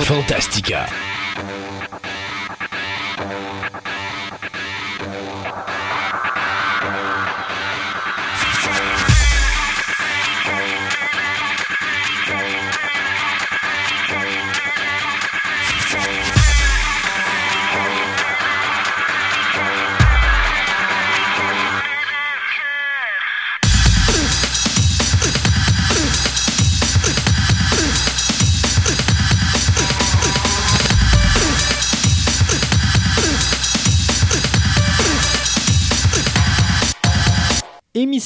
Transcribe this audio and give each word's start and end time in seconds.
Fantastica. 0.00 0.86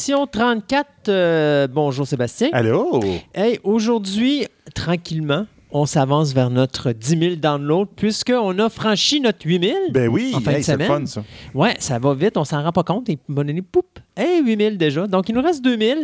Émission 0.05 0.27
34. 0.27 0.89
euh, 1.11 1.69
bonjour 1.69 2.05
Sébastien. 2.09 2.49
Allô? 2.53 2.99
Hey, 3.37 3.61
aujourd'hui, 3.63 4.49
tranquillement, 4.75 5.47
on 5.71 5.87
s'avance 5.87 6.33
vers 6.35 6.51
notre 6.51 6.91
10 6.91 7.19
000 7.21 7.35
downloads 7.37 7.87
puisqu'on 7.95 8.59
a 8.59 8.69
franchi 8.69 9.21
notre 9.21 9.47
8 9.47 9.63
000. 9.63 9.77
Ben 9.93 10.09
oui, 10.09 10.33
En 10.35 10.41
fin 10.41 10.55
hey, 10.55 10.65
semaine. 10.65 10.89
fun, 10.89 11.07
ça. 11.07 11.23
Ouais, 11.55 11.77
ça 11.79 12.01
va 12.01 12.15
vite, 12.15 12.37
on 12.37 12.45
s'en 12.45 12.65
rend 12.65 12.73
pas 12.73 12.83
compte. 12.83 13.09
Et 13.11 13.19
bon, 13.29 13.47
donné, 13.47 13.63
poup, 13.63 13.87
hey, 14.17 14.43
8 14.43 14.61
000 14.61 14.75
déjà. 14.75 15.07
Donc, 15.07 15.29
il 15.29 15.37
nous 15.37 15.43
reste 15.43 15.63
2 15.63 15.79
000. 15.79 16.01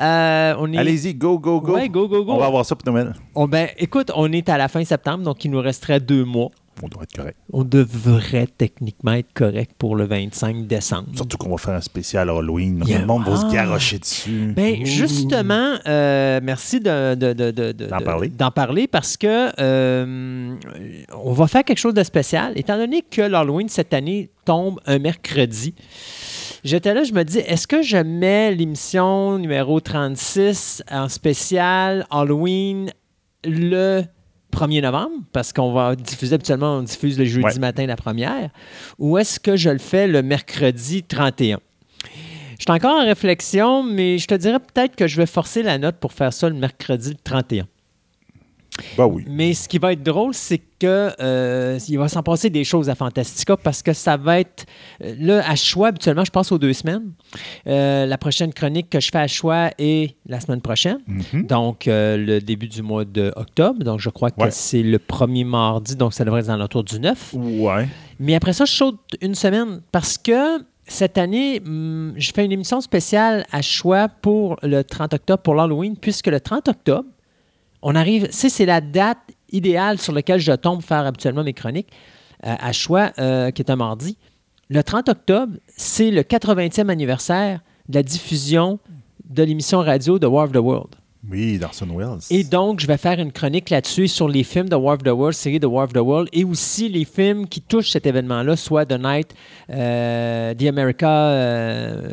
Euh, 0.00 0.54
on 0.58 0.72
est... 0.72 0.78
Allez-y, 0.78 1.14
go, 1.14 1.38
go, 1.38 1.60
go. 1.60 1.74
Ouais, 1.74 1.88
go, 1.88 2.08
go, 2.08 2.24
go. 2.24 2.32
On 2.32 2.38
va 2.38 2.46
avoir 2.46 2.66
ça 2.66 2.74
pour 2.74 2.92
Noël. 2.92 3.12
On- 3.36 3.46
ben, 3.46 3.68
écoute, 3.78 4.10
on 4.16 4.32
est 4.32 4.48
à 4.48 4.58
la 4.58 4.66
fin 4.66 4.84
septembre, 4.84 5.22
donc 5.22 5.44
il 5.44 5.52
nous 5.52 5.60
resterait 5.60 6.00
deux 6.00 6.24
mois. 6.24 6.50
On 6.82 6.88
doit 6.88 7.04
être 7.04 7.12
correct. 7.16 7.36
On 7.52 7.64
devrait 7.64 8.46
techniquement 8.46 9.12
être 9.12 9.32
correct 9.32 9.72
pour 9.78 9.96
le 9.96 10.04
25 10.04 10.66
décembre. 10.66 11.08
Surtout 11.14 11.36
qu'on 11.38 11.50
va 11.50 11.56
faire 11.58 11.74
un 11.74 11.80
spécial 11.80 12.28
Halloween. 12.28 12.82
Yeah. 12.86 13.00
Le 13.00 13.06
monde 13.06 13.24
va 13.24 13.36
se 13.36 13.46
Ah. 13.46 13.52
garrocher 13.52 13.98
dessus. 13.98 14.52
Ben, 14.54 14.82
Ouh. 14.82 14.84
justement, 14.86 15.74
euh, 15.86 16.40
merci 16.42 16.80
de, 16.80 17.14
de- 17.14 17.32
de- 17.32 17.50
de- 17.50 17.72
de- 17.72 17.86
D'en 17.86 17.98
de- 18.48 18.52
parler 18.52 18.86
parce 18.86 19.16
que 19.16 19.50
euh, 19.60 20.54
on 21.14 21.32
va 21.32 21.46
faire 21.46 21.64
quelque 21.64 21.78
chose 21.78 21.94
de 21.94 22.02
spécial. 22.04 22.52
Étant 22.56 22.76
donné 22.76 23.02
que 23.02 23.22
l'Halloween 23.22 23.68
cette 23.68 23.94
année 23.94 24.30
tombe 24.44 24.80
un 24.86 24.98
mercredi, 24.98 25.74
j'étais 26.64 26.94
là, 26.94 27.04
je 27.04 27.12
me 27.12 27.22
dis, 27.24 27.38
est-ce 27.38 27.66
que 27.66 27.82
je 27.82 27.96
mets 27.96 28.54
l'émission 28.54 29.38
numéro 29.38 29.80
36 29.80 30.82
en 30.90 31.08
spécial 31.08 32.06
Halloween 32.10 32.90
le 33.44 34.02
1er 34.56 34.82
novembre, 34.82 35.14
parce 35.32 35.52
qu'on 35.52 35.72
va 35.72 35.94
diffuser 35.96 36.34
habituellement, 36.34 36.78
on 36.78 36.82
diffuse 36.82 37.18
le 37.18 37.24
jeudi 37.24 37.44
Ouais. 37.44 37.58
matin 37.58 37.86
la 37.86 37.96
première, 37.96 38.50
ou 38.98 39.18
est-ce 39.18 39.38
que 39.38 39.56
je 39.56 39.70
le 39.70 39.78
fais 39.78 40.06
le 40.08 40.22
mercredi 40.22 41.02
31? 41.02 41.58
Je 42.58 42.62
suis 42.62 42.70
encore 42.72 42.96
en 42.96 43.04
réflexion, 43.04 43.82
mais 43.82 44.16
je 44.18 44.26
te 44.26 44.34
dirais 44.34 44.58
peut-être 44.58 44.96
que 44.96 45.06
je 45.06 45.16
vais 45.18 45.26
forcer 45.26 45.62
la 45.62 45.76
note 45.76 45.96
pour 45.96 46.12
faire 46.14 46.32
ça 46.32 46.48
le 46.48 46.54
mercredi 46.54 47.10
le 47.10 47.16
31. 47.22 47.66
Ben 48.98 49.06
oui. 49.06 49.24
Mais 49.28 49.54
ce 49.54 49.68
qui 49.68 49.78
va 49.78 49.92
être 49.92 50.02
drôle, 50.02 50.34
c'est 50.34 50.58
que 50.78 51.10
euh, 51.20 51.78
il 51.88 51.98
va 51.98 52.08
s'en 52.08 52.22
passer 52.22 52.50
des 52.50 52.64
choses 52.64 52.90
à 52.90 52.94
Fantastica 52.94 53.56
parce 53.56 53.82
que 53.82 53.92
ça 53.94 54.16
va 54.18 54.40
être 54.40 54.66
euh, 55.02 55.14
là 55.18 55.48
à 55.48 55.56
choix. 55.56 55.88
Habituellement, 55.88 56.24
je 56.24 56.30
passe 56.30 56.52
aux 56.52 56.58
deux 56.58 56.74
semaines. 56.74 57.12
Euh, 57.66 58.04
la 58.06 58.18
prochaine 58.18 58.52
chronique 58.52 58.90
que 58.90 59.00
je 59.00 59.08
fais 59.10 59.18
à 59.18 59.26
choix 59.28 59.70
est 59.78 60.14
la 60.26 60.40
semaine 60.40 60.60
prochaine, 60.60 60.98
Mhm. 61.06 61.46
donc 61.46 61.88
euh, 61.88 62.16
le 62.16 62.40
début 62.40 62.68
du 62.68 62.82
mois 62.82 63.04
d'octobre. 63.04 63.82
Donc 63.84 64.00
je 64.00 64.10
crois 64.10 64.30
que 64.30 64.42
Ouais. 64.42 64.50
c'est 64.50 64.82
le 64.82 64.98
premier 64.98 65.44
mardi, 65.44 65.96
donc 65.96 66.12
ça 66.12 66.24
devrait 66.24 66.40
être 66.40 66.46
dans 66.48 66.56
l'entour 66.56 66.84
du 66.84 67.00
9. 67.00 67.34
Ouais. 67.34 67.88
Mais 68.20 68.34
après 68.34 68.52
ça, 68.52 68.64
je 68.66 68.72
saute 68.72 68.98
une 69.22 69.34
semaine 69.34 69.80
parce 69.92 70.18
que 70.18 70.58
cette 70.88 71.18
année, 71.18 71.60
hum, 71.66 72.12
je 72.16 72.30
fais 72.34 72.44
une 72.44 72.52
émission 72.52 72.80
spéciale 72.80 73.44
à 73.50 73.60
choix 73.62 74.08
pour 74.08 74.56
le 74.62 74.82
30 74.84 75.14
octobre, 75.14 75.42
pour 75.42 75.54
l'Halloween, 75.54 75.96
puisque 75.96 76.28
le 76.28 76.38
30 76.40 76.68
octobre, 76.68 77.08
on 77.88 77.94
arrive, 77.94 78.26
c'est 78.32 78.48
c'est 78.48 78.66
la 78.66 78.80
date 78.80 79.18
idéale 79.52 80.00
sur 80.00 80.12
laquelle 80.12 80.40
je 80.40 80.50
tombe 80.50 80.82
faire 80.82 81.06
habituellement 81.06 81.44
mes 81.44 81.52
chroniques 81.52 81.92
euh, 82.44 82.52
à 82.58 82.72
choix, 82.72 83.12
euh, 83.20 83.52
qui 83.52 83.62
est 83.62 83.70
un 83.70 83.76
mardi. 83.76 84.18
Le 84.68 84.82
30 84.82 85.08
octobre, 85.08 85.52
c'est 85.68 86.10
le 86.10 86.22
80e 86.22 86.88
anniversaire 86.88 87.60
de 87.88 87.94
la 87.94 88.02
diffusion 88.02 88.80
de 89.30 89.44
l'émission 89.44 89.78
radio 89.78 90.18
de 90.18 90.26
War 90.26 90.46
of 90.46 90.52
the 90.52 90.56
World. 90.56 90.96
Oui, 91.30 91.58
d'Orson 91.58 91.86
Welles. 91.96 92.18
Et 92.30 92.44
donc, 92.44 92.80
je 92.80 92.86
vais 92.86 92.96
faire 92.96 93.18
une 93.18 93.32
chronique 93.32 93.70
là-dessus 93.70 94.06
sur 94.08 94.28
les 94.28 94.44
films 94.44 94.68
de 94.68 94.76
War 94.76 94.94
of 94.94 95.02
the 95.02 95.08
World, 95.08 95.34
série 95.34 95.58
de 95.58 95.66
War 95.66 95.84
of 95.84 95.92
the 95.92 95.96
World, 95.98 96.28
et 96.32 96.44
aussi 96.44 96.88
les 96.88 97.04
films 97.04 97.46
qui 97.48 97.60
touchent 97.60 97.90
cet 97.90 98.06
événement-là, 98.06 98.54
soit 98.56 98.86
The 98.86 98.98
Night, 99.02 99.34
euh, 99.70 100.54
The 100.54 100.64
America 100.66 101.08
euh, 101.10 102.10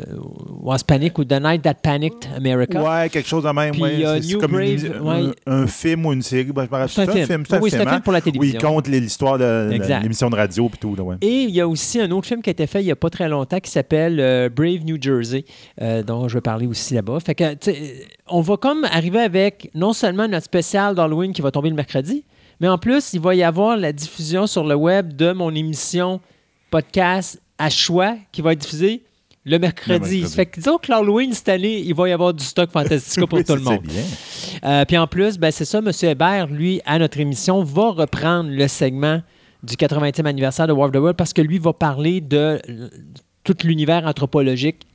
Was 0.62 0.78
Panic 0.86 1.18
ou 1.18 1.24
The 1.24 1.40
Night 1.40 1.62
That 1.62 1.74
Panicked 1.82 2.28
America. 2.36 2.82
Ouais, 2.82 3.08
quelque 3.08 3.28
chose 3.28 3.44
de 3.44 3.50
même. 3.50 3.72
Puis, 3.72 3.82
ouais. 3.82 4.04
euh, 4.04 4.20
C'est- 4.20 4.34
comme 4.34 4.58
une- 4.60 4.76
Brave, 4.76 4.96
un, 5.00 5.26
ouais. 5.26 5.32
un 5.46 5.66
film 5.66 6.06
ou 6.06 6.12
une 6.12 6.22
série. 6.22 6.44
Ben, 6.52 6.66
je 6.70 6.76
me 6.76 6.86
C'est 6.88 7.02
un 7.02 7.26
film. 7.26 7.44
C'est 7.48 7.56
un 7.56 7.60
Oui, 7.60 7.70
c'est 7.70 7.76
un 7.76 7.80
film, 7.80 7.88
film 7.90 7.98
hein? 7.98 8.00
pour 8.00 8.12
la 8.12 8.18
Où 8.18 8.22
télévision. 8.22 8.58
il 8.60 8.64
compte 8.66 8.88
l'histoire 8.88 9.38
de 9.38 9.70
l'émission 10.02 10.30
de 10.30 10.36
radio 10.36 10.70
et 10.72 10.76
tout. 10.78 10.94
Là, 10.96 11.02
ouais. 11.02 11.16
Et 11.20 11.42
il 11.44 11.50
y 11.50 11.60
a 11.60 11.68
aussi 11.68 12.00
un 12.00 12.10
autre 12.10 12.26
film 12.26 12.42
qui 12.42 12.50
a 12.50 12.52
été 12.52 12.66
fait 12.66 12.80
il 12.82 12.86
n'y 12.86 12.90
a 12.92 12.96
pas 12.96 13.10
très 13.10 13.28
longtemps 13.28 13.60
qui 13.60 13.70
s'appelle 13.70 14.18
euh, 14.20 14.48
Brave 14.48 14.84
New 14.84 14.96
Jersey, 15.00 15.44
euh, 15.80 16.02
dont 16.02 16.28
je 16.28 16.34
vais 16.34 16.40
parler 16.40 16.66
aussi 16.66 16.94
là-bas. 16.94 17.18
Fait 17.20 17.34
que, 17.34 17.54
tu 17.54 17.72
sais, 17.72 18.06
on 18.28 18.40
va 18.40 18.56
comme 18.56 18.84
arriver 18.84 19.20
avec 19.20 19.70
non 19.74 19.92
seulement 19.92 20.28
notre 20.28 20.44
spécial 20.44 20.94
d'Halloween 20.94 21.32
qui 21.32 21.42
va 21.42 21.50
tomber 21.50 21.68
le 21.68 21.74
mercredi, 21.74 22.24
mais 22.60 22.68
en 22.68 22.78
plus, 22.78 23.12
il 23.12 23.20
va 23.20 23.34
y 23.34 23.42
avoir 23.42 23.76
la 23.76 23.92
diffusion 23.92 24.46
sur 24.46 24.64
le 24.64 24.74
web 24.74 25.14
de 25.14 25.32
mon 25.32 25.54
émission 25.54 26.20
podcast 26.70 27.40
à 27.58 27.70
choix 27.70 28.16
qui 28.32 28.42
va 28.42 28.52
être 28.52 28.60
diffusée 28.60 29.02
le 29.44 29.58
mercredi. 29.58 30.20
Mercredi. 30.20 30.34
Fait 30.34 30.46
que 30.46 30.58
disons 30.58 30.78
que 30.78 30.90
l'Halloween 30.90 31.32
cette 31.32 31.50
année, 31.50 31.80
il 31.80 31.94
va 31.94 32.08
y 32.08 32.12
avoir 32.12 32.32
du 32.32 32.42
stock 32.42 32.70
fantastique 32.70 33.26
pour 33.26 33.38
Oui, 33.38 33.44
tout 33.44 33.56
le 33.56 33.60
monde. 33.60 33.82
Euh, 34.64 34.84
puis 34.86 34.96
en 34.96 35.06
plus, 35.06 35.38
ben, 35.38 35.50
c'est 35.50 35.66
ça, 35.66 35.78
M. 35.78 35.90
Hébert, 36.02 36.46
lui, 36.46 36.80
à 36.86 36.98
notre 36.98 37.20
émission, 37.20 37.62
va 37.62 37.90
reprendre 37.90 38.50
le 38.50 38.66
segment 38.68 39.20
du 39.62 39.74
80e 39.74 40.24
anniversaire 40.26 40.66
de 40.66 40.72
War 40.72 40.86
of 40.86 40.92
the 40.92 40.96
World 40.96 41.16
parce 41.16 41.32
que 41.32 41.42
lui 41.42 41.58
va 41.58 41.72
parler 41.72 42.20
de 42.20 42.60
tout 43.44 43.56
l'univers 43.64 44.06
anthropologique 44.06 44.86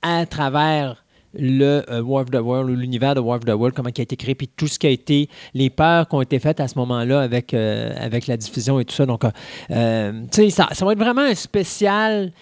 à 0.00 0.24
travers 0.26 1.03
le 1.38 1.82
euh, 1.90 2.02
War 2.02 2.22
of 2.22 2.30
the 2.30 2.40
World 2.40 2.70
ou 2.70 2.74
l'univers 2.74 3.14
de 3.14 3.20
War 3.20 3.38
of 3.38 3.44
the 3.44 3.50
World, 3.50 3.74
comment 3.74 3.90
il 3.94 4.00
a 4.00 4.02
été 4.02 4.16
créé, 4.16 4.34
puis 4.34 4.48
tout 4.48 4.66
ce 4.66 4.78
qui 4.78 4.86
a 4.86 4.90
été, 4.90 5.28
les 5.54 5.70
peurs 5.70 6.08
qui 6.08 6.14
ont 6.14 6.22
été 6.22 6.38
faites 6.38 6.60
à 6.60 6.68
ce 6.68 6.78
moment-là 6.78 7.20
avec, 7.20 7.54
euh, 7.54 7.92
avec 7.98 8.26
la 8.26 8.36
diffusion 8.36 8.80
et 8.80 8.84
tout 8.84 8.94
ça. 8.94 9.06
Donc, 9.06 9.24
euh, 9.24 9.30
euh, 9.70 10.22
tu 10.30 10.42
sais, 10.42 10.50
ça, 10.50 10.68
ça 10.72 10.84
va 10.84 10.92
être 10.92 10.98
vraiment 10.98 11.22
un 11.22 11.34
spécial 11.34 12.32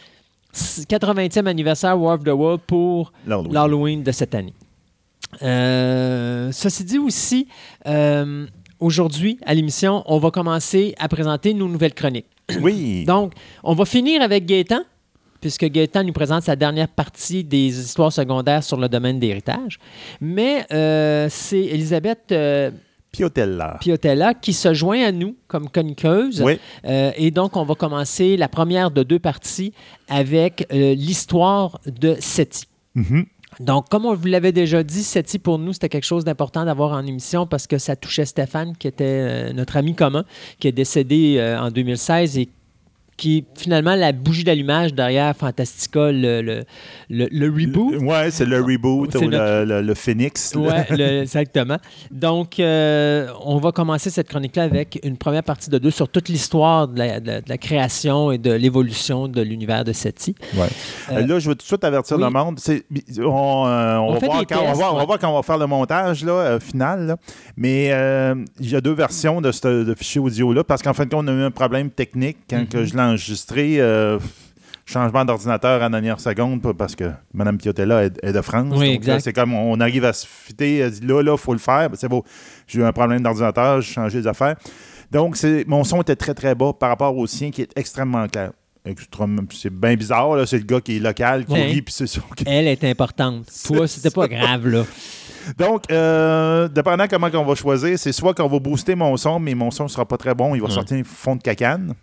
80e 0.55 1.47
anniversaire 1.47 1.99
War 1.99 2.15
of 2.17 2.25
the 2.25 2.29
World 2.29 2.61
pour 2.67 3.13
L'Halloween. 3.27 4.03
de 4.03 4.13
cette 4.13 4.35
année. 4.35 4.55
Ceci 5.41 6.85
dit 6.85 6.99
aussi, 6.99 7.49
aujourd'hui, 8.79 9.39
à 9.47 9.55
l'émission, 9.55 10.03
on 10.07 10.19
va 10.19 10.31
commencer 10.31 10.95
à 10.99 11.09
présenter 11.09 11.55
nos 11.55 11.69
nouvelles 11.69 11.95
chroniques. 11.95 12.27
Oui. 12.61 13.05
Donc, 13.05 13.33
on 13.63 13.75
va 13.75 13.85
finir 13.85 14.21
avec 14.21 14.45
Gaétan, 14.45 14.83
puisque 15.43 15.67
Gaétan 15.67 16.05
nous 16.05 16.13
présente 16.13 16.45
sa 16.45 16.57
dernière 16.57 16.89
partie 16.89 17.45
des 17.45 17.79
histoires 17.79 18.13
secondaires 18.13 18.63
sur 18.65 18.79
le 18.79 18.89
domaine 18.89 19.19
d'héritage. 19.19 19.79
Mais 20.21 20.65
euh, 20.73 21.27
c'est 21.29 21.61
Elisabeth 21.61 22.31
euh, 22.31 22.71
Piotella. 23.11 23.77
Piotella 23.81 24.35
qui 24.35 24.53
se 24.55 24.73
joint 24.73 25.05
à 25.05 25.13
nous 25.13 25.37
comme 25.49 25.69
chroniqueuse. 25.69 26.41
Oui. 26.43 26.59
Euh, 26.87 27.11
et 27.17 27.31
donc, 27.33 27.57
on 27.57 27.65
va 27.65 27.75
commencer 27.75 28.37
la 28.37 28.49
première 28.49 28.93
de 28.93 29.03
deux 29.03 29.19
parties 29.19 29.75
avec 30.09 30.67
l'histoire 30.71 31.81
de 31.85 32.17
Seti. 32.21 32.67
Mhm. 32.95 33.27
Donc, 33.61 33.91
comme 33.91 34.07
on 34.07 34.15
vous 34.15 34.29
l'avait 34.29 34.53
déjà 34.53 34.83
dit, 34.83 35.03
Seti, 35.03 35.39
pour 35.39 35.59
nous, 35.59 35.75
c'était 35.75 35.91
quelque 35.91 36.07
chose 36.07 36.25
d'important 36.25 36.65
d'avoir 36.65 36.93
en 36.93 37.05
émission 37.05 37.47
parce 37.47 37.67
que 37.67 37.77
ça 37.77 37.97
touchait 37.97 38.25
Stéphane, 38.25 38.77
qui 38.77 38.87
était 38.87 39.53
notre 39.53 39.77
ami 39.77 39.95
commun, 39.95 40.25
qui 40.59 40.69
est 40.69 40.73
décédé 40.73 41.57
en 41.61 41.71
2016 41.71 42.39
et 42.39 42.49
qui 43.23 43.39
est 43.39 43.45
finalement 43.57 43.95
la 43.95 44.11
bougie 44.11 44.43
d'allumage 44.43 44.95
derrière 44.95 45.37
Fantastica, 45.37 46.11
le, 46.11 46.43
le, 46.43 46.65
le, 47.09 47.29
le 47.31 47.47
reboot. 47.51 47.97
Ouais, 48.03 48.33
c'est 48.33 48.45
le 48.45 48.61
reboot 48.61 49.15
ou 49.15 49.27
notre- 49.27 49.63
le, 49.63 49.65
le- 49.65 49.83
le 49.83 49.95
Phoenix. 49.95 50.53
exactement. 50.91 51.77
Donc, 52.11 52.59
euh, 52.59 53.29
on 53.45 53.59
va 53.59 53.71
commencer 53.71 54.11
cette 54.11 54.29
chronique-là 54.29 54.65
avec 54.65 54.99
une 55.05 55.17
première 55.17 55.45
partie 55.45 55.71
de 55.71 55.79
deux 55.79 55.93
sur 55.93 56.09
toute 56.09 56.29
l'histoire 56.29 56.89
de 56.89 56.99
la, 56.99 57.21
de 57.21 57.27
la- 57.29 57.41
de 57.43 57.49
la 57.49 57.59
création 57.59 58.33
et 58.33 58.39
de 58.39 58.51
l'évolution 58.53 59.29
de 59.29 59.41
l'univers 59.41 59.85
de 59.85 59.93
Seti. 59.93 60.35
Ouais. 60.57 60.67
Euh, 61.13 61.25
là, 61.25 61.39
je 61.39 61.49
veux 61.49 61.55
tout 61.55 61.59
de 61.63 61.67
suite 61.69 61.85
avertir 61.85 62.17
oui. 62.17 62.25
le 62.25 62.31
monde. 62.31 62.59
On, 63.21 63.67
euh, 63.69 63.97
on 63.99 64.09
On 64.09 64.15
va 64.15 64.19
voir 64.27 64.47
quand, 64.49 64.57
on, 64.57 64.63
va 64.63 64.67
tests, 64.67 64.77
voir, 64.77 64.91
on 64.91 64.95
va 64.97 65.01
ouais. 65.03 65.07
voir 65.07 65.19
quand 65.21 65.31
on 65.31 65.37
va 65.37 65.43
faire 65.43 65.59
le 65.59 65.67
montage 65.67 66.25
là, 66.25 66.59
final. 66.59 67.07
là. 67.07 67.17
Mais 67.57 67.87
il 68.59 68.69
y 68.71 68.75
a 68.75 68.81
deux 68.81 68.95
versions 68.95 69.41
de 69.41 69.53
ce 69.53 69.85
de 69.85 69.95
fichier 69.95 70.21
audio-là 70.21 70.65
parce 70.65 70.83
qu'en 70.83 70.93
fin 70.93 71.05
de 71.05 71.11
compte, 71.11 71.27
on 71.27 71.29
a 71.29 71.33
eu 71.33 71.43
un 71.45 71.51
problème 71.53 71.89
technique 71.91 72.39
quand 72.51 72.59
Mhm. 72.59 72.67
que 72.67 72.85
je 72.85 72.95
l'ai 72.95 73.01
enregistré. 73.13 73.77
euh, 73.81 74.19
changement 74.85 75.25
d'ordinateur 75.25 75.77
à 75.81 75.85
la 75.85 75.89
dernière 75.89 76.19
seconde 76.21 76.61
parce 76.77 76.97
que 76.97 77.11
Mme 77.33 77.57
Piotella 77.57 78.05
est, 78.05 78.19
est 78.23 78.33
de 78.33 78.41
France. 78.43 78.67
Oui, 78.77 78.87
Donc, 78.89 78.97
exact. 78.97 79.13
là, 79.15 79.21
C'est 79.21 79.33
comme 79.33 79.55
on 79.55 79.81
arrive 79.81 80.05
à 80.05 80.13
se 80.13 80.27
fitter, 80.27 80.79
elle 80.79 80.91
dit 80.91 81.07
là, 81.07 81.23
là, 81.23 81.33
il 81.33 81.39
faut 81.39 81.53
le 81.53 81.61
faire. 81.61 81.89
Ben, 81.89 81.97
C'est 81.99 82.09
beau. 82.09 82.25
J'ai 82.67 82.81
eu 82.81 82.85
un 82.85 82.93
problème 82.93 83.23
d'ordinateur, 83.23 83.81
j'ai 83.81 83.93
changé 83.93 84.19
les 84.21 84.27
affaires. 84.27 84.57
Donc, 85.11 85.39
mon 85.67 85.85
son 85.85 86.03
était 86.03 86.17
très, 86.17 86.35
très 86.35 86.55
bas 86.55 86.73
par 86.73 86.89
rapport 86.91 87.17
au 87.17 87.27
sien 87.27 87.51
qui 87.51 87.63
est 87.63 87.71
extrêmement 87.77 88.27
clair. 88.27 88.51
C'est 89.53 89.71
bien 89.73 89.95
bizarre. 89.95 90.37
C'est 90.49 90.59
le 90.59 90.65
gars 90.65 90.81
qui 90.81 90.97
est 90.97 90.99
local, 90.99 91.45
qui 91.47 91.55
rit, 91.55 91.83
puis 91.83 91.95
c'est 91.95 92.09
ça. 92.09 92.21
Elle 92.45 92.67
est 92.67 92.83
importante. 92.85 93.45
Toi, 93.67 93.87
c'était 93.87 94.11
pas 94.11 94.27
grave, 94.27 94.67
là. 94.67 94.85
Donc, 95.57 95.85
euh, 95.91 96.67
dépendant 96.69 97.07
comment 97.09 97.29
on 97.35 97.45
va 97.45 97.55
choisir, 97.55 97.97
c'est 97.99 98.13
soit 98.13 98.35
qu'on 98.35 98.49
va 98.49 98.59
booster 98.59 98.97
mon 98.97 99.17
son, 99.17 99.39
mais 99.39 99.55
mon 99.55 99.71
son 99.71 99.85
ne 99.85 99.89
sera 99.89 100.05
pas 100.07 100.17
très 100.17 100.35
bon, 100.35 100.55
il 100.57 100.61
va 100.61 100.67
Ouais. 100.67 100.73
sortir 100.75 100.97
un 100.97 101.05
fond 101.05 101.37
de 101.37 101.43
cacane. 101.43 101.95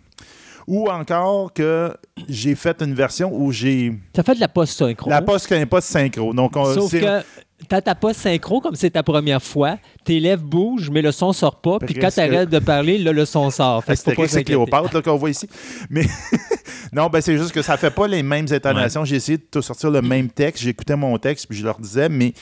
Ou 0.66 0.88
encore 0.88 1.52
que 1.52 1.92
j'ai 2.28 2.54
fait 2.54 2.80
une 2.82 2.94
version 2.94 3.30
où 3.34 3.52
j'ai 3.52 3.92
T'as 4.12 4.22
fait 4.22 4.34
de 4.34 4.40
la 4.40 4.48
post-synchro. 4.48 5.08
la 5.10 5.22
poste 5.22 5.64
pas 5.66 5.80
synchro. 5.80 6.32
Donc, 6.32 6.56
on, 6.56 6.64
Sauf 6.74 6.90
c'est- 6.90 7.00
que 7.00 7.22
t'as 7.68 7.80
ta 7.80 7.94
post 7.94 8.20
synchro 8.20 8.60
comme 8.60 8.74
c'est 8.74 8.90
ta 8.90 9.02
première 9.02 9.42
fois, 9.42 9.76
tes 10.04 10.18
lèvres 10.20 10.42
bougent, 10.42 10.90
mais 10.90 11.02
le 11.02 11.12
son 11.12 11.32
sort 11.32 11.60
pas. 11.60 11.78
Puis 11.78 11.94
quand 11.94 12.10
t'arrêtes 12.10 12.48
de 12.50 12.58
parler, 12.58 12.98
là, 12.98 13.12
le 13.12 13.24
son 13.24 13.50
sort. 13.50 13.84
Fait 13.84 13.92
et 13.92 13.96
s'inquiéter. 13.96 14.44
Cléopâtre 14.44 15.02
qu'on 15.02 15.16
voit 15.16 15.30
ici. 15.30 15.48
Mais 15.90 16.06
non, 16.92 17.08
ben 17.08 17.20
c'est 17.20 17.36
juste 17.36 17.52
que 17.52 17.62
ça 17.62 17.76
fait 17.76 17.90
pas 17.90 18.06
les 18.06 18.22
mêmes 18.22 18.46
intonations. 18.50 19.04
J'ai 19.04 19.16
essayé 19.16 19.38
de 19.52 19.60
sortir 19.60 19.90
le 19.90 20.02
même 20.02 20.28
texte. 20.28 20.62
J'écoutais 20.62 20.96
mon 20.96 21.16
texte 21.18 21.46
puis 21.48 21.58
je 21.58 21.64
leur 21.64 21.78
disais, 21.78 22.08
mais 22.08 22.32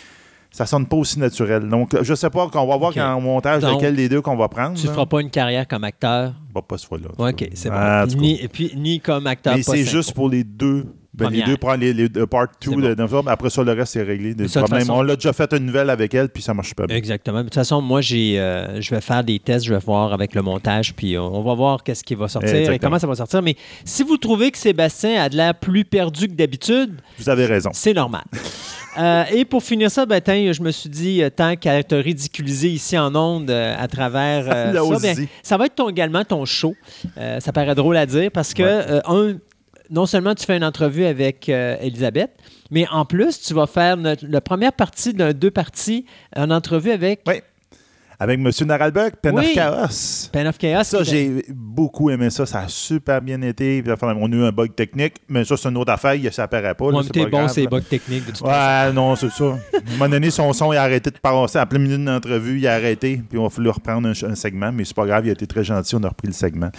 ça 0.50 0.64
sonne 0.66 0.86
pas 0.86 0.96
aussi 0.96 1.18
naturel. 1.18 1.68
Donc, 1.68 1.94
je 2.00 2.14
sais 2.14 2.30
pas 2.30 2.48
qu'on 2.48 2.66
va 2.66 2.76
voir 2.76 2.90
Ok. 2.90 2.96
en 2.96 3.20
montage 3.20 3.62
Donc, 3.62 3.74
lequel 3.76 3.94
des 3.96 4.08
deux 4.08 4.22
qu'on 4.22 4.36
va 4.36 4.48
prendre. 4.48 4.78
Tu 4.78 4.86
là. 4.86 4.92
feras 4.94 5.06
pas 5.06 5.20
une 5.20 5.30
carrière 5.30 5.68
comme 5.68 5.84
acteur? 5.84 6.32
Pas 6.62 6.78
ce 6.78 6.86
fois-là. 6.86 7.08
OK, 7.16 7.48
c'est 7.54 7.68
bon. 7.70 7.74
Ah, 7.78 8.04
ni, 8.16 8.40
et 8.40 8.48
puis, 8.48 8.72
ni 8.76 9.00
comme 9.00 9.26
acteur. 9.26 9.56
Mais 9.56 9.62
c'est 9.62 9.84
juste 9.84 10.12
pour 10.14 10.28
les 10.28 10.44
deux. 10.44 10.86
Ben, 11.14 11.30
les 11.30 11.42
deux, 11.42 11.56
prendre 11.56 11.78
les, 11.80 11.92
les- 11.92 12.06
le 12.06 12.26
part 12.28 12.46
2 12.46 12.52
C'est 12.60 12.70
bon. 12.76 12.80
de 12.80 12.94
novembre. 12.94 13.28
Après 13.28 13.50
ça, 13.50 13.64
le 13.64 13.72
reste, 13.72 13.94
c'est 13.94 14.04
réglé. 14.04 14.34
Des 14.34 14.46
ça, 14.46 14.60
problèmes. 14.60 14.82
façon- 14.82 14.92
On 14.98 15.02
l'a 15.02 15.16
déjà 15.16 15.32
fait 15.32 15.52
une 15.52 15.66
nouvelle 15.66 15.90
avec 15.90 16.14
elle, 16.14 16.28
puis 16.28 16.44
ça 16.44 16.54
marche 16.54 16.74
pas 16.74 16.86
bien. 16.86 16.94
Exactement. 16.96 17.38
De 17.38 17.44
toute 17.44 17.54
façon, 17.54 17.80
moi, 17.82 18.00
j'ai, 18.00 18.38
euh, 18.38 18.80
je 18.80 18.94
vais 18.94 19.00
faire 19.00 19.24
des 19.24 19.40
tests, 19.40 19.64
je 19.66 19.74
vais 19.74 19.80
voir 19.80 20.12
avec 20.12 20.36
le 20.36 20.42
montage, 20.42 20.94
puis 20.94 21.18
on, 21.18 21.34
on 21.34 21.42
va 21.42 21.54
voir 21.54 21.82
qu'est-ce 21.82 22.04
qui 22.04 22.14
va 22.14 22.28
sortir 22.28 22.70
et 22.70 22.78
comment 22.78 23.00
ça 23.00 23.08
va 23.08 23.16
sortir. 23.16 23.42
Mais 23.42 23.56
si 23.84 24.04
vous 24.04 24.16
trouvez 24.16 24.52
que 24.52 24.58
Sébastien 24.58 25.20
a 25.20 25.28
de 25.28 25.36
l'air 25.36 25.56
plus 25.56 25.84
perdu 25.84 26.28
que 26.28 26.34
d'habitude, 26.34 27.00
Vous 27.18 27.28
avez 27.28 27.46
raison. 27.46 27.70
c'est 27.72 27.94
normal. 27.94 28.22
Euh, 28.98 29.24
et 29.32 29.44
pour 29.44 29.62
finir 29.62 29.90
ça, 29.90 30.06
ben, 30.06 30.20
je 30.26 30.62
me 30.62 30.70
suis 30.70 30.88
dit, 30.88 31.22
euh, 31.22 31.30
tant 31.30 31.54
qu'à 31.56 31.82
te 31.82 31.94
ridiculiser 31.94 32.68
ici 32.68 32.98
en 32.98 33.14
ondes 33.14 33.50
euh, 33.50 33.74
à 33.78 33.86
travers 33.86 34.46
euh, 34.48 34.72
ça, 34.98 34.98
ben, 35.00 35.26
ça 35.42 35.56
va 35.56 35.66
être 35.66 35.74
ton, 35.76 35.88
également 35.88 36.24
ton 36.24 36.44
show. 36.44 36.74
Ça 37.38 37.52
paraît 37.52 37.74
drôle 37.74 37.96
à 37.96 38.06
dire 38.06 38.30
parce 38.32 38.54
que, 38.54 38.62
Ouais. 38.62 39.00
un, 39.06 39.38
non 39.90 40.04
seulement 40.06 40.34
tu 40.34 40.44
fais 40.44 40.56
une 40.56 40.64
entrevue 40.64 41.04
avec 41.04 41.48
Elisabeth, 41.48 42.30
mais 42.70 42.86
en 42.90 43.04
plus, 43.04 43.40
tu 43.40 43.54
vas 43.54 43.66
faire 43.66 43.96
notre- 43.96 44.26
la 44.26 44.40
première 44.40 44.72
partie 44.72 45.14
d'un 45.14 45.32
deux 45.32 45.50
parties, 45.50 46.04
une 46.36 46.52
entrevue 46.52 46.90
avec 46.90 47.20
Oui. 47.26 47.36
Avec 48.20 48.40
M. 48.40 48.50
Naralbeck, 48.66 49.16
Pen 49.22 49.34
Oui. 49.36 49.46
of 49.46 49.54
Chaos. 49.54 50.28
Pen 50.32 50.46
of 50.48 50.58
Chaos. 50.58 50.82
Ça, 50.82 51.04
j'ai 51.04 51.44
beaucoup 51.50 52.10
aimé 52.10 52.30
ça. 52.30 52.46
Ça 52.46 52.62
a 52.62 52.68
super 52.68 53.22
bien 53.22 53.40
été. 53.42 53.84
On 54.02 54.32
a 54.32 54.34
eu 54.36 54.42
un 54.44 54.50
bug 54.50 54.74
technique, 54.74 55.14
mais 55.28 55.44
ça, 55.44 55.56
c'est 55.56 55.68
une 55.68 55.76
autre 55.76 55.92
affaire. 55.92 56.16
Ça 56.32 56.42
apparaît 56.42 56.74
pas. 56.74 56.90
là, 56.90 57.00
c'est 57.14 57.26
bon, 57.26 57.46
c'est 57.46 57.62
là. 57.62 57.70
bugs 57.70 57.80
techniques. 57.82 58.26
de 58.26 58.30
toute 58.32 58.38
façon. 58.38 58.86
Ouais, 58.88 58.92
non, 58.92 59.14
c'est 59.14 59.30
ça. 59.30 59.44
À 59.44 59.48
un 59.48 59.92
moment 59.92 60.08
donné, 60.08 60.30
son 60.30 60.52
son, 60.52 60.72
il 60.72 60.76
a 60.76 60.82
arrêté 60.82 61.10
de 61.12 61.18
passer. 61.18 61.58
À 61.58 61.66
plein 61.66 61.78
milieu 61.78 61.96
d'une 61.96 62.08
entrevue, 62.08 62.58
il 62.58 62.66
a 62.66 62.74
arrêté. 62.74 63.22
Puis, 63.30 63.38
on 63.38 63.46
a 63.46 63.50
fallu 63.50 63.68
reprendre 63.70 64.08
un, 64.08 64.10
un 64.30 64.34
segment. 64.34 64.72
Mais 64.72 64.84
c'est 64.84 64.96
pas 64.96 65.06
grave, 65.06 65.26
il 65.26 65.28
a 65.28 65.32
été 65.34 65.46
très 65.46 65.62
gentil. 65.62 65.94
On 65.94 66.02
a 66.02 66.08
repris 66.08 66.26
le 66.26 66.34
segment. 66.34 66.70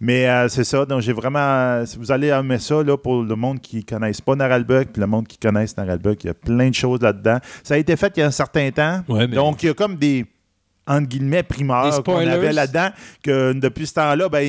Mais 0.00 0.28
euh, 0.28 0.48
c'est 0.48 0.64
ça. 0.64 0.84
Donc, 0.86 1.02
j'ai 1.02 1.12
vraiment. 1.12 1.86
si 1.86 1.98
Vous 1.98 2.10
allez 2.10 2.28
aimer 2.28 2.58
ça 2.58 2.82
là, 2.82 2.96
pour 2.96 3.22
le 3.22 3.36
monde 3.36 3.60
qui 3.60 3.76
ne 3.76 3.82
connaisse 3.82 4.20
pas 4.20 4.34
Naralbuck. 4.34 4.88
Puis, 4.88 5.00
le 5.00 5.06
monde 5.06 5.28
qui 5.28 5.38
connaisse 5.38 5.76
Naralbuck. 5.76 6.24
Il 6.24 6.26
y 6.26 6.30
a 6.30 6.34
plein 6.34 6.68
de 6.68 6.74
choses 6.74 7.00
là-dedans. 7.00 7.38
Ça 7.62 7.74
a 7.74 7.76
été 7.76 7.94
fait 7.96 8.12
il 8.16 8.20
y 8.20 8.22
a 8.24 8.26
un 8.26 8.30
certain 8.32 8.68
temps. 8.72 9.02
Ouais, 9.08 9.28
mais- 9.28 9.36
Donc, 9.36 9.62
il 9.62 9.66
y 9.66 9.68
a 9.70 9.74
comme 9.74 9.94
des. 9.94 10.26
Entre 10.86 11.08
guillemets, 11.08 11.38
Des 11.38 11.42
primeurs 11.44 12.02
qu'on 12.02 12.16
avait 12.18 12.52
là-dedans, 12.52 12.88
que 13.22 13.52
depuis 13.52 13.86
ce 13.86 13.94
temps-là, 13.94 14.28
ben, 14.28 14.40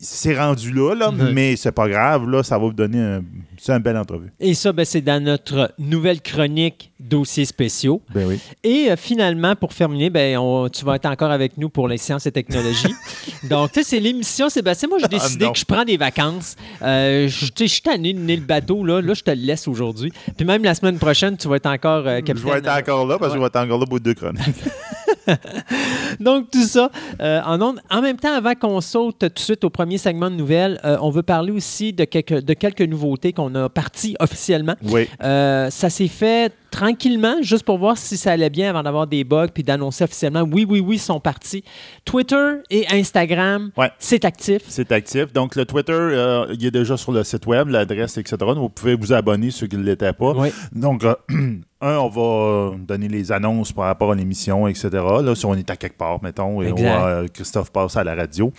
il 0.00 0.06
s'est 0.06 0.38
rendu 0.38 0.70
là, 0.72 0.94
là 0.94 1.10
Ouais. 1.10 1.32
mais 1.32 1.56
c'est 1.56 1.72
pas 1.72 1.88
grave, 1.88 2.28
là, 2.30 2.42
ça 2.44 2.56
va 2.56 2.66
vous 2.66 2.72
donner 2.72 3.00
un, 3.00 3.22
c'est 3.58 3.72
une 3.72 3.78
belle 3.82 3.96
entrevue. 3.96 4.30
Et 4.38 4.54
ça, 4.54 4.72
ben, 4.72 4.84
c'est 4.84 5.00
dans 5.00 5.20
notre 5.22 5.72
nouvelle 5.78 6.20
chronique 6.20 6.92
dossiers 7.00 7.44
spéciaux. 7.46 8.00
Ben 8.14 8.26
oui. 8.28 8.38
Et 8.62 8.90
euh, 8.92 8.96
finalement, 8.96 9.56
pour 9.56 9.74
terminer, 9.74 10.08
ben, 10.10 10.38
on- 10.38 10.68
tu 10.68 10.84
vas 10.84 10.94
être 10.96 11.06
encore 11.06 11.32
avec 11.32 11.56
nous 11.58 11.68
pour 11.68 11.88
les 11.88 11.96
sciences 11.96 12.26
et 12.26 12.32
technologies. 12.32 12.94
Donc, 13.50 13.72
tu 13.72 13.82
sais, 13.82 13.90
c'est 13.90 14.00
l'émission, 14.00 14.48
Sébastien. 14.48 14.88
Moi, 14.88 14.98
j'ai 15.00 15.08
décidé 15.08 15.46
non. 15.46 15.52
que 15.52 15.58
je 15.58 15.64
prends 15.64 15.84
des 15.84 15.96
vacances. 15.96 16.54
Euh, 16.82 17.26
je 17.28 17.66
suis 17.66 17.82
tanné 17.82 18.12
de 18.12 18.34
le 18.34 18.40
bateau. 18.40 18.84
Là, 18.84 19.00
là 19.00 19.14
je 19.14 19.22
te 19.22 19.30
le 19.32 19.42
laisse 19.42 19.66
aujourd'hui. 19.66 20.12
Puis 20.36 20.46
même 20.46 20.62
la 20.62 20.74
semaine 20.76 20.98
prochaine, 20.98 21.36
tu 21.36 21.48
vas 21.48 21.56
être 21.56 21.66
encore 21.66 22.06
euh, 22.06 22.20
Je 22.24 22.32
vais 22.34 22.58
être 22.58 22.68
encore 22.68 23.06
là 23.06 23.18
parce 23.18 23.32
que 23.32 23.38
je 23.38 23.40
vais 23.40 23.46
être 23.48 23.56
encore 23.56 23.80
là 23.80 23.86
pour 23.86 23.98
deux 23.98 24.14
chroniques. 24.14 24.42
Donc, 26.20 26.50
tout 26.50 26.62
ça, 26.62 26.90
euh, 27.20 27.40
en, 27.44 27.60
ondes. 27.60 27.80
en 27.90 28.02
même 28.02 28.16
temps, 28.16 28.32
avant 28.32 28.54
qu'on 28.54 28.80
saute 28.80 29.18
tout 29.18 29.28
de 29.28 29.38
suite 29.38 29.64
au 29.64 29.70
premier 29.70 29.98
segment 29.98 30.30
de 30.30 30.36
nouvelles, 30.36 30.80
euh, 30.84 30.96
on 31.00 31.10
veut 31.10 31.22
parler 31.22 31.52
aussi 31.52 31.92
de 31.92 32.04
quelques, 32.04 32.42
de 32.42 32.54
quelques 32.54 32.82
nouveautés 32.82 33.32
qu'on 33.32 33.54
a 33.54 33.68
parties 33.68 34.16
officiellement. 34.20 34.74
Oui. 34.82 35.08
Euh, 35.22 35.70
ça 35.70 35.90
s'est 35.90 36.08
fait 36.08 36.52
tranquillement, 36.70 37.36
juste 37.42 37.64
pour 37.64 37.78
voir 37.78 37.96
si 37.98 38.16
ça 38.16 38.32
allait 38.32 38.50
bien 38.50 38.70
avant 38.70 38.82
d'avoir 38.82 39.06
des 39.06 39.24
bugs, 39.24 39.48
puis 39.52 39.62
d'annoncer 39.62 40.04
officiellement 40.04 40.42
oui, 40.42 40.66
oui, 40.68 40.80
oui, 40.80 40.96
ils 40.96 41.00
sont 41.00 41.20
partis. 41.20 41.64
Twitter 42.04 42.54
et 42.70 42.86
Instagram, 42.90 43.70
Ouais. 43.76 43.90
c'est 43.98 44.24
actif. 44.24 44.62
C'est 44.68 44.92
actif. 44.92 45.32
Donc, 45.32 45.56
le 45.56 45.64
Twitter, 45.64 45.92
euh, 45.92 46.46
il 46.58 46.64
est 46.66 46.70
déjà 46.70 46.96
sur 46.96 47.12
le 47.12 47.24
site 47.24 47.46
web, 47.46 47.68
l'adresse, 47.68 48.16
etc. 48.18 48.36
Donc, 48.38 48.58
vous 48.58 48.68
pouvez 48.68 48.94
vous 48.94 49.12
abonner, 49.12 49.50
ceux 49.50 49.66
qui 49.66 49.76
ne 49.76 49.82
l'étaient 49.82 50.12
pas. 50.12 50.32
Donc, 50.72 51.04
euh, 51.04 51.14
un, 51.80 51.96
on 51.98 52.08
va 52.08 52.20
euh, 52.22 52.70
donner 52.78 53.08
les 53.08 53.30
annonces 53.30 53.72
par 53.72 53.84
rapport 53.86 54.12
à 54.12 54.14
l'émission, 54.14 54.66
etc. 54.66 54.88
Là, 55.22 55.34
si 55.34 55.46
on 55.46 55.54
est 55.54 55.70
à 55.70 55.76
quelque 55.76 55.96
part, 55.96 56.22
mettons, 56.22 56.60
et 56.62 56.72
on 56.72 56.76
euh, 56.78 57.26
Christophe 57.32 57.70
passe 57.70 57.96
à 57.96 58.04
la 58.04 58.14
radio. 58.14 58.52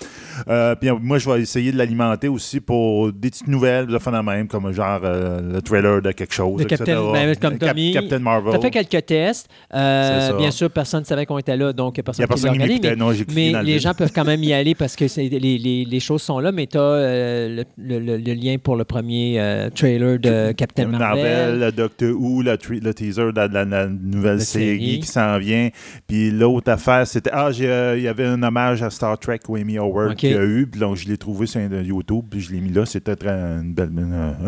Euh, 0.48 0.76
puis 0.76 0.90
moi, 1.02 1.18
je 1.18 1.30
vais 1.30 1.42
essayer 1.42 1.72
de 1.72 1.78
l'alimenter 1.78 2.28
aussi 2.28 2.60
pour 2.60 3.12
des 3.12 3.30
petites 3.30 3.48
nouvelles, 3.48 3.88
de 3.88 3.98
même, 4.22 4.48
comme 4.48 4.72
genre 4.72 5.02
euh, 5.04 5.42
le 5.42 5.62
trailer 5.62 6.02
de 6.02 6.12
quelque 6.12 6.34
chose, 6.34 6.58
De 6.58 6.64
etc. 6.64 6.78
Captain- 6.86 7.12
ben, 7.12 7.36
comme 7.36 7.58
Tommy. 7.58 7.94
Captain 8.02 8.20
Marvel. 8.20 8.52
Tu 8.54 8.58
as 8.58 8.62
fait 8.62 8.72
quelques 8.86 9.06
tests. 9.06 9.50
Euh, 9.74 10.34
bien 10.38 10.52
sûr, 10.52 10.70
personne 10.72 11.02
ne 11.02 11.06
savait 11.06 11.26
qu'on 11.26 11.38
était 11.38 11.58
là, 11.58 11.74
donc 11.74 12.02
personne 12.02 12.26
qui 12.26 12.28
personne 12.30 12.52
qui 12.54 12.58
regardé, 12.64 12.90
mais- 12.90 12.96
Non, 12.96 13.12
Mais 13.34 13.52
le 13.52 13.62
les 13.62 13.80
gens 13.80 13.94
peuvent 13.94 14.12
quand 14.14 14.26
même 14.26 14.44
y 14.44 14.54
aller 14.60 14.76
parce 14.76 14.96
que 14.96 15.08
c'est- 15.08 15.30
les, 15.30 15.40
les- 15.58 15.86
les 15.86 16.00
choses 16.00 16.22
sont 16.22 16.40
là, 16.40 16.52
mais 16.52 16.68
tu 16.68 16.78
as 16.78 16.82
le, 16.82 17.64
le- 17.78 18.00
le- 18.00 18.18
le 18.18 18.34
lien 18.34 18.58
pour 18.62 18.76
le 18.76 18.84
premier 18.84 19.40
euh, 19.40 19.70
trailer 19.70 20.20
de 20.20 20.52
Captain 20.54 20.88
Marvel. 20.88 21.60
le 21.60 21.72
Doctor 21.72 22.10
Who, 22.20 22.42
le, 22.42 22.58
teaser 22.94 23.32
de 23.32 23.54
la, 23.54 23.88
nouvelle 23.88 24.42
série, 24.42 24.66
série. 24.80 25.00
qui 25.00 25.08
s'en 25.08 25.38
vient. 25.38 25.70
Puis 26.08 26.32
l'autre 26.32 26.72
affaire, 26.72 27.06
c'était. 27.08 27.30
Ah, 27.34 27.50
euh, 27.60 27.96
il 27.98 28.04
y 28.04 28.08
avait 28.08 28.26
un 28.26 28.42
hommage 28.44 28.82
à 28.84 28.90
Star 28.90 29.18
Trek 29.20 29.40
où 29.48 29.56
Amy 29.56 29.78
Howard 29.78 30.12
Ok. 30.12 30.16
qu'il 30.18 30.32
y 30.32 30.36
a 30.36 30.44
eu. 30.44 30.68
Puis 30.68 30.80
donc, 30.80 30.96
je 30.96 31.08
l'ai 31.08 31.18
trouvé 31.18 31.46
sur 31.46 31.62
euh, 31.62 31.82
YouTube. 31.84 32.26
Puis 32.30 32.40
je 32.42 32.52
l'ai 32.52 32.60
mis 32.62 32.72
là. 32.72 32.86
C'était 32.86 33.16
un 33.28 33.62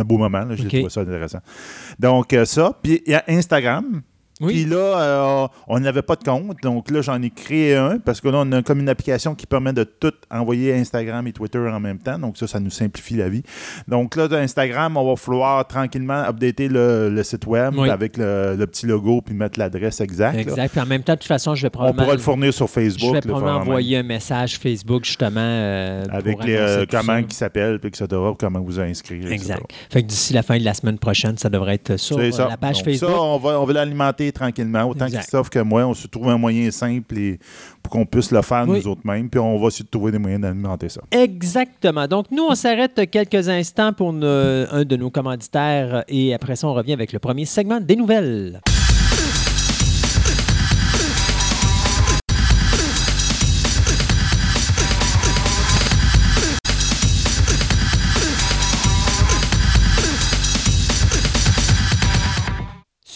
beau 0.03 0.17
moment. 0.17 0.39
là. 0.39 0.55
Je 0.55 0.63
Ok. 0.63 0.71
l'ai 0.71 0.79
trouvé 0.79 0.89
ça 0.89 1.01
intéressant. 1.01 1.39
Donc, 1.99 2.33
euh, 2.33 2.45
ça. 2.45 2.77
Puis 2.81 3.01
il 3.05 3.11
y 3.11 3.15
a 3.15 3.23
Instagram. 3.41 4.05
Oui. 4.41 4.53
Puis 4.53 4.65
là, 4.65 4.77
euh, 4.77 5.47
on 5.67 5.79
n'avait 5.79 6.01
pas 6.01 6.15
de 6.15 6.23
compte. 6.23 6.57
Donc 6.63 6.89
là, 6.91 7.01
j'en 7.01 7.21
ai 7.21 7.29
créé 7.29 7.75
un 7.75 7.99
parce 7.99 8.19
que 8.21 8.27
là, 8.27 8.39
on 8.41 8.51
a 8.51 8.61
comme 8.61 8.79
une 8.79 8.89
application 8.89 9.35
qui 9.35 9.45
permet 9.45 9.73
de 9.73 9.83
tout 9.83 10.13
envoyer 10.29 10.73
Instagram 10.73 11.25
et 11.27 11.31
Twitter 11.31 11.59
en 11.59 11.79
même 11.79 11.99
temps. 11.99 12.17
Donc 12.19 12.37
ça, 12.37 12.47
ça 12.47 12.59
nous 12.59 12.69
simplifie 12.69 13.15
la 13.15 13.29
vie. 13.29 13.43
Donc 13.87 14.15
là, 14.15 14.27
d'Instagram, 14.27 14.97
on 14.97 15.07
va 15.09 15.15
falloir 15.15 15.67
tranquillement 15.67 16.23
updater 16.27 16.67
le, 16.67 17.09
le 17.09 17.23
site 17.23 17.45
web 17.45 17.73
Oui. 17.77 17.89
avec 17.89 18.17
le, 18.17 18.55
le 18.57 18.67
petit 18.67 18.85
logo 18.87 19.21
puis 19.21 19.35
mettre 19.35 19.59
l'adresse 19.59 20.01
exacte. 20.01 20.37
Exact. 20.37 20.71
Puis 20.71 20.81
en 20.81 20.85
même 20.85 21.03
temps, 21.03 21.13
de 21.13 21.19
toute 21.19 21.27
façon, 21.27 21.55
je 21.55 21.61
vais 21.63 21.67
On 21.67 21.71
probablement, 21.71 22.03
pourra 22.03 22.15
le 22.15 22.21
fournir 22.21 22.53
sur 22.53 22.69
Facebook. 22.69 23.09
je 23.09 23.13
vais 23.13 23.21
probablement 23.21 23.59
envoyer 23.59 23.97
un 23.97 24.03
message 24.03 24.57
Facebook 24.57 25.05
justement 25.05 25.39
euh, 25.41 26.03
Avec 26.11 26.43
les, 26.43 26.55
euh, 26.55 26.85
comment 26.89 27.21
qui 27.23 27.35
s'appelle, 27.35 27.79
puis 27.79 27.89
etc., 27.89 28.07
comment 28.39 28.59
vous 28.61 28.79
inscrire. 28.79 29.21
etc. 29.21 29.33
Exact. 29.33 29.71
Fait 29.89 30.01
que 30.01 30.07
d'ici 30.07 30.33
la 30.33 30.43
fin 30.43 30.57
de 30.57 30.63
la 30.63 30.73
semaine 30.73 30.97
prochaine, 30.97 31.37
ça 31.37 31.49
devrait 31.49 31.75
être 31.75 31.97
sur 31.97 32.17
euh, 32.17 32.29
la 32.49 32.57
page 32.57 32.77
Donc, 32.77 32.85
Facebook. 32.85 33.11
Ça, 33.11 33.21
on 33.21 33.37
va, 33.37 33.59
on 33.59 33.65
va 33.65 33.73
l'alimenter 33.73 34.30
tranquillement. 34.31 34.83
Autant. 34.83 35.07
Christophe 35.07 35.49
que 35.49 35.59
moi, 35.59 35.85
on 35.85 35.93
se 35.93 36.07
trouve 36.07 36.29
un 36.29 36.37
moyen 36.37 36.69
simple 36.71 37.17
et, 37.17 37.39
pour 37.83 37.91
qu'on 37.93 38.05
puisse 38.05 38.31
le 38.31 38.41
faire 38.41 38.65
Oui. 38.67 38.79
nous 38.79 38.87
autres 38.91 39.01
mêmes. 39.03 39.29
Puis 39.29 39.39
on 39.39 39.57
va 39.59 39.67
essayer 39.67 39.85
de 39.85 39.89
trouver 39.89 40.11
des 40.11 40.19
moyens 40.19 40.41
d'alimenter 40.41 40.89
ça. 40.89 41.01
Exactement. 41.11 42.07
Donc, 42.07 42.25
nous, 42.31 42.43
on 42.49 42.55
s'arrête 42.55 42.99
quelques 43.11 43.49
instants 43.49 43.93
pour 43.93 44.13
ne- 44.13 44.65
un 44.71 44.83
de 44.83 44.95
nos 44.95 45.09
commanditaires 45.09 46.03
et 46.07 46.33
après 46.33 46.55
ça, 46.55 46.67
on 46.67 46.73
revient 46.73 46.93
avec 46.93 47.13
le 47.13 47.19
premier 47.19 47.45
segment 47.45 47.79
des 47.79 47.95
nouvelles. 47.95 48.61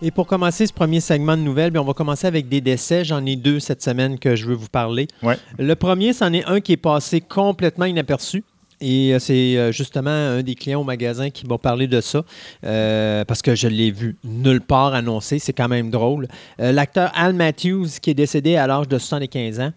Et 0.00 0.12
pour 0.12 0.28
commencer 0.28 0.66
ce 0.66 0.72
premier 0.72 1.00
segment 1.00 1.36
de 1.36 1.42
nouvelles, 1.42 1.72
bien, 1.72 1.80
on 1.80 1.84
va 1.84 1.92
commencer 1.92 2.26
avec 2.28 2.48
des 2.48 2.60
décès. 2.60 3.04
J'en 3.04 3.24
ai 3.26 3.34
deux 3.34 3.58
cette 3.58 3.82
semaine 3.82 4.16
que 4.18 4.36
je 4.36 4.46
veux 4.46 4.54
vous 4.54 4.68
parler. 4.68 5.08
Ouais. 5.24 5.36
Le 5.58 5.74
premier, 5.74 6.12
c'en 6.12 6.32
est 6.32 6.44
un 6.44 6.60
qui 6.60 6.72
est 6.72 6.76
passé 6.76 7.20
complètement 7.20 7.84
inaperçu. 7.84 8.44
Et 8.80 9.12
euh, 9.12 9.18
c'est 9.18 9.56
euh, 9.56 9.72
justement 9.72 10.10
un 10.10 10.42
des 10.44 10.54
clients 10.54 10.82
au 10.82 10.84
magasin 10.84 11.30
qui 11.30 11.48
m'a 11.48 11.58
parlé 11.58 11.88
de 11.88 12.00
ça, 12.00 12.22
euh, 12.64 13.24
parce 13.24 13.42
que 13.42 13.56
je 13.56 13.66
l'ai 13.66 13.90
vu 13.90 14.16
nulle 14.22 14.60
part 14.60 14.94
annoncé. 14.94 15.40
C'est 15.40 15.52
quand 15.52 15.66
même 15.66 15.90
drôle. 15.90 16.28
Euh, 16.60 16.70
L'acteur 16.70 17.10
Al 17.16 17.34
Matthews, 17.34 17.88
qui 18.00 18.10
est 18.10 18.14
décédé 18.14 18.54
à 18.54 18.68
l'âge 18.68 18.86
de 18.86 18.98
75 18.98 19.58
ans. 19.58 19.72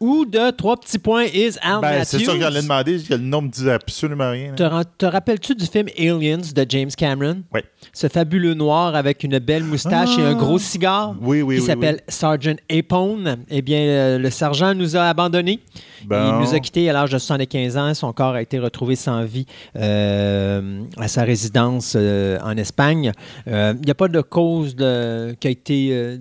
Ou 0.00 0.24
de 0.24 0.50
trois 0.52 0.78
petits 0.78 0.98
points 0.98 1.24
is 1.26 1.56
Al 1.60 1.82
Ben, 1.82 2.04
c'est 2.04 2.18
sûr 2.20 2.32
que 2.32 2.40
j'allais 2.40 2.62
demander, 2.62 2.98
le 3.10 3.18
nom 3.18 3.42
me 3.42 3.48
disait 3.48 3.72
absolument 3.72 4.30
rien. 4.30 4.54
Te, 4.54 4.62
ran- 4.62 4.82
te 4.96 5.04
rappelles-tu 5.04 5.54
du 5.54 5.66
film 5.66 5.88
Aliens 5.98 6.38
de 6.54 6.66
James 6.66 6.88
Cameron? 6.96 7.42
Oui. 7.52 7.60
Ce 7.92 8.08
fabuleux 8.08 8.54
noir 8.54 8.94
avec 8.94 9.24
une 9.24 9.38
belle 9.38 9.62
moustache 9.64 10.16
et 10.18 10.22
un 10.22 10.30
Ah. 10.30 10.34
gros 10.34 10.58
cigare 10.58 11.14
Oui, 11.20 11.42
oui, 11.42 11.56
qui 11.56 11.60
oui, 11.60 11.66
s'appelle 11.66 12.00
Sergeant 12.08 12.56
Apone. 12.70 13.44
Eh 13.50 13.60
bien, 13.60 13.80
euh, 13.80 14.18
le 14.18 14.30
sergent 14.30 14.72
nous 14.74 14.96
a 14.96 15.02
abandonnés. 15.02 15.60
Bon. 16.06 16.16
Il 16.40 16.46
nous 16.46 16.54
a 16.54 16.60
quittés 16.60 16.88
à 16.88 16.94
l'âge 16.94 17.10
de 17.10 17.18
75 17.18 17.76
ans. 17.76 17.92
Son 17.92 18.12
corps 18.14 18.34
a 18.34 18.40
été 18.40 18.58
retrouvé 18.58 18.96
sans 18.96 19.22
vie 19.24 19.44
euh, 19.76 20.80
à 20.96 21.08
sa 21.08 21.24
résidence 21.24 21.92
euh, 21.96 22.38
en 22.42 22.56
Espagne. 22.56 23.12
Il 23.46 23.52
n'y 23.84 23.90
a 23.90 23.94
pas 23.94 24.08
de 24.08 24.22
cause 24.22 24.74
de- 24.76 25.34
qui 25.38 25.46
a 25.46 25.50
été 25.50 26.18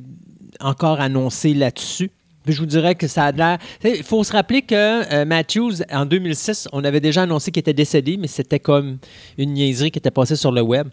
encore 0.60 1.00
annoncée 1.00 1.54
là-dessus. 1.54 2.12
Je 2.52 2.60
vous 2.60 2.66
dirais 2.66 2.96
que 2.96 3.08
ça 3.08 3.26
a 3.26 3.32
l'air. 3.32 3.58
Il 3.84 4.04
faut 4.04 4.24
se 4.24 4.32
rappeler 4.34 4.62
que 4.62 4.76
euh, 4.76 5.26
Matthews, 5.26 5.82
en 5.92 6.06
2006, 6.06 6.68
on 6.74 6.84
avait 6.84 7.00
déjà 7.00 7.24
annoncé 7.24 7.52
qu'il 7.52 7.62
était 7.62 7.74
décédé, 7.74 8.18
mais 8.18 8.28
c'était 8.28 8.60
comme 8.60 8.98
une 9.38 9.54
niaiserie 9.54 9.92
qui 9.92 10.00
était 10.00 10.12
passée 10.12 10.36
sur 10.36 10.52
le 10.52 10.62
web. 10.62 10.88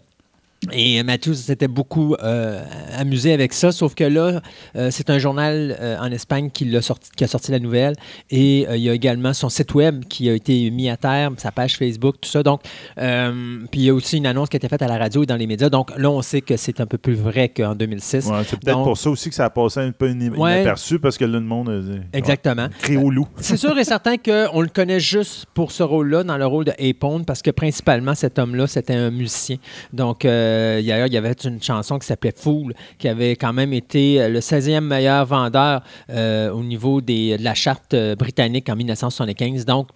Et 0.73 0.99
euh, 0.99 1.03
Matthews 1.03 1.35
s'était 1.35 1.67
beaucoup 1.67 2.15
euh, 2.15 2.63
amusé 2.97 3.31
avec 3.31 3.53
ça, 3.53 3.71
sauf 3.71 3.93
que 3.93 4.03
là, 4.03 4.41
euh, 4.75 4.89
c'est 4.91 5.09
un 5.11 5.19
journal 5.19 5.77
euh, 5.79 5.97
en 5.99 6.11
Espagne 6.11 6.49
qui, 6.51 6.65
l'a 6.65 6.81
sorti, 6.81 7.09
qui 7.15 7.23
a 7.23 7.27
sorti 7.27 7.51
la 7.51 7.59
nouvelle. 7.59 7.93
Et 8.31 8.61
il 8.75 8.81
y 8.81 8.89
a 8.89 8.93
également 8.93 9.33
son 9.33 9.49
site 9.49 9.73
web 9.75 10.05
qui 10.05 10.29
a 10.29 10.33
été 10.33 10.69
mis 10.71 10.89
à 10.89 10.97
terre, 10.97 11.31
sa 11.37 11.51
page 11.51 11.77
Facebook, 11.77 12.15
tout 12.21 12.29
ça. 12.29 12.41
Donc, 12.43 12.61
puis 12.95 13.81
il 13.81 13.83
y 13.83 13.89
a 13.89 13.93
aussi 13.93 14.17
une 14.17 14.25
annonce 14.25 14.49
qui 14.49 14.55
a 14.55 14.59
été 14.59 14.67
faite 14.67 14.81
à 14.81 14.87
la 14.87 14.97
radio 14.97 15.23
et 15.23 15.25
dans 15.25 15.35
les 15.35 15.47
médias. 15.47 15.69
Donc 15.69 15.95
là, 15.97 16.09
on 16.09 16.21
sait 16.21 16.41
que 16.41 16.57
c'est 16.57 16.81
un 16.81 16.85
peu 16.85 16.97
plus 16.97 17.13
vrai 17.15 17.49
qu'en 17.49 17.75
2006. 17.75 18.25
Ouais, 18.25 18.41
c'est 18.47 18.59
peut-être 18.59 18.83
pour 18.83 18.97
ça 18.97 19.09
aussi 19.11 19.29
que 19.29 19.35
ça 19.35 19.45
a 19.45 19.49
passé 19.49 19.79
un 19.79 19.91
peu 19.91 20.07
in- 20.07 20.17
Ouais. 20.35 20.55
inaperçu, 20.61 20.99
parce 20.99 21.17
que 21.17 21.25
là, 21.25 21.33
le 21.33 21.41
monde. 21.41 21.69
euh, 21.69 21.99
Exactement. 22.13 22.67
crie 22.81 22.97
au 22.97 23.09
loup. 23.11 23.27
C'est 23.37 23.57
sûr 23.57 23.77
et 23.77 23.83
certain 23.83 24.17
qu'on 24.17 24.61
le 24.61 24.69
connaît 24.69 24.99
juste 24.99 25.45
pour 25.53 25.71
ce 25.71 25.83
rôle-là, 25.83 26.23
dans 26.23 26.37
le 26.37 26.45
rôle 26.45 26.65
de 26.65 26.71
Apone, 26.79 27.25
parce 27.25 27.41
que 27.41 27.51
principalement, 27.51 28.15
cet 28.15 28.39
homme-là, 28.39 28.67
c'était 28.67 28.95
un 28.95 29.11
musicien. 29.11 29.57
Donc, 29.93 30.25
euh, 30.47 31.07
il 31.07 31.13
y 31.13 31.17
avait 31.17 31.33
une 31.43 31.61
chanson 31.61 31.99
qui 31.99 32.07
s'appelait 32.07 32.33
Fool, 32.35 32.73
qui 32.97 33.07
avait 33.07 33.35
quand 33.35 33.53
même 33.53 33.73
été 33.73 34.21
euh, 34.21 34.29
le 34.29 34.39
16e 34.39 34.81
meilleur 34.81 35.25
vendeur 35.25 35.81
euh, 36.09 36.49
au 36.51 36.63
niveau 36.63 37.01
des, 37.01 37.37
de 37.37 37.43
la 37.43 37.53
charte 37.53 37.95
britannique 38.17 38.69
en 38.69 38.75
1975. 38.75 39.65
Donc, 39.65 39.89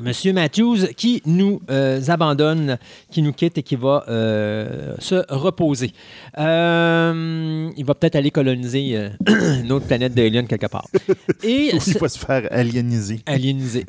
Monsieur 0.00 0.32
Matthews 0.32 0.86
qui 0.96 1.22
nous 1.26 1.60
euh, 1.70 2.00
abandonne, 2.08 2.78
qui 3.10 3.22
nous 3.22 3.32
quitte 3.32 3.58
et 3.58 3.62
qui 3.62 3.76
va 3.76 4.04
euh, 4.08 4.94
se 4.98 5.22
reposer. 5.28 5.92
Euh, 6.38 7.70
il 7.76 7.84
va 7.84 7.94
peut-être 7.94 8.16
aller 8.16 8.30
coloniser 8.30 9.08
une 9.62 9.70
autre 9.70 9.86
planète 9.86 10.14
d'Alien 10.14 10.46
quelque 10.46 10.66
part. 10.66 10.86
Et 11.44 11.70
Il 11.74 11.80
faut 11.98 12.08
se 12.08 12.18
faire. 12.18 12.48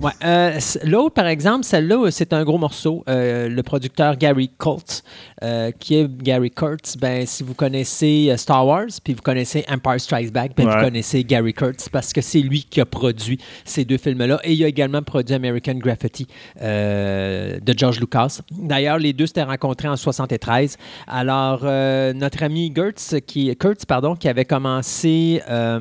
Ouais. 0.01 0.11
Euh, 0.23 0.59
c- 0.59 0.79
L'autre, 0.83 1.13
par 1.13 1.27
exemple, 1.27 1.63
celle-là, 1.63 2.09
c'est 2.11 2.33
un 2.33 2.43
gros 2.43 2.57
morceau. 2.57 3.03
Le 3.07 3.61
producteur 3.61 4.17
Gary 4.17 4.51
euh, 5.43 5.71
qui 5.79 5.95
est 5.95 6.07
Gary 6.21 6.51
Kurtz, 6.51 6.97
ben, 6.97 7.25
si 7.25 7.43
vous 7.43 7.53
connaissez 7.53 8.33
Star 8.37 8.65
Wars, 8.67 8.85
puis 9.03 9.13
vous 9.13 9.21
connaissez 9.21 9.63
Empire 9.69 9.99
Strikes 9.99 10.31
Back, 10.31 10.51
ben, 10.55 10.67
Ouais. 10.67 10.75
vous 10.77 10.83
connaissez 10.83 11.23
Gary 11.23 11.53
Kurtz 11.53 11.89
parce 11.89 12.13
que 12.13 12.21
c'est 12.21 12.39
lui 12.41 12.63
qui 12.69 12.81
a 12.81 12.85
produit 12.85 13.39
ces 13.65 13.85
deux 13.85 13.97
films-là. 13.97 14.39
Et 14.43 14.53
il 14.53 14.63
a 14.63 14.67
également 14.67 15.01
produit 15.01 15.33
American 15.35 15.73
Graffiti 15.75 15.92
euh, 16.61 17.59
de 17.59 17.73
George 17.77 17.99
Lucas. 17.99 18.39
D'ailleurs, 18.51 18.97
les 18.97 19.13
deux 19.13 19.27
s'étaient 19.27 19.43
rencontrés 19.43 19.87
en 19.87 19.95
73. 19.95 20.77
Alors, 21.07 21.61
euh, 21.63 22.13
notre 22.13 22.43
ami 22.43 22.71
Kurtz, 22.73 23.15
qui, 23.25 23.55
Kurtz, 23.55 23.85
pardon, 23.85 24.15
qui 24.15 24.27
avait 24.27 24.45
commencé... 24.45 25.41
euh, 25.49 25.79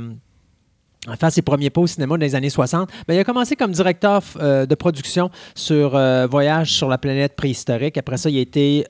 à 1.09 1.17
faire 1.17 1.33
ses 1.33 1.43
premiers 1.43 1.69
pas 1.69 1.81
au 1.81 1.87
cinéma 1.89 2.17
dans 2.17 2.21
les 2.21 2.37
années 2.37 2.49
60. 2.49 2.89
Ben, 3.09 3.15
il 3.15 3.19
a 3.19 3.25
commencé 3.25 3.57
comme 3.57 3.73
directeur 3.73 4.23
de 4.41 4.75
production 4.77 5.31
sur 5.57 5.97
euh, 5.97 6.29
Voyage 6.29 6.71
sur 6.71 6.89
la 6.89 6.97
planète 6.97 7.35
préhistorique. 7.35 7.99
Après 7.99 8.17
ça, 8.19 8.31
il 8.31 8.39
a 8.39 8.41
été 8.41 8.87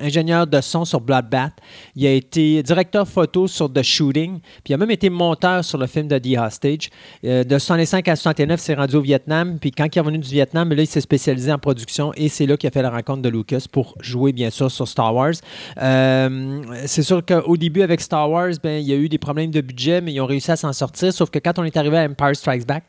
ingénieur 0.00 0.46
de 0.46 0.60
son 0.60 0.84
sur 0.84 1.00
Bloodbath. 1.00 1.52
Il 1.96 2.06
a 2.06 2.12
été 2.12 2.62
directeur 2.62 3.06
photo 3.06 3.46
sur 3.46 3.72
The 3.72 3.82
Shooting. 3.82 4.40
Puis 4.40 4.70
il 4.70 4.74
a 4.74 4.76
même 4.76 4.90
été 4.90 5.10
monteur 5.10 5.64
sur 5.64 5.78
le 5.78 5.86
film 5.86 6.08
de 6.08 6.18
The 6.18 6.38
Hostage. 6.38 6.90
Euh, 7.24 7.44
de 7.44 7.58
65 7.58 8.08
à 8.08 8.16
69, 8.16 8.60
il 8.60 8.62
s'est 8.62 8.74
rendu 8.74 8.96
au 8.96 9.00
Vietnam. 9.00 9.58
Puis 9.60 9.70
quand 9.70 9.86
il 9.86 9.98
est 9.98 10.00
revenu 10.00 10.18
du 10.18 10.28
Vietnam, 10.28 10.72
là, 10.72 10.82
il 10.82 10.86
s'est 10.86 11.00
spécialisé 11.00 11.52
en 11.52 11.58
production 11.58 12.12
et 12.16 12.28
c'est 12.28 12.46
là 12.46 12.56
qu'il 12.56 12.68
a 12.68 12.70
fait 12.70 12.82
la 12.82 12.90
rencontre 12.90 13.22
de 13.22 13.28
Lucas 13.28 13.66
pour 13.70 13.96
jouer, 14.00 14.32
bien 14.32 14.50
sûr, 14.50 14.70
sur 14.70 14.88
Star 14.88 15.14
Wars. 15.14 15.34
Euh, 15.80 16.62
c'est 16.86 17.02
sûr 17.02 17.24
qu'au 17.24 17.56
début, 17.56 17.82
avec 17.82 18.00
Star 18.00 18.30
Wars, 18.30 18.52
ben, 18.62 18.80
il 18.80 18.86
y 18.86 18.92
a 18.92 18.96
eu 18.96 19.08
des 19.08 19.18
problèmes 19.18 19.50
de 19.50 19.60
budget, 19.60 20.00
mais 20.00 20.12
ils 20.12 20.20
ont 20.20 20.26
réussi 20.26 20.50
à 20.50 20.56
s'en 20.56 20.72
sortir. 20.72 21.12
Sauf 21.12 21.30
que 21.30 21.38
quand 21.38 21.58
on 21.58 21.64
est 21.64 21.76
arrivé 21.76 21.98
à 21.98 22.04
Empire 22.04 22.36
Strikes 22.36 22.66
Back, 22.66 22.84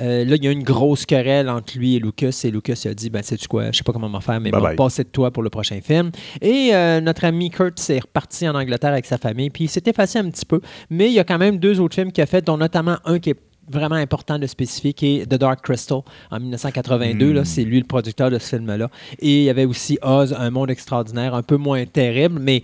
euh, 0.00 0.24
là, 0.24 0.36
il 0.36 0.44
y 0.44 0.48
a 0.48 0.50
eu 0.50 0.54
une 0.54 0.62
grosse 0.62 1.06
querelle 1.06 1.48
entre 1.48 1.76
lui 1.78 1.96
et 1.96 1.98
Lucas. 1.98 2.40
Et 2.44 2.50
Lucas 2.50 2.80
il 2.84 2.90
a 2.90 2.94
dit 2.94 3.10
ben, 3.10 3.22
Sais-tu 3.22 3.48
quoi 3.48 3.70
Je 3.70 3.78
sais 3.78 3.84
pas 3.84 3.92
comment 3.92 4.08
m'en 4.08 4.20
faire, 4.20 4.40
mais 4.40 4.50
bon, 4.50 4.74
passer 4.76 5.04
de 5.04 5.08
toi 5.08 5.30
pour 5.30 5.42
le 5.42 5.50
prochain 5.50 5.80
film. 5.82 6.10
Et 6.44 6.74
euh, 6.74 7.00
notre 7.00 7.24
ami 7.24 7.48
Kurt 7.50 7.78
s'est 7.78 7.98
reparti 7.98 8.46
en 8.46 8.54
Angleterre 8.54 8.92
avec 8.92 9.06
sa 9.06 9.16
famille. 9.16 9.48
Puis 9.48 9.64
il 9.64 9.68
s'est 9.68 9.82
effacé 9.86 10.18
un 10.18 10.28
petit 10.30 10.44
peu. 10.44 10.60
Mais 10.90 11.06
il 11.06 11.14
y 11.14 11.18
a 11.18 11.24
quand 11.24 11.38
même 11.38 11.56
deux 11.58 11.80
autres 11.80 11.94
films 11.94 12.12
qu'il 12.12 12.22
a 12.22 12.26
fait, 12.26 12.44
dont 12.44 12.58
notamment 12.58 12.98
un 13.06 13.18
qui 13.18 13.30
est 13.30 13.40
vraiment 13.66 13.94
important 13.94 14.38
de 14.38 14.46
spécifier, 14.46 14.92
qui 14.92 15.20
est 15.20 15.26
The 15.26 15.36
Dark 15.36 15.62
Crystal 15.62 16.00
en 16.30 16.38
1982. 16.38 17.32
là. 17.32 17.44
C'est 17.46 17.64
lui 17.64 17.78
le 17.80 17.86
producteur 17.86 18.30
de 18.30 18.38
ce 18.38 18.56
film-là. 18.56 18.90
Et 19.20 19.38
il 19.38 19.44
y 19.44 19.50
avait 19.50 19.64
aussi 19.64 19.98
Oz, 20.02 20.36
Un 20.38 20.50
monde 20.50 20.70
extraordinaire, 20.70 21.34
un 21.34 21.42
peu 21.42 21.56
moins 21.56 21.86
terrible, 21.86 22.38
mais 22.38 22.62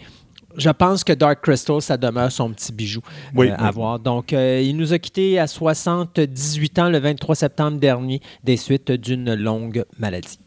je 0.59 0.69
pense 0.69 1.03
que 1.03 1.15
Dark 1.15 1.41
Crystal, 1.41 1.81
ça 1.81 1.97
demeure 1.97 2.31
son 2.31 2.51
petit 2.53 2.73
bijou 2.73 3.01
Oui, 3.35 3.49
euh, 3.49 3.55
à 3.57 3.69
oui. 3.69 3.73
voir. 3.73 3.99
Donc, 3.99 4.35
euh, 4.35 4.61
il 4.63 4.77
nous 4.77 4.93
a 4.93 4.99
quittés 4.99 5.39
à 5.39 5.47
78 5.47 6.79
ans 6.81 6.91
le 6.91 6.99
23 6.99 7.35
septembre 7.35 7.79
dernier 7.79 8.21
des 8.45 8.57
suites 8.57 8.91
d'une 8.93 9.33
longue 9.35 9.85
maladie. 9.99 10.39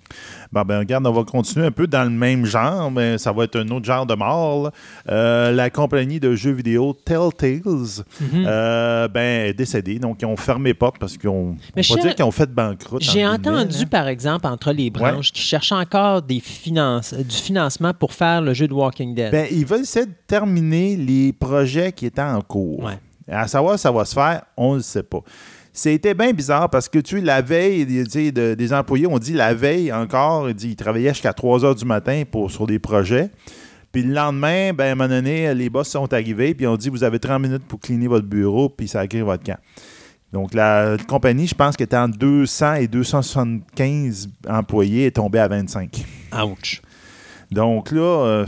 Bon, 0.54 0.62
ben, 0.62 0.78
regarde, 0.80 1.08
on 1.08 1.12
va 1.12 1.24
continuer 1.24 1.66
un 1.66 1.72
peu 1.72 1.88
dans 1.88 2.04
le 2.04 2.12
même 2.12 2.46
genre, 2.46 2.92
mais 2.92 3.18
ça 3.18 3.32
va 3.32 3.46
être 3.46 3.56
un 3.60 3.68
autre 3.70 3.86
genre 3.86 4.06
de 4.06 4.14
mort. 4.14 4.70
Euh, 5.10 5.52
la 5.52 5.70
compagnie 5.72 6.20
de 6.20 6.36
jeux 6.36 6.52
vidéo 6.52 6.94
Telltales 6.94 8.04
Mhm. 8.22 8.46
euh, 8.46 9.08
ben, 9.08 9.48
est 9.48 9.54
décédée. 9.54 9.98
Donc, 9.98 10.22
ils 10.22 10.26
ont 10.26 10.38
fermé 10.38 10.70
les 10.70 10.74
portes 10.76 10.98
parce 11.00 11.18
qu'ils 11.18 11.30
ont. 11.30 11.56
On 11.76 11.96
va 11.96 12.02
dire 12.02 12.14
qu'ils 12.16 12.26
ont 12.26 12.32
fait 12.32 12.50
banqueroute. 12.52 13.02
J'ai 13.02 13.26
entendu, 13.26 13.88
par 13.88 14.08
exemple, 14.08 14.46
entre 14.46 14.72
les 14.72 14.90
branches, 14.92 15.32
qui 15.32 15.42
cherchent 15.42 15.72
encore 15.72 16.22
des 16.22 16.40
finances, 16.40 17.14
du 17.14 17.36
financement 17.36 17.94
pour 17.94 18.14
faire 18.14 18.42
le 18.42 18.54
jeu 18.54 18.68
de 18.68 18.74
Walking 18.74 19.16
Dead. 19.16 19.32
Ben, 19.32 19.48
ils 19.52 19.66
veulent 19.66 19.82
essayer 19.82 20.06
de 20.06 20.14
terminer 20.28 20.96
les 20.96 21.34
projets 21.34 21.92
qui 21.92 22.06
étaient 22.06 22.22
en 22.22 22.42
cours. 22.42 22.84
Ouais. 22.84 23.00
À 23.28 23.48
savoir 23.48 23.80
ça 23.80 23.92
va 23.92 24.04
se 24.06 24.14
faire, 24.14 24.44
on 24.58 24.74
ne 24.74 24.78
le 24.78 24.84
sait 24.84 25.02
pas. 25.04 25.22
C'était 25.76 26.14
bien 26.14 26.32
bizarre 26.34 26.70
parce 26.70 26.88
que 26.88 27.00
tu 27.00 27.18
sais, 27.18 27.22
la 27.26 27.42
veille, 27.42 27.86
de- 27.86 28.54
des 28.54 28.74
employés 28.74 29.08
ont 29.08 29.18
dit 29.18 29.34
la 29.34 29.54
veille 29.56 29.92
encore, 29.92 30.48
ils, 30.50 30.56
dit, 30.56 30.70
ils 30.70 30.76
travaillaient 30.76 31.10
jusqu'à 31.14 31.34
3 31.34 31.66
heures 31.66 31.74
du 31.76 31.84
matin 31.86 32.24
pour, 32.30 32.52
sur 32.52 32.68
des 32.68 32.78
projets. 32.78 33.32
Puis 33.92 34.04
le 34.04 34.14
lendemain, 34.14 34.72
ben, 34.74 34.86
à 34.86 34.92
un 34.92 34.96
moment 34.96 35.10
donné, 35.10 35.54
les 35.56 35.70
boss 35.70 35.88
sont 35.88 36.12
arrivés 36.14 36.54
puis 36.54 36.68
ont 36.68 36.78
dit 36.78 36.90
vous 36.90 37.04
avez 37.04 37.20
30 37.20 37.42
minutes 37.42 37.64
pour 37.68 37.80
cleaner 37.80 38.08
votre 38.08 38.28
bureau 38.28 38.70
puis 38.70 38.88
ça 38.88 39.06
crée 39.08 39.22
votre 39.24 39.44
camp. 39.44 39.58
Donc 40.32 40.54
la 40.56 40.98
compagnie, 41.08 41.46
je 41.48 41.54
pense 41.56 41.76
qu'elle 41.76 41.86
était 41.86 41.98
entre 41.98 42.18
200 42.18 42.76
et 42.76 42.88
275 42.88 44.30
employés 44.48 45.08
est 45.08 45.12
tombée 45.12 45.40
à 45.40 45.48
25. 45.48 46.04
Ouch. 46.44 46.82
Donc 47.52 47.92
là, 47.92 48.02
euh, 48.02 48.46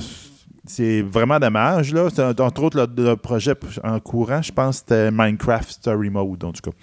c'est 0.67 1.01
vraiment 1.01 1.39
dommage. 1.39 1.93
Là. 1.93 2.07
Entre 2.39 2.63
autres, 2.63 2.87
le, 2.97 3.15
projet 3.15 3.53
en 3.83 3.99
courant, 3.99 4.41
je 4.41 4.51
pense 4.51 4.77
c'était 4.77 5.11
Minecraft 5.11 5.69
Story 5.69 6.09
Mode, 6.09 6.43
en 6.43 6.51
tout 6.51 6.69
cas. 6.69 6.75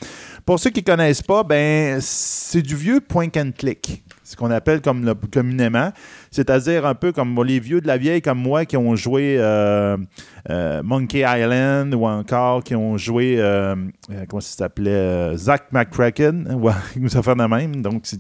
Pour 0.45 0.59
ceux 0.59 0.71
qui 0.71 0.81
ne 0.81 0.87
connaissent 0.87 1.23
pas, 1.23 1.43
ben, 1.43 1.99
c'est 2.01 2.63
du 2.63 2.77
vieux 2.77 3.01
point 3.01 3.29
and 3.37 3.51
click 3.57 4.03
ce 4.33 4.37
qu'on 4.37 4.51
appelle 4.51 4.81
comme 4.81 5.15
communément, 5.31 5.93
c'est-à-dire 6.33 6.87
un 6.87 6.95
peu 6.95 7.13
comme 7.13 7.41
les 7.45 7.61
vieux 7.61 7.83
de 7.83 7.87
la 7.87 7.99
vieille 7.99 8.23
comme 8.23 8.39
moi 8.39 8.65
qui 8.65 8.79
ont 8.79 8.97
joué 8.97 9.37
euh, 9.39 9.99
euh, 10.49 10.83
Monkey 10.83 11.25
Island 11.27 11.95
ou 11.95 12.07
encore 12.07 12.65
qui 12.65 12.75
ont 12.75 12.97
joué, 12.97 13.37
euh, 13.39 13.77
comment 14.29 14.41
ça 14.41 14.57
s'appelait, 14.57 15.37
Zack 15.37 15.71
McCracken, 15.73 16.59
ou 16.59 17.09
ça 17.09 17.23
fait 17.23 17.35
de 17.35 17.45
même. 17.45 17.83
Donc, 17.83 18.05
c'est 18.05 18.19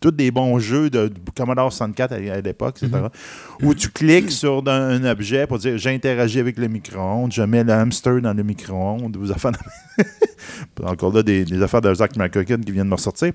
tous 0.00 0.10
des 0.10 0.32
bons 0.32 0.58
jeux 0.58 0.90
de, 0.90 1.12
Commodore 1.36 1.72
64 1.72 2.12
à, 2.12 2.40
l'époque, 2.40 2.82
etc. 2.82 3.02
Mm-hmm. 3.04 3.66
Où 3.66 3.74
tu 3.74 3.88
cliques 3.90 4.32
sur 4.32 4.64
un, 4.66 5.04
objet 5.04 5.46
pour 5.46 5.58
dire 5.58 5.78
j'interagis 5.78 6.40
avec 6.40 6.58
le 6.58 6.66
micro-ondes, 6.66 7.32
je 7.32 7.42
mets 7.42 7.62
le 7.62 7.72
hamster 7.72 8.20
dans 8.20 8.34
le 8.34 8.42
micro-ondes, 8.42 9.16
vous 9.16 9.30
Encore 10.82 11.12
là, 11.12 11.22
des, 11.22 11.44
des, 11.44 11.62
affaires 11.62 11.80
de 11.80 11.94
Zack 11.94 12.16
McCracken 12.16 12.64
qui 12.64 12.72
viennent 12.72 12.86
de 12.86 12.90
me 12.90 12.96
ressortir. 12.96 13.32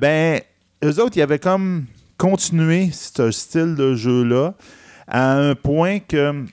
ben, 0.00 0.40
eux 0.84 1.00
autres, 1.00 1.16
ils 1.16 1.22
avaient 1.22 1.38
comme 1.38 1.86
continué 2.22 2.90
ce 2.92 3.32
style 3.32 3.74
de 3.74 3.96
jeu-là 3.96 4.54
à 5.08 5.32
un 5.32 5.56
point 5.56 5.98
que 5.98 6.44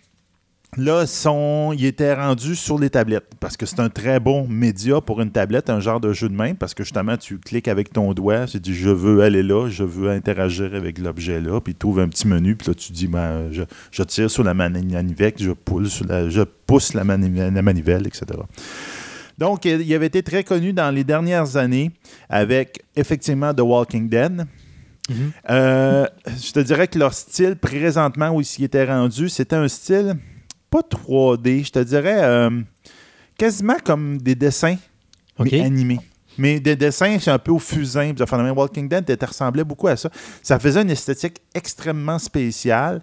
là, 0.77 1.05
sont, 1.05 1.75
ils 1.77 1.85
étaient 1.85 2.15
rendus 2.15 2.55
sur 2.55 2.79
les 2.79 2.89
tablettes 2.89 3.35
parce 3.39 3.55
que 3.55 3.67
c'est 3.67 3.79
un 3.79 3.89
très 3.89 4.19
bon 4.19 4.47
média 4.47 4.99
pour 4.99 5.21
une 5.21 5.29
tablette, 5.29 5.69
un 5.69 5.79
genre 5.79 5.99
de 5.99 6.11
jeu 6.11 6.27
de 6.27 6.33
main 6.33 6.55
parce 6.55 6.73
que 6.73 6.83
justement, 6.83 7.17
tu 7.17 7.37
cliques 7.37 7.67
avec 7.67 7.93
ton 7.93 8.13
doigt, 8.13 8.47
tu 8.47 8.59
dis 8.59 8.73
je 8.73 8.89
veux 8.89 9.21
aller 9.21 9.43
là, 9.43 9.69
je 9.69 9.83
veux 9.83 10.09
interagir 10.09 10.73
avec 10.73 10.97
l'objet 10.97 11.39
là, 11.39 11.61
puis 11.61 11.75
tu 11.75 11.85
ouvres 11.85 12.01
un 12.01 12.07
petit 12.07 12.27
menu, 12.27 12.55
puis 12.55 12.69
là, 12.69 12.73
tu 12.73 12.91
dis 12.91 13.05
ben, 13.05 13.51
je, 13.51 14.03
tire 14.03 14.31
sur 14.31 14.43
la 14.43 14.55
manivelle, 14.55 15.33
je 15.37 15.51
pousse, 15.51 16.93
la 16.95 17.03
manivelle, 17.03 18.07
etc. 18.07 18.25
Donc, 19.37 19.65
il 19.65 19.93
avait 19.93 20.07
été 20.07 20.23
très 20.23 20.43
connu 20.43 20.73
dans 20.73 20.89
les 20.89 21.03
dernières 21.03 21.57
années 21.57 21.91
avec 22.27 22.81
effectivement 22.95 23.53
The 23.53 23.61
Walking 23.61 24.09
Dead. 24.09 24.47
Mhm. 25.09 25.31
Euh, 25.49 26.07
je 26.25 26.51
te 26.51 26.59
dirais 26.59 26.87
que 26.87 26.99
leur 26.99 27.13
style, 27.13 27.55
présentement, 27.55 28.29
où 28.29 28.41
ils 28.41 28.45
s'y 28.45 28.63
étaient 28.63 28.85
rendus, 28.85 29.29
c'était 29.29 29.55
un 29.55 29.67
style 29.67 30.15
pas 30.69 30.81
3D, 30.81 31.65
je 31.65 31.71
te 31.71 31.79
dirais 31.79 32.23
euh, 32.23 32.49
quasiment 33.37 33.77
comme 33.83 34.19
des 34.19 34.35
dessins 34.35 34.77
animés. 35.37 35.99
Mais 36.37 36.59
des 36.59 36.75
dessins, 36.75 37.17
c'est 37.19 37.31
un 37.31 37.39
peu 37.39 37.51
au 37.51 37.59
fusain. 37.59 38.13
Walking 38.55 38.87
Dead 38.87 39.21
ressemblait 39.21 39.63
beaucoup 39.63 39.87
à 39.87 39.97
ça. 39.97 40.09
Ça 40.41 40.57
faisait 40.57 40.81
une 40.81 40.89
esthétique 40.89 41.41
extrêmement 41.53 42.17
spéciale. 42.17 43.01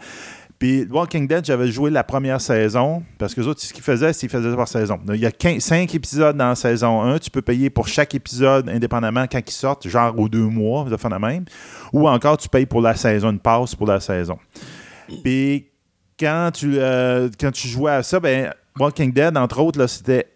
Puis 0.59 0.87
Walking 0.91 1.27
Dead, 1.27 1.45
j'avais 1.45 1.69
joué 1.69 1.91
la 1.91 2.03
première 2.03 2.41
saison, 2.41 3.03
parce 3.19 3.35
que 3.35 3.43
les 3.43 3.47
autres, 3.47 3.61
ce 3.61 3.75
qu'ils 3.75 3.83
faisaient, 3.83 4.13
c'est 4.13 4.27
qu'ils 4.27 4.31
faisaient 4.31 4.57
par 4.57 4.69
saison. 4.69 4.99
Il 5.13 5.21
y 5.21 5.27
a 5.27 5.61
5 5.61 5.95
épisodes 5.95 6.37
dans 6.37 6.49
la 6.49 6.55
saison 6.55 7.03
1. 7.03 7.19
Tu 7.19 7.31
peux 7.31 7.43
payer 7.43 7.69
pour 7.69 7.89
chaque 7.89 8.15
épisode 8.15 8.69
indépendamment 8.69 9.27
quand 9.31 9.41
ils 9.47 9.53
sortent, 9.53 9.87
genre 9.87 10.19
aux 10.19 10.29
deux 10.29 10.47
mois, 10.47 10.85
de 10.85 10.97
fin 10.97 11.11
de 11.11 11.17
même. 11.17 11.45
Ou 11.93 12.09
encore, 12.09 12.39
tu 12.39 12.49
payes 12.49 12.67
pour 12.67 12.81
la 12.81 12.95
saison, 12.95 13.31
une 13.31 13.39
passe 13.39 13.75
pour 13.75 13.87
la 13.87 14.01
saison. 14.01 14.39
Puis 15.23 15.67
quand 16.19 16.51
tu, 16.55 16.79
euh, 16.79 17.29
quand 17.39 17.53
tu 17.53 17.69
jouais 17.69 17.93
à 17.93 18.03
ça, 18.03 18.19
ben, 18.19 18.53
Walking 18.79 19.13
Dead, 19.13 19.37
entre 19.37 19.61
autres, 19.61 19.87
c'était 19.87 20.27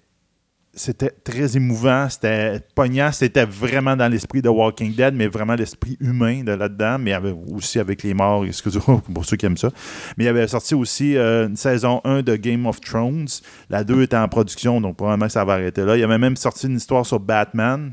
c'était 0.73 1.11
très 1.11 1.57
émouvant, 1.57 2.09
c'était 2.09 2.61
poignant, 2.75 3.11
c'était 3.12 3.45
vraiment 3.45 3.97
dans 3.97 4.09
l'esprit 4.09 4.41
de 4.41 4.49
Walking 4.49 4.95
Dead, 4.95 5.15
mais 5.15 5.27
vraiment 5.27 5.55
l'esprit 5.55 5.97
humain 6.00 6.45
de 6.45 6.53
là-dedans, 6.53 6.99
mais 6.99 7.15
aussi 7.53 7.79
avec 7.81 8.03
les 8.03 8.15
morts, 8.15 8.45
excusez-moi 8.45 9.03
pour 9.15 9.25
ceux 9.25 9.37
qui 9.37 9.47
aiment 9.47 9.57
ça. 9.57 9.71
Mais 10.17 10.25
il 10.25 10.29
avait 10.29 10.47
sorti 10.47 10.75
aussi 10.75 11.17
euh, 11.17 11.49
une 11.49 11.57
saison 11.57 12.00
1 12.05 12.23
de 12.23 12.37
Game 12.37 12.67
of 12.67 12.81
Thrones. 12.81 13.29
La 13.69 13.83
2 13.83 14.03
était 14.03 14.17
en 14.17 14.29
production, 14.29 14.81
donc 14.81 14.97
probablement 14.97 15.29
ça 15.29 15.45
va 15.45 15.55
arrêter 15.55 15.85
là. 15.85 15.97
Il 15.97 16.05
avait 16.05 16.19
même 16.19 16.37
sorti 16.37 16.67
une 16.67 16.77
histoire 16.77 17.05
sur 17.05 17.19
Batman 17.19 17.93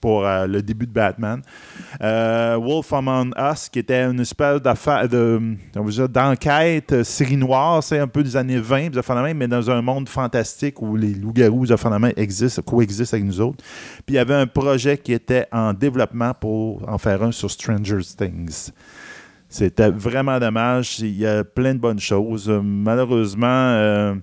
pour 0.00 0.26
euh, 0.26 0.46
le 0.46 0.62
début 0.62 0.86
de 0.86 0.92
Batman. 0.92 1.42
Euh, 2.00 2.58
Wolf 2.60 2.92
Among 2.92 3.32
Us, 3.38 3.68
qui 3.68 3.80
était 3.80 4.02
une 4.02 4.20
espèce 4.20 4.60
d'affaire 4.60 5.08
d'enquête 5.08 6.92
euh, 6.92 7.04
série 7.04 7.36
noire, 7.36 7.82
c'est 7.82 7.98
un 7.98 8.08
peu 8.08 8.22
des 8.22 8.36
années 8.36 8.58
20, 8.58 9.34
mais 9.34 9.48
dans 9.48 9.70
un 9.70 9.82
monde 9.82 10.08
fantastique 10.08 10.80
où 10.80 10.96
les 10.96 11.14
loups-garous 11.14 11.66
existent, 12.16 12.62
coexistent 12.62 13.14
avec 13.14 13.26
nous 13.26 13.40
autres. 13.40 13.62
Puis 14.06 14.14
il 14.14 14.16
y 14.16 14.18
avait 14.18 14.34
un 14.34 14.46
projet 14.46 14.96
qui 14.96 15.12
était 15.12 15.46
en 15.52 15.72
développement 15.72 16.32
pour 16.34 16.88
en 16.88 16.98
faire 16.98 17.22
un 17.22 17.32
sur 17.32 17.50
Stranger 17.50 18.00
Things. 18.16 18.70
C'était 19.48 19.90
vraiment 19.90 20.38
dommage. 20.38 21.00
Il 21.00 21.18
y 21.18 21.26
a 21.26 21.42
plein 21.42 21.74
de 21.74 21.80
bonnes 21.80 21.98
choses. 21.98 22.48
Malheureusement, 22.48 24.14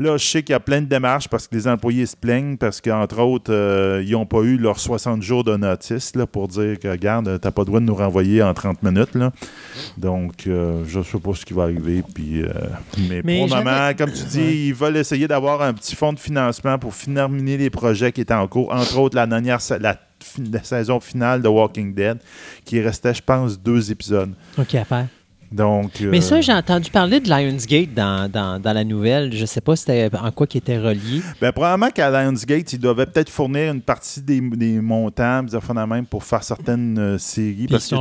Là, 0.00 0.16
je 0.16 0.26
sais 0.26 0.42
qu'il 0.42 0.54
y 0.54 0.56
a 0.56 0.60
plein 0.60 0.80
de 0.80 0.86
démarches 0.86 1.28
parce 1.28 1.46
que 1.46 1.54
les 1.54 1.68
employés 1.68 2.06
se 2.06 2.16
plaignent 2.16 2.56
parce 2.56 2.80
qu'entre 2.80 3.18
autres, 3.18 3.52
euh, 3.52 4.02
ils 4.02 4.12
n'ont 4.12 4.24
pas 4.24 4.40
eu 4.40 4.56
leurs 4.56 4.80
60 4.80 5.20
jours 5.20 5.44
de 5.44 5.54
notice 5.54 6.16
là, 6.16 6.26
pour 6.26 6.48
dire 6.48 6.78
que, 6.78 6.88
regarde, 6.88 7.26
tu 7.26 7.46
n'as 7.46 7.50
pas 7.50 7.60
le 7.60 7.66
droit 7.66 7.80
de 7.80 7.84
nous 7.84 7.94
renvoyer 7.94 8.42
en 8.42 8.54
30 8.54 8.82
minutes. 8.82 9.14
Là. 9.14 9.30
Donc, 9.98 10.46
euh, 10.46 10.84
je 10.88 11.00
ne 11.00 11.04
sais 11.04 11.18
pas 11.18 11.34
ce 11.34 11.44
qui 11.44 11.52
va 11.52 11.64
arriver. 11.64 12.02
Puis, 12.14 12.40
euh, 12.40 12.48
mais, 13.10 13.20
pour 13.20 13.54
le 13.54 13.62
moment, 13.62 13.90
comme 13.94 14.10
tu 14.10 14.24
dis, 14.24 14.68
ils 14.68 14.74
veulent 14.74 14.96
essayer 14.96 15.28
d'avoir 15.28 15.60
un 15.60 15.74
petit 15.74 15.94
fonds 15.94 16.14
de 16.14 16.18
financement 16.18 16.78
pour 16.78 16.94
terminer 16.96 17.58
les 17.58 17.68
projets 17.68 18.10
qui 18.10 18.22
étaient 18.22 18.32
en 18.32 18.48
cours. 18.48 18.72
Entre 18.72 18.96
autres, 18.96 19.16
la 19.16 19.26
dernière 19.26 19.58
la, 19.80 19.98
saison 20.62 20.98
finale 21.00 21.42
de 21.42 21.48
Walking 21.48 21.94
Dead, 21.94 22.16
qui 22.64 22.80
restait, 22.80 23.12
je 23.12 23.22
pense, 23.22 23.60
deux 23.60 23.92
épisodes. 23.92 24.32
OK, 24.56 24.74
à 24.76 24.84
faire. 24.86 25.08
Donc, 25.52 26.00
Mais 26.00 26.20
ça, 26.20 26.36
euh, 26.36 26.42
j'ai 26.42 26.52
entendu 26.52 26.90
parler 26.90 27.18
de 27.18 27.28
Lionsgate 27.28 27.92
dans, 27.92 28.30
dans, 28.30 28.60
dans 28.60 28.72
la 28.72 28.84
nouvelle. 28.84 29.34
Je 29.34 29.40
ne 29.40 29.46
sais 29.46 29.60
pas 29.60 29.74
c'était 29.74 30.08
en 30.16 30.30
quoi 30.30 30.46
qui 30.46 30.58
était 30.58 30.78
relié. 30.78 31.22
Bien, 31.40 31.50
probablement 31.50 31.90
qu'à 31.90 32.08
Lionsgate, 32.08 32.72
ils 32.72 32.78
devaient 32.78 33.06
peut-être 33.06 33.30
fournir 33.30 33.72
une 33.72 33.80
partie 33.80 34.20
des, 34.20 34.40
des 34.40 34.80
montants, 34.80 35.44
même 35.88 36.06
pour 36.06 36.22
faire 36.22 36.44
certaines 36.44 36.98
euh, 36.98 37.18
séries. 37.18 37.66
parce 37.68 37.88
que 37.88 37.96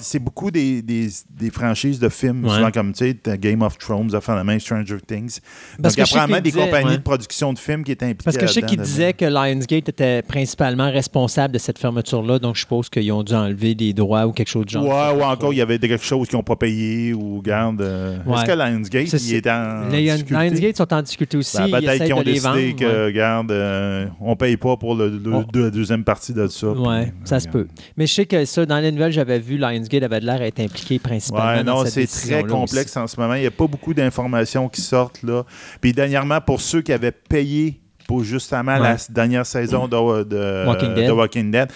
c'est 0.00 0.18
beaucoup 0.18 0.50
des, 0.50 0.82
des, 0.82 1.08
des, 1.30 1.50
franchises 1.50 1.98
de 1.98 2.10
films, 2.10 2.46
souvent 2.48 2.70
comme 2.70 2.92
tu 2.92 3.16
sais, 3.24 3.38
Game 3.38 3.62
of 3.62 3.78
Thrones, 3.78 4.10
même 4.44 4.60
Stranger 4.60 4.98
Things. 5.06 5.38
Parce 5.82 5.96
Donc, 5.96 6.10
il 6.10 6.30
y 6.30 6.34
a 6.34 6.40
des 6.40 6.52
compagnies 6.52 6.98
de 6.98 7.02
production 7.02 7.54
de 7.54 7.58
films 7.58 7.84
qui 7.84 7.92
étaient 7.92 8.06
impliquées. 8.06 8.24
Parce 8.24 8.36
que 8.36 8.46
je 8.46 8.52
sais 8.52 8.62
qu'ils 8.62 8.80
disaient 8.80 9.14
que 9.14 9.24
Lionsgate 9.24 9.88
était 9.88 10.20
principalement 10.20 10.90
responsable 10.90 11.54
de 11.54 11.58
cette 11.58 11.78
fermeture-là. 11.78 12.38
Donc, 12.38 12.56
je 12.56 12.60
suppose 12.60 12.90
qu'ils 12.90 13.10
ont 13.12 13.22
dû 13.22 13.32
enlever 13.32 13.74
des 13.74 13.94
droits 13.94 14.26
ou 14.26 14.32
quelque 14.32 14.48
chose 14.48 14.66
de 14.66 14.70
genre. 14.70 14.84
Ouais, 14.84 15.18
ou 15.18 15.24
encore, 15.24 15.54
il 15.54 15.56
y 15.56 15.62
avait 15.62 15.78
quelque 15.78 16.04
chose 16.04 16.28
qu'ils 16.28 16.36
n'ont 16.36 16.42
pas 16.42 16.56
payé 16.56 16.81
ou 17.14 17.40
garde. 17.42 17.80
Euh, 17.82 18.18
est-ce 18.18 18.44
que 18.44 18.52
Lionsgate 18.52 19.14
est, 19.14 19.32
est 19.32 19.46
en 19.50 19.88
les, 19.88 20.04
difficulté? 20.04 20.34
Lionsgate 20.34 20.76
sont 20.76 20.94
en 20.94 21.02
difficulté 21.02 21.36
aussi. 21.36 21.58
Ben, 21.58 21.80
peut-être 21.80 22.04
qu'ils 22.04 22.14
ont 22.14 22.22
décidé 22.22 22.74
que, 22.74 23.10
garde, 23.10 23.50
euh, 23.50 24.06
on 24.20 24.36
paye 24.36 24.56
pas 24.56 24.76
pour 24.76 24.94
le, 24.94 25.20
la 25.54 25.70
deuxième 25.70 26.04
partie 26.04 26.32
de 26.32 26.46
ça. 26.48 26.68
Oui, 26.68 27.04
ça 27.24 27.40
se 27.40 27.48
peut. 27.48 27.66
Mais 27.96 28.06
je 28.06 28.14
sais 28.14 28.26
que 28.26 28.44
ça, 28.44 28.66
dans 28.66 28.78
les 28.78 28.92
nouvelles, 28.92 29.12
j'avais 29.12 29.38
vu 29.38 29.58
Lionsgate 29.58 30.02
avait 30.02 30.20
l'air 30.20 30.38
d'être 30.38 30.60
impliqué 30.60 30.98
principalement 30.98 31.58
ouais, 31.58 31.64
non, 31.64 31.84
c'est 31.86 32.06
très 32.06 32.44
complexe 32.44 32.96
en 32.96 33.06
ce 33.06 33.18
moment. 33.20 33.34
Il 33.34 33.40
n'y 33.40 33.46
a 33.46 33.50
pas 33.50 33.66
beaucoup 33.66 33.94
d'informations 33.94 34.68
qui 34.68 34.80
sortent 34.80 35.22
là. 35.22 35.44
Puis 35.80 35.92
dernièrement, 35.92 36.40
pour 36.40 36.60
ceux 36.60 36.82
qui 36.82 36.92
avaient 36.92 37.12
payé 37.12 37.82
pour 38.06 38.24
justement 38.24 38.78
la 38.78 38.96
dernière 39.08 39.46
saison 39.46 39.88
de, 39.88 40.24
de, 40.24 40.66
Walking, 40.66 40.94
Dead. 40.94 41.06
de 41.06 41.12
Walking 41.12 41.50
Dead 41.50 41.68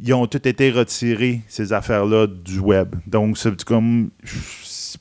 ils 0.00 0.14
ont 0.14 0.26
tout 0.26 0.46
été 0.46 0.70
retirés, 0.70 1.40
ces 1.48 1.72
affaires-là, 1.72 2.26
du 2.26 2.58
web. 2.58 2.94
Donc, 3.06 3.38
c'est 3.38 3.64
comme 3.64 4.10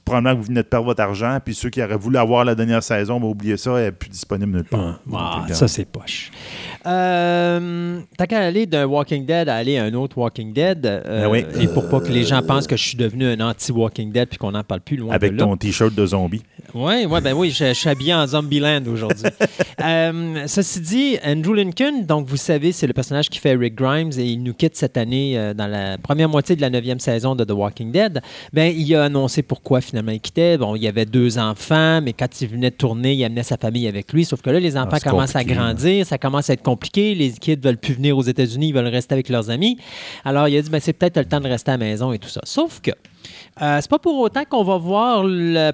probablement 0.03 0.35
que 0.35 0.39
vous 0.39 0.47
venez 0.47 0.61
de 0.63 0.67
perdre 0.67 0.85
votre 0.85 1.01
argent, 1.01 1.39
puis 1.43 1.55
ceux 1.55 1.69
qui 1.69 1.81
auraient 1.81 1.97
voulu 1.97 2.17
avoir 2.17 2.45
la 2.45 2.55
dernière 2.55 2.83
saison 2.83 3.19
vont 3.19 3.29
oublier 3.29 3.57
ça, 3.57 3.77
elle 3.77 3.85
n'est 3.85 3.91
plus 3.91 4.09
disponible 4.09 4.51
nulle 4.51 4.65
part. 4.65 4.99
Ah, 5.13 5.45
ça, 5.51 5.67
c'est 5.67 5.85
poche. 5.85 6.31
Euh, 6.85 7.99
T'as 8.17 8.27
qu'à 8.27 8.39
aller 8.39 8.65
d'un 8.65 8.85
Walking 8.85 9.25
Dead 9.25 9.49
à 9.49 9.55
aller 9.55 9.77
à 9.77 9.83
un 9.83 9.93
autre 9.93 10.17
Walking 10.17 10.53
Dead, 10.53 10.85
euh, 10.85 11.29
ben 11.29 11.45
et 11.59 11.67
pour 11.67 11.89
pas 11.89 11.99
que 11.99 12.11
les 12.11 12.23
gens 12.23 12.41
pensent 12.41 12.67
que 12.67 12.77
je 12.77 12.83
suis 12.83 12.97
devenu 12.97 13.25
un 13.25 13.39
anti-Walking 13.39 14.11
Dead 14.11 14.29
puis 14.29 14.37
qu'on 14.37 14.51
n'en 14.51 14.63
parle 14.63 14.81
plus 14.81 14.97
loin 14.97 15.13
Avec 15.13 15.33
de 15.33 15.37
là. 15.37 15.45
ton 15.45 15.57
T-shirt 15.57 15.93
de 15.93 16.05
zombie. 16.05 16.43
Oui, 16.73 17.05
ouais, 17.05 17.21
ben 17.21 17.33
oui, 17.33 17.51
je, 17.51 17.73
suis 17.73 17.89
habillé 17.89 18.13
en 18.13 18.27
Zombieland 18.27 18.83
aujourd'hui. 18.87 19.25
euh, 19.83 20.43
ceci 20.47 20.81
dit, 20.81 21.17
Andrew 21.25 21.53
Lincoln, 21.53 22.03
donc 22.05 22.27
vous 22.27 22.37
savez, 22.37 22.71
c'est 22.71 22.87
le 22.87 22.93
personnage 22.93 23.29
qui 23.29 23.39
fait 23.39 23.55
Rick 23.55 23.75
Grimes 23.75 24.11
et 24.17 24.25
il 24.25 24.43
nous 24.43 24.53
quitte 24.53 24.75
cette 24.75 24.97
année 24.97 25.37
euh, 25.37 25.53
dans 25.53 25.67
la 25.67 25.97
première 25.97 26.27
moitié 26.27 26.55
de 26.55 26.61
la 26.61 26.69
neuvième 26.69 26.99
saison 26.99 27.35
de 27.35 27.43
The 27.43 27.51
Walking 27.51 27.91
Dead. 27.91 28.21
Ben, 28.51 28.73
il 28.75 28.93
a 28.95 29.05
annoncé 29.05 29.41
pourquoi 29.41 29.81
finalement 29.85 30.11
il 30.11 30.19
quittait. 30.19 30.57
Bon, 30.57 30.75
il 30.75 30.83
y 30.83 30.87
avait 30.87 31.05
deux 31.05 31.37
enfants, 31.37 32.01
mais 32.01 32.13
quand 32.13 32.41
il 32.41 32.47
venait 32.47 32.71
de 32.71 32.75
tourner, 32.75 33.13
il 33.13 33.23
amenait 33.23 33.43
sa 33.43 33.57
famille 33.57 33.87
avec 33.87 34.11
lui. 34.13 34.25
Sauf 34.25 34.41
que 34.41 34.49
là, 34.49 34.59
les 34.59 34.77
ah, 34.77 34.85
enfants 34.85 34.97
commencent 35.03 35.35
à 35.35 35.43
grandir, 35.43 36.05
ça 36.05 36.17
commence 36.17 36.49
à 36.49 36.53
être 36.53 36.63
compliqué. 36.63 37.15
Les 37.15 37.31
kids 37.31 37.55
veulent 37.55 37.77
plus 37.77 37.93
venir 37.93 38.17
aux 38.17 38.23
États-Unis, 38.23 38.69
ils 38.69 38.73
veulent 38.73 38.87
rester 38.87 39.13
avec 39.13 39.29
leurs 39.29 39.49
amis. 39.49 39.77
Alors, 40.23 40.47
il 40.47 40.57
a 40.57 40.61
dit, 40.61 40.69
ben, 40.69 40.79
c'est 40.79 40.93
peut-être 40.93 41.17
le 41.17 41.25
temps 41.25 41.39
de 41.39 41.47
rester 41.47 41.71
à 41.71 41.77
la 41.77 41.85
maison 41.85 42.11
et 42.11 42.19
tout 42.19 42.29
ça. 42.29 42.41
Sauf 42.43 42.81
que 42.81 42.91
euh, 43.61 43.77
c'est 43.81 43.89
pas 43.89 43.99
pour 43.99 44.19
autant 44.19 44.43
qu'on 44.49 44.63
va 44.63 44.77
voir 44.77 45.25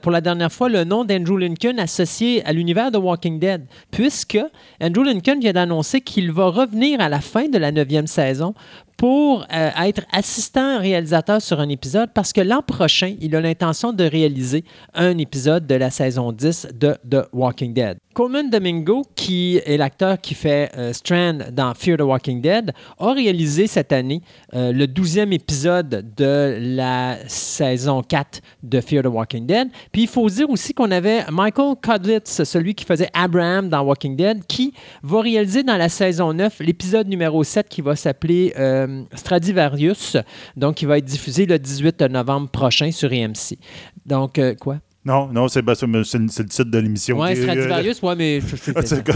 pour 0.02 0.12
la 0.12 0.22
dernière 0.22 0.52
fois 0.52 0.70
le 0.70 0.84
nom 0.84 1.04
d'Andrew 1.04 1.38
Lincoln 1.38 1.78
associé 1.78 2.46
à 2.46 2.54
l'univers 2.54 2.92
de 2.92 2.98
Walking 2.98 3.40
Dead, 3.40 3.66
puisque 3.90 4.40
Andrew 4.82 5.04
Lincoln 5.04 5.40
vient 5.40 5.54
d'annoncer 5.54 6.02
qu'il 6.02 6.32
va 6.32 6.48
revenir 6.48 7.02
à 7.02 7.10
la 7.10 7.22
fin 7.22 7.48
de 7.48 7.58
la 7.58 7.72
neuvième 7.72 8.08
saison 8.08 8.54
pour 9.02 9.48
euh, 9.52 9.70
être 9.84 10.04
assistant 10.12 10.78
réalisateur 10.78 11.42
sur 11.42 11.60
un 11.60 11.70
épisode 11.70 12.12
parce 12.14 12.32
que 12.32 12.42
l'an 12.42 12.62
prochain, 12.62 13.16
il 13.20 13.36
a 13.36 13.42
l'intention 13.42 13.94
de 13.94 14.04
réaliser 14.04 14.64
un 14.94 15.18
épisode 15.18 15.66
de 15.66 15.74
la 15.74 15.90
saison 15.90 16.32
10 16.32 16.68
de 16.80 16.96
The 17.10 17.28
Walking 17.34 17.74
Dead. 17.74 17.98
Coleman 18.14 18.50
Domingo, 18.50 19.04
qui 19.16 19.58
est 19.66 19.78
l'acteur 19.78 20.20
qui 20.20 20.34
fait 20.34 20.70
euh, 20.78 20.94
Strand 20.94 21.52
dans 21.52 21.74
Fear 21.74 21.98
the 21.98 22.02
Walking 22.02 22.42
Dead, 22.42 22.74
a 23.00 23.14
réalisé 23.14 23.68
cette 23.68 23.92
année 23.94 24.22
euh, 24.54 24.72
le 24.72 24.86
12e 24.86 25.32
épisode 25.32 26.14
de 26.16 26.58
la 26.60 27.18
saison 27.28 28.02
4 28.04 28.42
de 28.64 28.82
Fear 28.82 29.04
the 29.04 29.08
Walking 29.08 29.46
Dead. 29.46 29.70
Puis 29.92 30.04
il 30.04 30.08
faut 30.08 30.30
dire 30.30 30.50
aussi 30.50 30.74
qu'on 30.74 30.92
avait 30.92 31.24
Michael 31.32 31.76
Cudlitz, 31.82 32.44
celui 32.44 32.76
qui 32.76 32.86
faisait 32.86 33.10
Abraham 33.14 33.70
dans 33.70 33.82
Walking 33.82 34.16
Dead, 34.16 34.46
qui 34.46 34.74
va 35.04 35.22
réaliser 35.22 35.64
dans 35.64 35.78
la 35.78 35.90
saison 35.90 36.34
9 36.34 36.60
l'épisode 36.60 37.08
numéro 37.08 37.44
7 37.44 37.70
qui 37.70 37.82
va 37.82 37.96
s'appeler 37.96 38.54
euh, 38.60 39.04
Stradivarius, 39.14 40.18
donc 40.58 40.76
qui 40.76 40.86
va 40.86 40.98
être 40.98 41.06
diffusé 41.06 41.46
le 41.46 41.58
18 41.58 42.02
novembre 42.04 42.50
prochain 42.50 42.92
sur 42.92 43.12
EMC. 43.14 43.58
Donc, 44.06 44.40
quoi? 44.60 44.78
Non, 45.04 45.28
non, 45.34 45.48
c'est 45.48 45.64
ben, 45.64 45.74
c'est 45.74 45.88
le 45.88 46.04
c'est 46.04 46.20
le 46.20 46.28
titre 46.30 46.64
de 46.66 46.78
l'émission. 46.78 47.18
Ouais, 47.18 47.34
qui- 47.34 47.42
Stradivarius, 47.42 48.02
ouais, 48.04 48.16
mais. 48.16 48.40
Ah, 48.76 48.82
c'est 48.86 49.04
comme- 49.04 49.16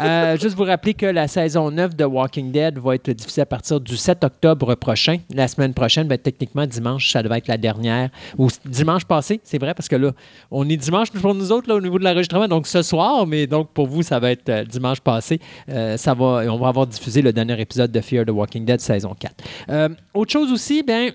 Euh, 0.00 0.38
juste 0.38 0.54
vous 0.56 0.64
rappeler 0.64 0.94
que 0.94 1.06
la 1.06 1.28
saison 1.28 1.70
9 1.70 1.94
de 1.96 2.04
Walking 2.04 2.50
Dead 2.52 2.78
va 2.78 2.94
être 2.94 3.10
diffusée 3.10 3.40
à 3.42 3.46
partir 3.46 3.80
du 3.80 3.96
7 3.96 4.22
octobre 4.24 4.74
prochain. 4.76 5.18
La 5.34 5.48
semaine 5.48 5.74
prochaine, 5.74 6.06
ben, 6.08 6.16
techniquement, 6.18 6.66
dimanche, 6.66 7.10
ça 7.10 7.22
devait 7.22 7.38
être 7.38 7.48
la 7.48 7.56
dernière. 7.58 8.08
Ou 8.38 8.46
s- 8.46 8.60
dimanche 8.64 9.04
passé, 9.04 9.40
c'est 9.44 9.58
vrai, 9.58 9.74
parce 9.74 9.88
que 9.88 9.96
là, 9.96 10.12
on 10.50 10.68
est 10.68 10.76
dimanche 10.76 11.10
pour 11.10 11.34
nous 11.34 11.52
autres 11.52 11.68
là, 11.68 11.74
au 11.74 11.80
niveau 11.80 11.98
de 11.98 12.04
l'enregistrement, 12.04 12.48
donc 12.48 12.66
ce 12.66 12.80
soir, 12.82 13.26
mais 13.26 13.46
donc 13.46 13.70
pour 13.72 13.86
vous, 13.86 14.02
ça 14.02 14.18
va 14.20 14.30
être 14.30 14.48
euh, 14.48 14.64
dimanche 14.64 15.00
passé. 15.00 15.40
Euh, 15.68 15.96
ça 15.98 16.14
va, 16.14 16.42
on 16.48 16.58
va 16.58 16.68
avoir 16.68 16.86
diffusé 16.86 17.20
le 17.20 17.32
dernier 17.32 17.60
épisode 17.60 17.90
de 17.92 18.00
Fear 18.00 18.24
the 18.24 18.30
Walking 18.30 18.64
Dead 18.64 18.80
saison 18.80 19.14
4. 19.18 19.34
Euh, 19.68 19.88
autre 20.14 20.32
chose 20.32 20.52
aussi, 20.52 20.82
ben. 20.82 21.10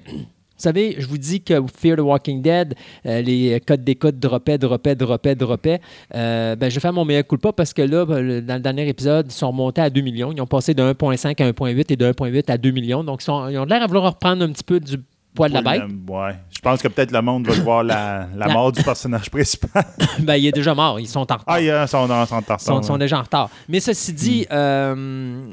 Vous 0.57 0.63
savez, 0.63 0.95
je 0.99 1.07
vous 1.07 1.17
dis 1.17 1.41
que 1.41 1.61
Fear 1.75 1.97
the 1.97 2.01
Walking 2.01 2.41
Dead, 2.41 2.75
euh, 3.05 3.21
les 3.21 3.59
codes 3.65 3.83
d'écoute 3.83 4.19
droppaient, 4.19 4.57
droppaient, 4.57 4.95
droppaient, 4.95 5.35
droppaient. 5.35 5.81
Euh, 6.13 6.55
ben, 6.55 6.69
je 6.69 6.75
vais 6.75 6.79
faire 6.79 6.93
mon 6.93 7.05
meilleur 7.05 7.25
coup 7.25 7.35
de 7.35 7.41
pas 7.41 7.53
parce 7.53 7.73
que 7.73 7.81
là, 7.81 8.05
ben, 8.05 8.39
dans 8.41 8.53
le 8.55 8.59
dernier 8.59 8.87
épisode, 8.87 9.25
ils 9.29 9.33
sont 9.33 9.47
remontés 9.47 9.81
à 9.81 9.89
2 9.89 10.01
millions. 10.01 10.31
Ils 10.31 10.41
ont 10.41 10.47
passé 10.47 10.73
de 10.73 10.83
1,5 10.83 11.41
à 11.41 11.51
1,8 11.51 11.85
et 11.89 11.95
de 11.95 12.05
1,8 12.05 12.51
à 12.51 12.57
2 12.57 12.71
millions. 12.71 13.03
Donc, 13.03 13.23
ils, 13.23 13.31
ils 13.51 13.57
ont 13.57 13.65
l'air 13.65 13.81
à 13.81 13.87
vouloir 13.87 14.05
reprendre 14.13 14.43
un 14.43 14.51
petit 14.51 14.63
peu 14.63 14.79
du 14.79 14.97
poids 15.33 15.49
de 15.49 15.53
la 15.53 15.61
bête. 15.61 15.81
Ouais. 16.07 16.35
Je 16.49 16.59
pense 16.59 16.81
que 16.81 16.87
peut-être 16.87 17.11
le 17.11 17.21
monde 17.21 17.47
va 17.47 17.53
voir 17.61 17.83
la, 17.83 18.27
la 18.35 18.47
La- 18.47 18.53
mort 18.53 18.71
du 18.71 18.81
personnage 18.83 19.29
principal. 19.29 19.83
ben, 20.19 20.35
il 20.35 20.45
est 20.47 20.51
déjà 20.51 20.73
mort. 20.73 20.99
Ils 20.99 21.07
sont 21.07 21.19
en 21.19 21.21
retard. 21.23 21.43
Ah, 21.47 21.59
il 21.59 21.65
y 21.65 21.69
a 21.71 21.85
son, 21.87 22.07
son, 22.07 22.25
son, 22.25 22.39
Ils 22.39 22.59
sont, 22.59 22.81
sont 22.81 22.97
déjà 22.97 23.19
en 23.19 23.23
retard. 23.23 23.49
Mais 23.67 23.79
ceci 23.79 24.13
dit, 24.13 24.45
euh, 24.51 25.43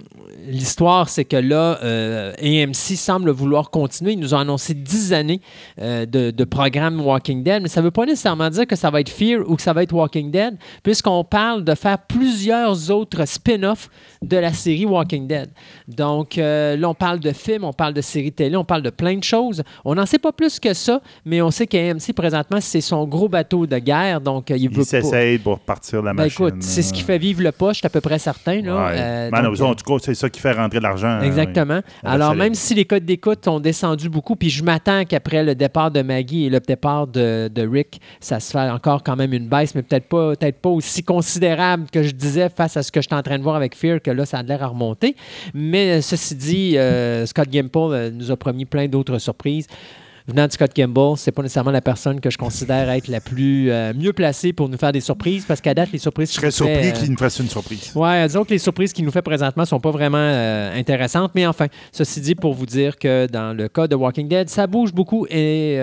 l'histoire, 0.47 1.09
c'est 1.09 1.25
que 1.25 1.37
là, 1.37 1.79
euh, 1.83 2.33
AMC 2.41 2.97
semble 2.97 3.31
vouloir 3.31 3.71
continuer. 3.71 4.13
Ils 4.13 4.21
nous 4.21 4.35
ont 4.35 4.39
annoncé 4.39 4.75
10 4.75 5.13
années 5.13 5.41
euh, 5.81 6.07
de, 6.07 6.31
de 6.31 6.45
programme 6.45 7.01
Walking 7.01 7.43
Dead, 7.43 7.63
mais 7.63 7.69
ça 7.69 7.81
ne 7.81 7.87
veut 7.87 7.91
pas 7.91 8.05
nécessairement 8.07 8.51
dire 8.51 8.67
que 8.67 8.77
ça 8.77 8.91
va 8.91 9.01
être 9.01 9.09
Fear 9.11 9.43
ou 9.49 9.57
que 9.57 9.63
ça 9.63 9.73
va 9.73 9.83
être 9.83 9.93
Walking 9.93 10.31
Dead, 10.31 10.57
puisqu'on 10.83 11.25
parle 11.25 11.65
de 11.65 11.75
faire 11.75 11.99
plusieurs 11.99 12.91
autres 12.91 13.25
spin-offs 13.25 13.89
de 14.23 14.37
la 14.37 14.53
série 14.53 14.85
Walking 14.85 15.27
Dead. 15.27 15.51
Donc 15.89 16.37
là, 16.37 16.77
on 16.85 16.95
parle 16.95 17.21
de 17.21 17.33
films, 17.33 17.65
on 17.65 17.73
parle 17.73 17.95
de 17.95 18.01
séries 18.01 18.33
télé, 18.33 18.57
on 18.57 18.65
parle 18.65 18.83
de 18.83 18.91
plein 18.91 19.17
de 19.17 19.25
choses. 19.25 19.63
On 19.85 19.95
n'en 19.95 20.07
sait 20.07 20.19
pas 20.19 20.33
plus 20.33 20.59
que 20.61 20.75
ça, 20.75 21.01
mais 21.25 21.43
on 21.43 21.51
sait 21.51 21.67
qu'AMC, 21.67 22.13
présentement, 22.15 22.59
c'est 22.61 22.81
son 22.81 23.07
gros 23.07 23.29
bateau 23.29 23.67
de 23.67 23.79
guerre, 23.79 24.21
donc 24.21 24.51
euh, 24.51 24.57
il 24.57 24.69
veut 24.69 24.75
Il 24.75 24.79
pas... 24.79 24.85
s'essaye 24.85 25.39
pour 25.39 25.59
partir 25.61 26.03
la 26.03 26.13
Ben 26.13 26.25
machine. 26.25 26.47
écoute, 26.49 26.63
c'est 26.63 26.83
ce 26.83 26.93
qui 26.93 27.03
fait 27.03 27.19
vivre 27.19 27.43
le 27.43 27.53
poche, 27.53 27.79
suis 27.79 27.87
à 27.87 27.91
peu 27.91 28.01
près 28.01 28.19
certain. 28.19 28.61
Là. 28.61 28.87
Ouais. 28.87 28.97
Euh, 28.97 29.31
donc, 29.31 29.59
non, 29.59 29.67
en 29.69 29.75
tout 29.75 29.85
cas, 29.85 30.03
c'est 30.05 30.15
ça 30.15 30.29
qui 30.29 30.41
fait 30.41 30.53
rentrer 30.53 30.79
de 30.79 30.83
l'argent. 30.85 31.09
hein, 31.09 31.23
Exactement. 31.23 31.81
oui. 31.85 32.11
Alors, 32.11 32.35
même 32.35 32.55
si 32.55 32.75
les 32.75 32.85
codes 32.85 33.05
d'écoute 33.05 33.47
ont 33.49 33.61
descendu 33.61 34.09
beaucoup, 34.09 34.37
puis 34.37 34.51
je 34.51 34.63
m'attends 34.63 35.05
qu'après 35.05 35.43
le 35.43 35.55
départ 35.55 35.91
de 35.91 36.03
Maggie 36.03 36.47
et 36.47 36.51
le 36.51 36.61
départ 36.61 37.07
de, 37.07 37.49
de 37.53 37.67
Rick, 37.67 38.01
ça 38.21 38.41
se 38.41 38.51
fait 38.53 38.71
encore 38.71 39.03
quand 39.03 39.17
même 39.17 39.33
une 39.33 39.49
baisse, 39.49 39.75
mais 39.75 39.83
peut-être 39.83 40.07
pas, 40.09 40.35
peut 40.37 40.53
pas 40.53 40.71
aussi 40.71 41.03
considérable 41.03 41.87
que 41.93 42.03
je 42.03 42.11
disais 42.13 42.49
face 42.49 42.77
à 42.77 42.83
ce 42.83 42.91
que 42.93 43.01
je 43.01 43.07
suis 43.09 43.17
en 43.17 43.23
train 43.23 43.39
de 43.39 43.43
voir 43.43 43.57
avec 43.57 43.75
Fear, 43.77 44.01
que 44.03 44.11
là, 44.11 44.27
ça 44.27 44.39
a 44.39 44.43
l'air 44.43 44.63
à 44.63 44.69
remonter. 44.69 45.17
Mais 45.55 45.99
euh, 45.99 46.01
ceci 46.01 46.35
dit, 46.35 46.79
euh, 46.79 47.27
Scott 47.27 47.49
Gimple 47.51 47.79
euh, 47.79 48.11
nous 48.13 48.31
a 48.31 48.37
promis 48.37 48.65
plein 48.65 48.87
d'autres 48.89 49.19
surprises. 49.19 49.60
Venant 50.27 50.47
de 50.47 50.53
Scott 50.53 50.73
Campbell, 50.75 51.17
c'est 51.17 51.33
pas 51.33 51.43
nécessairement 51.43 51.71
la 51.71 51.81
personne 51.81 52.21
que 52.21 52.31
je 52.31 52.39
considère 52.39 52.89
être 52.91 53.09
la 53.09 53.21
plus 53.21 53.71
euh, 53.71 53.93
mieux 53.95 54.13
placée 54.13 54.53
pour 54.53 54.69
nous 54.69 54.77
faire 54.77 54.93
des 54.93 55.01
surprises, 55.01 55.45
parce 55.45 55.61
qu'à 55.61 55.75
date, 55.75 55.91
les 55.93 55.99
surprises 55.99 56.31
Je 56.31 56.37
serais 56.37 56.51
surpris 56.51 56.89
euh, 56.89 56.93
qu'il 56.93 57.11
nous 57.11 57.17
fasse 57.17 57.39
une 57.39 57.49
surprise. 57.49 57.93
Ouais, 57.97 58.27
disons 58.27 58.45
que 58.45 58.51
les 58.51 58.59
surprises 58.59 58.93
qu'il 58.93 59.05
nous 59.05 59.11
fait 59.11 59.23
présentement 59.23 59.65
sont 59.65 59.81
pas 59.81 59.91
vraiment 59.91 60.19
euh, 60.19 60.79
intéressantes, 60.79 61.33
mais 61.35 61.47
enfin, 61.47 61.67
ceci 61.91 62.21
dit, 62.21 62.35
pour 62.35 62.55
vous 62.55 62.67
dire 62.67 62.97
que 62.97 63.27
dans 63.27 63.57
le 63.57 63.69
cas 63.69 63.89
de 63.89 63.97
Walking 63.97 64.29
Dead, 64.29 64.49
ça 64.49 64.67
bouge 64.67 64.93
beaucoup 64.93 65.27
et 65.29 65.79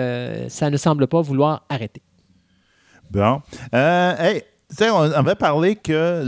ça 0.48 0.70
ne 0.70 0.76
semble 0.76 1.08
pas 1.08 1.20
vouloir 1.20 1.64
arrêter. 1.68 2.02
Bon. 3.10 3.42
Hey, 3.72 4.42
sais, 4.76 4.90
on 4.90 5.00
avait 5.00 5.34
parlé 5.34 5.76
que 5.76 6.22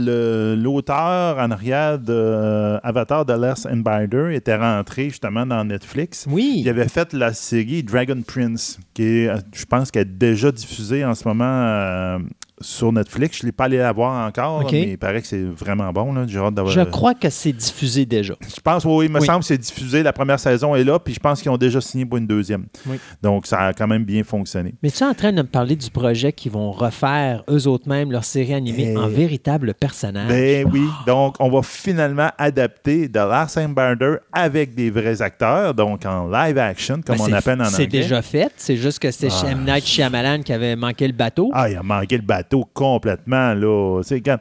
l'auteur 0.55 1.37
en 1.37 1.51
arrière 1.51 1.99
de 1.99 2.13
euh, 2.13 2.79
Avatar 2.83 3.25
The 3.25 3.31
Last 3.31 3.65
Airbender 3.65 4.35
était 4.35 4.55
rentré 4.55 5.09
justement 5.09 5.45
dans 5.45 5.63
Netflix. 5.63 6.25
Oui. 6.29 6.55
Il 6.57 6.69
avait 6.69 6.87
fait 6.87 7.13
la 7.13 7.33
série 7.33 7.83
Dragon 7.83 8.21
Prince, 8.25 8.79
qui 8.93 9.03
est, 9.03 9.27
euh, 9.29 9.37
je 9.53 9.65
pense 9.65 9.91
qu'elle 9.91 10.03
est 10.03 10.17
déjà 10.17 10.51
diffusée 10.51 11.05
en 11.05 11.13
ce 11.13 11.27
moment 11.27 11.43
euh, 11.45 12.19
sur 12.61 12.91
Netflix. 12.91 13.37
Je 13.39 13.43
ne 13.43 13.47
l'ai 13.47 13.51
pas 13.51 13.65
allé 13.65 13.77
la 13.77 13.91
voir 13.91 14.27
encore, 14.27 14.63
mais 14.71 14.91
il 14.91 14.97
paraît 14.97 15.21
que 15.21 15.27
c'est 15.27 15.43
vraiment 15.43 15.91
bon. 15.91 16.13
là. 16.13 16.21
Hâte 16.21 16.53
d'avoir- 16.53 16.73
Je 16.73 16.81
crois 16.81 17.13
que 17.13 17.29
c'est 17.29 17.51
diffusé 17.53 18.05
déjà. 18.05 18.33
Je 18.41 18.59
pense, 18.61 18.85
oui, 18.85 19.05
il 19.05 19.11
me 19.11 19.19
Oui. 19.19 19.25
semble 19.25 19.39
que 19.39 19.45
c'est 19.45 19.57
diffusé. 19.57 20.03
La 20.03 20.13
première 20.13 20.39
saison 20.39 20.75
est 20.75 20.83
là, 20.83 20.99
puis 20.99 21.13
je 21.13 21.19
pense 21.19 21.41
qu'ils 21.41 21.51
ont 21.51 21.57
déjà 21.57 21.79
signé 21.81 22.05
pour 22.05 22.17
une 22.17 22.27
deuxième. 22.27 22.65
Oui. 22.87 22.97
Donc, 23.21 23.47
ça 23.47 23.59
a 23.59 23.73
quand 23.73 23.87
même 23.87 24.03
bien 24.05 24.23
fonctionné. 24.23 24.73
Mais 24.81 24.89
tu 24.91 25.03
es 25.03 25.05
en 25.05 25.13
train 25.13 25.31
de 25.31 25.37
me 25.41 25.47
parler 25.47 25.75
du 25.75 25.89
projet 25.89 26.31
qui 26.33 26.49
vont 26.49 26.71
refaire 26.71 27.43
eux 27.49 27.67
autres 27.67 27.87
mêmes 27.87 28.11
leur 28.11 28.23
série 28.23 28.53
animée 28.53 28.93
Eh. 28.93 28.97
en 28.97 29.07
véritable 29.07 29.73
personnage. 29.73 30.27
Ben 30.29 30.67
oui, 30.71 30.83
donc 31.07 31.35
on 31.39 31.49
va 31.49 31.61
finalement 31.61 32.29
adapter 32.37 33.09
The 33.09 33.15
Last 33.17 33.57
Airbender 33.57 34.15
avec 34.33 34.75
des 34.75 34.89
vrais 34.89 35.21
acteurs, 35.21 35.73
donc 35.73 36.05
en 36.05 36.27
live 36.29 36.57
action, 36.57 36.95
comme 37.05 37.17
Ben, 37.17 37.23
on 37.29 37.33
appelle 37.33 37.59
en 37.61 37.65
anglais. 37.65 37.75
C'est 37.77 37.87
déjà 37.87 38.21
fait. 38.21 38.51
C'est 38.57 38.75
juste 38.77 38.99
que 38.99 39.11
c'est 39.11 39.29
Ah. 39.31 39.51
M. 39.51 39.63
Night 39.65 39.85
Shyamalan 39.85 40.41
qui 40.43 40.53
avait 40.53 40.75
manqué 40.75 41.07
le 41.07 41.13
bateau. 41.13 41.49
Ah, 41.53 41.69
il 41.69 41.75
a 41.77 41.83
manqué 41.83 42.17
le 42.17 42.23
bateau 42.23 42.50
complètement, 42.73 43.53
là. 43.53 44.01
C'est 44.03 44.21
quand... 44.21 44.37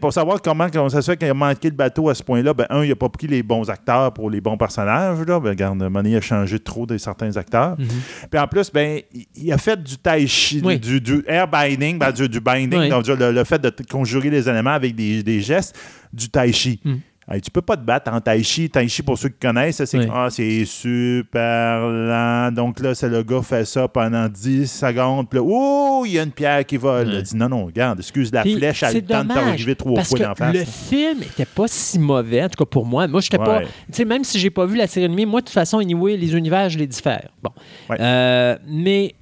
pour 0.00 0.12
savoir 0.12 0.40
comment, 0.42 0.68
comment 0.72 0.88
ça 0.88 1.02
se 1.02 1.10
fait 1.10 1.16
qu'il 1.16 1.28
a 1.28 1.34
manqué 1.34 1.70
le 1.70 1.76
bateau 1.76 2.08
à 2.08 2.14
ce 2.14 2.22
point-là, 2.22 2.52
ben, 2.54 2.66
un, 2.70 2.82
il 2.82 2.88
n'a 2.88 2.96
pas 2.96 3.08
pris 3.08 3.26
les 3.26 3.42
bons 3.42 3.68
acteurs 3.70 4.12
pour 4.12 4.30
les 4.30 4.40
bons 4.40 4.56
personnages, 4.56 5.18
là. 5.26 5.40
Ben, 5.40 5.50
regarde, 5.50 5.90
il 6.04 6.16
a 6.16 6.20
changé 6.20 6.58
trop 6.58 6.86
de 6.86 6.98
certains 6.98 7.36
acteurs. 7.36 7.76
Mhm. 7.78 7.86
Puis 8.30 8.40
en 8.40 8.46
plus, 8.46 8.70
ben, 8.72 9.00
il- 9.34 9.52
a 9.52 9.58
fait 9.58 9.82
du 9.82 9.96
tai 9.98 10.26
chi, 10.26 10.60
Oui. 10.64 10.78
du, 10.78 11.00
du 11.00 11.22
air 11.26 11.46
binding, 11.48 11.98
ben, 11.98 12.10
du, 12.12 12.28
du 12.28 12.40
binding, 12.40 12.80
Oui. 12.80 12.88
donc 12.88 13.06
le, 13.06 13.32
le 13.32 13.44
fait 13.44 13.60
de 13.60 13.72
conjurer 13.90 14.30
les 14.30 14.48
éléments 14.48 14.70
avec 14.72 14.94
des, 14.94 15.22
des 15.22 15.40
gestes, 15.40 15.76
du 16.12 16.28
tai 16.28 16.52
chi. 16.52 16.80
Mm. 16.84 16.94
Hey, 17.30 17.40
tu 17.40 17.50
peux 17.50 17.62
pas 17.62 17.76
te 17.76 17.82
battre 17.82 18.12
en 18.12 18.20
tai 18.20 18.42
chi. 18.42 18.68
Tai 18.68 18.86
chi, 18.86 19.02
pour 19.02 19.16
ceux 19.16 19.30
qui 19.30 19.38
connaissent, 19.38 19.82
c'est 19.82 19.98
Oui. 19.98 20.08
ah, 20.12 20.28
c'est 20.30 20.64
super 20.66 21.80
lent. 21.88 22.52
Donc 22.52 22.80
là, 22.80 22.94
c'est 22.94 23.08
le 23.08 23.22
gars 23.22 23.40
fait 23.40 23.64
ça 23.64 23.88
pendant 23.88 24.28
10 24.28 24.70
secondes. 24.70 25.28
Puis 25.30 25.38
là, 25.38 25.44
oh, 25.48 26.04
il 26.06 26.12
y 26.12 26.18
a 26.18 26.22
une 26.22 26.32
pierre 26.32 26.66
qui 26.66 26.76
vole. 26.76 27.08
Il 27.14 27.22
dit 27.22 27.36
non, 27.36 27.48
non, 27.48 27.64
regarde, 27.64 28.00
excuse, 28.00 28.30
la 28.32 28.42
Puis, 28.42 28.56
flèche 28.56 28.82
a 28.82 28.92
le 28.92 29.02
temps 29.02 29.24
de 29.24 29.32
t'arriver 29.32 29.74
trois 29.74 29.94
parce 29.94 30.10
fois 30.10 30.18
d'en 30.18 30.34
face. 30.34 30.52
Le 30.52 30.60
là. 30.60 30.66
film 30.66 31.22
était 31.22 31.46
pas 31.46 31.66
si 31.66 31.98
mauvais, 31.98 32.42
en 32.42 32.48
tout 32.48 32.62
cas 32.62 32.68
pour 32.68 32.84
moi. 32.84 33.06
Moi, 33.08 33.20
j'étais 33.22 33.38
pas. 33.38 33.58
Ouais. 33.58 33.66
Tu 33.86 33.94
sais, 33.94 34.04
même 34.04 34.24
si 34.24 34.38
j'ai 34.38 34.50
pas 34.50 34.66
vu 34.66 34.76
la 34.76 34.86
série 34.86 35.06
animée, 35.06 35.24
moi, 35.24 35.40
de 35.40 35.46
toute 35.46 35.54
façon, 35.54 35.78
anyway, 35.78 36.16
les 36.18 36.34
univers, 36.36 36.68
je 36.68 36.78
les 36.78 36.86
diffère. 36.86 37.28
Bon. 37.42 37.50
Ouais. 37.88 37.96
Euh, 38.00 38.56
mais 38.66 39.14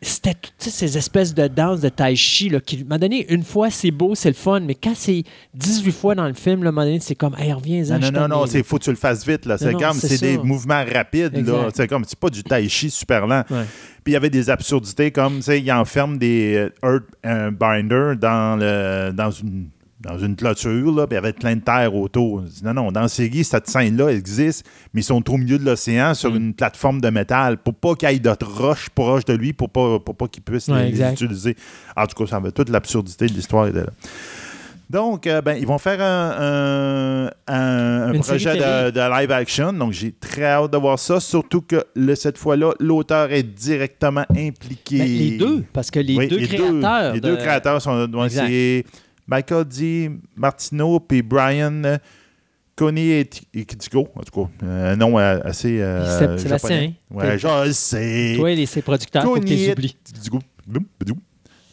c'était 0.00 0.34
toutes 0.34 0.72
ces 0.72 0.96
espèces 0.96 1.34
de 1.34 1.48
danses 1.48 1.80
de 1.80 1.88
tai 1.88 2.14
chi 2.14 2.48
là, 2.48 2.60
qui 2.60 2.84
m'a 2.84 2.98
donné 2.98 3.26
une 3.32 3.42
fois 3.42 3.70
c'est 3.70 3.90
beau 3.90 4.14
c'est 4.14 4.28
le 4.28 4.34
fun 4.34 4.60
mais 4.60 4.74
quand 4.74 4.94
c'est 4.94 5.24
18 5.54 5.92
fois 5.92 6.14
dans 6.14 6.28
le 6.28 6.34
film 6.34 6.62
là, 6.62 6.68
à 6.68 6.70
un 6.70 6.72
moment 6.72 6.86
donné 6.86 7.00
c'est 7.00 7.14
comme 7.14 7.34
hey, 7.38 7.52
reviens 7.52 7.82
Non, 7.82 7.98
non, 7.98 8.20
non, 8.20 8.28
non, 8.28 8.46
c'est 8.46 8.62
faut 8.62 8.78
que 8.78 8.84
tu 8.84 8.90
le 8.90 8.96
fasses 8.96 9.26
vite. 9.26 9.46
là. 9.46 9.58
C'est 9.58 9.72
comme, 9.72 9.94
c'est 9.94 10.20
des 10.20 10.38
mouvements 10.38 10.84
rapides. 10.84 11.46
là. 11.46 11.68
C'est 11.74 11.88
comme, 11.88 12.04
c'est 12.06 12.18
pas 12.18 12.30
du 12.30 12.42
tai 12.42 12.68
chi 12.68 12.90
super 12.90 13.26
lent. 13.26 13.44
Ouais. 13.50 13.64
Puis 14.04 14.12
il 14.12 14.14
y 14.14 14.16
avait 14.16 14.30
des 14.30 14.50
absurdités 14.50 15.10
comme, 15.10 15.36
tu 15.36 15.42
sais, 15.42 15.60
il 15.60 15.72
enferme 15.72 16.18
des 16.18 16.70
euh, 16.84 17.00
Earth 17.24 17.54
Binder 17.58 18.14
dans, 18.18 18.58
le, 18.58 19.12
dans, 19.12 19.30
une, 19.30 19.68
dans 20.08 20.18
une 20.18 20.34
clôture, 20.36 20.92
là, 20.94 21.06
puis 21.06 21.14
il 21.14 21.16
y 21.16 21.18
avait 21.18 21.32
plein 21.32 21.54
de 21.56 21.60
terre 21.60 21.94
autour. 21.94 22.42
Je 22.46 22.50
dis, 22.60 22.64
non, 22.64 22.72
non, 22.74 22.90
dans 22.90 23.06
série, 23.08 23.44
cette 23.44 23.68
scène-là 23.68 24.08
existe, 24.08 24.64
mais 24.94 25.02
ils 25.02 25.04
sont 25.04 25.22
au 25.30 25.36
milieu 25.36 25.58
de 25.58 25.64
l'océan 25.64 26.14
sur 26.14 26.32
Mm. 26.32 26.36
une 26.36 26.54
plateforme 26.54 27.00
de 27.00 27.10
métal 27.10 27.58
pour 27.58 27.74
pas 27.74 27.94
qu'il 27.94 28.10
y 28.10 28.14
ait 28.14 28.18
d'autres 28.18 28.50
roches 28.50 28.88
proches 28.90 29.24
de 29.26 29.34
lui, 29.34 29.52
pour 29.52 29.68
pas, 29.70 29.98
pour 29.98 30.16
pas 30.16 30.26
qu'il 30.28 30.42
puisse 30.42 30.68
Ouais, 30.68 30.86
les, 30.86 30.92
les 30.92 31.12
utiliser. 31.12 31.56
En 31.96 32.06
tout 32.06 32.16
cas, 32.24 32.30
ça 32.30 32.36
avait 32.36 32.52
toute 32.52 32.70
l'absurdité 32.70 33.26
de 33.26 33.32
l'histoire 33.34 33.66
était 33.68 33.80
là. 33.80 33.90
Donc, 34.90 35.26
euh, 35.26 35.42
ben, 35.42 35.52
ils 35.60 35.66
vont 35.66 35.76
faire 35.76 36.00
un, 36.00 37.26
un- 37.26 37.30
un- 37.46 38.08
un 38.08 38.12
Une 38.14 38.20
projet 38.22 38.56
de, 38.56 39.20
live 39.20 39.30
action. 39.32 39.70
Donc, 39.74 39.92
j'ai 39.92 40.12
très 40.12 40.44
hâte 40.46 40.72
de 40.72 40.78
voir 40.78 40.98
ça. 40.98 41.20
Surtout 41.20 41.60
que 41.60 41.84
le- 41.94 42.14
cette 42.14 42.38
fois-là, 42.38 42.72
l'auteur 42.80 43.30
est 43.30 43.42
directement 43.42 44.24
impliqué. 44.34 44.98
Ben, 44.98 45.06
les 45.06 45.36
deux 45.36 45.64
parce 45.74 45.90
que 45.90 46.00
les 46.00 46.16
Oui, 46.16 46.28
deux 46.28 46.38
créateurs 46.46 47.12
les 47.12 47.20
de- 47.20 47.28
deux 47.28 47.36
créateurs 47.36 47.82
sont. 47.82 48.08
Michael 49.28 49.64
D. 49.66 50.10
Martino 50.34 50.98
puis 50.98 51.22
Brian 51.22 51.98
Connie 52.74 53.10
Ekitiko, 53.54 54.08
en 54.14 54.22
tout 54.22 54.44
cas, 54.44 54.66
un 54.66 54.96
nom 54.96 55.18
euh, 55.18 55.40
assez. 55.44 55.80
Euh, 55.80 56.18
C'est- 56.18 56.38
Sébastien, 56.38 56.76
hein? 56.76 56.92
Ouais, 57.10 57.38
je 57.38 57.72
sais. 57.72 58.34
Toi, 58.36 58.54
les 58.54 58.66
ses 58.66 58.82
producteurs, 58.82 59.22
faut 59.24 59.34
que 59.34 59.46
tu 59.46 59.70
oublies. 59.72 59.96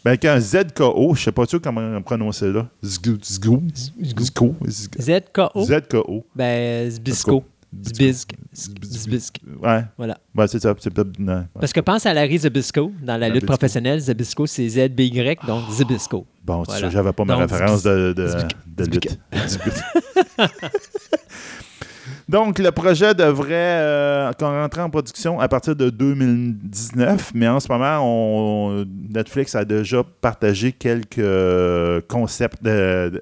Ben, 0.03 0.17
un 0.23 0.39
ZKO, 0.39 1.15
je 1.15 1.23
sais 1.23 1.31
pas 1.31 1.45
sûr 1.45 1.59
comment 1.61 1.99
prononcer 2.01 2.51
là. 2.51 2.67
Zgo. 2.83 3.17
ZKO, 4.03 4.55
ZKO. 5.63 6.25
ben, 6.35 6.91
Zbisco. 6.91 7.43
Zbisc. 7.83 8.31
Zbisc. 8.53 9.37
Ouais. 9.61 9.83
Voilà. 9.97 10.17
Ouais, 10.35 10.47
c'est 10.47 10.59
ça. 10.61 10.73
C'est 10.79 10.91
peut-être. 10.93 11.19
non, 11.19 11.33
ouais. 11.39 11.43
Parce 11.59 11.73
que 11.73 11.79
pense 11.81 12.05
à 12.05 12.13
Larry 12.13 12.37
Zabisco 12.39 12.91
dans 13.01 13.17
la 13.17 13.29
lutte 13.29 13.45
professionnelle. 13.45 13.99
Zabisco, 13.99 14.45
c'est 14.45 14.67
Z-B-Y, 14.69 15.45
donc 15.45 15.69
Zabisco. 15.71 16.25
Bon, 16.43 16.61
tu 16.63 16.71
Voilà. 16.71 16.87
sais, 16.87 16.93
j'avais 16.93 17.13
pas 17.13 17.25
ma 17.25 17.33
Donc, 17.37 17.49
référence 17.51 17.83
de, 17.83 18.13
de, 18.13 18.29
de 18.77 18.85
lutte. 18.85 19.19
Donc, 22.27 22.57
le 22.57 22.71
projet 22.71 23.13
devrait 23.13 23.53
euh, 23.53 24.31
rentrer 24.39 24.81
en 24.81 24.89
production 24.89 25.39
à 25.39 25.47
partir 25.47 25.75
de 25.75 25.91
2019, 25.91 27.31
mais 27.35 27.47
en 27.47 27.59
ce 27.59 27.71
moment, 27.71 27.99
on- 28.01 28.83
Netflix 29.13 29.53
a 29.53 29.63
déjà 29.63 30.01
partagé 30.21 30.71
quelques 30.71 31.19
euh, 31.19 32.01
concepts 32.07 32.63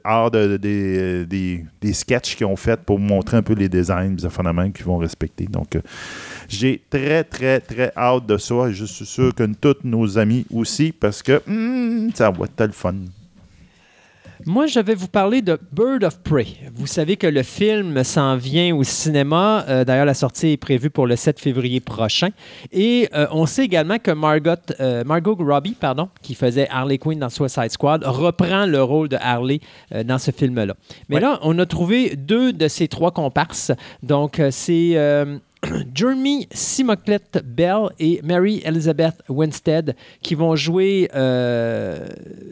hors 0.05 0.31
de- 0.31 0.55
des, 0.55 1.25
des, 1.25 1.65
sketchs 1.93 2.37
qu'ils 2.37 2.45
ont 2.45 2.55
fait 2.55 2.79
pour 2.79 2.97
montrer 2.97 3.35
un 3.35 3.41
peu 3.43 3.53
les 3.55 3.67
designs, 3.67 4.15
les 4.15 4.25
qu'ils 4.71 4.85
vont 4.85 4.97
respecter. 4.99 5.47
Donc, 5.47 5.75
euh, 5.75 5.81
j'ai 6.47 6.81
très, 6.89 7.25
très, 7.25 7.59
très 7.59 7.91
hâte 7.97 8.25
de 8.25 8.37
ça. 8.37 8.69
et 8.69 8.73
Je 8.73 8.85
suis 8.85 9.05
sûr 9.05 9.35
que 9.35 9.43
tous 9.59 9.75
nos 9.83 10.17
amis 10.17 10.45
aussi, 10.53 10.93
parce 10.93 11.21
que 11.21 11.41
hmm, 11.45 12.11
ça 12.15 12.31
va 12.31 12.45
être 12.45 12.65
le 12.67 12.71
fun. 12.71 12.93
Moi, 14.45 14.67
je 14.67 14.79
vais 14.81 14.95
vous 14.95 15.07
parler 15.07 15.41
de 15.41 15.57
Bird 15.71 16.03
of 16.03 16.19
Prey. 16.21 16.47
Vous 16.75 16.85
savez 16.87 17.15
que 17.15 17.27
le 17.27 17.43
film 17.43 18.03
s'en 18.03 18.35
vient 18.35 18.75
au 18.75 18.83
cinéma. 18.83 19.63
Euh, 19.69 19.85
D'ailleurs, 19.85 20.05
la 20.05 20.13
sortie 20.13 20.49
est 20.49 20.57
prévue 20.57 20.89
pour 20.89 21.07
le 21.07 21.15
7 21.15 21.39
février 21.39 21.79
prochain. 21.79 22.27
Et 22.73 23.07
euh, 23.13 23.25
on 23.31 23.45
sait 23.45 23.63
également 23.63 23.99
que 23.99 24.11
Margot, 24.11 24.51
euh, 24.81 25.03
Margot 25.05 25.35
Robbie, 25.39 25.75
pardon, 25.79 26.09
qui 26.21 26.35
faisait 26.35 26.67
Harley 26.69 26.97
Quinn 26.97 27.19
dans 27.19 27.29
Suicide 27.29 27.71
Squad, 27.71 28.03
reprend 28.05 28.65
le 28.65 28.83
rôle 28.83 29.07
de 29.07 29.17
Harley 29.19 29.61
dans 30.05 30.17
ce 30.17 30.31
film-là. 30.31 30.73
Mais 31.07 31.15
Ouais. 31.15 31.21
là, 31.21 31.39
on 31.43 31.57
a 31.59 31.65
trouvé 31.65 32.15
deux 32.17 32.51
de 32.51 32.67
ces 32.67 32.87
trois 32.89 33.11
comparses. 33.11 33.71
Donc, 34.01 34.41
c'est 34.51 34.97
Jeremy 35.93 36.47
Simoclette 36.51 37.41
Bell 37.45 37.89
et 37.99 38.21
Mary 38.23 38.61
Elizabeth 38.65 39.15
Winstead 39.29 39.95
qui 40.21 40.35
vont 40.35 40.55
jouer 40.55 41.09
euh, 41.15 42.07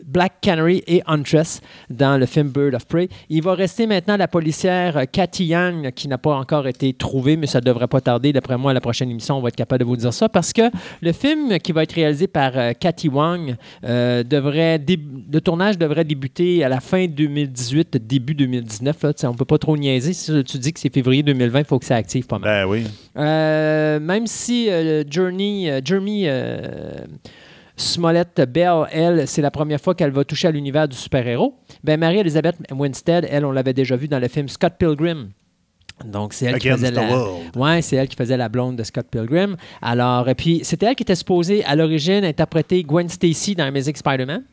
Black 0.06 0.34
Canary 0.42 0.84
et 0.88 1.02
Huntress 1.08 1.62
dans 1.90 2.18
le 2.18 2.26
film 2.26 2.50
Bird 2.50 2.76
of 2.76 2.86
Prey. 2.86 3.10
Il 3.30 3.44
va 3.44 3.54
rester 3.54 3.88
maintenant 3.88 4.18
la 4.18 4.28
policière 4.28 5.04
Cathy 5.12 5.46
Young 5.46 5.92
qui 5.92 6.08
n'a 6.08 6.18
pas 6.18 6.36
encore 6.36 6.68
été 6.68 6.94
trouvée, 6.94 7.38
mais 7.38 7.48
ça 7.48 7.60
ne 7.60 7.66
devrait 7.66 7.88
pas 7.88 8.02
tarder. 8.02 8.34
D'après 8.34 8.58
moi, 8.58 8.72
à 8.72 8.74
la 8.74 8.82
prochaine 8.82 9.10
émission, 9.10 9.38
on 9.38 9.42
va 9.42 9.50
être 9.50 9.56
capable 9.56 9.80
de 9.82 9.86
vous 9.86 9.98
dire 9.98 10.14
ça 10.14 10.30
parce 10.30 10.54
que 10.54 10.64
le 11.02 11.12
film 11.12 11.58
qui 11.60 11.72
va 11.72 11.84
être 11.84 11.94
réalisé 11.94 12.28
par 12.28 12.52
euh, 12.56 12.72
Cathy 12.74 13.10
Wang 13.10 13.56
euh, 13.84 14.24
devrait 14.24 14.80
le 15.32 15.40
tournage 15.40 15.78
devrait 15.78 16.06
débuter 16.06 16.64
à 16.64 16.70
la 16.70 16.80
fin 16.80 17.06
2018, 17.08 17.98
début 17.98 18.36
2019. 18.36 19.04
Là. 19.04 19.14
Tu 19.14 19.22
sais, 19.22 19.28
On 19.28 19.34
ne 19.34 19.38
peut 19.38 19.46
pas 19.46 19.58
trop 19.58 19.78
niaiser. 19.78 20.14
Si 20.14 20.44
tu 20.44 20.58
dis 20.58 20.74
que 20.74 20.80
c'est 20.80 20.94
février 20.94 21.24
2020, 21.24 21.60
il 21.60 21.66
faut 21.66 21.80
que 21.80 21.86
ça 21.86 21.96
active 21.96 22.26
pas 22.26 22.40
mal. 22.40 22.66
Ben 22.66 22.70
oui. 22.70 22.86
Euh, 23.18 24.00
même 24.00 24.28
si 24.28 24.70
euh, 24.70 25.04
Journey, 25.10 25.70
euh, 25.70 25.82
Jeremy 25.84 26.28
Smollett 27.76 28.42
Bell, 28.50 28.86
elle, 28.92 29.28
c'est 29.28 29.42
la 29.42 29.52
première 29.52 29.82
fois 29.82 29.96
qu'elle 29.96 30.12
va 30.12 30.24
toucher 30.24 30.48
à 30.48 30.52
l'univers 30.52 30.88
du 30.88 30.96
super-héros, 30.96 31.56
ben 31.84 32.00
Marie-Elizabeth 32.00 32.56
Winstead, 32.72 33.28
elle, 33.30 33.46
on 33.46 33.52
l'avait 33.52 33.74
déjà 33.74 33.96
vue 33.96 34.08
dans 34.08 34.20
le 34.20 34.28
film 34.28 34.48
Scott 34.48 34.74
Pilgrim. 34.78 35.30
Donc, 36.06 36.34
c'est 36.34 36.46
elle 36.46 36.58
qui 36.58 36.70
faisait 36.70 36.92
la... 36.92 37.04
world. 37.04 37.56
Ouais, 37.56 37.82
c'est 37.82 37.96
elle 37.96 38.08
qui 38.08 38.16
faisait 38.16 38.38
la 38.38 38.50
blonde 38.50 38.76
de 38.76 38.84
Scott 38.84 39.06
Pilgrim. 39.10 39.56
Alors, 39.82 40.28
et 40.30 40.36
puis, 40.36 40.62
c'était 40.64 40.88
elle 40.88 40.96
qui 40.96 41.04
était 41.04 41.16
supposée, 41.16 41.64
à 41.66 41.76
l'origine, 41.76 42.24
interpréter 42.26 42.84
Gwen 42.84 43.08
Stacy 43.08 43.56
dans 43.56 43.66
Amazing 43.66 43.96
Spider-Man. 43.96 44.44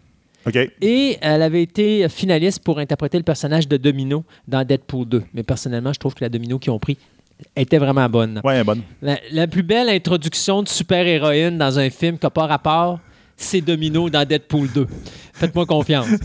OK. 0.46 0.56
Et 0.80 1.18
elle 1.20 1.42
avait 1.42 1.62
été 1.62 2.08
finaliste 2.08 2.62
pour 2.62 2.78
interpréter 2.78 3.18
le 3.18 3.24
personnage 3.24 3.66
de 3.66 3.76
Domino 3.76 4.24
dans 4.46 4.64
Deadpool 4.64 5.06
2. 5.06 5.22
Mais 5.34 5.42
personnellement, 5.42 5.92
je 5.92 5.98
trouve 5.98 6.14
que 6.14 6.24
la 6.24 6.28
Domino 6.28 6.58
qu'ils 6.58 6.72
ont 6.72 6.78
pris 6.78 6.98
était 7.56 7.78
vraiment 7.78 8.08
bonne. 8.08 8.40
Ouais, 8.44 8.62
bonne. 8.64 8.82
La, 9.02 9.18
la 9.30 9.46
plus 9.46 9.62
belle 9.62 9.88
introduction 9.88 10.62
de 10.62 10.68
super-héroïne 10.68 11.58
dans 11.58 11.78
un 11.78 11.90
film 11.90 12.18
qui 12.18 12.26
n'a 12.26 12.30
pas 12.30 12.46
rapport, 12.46 13.00
c'est 13.36 13.60
Domino 13.60 14.10
dans 14.10 14.26
Deadpool 14.26 14.68
2. 14.72 14.86
Faites-moi 15.38 15.66
confiance. 15.66 16.06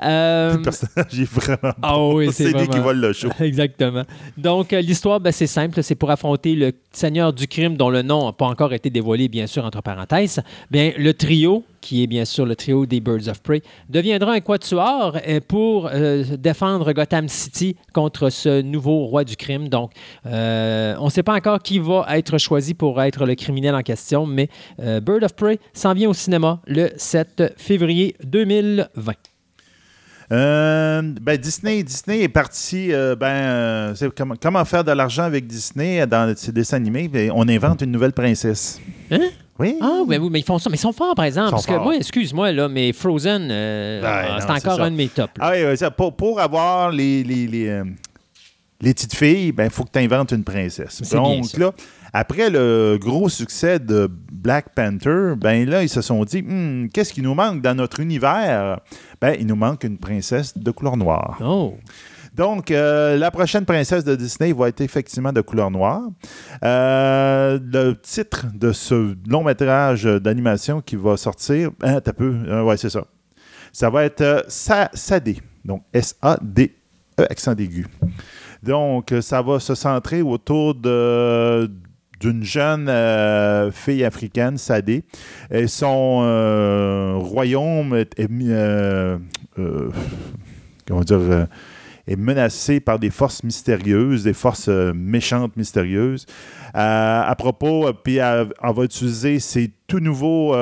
Euh, 0.00 0.54
Le 0.56 0.62
personnage 0.62 1.18
est 1.20 1.24
vraiment 1.24 1.74
ah 1.82 1.94
bon. 1.94 2.14
oui, 2.16 2.28
c'est 2.32 2.44
lui 2.44 2.52
vraiment- 2.52 2.70
qui 2.72 2.78
vole 2.78 3.00
le 3.00 3.12
show. 3.12 3.28
Exactement. 3.40 4.04
Donc, 4.36 4.72
euh, 4.72 4.80
l'histoire, 4.80 5.18
ben, 5.18 5.32
c'est 5.32 5.48
simple. 5.48 5.82
C'est 5.82 5.96
pour 5.96 6.10
affronter 6.10 6.54
le 6.54 6.72
seigneur 6.92 7.32
du 7.32 7.48
crime 7.48 7.76
dont 7.76 7.90
le 7.90 8.02
nom 8.02 8.26
n'a 8.26 8.32
pas 8.32 8.46
encore 8.46 8.72
été 8.72 8.90
dévoilé, 8.90 9.26
bien 9.28 9.48
sûr, 9.48 9.64
entre 9.64 9.82
parenthèses. 9.82 10.40
Bien, 10.70 10.92
le 10.96 11.14
trio, 11.14 11.64
qui 11.80 12.02
est 12.04 12.06
bien 12.06 12.24
sûr 12.24 12.46
le 12.46 12.54
trio 12.54 12.86
des 12.86 13.00
Birds 13.00 13.28
of 13.28 13.40
Prey, 13.42 13.60
deviendra 13.88 14.32
un 14.34 14.40
quatuor 14.40 15.16
euh, 15.26 15.40
pour 15.46 15.88
euh, 15.92 16.22
défendre 16.38 16.92
Gotham 16.92 17.28
City 17.28 17.74
contre 17.92 18.30
ce 18.30 18.60
nouveau 18.62 19.06
roi 19.06 19.24
du 19.24 19.34
crime. 19.36 19.68
Donc, 19.68 19.92
euh, 20.26 20.94
on 21.00 21.06
ne 21.06 21.10
sait 21.10 21.22
pas 21.24 21.34
encore 21.34 21.60
qui 21.60 21.78
va 21.80 22.06
être 22.16 22.38
choisi 22.38 22.74
pour 22.74 23.02
être 23.02 23.26
le 23.26 23.34
criminel 23.34 23.74
en 23.74 23.82
question, 23.82 24.26
mais 24.26 24.48
euh, 24.80 25.00
Bird 25.00 25.24
of 25.24 25.34
Prey 25.34 25.58
s'en 25.72 25.92
vient 25.94 26.08
au 26.08 26.14
cinéma 26.14 26.60
le 26.66 26.90
7 26.96 27.54
février 27.56 28.14
2020. 28.48 29.12
Euh, 30.30 31.00
ben 31.22 31.38
Disney, 31.38 31.82
Disney 31.82 32.20
est 32.22 32.28
parti. 32.28 32.92
euh, 32.92 33.16
ben, 33.16 33.26
euh, 33.26 34.10
comment, 34.14 34.34
comment 34.40 34.64
faire 34.66 34.84
de 34.84 34.92
l'argent 34.92 35.22
avec 35.22 35.46
Disney 35.46 36.06
dans 36.06 36.34
ses 36.36 36.52
dessins 36.52 36.76
animés? 36.76 37.08
Ben, 37.08 37.30
on 37.34 37.48
invente 37.48 37.80
une 37.80 37.90
nouvelle 37.90 38.12
princesse. 38.12 38.78
Hein? 39.10 39.20
Oui. 39.58 39.76
Ah, 39.80 40.02
ben 40.06 40.20
oui, 40.20 40.28
mais 40.30 40.40
ils 40.40 40.44
font 40.44 40.58
ça. 40.58 40.68
Mais 40.70 40.76
ils 40.76 40.80
sont 40.80 40.92
forts, 40.92 41.14
par 41.14 41.24
exemple. 41.24 41.50
Parce 41.50 41.66
que 41.66 41.72
moi, 41.72 41.96
excuse-moi, 41.96 42.52
là, 42.52 42.68
mais 42.68 42.92
Frozen, 42.92 43.48
non, 43.48 44.38
c'est 44.40 44.50
encore 44.50 44.80
un 44.82 44.90
de 44.90 44.96
mes 44.96 45.08
tops. 45.08 45.32
là. 45.38 45.50
Ah 45.50 45.52
oui, 45.54 45.88
pour, 45.96 46.14
pour 46.14 46.40
avoir 46.40 46.92
les, 46.92 47.24
les, 47.24 47.46
les, 47.46 47.82
les 48.80 48.94
petites 48.94 49.14
filles, 49.14 49.46
il 49.48 49.52
ben, 49.52 49.70
faut 49.70 49.84
que 49.84 49.90
tu 49.92 49.98
inventes 49.98 50.32
une 50.32 50.44
princesse. 50.44 51.02
Donc 51.10 51.46
ça. 51.46 51.72
Après 52.12 52.50
le 52.50 52.98
gros 53.00 53.28
succès 53.28 53.78
de 53.78 54.08
Black 54.32 54.74
Panther, 54.74 55.34
ben 55.36 55.68
là, 55.68 55.82
ils 55.82 55.88
se 55.88 56.00
sont 56.00 56.24
dit, 56.24 56.42
Hmm, 56.42 56.88
qu'est-ce 56.88 57.12
qui 57.12 57.22
nous 57.22 57.34
manque 57.34 57.60
dans 57.62 57.74
notre 57.74 58.00
univers? 58.00 58.80
Ben, 59.20 59.34
il 59.38 59.46
nous 59.46 59.56
manque 59.56 59.84
une 59.84 59.98
princesse 59.98 60.56
de 60.56 60.70
couleur 60.70 60.96
noire. 60.96 61.38
Oh. 61.44 61.74
Donc, 62.34 62.70
euh, 62.70 63.16
la 63.16 63.32
prochaine 63.32 63.64
princesse 63.64 64.04
de 64.04 64.14
Disney 64.14 64.52
va 64.52 64.68
être 64.68 64.80
effectivement 64.80 65.32
de 65.32 65.40
couleur 65.40 65.70
noire. 65.72 66.02
Euh, 66.64 67.58
le 67.72 67.94
titre 67.94 68.46
de 68.54 68.70
ce 68.72 69.16
long 69.28 69.42
métrage 69.42 70.04
d'animation 70.04 70.80
qui 70.80 70.94
va 70.96 71.16
sortir, 71.16 71.70
hein, 71.82 72.00
t'as 72.00 72.12
peu, 72.12 72.32
euh, 72.46 72.62
ouais, 72.62 72.76
c'est 72.76 72.90
ça. 72.90 73.04
Ça 73.72 73.90
va 73.90 74.04
être 74.04 74.44
Sa- 74.48 74.90
Sadé, 74.94 75.38
donc 75.64 75.82
S-A-D-E, 75.92 77.26
accent 77.28 77.54
aigu. 77.56 77.86
Donc, 78.62 79.12
ça 79.20 79.42
va 79.42 79.58
se 79.60 79.74
centrer 79.74 80.22
autour 80.22 80.74
de 80.74 81.70
d'une 82.20 82.42
jeune 82.42 82.88
euh, 82.88 83.70
fille 83.70 84.04
africaine, 84.04 84.58
Sadé. 84.58 85.04
Et 85.50 85.66
son 85.66 86.20
euh, 86.22 87.14
royaume 87.16 88.04
euh, 88.20 89.18
est 92.06 92.16
menacé 92.16 92.80
par 92.80 92.98
des 92.98 93.10
forces 93.10 93.44
mystérieuses, 93.44 94.24
des 94.24 94.32
forces 94.32 94.68
méchantes 94.68 95.56
mystérieuses. 95.56 96.26
À 96.74 97.34
propos, 97.36 97.90
puis 98.04 98.16
elle, 98.16 98.48
elle 98.62 98.74
va 98.74 98.84
utiliser 98.84 99.40
ses 99.40 99.70
tout 99.86 100.00
nouveaux 100.00 100.52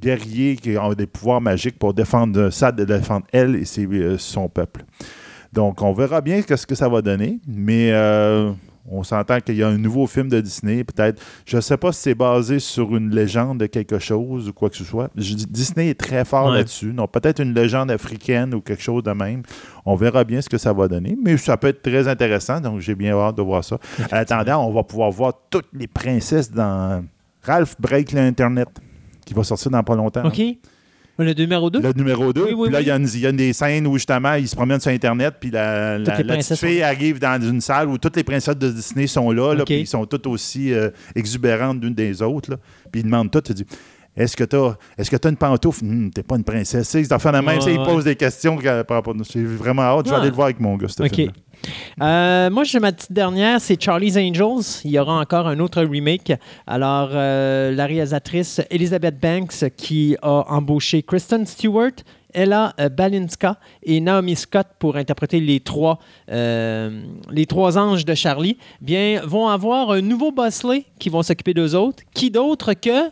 guerriers 0.00 0.56
qui 0.56 0.76
ont 0.76 0.92
des 0.94 1.06
pouvoirs 1.06 1.40
magiques 1.40 1.78
pour 1.78 1.94
défendre 1.94 2.50
ça, 2.50 2.72
défendre 2.72 3.26
elle 3.32 3.56
et 3.56 3.64
son 4.18 4.48
peuple. 4.48 4.84
Donc, 5.52 5.82
on 5.82 5.92
verra 5.92 6.20
bien 6.20 6.42
ce 6.42 6.66
que 6.66 6.74
ça 6.74 6.88
va 6.88 7.00
donner, 7.00 7.38
mais 7.46 7.92
on 8.90 9.02
s'entend 9.02 9.40
qu'il 9.40 9.56
y 9.56 9.62
a 9.62 9.68
un 9.68 9.78
nouveau 9.78 10.06
film 10.06 10.28
de 10.28 10.40
Disney, 10.40 10.84
peut-être. 10.84 11.20
Je 11.46 11.56
ne 11.56 11.60
sais 11.62 11.76
pas 11.76 11.92
si 11.92 12.02
c'est 12.02 12.14
basé 12.14 12.58
sur 12.58 12.94
une 12.96 13.14
légende 13.14 13.58
de 13.58 13.66
quelque 13.66 13.98
chose 13.98 14.48
ou 14.48 14.52
quoi 14.52 14.68
que 14.70 14.76
ce 14.76 14.84
soit. 14.84 15.10
Je 15.16 15.34
Disney 15.34 15.88
est 15.88 15.98
très 15.98 16.24
fort 16.24 16.48
Ouais. 16.50 16.58
là-dessus. 16.58 16.92
Non, 16.92 17.06
peut-être 17.06 17.40
une 17.40 17.54
légende 17.54 17.90
africaine 17.90 18.54
ou 18.54 18.60
quelque 18.60 18.82
chose 18.82 19.02
de 19.02 19.12
même. 19.12 19.42
On 19.86 19.94
verra 19.94 20.24
bien 20.24 20.40
ce 20.42 20.48
que 20.48 20.58
ça 20.58 20.72
va 20.72 20.86
donner, 20.88 21.16
mais 21.22 21.36
ça 21.36 21.56
peut 21.56 21.68
être 21.68 21.82
très 21.82 22.08
intéressant, 22.08 22.60
donc 22.60 22.80
j'ai 22.80 22.94
bien 22.94 23.14
hâte 23.14 23.36
de 23.36 23.42
voir 23.42 23.64
ça. 23.64 23.78
En 24.12 24.16
attendant, 24.16 24.66
on 24.68 24.72
va 24.72 24.82
pouvoir 24.82 25.10
voir 25.10 25.32
toutes 25.50 25.68
les 25.72 25.86
princesses 25.86 26.50
dans 26.50 27.04
Ralph 27.42 27.76
Break 27.80 28.12
l'Internet, 28.12 28.68
qui 29.24 29.32
va 29.34 29.44
sortir 29.44 29.70
dans 29.70 29.82
pas 29.82 29.94
longtemps. 29.94 30.26
OK. 30.26 30.40
Le 31.16 31.32
numéro 31.32 31.70
2? 31.70 31.80
Le 31.80 31.92
numéro 31.92 32.32
2. 32.32 32.42
Oui, 32.42 32.52
oui, 32.56 32.66
puis 32.68 32.72
là, 32.72 32.78
oui. 32.78 32.84
il 32.84 32.88
y, 32.88 32.90
a 32.90 32.96
une- 32.96 33.08
il 33.14 33.20
y 33.20 33.26
a 33.26 33.32
des 33.32 33.52
scènes 33.52 33.86
où 33.86 33.94
justement, 33.94 34.34
ils 34.34 34.48
se 34.48 34.56
promènent 34.56 34.80
sur 34.80 34.90
Internet, 34.90 35.34
puis 35.38 35.50
la, 35.50 35.98
la, 35.98 36.22
la 36.22 36.36
petite 36.36 36.56
fille 36.56 36.82
arrive 36.82 37.20
dans 37.20 37.40
une 37.40 37.60
salle 37.60 37.88
où 37.88 37.98
toutes 37.98 38.16
les 38.16 38.24
princesses 38.24 38.56
de 38.56 38.68
Disney 38.70 39.06
sont 39.06 39.30
là, 39.30 39.54
là, 39.54 39.60
OK. 39.62 39.66
puis 39.66 39.80
ils 39.80 39.86
sont 39.86 40.04
toutes 40.06 40.26
aussi 40.26 40.72
euh, 40.72 40.90
exubérantes 41.14 41.80
l'une 41.82 41.94
des 41.94 42.20
autres. 42.20 42.50
là. 42.50 42.56
Puis 42.90 43.02
ils 43.02 43.04
demandent 43.04 43.30
toutes, 43.30 43.44
tu 43.46 43.54
dis 43.54 43.66
Est-ce 44.16 44.36
que 44.36 44.44
tu 44.44 44.56
as, 44.56 44.76
est-ce 44.98 45.10
que 45.10 45.16
as 45.24 45.30
une 45.30 45.36
pantoufle? 45.36 45.84
Hum, 45.84 46.10
T'es 46.12 46.22
pas 46.22 46.36
une 46.36 46.44
princesse. 46.44 46.94
Ils 46.94 47.12
en 47.14 47.18
font 47.18 47.30
la 47.32 47.42
même, 47.42 47.48
Ouais, 47.54 47.58
tu 47.58 47.64
sais, 47.66 47.74
ils 47.74 47.78
ouais. 47.80 47.84
posent 47.84 48.04
des 48.04 48.16
questions. 48.16 48.56
que- 48.56 48.82
par 48.82 48.96
rapport- 48.98 49.14
J'ai 49.32 49.44
vraiment 49.44 49.82
hâte. 49.82 50.06
Je 50.06 50.10
vais 50.10 50.16
Ah. 50.16 50.20
aller 50.20 50.30
le 50.30 50.34
voir 50.34 50.46
avec 50.46 50.60
mon 50.60 50.76
gars, 50.76 50.88
ce 50.88 51.02
film 51.08 51.30
Euh, 52.00 52.50
moi, 52.50 52.64
j'ai 52.64 52.80
ma 52.80 52.92
petite 52.92 53.12
dernière, 53.12 53.60
c'est 53.60 53.80
Charlie's 53.80 54.16
Angels. 54.16 54.82
Il 54.84 54.90
y 54.90 54.98
aura 54.98 55.18
encore 55.18 55.46
un 55.46 55.58
autre 55.60 55.82
remake. 55.82 56.32
Alors, 56.66 57.10
euh, 57.12 57.72
la 57.72 57.86
réalisatrice 57.86 58.60
Elizabeth 58.70 59.18
Banks 59.20 59.70
qui 59.76 60.16
a 60.22 60.44
embauché 60.52 61.02
Kristen 61.02 61.46
Stewart, 61.46 61.92
Ella 62.34 62.74
euh, 62.80 62.88
Balinska 62.88 63.58
et 63.82 64.00
Naomi 64.00 64.34
Scott 64.34 64.66
pour 64.78 64.96
interpréter 64.96 65.40
les 65.40 65.60
trois, 65.60 66.00
euh, 66.30 67.02
les 67.30 67.46
trois 67.46 67.78
anges 67.78 68.04
de 68.04 68.14
Charlie, 68.14 68.58
bien, 68.80 69.20
vont 69.24 69.48
avoir 69.48 69.92
un 69.92 70.00
nouveau 70.00 70.32
Bosley 70.32 70.84
qui 70.98 71.08
vont 71.08 71.22
s'occuper 71.22 71.54
d'eux 71.54 71.74
autres. 71.74 72.02
Qui 72.12 72.30
d'autre 72.30 72.74
que 72.74 73.10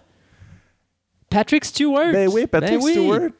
Patrick 1.30 1.64
Stewart? 1.64 2.12
Ben 2.12 2.28
oui, 2.28 2.46
Patrick 2.46 2.80
Ben 2.80 2.84
oui. 2.84 2.92
Stewart. 2.92 3.30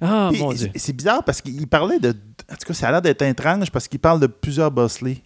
Ah, 0.00 0.28
Puis, 0.32 0.40
mon 0.42 0.52
Dieu. 0.52 0.70
c'est- 0.74 0.92
bizarre 0.92 1.22
parce 1.24 1.40
qu'il 1.40 1.66
parlait 1.66 1.98
de. 1.98 2.10
En 2.10 2.54
tout 2.54 2.66
cas, 2.66 2.74
ça 2.74 2.88
a 2.88 2.92
l'air 2.92 3.02
d'être 3.02 3.22
étrange 3.22 3.70
parce 3.70 3.88
qu'il 3.88 3.98
parle 3.98 4.20
de 4.20 4.26
plusieurs 4.26 4.70
Bosley. 4.70 5.18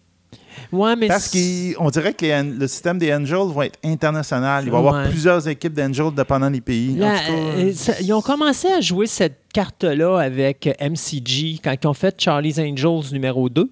Ouais, 0.72 0.94
mais 0.96 1.09
Parce 1.09 1.28
qu'on 1.30 1.90
dirait 1.90 2.12
que 2.12 2.24
les- 2.24 2.42
le 2.42 2.68
système 2.68 2.98
des 2.98 3.12
Angels 3.14 3.52
va 3.54 3.66
être 3.66 3.78
international. 3.85 4.64
Il 4.64 4.70
va 4.70 4.76
y 4.76 4.80
avoir 4.80 5.09
plusieurs 5.09 5.46
équipes 5.48 5.72
d'Angels 5.72 6.12
dépendant 6.14 6.50
des 6.50 6.61
pays. 6.61 6.96
En 7.02 7.06
La- 7.09 7.18
tout 7.18 7.24
cas, 7.26 7.33
euh, 7.33 7.72
ça- 7.74 8.00
ils 8.00 8.12
ont 8.12 8.20
commencé 8.20 8.68
à 8.68 8.80
jouer 8.80 9.06
cette 9.06 9.38
carte-là 9.52 10.18
avec 10.18 10.68
MCG 10.80 11.61
quand 11.62 11.74
ils 11.83 11.87
ont 11.87 11.94
fait 11.94 12.14
Charlie's 12.20 12.59
Angels 12.59 13.12
numéro 13.12 13.48
2. 13.48 13.70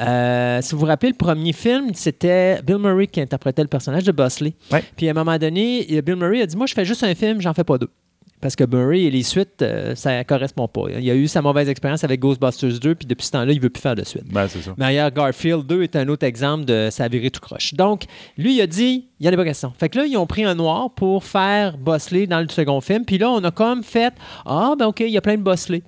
Euh, 0.00 0.60
si 0.60 0.72
vous 0.74 0.80
vous 0.80 0.86
rappelez, 0.86 1.10
le 1.12 1.16
premier 1.16 1.52
film, 1.52 1.90
c'était 1.94 2.60
Bill 2.62 2.78
Murray 2.78 3.06
qui 3.06 3.20
interprétait 3.20 3.62
le 3.62 3.68
personnage 3.68 4.04
de 4.04 4.12
Bosley. 4.12 4.54
Ouais. 4.72 4.82
Puis 4.96 5.06
à 5.08 5.12
un 5.12 5.14
moment 5.14 5.38
donné, 5.38 5.86
il- 5.90 6.02
Bill 6.02 6.16
Murray 6.16 6.42
a 6.42 6.46
dit 6.46 6.56
Moi, 6.56 6.66
je 6.66 6.74
fais 6.74 6.84
juste 6.84 7.04
un 7.04 7.14
film, 7.14 7.40
j'en 7.40 7.54
fais 7.54 7.64
pas 7.64 7.78
deux. 7.78 7.90
Parce 8.40 8.56
que 8.56 8.64
Murray 8.64 9.02
et 9.02 9.10
les 9.10 9.22
suites, 9.22 9.62
euh, 9.62 9.94
ça 9.94 10.22
correspond 10.24 10.68
pas. 10.68 10.82
Il 10.98 11.10
a 11.10 11.14
eu 11.14 11.26
sa 11.28 11.40
mauvaise 11.40 11.68
expérience 11.68 12.04
avec 12.04 12.20
Ghostbusters 12.20 12.78
2, 12.78 12.94
puis 12.94 13.06
depuis 13.06 13.26
ce 13.26 13.32
temps-là, 13.32 13.52
il 13.52 13.60
veut 13.60 13.70
plus 13.70 13.80
faire 13.80 13.94
de 13.94 14.04
suite. 14.04 14.24
Ben, 14.30 14.46
c'est 14.48 14.60
ça. 14.60 14.74
Mais 14.76 14.86
ailleurs, 14.86 15.10
Garfield 15.10 15.66
2 15.66 15.82
est 15.82 15.96
un 15.96 16.08
autre 16.08 16.26
exemple 16.26 16.64
de 16.64 16.88
ça 16.90 17.04
a 17.04 17.08
viré 17.08 17.30
tout 17.30 17.40
croche. 17.40 17.74
Donc, 17.74 18.04
lui, 18.36 18.56
il 18.56 18.60
a 18.60 18.66
dit, 18.66 19.06
il 19.20 19.26
y 19.26 19.28
en 19.30 19.32
a 19.32 19.36
pas 19.36 19.44
question. 19.44 19.72
Fait 19.78 19.88
que 19.88 19.98
là, 19.98 20.04
ils 20.06 20.16
ont 20.16 20.26
pris 20.26 20.44
un 20.44 20.54
noir 20.54 20.90
pour 20.90 21.24
faire 21.24 21.78
Bosley 21.78 22.26
dans 22.26 22.40
le 22.40 22.48
second 22.48 22.80
film. 22.80 23.04
Puis 23.04 23.16
là, 23.16 23.30
on 23.30 23.42
a 23.44 23.50
comme 23.50 23.82
fait, 23.82 24.12
ah, 24.44 24.74
ben 24.78 24.86
OK, 24.86 25.00
il 25.00 25.10
y 25.10 25.16
a 25.16 25.20
plein 25.22 25.36
de 25.36 25.42
Bosley. 25.42 25.82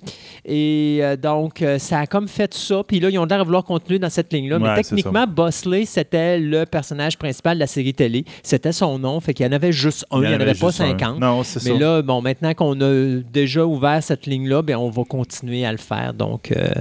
Et 0.45 0.99
euh, 1.01 1.15
donc, 1.15 1.61
euh, 1.61 1.77
ça 1.77 1.99
a 1.99 2.07
comme 2.07 2.27
fait 2.27 2.53
ça. 2.53 2.81
Puis 2.87 2.99
là, 2.99 3.09
ils 3.09 3.19
ont 3.19 3.25
l'air 3.25 3.39
de 3.39 3.43
vouloir 3.43 3.63
continuer 3.63 3.99
dans 3.99 4.09
cette 4.09 4.31
ligne-là. 4.33 4.57
Ouais, 4.57 4.69
Mais 4.69 4.75
techniquement, 4.81 5.27
Bosley, 5.27 5.85
c'était 5.85 6.39
le 6.39 6.65
personnage 6.65 7.17
principal 7.17 7.55
de 7.55 7.59
la 7.59 7.67
série 7.67 7.93
télé. 7.93 8.25
C'était 8.41 8.71
son 8.71 8.97
nom. 8.97 9.19
Fait 9.19 9.33
qu'il 9.33 9.45
y 9.45 9.49
en 9.49 9.51
avait 9.51 9.71
juste 9.71 10.05
un. 10.09 10.23
Il 10.23 10.29
n'y 10.29 10.35
en 10.35 10.39
avait 10.39 10.55
pas 10.55 10.69
juste 10.69 10.81
un. 10.81 10.97
50. 10.97 11.19
Non, 11.19 11.43
c'est 11.43 11.59
ça. 11.59 11.69
Mais 11.71 11.77
là, 11.77 12.01
bon, 12.01 12.21
maintenant 12.21 12.36
qu'on 12.55 12.79
a 12.81 13.21
déjà 13.21 13.65
ouvert 13.65 14.01
cette 14.01 14.25
ligne-là, 14.25 14.61
ben, 14.61 14.77
on 14.77 14.89
va 14.89 15.03
continuer 15.03 15.65
à 15.65 15.71
le 15.71 15.77
faire. 15.77 16.13
Donc, 16.13 16.51
euh, 16.51 16.73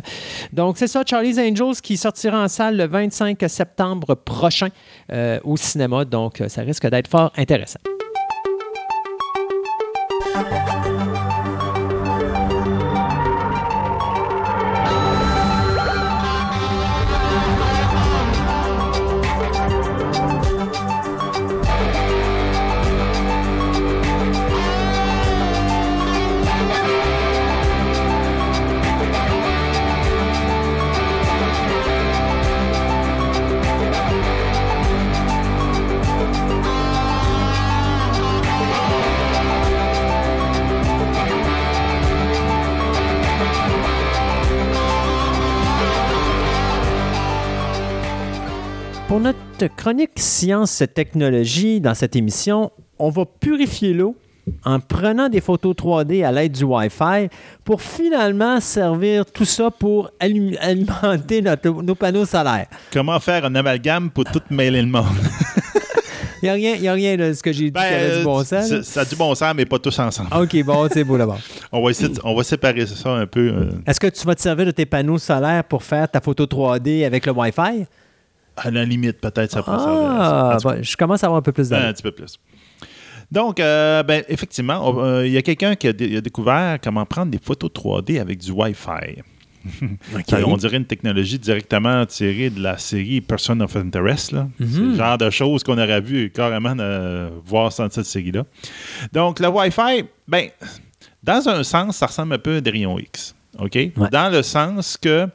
donc 0.53 0.79
c'est 0.79 0.87
ça, 0.87 1.03
Charlie's 1.07 1.39
Angels 1.39 1.81
qui 1.83 1.97
sortira 1.97 2.43
en 2.43 2.49
salle 2.49 2.77
le 2.77 2.87
25 2.87 3.39
septembre 3.49 4.15
prochain 4.15 4.69
euh, 5.13 5.39
au 5.45 5.57
cinéma. 5.57 6.05
Donc, 6.05 6.41
euh, 6.41 6.49
ça 6.49 6.63
risque 6.63 6.87
d'être 6.87 7.09
fort 7.09 7.33
intéressant. 7.37 7.81
Notre 49.59 49.75
chronique 49.75 50.11
science 50.17 50.81
et 50.83 50.89
technologie 50.89 51.81
dans 51.81 51.95
cette 51.95 52.15
émission, 52.15 52.71
on 52.99 53.09
va 53.09 53.25
purifier 53.25 53.95
l'eau 53.95 54.15
en 54.65 54.79
prenant 54.81 55.29
des 55.31 55.41
photos 55.41 55.75
3D 55.75 56.25
à 56.25 56.31
l'aide 56.31 56.53
du 56.53 56.65
Wi-Fi 56.65 57.29
pour 57.65 57.81
finalement 57.81 58.61
servir 58.61 59.25
tout 59.25 59.47
ça 59.47 59.71
pour 59.71 60.11
alimenter 60.21 61.41
notre- 61.43 61.83
nos 61.83 61.95
panneaux 61.95 62.27
solaires. 62.27 62.67
Comment 62.93 63.19
faire 63.19 63.47
un 63.47 63.55
amalgame 63.55 64.11
pour 64.11 64.25
tout 64.25 64.43
mêler 64.51 64.83
le 64.83 64.89
monde? 64.89 65.07
Il 66.43 66.45
n'y 66.45 66.51
a 66.51 66.53
rien, 66.53 66.75
il 66.77 66.83
y 66.83 66.89
a 66.89 66.93
rien 66.93 67.17
de 67.17 67.33
ce 67.33 67.43
que 67.43 67.51
j'ai 67.51 67.71
dit 67.71 67.73
qui 67.73 67.79
avait 67.79 68.19
du 68.19 68.25
bon 68.25 68.45
sens. 68.45 68.83
ça, 68.83 69.01
a 69.01 69.05
du 69.07 69.17
bon 69.17 69.35
sens, 69.35 69.55
mais 69.57 69.65
pas 69.65 69.79
tous 69.79 69.99
ensemble. 69.99 70.29
OK, 70.37 70.63
bon, 70.65 70.87
c'est 70.93 71.03
beau 71.03 71.17
d'abord. 71.17 71.39
On, 71.73 71.83
va 71.83 71.91
essayer 71.91 72.11
de- 72.11 72.21
on 72.23 72.35
va 72.37 72.45
séparer 72.45 72.87
ça 72.87 73.09
un 73.11 73.27
peu. 73.27 73.41
euh, 73.49 73.71
Est-ce 73.87 73.99
que 73.99 74.07
tu 74.07 74.25
vas 74.27 74.35
te 74.35 74.43
servir 74.43 74.67
de 74.67 74.71
tes 74.71 74.85
panneaux 74.85 75.17
solaires 75.19 75.65
pour 75.65 75.83
faire 75.83 76.09
ta 76.09 76.21
photo 76.21 76.45
3D 76.45 77.07
avec 77.07 77.25
le 77.25 77.33
Wi-Fi? 77.33 77.87
À 78.57 78.71
la 78.71 78.85
limite, 78.85 79.21
peut-être, 79.21 79.53
ça 79.53 79.63
pourrait. 79.63 79.77
Ah, 79.81 80.57
bon, 80.63 80.83
je 80.83 80.97
commence 80.97 81.23
à 81.23 81.27
avoir 81.27 81.39
un 81.39 81.43
peu 81.43 81.53
plus 81.53 81.73
un 81.73 81.77
d'allure. 81.77 81.95
petit 81.95 82.03
peu 82.03 82.13
plus. 82.13 82.39
Donc, 83.31 83.59
euh, 83.59 84.03
ben, 84.03 84.23
effectivement, 84.29 84.99
euh, 84.99 85.27
il 85.27 85.33
y 85.33 85.37
a 85.37 85.43
quelqu'un 85.43 85.75
qui 85.75 85.89
a, 85.89 85.93
découvert 85.93 86.79
comment 86.83 87.05
prendre 87.05 87.31
des 87.33 87.41
photos 87.43 87.71
3D 87.71 88.21
avec 88.21 88.39
du 88.39 88.53
Wi-Fi. 88.53 89.23
Ça, 90.29 90.39
On 90.47 90.57
dirait 90.57 90.77
une 90.77 90.85
technologie 90.85 91.41
directement 91.41 92.07
tirée 92.07 92.51
de 92.51 92.63
la 92.63 92.79
série 92.79 93.21
Person 93.21 93.61
of 93.61 93.75
Interest. 93.75 94.31
là. 94.31 94.49
C'est 94.61 94.79
le 94.79 94.95
genre 94.95 95.19
de 95.19 95.29
choses 95.29 95.65
qu'on 95.65 95.77
aurait 95.77 96.01
vu 96.01 96.31
carrément 96.31 96.75
euh, 96.79 97.31
voir 97.45 97.73
dans 97.77 97.91
cette 97.91 98.05
série-là. 98.05 98.45
Donc, 99.13 99.41
le 99.41 99.49
Wi-Fi, 99.49 100.05
ben, 100.29 100.51
dans 101.21 101.49
un 101.49 101.65
sens, 101.65 101.97
ça 101.97 102.07
ressemble 102.07 102.35
un 102.35 102.39
peu 102.39 102.57
à 102.57 102.61
des 102.61 102.71
rayons 102.71 102.99
X. 102.99 103.35
OK? 103.59 103.77
Dans 104.13 104.33
le 104.33 104.43
sens 104.43 104.97
que 104.97 105.27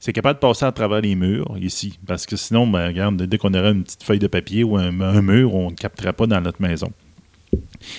c'est 0.00 0.14
capable 0.14 0.38
de 0.38 0.40
passer 0.40 0.64
à 0.64 0.72
travers 0.72 1.02
les 1.02 1.14
murs 1.14 1.56
ici. 1.60 1.98
Parce 2.06 2.24
que 2.24 2.34
sinon, 2.34 2.66
ben, 2.66 2.86
regarde, 2.86 3.22
dès 3.22 3.36
qu'on 3.36 3.52
aurait 3.52 3.72
une 3.72 3.84
petite 3.84 4.02
feuille 4.02 4.18
de 4.18 4.26
papier 4.26 4.64
ou 4.64 4.76
un, 4.76 4.98
un 5.00 5.20
mur, 5.22 5.54
on 5.54 5.70
ne 5.70 5.76
capterait 5.76 6.14
pas 6.14 6.26
dans 6.26 6.40
notre 6.40 6.62
maison. 6.62 6.90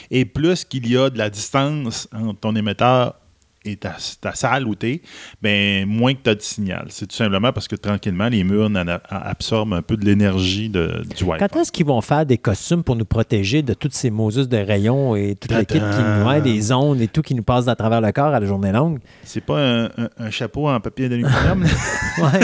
Et 0.09 0.25
plus 0.25 0.65
qu'il 0.65 0.89
y 0.89 0.97
a 0.97 1.09
de 1.11 1.17
la 1.17 1.29
distance 1.29 2.09
entre 2.11 2.39
ton 2.39 2.55
émetteur 2.55 3.20
et 3.63 3.75
ta, 3.75 3.95
ta 4.19 4.33
salle 4.33 4.65
où 4.67 4.73
tu 4.75 5.01
ben, 5.41 5.85
moins 5.85 6.13
que 6.15 6.19
tu 6.23 6.29
as 6.31 6.35
de 6.35 6.41
signal. 6.41 6.85
C'est 6.89 7.05
tout 7.05 7.15
simplement 7.15 7.53
parce 7.53 7.67
que 7.67 7.75
tranquillement, 7.75 8.27
les 8.27 8.43
murs 8.43 8.69
absorbent 9.09 9.73
un 9.73 9.81
peu 9.83 9.97
de 9.97 10.05
l'énergie 10.05 10.69
de- 10.69 11.03
du 11.15 11.23
Wi-Fi. 11.23 11.39
Quand 11.47 11.59
est-ce 11.59 11.71
qu'ils 11.71 11.85
vont 11.85 12.01
faire 12.01 12.25
des 12.25 12.39
costumes 12.39 12.83
pour 12.83 12.95
nous 12.95 13.05
protéger 13.05 13.61
de 13.61 13.73
toutes 13.75 13.93
ces 13.93 14.09
Moses 14.09 14.49
de 14.49 14.57
rayons 14.57 15.15
et 15.15 15.35
toute 15.35 15.51
l'équipe 15.51 15.81
qui 15.91 16.01
nous 16.03 16.27
ouais, 16.27 16.41
des 16.41 16.71
ondes 16.71 17.01
et 17.01 17.07
tout 17.07 17.21
qui 17.21 17.35
nous 17.35 17.43
passe 17.43 17.67
à 17.67 17.75
travers 17.75 18.01
le 18.01 18.11
corps 18.11 18.33
à 18.33 18.39
la 18.39 18.45
journée 18.47 18.71
longue? 18.71 18.97
C'est 19.23 19.41
pas 19.45 19.59
un, 19.59 19.85
un- 19.85 20.09
un 20.17 20.29
chapeau 20.31 20.67
en 20.67 20.79
papier 20.79 21.07
d'aluminium? 21.09 21.65
Ouais. 22.17 22.41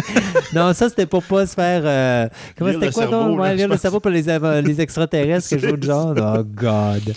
non, 0.56 0.72
ça, 0.74 0.88
c'était 0.88 1.06
pour 1.06 1.24
pas 1.24 1.46
se 1.46 1.54
faire. 1.54 1.82
euh, 1.84 2.28
comment 2.58 2.72
c'était 2.72 2.90
quoi, 2.92 3.04
cerveau, 3.04 3.26
donc? 3.32 3.40
Ouais, 3.40 3.52
je 3.52 3.56
lire 3.58 3.68
le 3.68 3.76
cerveau 3.78 4.00
pour 4.00 4.12
les, 4.12 4.30
extraterrestres, 4.80 5.50
chose 5.60 5.78
de 5.80 5.86
genre. 5.86 6.14
Oh, 6.18 6.44
God. 6.44 7.14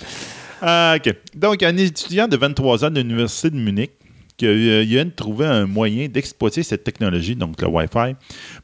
Ah, 0.60 0.96
OK. 0.96 1.14
Donc, 1.34 1.62
un 1.62 1.76
étudiant 1.76 2.28
de 2.28 2.36
23 2.36 2.84
ans 2.84 2.90
de 2.90 3.00
l'Université 3.00 3.50
de 3.50 3.56
Munich 3.56 3.92
qui 4.36 4.46
a, 4.46 4.52
eu- 4.52 4.84
il 4.84 4.98
a 4.98 5.04
trouvé 5.04 5.46
un 5.46 5.66
moyen 5.66 6.08
d'exploiter 6.08 6.62
cette 6.62 6.82
technologie, 6.84 7.36
donc 7.36 7.60
le 7.60 7.68
Wi-Fi, 7.68 8.14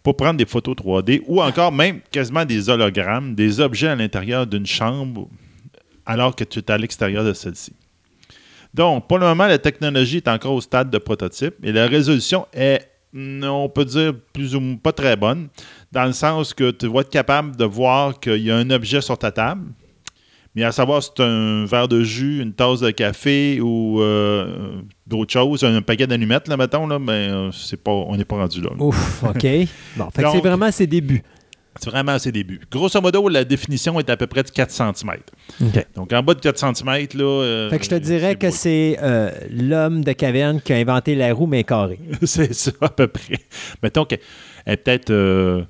pour 0.02 0.16
prendre 0.16 0.36
des 0.38 0.46
photos 0.46 0.74
3D 0.76 1.22
ou 1.26 1.42
encore 1.42 1.70
même 1.72 2.00
quasiment 2.10 2.44
des 2.44 2.68
hologrammes, 2.70 3.34
des 3.34 3.60
objets 3.60 3.88
à 3.88 3.94
l'intérieur 3.96 4.46
d'une 4.46 4.66
chambre 4.66 5.28
alors 6.06 6.34
que 6.34 6.44
tu 6.44 6.60
es 6.60 6.70
à 6.70 6.78
l'extérieur 6.78 7.24
de 7.24 7.32
celle-ci. 7.32 7.72
Donc, 8.72 9.06
pour 9.08 9.18
le 9.18 9.26
moment, 9.26 9.46
la 9.46 9.58
technologie 9.58 10.18
est 10.18 10.28
encore 10.28 10.52
au 10.54 10.60
stade 10.60 10.90
de 10.90 10.98
prototype 10.98 11.54
et 11.62 11.72
la 11.72 11.86
résolution 11.86 12.46
est, 12.54 12.80
on 13.14 13.68
peut 13.68 13.84
dire, 13.84 14.12
plus 14.32 14.54
ou 14.54 14.60
moins 14.60 14.76
pas 14.76 14.92
très 14.92 15.16
bonne, 15.16 15.48
dans 15.92 16.04
le 16.04 16.12
sens 16.12 16.52
que 16.54 16.70
tu 16.70 16.86
vas 16.86 17.00
être 17.00 17.10
capable 17.10 17.56
de 17.56 17.64
voir 17.64 18.18
qu'il 18.20 18.36
y 18.42 18.50
a 18.50 18.56
un 18.56 18.70
objet 18.70 19.00
sur 19.00 19.16
ta 19.18 19.30
table, 19.32 19.64
mais 20.56 20.64
à 20.64 20.72
savoir 20.72 21.02
si 21.02 21.10
c'est 21.16 21.22
un 21.22 21.66
verre 21.66 21.86
de 21.86 22.02
jus, 22.02 22.40
une 22.42 22.52
tasse 22.54 22.80
de 22.80 22.90
café 22.90 23.60
ou 23.60 24.00
euh, 24.00 24.80
d'autres 25.06 25.32
choses, 25.32 25.62
un 25.64 25.82
paquet 25.82 26.06
d'allumettes, 26.06 26.48
là, 26.48 26.56
mettons, 26.56 26.86
là, 26.86 26.98
ben, 26.98 27.12
euh, 27.12 27.50
c'est 27.52 27.80
pas, 27.80 27.92
on 27.92 28.16
n'est 28.16 28.24
pas 28.24 28.36
rendu 28.36 28.60
là. 28.62 28.70
Ouf, 28.78 29.22
OK. 29.22 29.46
Bon, 29.96 30.08
fait 30.10 30.22
Donc- 30.22 30.32
c'est 30.34 30.40
vraiment 30.40 30.72
ses 30.72 30.86
débuts. 30.86 31.22
C'est 31.78 31.90
vraiment 31.90 32.12
à 32.12 32.18
ses 32.18 32.32
débuts. 32.32 32.58
Grosso 32.70 32.98
modo, 33.02 33.28
la 33.28 33.44
définition 33.44 34.00
est 34.00 34.08
à 34.08 34.16
peu 34.16 34.26
près 34.26 34.42
de 34.42 34.48
4 34.48 34.70
cm. 34.70 35.10
OK. 35.60 35.86
Donc, 35.94 36.10
en 36.14 36.22
bas 36.22 36.32
de 36.32 36.40
4 36.40 36.58
cm, 36.58 36.86
là... 36.88 37.24
euh, 37.24 37.68
Fait 37.68 37.76
que 37.78 37.84
je 37.84 37.90
te 37.90 37.94
dirais 37.96 38.34
que 38.36 38.46
beau. 38.46 38.52
c'est 38.52 38.96
euh, 39.02 39.30
l'homme 39.50 40.02
de 40.02 40.12
caverne 40.12 40.62
qui 40.62 40.72
a 40.72 40.76
inventé 40.76 41.14
la 41.14 41.34
roue, 41.34 41.46
mais 41.46 41.64
carrée. 41.64 42.00
c'est 42.22 42.54
ça, 42.54 42.70
à 42.80 42.88
peu 42.88 43.08
près. 43.08 43.40
Mettons 43.82 44.06
qu'elle 44.06 44.20
est 44.64 44.78
peut-être 44.78 45.10
euh, 45.10 45.64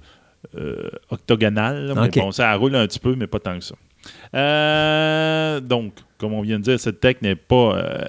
octogonale, 1.10 1.86
là, 1.88 1.94
mais 1.96 2.06
OK. 2.06 2.18
bon, 2.18 2.30
ça 2.30 2.54
roule 2.54 2.76
un 2.76 2.86
petit 2.86 3.00
peu, 3.00 3.14
mais 3.16 3.26
pas 3.26 3.40
tant 3.40 3.58
que 3.58 3.64
ça. 3.64 3.74
Euh, 4.34 5.60
donc, 5.60 5.94
comme 6.18 6.32
on 6.32 6.42
vient 6.42 6.58
de 6.58 6.64
dire, 6.64 6.80
cette 6.80 7.00
tech 7.00 7.16
n'est 7.22 7.36
pas 7.36 7.76
euh, 7.76 8.04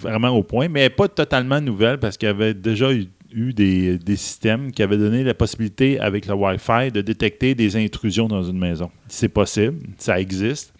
vraiment 0.00 0.30
au 0.30 0.42
point, 0.42 0.68
mais 0.68 0.80
elle 0.80 0.86
n'est 0.86 0.96
pas 0.96 1.08
totalement 1.08 1.60
nouvelle 1.60 1.98
parce 1.98 2.16
qu'il 2.16 2.26
y 2.26 2.30
avait 2.30 2.54
déjà 2.54 2.90
eu 2.92 3.52
des, 3.52 3.98
systèmes 4.16 4.72
qui 4.72 4.82
avaient 4.82 4.96
donné 4.96 5.24
la 5.24 5.34
possibilité, 5.34 5.98
avec 6.00 6.26
le 6.26 6.34
Wi-Fi, 6.34 6.90
de 6.92 7.00
détecter 7.00 7.54
des 7.54 7.76
intrusions 7.76 8.28
dans 8.28 8.42
une 8.42 8.58
maison. 8.58 8.90
C'est 9.08 9.28
possible, 9.28 9.78
ça 9.98 10.20
existe. 10.20 10.72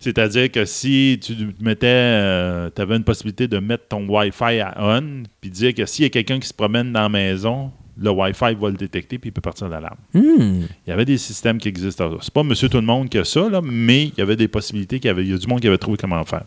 C'est-à-dire 0.00 0.50
que 0.50 0.64
si 0.64 1.18
tu 1.22 1.32
mettais, 1.60 2.70
tu 2.74 2.82
avais 2.82 2.96
une 2.96 3.04
possibilité 3.04 3.48
de 3.48 3.58
mettre 3.58 3.88
ton 3.88 4.06
Wi-Fi 4.06 4.60
à 4.60 4.74
on, 4.78 5.22
puis 5.40 5.50
dire 5.50 5.72
que 5.72 5.86
s'il 5.86 6.02
y 6.02 6.06
a 6.06 6.10
quelqu'un 6.10 6.38
qui 6.38 6.48
se 6.48 6.52
promène 6.52 6.92
dans 6.92 7.02
la 7.02 7.08
maison, 7.08 7.70
le 7.96 8.10
Wi-Fi 8.10 8.54
va 8.54 8.70
le 8.70 8.76
détecter 8.76 9.18
puis 9.18 9.30
il 9.30 9.32
peut 9.32 9.40
partir 9.40 9.68
l'alarme. 9.68 9.98
Hmm. 10.12 10.62
Il 10.86 10.90
y 10.90 10.92
avait 10.92 11.04
des 11.04 11.18
systèmes 11.18 11.58
qui 11.58 11.68
existaient. 11.68 12.04
C'est 12.20 12.32
pas 12.32 12.42
monsieur 12.42 12.68
tout 12.68 12.78
le 12.78 12.86
monde 12.86 13.08
qui 13.08 13.18
a 13.18 13.24
ça, 13.24 13.48
là, 13.48 13.60
mais 13.62 14.06
il 14.06 14.14
y 14.18 14.20
avait 14.20 14.36
des 14.36 14.48
possibilités, 14.48 14.98
qu'il 14.98 15.08
y, 15.08 15.10
avait, 15.10 15.24
il 15.24 15.30
y 15.30 15.34
a 15.34 15.38
du 15.38 15.46
monde 15.46 15.60
qui 15.60 15.68
avait 15.68 15.78
trouvé 15.78 15.96
comment 15.96 16.24
faire. 16.24 16.44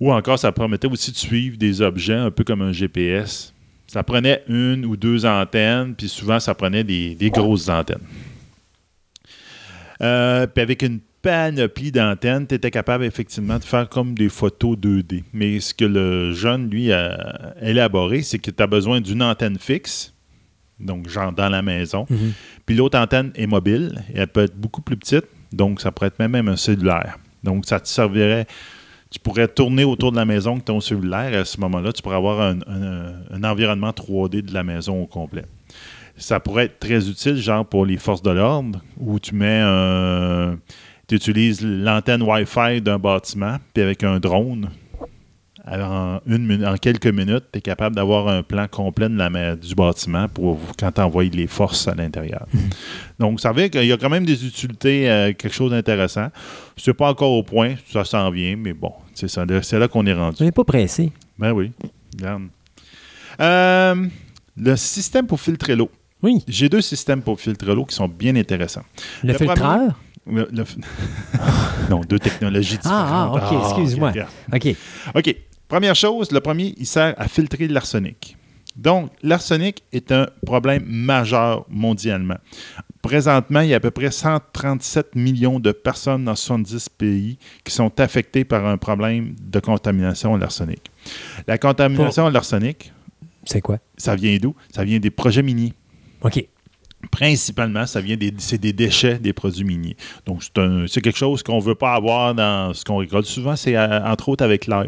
Ou 0.00 0.12
encore, 0.12 0.38
ça 0.38 0.52
permettait 0.52 0.88
aussi 0.88 1.10
de 1.10 1.16
suivre 1.16 1.56
des 1.56 1.82
objets 1.82 2.14
un 2.14 2.30
peu 2.30 2.44
comme 2.44 2.62
un 2.62 2.72
GPS. 2.72 3.52
Ça 3.86 4.02
prenait 4.02 4.42
une 4.48 4.84
ou 4.84 4.96
deux 4.96 5.24
antennes, 5.24 5.94
puis 5.96 6.08
souvent, 6.08 6.38
ça 6.38 6.54
prenait 6.54 6.84
des, 6.84 7.14
des 7.14 7.30
grosses 7.30 7.68
antennes. 7.68 8.02
Euh, 10.00 10.46
puis 10.46 10.62
avec 10.62 10.82
une 10.82 11.00
panoplie 11.28 11.92
d'antennes, 11.92 12.46
tu 12.46 12.54
étais 12.54 12.70
capable 12.70 13.04
effectivement 13.04 13.58
de 13.58 13.64
faire 13.64 13.88
comme 13.88 14.14
des 14.14 14.28
photos 14.30 14.76
2D. 14.78 15.24
Mais 15.34 15.60
ce 15.60 15.74
que 15.74 15.84
le 15.84 16.32
jeune, 16.32 16.70
lui, 16.70 16.90
a 16.92 17.54
élaboré, 17.60 18.22
c'est 18.22 18.38
que 18.38 18.50
tu 18.50 18.62
as 18.62 18.66
besoin 18.66 19.00
d'une 19.02 19.22
antenne 19.22 19.58
fixe, 19.58 20.14
donc 20.80 21.06
genre 21.08 21.32
dans 21.32 21.50
la 21.50 21.60
maison, 21.60 22.06
Mhm. 22.08 22.32
puis 22.64 22.74
l'autre 22.76 22.98
antenne 22.98 23.30
est 23.34 23.46
mobile, 23.46 24.02
et 24.14 24.20
elle 24.20 24.28
peut 24.28 24.42
être 24.44 24.56
beaucoup 24.56 24.80
plus 24.80 24.96
petite, 24.96 25.26
donc 25.52 25.80
ça 25.82 25.92
pourrait 25.92 26.08
être 26.08 26.18
même, 26.18 26.48
un 26.48 26.56
cellulaire. 26.56 27.18
Donc 27.44 27.66
ça 27.66 27.78
te 27.78 27.88
servirait, 27.88 28.46
tu 29.10 29.18
pourrais 29.18 29.48
tourner 29.48 29.84
autour 29.84 30.10
de 30.12 30.16
la 30.16 30.24
maison 30.24 30.52
avec 30.52 30.64
ton 30.64 30.80
cellulaire, 30.80 31.32
et 31.34 31.36
à 31.38 31.44
ce 31.44 31.60
moment-là, 31.60 31.92
tu 31.92 32.00
pourrais 32.00 32.16
avoir 32.16 32.40
un, 32.40 32.58
un- 32.66 33.12
un 33.32 33.44
environnement 33.44 33.92
3D 33.92 34.40
de 34.42 34.54
la 34.54 34.62
maison 34.64 35.02
au 35.02 35.06
complet. 35.06 35.44
Ça 36.16 36.40
pourrait 36.40 36.64
être 36.64 36.78
très 36.80 37.08
utile, 37.08 37.36
genre 37.36 37.64
pour 37.66 37.84
les 37.86 37.96
forces 37.98 38.22
de 38.22 38.30
l'ordre, 38.30 38.80
où 38.96 39.18
tu 39.20 39.34
mets 39.34 39.60
un. 39.62 40.58
Tu 41.08 41.14
utilises 41.14 41.62
l'antenne 41.62 42.22
Wi-Fi 42.22 42.80
d'un 42.82 42.98
bâtiment, 42.98 43.56
puis 43.72 43.82
avec 43.82 44.04
un 44.04 44.20
drone, 44.20 44.68
en, 45.66 46.20
une, 46.26 46.64
en 46.66 46.76
quelques 46.76 47.06
minutes, 47.06 47.44
tu 47.52 47.58
es 47.58 47.62
capable 47.62 47.96
d'avoir 47.96 48.28
un 48.28 48.42
plan 48.42 48.66
complet 48.68 49.08
de 49.08 49.16
la, 49.16 49.56
du 49.56 49.74
bâtiment 49.74 50.28
pour 50.28 50.58
quand 50.78 50.92
tu 50.92 51.00
envoies 51.00 51.24
les 51.24 51.46
forces 51.46 51.88
à 51.88 51.94
l'intérieur. 51.94 52.46
Donc, 53.18 53.40
ça 53.40 53.52
veut 53.52 53.62
dire 53.62 53.70
qu'il 53.70 53.88
y 53.88 53.92
a 53.92 53.96
quand 53.96 54.08
même 54.10 54.24
des 54.24 54.46
utilités, 54.46 55.10
euh, 55.10 55.32
quelque 55.32 55.52
chose 55.52 55.70
d'intéressant. 55.70 56.28
C'est 56.76 56.94
pas 56.94 57.10
encore 57.10 57.32
au 57.32 57.42
point, 57.42 57.74
ça 57.90 58.04
s'en 58.04 58.30
vient, 58.30 58.56
mais 58.56 58.72
bon, 58.72 58.92
c'est 59.14 59.28
ça, 59.28 59.44
c'est 59.62 59.78
là 59.78 59.88
qu'on 59.88 60.06
est 60.06 60.12
rendu. 60.12 60.36
On 60.40 60.44
n'est 60.44 60.52
pas 60.52 60.64
pressé. 60.64 61.12
Ben 61.38 61.52
oui, 61.52 61.72
regarde. 62.18 62.44
Euh, 63.40 64.06
le 64.56 64.76
système 64.76 65.26
pour 65.26 65.40
filtrer 65.40 65.76
l'eau. 65.76 65.90
Oui. 66.22 66.42
J'ai 66.48 66.68
deux 66.68 66.80
systèmes 66.80 67.22
pour 67.22 67.40
filtrer 67.40 67.74
l'eau 67.74 67.84
qui 67.84 67.94
sont 67.94 68.08
bien 68.08 68.34
intéressants. 68.36 68.84
Le, 69.22 69.32
Le 69.32 69.38
filtreur? 69.38 69.98
Le- 70.30 70.64
non, 71.90 72.00
deux 72.00 72.18
technologies 72.18 72.78
Ah, 72.84 73.28
différentes. 73.32 73.38
ah, 73.42 73.52
OK, 73.52 73.64
excuse-moi. 73.64 74.10
regarde. 74.10 74.30
OK. 74.52 74.74
OK. 75.14 75.36
Première 75.68 75.94
chose, 75.94 76.30
le 76.32 76.40
premier, 76.40 76.74
il 76.78 76.86
sert 76.86 77.14
à 77.18 77.28
filtrer 77.28 77.68
l'arsenic. 77.68 78.36
Donc, 78.76 79.10
l'arsenic 79.22 79.82
est 79.92 80.12
un 80.12 80.28
problème 80.46 80.84
majeur 80.86 81.66
mondialement. 81.68 82.36
Présentement, 83.02 83.60
il 83.60 83.68
y 83.70 83.74
a 83.74 83.76
à 83.76 83.80
peu 83.80 83.90
près 83.90 84.10
137 84.10 85.14
millions 85.14 85.58
de 85.60 85.72
personnes 85.72 86.24
dans 86.24 86.34
70 86.36 86.88
pays 86.90 87.38
qui 87.64 87.72
sont 87.72 87.98
affectées 88.00 88.44
par 88.44 88.66
un 88.66 88.76
problème 88.76 89.34
de 89.40 89.60
contamination 89.60 90.34
à 90.34 90.38
l'arsenic. 90.38 90.90
La 91.46 91.58
contamination 91.58 92.26
à 92.26 92.30
l'arsenic, 92.30 92.92
C'est 93.44 93.60
quoi? 93.60 93.78
ça 93.96 94.14
vient 94.14 94.36
d'où? 94.40 94.54
Ça 94.72 94.84
vient 94.84 94.98
des 94.98 95.10
projets 95.10 95.42
miniers. 95.42 95.74
OK. 96.22 96.44
Principalement, 97.10 97.86
ça 97.86 98.00
vient 98.00 98.16
des, 98.16 98.32
c'est 98.38 98.58
des 98.58 98.72
déchets 98.72 99.18
des 99.18 99.32
produits 99.32 99.64
miniers. 99.64 99.96
Donc, 100.26 100.42
c'est, 100.42 100.58
un- 100.58 100.86
c'est 100.86 101.00
quelque 101.00 101.18
chose 101.18 101.42
qu'on 101.42 101.56
ne 101.58 101.62
veut 101.62 101.74
pas 101.74 101.94
avoir 101.94 102.34
dans 102.34 102.72
ce 102.74 102.84
qu'on 102.84 102.96
récolte. 102.98 103.26
Souvent, 103.26 103.56
c'est 103.56 103.76
euh, 103.76 104.04
entre 104.04 104.28
autres 104.28 104.44
avec 104.44 104.66
l'or- 104.66 104.86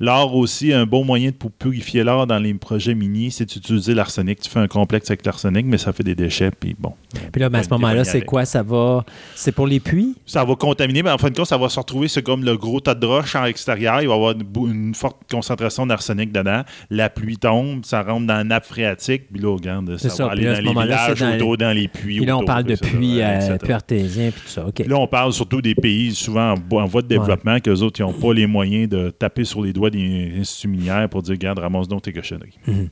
l'or. 0.00 0.34
Aussi, 0.34 0.72
un 0.72 0.86
bon 0.86 1.04
moyen 1.04 1.30
pour 1.32 1.50
purifier 1.50 2.04
l'or 2.04 2.26
dans 2.26 2.38
les 2.38 2.54
projets 2.54 2.94
miniers, 2.94 3.30
c'est 3.30 3.44
d'utiliser 3.48 3.94
l'arsenic. 3.94 4.40
Tu 4.40 4.50
fais 4.50 4.60
un 4.60 4.68
complexe 4.68 5.10
avec 5.10 5.24
l'arsenic, 5.26 5.66
mais 5.66 5.78
ça 5.78 5.92
fait 5.92 6.02
des 6.02 6.14
déchets, 6.14 6.50
puis 6.50 6.74
bon. 6.78 6.92
Puis 7.32 7.40
là, 7.40 7.48
ben, 7.48 7.58
à 7.60 7.62
ce 7.62 7.68
moment-là, 7.70 8.04
c'est 8.04 8.22
quoi? 8.22 8.44
Ça 8.44 8.62
va. 8.62 9.04
C'est 9.34 9.52
pour 9.52 9.66
les 9.66 9.80
puits? 9.80 10.14
Ça 10.26 10.44
va 10.44 10.54
contaminer, 10.56 11.02
mais 11.02 11.10
en 11.10 11.18
fin 11.18 11.30
de 11.30 11.36
compte, 11.36 11.46
ça 11.46 11.56
va 11.58 11.68
se 11.68 11.78
retrouver, 11.78 12.08
c'est 12.08 12.22
comme 12.22 12.44
le 12.44 12.56
gros 12.56 12.80
tas 12.80 12.94
de 12.94 13.06
roches 13.06 13.36
en 13.36 13.44
extérieur. 13.44 14.00
Il 14.02 14.08
va 14.08 14.14
y 14.14 14.16
avoir 14.16 14.34
une, 14.66 14.94
forte 14.94 15.16
concentration 15.30 15.86
d'arsenic 15.86 16.32
dedans. 16.32 16.62
La 16.90 17.08
pluie 17.10 17.36
tombe, 17.36 17.84
ça 17.84 18.02
rentre 18.02 18.26
dans 18.26 18.34
la 18.34 18.44
nappe 18.44 18.64
phréatique, 18.66 19.24
puis 19.32 19.40
là, 19.42 19.54
regarde, 19.54 19.96
ça, 19.96 20.08
C'est 20.08 20.16
ça, 20.16 20.26
va 20.26 20.34
puis 20.34 20.46
aller 20.46 20.62
dans 20.62 20.70
les 20.72 20.74
c'est 20.88 21.20
dans 21.20 21.34
autour, 21.34 21.56
dans 21.56 21.72
les 21.72 21.88
puits. 21.88 22.16
Puis 22.18 22.26
là, 22.26 22.36
on 22.36 22.40
autour, 22.40 22.46
parle 22.46 22.64
de 22.64 22.76
puits, 22.76 23.20
euh, 23.20 23.58
puits 23.58 23.72
artésiens, 23.72 24.30
puis 24.30 24.42
tout 24.42 24.48
ça. 24.48 24.66
Là, 24.86 24.96
on 24.98 25.06
parle 25.06 25.32
surtout 25.32 25.60
des 25.60 25.74
pays 25.74 26.14
souvent 26.14 26.54
en, 26.54 26.76
en 26.76 26.84
voie 26.86 27.02
de 27.02 27.08
développement, 27.08 27.58
qu'eux 27.60 27.80
autres, 27.80 28.00
ils 28.00 28.02
n'ont 28.02 28.12
pas 28.12 28.32
les 28.32 28.46
moyens 28.46 28.88
de 28.88 29.10
taper 29.10 29.44
sur 29.44 29.62
les 29.62 29.72
doigts 29.72 29.90
des 29.90 30.32
instituts 30.38 30.68
minières 30.68 31.08
pour 31.08 31.22
dire, 31.22 31.32
regarde, 31.32 31.58
ramasse 31.58 31.88
donc 31.88 32.02
tes 32.02 32.12
cochonneries. 32.12 32.58
Mhm. 32.66 32.88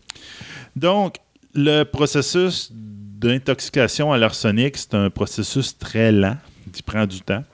Donc, 0.76 1.16
le 1.54 1.84
processus 1.84 2.70
d'intoxication 2.72 4.12
à 4.12 4.18
l'arsenic, 4.18 4.76
c'est 4.76 4.94
un 4.94 5.10
processus 5.10 5.76
très 5.78 6.10
lent, 6.10 6.36
qui 6.72 6.82
prend 6.82 7.06
du 7.06 7.20
temps. 7.20 7.44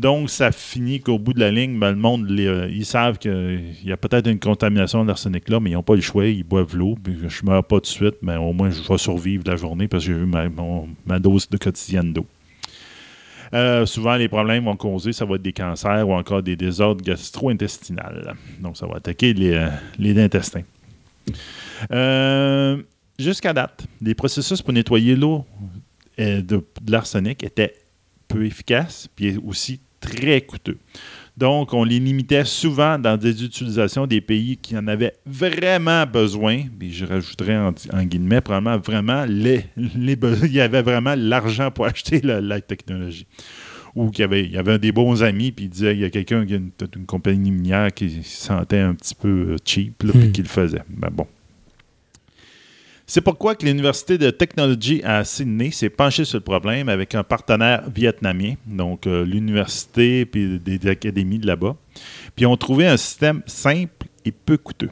Donc, 0.00 0.30
ça 0.30 0.50
finit 0.50 1.00
qu'au 1.00 1.18
bout 1.18 1.34
de 1.34 1.40
la 1.40 1.50
ligne, 1.50 1.78
ben, 1.78 1.90
le 1.90 1.98
monde, 1.98 2.26
euh, 2.30 2.70
ils 2.72 2.86
savent 2.86 3.18
qu'il 3.18 3.84
y 3.84 3.92
a 3.92 3.98
peut-être 3.98 4.30
une 4.30 4.38
contamination 4.38 5.02
de 5.02 5.08
l'arsenic 5.08 5.46
là, 5.50 5.60
mais 5.60 5.68
ils 5.68 5.74
n'ont 5.74 5.82
pas 5.82 5.94
le 5.94 6.00
choix, 6.00 6.24
ils 6.24 6.42
boivent 6.42 6.74
l'eau. 6.74 6.96
Je 7.06 7.44
ne 7.44 7.50
meurs 7.50 7.62
pas 7.62 7.76
tout 7.76 7.82
de 7.82 7.86
suite, 7.86 8.14
mais 8.22 8.36
au 8.36 8.54
moins 8.54 8.70
je 8.70 8.80
vais 8.80 8.96
survivre 8.96 9.44
la 9.46 9.56
journée 9.56 9.88
parce 9.88 10.06
que 10.06 10.14
j'ai 10.14 10.18
eu 10.18 10.24
ma, 10.24 11.18
dose 11.18 11.50
de 11.50 11.58
quotidienne 11.58 12.14
d'eau. 12.14 12.24
Euh, 13.52 13.84
souvent, 13.84 14.16
les 14.16 14.28
problèmes 14.28 14.64
vont 14.64 14.76
causer, 14.76 15.12
ça 15.12 15.26
va 15.26 15.34
être 15.34 15.42
des 15.42 15.52
cancers 15.52 16.08
ou 16.08 16.14
encore 16.14 16.42
des 16.42 16.56
désordres 16.56 17.04
gastro-intestinaux. 17.04 18.00
Donc, 18.58 18.78
ça 18.78 18.86
va 18.86 18.96
attaquer 18.96 19.34
les, 19.34 19.52
euh, 19.52 20.24
intestins. 20.24 20.62
Jusqu'à 23.18 23.52
date, 23.52 23.84
les 24.00 24.14
processus 24.14 24.62
pour 24.62 24.72
nettoyer 24.72 25.14
l'eau 25.14 25.44
de, 26.16 26.40
de 26.40 26.64
l'arsenic 26.88 27.44
étaient 27.44 27.74
peu 28.28 28.46
efficaces, 28.46 29.08
puis 29.14 29.36
aussi 29.44 29.80
très 30.00 30.40
coûteux. 30.40 30.78
Donc, 31.36 31.72
on 31.72 31.84
les 31.84 31.98
limitait 32.00 32.44
souvent 32.44 32.98
dans 32.98 33.16
des 33.16 33.44
utilisations 33.44 34.06
des 34.06 34.20
pays 34.20 34.56
qui 34.58 34.76
en 34.76 34.86
avaient 34.88 35.14
vraiment 35.24 36.04
besoin, 36.04 36.64
puis 36.78 36.92
je 36.92 37.06
rajouterais 37.06 37.56
en, 37.56 37.72
en 37.92 38.02
guillemets, 38.04 38.40
probablement 38.40 38.78
vraiment, 38.78 39.24
les, 39.26 39.64
les 39.76 40.18
il 40.44 40.52
y 40.52 40.60
avait 40.60 40.82
vraiment 40.82 41.14
l'argent 41.16 41.70
pour 41.70 41.86
acheter 41.86 42.20
la, 42.20 42.40
la 42.40 42.60
technologie. 42.60 43.26
Ou 43.96 44.10
qu'il 44.10 44.20
y 44.20 44.24
avait, 44.24 44.44
il 44.44 44.52
y 44.52 44.56
avait 44.58 44.78
des 44.78 44.92
bons 44.92 45.22
amis, 45.22 45.50
puis 45.50 45.64
il 45.64 45.68
disait, 45.68 45.94
il 45.94 46.00
y 46.00 46.04
a 46.04 46.10
quelqu'un 46.10 46.44
qui 46.46 46.54
a 46.54 46.56
une, 46.58 46.70
compagnie 47.06 47.50
minière 47.50 47.92
qui 47.92 48.22
se 48.22 48.46
sentait 48.46 48.78
un 48.78 48.94
petit 48.94 49.14
peu 49.14 49.28
euh, 49.28 49.56
cheap, 49.64 50.02
là, 50.02 50.12
puis 50.12 50.28
Hmm. 50.28 50.32
qui 50.32 50.42
le 50.42 50.48
faisait. 50.48 50.82
Ben 50.88 51.08
bon. 51.10 51.26
C'est 53.12 53.22
pourquoi 53.22 53.56
l'Université 53.60 54.18
de 54.18 54.30
technologie 54.30 55.02
à 55.02 55.24
Sydney 55.24 55.72
s'est 55.72 55.90
penchée 55.90 56.24
sur 56.24 56.38
le 56.38 56.44
problème 56.44 56.88
avec 56.88 57.16
un 57.16 57.24
partenaire 57.24 57.82
vietnamien, 57.92 58.54
donc 58.66 59.08
euh, 59.08 59.24
l'université 59.24 60.24
puis 60.24 60.60
des, 60.60 60.88
académies 60.88 61.40
de 61.40 61.46
là-bas. 61.48 61.74
Puis 62.36 62.46
ont 62.46 62.56
trouvé 62.56 62.86
un 62.86 62.96
système 62.96 63.42
simple 63.46 64.06
et 64.24 64.30
peu 64.30 64.56
coûteux. 64.56 64.90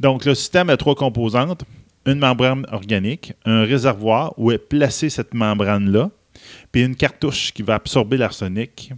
Donc 0.00 0.24
le 0.24 0.34
système 0.34 0.70
a 0.70 0.78
trois 0.78 0.94
composantes 0.94 1.64
une 2.06 2.20
membrane 2.20 2.64
organique, 2.72 3.34
un 3.44 3.64
réservoir 3.64 4.32
où 4.38 4.50
est 4.50 4.56
placée 4.56 5.10
cette 5.10 5.34
membrane-là, 5.34 6.10
puis 6.72 6.84
une 6.84 6.96
cartouche 6.96 7.52
qui 7.52 7.60
va 7.60 7.74
absorber 7.74 8.16
l'arsenic. 8.16 8.94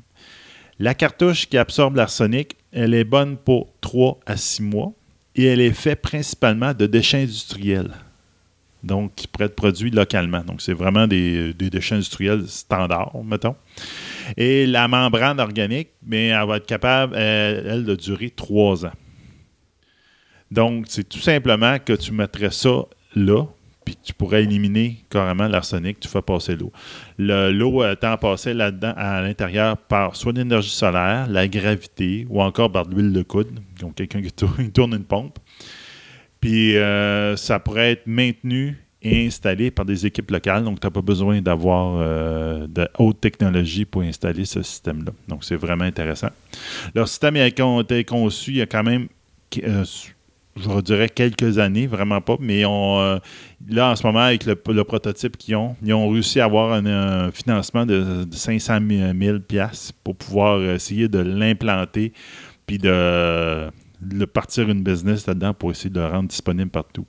La 0.78 0.94
cartouche 0.94 1.48
qui 1.48 1.58
absorbe 1.58 1.96
l'arsenic, 1.96 2.56
elle 2.70 2.94
est 2.94 3.02
bonne 3.02 3.36
pour 3.36 3.74
3 3.80 4.20
à 4.26 4.36
6 4.36 4.62
mois 4.62 4.92
et 5.34 5.46
elle 5.46 5.60
est 5.60 5.72
faite 5.72 6.02
principalement 6.02 6.72
de 6.72 6.86
déchets 6.86 7.22
industriels 7.22 7.90
donc 8.82 9.14
qui 9.14 9.26
pourraient 9.26 9.46
être 9.46 9.56
produits 9.56 9.90
localement. 9.90 10.42
Donc, 10.42 10.60
c'est 10.62 10.72
vraiment 10.72 11.06
des, 11.06 11.52
déchets 11.54 11.96
industriels 11.96 12.46
standards, 12.48 13.12
mettons. 13.24 13.56
Et 14.36 14.66
la 14.66 14.88
membrane 14.88 15.40
organique, 15.40 15.88
bien, 16.02 16.40
elle 16.40 16.48
va 16.48 16.56
être 16.58 16.66
capable, 16.66 17.16
elle, 17.16 17.84
de 17.84 17.94
durer 17.96 18.30
trois 18.30 18.86
ans. 18.86 18.92
Donc, 20.50 20.86
c'est 20.88 21.08
tout 21.08 21.18
simplement 21.18 21.78
que 21.78 21.92
tu 21.92 22.12
mettrais 22.12 22.50
ça 22.50 22.84
là, 23.14 23.44
puis 23.84 23.96
tu 24.02 24.12
pourrais 24.12 24.42
éliminer 24.44 25.04
carrément 25.10 25.48
l'arsenic, 25.48 26.00
tu 26.00 26.08
fais 26.08 26.22
passer 26.22 26.56
l'eau. 26.56 26.72
Le- 27.18 27.50
L'eau 27.50 27.84
étant 27.90 28.16
passée 28.16 28.54
là-dedans, 28.54 28.94
à 28.96 29.20
l'intérieur, 29.20 29.76
par 29.76 30.16
soit 30.16 30.32
l'énergie 30.32 30.70
solaire, 30.70 31.26
la 31.28 31.48
gravité, 31.48 32.26
ou 32.30 32.42
encore 32.42 32.70
par 32.70 32.86
de 32.86 32.94
l'huile 32.94 33.12
de 33.12 33.22
coude, 33.22 33.60
donc 33.80 33.94
quelqu'un 33.96 34.22
qui 34.22 34.32
tourne 34.32 34.94
une 34.94 35.04
pompe. 35.04 35.38
Puis 36.40 36.76
euh, 36.76 37.36
ça 37.36 37.58
pourrait 37.58 37.92
être 37.92 38.06
maintenu 38.06 38.76
et 39.02 39.26
installé 39.26 39.70
par 39.70 39.84
des 39.84 40.06
équipes 40.06 40.30
locales. 40.30 40.64
Donc, 40.64 40.80
tu 40.80 40.86
n'as 40.86 40.90
pas 40.90 41.02
besoin 41.02 41.40
d'avoir 41.40 41.98
euh, 42.00 42.66
de 42.66 42.88
haute 42.98 43.20
technologie 43.20 43.84
pour 43.84 44.02
installer 44.02 44.44
ce 44.44 44.62
système-là. 44.62 45.12
Donc, 45.28 45.44
c'est 45.44 45.56
vraiment 45.56 45.84
intéressant. 45.84 46.30
Leur 46.94 47.08
système 47.08 47.36
a 47.36 47.46
été 47.46 48.04
conçu 48.04 48.50
il 48.52 48.56
y 48.56 48.62
a 48.62 48.66
quand 48.66 48.82
même 48.82 49.08
euh, 49.62 49.84
je 50.56 50.80
dirais 50.80 51.08
quelques 51.08 51.58
années, 51.58 51.86
vraiment 51.86 52.20
pas, 52.20 52.36
mais 52.40 52.64
on, 52.64 53.20
là, 53.68 53.92
en 53.92 53.94
ce 53.94 54.04
moment, 54.04 54.18
avec 54.18 54.44
le, 54.44 54.56
prototype 54.56 55.36
qu'ils 55.36 55.54
ont, 55.54 55.76
ils 55.84 55.94
ont 55.94 56.10
réussi 56.10 56.40
à 56.40 56.46
avoir 56.46 56.72
un, 56.72 57.30
financement 57.30 57.86
de, 57.86 58.26
500 58.28 58.80
000 58.90 59.38
pour 60.02 60.16
pouvoir 60.16 60.60
essayer 60.62 61.06
de 61.06 61.20
l'implanter 61.20 62.12
puis 62.66 62.78
de, 62.78 63.70
de, 64.00 64.24
partir 64.24 64.68
une 64.68 64.82
business 64.82 65.26
là-dedans 65.26 65.54
pour 65.54 65.70
essayer 65.70 65.90
de 65.90 66.00
le 66.00 66.06
rendre 66.06 66.28
disponible 66.28 66.70
partout. 66.70 67.06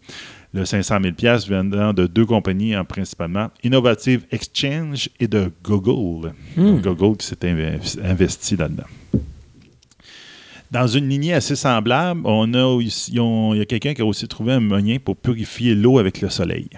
Le 0.53 0.65
500 0.65 0.97
000 1.19 1.37
venant 1.47 1.93
de 1.93 2.07
deux 2.07 2.25
compagnies, 2.25 2.73
hein, 2.73 2.85
principalement 2.85 3.49
Innovative 3.63 4.25
Exchange 4.31 5.09
et 5.19 5.27
de 5.27 5.51
Google. 5.63 6.33
Hmm. 6.57 6.79
Google 6.81 7.17
qui 7.17 7.27
s'est 7.27 7.99
investi 8.03 8.55
là-dedans. 8.55 8.87
Dans 10.71 10.87
une 10.87 11.09
lignée 11.09 11.33
assez 11.33 11.55
semblable, 11.55 12.21
on 12.25 12.53
a, 12.53 12.79
il 12.79 13.57
y 13.57 13.61
a 13.61 13.65
quelqu'un 13.65 13.93
qui 13.93 14.01
a 14.01 14.05
aussi 14.05 14.27
trouvé 14.27 14.53
un 14.53 14.59
moyen 14.59 14.99
pour 14.99 15.17
purifier 15.17 15.73
l'eau 15.73 15.97
avec 15.97 16.21
le 16.21 16.29
soleil. 16.29 16.69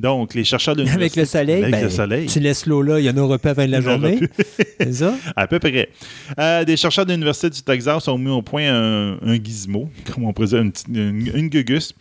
Donc, 0.00 0.32
les 0.32 0.44
chercheurs 0.44 0.74
de 0.74 0.86
Avec 0.86 1.14
le 1.14 1.26
soleil, 1.26 1.62
avec 1.62 1.74
le 1.74 1.88
ben, 1.88 1.90
soleil. 1.90 2.26
tu 2.26 2.40
laisses 2.40 2.64
l'eau 2.64 2.80
là, 2.80 2.98
il 2.98 3.04
y 3.04 3.10
en 3.10 3.16
aura 3.18 3.38
pas 3.38 3.50
à 3.50 3.52
la 3.52 3.54
fin 3.54 3.66
de 3.66 3.72
la 3.72 3.80
journée. 3.82 4.20
C'est 4.80 4.94
ça? 4.94 5.14
À 5.36 5.46
peu 5.46 5.58
près. 5.58 5.90
Euh, 6.38 6.64
des 6.64 6.78
chercheurs 6.78 7.04
de 7.04 7.12
l'Université 7.12 7.50
du 7.50 7.60
Texas 7.60 8.08
ont 8.08 8.16
mis 8.16 8.30
au 8.30 8.40
point 8.40 8.64
un, 8.72 9.36
gizmo, 9.36 9.90
comme 10.10 10.24
on 10.24 10.32
dire, 10.32 10.62
une, 10.62 10.72
une, 10.88 11.48
gugus, 11.48 11.94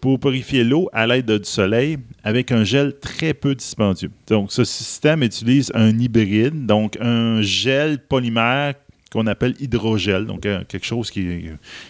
pour 0.00 0.18
purifier 0.18 0.64
l'eau 0.64 0.88
à 0.92 1.06
l'aide 1.06 1.30
du 1.30 1.48
soleil 1.48 1.98
avec 2.24 2.50
un 2.50 2.64
gel 2.64 2.98
très 2.98 3.34
peu 3.34 3.54
dispendieux. 3.54 4.10
Donc, 4.26 4.50
ce 4.50 4.64
système 4.64 5.22
utilise 5.22 5.70
un 5.76 5.96
hybride, 5.96 6.66
donc 6.66 6.98
un 7.00 7.40
gel 7.40 8.00
polymère 8.00 8.74
qu'on 9.12 9.28
appelle 9.28 9.54
hydrogel, 9.60 10.26
donc 10.26 10.44
euh, 10.44 10.64
quelque 10.66 10.86
chose 10.86 11.08
qui, 11.08 11.44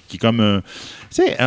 qui 0.08 0.16
est 0.16 0.20
comme 0.20 0.40
un. 0.40 0.60
Tu 1.10 1.22
sais, 1.22 1.38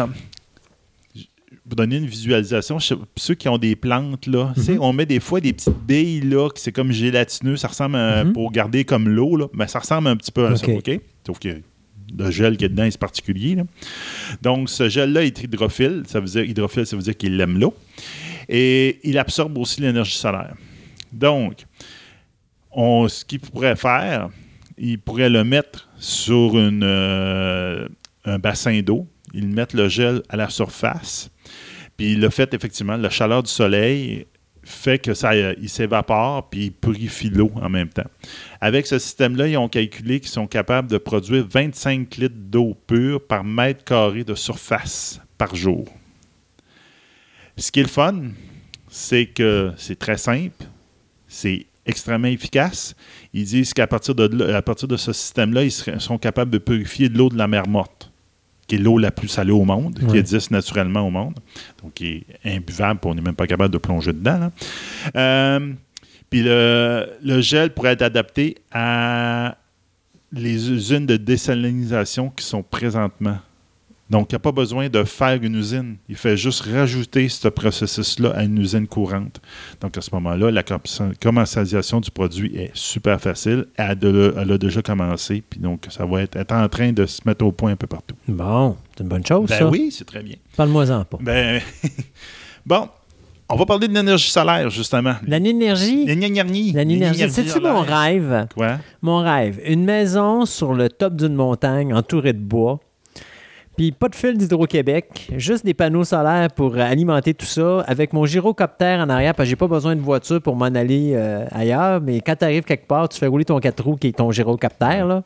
pour 1.67 1.75
donner 1.75 1.97
une 1.97 2.05
visualisation, 2.05 2.77
ceux 2.79 3.35
qui 3.35 3.49
ont 3.49 3.57
des 3.57 3.75
plantes, 3.75 4.25
là, 4.25 4.53
mhm. 4.55 4.77
on 4.79 4.93
met 4.93 5.05
des 5.05 5.19
fois 5.19 5.41
des 5.41 5.53
petites 5.53 5.77
billes, 5.85 6.21
là, 6.21 6.49
qui 6.49 6.61
c'est 6.61 6.71
comme 6.71 6.91
gélatineux, 6.91 7.57
ça 7.57 7.67
ressemble 7.67 7.97
à, 7.97 8.23
mhm. 8.23 8.33
pour 8.33 8.51
garder 8.51 8.85
comme 8.85 9.09
l'eau, 9.09 9.35
là, 9.35 9.47
mais 9.53 9.67
ça 9.67 9.79
ressemble 9.79 10.07
un 10.07 10.15
petit 10.15 10.31
peu 10.31 10.45
à 10.45 10.55
ça, 10.55 10.67
OK? 10.67 10.99
Sauf 11.25 11.39
que 11.39 11.61
le 12.17 12.31
gel 12.31 12.55
qui 12.55 12.65
est 12.65 12.69
dedans 12.69 12.83
est 12.83 12.97
particulier. 12.97 13.57
Donc, 14.41 14.69
ce 14.69 14.87
gel-là 14.87 15.23
est 15.23 15.43
hydrophile. 15.43 16.03
Ça 16.07 16.21
veut 16.21 16.27
dire 16.27 16.43
hydrophile, 16.43 16.85
ça 16.85 16.95
veut 16.95 17.01
dire 17.01 17.17
qu'il 17.17 17.39
aime 17.41 17.59
l'eau. 17.59 17.75
Et 18.47 18.99
il 19.03 19.17
absorbe 19.17 19.57
aussi 19.57 19.81
l'énergie 19.81 20.15
solaire. 20.15 20.55
Donc, 21.11 21.65
on, 22.71 23.09
ce 23.09 23.25
qu'il 23.25 23.41
pourrait 23.41 23.75
faire, 23.75 24.29
il 24.77 24.99
pourrait 24.99 25.29
le 25.29 25.43
mettre 25.43 25.89
sur 25.97 26.57
une, 26.57 26.83
euh, 26.83 27.87
un 28.23 28.39
bassin 28.39 28.79
d'eau. 28.81 29.05
Il 29.33 29.47
met 29.47 29.67
le 29.73 29.89
gel 29.89 30.21
à 30.29 30.37
la 30.37 30.49
surface 30.49 31.29
puis 31.97 32.15
le 32.15 32.29
fait, 32.29 32.53
effectivement, 32.53 32.95
la 32.95 33.09
chaleur 33.09 33.43
du 33.43 33.51
soleil 33.51 34.27
fait 34.63 34.99
que 34.99 35.13
ça 35.13 35.33
il 35.35 35.69
s'évapore 35.69 36.49
puis 36.49 36.65
il 36.65 36.71
purifie 36.71 37.29
l'eau 37.29 37.51
en 37.55 37.69
même 37.69 37.89
temps. 37.89 38.09
Avec 38.61 38.85
ce 38.85 38.99
système-là, 38.99 39.47
ils 39.47 39.57
ont 39.57 39.69
calculé 39.69 40.19
qu'ils 40.19 40.29
sont 40.29 40.47
capables 40.47 40.89
de 40.89 40.97
produire 40.97 41.47
25 41.49 42.15
litres 42.17 42.35
d'eau 42.35 42.75
pure 42.85 43.25
par 43.25 43.43
mètre 43.43 43.83
carré 43.83 44.23
de 44.23 44.35
surface 44.35 45.21
par 45.37 45.55
jour. 45.55 45.85
Ce 47.55 47.71
qui 47.71 47.79
est 47.79 47.83
le 47.83 47.89
fun, 47.89 48.23
c'est 48.89 49.27
que 49.27 49.71
c'est 49.77 49.97
très 49.97 50.17
simple, 50.17 50.65
c'est 51.27 51.65
extrêmement 51.85 52.27
efficace. 52.27 52.93
Ils 53.33 53.45
disent 53.45 53.73
qu'à 53.73 53.87
partir 53.87 54.13
de, 54.13 54.59
partir 54.59 54.87
de 54.87 54.97
ce 54.97 55.13
système-là, 55.13 55.63
ils 55.63 55.71
sont 55.71 56.17
capables 56.17 56.51
de 56.51 56.57
purifier 56.57 57.09
de 57.09 57.17
l'eau 57.17 57.29
de 57.29 57.37
la 57.37 57.47
mer 57.47 57.67
morte 57.67 58.06
qui 58.67 58.75
est 58.75 58.79
l'eau 58.79 58.97
la 58.97 59.11
plus 59.11 59.29
salée 59.29 59.51
au 59.51 59.63
monde, 59.63 59.99
qui 60.09 60.17
existe 60.17 60.51
naturellement 60.51 61.01
au 61.01 61.09
monde, 61.09 61.35
donc 61.81 61.93
qui 61.93 62.25
est 62.43 62.55
imbuvable, 62.57 62.99
on 63.05 63.15
n'est 63.15 63.21
même 63.21 63.35
pas 63.35 63.47
capable 63.47 63.73
de 63.73 63.77
plonger 63.77 64.13
dedans. 64.13 64.51
Euh, 65.15 65.73
puis 66.29 66.43
le, 66.43 67.09
le, 67.23 67.39
gel 67.39 67.73
pourrait 67.73 67.93
être 67.93 68.01
adapté 68.01 68.57
à 68.71 69.57
les 70.33 70.69
usines 70.69 71.05
de 71.05 71.15
désalinisation 71.15 72.29
qui 72.29 72.43
sont 72.43 72.61
présentement 72.61 73.37
donc, 74.09 74.31
il 74.31 74.35
n'y 74.35 74.37
a 74.37 74.39
pas 74.39 74.53
besoin 74.53 74.87
de 74.87 75.03
faire 75.03 75.41
une 75.41 75.55
usine. 75.55 75.97
Il 76.07 76.15
fait 76.15 76.37
juste 76.37 76.61
rajouter 76.61 77.27
ce 77.27 77.49
processus-là 77.49 78.31
à 78.35 78.43
une 78.43 78.57
usine 78.57 78.87
courante. 78.87 79.41
Donc, 79.81 79.97
à 79.97 80.01
ce 80.01 80.09
moment-là, 80.13 80.49
la 80.49 80.63
commercialisation 81.21 81.99
du 81.99 82.09
produit 82.09 82.55
est 82.55 82.71
super 82.73 83.19
facile. 83.19 83.65
Elle 83.75 83.97
a, 84.37 84.57
déjà 84.57 84.81
commencé. 84.81 85.43
Puis 85.49 85.59
donc, 85.59 85.87
ça 85.89 86.05
va 86.05 86.21
être, 86.21 86.37
en 86.51 86.69
train 86.69 86.93
de 86.93 87.05
se 87.05 87.21
mettre 87.25 87.45
au 87.45 87.51
point 87.51 87.71
un 87.71 87.75
peu 87.75 87.87
partout. 87.87 88.15
Bon, 88.27 88.77
c'est 88.95 89.03
une 89.03 89.09
bonne 89.09 89.25
chose, 89.25 89.49
ben 89.49 89.59
ça. 89.59 89.67
Oui, 89.67 89.89
c'est 89.91 90.05
très 90.05 90.23
bien. 90.23 90.35
Parle-moi-en 90.55 91.03
pas. 91.03 91.17
Ben, 91.19 91.61
bon, 92.65 92.87
on 93.49 93.55
va 93.57 93.65
parler 93.65 93.89
de 93.89 93.93
l'énergie 93.93 94.29
solaire, 94.29 94.69
justement. 94.69 95.15
L'énergie? 95.25 96.05
L'énergie. 96.05 96.71
L'énergie. 96.71 97.29
C'est-tu 97.29 97.59
mon 97.59 97.81
rêve? 97.81 98.47
Quoi? 98.55 98.77
Mon 99.01 99.17
rêve. 99.17 99.59
Une 99.65 99.83
maison 99.83 100.45
sur 100.45 100.73
le 100.73 100.89
top 100.89 101.17
d'une 101.17 101.35
montagne 101.35 101.93
entourée 101.93 102.33
de 102.33 102.39
bois 102.39 102.79
puis 103.77 103.91
pas 103.91 104.09
de 104.09 104.15
fil 104.15 104.35
d'Hydro-Québec, 104.35 105.29
juste 105.37 105.63
des 105.63 105.75
panneaux 105.75 106.03
solaires 106.03 106.49
pour 106.49 106.75
alimenter 106.77 107.35
tout 107.35 107.45
ça 107.45 107.81
avec 107.81 108.11
mon 108.11 108.25
gyrocoptère 108.25 108.99
en 108.99 109.07
arrière 109.07 109.35
parce 109.35 109.45
que 109.45 109.51
j'ai 109.51 109.55
pas 109.55 109.67
besoin 109.67 109.95
de 109.95 110.01
voiture 110.01 110.41
pour 110.41 110.55
m'en 110.55 110.65
aller 110.65 111.13
euh, 111.13 111.45
ailleurs. 111.51 112.01
Mais 112.01 112.19
quand 112.21 112.35
tu 112.35 112.43
arrives 112.43 112.63
quelque 112.63 112.87
part, 112.87 113.07
tu 113.07 113.19
fais 113.19 113.27
rouler 113.27 113.45
ton 113.45 113.59
4 113.59 113.83
roues 113.83 113.95
qui 113.95 114.07
est 114.07 114.17
ton 114.17 114.31
gyrocoptère. 114.31 115.05
Là. 115.05 115.21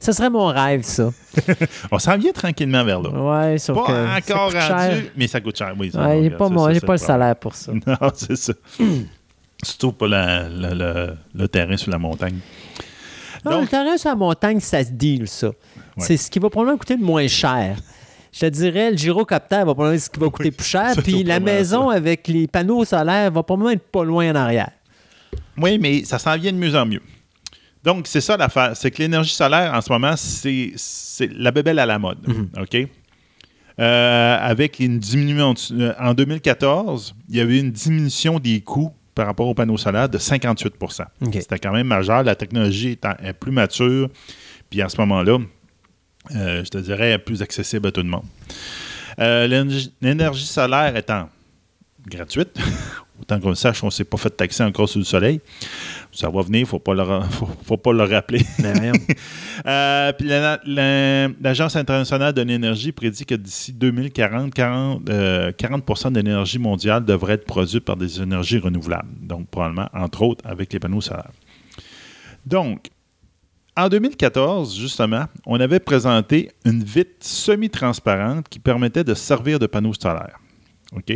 Ce 0.00 0.12
serait 0.12 0.28
mon 0.28 0.48
rêve, 0.48 0.82
ça. 0.82 1.10
On 1.90 1.98
s'en 1.98 2.18
vient 2.18 2.32
tranquillement 2.32 2.84
vers 2.84 3.00
là. 3.00 3.10
Ouais, 3.10 3.56
sauf 3.56 3.74
pas 3.74 3.86
que 3.86 4.32
encore 4.32 4.52
rendu, 4.52 5.10
mais 5.16 5.26
ça 5.26 5.40
coûte 5.40 5.56
cher. 5.56 5.74
Oui, 5.78 5.90
ouais, 5.94 6.30
pas, 6.30 6.72
j'ai 6.74 6.80
pas 6.80 6.92
le 6.92 6.98
salaire 6.98 7.36
pour 7.36 7.54
ça. 7.54 7.72
Non, 7.86 8.10
c'est 8.14 8.36
ça. 8.36 8.52
Surtout 9.62 9.92
pas 9.92 10.06
le 10.08 11.46
terrain 11.46 11.76
sur 11.78 11.90
la 11.90 11.98
montagne. 11.98 12.38
Non, 13.44 13.60
le 13.60 13.66
terrain 13.66 13.96
sur 13.96 14.10
la 14.10 14.16
montagne, 14.16 14.60
ça 14.60 14.82
se 14.84 14.90
deal, 14.90 15.28
ça. 15.28 15.50
C'est 15.98 16.16
ce 16.16 16.30
qui 16.30 16.38
va 16.38 16.50
probablement 16.50 16.78
coûter 16.78 16.96
le 16.96 17.04
moins 17.04 17.26
cher 17.28 17.76
je 18.34 18.40
te 18.40 18.46
dirais, 18.46 18.90
le 18.90 18.96
gyrocoptère 18.96 19.64
va 19.64 19.74
probablement 19.74 19.94
être 19.94 20.02
ce 20.02 20.10
qui 20.10 20.18
va 20.18 20.28
coûter 20.28 20.50
plus 20.50 20.66
cher. 20.66 20.94
puis 21.04 21.22
la 21.22 21.38
maison 21.38 21.88
avec 21.88 22.26
les 22.26 22.48
panneaux 22.48 22.84
solaires 22.84 23.30
va 23.30 23.42
probablement 23.44 23.70
être 23.70 23.86
pas 23.86 24.04
loin 24.04 24.30
en 24.32 24.34
arrière. 24.34 24.72
Oui, 25.56 25.78
mais 25.78 26.04
ça 26.04 26.18
s'en 26.18 26.36
vient 26.36 26.52
de 26.52 26.58
mieux 26.58 26.74
en 26.74 26.84
mieux. 26.84 27.02
Donc, 27.84 28.08
c'est 28.08 28.20
ça 28.20 28.36
l'affaire. 28.36 28.72
C'est 28.74 28.90
que 28.90 28.98
l'énergie 28.98 29.34
solaire, 29.34 29.72
en 29.72 29.80
ce 29.80 29.92
moment, 29.92 30.14
c'est 30.16 30.72
la 31.30 31.52
bébelle 31.52 31.78
à 31.78 31.86
la 31.86 31.98
mode. 31.98 32.26
Mhm. 32.26 32.48
OK? 32.60 32.88
Euh, 33.80 34.36
avec 34.40 34.80
une 34.80 34.98
diminution. 34.98 35.54
En 36.00 36.14
2014, 36.14 37.14
il 37.28 37.36
y 37.36 37.40
avait 37.40 37.60
une 37.60 37.70
diminution 37.70 38.40
des 38.40 38.60
coûts 38.60 38.92
par 39.14 39.26
rapport 39.26 39.46
aux 39.46 39.54
panneaux 39.54 39.76
solaires 39.76 40.08
de 40.08 40.18
58% 40.18 41.04
C'était 41.32 41.58
quand 41.58 41.72
même 41.72 41.86
majeur. 41.86 42.24
La 42.24 42.34
technologie 42.34 42.98
est 43.22 43.32
plus 43.32 43.52
mature. 43.52 44.08
Puis 44.70 44.82
en 44.82 44.88
ce 44.88 44.96
moment-là, 45.00 45.38
euh, 45.38 45.38
je 46.30 46.68
te 46.68 46.78
dirais, 46.78 47.18
plus 47.18 47.42
accessible 47.42 47.88
à 47.88 47.92
tout 47.92 48.02
le 48.02 48.08
monde. 48.08 48.24
Euh, 49.20 49.64
l'énergie 50.00 50.46
solaire 50.46 50.96
étant 50.96 51.28
gratuite, 52.06 52.58
autant 53.20 53.40
qu'on 53.40 53.50
le 53.50 53.54
sache, 53.54 53.82
on 53.82 53.86
ne 53.86 53.90
s'est 53.90 54.04
pas 54.04 54.16
fait 54.16 54.30
taxer 54.30 54.62
encore 54.62 54.88
sur 54.88 54.98
le 54.98 55.04
soleil. 55.04 55.40
Ça 56.12 56.28
va 56.28 56.42
venir, 56.42 56.60
il 56.60 56.62
ne 56.62 56.66
faut, 56.66 56.78
pas 56.78 56.94
le, 56.94 57.04
faut, 57.64 57.76
pas 57.76 57.92
le 57.92 58.02
rappeler. 58.02 58.42
Ben, 58.58 58.92
euh, 59.66 60.12
puis 60.12 60.28
l'Agence 60.28 61.76
internationale 61.76 62.32
de 62.32 62.42
l'énergie 62.42 62.92
prédit 62.92 63.24
que 63.24 63.34
d'ici 63.34 63.72
2040, 63.72 64.52
40, 64.52 65.04
40 65.56 66.12
de 66.12 66.20
l'énergie 66.20 66.58
mondiale 66.58 67.04
devrait 67.04 67.34
être 67.34 67.46
produite 67.46 67.84
par 67.84 67.96
des 67.96 68.20
énergies 68.20 68.58
renouvelables. 68.58 69.08
Donc, 69.20 69.48
probablement, 69.48 69.88
entre 69.94 70.22
autres, 70.22 70.44
avec 70.46 70.72
les 70.72 70.78
panneaux 70.78 71.00
solaires. 71.00 71.30
Donc, 72.44 72.90
en 73.76 73.88
2014, 73.88 74.78
justement, 74.78 75.24
on 75.46 75.58
avait 75.58 75.80
présenté 75.80 76.50
une 76.64 76.82
vitre 76.84 77.16
semi-transparente 77.20 78.48
qui 78.48 78.58
permettait 78.58 79.04
de 79.04 79.14
servir 79.14 79.58
de 79.58 79.66
panneau 79.66 79.92
solaire. 79.94 80.38
OK? 80.92 81.12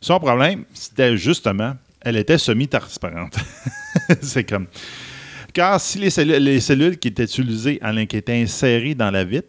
Son 0.00 0.18
problème, 0.18 0.64
c'était 0.74 1.16
justement, 1.16 1.74
elle 2.00 2.16
était 2.16 2.38
semi-transparente. 2.38 3.38
C'est 4.20 4.44
comme. 4.44 4.66
Car 5.54 5.80
si 5.80 5.98
les 5.98 6.10
cellules, 6.60 6.98
qui 6.98 7.08
étaient 7.08 7.24
utilisées, 7.24 7.80
étaient 8.10 8.42
insérées 8.42 8.94
dans 8.94 9.10
la 9.10 9.24
vitre, 9.24 9.48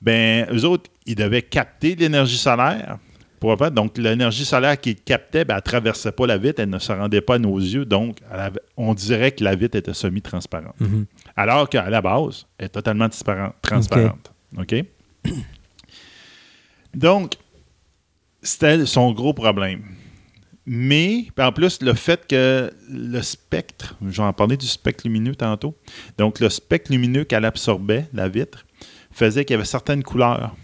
ben, 0.00 0.46
eux 0.52 0.64
autres, 0.64 0.90
ils 1.06 1.14
devaient 1.14 1.42
capter 1.42 1.94
l'énergie 1.94 2.38
solaire, 2.38 2.98
donc, 3.70 3.98
l'énergie 3.98 4.44
solaire 4.44 4.80
qui 4.80 4.96
captait, 4.96 5.44
ben, 5.44 5.54
elle 5.54 5.58
ne 5.58 5.62
traversait 5.62 6.12
pas 6.12 6.26
la 6.26 6.38
vitre, 6.38 6.60
elle 6.60 6.70
ne 6.70 6.78
se 6.78 6.92
rendait 6.92 7.20
pas 7.20 7.36
à 7.36 7.38
nos 7.38 7.58
yeux. 7.58 7.84
Donc, 7.84 8.18
on 8.76 8.94
dirait 8.94 9.32
que 9.32 9.44
la 9.44 9.54
vitre 9.54 9.76
était 9.76 9.94
semi-transparente. 9.94 10.74
Mm-hmm. 10.80 11.04
Alors 11.36 11.68
qu'à 11.68 11.88
la 11.88 12.02
base, 12.02 12.46
elle 12.58 12.66
est 12.66 12.68
totalement 12.70 13.08
transparente. 13.62 14.32
OK? 14.56 14.74
Donc, 16.94 17.34
c'était 18.42 18.86
son 18.86 19.12
gros 19.12 19.34
problème. 19.34 19.82
Mais, 20.70 21.28
en 21.38 21.52
plus, 21.52 21.80
le 21.80 21.94
fait 21.94 22.26
que 22.26 22.70
le 22.90 23.22
spectre, 23.22 23.96
j'en 24.06 24.32
parlais 24.34 24.56
du 24.56 24.66
spectre 24.66 25.06
lumineux 25.06 25.34
tantôt, 25.34 25.74
donc 26.18 26.40
le 26.40 26.50
spectre 26.50 26.92
lumineux 26.92 27.24
qu'elle 27.24 27.46
absorbait, 27.46 28.06
la 28.12 28.28
vitre, 28.28 28.66
faisait 29.10 29.46
qu'il 29.46 29.54
y 29.54 29.56
avait 29.56 29.64
certaines 29.64 30.02
couleurs 30.02 30.54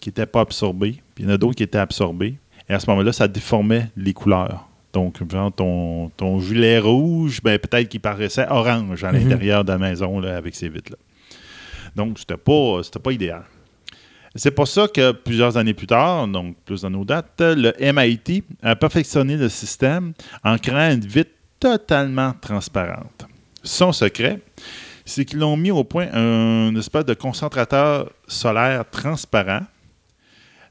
qui 0.00 0.08
n'étaient 0.08 0.26
pas 0.26 0.40
absorbés, 0.40 1.03
puis 1.14 1.24
il 1.24 1.26
y 1.28 1.30
en 1.30 1.34
a 1.34 1.38
d'autres 1.38 1.54
qui 1.56 1.62
étaient 1.62 1.78
absorbés. 1.78 2.34
Et 2.68 2.72
à 2.74 2.80
ce 2.80 2.88
moment-là, 2.90 3.12
ça 3.12 3.28
déformait 3.28 3.90
les 3.96 4.12
couleurs. 4.12 4.66
Donc, 4.92 5.18
genre, 5.30 5.52
ton, 5.52 6.08
ton 6.16 6.38
gilet 6.40 6.78
rouge, 6.78 7.40
ben, 7.42 7.58
peut-être 7.58 7.88
qu'il 7.88 8.00
paraissait 8.00 8.46
orange 8.48 9.02
à 9.04 9.12
Mhm. 9.12 9.28
l'intérieur 9.28 9.64
de 9.64 9.72
la 9.72 9.78
maison 9.78 10.20
là, 10.20 10.36
avec 10.36 10.54
ces 10.54 10.68
vitres-là. 10.68 10.96
Donc, 11.96 12.18
c'était 12.18 12.36
pas, 12.36 12.80
pas 13.02 13.12
idéal. 13.12 13.42
C'est 14.36 14.50
pour 14.50 14.66
ça 14.66 14.88
que 14.88 15.12
plusieurs 15.12 15.56
années 15.56 15.74
plus 15.74 15.86
tard, 15.86 16.26
donc 16.26 16.56
plus 16.64 16.82
dans 16.82 16.90
nos 16.90 17.04
dates, 17.04 17.40
le 17.40 17.72
MIT 17.78 18.42
a 18.62 18.74
perfectionné 18.74 19.36
le 19.36 19.48
système 19.48 20.12
en 20.42 20.58
créant 20.58 20.92
une 20.92 21.06
vitre 21.06 21.30
totalement 21.60 22.32
transparente. 22.40 23.26
Son 23.62 23.92
secret, 23.92 24.40
c'est 25.04 25.24
qu'ils 25.24 25.38
l'ont 25.38 25.56
mis 25.56 25.70
au 25.70 25.84
point 25.84 26.08
un 26.12 26.74
espèce 26.76 27.04
de 27.04 27.14
concentrateur 27.14 28.10
solaire 28.26 28.84
transparent 28.90 29.60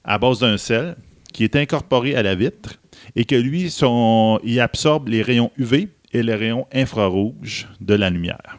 à 0.04 0.18
base 0.18 0.39
d'un 0.39 0.58
sel 0.58 0.95
qui 1.32 1.43
est 1.43 1.56
incorporé 1.56 2.16
à 2.16 2.24
la 2.24 2.36
vitre 2.36 2.76
et 3.16 3.26
que 3.26 3.36
lui, 3.36 3.70
son, 3.72 4.39
il 4.43 4.60
absorbe 4.60 5.08
les 5.08 5.22
rayons 5.22 5.51
UV 5.58 5.89
et 6.14 6.22
les 6.24 6.36
rayons 6.36 6.68
infrarouges 6.74 7.68
de 7.82 7.95
la 7.95 8.10
lumière. 8.10 8.58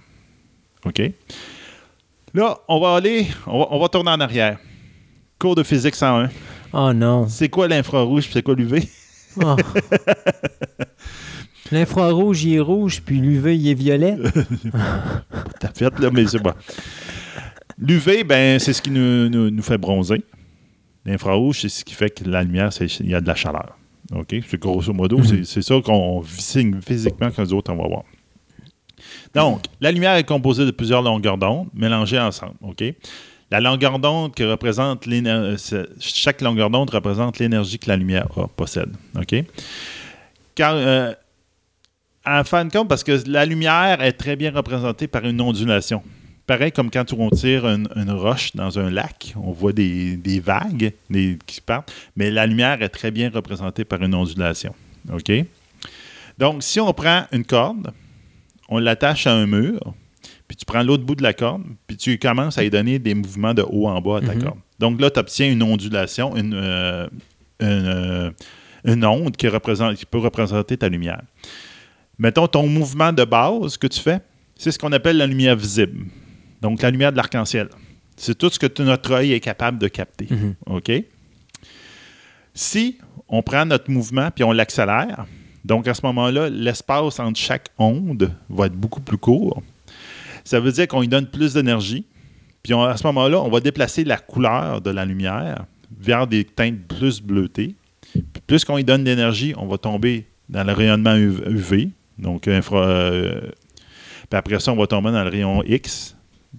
OK? 0.84 1.00
Là, 2.34 2.58
on 2.68 2.80
va 2.80 2.96
aller, 2.96 3.26
on 3.46 3.60
va, 3.60 3.66
on 3.70 3.78
va 3.78 3.88
tourner 3.88 4.10
en 4.10 4.20
arrière. 4.20 4.58
Cours 5.38 5.54
de 5.54 5.62
physique 5.62 5.94
101. 5.94 6.30
Oh 6.72 6.92
non. 6.92 7.28
C'est 7.28 7.48
quoi 7.48 7.68
l'infrarouge 7.68 8.24
puis 8.24 8.32
c'est 8.32 8.42
quoi 8.42 8.54
l'UV? 8.56 8.88
Oh. 9.42 9.56
L'infrarouge, 11.72 12.44
il 12.44 12.54
est 12.54 12.60
rouge, 12.60 13.02
puis 13.04 13.18
l'UV, 13.20 13.56
il 13.56 13.68
est 13.68 13.74
violet. 13.74 14.16
T'as 15.60 15.72
fait, 15.74 15.98
là, 15.98 16.10
mais 16.12 16.26
c'est 16.26 16.38
bon. 16.42 16.52
L'UV, 17.78 18.22
ben, 18.24 18.58
c'est 18.58 18.72
ce 18.72 18.82
qui 18.82 18.90
nous, 18.90 19.28
nous- 19.28 19.50
nous 19.50 19.62
fait 19.62 19.78
bronzer. 19.78 20.22
L'infrarouge, 21.04 21.60
c'est 21.60 21.68
ce 21.68 21.84
qui 21.84 21.94
fait 21.94 22.10
que 22.10 22.28
la 22.28 22.42
lumière, 22.42 22.70
il 23.00 23.08
y 23.10 23.14
a 23.14 23.20
de 23.20 23.26
la 23.26 23.34
chaleur. 23.34 23.76
OK? 24.12 24.34
C'est 24.48 24.58
grosso 24.60 24.92
modo, 24.92 25.22
c'est- 25.22 25.44
c'est 25.44 25.62
ça 25.62 25.74
qu'on 25.84 26.22
signe 26.24 26.80
physiquement 26.80 27.30
que 27.30 27.40
nous 27.42 27.52
autres, 27.54 27.72
on 27.72 27.76
va 27.76 27.88
voir. 27.88 28.02
Donc, 29.34 29.62
la 29.80 29.90
lumière 29.92 30.14
est 30.14 30.24
composée 30.24 30.64
de 30.64 30.70
plusieurs 30.70 31.02
longueurs 31.02 31.36
d'onde 31.38 31.68
mélangées 31.74 32.18
ensemble. 32.20 32.54
OK? 32.62 32.82
La 33.50 33.60
longueur 33.60 33.98
d'onde 33.98 34.34
qui 34.34 34.44
représente 34.44 35.06
chaque 36.00 36.40
longueur 36.40 36.70
d'onde 36.70 36.90
représente 36.90 37.38
l'énergie 37.38 37.78
que 37.78 37.88
la 37.88 37.96
lumière 37.96 38.26
a, 38.36 38.48
possède. 38.48 38.92
OK? 39.16 39.44
Car, 40.54 40.74
euh, 40.76 41.12
en 42.26 42.44
fin 42.44 42.64
de 42.64 42.72
compte, 42.72 42.88
parce 42.88 43.04
que 43.04 43.22
la 43.28 43.44
lumière 43.44 44.00
est 44.02 44.12
très 44.12 44.36
bien 44.36 44.50
représentée 44.50 45.06
par 45.08 45.24
une 45.24 45.40
ondulation. 45.40 46.02
Pareil 46.46 46.72
comme 46.72 46.90
quand 46.90 47.10
on 47.14 47.30
tire 47.30 47.66
une, 47.66 47.88
une 47.96 48.10
roche 48.10 48.54
dans 48.54 48.78
un 48.78 48.90
lac, 48.90 49.32
on 49.36 49.50
voit 49.52 49.72
des, 49.72 50.16
des 50.16 50.40
vagues 50.40 50.92
des- 51.08 51.38
qui 51.46 51.60
partent, 51.62 51.90
mais 52.16 52.30
la 52.30 52.46
lumière 52.46 52.82
est 52.82 52.90
très 52.90 53.10
bien 53.10 53.30
représentée 53.30 53.84
par 53.84 54.02
une 54.02 54.14
ondulation. 54.14 54.74
OK? 55.10 55.32
Donc, 56.38 56.62
si 56.62 56.80
on 56.80 56.92
prend 56.92 57.24
une 57.32 57.44
corde, 57.44 57.92
on 58.68 58.78
l'attache 58.78 59.26
à 59.26 59.32
un 59.32 59.46
mur, 59.46 59.94
puis 60.46 60.56
tu 60.56 60.66
prends 60.66 60.82
l'autre 60.82 61.04
bout 61.04 61.14
de 61.14 61.22
la 61.22 61.32
corde, 61.32 61.62
puis 61.86 61.96
tu 61.96 62.18
commences 62.18 62.58
à 62.58 62.64
y 62.64 62.68
donner 62.70 62.98
des 62.98 63.14
mouvements 63.14 63.54
de 63.54 63.62
haut 63.66 63.88
en 63.88 64.00
bas 64.02 64.18
à 64.18 64.20
ta 64.20 64.34
Mhm. 64.34 64.42
corde. 64.42 64.58
Donc 64.78 65.00
là, 65.00 65.10
tu 65.10 65.20
obtiens 65.20 65.50
une 65.50 65.62
ondulation, 65.62 66.36
une, 66.36 66.52
euh, 66.54 67.06
une, 67.60 67.66
euh, 67.86 68.30
une 68.84 69.04
onde 69.06 69.34
qui, 69.36 69.48
représente, 69.48 69.96
qui 69.96 70.04
peut 70.04 70.18
représenter 70.18 70.76
ta 70.76 70.90
lumière. 70.90 71.22
Mettons, 72.18 72.46
ton 72.48 72.66
mouvement 72.66 73.12
de 73.12 73.24
base 73.24 73.78
que 73.78 73.86
tu 73.86 74.00
fais, 74.00 74.18
c'est 74.56 74.70
ce 74.70 74.78
qu'on 74.78 74.92
appelle 74.92 75.16
la 75.16 75.26
lumière 75.26 75.56
visible. 75.56 76.04
Donc, 76.64 76.80
la 76.80 76.90
lumière 76.90 77.12
de 77.12 77.18
l'arc-en-ciel. 77.18 77.68
C'est 78.16 78.38
tout 78.38 78.48
ce 78.48 78.58
que 78.58 78.82
notre 78.82 79.12
œil 79.12 79.34
est 79.34 79.40
capable 79.40 79.78
de 79.78 79.86
capter. 79.86 80.26
Mhm. 80.30 80.54
OK? 80.64 80.90
Si 82.54 82.96
on 83.28 83.42
prend 83.42 83.66
notre 83.66 83.90
mouvement 83.90 84.30
puis 84.30 84.44
on 84.44 84.52
l'accélère, 84.52 85.26
donc 85.62 85.86
à 85.88 85.92
ce 85.92 86.00
moment-là, 86.06 86.48
l'espace 86.48 87.20
entre 87.20 87.38
chaque 87.38 87.66
onde 87.78 88.30
va 88.48 88.64
être 88.66 88.72
beaucoup 88.74 89.02
plus 89.02 89.18
court. 89.18 89.62
Ça 90.42 90.58
veut 90.58 90.72
dire 90.72 90.88
qu'on 90.88 91.00
lui 91.02 91.08
donne 91.08 91.26
plus 91.26 91.52
d'énergie. 91.52 92.06
Puis 92.62 92.72
on- 92.72 92.82
à 92.84 92.96
ce 92.96 93.06
moment-là, 93.08 93.42
on 93.42 93.50
va 93.50 93.60
déplacer 93.60 94.02
la 94.04 94.16
couleur 94.16 94.80
de 94.80 94.88
la 94.90 95.04
lumière 95.04 95.66
vers 96.00 96.26
des 96.26 96.44
teintes 96.44 96.80
plus 96.88 97.20
bleutées. 97.20 97.74
Puis 98.14 98.42
plus 98.46 98.64
qu'on 98.64 98.76
lui 98.76 98.84
donne 98.84 99.04
d'énergie, 99.04 99.52
on 99.58 99.66
va 99.66 99.76
tomber 99.76 100.24
dans 100.48 100.64
le 100.64 100.72
rayonnement 100.72 101.14
UV. 101.14 101.90
Donc, 102.18 102.48
infra, 102.48 102.86
euh, 102.86 103.40
puis 104.30 104.38
après 104.38 104.60
ça, 104.60 104.72
on 104.72 104.76
va 104.76 104.86
tomber 104.86 105.10
dans 105.12 105.24
le 105.24 105.30
rayon 105.30 105.62
X. 105.64 106.13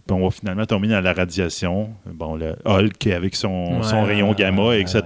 Puis 0.05 0.15
on 0.15 0.23
va 0.23 0.31
finalement 0.31 0.65
tomber 0.65 0.87
dans 0.87 1.01
la 1.01 1.13
radiation. 1.13 1.89
Bon, 2.05 2.35
le 2.35 2.55
Hulk 2.65 3.07
avec 3.07 3.35
son, 3.35 3.81
son 3.83 4.03
rayon 4.03 4.33
gamma, 4.33 4.67
ouais, 4.67 4.81
etc. 4.81 5.01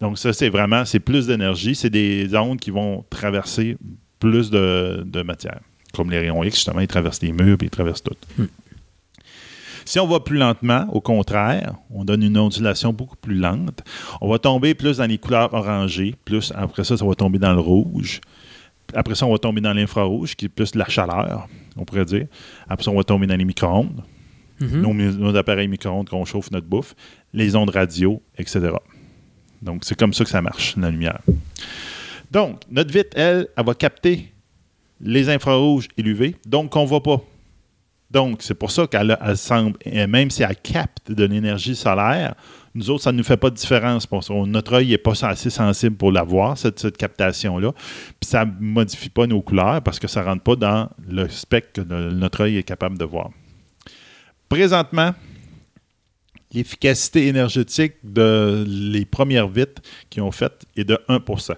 Donc, 0.00 0.18
ça, 0.18 0.32
c'est 0.32 0.48
vraiment, 0.48 0.84
c'est 0.84 1.00
plus 1.00 1.26
d'énergie. 1.26 1.74
C'est 1.74 1.90
des 1.90 2.34
ondes 2.34 2.58
qui 2.58 2.70
vont 2.70 3.04
traverser 3.10 3.76
plus 4.18 4.50
de, 4.50 5.02
de 5.04 5.22
matière. 5.22 5.60
Comme 5.94 6.10
les 6.10 6.18
rayons 6.18 6.42
X, 6.42 6.56
justement, 6.56 6.80
ils 6.80 6.86
traversent 6.86 7.22
les 7.22 7.32
murs 7.32 7.58
puis 7.58 7.66
ils 7.66 7.70
traversent 7.70 8.02
tout. 8.02 8.16
Hmm. 8.38 8.46
Si 9.84 9.98
on 9.98 10.06
va 10.06 10.20
plus 10.20 10.38
lentement, 10.38 10.86
au 10.92 11.00
contraire, 11.00 11.74
on 11.90 12.04
donne 12.04 12.22
une 12.22 12.38
ondulation 12.38 12.92
beaucoup 12.92 13.16
plus 13.16 13.34
lente. 13.34 13.82
On 14.20 14.28
va 14.28 14.38
tomber 14.38 14.74
plus 14.74 14.98
dans 14.98 15.06
les 15.06 15.18
couleurs 15.18 15.52
orangées, 15.52 16.14
plus 16.24 16.52
après 16.56 16.84
ça, 16.84 16.96
ça 16.96 17.04
va 17.04 17.14
tomber 17.14 17.38
dans 17.38 17.52
le 17.52 17.60
rouge. 17.60 18.20
Après 18.94 19.14
ça, 19.14 19.26
on 19.26 19.32
va 19.32 19.38
tomber 19.38 19.60
dans 19.60 19.72
l'infrarouge, 19.72 20.36
qui 20.36 20.46
est 20.46 20.48
plus 20.48 20.72
de 20.72 20.78
la 20.78 20.88
chaleur, 20.88 21.48
on 21.76 21.84
pourrait 21.84 22.04
dire. 22.04 22.26
Après 22.68 22.84
ça, 22.84 22.90
on 22.90 22.96
va 22.96 23.04
tomber 23.04 23.26
dans 23.26 23.36
les 23.36 23.44
micro-ondes, 23.44 24.02
Mhm. 24.60 24.80
nos, 24.80 24.92
nos 24.94 25.36
appareils 25.36 25.66
micro-ondes 25.68 26.08
qu'on 26.08 26.24
chauffe 26.24 26.50
notre 26.52 26.66
bouffe, 26.66 26.94
les 27.32 27.56
ondes 27.56 27.70
radio, 27.70 28.22
etc. 28.38 28.70
Donc, 29.60 29.84
c'est 29.84 29.96
comme 29.98 30.12
ça 30.12 30.22
que 30.24 30.30
ça 30.30 30.40
marche, 30.42 30.76
la 30.76 30.90
lumière. 30.90 31.20
Donc, 32.30 32.60
notre 32.70 32.92
vitre, 32.92 33.10
elle, 33.16 33.48
elle 33.56 33.64
va 33.64 33.74
capter 33.74 34.32
les 35.00 35.28
infrarouges 35.28 35.88
et 35.96 36.02
l'UV, 36.02 36.36
donc 36.46 36.74
on 36.76 36.82
ne 36.82 36.86
voit 36.86 37.02
pas. 37.02 37.20
Donc, 38.10 38.42
c'est 38.42 38.54
pour 38.54 38.70
ça 38.70 38.86
qu'elle 38.86 39.16
semble, 39.36 39.78
et 39.84 40.06
même 40.06 40.30
si 40.30 40.42
elle 40.42 40.54
capte 40.56 41.10
de 41.10 41.24
l'énergie 41.24 41.74
solaire, 41.74 42.34
nous 42.74 42.90
autres, 42.90 43.02
ça 43.02 43.12
ne 43.12 43.18
nous 43.18 43.24
fait 43.24 43.36
pas 43.36 43.50
de 43.50 43.54
différence. 43.54 44.06
Pour 44.06 44.24
ça. 44.24 44.34
Notre 44.46 44.74
œil 44.74 44.88
n'est 44.88 44.98
pas 44.98 45.12
assez 45.24 45.50
sensible 45.50 45.96
pour 45.96 46.12
la 46.12 46.22
voir, 46.22 46.56
cette, 46.56 46.96
captation-là. 46.96 47.72
Puis 47.72 48.30
ça 48.30 48.44
ne 48.44 48.52
modifie 48.60 49.10
pas 49.10 49.26
nos 49.26 49.42
couleurs 49.42 49.82
parce 49.82 49.98
que 49.98 50.08
ça 50.08 50.22
ne 50.22 50.26
rentre 50.26 50.42
pas 50.42 50.56
dans 50.56 50.88
le 51.06 51.28
spectre 51.28 51.82
que 51.82 52.10
notre 52.10 52.42
œil 52.42 52.56
est 52.56 52.62
capable 52.62 52.98
de 52.98 53.04
voir. 53.04 53.30
Présentement, 54.48 55.14
l'efficacité 56.52 57.26
énergétique 57.26 57.94
de 58.04 58.64
les 58.66 59.04
premières 59.04 59.48
vitres 59.48 59.82
qu'ils 60.10 60.22
ont 60.22 60.30
faites 60.30 60.64
est 60.76 60.84
de 60.84 60.98
1% 61.08 61.54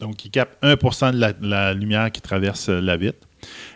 Donc, 0.00 0.24
ils 0.24 0.30
captent 0.30 0.62
1% 0.62 1.12
de 1.12 1.46
la, 1.46 1.74
lumière 1.74 2.10
qui 2.10 2.20
traverse 2.20 2.68
la 2.68 2.96
vitre. 2.96 3.26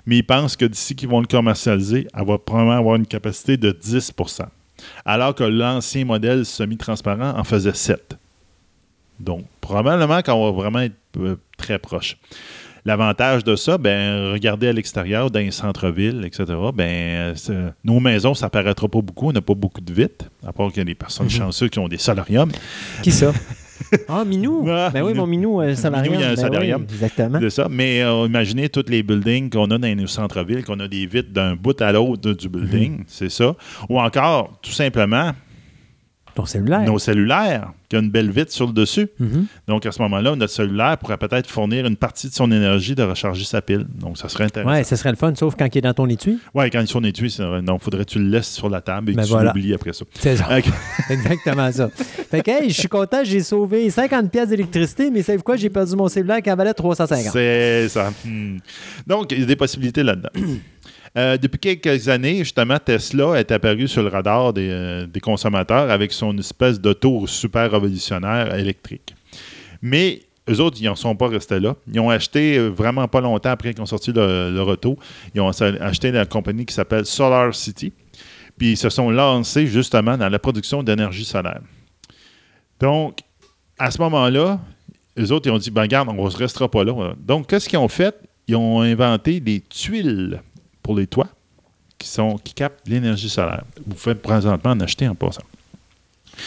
Mais 0.07 0.18
ils 0.18 0.26
pensent 0.26 0.57
que 0.57 0.64
d'ici 0.64 0.97
qu'ils 0.97 1.09
vont 1.09 1.20
le 1.20 1.26
commercialiser, 1.26 2.07
elle 2.14 2.26
va 2.26 2.39
probablement 2.39 2.76
avoir 2.76 2.97
une 2.97 3.07
capacité 3.07 3.57
de 3.57 3.70
10 3.70 4.12
alors 5.05 5.35
que 5.35 5.45
l'ancien 5.45 6.05
modèle 6.05 6.45
semi-transparent 6.45 7.37
en 7.39 7.45
faisait 7.45 7.74
7. 7.74 8.16
Donc, 9.18 9.45
probablement 9.61 10.22
qu'on 10.22 10.45
va 10.47 10.51
vraiment 10.51 10.81
être 10.81 10.95
euh, 11.18 11.37
très 11.59 11.78
proche. 11.78 12.16
L'avantage 12.87 13.45
de 13.45 13.57
ça, 13.57 13.76
ben, 13.76 14.33
regardez 14.33 14.68
à 14.68 14.72
l'extérieur, 14.72 15.31
dans 15.31 15.41
les 15.41 15.51
centres-villes, 15.51 16.24
etc., 16.24 16.47
ben, 16.74 17.35
nos 17.85 18.01
maisons, 18.01 18.33
ça 18.33 18.49
paraîtra 18.49 18.89
pas 18.89 19.03
beaucoup. 19.03 19.28
On 19.28 19.33
n'a 19.33 19.43
pas 19.43 19.53
beaucoup 19.55 19.83
de 19.83 19.93
vitres, 19.93 20.24
à 20.47 20.53
part 20.55 20.68
qu'il 20.68 20.78
y 20.78 20.81
a 20.81 20.85
des 20.85 20.95
personnes 20.95 21.26
Mhm. 21.26 21.31
chanceuses 21.33 21.68
qui 21.68 21.78
ont 21.78 21.89
des 21.89 21.99
solariums. 21.99 22.51
Qui 23.03 23.12
ça? 23.12 23.33
Ah, 24.09 24.24
Minou. 24.24 24.64
Ah, 24.68 24.91
ben 24.93 25.03
oui, 25.03 25.14
mon 25.14 25.26
Minou, 25.26 25.61
euh, 25.61 25.74
salarium. 25.74 26.12
Minou, 26.14 26.20
il 26.22 26.24
y 26.24 26.28
a 26.28 26.33
un 26.33 26.35
Ben 26.35 26.41
salarium. 26.41 26.81
oui, 26.89 26.95
exactement. 26.95 27.39
de 27.39 27.49
ça. 27.49 27.68
Mais 27.70 28.03
euh, 28.03 28.26
imaginez 28.26 28.68
tous 28.68 28.85
les 28.89 29.03
buildings 29.03 29.51
qu'on 29.51 29.70
a 29.70 29.78
dans 29.78 29.97
nos 29.97 30.07
centres-villes, 30.07 30.64
qu'on 30.64 30.81
a 30.81 30.89
des 30.89 31.07
vitres 31.07 31.33
d'un 31.33 31.55
bout 31.57 31.81
à 31.81 31.93
l'autre 31.93 32.33
du 32.33 32.49
building, 32.49 33.05
c'est 33.07 33.31
ça. 33.31 33.55
Ou 33.89 34.01
encore, 34.01 34.59
tout 34.62 34.70
simplement, 34.72 35.33
Ton 36.35 36.47
cellulaire. 36.47 36.83
nos 36.83 36.99
cellulaires, 36.99 37.72
qui 37.89 37.97
ont 37.97 38.01
une 38.01 38.11
belle 38.11 38.31
vitre 38.31 38.53
sur 38.53 38.66
le 38.66 38.72
dessus. 38.72 39.09
Mhm. 39.18 39.47
Donc, 39.66 39.85
à 39.85 39.93
ce 39.93 40.01
moment-là, 40.03 40.37
notre 40.37 40.53
cellulaire 40.53 40.97
pourrait 40.99 41.16
peut-être 41.16 41.49
fournir 41.49 41.87
une 41.87 41.97
partie 41.97 42.28
de 42.28 42.35
son 42.35 42.51
énergie 42.53 42.95
de 42.95 43.03
recharger 43.03 43.45
sa 43.45 43.61
pile. 43.61 43.87
Donc, 43.99 44.16
ça 44.16 44.28
serait 44.28 44.45
intéressant. 44.45 44.70
Ouais, 44.70 44.85
ce 44.85 44.97
serait 44.97 45.11
le 45.11 45.16
fun, 45.16 45.35
sauf 45.35 45.55
quand 45.59 45.66
il 45.74 45.78
est 45.78 45.83
dans 45.83 45.95
ton 45.95 46.09
étui. 46.09 46.39
Ouais, 46.55 46.70
quand 46.70 46.81
ils 46.81 46.87
sont 46.89 47.03
étui, 47.03 47.31
c'est 47.31 47.43
vrai. 47.43 47.62
non, 47.62 47.78
faudrait 47.78 48.05
que 48.05 48.11
tu 48.11 48.18
le 48.18 48.28
laisses 48.28 48.49
sur 48.49 48.68
la 48.68 48.81
table 48.81 49.11
et 49.11 49.14
Ben 49.14 49.24
que 49.24 49.28
tu 49.28 49.45
l'oublies 49.45 49.74
après 49.74 49.93
ça. 49.93 50.05
C'est 50.14 50.37
ça. 50.37 50.47
Exactement 51.11 51.70
ça. 51.72 51.89
Fait 52.31 52.43
que, 52.43 52.51
hey, 52.51 52.70
je 52.70 52.78
suis 52.78 52.89
content, 52.89 53.24
j'ai 53.24 53.41
sauvé 53.41 53.91
50 53.91 54.31
pièces 54.31 54.49
d'électricité, 54.49 55.11
mais 55.11 55.22
savez 55.22 55.43
quoi, 55.43 55.57
j'ai 55.57 55.70
perdu 55.70 55.97
mon 55.97 56.09
cellulaire 56.09 56.41
qui 56.43 56.51
en 56.51 56.57
valait 56.57 56.74
350. 56.74 57.33
C'est 57.33 57.89
ça. 57.89 58.12
Hmm. 58.24 58.59
Donc, 59.07 59.33
il 59.33 59.41
y 59.41 59.43
a 59.43 59.47
des 59.47 59.57
possibilités 59.57 60.03
là-dedans. 60.03 60.31
Euh, 61.19 61.37
depuis 61.37 61.59
quelques 61.59 62.09
années, 62.09 62.39
justement, 62.39 62.79
Tesla 62.79 63.35
est 63.41 63.51
apparu 63.51 63.89
sur 63.89 64.03
le 64.03 64.09
radar 64.09 64.53
des, 64.53 64.69
euh, 64.71 65.07
consommateurs 65.21 65.91
avec 65.91 66.13
son 66.13 66.37
espèce 66.39 66.81
d'auto 66.81 67.27
super 67.27 67.71
révolutionnaire 67.73 68.55
électrique. 68.55 69.15
Mais 69.83 70.23
eux 70.49 70.61
autres, 70.61 70.77
ils 70.81 70.85
n'en 70.87 70.95
sont 70.95 71.17
pas 71.17 71.29
restés 71.29 71.59
là. 71.59 71.75
Ils 71.93 71.99
ont 71.99 72.11
acheté 72.11 72.59
euh, 72.59 72.69
vraiment 72.69 73.09
pas 73.09 73.21
longtemps 73.21 73.51
après 73.51 73.73
qu'ils 73.75 73.83
ont 73.83 73.87
sorti 73.87 74.13
le- 74.13 74.61
auto. 74.61 74.97
Ils 75.35 75.41
ont 75.41 75.49
acheté 75.49 76.13
la 76.13 76.27
compagnie 76.27 76.65
qui 76.65 76.75
s'appelle 76.75 77.05
Solar 77.07 77.55
City. 77.55 77.93
Puis 78.57 78.73
ils 78.73 78.77
se 78.77 78.89
sont 78.89 79.11
lancés 79.11 79.67
justement 79.67 80.17
dans 80.17 80.29
la 80.29 80.39
production 80.39 80.83
d'énergie 80.83 81.25
solaire. 81.25 81.61
Donc, 82.79 83.19
à 83.79 83.91
ce 83.91 83.99
moment-là, 83.99 84.61
les 85.17 85.33
autres, 85.33 85.49
ils 85.49 85.53
ont 85.53 85.59
dit, 85.59 85.71
ben 85.71 85.83
regarde, 85.83 86.09
on 86.09 86.25
ne 86.25 86.31
restera 86.31 86.71
pas 86.71 86.85
là. 86.85 87.15
Donc, 87.19 87.49
qu'est-ce 87.49 87.69
qu'ils 87.69 87.79
ont 87.79 87.89
fait? 87.89 88.15
Ils 88.47 88.57
ont 88.57 88.81
inventé 88.81 89.41
des 89.41 89.61
tuiles 89.61 90.41
pour 90.83 90.95
les 90.95 91.07
toits 91.07 91.28
qui, 91.99 92.09
sont, 92.09 92.37
qui 92.43 92.55
captent 92.55 92.87
l'énergie 92.89 93.28
solaire. 93.28 93.64
Vous 93.87 93.95
pouvez 93.95 94.14
présentement 94.14 94.70
en 94.70 94.81
acheter 94.81 95.07
en 95.09 95.14
passant. 95.14 95.45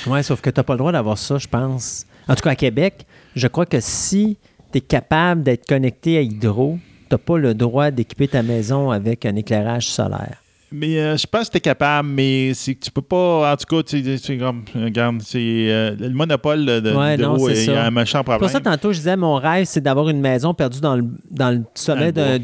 Oui, 0.08 0.24
sauf 0.24 0.42
que 0.42 0.50
tu 0.50 0.60
n'as 0.60 0.64
pas 0.64 0.74
le 0.74 0.80
droit 0.80 0.92
d'avoir 0.92 1.18
ça, 1.18 1.38
je 1.38 1.48
pense. 1.48 2.06
En 2.28 2.36
tout 2.36 2.44
cas, 2.44 2.52
à 2.52 2.56
Québec, 2.56 3.06
je 3.36 3.48
crois 3.48 3.66
que 3.66 3.80
si 3.80 4.38
tu 4.72 4.78
es 4.78 4.82
capable 4.82 5.44
d'être 5.44 5.68
connecté 5.68 6.18
à 6.18 6.22
Hydro, 6.22 6.80
tu 7.10 7.14
n'as 7.14 7.18
pas 7.18 7.38
le 7.38 7.54
droit 7.54 7.92
d'équiper 7.92 8.28
ta 8.28 8.44
maison 8.44 8.92
avec 8.92 9.26
un 9.26 9.36
éclairage 9.36 9.88
solaire. 9.88 10.43
Mais 10.76 10.98
euh, 10.98 11.16
je 11.18 11.28
pense 11.28 11.48
que 11.48 11.52
tu 11.52 11.58
es 11.58 11.62
capable, 11.62 12.10
mais 12.10 12.54
c'est 12.56 12.74
que 12.74 12.84
tu 12.84 12.90
peux 12.90 13.04
pas. 13.04 13.54
En 13.54 13.56
tout 13.56 13.66
cas, 13.76 13.84
tu 13.84 14.18
sais, 14.18 14.38
comme. 14.40 14.64
Regarde, 14.74 15.22
c'est 15.24 15.38
euh, 15.40 15.96
le 16.00 16.10
monopole 16.10 16.66
de 16.66 16.92
Ouais, 16.96 17.16
non, 17.16 17.38
il 17.48 17.66
y 17.66 17.70
a 17.70 17.86
un 17.86 17.92
méchant 17.92 18.20
C'est 18.20 18.24
problème. 18.24 18.40
pour 18.40 18.50
ça, 18.50 18.60
tantôt, 18.60 18.92
je 18.92 18.98
disais, 18.98 19.16
mon 19.16 19.36
rêve, 19.36 19.66
c'est 19.66 19.82
d'avoir 19.82 20.10
une 20.10 20.20
maison 20.20 20.56
perdue 20.56 20.82
dans 20.82 20.96
le, 20.96 21.06
dans 21.30 21.52
le 21.52 21.62
sommet 21.76 22.12
d'un- 22.12 22.40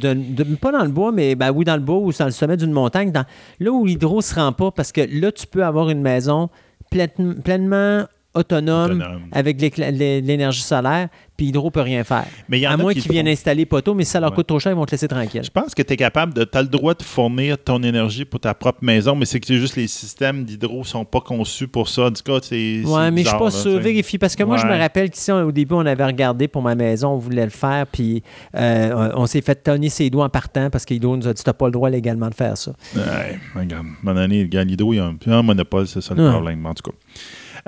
Pas 0.61 0.71
dans 0.71 0.83
le 0.83 0.89
bois, 0.89 1.11
mais 1.11 1.33
ben 1.33 1.51
oui, 1.51 1.65
dans 1.65 1.75
le 1.75 1.81
bois 1.81 1.97
ou 1.97 2.11
dans 2.13 2.25
le 2.25 2.31
sommet 2.31 2.55
d'une 2.55 2.71
montagne. 2.71 3.11
Dans, 3.11 3.25
là 3.59 3.71
où 3.71 3.83
l'hydro 3.85 4.17
ne 4.17 4.21
se 4.21 4.35
rend 4.35 4.51
pas, 4.53 4.69
parce 4.69 4.91
que 4.91 5.01
là, 5.11 5.31
tu 5.31 5.47
peux 5.47 5.63
avoir 5.65 5.89
une 5.89 6.01
maison 6.01 6.49
pleine- 6.91 7.41
pleinement 7.43 8.03
autonome, 8.33 9.01
Autonome. 9.01 9.21
avec 9.31 9.59
l'énergie 9.61 10.61
solaire, 10.61 11.09
puis 11.35 11.47
Hydro 11.47 11.71
peut 11.71 11.81
rien 11.81 12.03
faire. 12.03 12.25
Mais 12.49 12.59
y 12.59 12.67
en 12.67 12.71
à 12.71 12.77
moins 12.77 12.93
qui 12.93 13.01
qu'ils 13.01 13.11
viennent 13.11 13.25
font. 13.25 13.31
installer 13.31 13.65
poteau, 13.65 13.93
mais 13.93 14.03
si 14.03 14.11
ça 14.11 14.19
leur 14.19 14.31
Ouais. 14.31 14.35
coûte 14.35 14.47
trop 14.47 14.59
cher, 14.59 14.71
ils 14.71 14.75
vont 14.75 14.85
te 14.85 14.91
laisser 14.91 15.07
tranquille. 15.07 15.41
Je 15.43 15.49
pense 15.49 15.73
que 15.73 15.81
tu 15.81 15.93
es 15.93 15.97
capable 15.97 16.33
de. 16.33 16.43
Tu 16.43 16.57
as 16.57 16.61
le 16.61 16.67
droit 16.67 16.93
de 16.93 17.01
fournir 17.01 17.57
ton 17.57 17.81
énergie 17.81 18.25
pour 18.25 18.39
ta 18.39 18.53
propre 18.53 18.79
maison, 18.83 19.15
mais 19.15 19.25
c'est 19.25 19.39
que 19.39 19.57
juste 19.57 19.75
les 19.77 19.87
systèmes 19.87 20.43
d'hydro 20.43 20.83
sont 20.83 21.05
pas 21.05 21.21
conçus 21.21 21.67
pour 21.67 21.87
ça. 21.89 22.07
En 22.07 22.11
tout 22.11 22.23
cas, 22.23 22.39
c'est. 22.41 22.81
Ouais, 22.85 23.09
mais 23.11 23.23
je 23.23 23.29
suis 23.29 23.37
pas 23.37 23.51
sûr. 23.51 23.79
Vérifie. 23.79 24.17
Parce 24.17 24.35
que 24.35 24.43
moi, 24.43 24.57
je 24.57 24.65
me 24.67 24.77
rappelle 24.77 25.09
qu'ici, 25.09 25.31
au 25.31 25.51
début, 25.51 25.75
on 25.75 25.85
avait 25.85 26.05
regardé 26.05 26.47
pour 26.47 26.61
ma 26.61 26.75
maison, 26.75 27.09
on 27.09 27.17
voulait 27.17 27.45
le 27.45 27.51
faire, 27.51 27.87
puis 27.87 28.21
euh, 28.55 29.11
on 29.15 29.21
on 29.21 29.25
s'est 29.25 29.41
fait 29.41 29.55
tonner 29.55 29.89
ses 29.89 30.09
doigts 30.09 30.25
en 30.25 30.29
partant 30.29 30.69
parce 30.69 30.85
qu'Hydro 30.85 31.15
nous 31.15 31.27
a 31.27 31.33
dit 31.33 31.43
t'as 31.43 31.53
pas 31.53 31.65
le 31.65 31.71
droit 31.71 31.89
légalement 31.89 32.29
de 32.29 32.33
faire 32.33 32.57
ça. 32.57 32.71
Ouais, 32.95 33.37
regarde, 33.55 33.85
moment 34.01 34.19
donné, 34.19 34.41
le 34.41 34.47
gars, 34.47 34.63
l'hydro, 34.63 34.93
il 34.93 34.97
y 34.97 34.99
a 34.99 35.11
un, 35.27 35.41
monopole, 35.43 35.87
c'est 35.87 36.01
ça 36.01 36.13
le 36.15 36.29
problème, 36.31 36.65
en 36.65 36.73
tout 36.73 36.89
cas. 36.89 36.97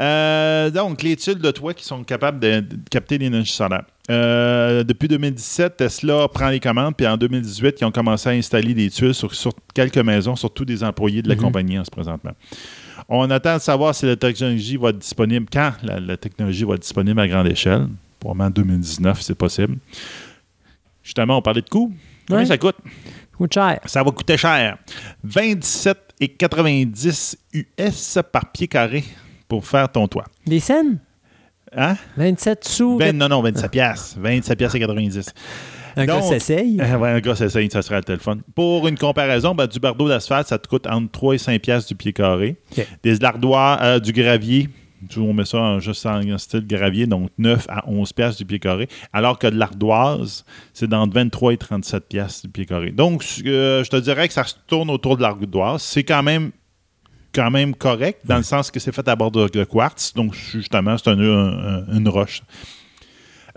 Euh, 0.02 0.72
donc, 0.72 1.04
les 1.04 1.16
tuiles 1.16 1.38
de 1.38 1.52
toit 1.52 1.76
qui 1.76 1.86
sont 1.86 2.04
capables 2.04 2.40
de, 2.40 2.62
de 2.62 2.80
capter 2.90 3.20
l'énergie 3.20 3.52
solaire. 3.54 3.84
Euh, 4.10 4.84
depuis 4.84 5.08
2017, 5.08 5.78
Tesla 5.78 6.28
prend 6.28 6.50
les 6.50 6.60
commandes, 6.60 6.96
puis 6.98 7.06
en 7.08 7.18
2018, 7.18 7.76
ils 7.82 7.86
ont 7.86 7.92
commencé 7.92 8.28
à 8.30 8.32
installer 8.32 8.74
des 8.74 8.90
tuiles 8.90 9.14
sur, 9.14 9.32
sur 9.36 9.52
quelques 9.76 10.00
maisons, 10.00 10.36
surtout 10.36 10.66
des 10.66 10.84
employés 10.84 11.22
de 11.22 11.30
la 11.30 11.36
Mhm. 11.36 11.42
compagnie 11.42 11.78
en 11.78 11.86
ce 11.86 11.92
présentement. 11.92 12.32
On 13.08 13.30
attend 13.30 13.58
de 13.58 13.62
savoir 13.62 13.94
si 13.94 14.08
la 14.08 14.16
technologie 14.16 14.76
va 14.78 14.90
être 14.90 14.98
disponible, 14.98 15.46
quand 15.54 15.74
la, 15.84 16.00
la 16.00 16.18
technologie 16.18 16.64
va 16.64 16.74
être 16.76 16.82
disponible 16.82 17.20
à 17.20 17.28
grande 17.28 17.48
échelle. 17.48 17.88
Probablement 18.20 18.48
en 18.48 18.52
2019, 18.52 19.22
c'est 19.22 19.36
possible. 19.36 19.78
Justement, 21.04 21.38
on 21.38 21.42
parlait 21.42 21.62
de 21.62 21.70
coûts. 21.70 21.94
Combien 22.28 22.42
Ouais. 22.44 22.48
ça 22.48 22.58
coûte? 22.58 22.76
Coûte 23.38 23.54
cher. 23.54 23.80
Ça 23.86 24.02
va 24.04 24.10
coûter 24.12 24.38
cher. 24.38 24.78
27,90 25.28 27.36
US 27.54 28.18
par 28.32 28.52
pied 28.52 28.68
carré 28.68 29.04
pour 29.52 29.68
faire 29.68 29.92
ton 29.92 30.08
toit. 30.08 30.24
Des 30.48 30.62
scènes? 30.62 30.98
Hein? 31.76 31.98
27 32.16 32.64
sous. 32.64 32.96
Ben, 32.98 33.18
non, 33.18 33.28
non, 33.28 33.42
27 33.42 33.70
piastres. 33.70 34.18
27 34.18 34.58
piastres 34.58 34.78
et 34.78 34.80
90. 34.80 35.34
un 35.98 36.06
gars 36.06 36.22
donc- 36.22 36.30
s'essaye. 36.30 36.80
Euh, 36.80 36.96
ouais, 36.96 37.10
un 37.10 37.20
gars, 37.20 37.36
ça, 37.36 37.50
ça, 37.50 37.82
serait 37.82 37.98
le 37.98 38.04
téléphone. 38.04 38.44
Pour 38.56 38.88
une 38.88 38.98
comparaison, 38.98 39.54
ben, 39.54 39.68
du 39.68 39.82
bardeau 39.82 40.08
d'asphalte, 40.08 40.48
ça 40.48 40.58
te 40.58 40.70
coûte 40.70 40.88
entre 40.88 41.12
3 41.12 41.36
et 41.36 41.38
5 41.38 41.62
piastres 41.62 41.90
du 41.90 41.96
pied 41.96 42.14
carré. 42.14 42.56
Des 43.04 43.16
lardoirs, 43.16 43.84
euh, 43.84 44.00
du 44.00 44.14
gravier, 44.14 44.70
on 45.18 45.34
met 45.34 45.44
ça 45.44 45.58
en, 45.58 45.80
juste 45.82 46.06
en 46.06 46.38
style 46.38 46.66
gravier, 46.66 47.08
donc 47.08 47.30
9 47.38 47.66
à 47.68 47.84
11 47.90 48.14
piastres 48.14 48.38
du 48.38 48.46
pied 48.46 48.60
carré, 48.60 48.88
alors 49.12 49.38
que 49.38 49.48
de 49.48 49.58
l'ardoise, 49.58 50.46
c'est 50.74 50.88
d'entre 50.88 51.14
23 51.14 51.52
et 51.52 51.58
37 51.58 52.08
piastres 52.08 52.44
du 52.44 52.52
pied 52.54 52.66
carré. 52.66 52.92
Donc, 52.92 53.26
euh, 53.46 53.84
je 53.84 53.90
te 53.90 53.98
dirais 53.98 54.30
que 54.30 54.34
ça 54.34 54.46
se 54.46 54.56
tourne 54.66 54.90
autour 54.90 55.18
de 55.18 55.24
l'ardoise. 55.24 55.82
C'est 55.82 56.06
quand 56.06 56.24
même 56.24 56.52
quand 57.34 57.50
même 57.52 57.74
correct, 57.76 58.22
dans 58.26 58.38
le 58.38 58.44
sens 58.44 58.72
que 58.72 58.80
c'est 58.80 58.94
fait 58.94 59.08
à 59.08 59.16
bord 59.16 59.32
de, 59.32 59.48
de 59.48 59.64
quartz, 59.64 60.14
donc 60.14 60.34
justement, 60.34 60.98
c'est 60.98 61.10
un- 61.10 61.20
un- 61.20 61.86
une 61.98 62.08
roche. 62.10 62.42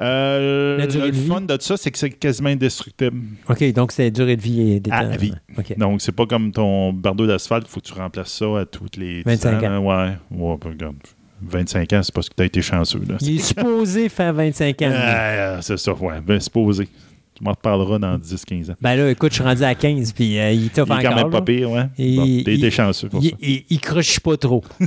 Euh, 0.00 0.76
La 0.76 0.86
durée 0.88 1.06
le 1.08 1.12
vie? 1.12 1.28
fun 1.28 1.40
de 1.42 1.56
ça, 1.60 1.76
c'est 1.76 1.90
que 1.90 1.98
c'est 1.98 2.10
quasiment 2.10 2.48
indestructible. 2.48 3.20
OK, 3.48 3.72
donc 3.72 3.92
c'est 3.92 4.10
durée 4.10 4.36
de 4.36 4.42
vie. 4.42 4.80
Des 4.80 4.90
À 4.90 5.04
temps. 5.04 5.16
vie. 5.16 5.32
Donc, 5.76 6.00
c'est 6.02 6.10
pas 6.12 6.26
comme 6.26 6.50
ton 6.50 6.92
bardeau 6.92 7.26
d'asphalte, 7.26 7.66
il 7.68 7.70
faut 7.70 7.80
que 7.80 7.86
tu 7.86 7.92
remplaces 7.92 8.32
ça 8.32 8.58
à 8.60 8.64
toutes 8.64 8.96
les 8.96 9.22
25 9.22 9.60
10 9.60 9.66
Ouais, 9.66 10.16
ouais 10.32 10.56
ben, 10.60 10.70
regarde, 10.70 10.96
25 11.42 11.92
ans, 11.92 12.00
c'est 12.02 12.12
parce 12.14 12.28
que 12.28 12.34
tu 12.34 12.42
as 12.42 12.46
été 12.46 12.60
chanceux. 12.60 13.02
Là. 13.08 13.16
Il 13.20 13.36
est 13.36 13.38
supposé 13.38 14.08
faire 14.08 14.32
25 14.34 14.82
ans. 14.82 14.90
Ah, 14.92 15.58
c'est 15.62 15.76
ça, 15.78 15.92
ouais. 15.92 16.20
Ben, 16.20 16.40
c'est 16.40 16.52
posé. 16.52 16.88
Tu 17.37 17.43
m'en 17.43 17.51
reparleras 17.51 17.99
dans 17.99 18.16
10-15 18.16 18.70
ans. 18.70 18.74
Ben 18.80 18.95
là, 18.95 19.11
écoute, 19.11 19.30
je 19.32 19.35
suis 19.37 19.43
rendu 19.45 19.64
à 19.64 19.74
15, 19.74 20.12
puis 20.12 20.39
euh, 20.39 20.53
il 20.53 20.70
t'offre 20.70 20.95
Il 21.01 21.05
est 21.05 21.09
encore. 21.09 21.16
quand 21.18 21.22
même 21.24 21.32
pas 21.32 21.43
pire, 21.43 21.70
ouais. 21.70 21.82
Bon, 21.82 21.91
il- 21.99 22.70
chanceux 22.70 23.09
pour 23.09 23.24
Il, 23.24 23.30
ça. 23.30 23.37
il, 23.43 23.64
il 23.70 23.80
croche 23.80 24.20
pas 24.20 24.37
trop. 24.37 24.62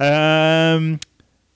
Euh, 0.00 0.96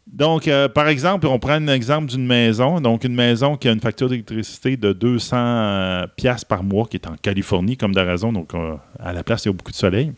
donc, 0.07 0.47
euh, 0.49 0.69
par 0.69 0.89
exemple, 0.89 1.27
on 1.27 1.39
prend 1.41 1.55
un 1.55 1.67
exemple 1.69 2.07
d'une 2.07 2.25
maison. 2.27 2.81
Donc, 2.81 3.03
une 3.05 3.15
maison 3.15 3.57
qui 3.57 3.69
a 3.69 3.73
une 3.73 3.81
facture 3.81 4.09
d'électricité 4.09 4.77
de 4.77 4.93
200 4.93 5.37
euh, 5.37 6.07
piastres 6.17 6.47
par 6.47 6.63
mois, 6.63 6.87
qui 6.89 6.97
est 6.97 7.07
en 7.09 7.17
Californie, 7.21 7.77
comme 7.77 7.93
de 7.95 8.01
raison. 8.01 8.33
Donc, 8.33 8.55
euh, 8.55 8.75
à 9.01 9.13
la 9.13 9.23
place, 9.25 9.45
il 9.45 9.49
y 9.49 9.51
a 9.51 9.53
beaucoup 9.55 9.73
de 9.73 9.77
soleil. 9.77 10.13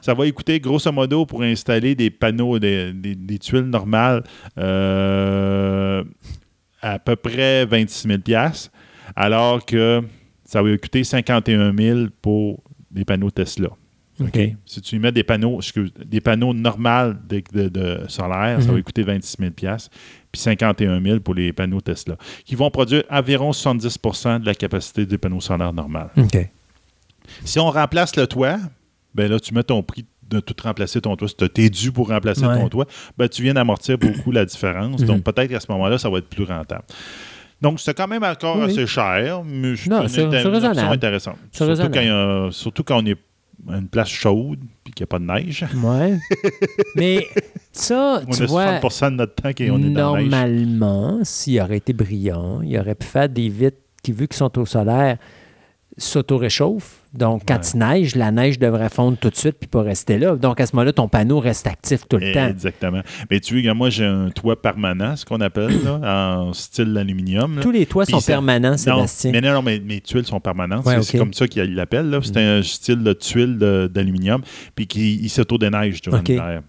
Ça 0.00 0.14
va 0.14 0.30
coûter, 0.30 0.60
grosso 0.60 0.90
modo, 0.92 1.26
pour 1.26 1.42
installer 1.42 1.94
des 1.96 2.10
panneaux, 2.10 2.58
des, 2.60 2.92
des- 2.92 3.16
des 3.16 3.38
tuiles 3.38 3.62
normales, 3.62 4.22
euh, 4.56 6.04
à 6.84 6.98
peu 6.98 7.16
près 7.16 7.64
26 7.66 8.08
000 8.08 8.18
piastres, 8.20 8.70
alors 9.16 9.64
que 9.64 10.02
ça 10.44 10.62
va 10.62 10.76
coûter 10.76 11.02
51 11.04 11.74
000 11.76 12.00
pour 12.20 12.62
des 12.90 13.04
panneaux 13.04 13.30
Tesla. 13.30 13.68
OK. 14.20 14.38
Si 14.64 14.80
tu 14.80 14.94
y 14.96 14.98
mets 15.00 15.10
des 15.10 15.24
panneaux, 15.24 15.56
excuse, 15.56 15.92
des 16.04 16.20
panneaux 16.20 16.54
normaux 16.54 17.14
de, 17.28 17.42
de- 17.52 17.68
de 17.68 18.00
solaire, 18.08 18.60
ça 18.62 18.68
Mhm. 18.68 18.76
va 18.76 18.82
coûter 18.82 19.02
26 19.02 19.36
000 19.40 19.50
puis 20.30 20.40
51 20.40 21.00
000 21.02 21.20
pour 21.20 21.34
les 21.34 21.52
panneaux 21.52 21.80
Tesla, 21.80 22.16
qui 22.44 22.54
vont 22.54 22.70
produire 22.70 23.02
environ 23.10 23.50
70% 23.52 24.38
de 24.40 24.46
la 24.46 24.54
capacité 24.54 25.04
des 25.06 25.18
panneaux 25.18 25.40
solaires 25.40 25.72
normales. 25.72 26.10
OK. 26.16 26.36
Si 27.44 27.58
on 27.58 27.70
remplace 27.70 28.14
le 28.16 28.26
toit, 28.26 28.58
ben 29.14 29.28
là, 29.30 29.40
tu 29.40 29.52
mets 29.54 29.62
ton 29.64 29.82
prix 29.82 30.04
de 30.30 30.40
tout 30.40 30.54
remplacer 30.62 31.00
ton 31.00 31.16
toit. 31.16 31.28
Si 31.28 31.34
tu 31.36 31.62
es 31.62 31.70
dû 31.70 31.92
pour 31.92 32.08
remplacer 32.08 32.46
Ouais. 32.46 32.58
ton 32.60 32.68
toit, 32.68 32.86
ben 33.18 33.28
tu 33.28 33.42
viens 33.42 33.54
d'amortir 33.54 33.98
beaucoup 33.98 34.30
la 34.32 34.44
différence. 34.44 35.00
Mhm. 35.00 35.06
Donc, 35.06 35.22
peut-être 35.22 35.48
qu'à 35.50 35.60
ce 35.60 35.70
moment-là, 35.70 35.98
ça 35.98 36.08
va 36.10 36.18
être 36.18 36.28
plus 36.28 36.44
rentable. 36.44 36.84
Donc, 37.62 37.80
c'est 37.80 37.94
quand 37.94 38.08
même 38.08 38.24
encore 38.24 38.58
Oui. 38.58 38.64
assez 38.64 38.86
cher, 38.86 39.42
mais 39.44 39.76
c'est 39.76 39.88
Non, 39.90 40.02
une, 40.02 40.08
c'est- 40.08 40.22
une 40.24 40.34
option 40.34 40.90
intéressante. 40.90 41.36
Surtout 41.52 41.88
quand, 41.90 42.00
il 42.00 42.06
y 42.06 42.10
a- 42.10 42.48
surtout 42.50 42.82
quand 42.84 43.02
on 43.02 43.06
est 43.06 43.16
à 43.70 43.76
une 43.78 43.88
place 43.88 44.08
chaude 44.08 44.58
et 44.86 44.90
qu'il 44.90 45.02
n'y 45.02 45.04
a 45.04 45.06
pas 45.06 45.18
de 45.18 45.24
neige. 45.24 45.64
Ouais. 45.82 46.18
Mais 46.96 47.26
ça, 47.72 48.20
On 48.26 48.30
tu 48.30 48.42
a 48.42 48.46
vois, 48.46 48.80
60 48.80 49.12
de 49.12 49.16
notre 49.18 49.34
temps 49.36 49.52
qu'on 49.52 49.82
est 49.82 49.90
dans 49.90 50.16
la 50.16 50.22
neige. 50.22 50.30
normalement, 50.30 51.20
s'il 51.22 51.60
aurait 51.60 51.76
été 51.78 51.92
brillant, 51.92 52.60
il 52.62 52.76
aurait 52.78 52.94
pu 52.96 53.06
faire 53.06 53.28
des 53.28 53.48
vitres 53.48 53.78
qui, 54.02 54.12
vu 54.12 54.26
qu'ils 54.28 54.36
sont 54.36 54.58
au 54.58 54.66
solaire, 54.66 55.16
s'auto-réchauffent. 55.96 57.00
Donc, 57.16 57.42
quand 57.46 57.54
Ouais. 57.54 57.60
il 57.74 57.78
neige, 57.78 58.16
la 58.16 58.30
neige 58.32 58.58
devrait 58.58 58.88
fondre 58.88 59.16
tout 59.18 59.30
de 59.30 59.36
suite 59.36 59.56
puis 59.60 59.68
pas 59.68 59.82
rester 59.82 60.18
là. 60.18 60.36
Donc, 60.36 60.60
à 60.60 60.66
ce 60.66 60.74
moment-là, 60.74 60.92
ton 60.92 61.08
panneau 61.08 61.38
reste 61.38 61.66
actif 61.66 62.02
tout 62.08 62.16
le 62.18 62.32
temps. 62.32 62.46
Exactement. 62.48 63.00
Mais 63.30 63.40
tu 63.40 63.60
vois, 63.60 63.74
moi, 63.74 63.88
j'ai 63.90 64.04
un 64.04 64.30
toit 64.30 64.60
permanent, 64.60 65.14
ce 65.16 65.24
qu'on 65.24 65.40
appelle, 65.40 65.82
là, 65.84 66.00
en 66.42 66.52
style 66.52 66.96
aluminium. 66.98 67.56
là. 67.56 67.62
Tous 67.62 67.70
les 67.70 67.86
toits 67.86 68.04
Puis 68.04 68.12
sont 68.14 68.20
ça- 68.20 68.32
permanents, 68.32 68.72
Non, 68.72 68.76
Sébastien. 68.76 69.32
mais 69.32 69.40
non, 69.40 69.52
non, 69.52 69.62
mais 69.62 69.78
mes 69.80 70.00
tuiles 70.00 70.26
sont 70.26 70.40
permanentes. 70.40 70.84
Ouais, 70.86 71.02
c'est 71.02 71.18
comme 71.18 71.32
ça 71.34 71.46
qu'ils 71.46 71.74
l'appellent. 71.74 72.18
C'est 72.22 72.36
un 72.38 72.62
style 72.62 73.02
de 73.02 73.12
tuile 73.12 73.58
d'aluminium, 73.92 74.42
puis 74.74 74.86
qui 74.86 75.28
s'auto-déneige 75.28 76.00
durant 76.00 76.18
Ok. 76.18 76.28
l'hiver. 76.28 76.62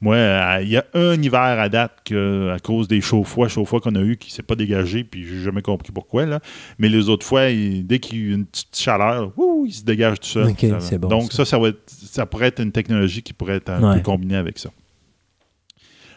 Moi, 0.00 0.16
euh, 0.16 0.58
il 0.62 0.68
y 0.68 0.76
a 0.76 0.84
un 0.94 1.14
hiver 1.22 1.40
à 1.40 1.68
date 1.68 1.98
que, 2.04 2.50
à 2.54 2.58
cause 2.58 2.88
des 2.88 3.00
chauffe-fois, 3.00 3.48
chauffe-fois 3.48 3.80
qu'on 3.80 3.94
a 3.94 4.00
eu 4.00 4.16
qui 4.16 4.28
ne 4.28 4.32
s'est 4.32 4.42
pas 4.42 4.54
dégagé, 4.54 5.02
puis 5.04 5.24
j'ai 5.26 5.40
jamais 5.42 5.62
compris 5.62 5.92
pourquoi. 5.92 6.26
Là. 6.26 6.40
Mais 6.78 6.88
les 6.90 7.08
autres 7.08 7.24
fois, 7.24 7.48
il- 7.48 7.86
dès 7.86 7.98
qu'il 8.00 8.28
y 8.28 8.32
a 8.32 8.34
une 8.34 8.44
petite 8.46 8.76
chaleur, 8.76 9.32
ouh, 9.38 9.64
il 9.66 9.72
se 9.72 9.82
dégage 9.84 10.20
tout 10.20 10.26
seul. 10.28 10.54
Ça 10.80 10.98
bon, 10.98 11.08
Donc 11.08 11.32
ça. 11.32 11.38
ça, 11.38 11.52
ça, 11.52 11.58
va 11.58 11.68
être- 11.68 11.88
ça 11.88 12.26
pourrait 12.26 12.48
être 12.48 12.60
une 12.60 12.72
technologie 12.72 13.22
qui 13.22 13.32
pourrait 13.32 13.56
être 13.56 13.70
un 13.70 13.82
Ouais. 13.90 13.96
peu 13.96 14.02
combinée 14.02 14.36
avec 14.36 14.58
ça. 14.58 14.68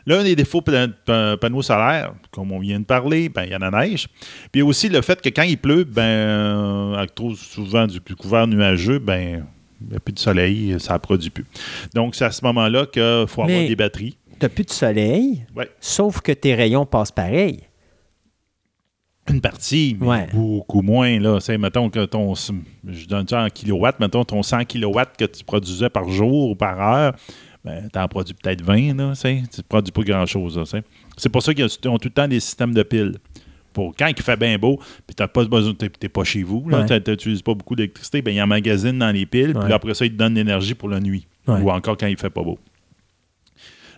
L'un 0.06 0.24
des 0.24 0.36
défauts 0.38 0.62
de 0.66 0.86
pa- 1.06 1.36
panneaux 1.36 1.62
solaires, 1.62 2.14
comme 2.32 2.54
on 2.54 2.60
vient 2.60 2.80
de 2.80 2.86
parler, 2.86 3.28
ben, 3.28 3.44
il 3.44 3.52
y 3.52 3.56
en 3.56 3.62
a 3.62 3.70
neige. 3.72 4.08
Puis 4.54 4.62
aussi 4.62 4.88
le 4.88 5.02
fait 5.02 5.22
que 5.22 5.28
quand 5.28 5.42
il 5.44 5.58
pleut, 5.58 5.84
ben, 5.84 6.02
euh, 6.02 6.94
avec 6.96 7.14
trop 7.14 7.36
souvent 7.36 7.86
du, 7.88 8.00
du 8.00 8.16
couvert 8.16 8.48
nuageux, 8.48 9.00
ben, 9.00 9.46
il 9.82 9.90
n'y 9.90 9.96
a 9.96 10.00
plus 10.00 10.14
de 10.14 10.20
soleil, 10.20 10.76
ça 10.80 10.94
ne 10.94 10.98
produit 11.00 11.30
plus. 11.30 11.46
Donc, 11.94 12.16
c'est 12.16 12.26
à 12.26 12.32
ce 12.32 12.44
moment-là 12.46 12.86
qu'il 12.86 13.26
faut 13.28 13.44
avoir 13.44 13.48
des 13.68 13.76
batteries. 13.76 14.18
Tu 14.40 14.46
n'as 14.46 14.50
plus 14.50 14.64
de 14.66 14.72
soleil, 14.72 15.46
Ouais. 15.56 15.70
sauf 15.80 16.22
que 16.22 16.32
tes 16.32 16.54
rayons 16.56 16.86
passent 16.86 17.12
pareil. 17.12 17.62
Une 19.30 19.42
partie, 19.42 19.98
mais 20.00 20.08
Ouais. 20.08 20.28
beaucoup 20.34 20.82
moins. 20.82 21.20
Là. 21.20 21.40
C'est, 21.42 21.58
mettons 21.58 21.90
que 21.90 22.06
ton, 22.06 22.34
je 22.36 23.08
donne 23.08 23.28
ça 23.28 23.44
en 23.44 23.50
kilowatts, 23.50 24.00
mettons 24.00 24.24
ton 24.24 24.42
100 24.42 24.64
kilowatts 24.64 25.18
que 25.18 25.26
tu 25.26 25.44
produisais 25.44 25.90
par 25.90 26.08
jour 26.10 26.52
ou 26.52 26.56
par 26.56 26.80
heure, 26.80 27.16
ben, 27.66 27.90
tu 27.92 28.00
en 28.00 28.08
produis 28.08 28.34
peut-être 28.34 28.62
20, 28.62 28.96
là, 28.96 29.12
tu 29.20 29.28
ne 29.28 29.62
produis 29.68 29.92
pas 29.92 30.04
grand-chose. 30.04 30.64
C'est 31.18 31.28
pour 31.30 31.44
ça 31.44 31.54
qu'ils 31.54 31.66
ont 31.66 31.98
tout 31.98 32.08
le 32.08 32.14
temps 32.14 32.28
des 32.28 32.40
systèmes 32.40 32.74
de 32.74 32.84
piles. 32.84 33.16
Pour 33.78 33.96
quand 33.96 34.08
il 34.08 34.20
fait 34.20 34.38
bien 34.38 34.58
beau, 34.58 34.78
puis 35.06 35.16
tu 35.16 35.22
n'as 35.22 35.28
pas 35.28 35.46
besoin, 35.46 35.72
tu 35.76 35.86
n'es 35.86 36.10
pas 36.10 36.24
chez 36.24 36.42
vous, 36.42 36.66
tu 36.88 37.12
n'utilises 37.12 37.44
pas 37.44 37.54
beaucoup 37.54 37.76
d'électricité, 37.76 38.24
ben, 38.24 38.34
ils 38.34 38.42
emmagasine 38.42 38.98
dans 38.98 39.12
les 39.12 39.28
piles, 39.28 39.54
puis 39.54 39.72
après 39.72 39.94
ça, 39.94 40.04
ils 40.04 40.12
te 40.12 40.18
donnent 40.18 40.34
l'énergie 40.34 40.74
pour 40.74 40.90
la 40.90 41.00
nuit. 41.00 41.28
Ou 41.48 41.70
encore 41.70 41.96
quand 41.96 42.08
il 42.08 42.18
fait 42.18 42.32
pas 42.32 42.42
beau. 42.42 42.58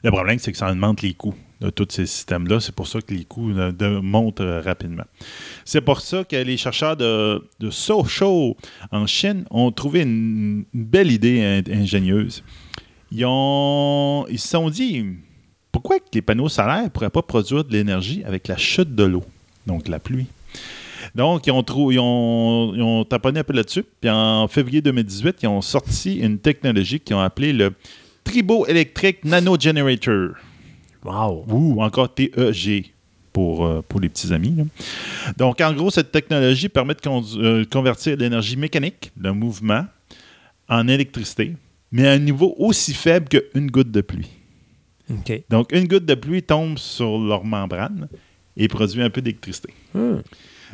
Le 0.04 0.12
problème, 0.12 0.38
c'est 0.38 0.52
que 0.52 0.58
ça 0.58 0.70
augmente 0.70 1.02
les 1.02 1.14
coûts 1.14 1.34
de 1.62 1.70
tous 1.70 1.88
ces 1.92 2.06
systèmes-là. 2.06 2.60
C'est 2.60 2.76
pour 2.76 2.88
ça 2.88 3.00
que 3.00 3.14
les 3.14 3.24
coûts 3.24 3.54
montent 4.02 4.42
euh, 4.42 4.62
rapidement. 4.62 5.04
C'est 5.64 5.82
pour 5.82 6.02
ça 6.02 6.26
que 6.26 6.36
les 6.36 6.58
chercheurs 6.58 6.98
de, 6.98 7.42
de 7.62 7.70
Sochaux 7.70 8.58
en 8.92 9.08
Chine 9.08 9.46
ont 9.50 9.72
trouvé 9.72 10.02
une, 10.02 10.66
belle 10.74 11.12
idée 11.12 11.64
ingénieuse. 11.72 12.44
Ils, 13.12 13.26
ont, 13.26 14.26
ils 14.30 14.40
se 14.40 14.50
sont 14.50 14.70
dit 14.70 15.06
pourquoi 15.72 15.98
les 16.14 16.22
panneaux 16.22 16.50
solaires 16.50 16.84
ne 16.84 16.90
pourraient 16.90 17.10
pas 17.10 17.22
produire 17.22 17.64
de 17.64 17.72
l'énergie 17.72 18.24
avec 18.26 18.48
la 18.48 18.58
chute 18.58 18.96
de 18.96 19.04
l'eau, 19.04 19.24
donc 19.68 19.88
la 19.88 20.00
pluie. 20.00 20.28
Donc, 21.16 21.48
ils 21.48 21.52
ont, 21.52 21.64
ils 21.92 22.00
ont, 22.00 22.74
ils 22.76 22.82
ont 22.82 23.06
taponné 23.06 23.40
un 23.40 23.44
peu 23.44 23.54
là-dessus. 23.54 23.84
Puis 24.02 24.10
en 24.10 24.48
février 24.48 24.82
2018, 24.82 25.38
ils 25.44 25.48
ont 25.48 25.62
sorti 25.62 26.20
une 26.20 26.40
technologie 26.40 27.00
qu'ils 27.00 27.16
ont 27.16 27.22
appelée 27.22 27.54
le 27.54 27.74
Tribo 28.24 28.66
Electric 28.68 29.24
Nano 29.26 29.58
Generator. 29.60 30.32
Wow! 31.04 31.46
Ou 31.48 31.82
encore 31.82 32.14
TEG 32.14 32.92
pour, 33.32 33.66
euh, 33.66 33.82
pour 33.88 34.00
les 34.00 34.10
petits 34.10 34.34
amis. 34.34 34.56
Donc, 35.38 35.62
en 35.62 35.74
gros, 35.74 35.90
cette 35.90 36.12
technologie 36.12 36.70
permet 36.70 36.94
de 36.94 37.40
euh, 37.40 37.66
convertir 37.72 38.18
l'énergie 38.18 38.58
mécanique, 38.58 39.12
le 39.20 39.34
mouvement, 39.34 39.86
en 40.68 40.88
électricité, 40.88 41.56
mais 41.92 42.08
à 42.08 42.12
un 42.12 42.20
niveau 42.20 42.54
aussi 42.58 42.94
faible 42.94 43.28
qu'une 43.30 43.72
goutte 43.72 43.92
de 43.92 44.02
pluie. 44.02 44.30
Donc, 45.50 45.72
une 45.72 45.88
goutte 45.88 46.06
de 46.06 46.14
pluie 46.14 46.44
tombe 46.44 46.78
sur 46.78 47.18
leur 47.18 47.44
membrane 47.44 48.08
et 48.58 48.68
produit 48.68 49.02
un 49.02 49.10
peu 49.10 49.22
d'électricité. 49.22 49.74
Hmm. 49.94 50.18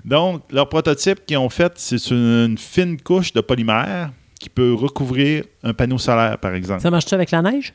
Donc, 0.03 0.43
leur 0.51 0.69
prototype 0.69 1.25
qu'ils 1.25 1.37
ont 1.37 1.49
fait, 1.49 1.73
c'est 1.75 2.11
une 2.11 2.57
fine 2.57 2.99
couche 2.99 3.33
de 3.33 3.41
polymère 3.41 4.11
qui 4.39 4.49
peut 4.49 4.73
recouvrir 4.73 5.45
un 5.63 5.73
panneau 5.73 5.97
solaire, 5.97 6.37
par 6.37 6.53
exemple. 6.53 6.81
Ça 6.81 6.91
marche-tu 6.91 7.15
avec 7.15 7.31
la 7.31 7.41
neige? 7.41 7.73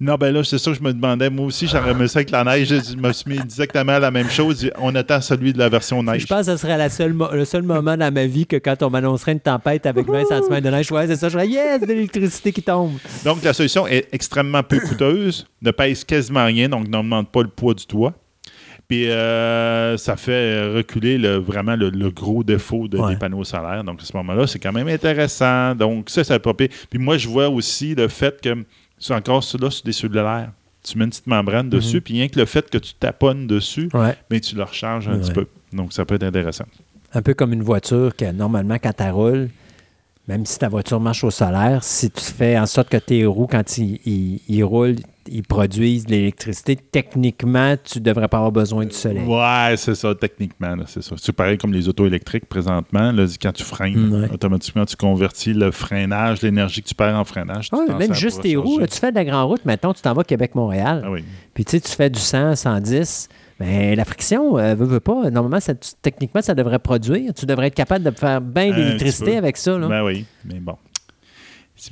Non, 0.00 0.14
ben 0.14 0.32
là, 0.32 0.44
c'est 0.44 0.58
ça 0.58 0.70
que 0.70 0.76
je 0.76 0.82
me 0.82 0.92
demandais. 0.92 1.28
Moi 1.28 1.46
aussi, 1.46 1.66
j'aurais 1.66 1.90
aimé 1.90 2.06
ça 2.06 2.20
avec 2.20 2.30
la 2.30 2.44
neige. 2.44 2.68
Je 2.68 2.96
me 2.96 3.12
suis 3.12 3.28
mis 3.28 3.38
exactement 3.38 3.98
la 3.98 4.12
même 4.12 4.30
chose. 4.30 4.70
On 4.78 4.94
attend 4.94 5.20
celui 5.20 5.52
de 5.52 5.58
la 5.58 5.68
version 5.68 6.04
neige. 6.04 6.22
Je 6.22 6.26
pense 6.28 6.46
que 6.46 6.52
ce 6.52 6.56
serait 6.56 6.78
la 6.78 6.88
seule 6.88 7.16
le 7.32 7.44
seul 7.44 7.64
moment 7.64 7.96
dans 7.96 8.14
ma 8.14 8.26
vie 8.26 8.46
que 8.46 8.56
quand 8.56 8.80
on 8.84 8.90
m'annoncerait 8.90 9.32
une 9.32 9.40
tempête 9.40 9.86
avec 9.86 10.06
20 10.06 10.26
cm 10.26 10.60
de 10.60 10.70
neige, 10.70 10.92
ouais, 10.92 11.08
c'est 11.08 11.16
ça, 11.16 11.28
je 11.28 11.36
dirais 11.36 11.48
yes, 11.48 11.80
de 11.80 11.86
l'électricité 11.86 12.52
qui 12.52 12.62
tombe. 12.62 12.92
Donc, 13.24 13.42
la 13.42 13.52
solution 13.52 13.88
est 13.88 14.06
extrêmement 14.12 14.62
peu 14.62 14.78
coûteuse, 14.78 15.48
ne 15.60 15.72
pèse 15.72 16.04
quasiment 16.04 16.44
rien, 16.44 16.68
donc 16.68 16.86
ne 16.86 16.96
demande 16.96 17.28
pas 17.28 17.42
le 17.42 17.48
poids 17.48 17.74
du 17.74 17.84
toit. 17.84 18.14
Puis 18.88 19.10
euh, 19.10 19.98
ça 19.98 20.16
fait 20.16 20.66
reculer 20.74 21.18
vraiment 21.38 21.76
le, 21.76 22.10
gros 22.10 22.42
défaut 22.42 22.88
des 22.88 23.16
panneaux 23.20 23.44
solaires. 23.44 23.84
Donc 23.84 24.00
à 24.00 24.04
ce 24.04 24.16
moment-là, 24.16 24.46
c'est 24.46 24.58
quand 24.58 24.72
même 24.72 24.88
intéressant. 24.88 25.74
Donc 25.74 26.08
ça, 26.08 26.24
ça 26.24 26.38
pas 26.38 26.54
Puis 26.54 26.98
moi, 26.98 27.18
je 27.18 27.28
vois 27.28 27.50
aussi 27.50 27.94
le 27.94 28.08
fait 28.08 28.40
que 28.40 28.64
c'est 28.98 29.14
encore 29.14 29.44
cela 29.44 29.70
sur 29.70 29.84
des 29.84 29.92
cellulaires. 29.92 30.50
Tu 30.82 30.96
mets 30.96 31.04
une 31.04 31.10
petite 31.10 31.26
membrane 31.26 31.68
dessus, 31.68 31.96
mhm. 31.96 32.02
puis 32.02 32.14
rien 32.14 32.28
que 32.28 32.38
le 32.38 32.46
fait 32.46 32.68
que 32.70 32.78
tu 32.78 32.94
taponnes 32.94 33.46
dessus, 33.46 33.90
mais 34.30 34.40
tu 34.40 34.56
le 34.56 34.62
recharges 34.62 35.08
un 35.08 35.18
petit 35.18 35.32
peu. 35.32 35.46
Donc, 35.72 35.92
ça 35.92 36.06
peut 36.06 36.14
être 36.14 36.22
intéressant. 36.22 36.64
Un 37.12 37.20
peu 37.20 37.34
comme 37.34 37.52
une 37.52 37.62
voiture 37.62 38.16
que 38.16 38.30
normalement, 38.32 38.76
quand 38.82 38.92
tu 38.92 39.10
roules, 39.10 39.48
même 40.28 40.44
si 40.44 40.58
ta 40.58 40.68
voiture 40.68 41.00
marche 41.00 41.24
au 41.24 41.30
solaire, 41.30 41.82
si 41.82 42.10
tu 42.10 42.22
fais 42.22 42.58
en 42.58 42.66
sorte 42.66 42.90
que 42.90 42.98
tes 42.98 43.24
roues, 43.24 43.48
quand 43.50 43.78
ils 43.78 44.62
roulent, 44.62 44.96
ils 45.26 45.42
produisent 45.42 46.04
de 46.04 46.10
l'électricité, 46.10 46.76
techniquement, 46.76 47.76
tu 47.82 47.98
ne 47.98 48.04
devrais 48.04 48.28
pas 48.28 48.36
avoir 48.36 48.52
besoin 48.52 48.84
du 48.84 48.94
soleil. 48.94 49.24
Ouais, 49.24 49.74
c'est 49.76 49.94
ça, 49.94 50.14
techniquement. 50.14 50.76
C'est 50.86 51.02
ça. 51.02 51.14
C'est 51.18 51.32
pareil 51.32 51.56
comme 51.56 51.72
les 51.72 51.88
autos 51.88 52.06
électriques 52.06 52.46
présentement. 52.46 53.10
Là, 53.10 53.24
quand 53.40 53.52
tu 53.52 53.62
freines, 53.62 54.28
automatiquement, 54.32 54.84
tu 54.84 54.96
convertis 54.96 55.54
le 55.54 55.70
freinage, 55.70 56.42
l'énergie 56.42 56.82
que 56.82 56.88
tu 56.88 56.94
perds 56.94 57.16
en 57.16 57.24
freinage. 57.24 57.70
même 57.98 58.12
juste 58.12 58.42
tes 58.42 58.56
roues. 58.56 58.86
tu 58.86 58.98
fais 58.98 59.10
de 59.10 59.16
la 59.16 59.24
grande 59.24 59.48
route, 59.48 59.64
maintenant, 59.64 59.94
tu 59.94 60.02
t'en 60.02 60.12
vas 60.12 60.24
Québec-Montréal. 60.24 61.04
Ah 61.06 61.10
Puis 61.54 61.64
tu 61.64 61.70
sais, 61.72 61.80
tu 61.80 61.92
fais 61.92 62.10
du 62.10 62.20
100, 62.20 62.54
110. 62.54 63.28
Mais 63.60 63.96
la 63.96 64.04
friction, 64.04 64.56
ne 64.56 64.62
euh, 64.62 64.74
veut, 64.74 65.00
pas. 65.00 65.30
Normalement, 65.30 65.58
techniquement, 66.00 66.42
ça 66.42 66.54
devrait 66.54 66.78
produire. 66.78 67.34
Tu 67.34 67.44
devrais 67.44 67.68
être 67.68 67.74
capable 67.74 68.04
de 68.04 68.10
faire 68.10 68.40
bien 68.40 68.74
l'électricité 68.74 69.36
avec 69.36 69.56
ça. 69.56 69.76
Là. 69.76 69.88
Ben 69.88 70.04
oui, 70.04 70.24
mais 70.44 70.60
bon. 70.60 70.76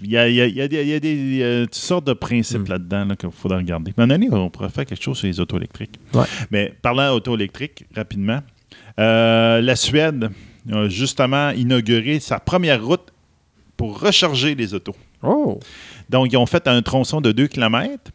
Il 0.02 0.10
y 0.10 0.18
a, 0.18 0.26
il 0.28 0.36
y 0.36 0.60
a, 0.60 0.68
des, 1.00 1.62
toutes 1.64 1.74
sortes 1.74 2.06
de 2.06 2.12
principes 2.12 2.68
hmm. 2.68 2.70
là-dedans 2.70 3.08
qu'il 3.16 3.30
faudra 3.30 3.58
regarder. 3.58 3.92
Mais 3.96 4.12
année, 4.12 4.28
on 4.32 4.50
pourrait 4.50 4.68
faire 4.68 4.84
quelque 4.84 5.02
chose 5.02 5.18
sur 5.18 5.28
les 5.28 5.38
autos 5.38 5.56
électriques. 5.56 5.98
Mais 6.50 6.74
parlant 6.82 7.12
d'auto 7.12 7.36
électriques, 7.36 7.84
rapidement, 7.94 8.40
euh, 8.98 9.60
la 9.60 9.76
Suède 9.76 10.30
a 10.72 10.88
justement 10.88 11.50
inauguré 11.50 12.18
sa 12.20 12.40
première 12.40 12.84
route 12.84 13.12
pour 13.76 14.00
recharger 14.00 14.54
les 14.54 14.74
autos. 14.74 14.96
Oh. 15.22 15.60
Donc, 16.08 16.32
ils 16.32 16.36
ont 16.36 16.46
fait 16.46 16.66
un 16.66 16.80
tronçon 16.82 17.20
de 17.20 17.32
2 17.32 17.46
km 17.46 18.10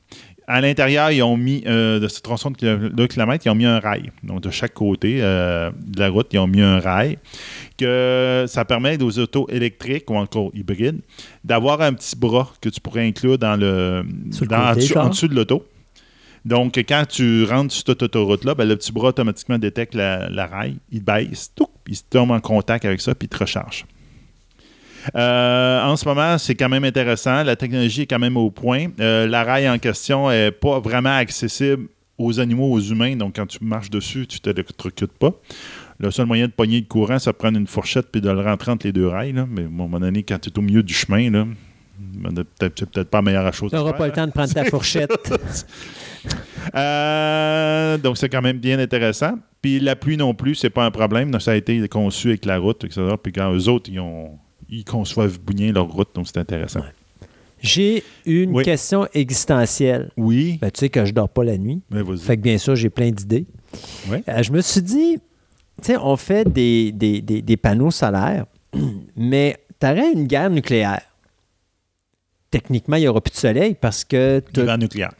à 0.51 0.59
l'intérieur, 0.59 1.11
ils 1.11 1.23
ont 1.23 1.37
mis, 1.37 1.63
euh, 1.65 1.97
de 1.99 2.09
ce 2.09 2.19
tronçon 2.19 2.51
de 2.51 2.89
2 2.89 3.07
km, 3.07 3.45
ils 3.45 3.49
ont 3.49 3.55
mis 3.55 3.65
un 3.65 3.79
rail. 3.79 4.11
Donc, 4.21 4.41
de 4.41 4.49
chaque 4.49 4.73
côté 4.73 5.19
euh, 5.21 5.71
de 5.79 5.99
la 5.99 6.09
route, 6.09 6.27
ils 6.33 6.39
ont 6.39 6.47
mis 6.47 6.61
un 6.61 6.79
rail. 6.79 7.17
Que 7.77 8.43
ça 8.47 8.65
permet 8.65 9.01
aux 9.01 9.17
autos 9.17 9.47
électriques 9.49 10.09
ou 10.09 10.15
encore 10.17 10.51
hybrides 10.53 10.99
d'avoir 11.45 11.81
un 11.81 11.93
petit 11.93 12.17
bras 12.17 12.51
que 12.59 12.67
tu 12.67 12.81
pourrais 12.81 13.07
inclure 13.07 13.37
dans 13.37 13.55
le, 13.55 14.03
en, 14.51 14.75
dessous, 15.09 15.29
de 15.29 15.35
l'auto. 15.35 15.65
Donc, 16.43 16.75
quand 16.77 17.05
tu 17.07 17.45
rentres 17.45 17.73
sur 17.73 17.85
cette 17.87 18.03
autoroute-là, 18.03 18.53
ben, 18.53 18.67
le 18.67 18.75
petit 18.75 18.91
bras 18.91 19.09
automatiquement 19.09 19.57
détecte 19.57 19.95
la, 19.95 20.47
rail, 20.47 20.75
il 20.91 21.01
baisse, 21.01 21.53
tout, 21.55 21.69
il 21.87 21.95
se 21.95 22.03
tombe 22.09 22.31
en 22.31 22.41
contact 22.41 22.83
avec 22.83 22.99
ça, 22.99 23.15
puis 23.15 23.27
il 23.27 23.29
te 23.29 23.37
recharge. 23.37 23.85
Euh, 25.15 25.83
en 25.83 25.95
ce 25.95 26.05
moment, 26.05 26.37
c'est 26.37 26.55
quand 26.55 26.69
même 26.69 26.83
intéressant. 26.83 27.43
La 27.43 27.55
technologie 27.55 28.01
est 28.01 28.07
quand 28.07 28.19
même 28.19 28.37
au 28.37 28.51
point. 28.51 28.87
Euh, 28.99 29.27
la 29.27 29.43
rail 29.43 29.69
en 29.69 29.77
question 29.79 30.29
n'est 30.29 30.51
pas 30.51 30.79
vraiment 30.79 31.15
accessible 31.15 31.87
aux 32.17 32.39
animaux, 32.39 32.71
aux 32.71 32.79
humains. 32.79 33.15
Donc, 33.15 33.35
quand 33.35 33.47
tu 33.47 33.59
marches 33.63 33.89
dessus, 33.89 34.27
tu 34.27 34.37
ne 34.37 34.53
t'électrocutes 34.53 35.13
pas. 35.13 35.33
Le 35.99 36.11
seul 36.11 36.25
moyen 36.25 36.47
de 36.47 36.51
pogner 36.51 36.79
le 36.79 36.85
courant, 36.85 37.19
c'est 37.19 37.31
de 37.31 37.35
prendre 37.35 37.57
une 37.57 37.67
fourchette 37.67 38.07
puis 38.11 38.21
de 38.21 38.29
le 38.29 38.41
rentrer 38.41 38.71
entre 38.71 38.85
les 38.87 38.91
deux 38.91 39.07
rails. 39.07 39.33
Mais 39.33 39.63
à 39.63 39.65
un 39.65 39.69
moment 39.69 39.99
donné, 39.99 40.23
quand 40.23 40.39
tu 40.39 40.49
es 40.49 40.57
au 40.57 40.61
milieu 40.61 40.83
du 40.83 40.93
chemin, 40.93 41.29
là, 41.29 41.45
c'est 42.59 42.89
peut-être 42.89 43.09
pas 43.09 43.19
la 43.19 43.21
meilleure 43.21 43.53
chose. 43.53 43.69
Tu 43.69 43.75
n'auras 43.75 43.93
pas 43.93 44.07
le 44.07 44.13
temps 44.13 44.25
de 44.25 44.31
prendre 44.31 44.53
ta 44.53 44.65
fourchette. 44.69 45.11
Euh, 46.75 47.97
donc, 47.97 48.17
c'est 48.17 48.29
quand 48.29 48.41
même 48.41 48.57
bien 48.57 48.79
intéressant. 48.79 49.33
Puis 49.61 49.79
la 49.79 49.95
pluie 49.95 50.17
non 50.17 50.33
plus, 50.33 50.55
c'est 50.55 50.69
pas 50.69 50.85
un 50.85 50.91
problème. 50.91 51.39
ça 51.39 51.51
a 51.51 51.55
été 51.55 51.87
conçu 51.87 52.29
avec 52.29 52.45
la 52.45 52.57
route, 52.57 52.83
etc. 52.83 53.01
Puis 53.21 53.31
quand 53.31 53.53
eux 53.53 53.67
autres, 53.69 53.89
ils 53.91 53.99
ont 53.99 54.39
ils 54.71 54.85
conçoivent 54.85 55.39
bien 55.39 55.71
leur 55.73 55.87
route, 55.87 56.09
donc 56.15 56.27
c'est 56.27 56.37
intéressant. 56.37 56.79
J'ai 57.61 58.03
une 58.25 58.59
question 58.63 59.07
existentielle. 59.13 60.09
Oui. 60.17 60.57
Ben, 60.59 60.71
tu 60.71 60.79
sais 60.79 60.89
que 60.89 61.05
je 61.05 61.13
dors 61.13 61.29
pas 61.29 61.43
la 61.43 61.57
nuit. 61.57 61.81
Ben, 61.91 62.03
fait 62.17 62.37
que 62.37 62.41
bien 62.41 62.57
sûr, 62.57 62.75
j'ai 62.75 62.89
plein 62.89 63.11
d'idées. 63.11 63.45
Euh, 64.09 64.41
je 64.41 64.51
me 64.51 64.61
suis 64.61 64.81
dit, 64.81 65.17
tu 65.17 65.83
sais, 65.83 65.97
on 65.97 66.17
fait 66.17 66.51
des, 66.51 66.91
des, 66.91 67.57
panneaux 67.57 67.91
solaires, 67.91 68.45
mais 69.15 69.57
tu 69.79 69.85
aurais 69.85 70.11
une 70.11 70.25
guerre 70.25 70.49
nucléaire. 70.49 71.01
Techniquement, 72.49 72.95
il 72.95 73.01
n'y 73.01 73.07
aura 73.07 73.21
plus 73.21 73.31
de 73.31 73.37
soleil 73.37 73.75
parce 73.79 74.03
que. 74.03 74.41
L'hiver 74.55 74.77
nucléaire. 74.77 75.13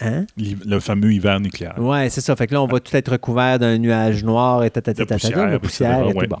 Hein? 0.00 0.24
Le 0.38 0.80
fameux 0.80 1.12
hiver 1.12 1.40
nucléaire. 1.40 1.74
Oui, 1.78 2.08
c'est 2.08 2.22
ça. 2.22 2.34
Fait 2.36 2.46
que 2.46 2.54
là, 2.54 2.62
on 2.62 2.66
va 2.66 2.80
tout 2.80 2.96
être 2.96 3.12
recouvert 3.12 3.58
d'un 3.58 3.76
nuage 3.76 4.24
noir 4.24 4.64
et 4.64 4.68
et 4.68 4.70
tout. 4.70 6.28
Bon. 6.28 6.38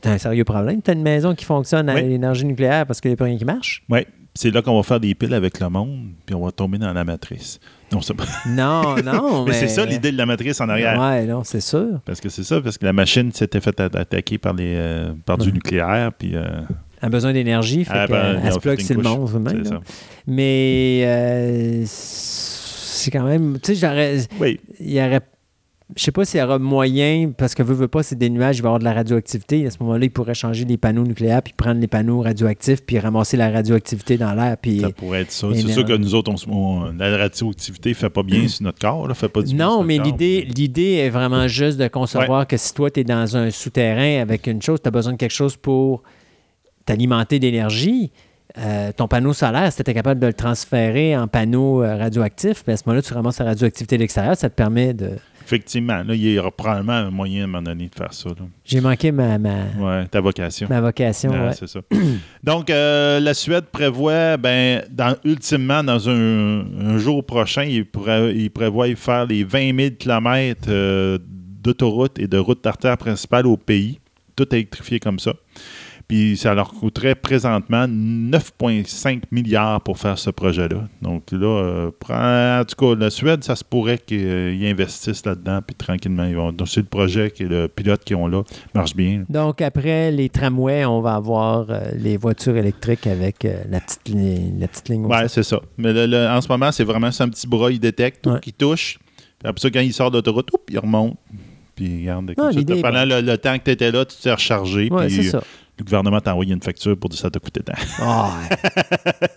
T'as 0.00 0.12
un 0.12 0.18
sérieux 0.18 0.44
problème? 0.44 0.80
T'as 0.82 0.94
une 0.94 1.02
maison 1.02 1.34
qui 1.34 1.44
fonctionne 1.44 1.88
à 1.88 2.00
l'énergie 2.00 2.44
nucléaire 2.44 2.86
parce 2.86 3.00
qu'il 3.00 3.10
n'y 3.10 3.14
a 3.14 3.16
plus 3.16 3.24
rien 3.24 3.36
qui 3.36 3.44
marche? 3.44 3.82
Oui. 3.90 4.00
C'est 4.36 4.50
là 4.50 4.62
qu'on 4.62 4.74
va 4.74 4.82
faire 4.82 4.98
des 4.98 5.14
piles 5.14 5.34
avec 5.34 5.60
le 5.60 5.68
monde, 5.68 6.08
puis 6.26 6.34
on 6.34 6.44
va 6.44 6.50
tomber 6.50 6.76
dans 6.76 6.92
la 6.92 7.04
matrice. 7.04 7.60
Non, 7.92 8.00
non, 8.48 8.96
non. 9.04 9.44
mais, 9.46 9.52
c'est 9.52 9.68
ça 9.68 9.86
l'idée 9.86 10.10
de 10.10 10.18
la 10.18 10.26
matrice 10.26 10.60
en 10.60 10.68
arrière. 10.68 10.98
Oui, 11.00 11.26
non, 11.28 11.44
c'est 11.44 11.60
sûr. 11.60 12.00
Parce 12.04 12.20
que 12.20 12.28
c'est 12.28 12.42
ça, 12.42 12.60
parce 12.60 12.76
que 12.76 12.84
la 12.84 12.92
machine 12.92 13.30
s'était 13.30 13.60
faite 13.60 13.78
attaquer 13.78 14.38
par, 14.38 14.54
les, 14.54 14.74
euh, 14.76 15.12
par 15.24 15.38
du 15.38 15.52
nucléaire, 15.52 16.10
puis. 16.18 16.34
Euh, 16.34 16.62
a 17.00 17.08
besoin 17.10 17.32
d'énergie, 17.34 17.84
fait 17.84 17.92
ah, 17.94 18.06
ben, 18.06 18.40
elle 18.42 18.52
se 18.52 18.58
plug 18.58 18.80
c'est 18.80 18.94
le 18.94 19.02
monstre 19.02 19.38
même. 19.38 19.62
Mais 20.26 21.02
euh, 21.04 21.82
c'est 21.86 23.10
quand 23.10 23.24
même. 23.24 23.58
Tu 23.62 23.74
sais, 23.74 23.86
j'aurais. 23.86 24.16
Oui. 24.40 24.58
Il 24.80 24.90
y 24.90 25.00
aurait 25.00 25.20
je 25.96 26.02
sais 26.02 26.12
pas 26.12 26.24
s'il 26.24 26.40
y 26.40 26.42
aura 26.42 26.58
moyen, 26.58 27.32
parce 27.36 27.54
que 27.54 27.62
veut, 27.62 27.74
veut 27.74 27.88
pas, 27.88 28.02
c'est 28.02 28.16
des 28.16 28.30
nuages, 28.30 28.56
il 28.56 28.62
va 28.62 28.68
y 28.68 28.70
avoir 28.70 28.78
de 28.78 28.84
la 28.84 28.94
radioactivité. 28.94 29.66
À 29.66 29.70
ce 29.70 29.76
moment-là, 29.80 30.06
il 30.06 30.10
pourrait 30.10 30.34
changer 30.34 30.64
les 30.64 30.78
panneaux 30.78 31.04
nucléaires, 31.04 31.42
puis 31.42 31.52
prendre 31.54 31.78
les 31.80 31.86
panneaux 31.86 32.22
radioactifs, 32.22 32.82
puis 32.84 32.98
ramasser 32.98 33.36
la 33.36 33.50
radioactivité 33.50 34.16
dans 34.16 34.32
l'air. 34.32 34.56
Puis 34.56 34.80
ça 34.80 34.90
pourrait 34.90 35.20
être 35.22 35.30
ça. 35.30 35.48
C'est 35.52 35.68
sûr 35.68 35.84
que 35.84 35.92
nous 35.92 36.14
autres, 36.14 36.32
on, 36.48 36.92
la 36.96 37.16
radioactivité 37.16 37.90
ne 37.90 37.94
fait 37.94 38.10
pas 38.10 38.22
bien 38.22 38.48
sur 38.48 38.64
notre 38.64 38.78
corps, 38.78 39.06
là, 39.06 39.14
fait 39.14 39.28
pas 39.28 39.42
du 39.42 39.54
Non, 39.54 39.82
mais 39.84 39.98
l'idée, 39.98 40.48
l'idée 40.56 40.94
est 40.94 41.10
vraiment 41.10 41.48
juste 41.48 41.78
de 41.78 41.86
concevoir 41.88 42.46
que 42.46 42.56
si 42.56 42.72
toi, 42.72 42.90
tu 42.90 43.00
es 43.00 43.04
dans 43.04 43.36
un 43.36 43.50
souterrain 43.50 44.22
avec 44.22 44.46
une 44.46 44.62
chose, 44.62 44.80
tu 44.82 44.88
as 44.88 44.90
besoin 44.90 45.12
de 45.12 45.18
quelque 45.18 45.34
chose 45.34 45.56
pour 45.56 46.02
t'alimenter 46.86 47.38
d'énergie. 47.38 48.10
euh, 48.58 48.92
ton 48.92 49.08
panneau 49.08 49.32
solaire, 49.32 49.70
si 49.72 49.76
tu 49.76 49.82
étais 49.82 49.94
capable 49.94 50.20
de 50.20 50.28
le 50.28 50.32
transférer 50.32 51.16
en 51.16 51.26
panneau 51.26 51.82
euh, 51.82 51.96
radioactif, 51.96 52.64
ben, 52.64 52.74
à 52.74 52.76
ce 52.76 52.84
moment-là, 52.86 53.02
tu 53.02 53.12
ramasses 53.12 53.40
la 53.40 53.46
radioactivité 53.46 53.96
de 53.96 54.02
l'extérieur, 54.02 54.36
ça 54.36 54.48
te 54.48 54.54
permet 54.54 54.94
de. 54.94 55.10
Effectivement, 55.44 56.02
là, 56.02 56.14
il 56.14 56.22
y 56.26 56.38
aura 56.38 56.50
probablement 56.50 56.92
un 56.94 57.10
moyen 57.10 57.42
à 57.42 57.44
un 57.44 57.46
moment 57.48 57.62
donné 57.62 57.88
de 57.88 57.94
faire 57.94 58.12
ça. 58.14 58.30
là. 58.30 58.46
J'ai 58.64 58.80
manqué 58.80 59.12
ma, 59.12 59.36
ma, 59.38 59.64
Ouais, 59.78 60.06
ta 60.08 60.20
vocation. 60.20 60.66
ma 60.70 60.80
vocation. 60.80 61.30
Ah, 61.34 61.46
ouais. 61.48 61.52
C'est 61.52 61.66
ça. 61.68 61.80
Donc, 62.42 62.70
euh, 62.70 63.20
la 63.20 63.34
Suède 63.34 63.64
prévoit, 63.70 64.36
ben, 64.38 64.82
dans, 64.90 65.16
ultimement, 65.24 65.84
dans 65.84 66.08
un, 66.08 66.60
un 66.86 66.98
jour 66.98 67.24
prochain, 67.24 67.64
il, 67.64 67.84
pourrait- 67.84 68.34
il 68.34 68.50
prévoit 68.50 68.88
y 68.88 68.96
faire 68.96 69.26
les 69.26 69.44
20 69.44 69.76
000 69.78 69.90
km 69.98 71.18
d'autoroutes 71.62 72.18
et 72.18 72.26
de 72.26 72.38
routes 72.38 72.62
d'artères 72.64 72.96
principales 72.98 73.46
au 73.46 73.56
pays, 73.56 74.00
tout 74.36 74.46
électrifié 74.54 74.98
comme 75.00 75.18
ça. 75.18 75.34
Puis 76.06 76.36
ça 76.36 76.54
leur 76.54 76.68
coûterait 76.74 77.14
présentement 77.14 77.86
9,5 77.88 79.22
milliards 79.30 79.80
pour 79.80 79.98
faire 79.98 80.18
ce 80.18 80.30
projet-là. 80.30 80.86
Donc 81.02 81.22
là, 81.32 81.46
euh, 81.46 82.60
en 82.60 82.64
tout 82.64 82.76
cas, 82.76 82.94
la 83.00 83.10
Suède, 83.10 83.42
ça 83.44 83.56
se 83.56 83.64
pourrait 83.64 83.98
qu'ils 83.98 84.64
investissent 84.66 85.24
là-dedans, 85.24 85.60
puis 85.66 85.74
tranquillement, 85.74 86.24
ils 86.24 86.36
vont. 86.36 86.52
Donc 86.52 86.68
c'est 86.68 86.80
le 86.80 86.86
projet 86.86 87.30
que 87.30 87.44
le 87.44 87.68
pilote 87.68 88.04
qu'ils 88.04 88.16
ont 88.16 88.26
là 88.26 88.42
marche 88.74 88.94
bien. 88.94 89.24
Donc, 89.28 89.60
après 89.62 90.10
les 90.10 90.28
tramways, 90.28 90.84
on 90.84 91.00
va 91.00 91.14
avoir 91.14 91.66
euh, 91.70 91.80
les 91.96 92.16
voitures 92.16 92.56
électriques 92.56 93.06
avec 93.06 93.44
euh, 93.44 93.62
la, 93.70 93.80
petite 93.80 94.08
ligne, 94.08 94.60
la 94.60 94.68
petite 94.68 94.88
ligne. 94.90 95.06
Ouais, 95.06 95.28
c'est 95.28 95.42
ça. 95.42 95.60
Mais 95.78 95.92
le- 95.92 96.06
le- 96.06 96.28
en 96.28 96.40
ce 96.40 96.48
moment, 96.48 96.70
c'est 96.70 96.84
vraiment 96.84 97.10
c'est 97.12 97.22
un 97.22 97.28
petit 97.28 97.46
bras, 97.46 97.70
il 97.70 97.80
détecte, 97.80 98.26
Ouais. 98.26 98.40
qui 98.40 98.52
touche. 98.52 98.98
Puis 99.38 99.48
après 99.48 99.60
ça, 99.60 99.70
quand 99.70 99.80
il 99.80 99.92
sort 99.92 100.10
de 100.10 100.16
l'autoroute, 100.18 100.50
il 100.70 100.78
remonte. 100.78 101.16
Puis 101.74 102.00
regarde, 102.02 102.34
comme 102.36 102.52
ça, 102.52 102.60
est 102.60 102.82
pendant 102.82 103.04
le, 103.04 103.20
le 103.20 103.36
temps 103.36 103.58
que 103.58 103.64
tu 103.64 103.70
étais 103.72 103.90
là, 103.90 104.04
tu 104.04 104.16
t'es 104.22 104.32
rechargé. 104.32 104.88
Ouais, 104.92 105.06
puis 105.06 105.16
c'est 105.16 105.22
ça. 105.30 105.42
Le 105.78 105.84
gouvernement 105.84 106.20
t'a 106.20 106.32
envoyé 106.32 106.54
une 106.54 106.62
facture 106.62 106.96
pour 106.96 107.10
dire 107.10 107.18
ça 107.18 107.30
t'a 107.30 107.40
coûté 107.40 107.60
tant. 107.60 107.72
Ah, 108.00 108.30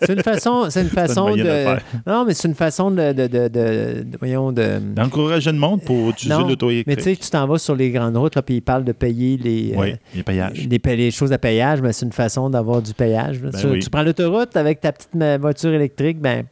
c'est 0.02 0.12
une 0.12 0.22
façon, 0.22 0.66
c'est 0.70 0.82
une 0.82 0.88
façon 0.88 1.34
de 1.34 1.76
non, 2.06 2.24
mais 2.24 2.34
c'est 2.34 2.46
une 2.48 2.54
façon 2.54 2.90
de, 2.92 3.12
de, 3.12 3.26
de, 3.26 3.48
de- 3.48 4.02
de- 4.04 4.18
voyons 4.18 4.52
de. 4.52 4.78
D'encourager 4.94 5.50
le 5.50 5.58
monde 5.58 5.82
pour 5.82 6.10
utiliser 6.10 6.40
l'auto 6.40 6.68
Mais 6.68 6.74
tu 6.84 6.84
sais, 6.84 6.90
électrique. 6.92 7.20
tu 7.20 7.30
t'en 7.30 7.46
vas 7.46 7.58
sur 7.58 7.74
les 7.74 7.90
grandes 7.90 8.16
routes, 8.16 8.36
là, 8.36 8.42
puis 8.42 8.56
ils 8.56 8.60
parlent 8.62 8.84
de 8.84 8.92
payer 8.92 9.36
les, 9.36 9.72
euh, 9.72 9.78
Oui, 9.80 9.94
les 10.14 10.22
payages. 10.22 10.66
les, 10.68 11.10
choses 11.10 11.32
à 11.32 11.38
payage, 11.38 11.80
mais 11.82 11.92
c'est 11.92 12.06
une 12.06 12.12
façon 12.12 12.48
d'avoir 12.50 12.82
du 12.82 12.94
payage. 12.94 13.40
Ben 13.40 13.50
tu, 13.50 13.66
oui. 13.66 13.78
tu 13.80 13.90
prends 13.90 14.02
l'autoroute 14.02 14.56
avec 14.56 14.80
ta 14.80 14.92
petite 14.92 15.40
voiture 15.40 15.72
électrique, 15.72 16.20
ben. 16.20 16.44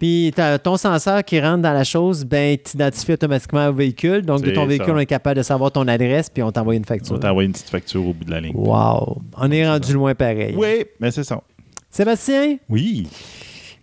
Puis 0.00 0.32
ton 0.64 0.76
senseur 0.78 1.22
qui 1.22 1.38
rentre 1.40 1.60
dans 1.62 1.72
la 1.74 1.84
chose, 1.84 2.24
ben, 2.24 2.56
t'identifie 2.56 3.12
automatiquement 3.12 3.68
au 3.68 3.72
véhicule. 3.74 4.22
Donc, 4.22 4.40
de 4.42 4.50
ton 4.50 4.64
véhicule, 4.66 4.86
ça. 4.88 4.94
on 4.94 4.98
est 4.98 5.04
capable 5.06 5.36
de 5.36 5.42
savoir 5.42 5.70
ton 5.70 5.86
adresse, 5.86 6.30
puis 6.30 6.42
on 6.42 6.50
t'envoie 6.50 6.74
une 6.74 6.82
On 6.82 6.86
facture. 6.86 7.20
t'a 7.20 7.30
envoyé 7.30 7.46
une 7.46 7.52
petite 7.52 7.68
facture 7.68 8.04
au 8.06 8.14
bout 8.14 8.24
de 8.24 8.30
la 8.30 8.40
ligne. 8.40 8.54
Wow! 8.56 9.18
On 9.36 9.50
est 9.52 9.68
rendu 9.68 9.92
loin 9.92 10.14
pareil. 10.14 10.54
Oui, 10.56 10.86
mais 10.98 11.10
c'est 11.10 11.22
ça. 11.22 11.40
Sébastien, 11.90 12.56
Oui. 12.70 13.08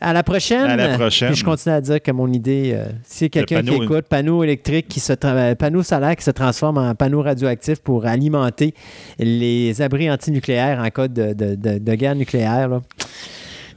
à 0.01 0.11
la 0.11 0.23
prochaine. 0.23 0.61
À 0.65 0.75
la 0.75 0.97
prochaine. 0.97 1.29
Puis 1.29 1.37
je 1.37 1.45
continue 1.45 1.75
à 1.75 1.81
dire 1.81 2.01
que 2.01 2.11
mon 2.11 2.31
idée, 2.33 2.71
euh, 2.73 2.85
si 3.03 3.29
quelqu'un 3.29 3.61
qui 3.61 3.75
écoute, 3.75 4.05
panneau 4.09 4.43
électrique 4.43 4.87
qui 4.87 4.99
se 4.99 5.13
euh, 5.23 5.53
panneau 5.55 5.83
solaire 5.83 6.15
qui 6.15 6.23
se 6.23 6.31
transforme 6.31 6.77
en 6.79 6.95
panneau 6.95 7.21
radioactif 7.21 7.79
pour 7.79 8.05
alimenter 8.07 8.73
les 9.19 9.81
abris 9.83 10.09
antinucléaires 10.09 10.79
en 10.79 10.89
cas 10.89 11.07
de, 11.07 11.33
de- 11.33 11.55
de- 11.55 11.77
de 11.77 11.95
guerre 11.95 12.15
nucléaire, 12.15 12.69
là, 12.69 12.81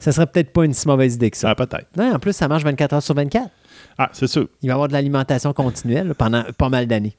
ça 0.01 0.11
serait 0.11 0.25
peut-être 0.25 0.51
pas 0.51 0.65
une 0.65 0.73
si 0.73 0.87
mauvaise 0.87 1.15
idée 1.15 1.29
que 1.29 1.37
ça. 1.37 1.51
Ah, 1.51 1.55
peut-être. 1.55 1.87
Non, 1.95 2.15
en 2.15 2.19
plus, 2.19 2.33
ça 2.33 2.47
marche 2.47 2.63
24 2.63 2.93
heures 2.93 3.03
sur 3.03 3.13
24. 3.13 3.49
Ah, 3.97 4.09
c'est 4.13 4.27
sûr. 4.27 4.47
Il 4.61 4.67
va 4.67 4.71
y 4.71 4.73
avoir 4.73 4.87
de 4.87 4.93
l'alimentation 4.93 5.53
continuelle 5.53 6.07
là, 6.07 6.13
pendant 6.15 6.43
pas 6.57 6.69
mal 6.69 6.87
d'années. 6.87 7.15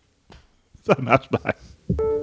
Ça 0.85 0.97
marche 1.01 1.29
bien. 1.31 2.19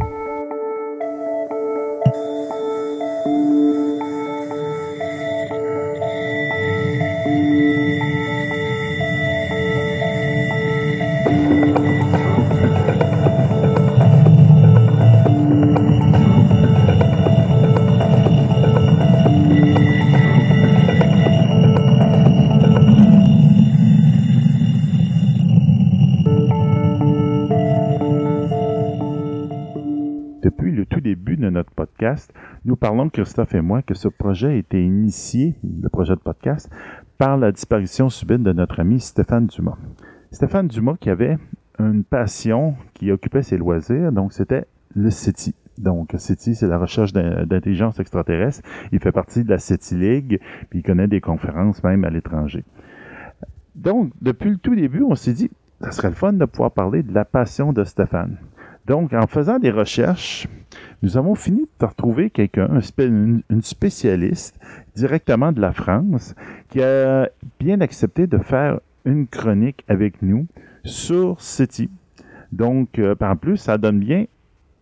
Le 30.80 30.86
tout 30.86 31.02
début 31.02 31.36
de 31.36 31.50
notre 31.50 31.72
podcast, 31.72 32.34
nous 32.64 32.78
parlons, 32.78 33.10
Christophe 33.10 33.54
et 33.54 33.60
moi, 33.60 33.82
que 33.82 33.94
ce 33.94 34.08
projet 34.08 34.48
a 34.48 34.54
été 34.54 34.82
initié, 34.82 35.56
le 35.82 35.90
projet 35.90 36.16
de 36.16 36.22
podcast, 36.22 36.72
par 37.18 37.38
la 37.38 37.52
disparition 37.52 38.10
subite 38.10 38.44
de 38.44 38.54
notre 38.54 38.80
ami 38.80 39.02
Stéphane 39.02 39.48
Dumas. 39.48 39.78
Stéphane 40.32 40.70
Dumas 40.70 40.96
qui 40.98 41.10
avait 41.10 41.38
une 41.80 42.06
passion 42.06 42.76
qui 42.94 43.12
occupait 43.12 43.44
ses 43.44 43.58
loisirs, 43.58 44.14
donc 44.14 44.32
c'était 44.32 44.68
le 44.96 45.10
CETI. 45.10 45.54
Donc, 45.78 46.14
CETI, 46.18 46.56
c'est 46.56 46.68
la 46.68 46.78
recherche 46.78 47.12
d'in- 47.12 47.46
d'intelligence 47.46 48.00
extraterrestre. 48.00 48.62
Il 48.94 49.00
fait 49.00 49.12
partie 49.12 49.44
de 49.44 49.50
la 49.50 49.58
CETI 49.58 49.96
League, 49.96 50.40
puis 50.70 50.80
il 50.80 50.84
connaît 50.84 51.08
des 51.08 51.20
conférences 51.20 51.84
même 51.84 52.06
à 52.06 52.10
l'étranger. 52.10 52.64
Donc, 53.76 54.14
depuis 54.22 54.50
le 54.50 54.58
tout 54.58 54.76
début, 54.76 55.04
on 55.04 55.16
s'est 55.16 55.34
dit, 55.34 55.52
ça 55.82 55.92
serait 55.92 56.10
le 56.10 56.16
fun 56.16 56.34
de 56.34 56.46
pouvoir 56.46 56.72
parler 56.72 57.04
de 57.04 57.14
la 57.14 57.26
passion 57.26 57.74
de 57.74 57.84
Stéphane. 57.84 58.38
Donc, 58.88 59.14
en 59.14 59.28
faisant 59.28 59.60
des 59.60 59.72
recherches, 59.72 60.48
nous 61.02 61.18
avons 61.18 61.36
fini 61.36 61.68
de 61.80 61.86
retrouver 61.86 62.30
quelqu'un, 62.30 62.68
un 62.72 62.82
spé- 62.82 63.08
une, 63.08 63.42
spécialiste 63.62 64.60
directement 64.96 65.52
de 65.52 65.62
la 65.62 65.72
France, 65.74 66.36
qui 66.70 66.82
a 66.82 67.30
bien 67.60 67.82
accepté 67.82 68.28
de 68.28 68.38
faire 68.38 68.80
une 69.06 69.28
chronique 69.28 69.84
avec 69.88 70.22
nous 70.22 70.46
sur 70.84 71.40
City. 71.42 71.90
Donc, 72.52 73.00
euh, 73.00 73.16
en 73.22 73.36
plus, 73.36 73.58
ça 73.58 73.78
donne 73.78 74.00
bien 74.00 74.26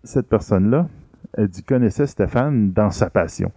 cette 0.03 0.27
personne-là. 0.27 0.87
Elle 1.33 1.49
dit 1.49 1.61
connaissait 1.63 2.07
Stéphane 2.07 2.71
dans 2.71 2.89
sa 2.89 3.09
passion. 3.09 3.51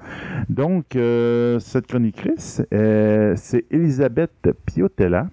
Donc, 0.49 0.97
euh, 0.97 1.59
cette 1.61 1.86
chroniqutrice, 1.86 2.62
euh, 2.74 3.34
c'est 3.36 3.64
Elisabeth 3.70 4.51
Piotella. 4.66 5.28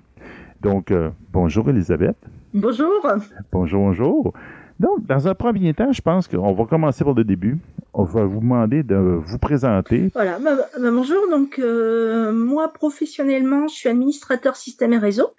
Donc, 0.62 0.92
euh, 0.92 1.10
bonjour 1.34 1.70
Elisabeth. 1.70 2.16
Bonjour. 2.54 3.06
Bonjour, 3.52 3.82
bonjour. 3.84 4.34
Donc, 4.80 5.06
dans 5.06 5.28
un 5.28 5.34
premier 5.34 5.74
temps, 5.74 5.92
je 5.92 6.02
pense 6.02 6.28
qu'on 6.28 6.54
va 6.54 6.66
commencer 6.66 7.04
par 7.04 7.14
le 7.14 7.24
début. 7.24 7.58
On 7.94 8.04
va 8.04 8.26
vous 8.26 8.40
demander 8.40 8.84
de 8.84 8.96
vous 8.96 9.40
présenter. 9.40 10.12
Voilà. 10.14 10.38
bah, 10.40 10.56
bah, 10.56 10.92
bonjour. 10.92 11.28
Donc 11.30 11.58
euh, 11.58 12.32
moi 12.32 12.72
professionnellement, 12.72 13.68
je 13.68 13.76
suis 13.76 13.90
administrateur 13.90 14.56
système 14.56 14.94
et 14.94 14.98
réseau. 15.00 15.32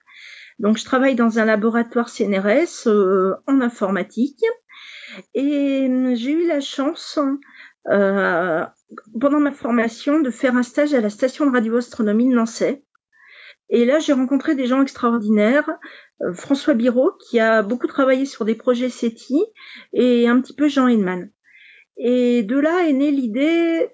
Donc 0.58 0.76
je 0.76 0.84
travaille 0.84 1.14
dans 1.14 1.38
un 1.38 1.44
laboratoire 1.44 2.08
CNRS 2.08 2.88
euh, 2.88 3.36
en 3.46 3.60
informatique 3.60 4.42
et 5.34 5.86
euh, 5.88 6.14
j'ai 6.16 6.32
eu 6.32 6.46
la 6.46 6.60
chance 6.60 7.18
euh, 7.90 8.64
pendant 9.20 9.40
ma 9.40 9.52
formation 9.52 10.20
de 10.20 10.30
faire 10.30 10.56
un 10.56 10.62
stage 10.62 10.94
à 10.94 11.00
la 11.00 11.10
station 11.10 11.46
de 11.46 11.52
radioastronomie 11.52 12.28
de 12.28 12.34
Nancy. 12.34 12.82
Et 13.70 13.84
là, 13.84 13.98
j'ai 13.98 14.14
rencontré 14.14 14.54
des 14.54 14.66
gens 14.66 14.82
extraordinaires. 14.82 15.68
Euh, 16.22 16.32
François 16.32 16.74
Biraud, 16.74 17.12
qui 17.28 17.38
a 17.40 17.62
beaucoup 17.62 17.86
travaillé 17.86 18.24
sur 18.26 18.44
des 18.44 18.54
projets 18.54 18.88
SETI, 18.88 19.42
et 19.92 20.28
un 20.28 20.40
petit 20.40 20.54
peu 20.54 20.68
Jean 20.68 20.88
Henneman. 20.88 21.30
Et 21.96 22.42
de 22.42 22.58
là 22.58 22.86
est 22.86 22.92
née 22.92 23.10
l'idée 23.10 23.90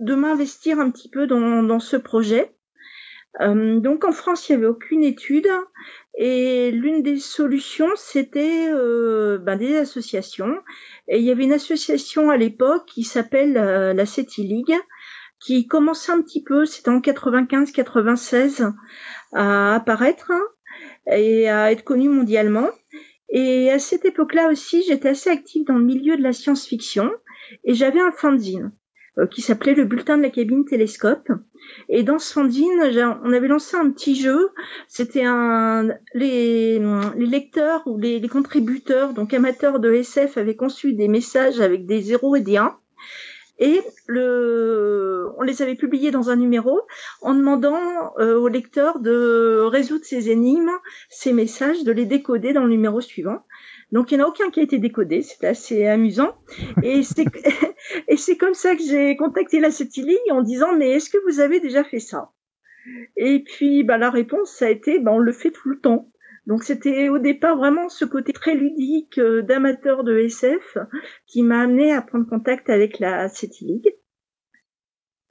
de 0.00 0.14
m'investir 0.14 0.78
un 0.78 0.90
petit 0.90 1.10
peu 1.10 1.26
dans, 1.26 1.62
dans 1.62 1.80
ce 1.80 1.96
projet. 1.96 2.54
Euh, 3.40 3.78
donc 3.80 4.04
en 4.04 4.12
France, 4.12 4.48
il 4.48 4.52
n'y 4.52 4.58
avait 4.58 4.66
aucune 4.66 5.04
étude 5.04 5.48
et 6.14 6.70
l'une 6.72 7.02
des 7.02 7.18
solutions, 7.18 7.90
c'était 7.96 8.68
euh, 8.72 9.38
ben, 9.38 9.56
des 9.56 9.76
associations. 9.76 10.56
Et 11.08 11.18
il 11.18 11.24
y 11.24 11.30
avait 11.30 11.44
une 11.44 11.52
association 11.52 12.30
à 12.30 12.36
l'époque 12.36 12.86
qui 12.86 13.04
s'appelle 13.04 13.56
euh, 13.56 13.94
la 13.94 14.06
CETI 14.06 14.42
League, 14.42 14.74
qui 15.38 15.66
commençait 15.66 16.12
un 16.12 16.20
petit 16.20 16.42
peu, 16.42 16.66
c'était 16.66 16.90
en 16.90 17.00
95-96, 17.00 18.74
à 19.32 19.76
apparaître 19.76 20.32
et 21.06 21.48
à 21.48 21.72
être 21.72 21.84
connue 21.84 22.08
mondialement. 22.08 22.68
Et 23.30 23.70
à 23.70 23.78
cette 23.78 24.04
époque-là 24.04 24.50
aussi, 24.50 24.82
j'étais 24.82 25.10
assez 25.10 25.30
active 25.30 25.64
dans 25.64 25.78
le 25.78 25.84
milieu 25.84 26.16
de 26.16 26.22
la 26.22 26.32
science-fiction 26.32 27.10
et 27.64 27.74
j'avais 27.74 28.00
un 28.00 28.12
fanzine 28.12 28.72
euh, 29.18 29.26
qui 29.26 29.40
s'appelait 29.40 29.74
le 29.74 29.84
bulletin 29.84 30.16
de 30.16 30.22
la 30.22 30.30
cabine 30.30 30.64
télescope. 30.64 31.30
Et 31.88 32.02
dans 32.02 32.18
ce 32.18 32.32
fanzine, 32.32 32.80
on 33.24 33.32
avait 33.32 33.48
lancé 33.48 33.76
un 33.76 33.90
petit 33.90 34.16
jeu. 34.16 34.50
C'était 34.88 35.24
un 35.24 35.88
les, 36.14 36.80
les 36.80 37.26
lecteurs 37.26 37.86
ou 37.86 37.98
les, 37.98 38.18
les 38.18 38.28
contributeurs, 38.28 39.12
donc 39.14 39.32
amateurs 39.32 39.78
de 39.78 39.92
SF, 39.92 40.36
avaient 40.36 40.56
conçu 40.56 40.92
des 40.92 41.08
messages 41.08 41.60
avec 41.60 41.86
des 41.86 42.02
zéros 42.02 42.34
et 42.34 42.40
des 42.40 42.56
1. 42.56 42.76
Et 43.60 43.82
le, 44.06 45.28
on 45.36 45.42
les 45.42 45.60
avait 45.62 45.74
publiés 45.74 46.10
dans 46.10 46.30
un 46.30 46.36
numéro 46.36 46.80
en 47.20 47.34
demandant 47.34 47.78
euh, 48.18 48.36
aux 48.38 48.48
lecteurs 48.48 49.00
de 49.00 49.60
résoudre 49.60 50.04
ces 50.04 50.30
énigmes, 50.30 50.70
ces 51.10 51.32
messages, 51.32 51.84
de 51.84 51.92
les 51.92 52.06
décoder 52.06 52.52
dans 52.54 52.64
le 52.64 52.70
numéro 52.70 53.00
suivant. 53.02 53.42
Donc 53.92 54.10
il 54.10 54.16
n'y 54.16 54.22
en 54.22 54.26
a 54.26 54.28
aucun 54.28 54.50
qui 54.50 54.60
a 54.60 54.62
été 54.62 54.78
décodé, 54.78 55.20
c'était 55.22 55.48
assez 55.48 55.86
amusant. 55.86 56.34
Et, 56.82 57.02
c'est- 57.02 57.26
c'est 58.16 58.36
comme 58.36 58.54
ça 58.54 58.74
que 58.76 58.82
j'ai 58.82 59.16
contacté 59.16 59.60
la 59.60 59.68
League 59.68 60.18
en 60.30 60.42
disant 60.42 60.74
mais 60.76 60.90
est-ce 60.92 61.10
que 61.10 61.18
vous 61.28 61.40
avez 61.40 61.60
déjà 61.60 61.84
fait 61.84 61.98
ça? 62.00 62.30
Et 63.16 63.44
puis 63.44 63.84
bah, 63.84 63.98
la 63.98 64.10
réponse 64.10 64.50
ça 64.52 64.66
a 64.66 64.70
été 64.70 64.98
bah, 64.98 65.12
on 65.12 65.18
le 65.18 65.32
fait 65.32 65.50
tout 65.50 65.68
le 65.68 65.78
temps. 65.80 66.10
Donc 66.46 66.64
c'était 66.64 67.08
au 67.08 67.18
départ 67.18 67.56
vraiment 67.56 67.88
ce 67.88 68.04
côté 68.04 68.32
très 68.32 68.54
ludique 68.54 69.18
euh, 69.18 69.42
d'amateur 69.42 70.04
de 70.04 70.18
SF 70.18 70.78
qui 71.26 71.42
m'a 71.42 71.60
amené 71.60 71.92
à 71.92 72.02
prendre 72.02 72.28
contact 72.28 72.70
avec 72.70 72.98
la 72.98 73.28
City 73.28 73.66
League. 73.66 73.94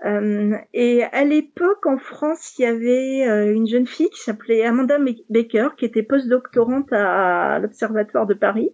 Euh, 0.05 0.55
et 0.73 1.03
à 1.03 1.25
l'époque, 1.25 1.85
en 1.85 1.97
France, 1.97 2.57
il 2.57 2.61
y 2.61 2.65
avait 2.65 3.27
euh, 3.27 3.53
une 3.53 3.67
jeune 3.67 3.87
fille 3.87 4.09
qui 4.09 4.21
s'appelait 4.21 4.63
Amanda 4.63 4.97
Baker, 5.29 5.69
qui 5.77 5.83
était 5.83 6.03
postdoctorante 6.03 6.93
à 6.93 7.59
l'Observatoire 7.59 8.25
de 8.25 8.33
Paris, 8.33 8.69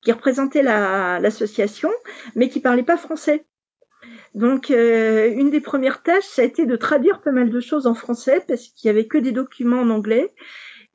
qui 0.00 0.12
représentait 0.12 0.62
l'association, 0.62 1.90
mais 2.36 2.48
qui 2.48 2.60
parlait 2.60 2.84
pas 2.84 2.96
français. 2.96 3.46
Donc, 4.34 4.70
une 4.70 5.50
des 5.50 5.60
premières 5.60 6.04
tâches, 6.04 6.24
ça 6.24 6.42
a 6.42 6.44
été 6.44 6.66
de 6.66 6.76
traduire 6.76 7.20
pas 7.20 7.32
mal 7.32 7.50
de 7.50 7.60
choses 7.60 7.88
en 7.88 7.94
français, 7.94 8.40
parce 8.46 8.68
qu'il 8.68 8.86
y 8.86 8.90
avait 8.90 9.08
que 9.08 9.18
des 9.18 9.32
documents 9.32 9.80
en 9.80 9.90
anglais. 9.90 10.32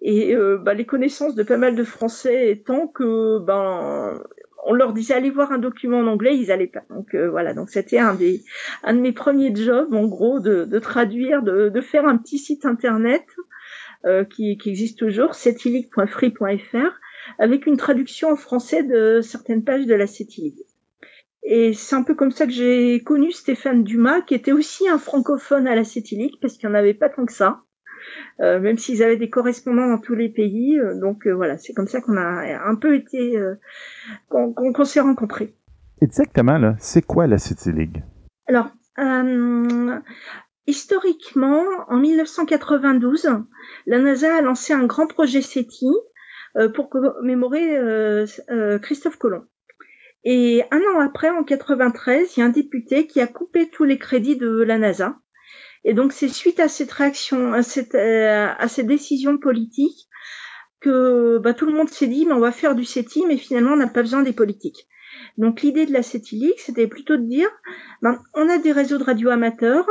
Et 0.01 0.35
bah, 0.61 0.73
les 0.73 0.85
connaissances 0.85 1.35
de 1.35 1.41
pas 1.41 1.57
mal 1.57 1.75
de 1.75 1.83
Français 1.83 2.51
étant 2.51 2.87
que 2.87 3.39
ben 3.39 4.21
on 4.65 4.73
leur 4.73 4.93
disait 4.93 5.13
allez 5.13 5.29
voir 5.29 5.51
un 5.51 5.59
document 5.59 5.99
en 5.99 6.07
anglais, 6.07 6.37
ils 6.37 6.51
allaient 6.51 6.67
pas. 6.67 6.83
Donc 6.89 7.13
euh, 7.13 7.29
voilà, 7.29 7.53
donc 7.53 7.69
c'était 7.69 7.99
un 7.99 8.15
des 8.15 8.43
un 8.83 8.95
de 8.95 8.99
mes 8.99 9.11
premiers 9.11 9.55
jobs 9.55 9.93
en 9.93 10.05
gros 10.05 10.39
de, 10.39 10.65
de 10.65 10.79
traduire, 10.79 11.43
de, 11.43 11.69
de, 11.69 11.81
faire 11.81 12.07
un 12.07 12.17
petit 12.17 12.39
site 12.39 12.65
internet 12.65 13.23
euh, 14.05 14.25
qui, 14.25 14.57
qui, 14.57 14.69
existe 14.71 14.97
toujours, 14.97 15.35
setilic.free.fr, 15.35 16.99
avec 17.39 17.67
une 17.67 17.77
traduction 17.77 18.31
en 18.31 18.35
français 18.35 18.83
de 18.83 19.21
certaines 19.21 19.63
pages 19.63 19.85
de 19.85 19.95
la 19.95 20.07
Setilic. 20.07 20.55
Et 21.43 21.73
c'est 21.73 21.95
un 21.95 22.01
peu 22.01 22.15
comme 22.15 22.31
ça 22.31 22.47
que 22.47 22.51
j'ai 22.51 23.03
connu 23.03 23.31
Stéphane 23.31 23.83
Dumas, 23.83 24.21
qui 24.21 24.33
était 24.33 24.51
aussi 24.51 24.87
un 24.89 24.97
francophone 24.97 25.67
à 25.67 25.75
la 25.75 25.83
Setilic, 25.83 26.39
parce 26.41 26.57
qu'il 26.57 26.67
n'y 26.67 26.75
en 26.75 26.77
avait 26.77 26.95
pas 26.95 27.09
tant 27.09 27.25
que 27.25 27.33
ça. 27.33 27.61
Euh, 28.41 28.59
même 28.59 28.77
s'ils 28.77 29.01
avaient 29.01 29.17
des 29.17 29.29
correspondants 29.29 29.87
dans 29.87 29.97
tous 29.97 30.15
les 30.15 30.29
pays. 30.29 30.77
Euh, 30.77 30.99
donc 30.99 31.25
euh, 31.25 31.31
voilà, 31.31 31.57
c'est 31.57 31.73
comme 31.73 31.87
ça 31.87 32.01
qu'on 32.01 32.17
a 32.17 32.67
un 32.67 32.75
peu 32.75 32.95
été, 32.95 33.41
qu'on 34.29 34.85
s'est 34.85 34.99
rencontrés. 34.99 35.55
Exactement, 36.01 36.57
là. 36.57 36.75
C'est 36.79 37.05
quoi 37.05 37.27
la 37.27 37.37
City 37.37 37.71
League? 37.71 38.03
Alors, 38.47 38.69
historiquement, 40.67 41.63
en 41.87 41.97
1992, 41.97 43.29
la 43.87 43.99
NASA 43.99 44.35
a 44.35 44.41
lancé 44.41 44.73
un 44.73 44.85
grand 44.85 45.07
projet 45.07 45.41
SETI 45.41 45.91
pour 46.73 46.89
commémorer 46.89 47.77
Christophe 48.81 49.17
Colomb. 49.17 49.45
Et 50.25 50.63
un 50.71 50.81
an 50.93 50.99
après, 50.99 51.29
en 51.29 51.43
93, 51.43 52.35
il 52.35 52.39
y 52.39 52.43
a 52.43 52.45
un 52.47 52.49
député 52.49 53.07
qui 53.07 53.21
a 53.21 53.27
coupé 53.27 53.69
tous 53.69 53.83
les 53.83 53.97
crédits 53.97 54.37
de 54.37 54.61
la 54.63 54.77
NASA 54.77 55.15
et 55.85 55.93
donc 55.93 56.11
c'est 56.11 56.27
suite 56.27 56.59
à 56.59 56.67
cette 56.67 56.91
réaction, 56.91 57.53
à 57.53 57.63
cette, 57.63 57.95
euh, 57.95 58.47
à 58.57 58.67
cette 58.67 58.87
décision 58.87 59.37
politique 59.37 60.09
que 60.81 61.37
bah, 61.37 61.53
tout 61.53 61.67
le 61.67 61.73
monde 61.73 61.89
s'est 61.89 62.07
dit 62.07 62.25
mais 62.25 62.33
on 62.33 62.39
va 62.39 62.51
faire 62.51 62.75
du 62.75 62.83
CETI, 62.83 63.25
mais 63.27 63.37
finalement 63.37 63.73
on 63.73 63.77
n'a 63.77 63.87
pas 63.87 64.01
besoin 64.01 64.23
des 64.23 64.33
politiques. 64.33 64.87
Donc 65.37 65.61
l'idée 65.61 65.85
de 65.85 65.93
la 65.93 66.03
CETI 66.03 66.53
c'était 66.57 66.87
plutôt 66.87 67.17
de 67.17 67.27
dire 67.27 67.49
ben, 68.01 68.19
on 68.33 68.49
a 68.49 68.57
des 68.57 68.71
réseaux 68.71 68.97
de 68.97 69.03
radio 69.03 69.29
amateurs 69.29 69.87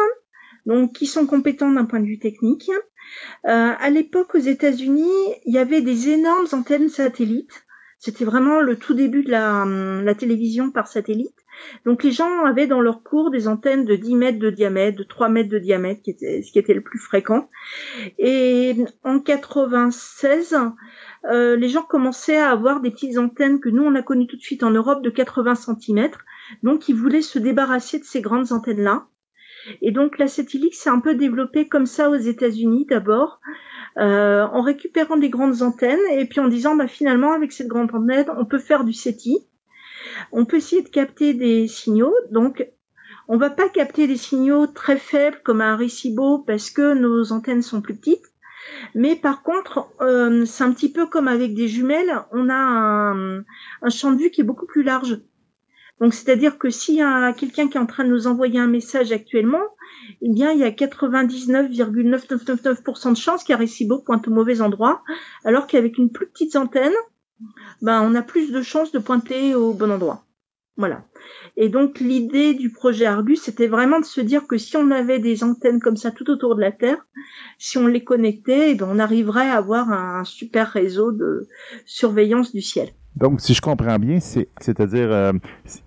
donc 0.67 0.95
qui 0.95 1.07
sont 1.07 1.27
compétents 1.27 1.71
d'un 1.71 1.85
point 1.85 2.01
de 2.01 2.07
vue 2.07 2.19
technique. 2.19 2.71
Euh, 3.47 3.73
à 3.79 3.91
l'époque 3.91 4.35
aux 4.35 4.39
États-Unis, 4.39 5.13
il 5.45 5.55
y 5.55 5.59
avait 5.59 5.83
des 5.83 6.09
énormes 6.09 6.47
antennes 6.53 6.89
satellites. 6.89 7.65
C'était 7.99 8.25
vraiment 8.25 8.61
le 8.61 8.77
tout 8.77 8.95
début 8.95 9.23
de 9.23 9.31
la, 9.31 9.65
la 9.65 10.15
télévision 10.15 10.71
par 10.71 10.89
satellite. 10.89 11.44
Donc 11.85 12.03
les 12.03 12.13
gens 12.13 12.45
avaient 12.45 12.67
dans 12.67 12.81
leur 12.81 13.03
cours 13.03 13.31
des 13.31 13.49
antennes 13.49 13.85
de 13.85 13.97
10 13.97 14.15
mètres 14.15 14.39
de 14.39 14.51
diamètre, 14.51 14.99
de 14.99 15.03
3 15.05 15.29
mètres 15.29 15.51
de 15.51 15.59
diamètre, 15.59 16.03
ce 16.05 16.53
qui 16.53 16.59
était 16.59 16.75
le 16.75 16.83
plus 16.83 16.99
fréquent. 16.99 17.49
Et 18.19 18.77
en 19.03 19.21
96, 19.21 20.57
euh, 21.31 21.57
les 21.57 21.69
gens 21.69 21.83
commençaient 21.83 22.39
à 22.39 22.51
avoir 22.51 22.81
des 22.81 22.91
petites 22.91 23.19
antennes 23.19 23.61
que 23.61 23.69
nous, 23.69 23.83
on 23.83 23.95
a 23.95 24.03
connues 24.03 24.27
tout 24.27 24.37
de 24.37 24.43
suite 24.43 24.63
en 24.63 24.71
Europe 24.71 25.03
de 25.03 25.11
80 25.11 25.55
cm. 25.55 26.11
Donc 26.63 26.89
ils 26.89 26.97
voulaient 26.97 27.23
se 27.23 27.39
débarrasser 27.39 27.99
de 27.99 28.05
ces 28.05 28.21
grandes 28.21 28.53
antennes-là. 28.53 29.07
Et 29.81 29.93
donc 29.93 30.19
la 30.19 30.29
satellite 30.29 30.75
s'est 30.75 30.91
un 30.91 31.01
peu 31.01 31.15
développée 31.15 31.69
comme 31.69 31.87
ça 31.87 32.11
aux 32.11 32.17
États-Unis 32.17 32.87
d'abord, 32.89 33.41
euh, 33.99 34.43
en 34.43 34.61
récupérant 34.61 35.17
des 35.17 35.31
grandes 35.31 35.63
antennes 35.63 36.01
et 36.13 36.27
puis 36.27 36.41
en 36.41 36.49
disant 36.49 36.77
bah, 36.77 36.87
finalement 36.87 37.33
avec 37.33 37.53
cette 37.53 37.69
grande 37.69 37.95
antenne 37.95 38.27
on 38.37 38.45
peut 38.45 38.59
faire 38.59 38.85
du 38.85 38.93
SETI. 38.93 39.39
On 40.33 40.45
peut 40.45 40.57
essayer 40.57 40.83
de 40.83 40.89
capter 40.89 41.35
des 41.35 41.69
signaux. 41.69 42.15
Donc, 42.31 42.67
on 43.29 43.37
va 43.37 43.51
pas 43.51 43.69
capter 43.69 44.07
des 44.07 44.17
signaux 44.17 44.67
très 44.67 44.99
faibles 44.99 45.41
comme 45.45 45.61
un 45.61 45.77
récibo 45.77 46.39
parce 46.39 46.71
que 46.71 46.95
nos 46.95 47.33
antennes 47.33 47.63
sont 47.63 47.81
plus 47.81 47.97
petites. 47.97 48.35
Mais 48.95 49.17
par 49.17 49.43
contre, 49.43 49.89
euh, 50.01 50.47
c'est 50.47 50.65
un 50.65 50.73
petit 50.73 50.91
peu 50.93 51.07
comme 51.07 51.29
avec 51.29 51.55
des 51.55 51.69
jumelles, 51.69 52.13
on 52.33 52.49
a 52.49 52.55
un, 52.55 53.45
champ 53.89 54.11
de 54.13 54.19
vue 54.19 54.31
qui 54.31 54.41
est 54.41 54.45
beaucoup 54.45 54.65
plus 54.67 54.83
large. 54.83 55.21
Donc, 56.01 56.13
c'est-à-dire 56.13 56.59
que 56.59 56.71
s'il 56.71 56.97
y 56.97 57.03
a 57.03 57.33
quelqu'un 57.33 57.69
qui 57.69 57.77
est 57.77 57.81
en 57.81 57.87
train 57.87 58.03
de 58.05 58.11
nous 58.11 58.27
envoyer 58.27 58.59
un 58.59 58.67
message 58.67 59.13
actuellement, 59.13 59.63
eh 60.23 60.29
bien, 60.29 60.51
il 60.51 60.59
y 60.59 60.65
a 60.65 60.71
99,999% 60.71 63.11
de 63.11 63.17
chances 63.17 63.45
qu'un 63.45 63.57
récibo 63.57 64.01
pointe 64.01 64.27
au 64.27 64.33
mauvais 64.33 64.61
endroit, 64.61 65.05
alors 65.45 65.69
qu'avec 65.69 65.97
une 65.97 66.11
plus 66.11 66.27
petite 66.27 66.57
antenne, 66.57 66.93
ben, 67.83 68.03
on 68.03 68.15
a 68.15 68.23
plus 68.23 68.53
de 68.53 68.63
chances 68.63 68.93
de 68.93 68.99
pointer 68.99 69.55
au 69.55 69.75
bon 69.75 69.91
endroit. 69.91 70.25
Voilà. 70.77 71.05
Et 71.57 71.69
donc 71.69 72.01
l'idée 72.01 72.55
du 72.55 72.71
projet 72.71 73.07
Argus, 73.07 73.41
c'était 73.41 73.69
vraiment 73.69 74.01
de 74.01 74.05
se 74.05 74.21
dire 74.21 74.47
que 74.47 74.59
si 74.59 74.77
on 74.77 74.91
avait 74.91 75.21
des 75.21 75.45
antennes 75.45 75.81
comme 75.81 75.97
ça 75.97 76.11
tout 76.11 76.29
autour 76.31 76.57
de 76.57 76.61
la 76.61 76.73
Terre, 76.73 77.07
si 77.59 77.79
on 77.79 77.87
les 77.87 78.03
connectait, 78.03 78.73
eh 78.73 78.75
ben, 78.75 78.89
on 78.91 78.99
arriverait 78.99 79.49
à 79.51 79.57
avoir 79.57 79.91
un 79.91 80.25
super 80.25 80.69
réseau 80.69 81.13
de 81.13 81.47
surveillance 81.87 82.53
du 82.53 82.61
ciel. 82.61 82.91
Donc, 83.17 83.41
si 83.41 83.55
je 83.55 83.61
comprends 83.61 83.99
bien, 84.01 84.19
c'est-à-dire 84.19 85.13
euh, 85.13 85.33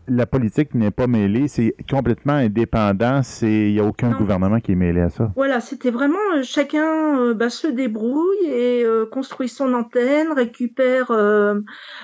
la 0.08 0.26
politique 0.26 0.74
n'est 0.74 0.92
pas 0.92 1.08
mêlée, 1.08 1.50
c'est 1.50 1.76
complètement 1.90 2.34
indépendant, 2.34 3.20
il 3.42 3.74
n'y 3.74 3.80
a 3.80 3.84
aucun 3.84 4.12
gouvernement 4.12 4.62
qui 4.62 4.72
est 4.72 4.76
mêlé 4.76 5.02
à 5.02 5.10
ça. 5.10 5.34
Voilà, 5.36 5.60
c'était 5.60 5.90
vraiment 5.90 6.18
euh, 6.36 6.44
chacun 6.44 7.20
euh, 7.20 7.34
bah, 7.34 7.50
se 7.50 7.68
débrouille 7.68 8.46
et 8.46 8.86
construit 9.12 9.50
son 9.50 9.74
antenne, 9.74 10.32
récupère 10.32 11.08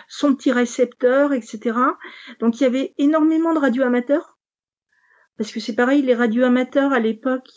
son 0.07 0.35
petit 0.35 0.51
récepteur, 0.51 1.31
etc. 1.31 1.77
Donc, 2.39 2.59
il 2.59 2.63
y 2.63 2.67
avait 2.67 2.93
énormément 2.97 3.53
de 3.53 3.59
radios 3.59 3.83
amateurs. 3.83 4.37
Parce 5.37 5.51
que 5.51 5.59
c'est 5.59 5.75
pareil, 5.75 6.01
les 6.01 6.13
radios 6.13 6.43
amateurs 6.43 6.91
à 6.91 6.99
l'époque, 6.99 7.49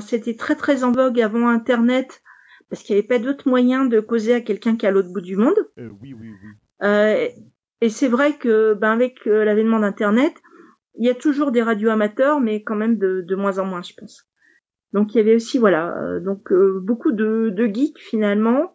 c'était 0.00 0.36
très 0.36 0.56
très 0.56 0.84
en 0.84 0.92
vogue 0.92 1.20
avant 1.20 1.48
Internet, 1.48 2.22
parce 2.68 2.82
qu'il 2.82 2.94
n'y 2.94 3.00
avait 3.00 3.08
pas 3.08 3.18
d'autre 3.18 3.48
moyen 3.48 3.86
de 3.86 4.00
causer 4.00 4.34
à 4.34 4.40
quelqu'un 4.40 4.76
qui 4.76 4.84
est 4.84 4.88
à 4.90 4.92
l'autre 4.92 5.12
bout 5.12 5.22
du 5.22 5.36
monde. 5.36 5.56
oui, 5.76 6.12
oui, 6.12 6.16
oui. 6.20 6.50
Euh, 6.84 7.28
et 7.80 7.88
c'est 7.88 8.08
vrai 8.08 8.34
que 8.34 8.74
ben, 8.74 8.92
avec 8.92 9.26
euh, 9.26 9.44
l'avènement 9.44 9.80
d'Internet, 9.80 10.34
il 10.96 11.06
y 11.06 11.10
a 11.10 11.14
toujours 11.14 11.50
des 11.50 11.62
radios 11.62 11.90
amateurs, 11.90 12.40
mais 12.40 12.62
quand 12.62 12.76
même 12.76 12.98
de, 12.98 13.34
moins 13.34 13.58
en 13.58 13.64
moins, 13.64 13.82
je 13.82 13.92
pense. 13.96 14.28
Donc 14.92 15.14
il 15.14 15.18
y 15.18 15.20
avait 15.20 15.34
aussi 15.34 15.58
voilà, 15.58 15.96
euh, 15.98 16.20
donc 16.20 16.52
beaucoup 16.82 17.10
de, 17.10 17.50
de, 17.50 17.66
geeks 17.66 17.98
finalement 17.98 18.74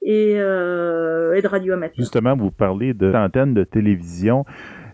et, 0.00 0.32
et 0.32 0.36
de 0.36 1.46
radio 1.46 1.74
amateurs. 1.74 1.96
Justement, 1.98 2.34
vous 2.34 2.50
parlez 2.50 2.94
d'antenne 2.94 3.52
de 3.52 3.64
télévision. 3.64 4.44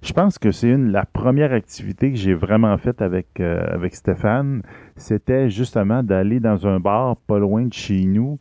Je 0.02 0.12
pense 0.12 0.38
que 0.38 0.50
c'est 0.50 0.68
une 0.68 0.90
la 0.90 1.04
première 1.04 1.52
activité 1.52 2.10
que 2.10 2.16
j'ai 2.16 2.34
vraiment 2.34 2.76
faite 2.76 3.02
avec 3.02 3.40
avec 3.40 3.94
Stéphane, 3.94 4.62
c'était 4.96 5.48
justement 5.48 6.02
d'aller 6.02 6.40
dans 6.40 6.66
un 6.66 6.80
bar 6.80 7.16
pas 7.26 7.38
loin 7.38 7.66
de 7.66 7.72
chez 7.72 8.04
nous 8.04 8.38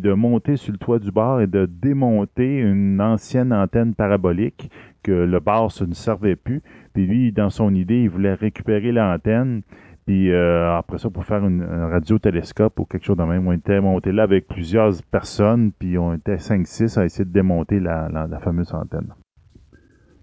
de 0.00 0.12
monter 0.12 0.56
sur 0.56 0.72
le 0.72 0.78
toit 0.78 0.98
du 0.98 1.10
bar 1.10 1.40
et 1.40 1.46
de 1.46 1.66
démonter 1.66 2.58
une 2.58 3.00
ancienne 3.00 3.52
antenne 3.52 3.94
parabolique 3.94 4.70
que 5.02 5.12
le 5.12 5.40
bar 5.40 5.70
ne 5.86 5.94
servait 5.94 6.36
plus. 6.36 6.62
Puis 6.92 7.06
lui, 7.06 7.32
dans 7.32 7.50
son 7.50 7.74
idée, 7.74 8.02
il 8.02 8.10
voulait 8.10 8.34
récupérer 8.34 8.92
l'antenne. 8.92 9.62
Puis 10.06 10.30
euh, 10.30 10.76
après 10.76 10.98
ça, 10.98 11.10
pour 11.10 11.24
faire 11.24 11.42
un 11.44 11.88
radiotélescope 11.88 12.78
ou 12.80 12.84
quelque 12.84 13.04
chose 13.04 13.16
de 13.16 13.24
même, 13.24 13.46
on 13.46 13.52
était 13.52 13.80
monté 13.80 14.12
là 14.12 14.24
avec 14.24 14.46
plusieurs 14.46 14.92
personnes, 15.10 15.72
puis 15.72 15.98
on 15.98 16.14
était 16.14 16.36
5-6 16.36 16.98
à 16.98 17.04
essayer 17.04 17.24
de 17.24 17.32
démonter 17.32 17.80
la 17.80 18.40
fameuse 18.40 18.72
antenne. 18.72 19.14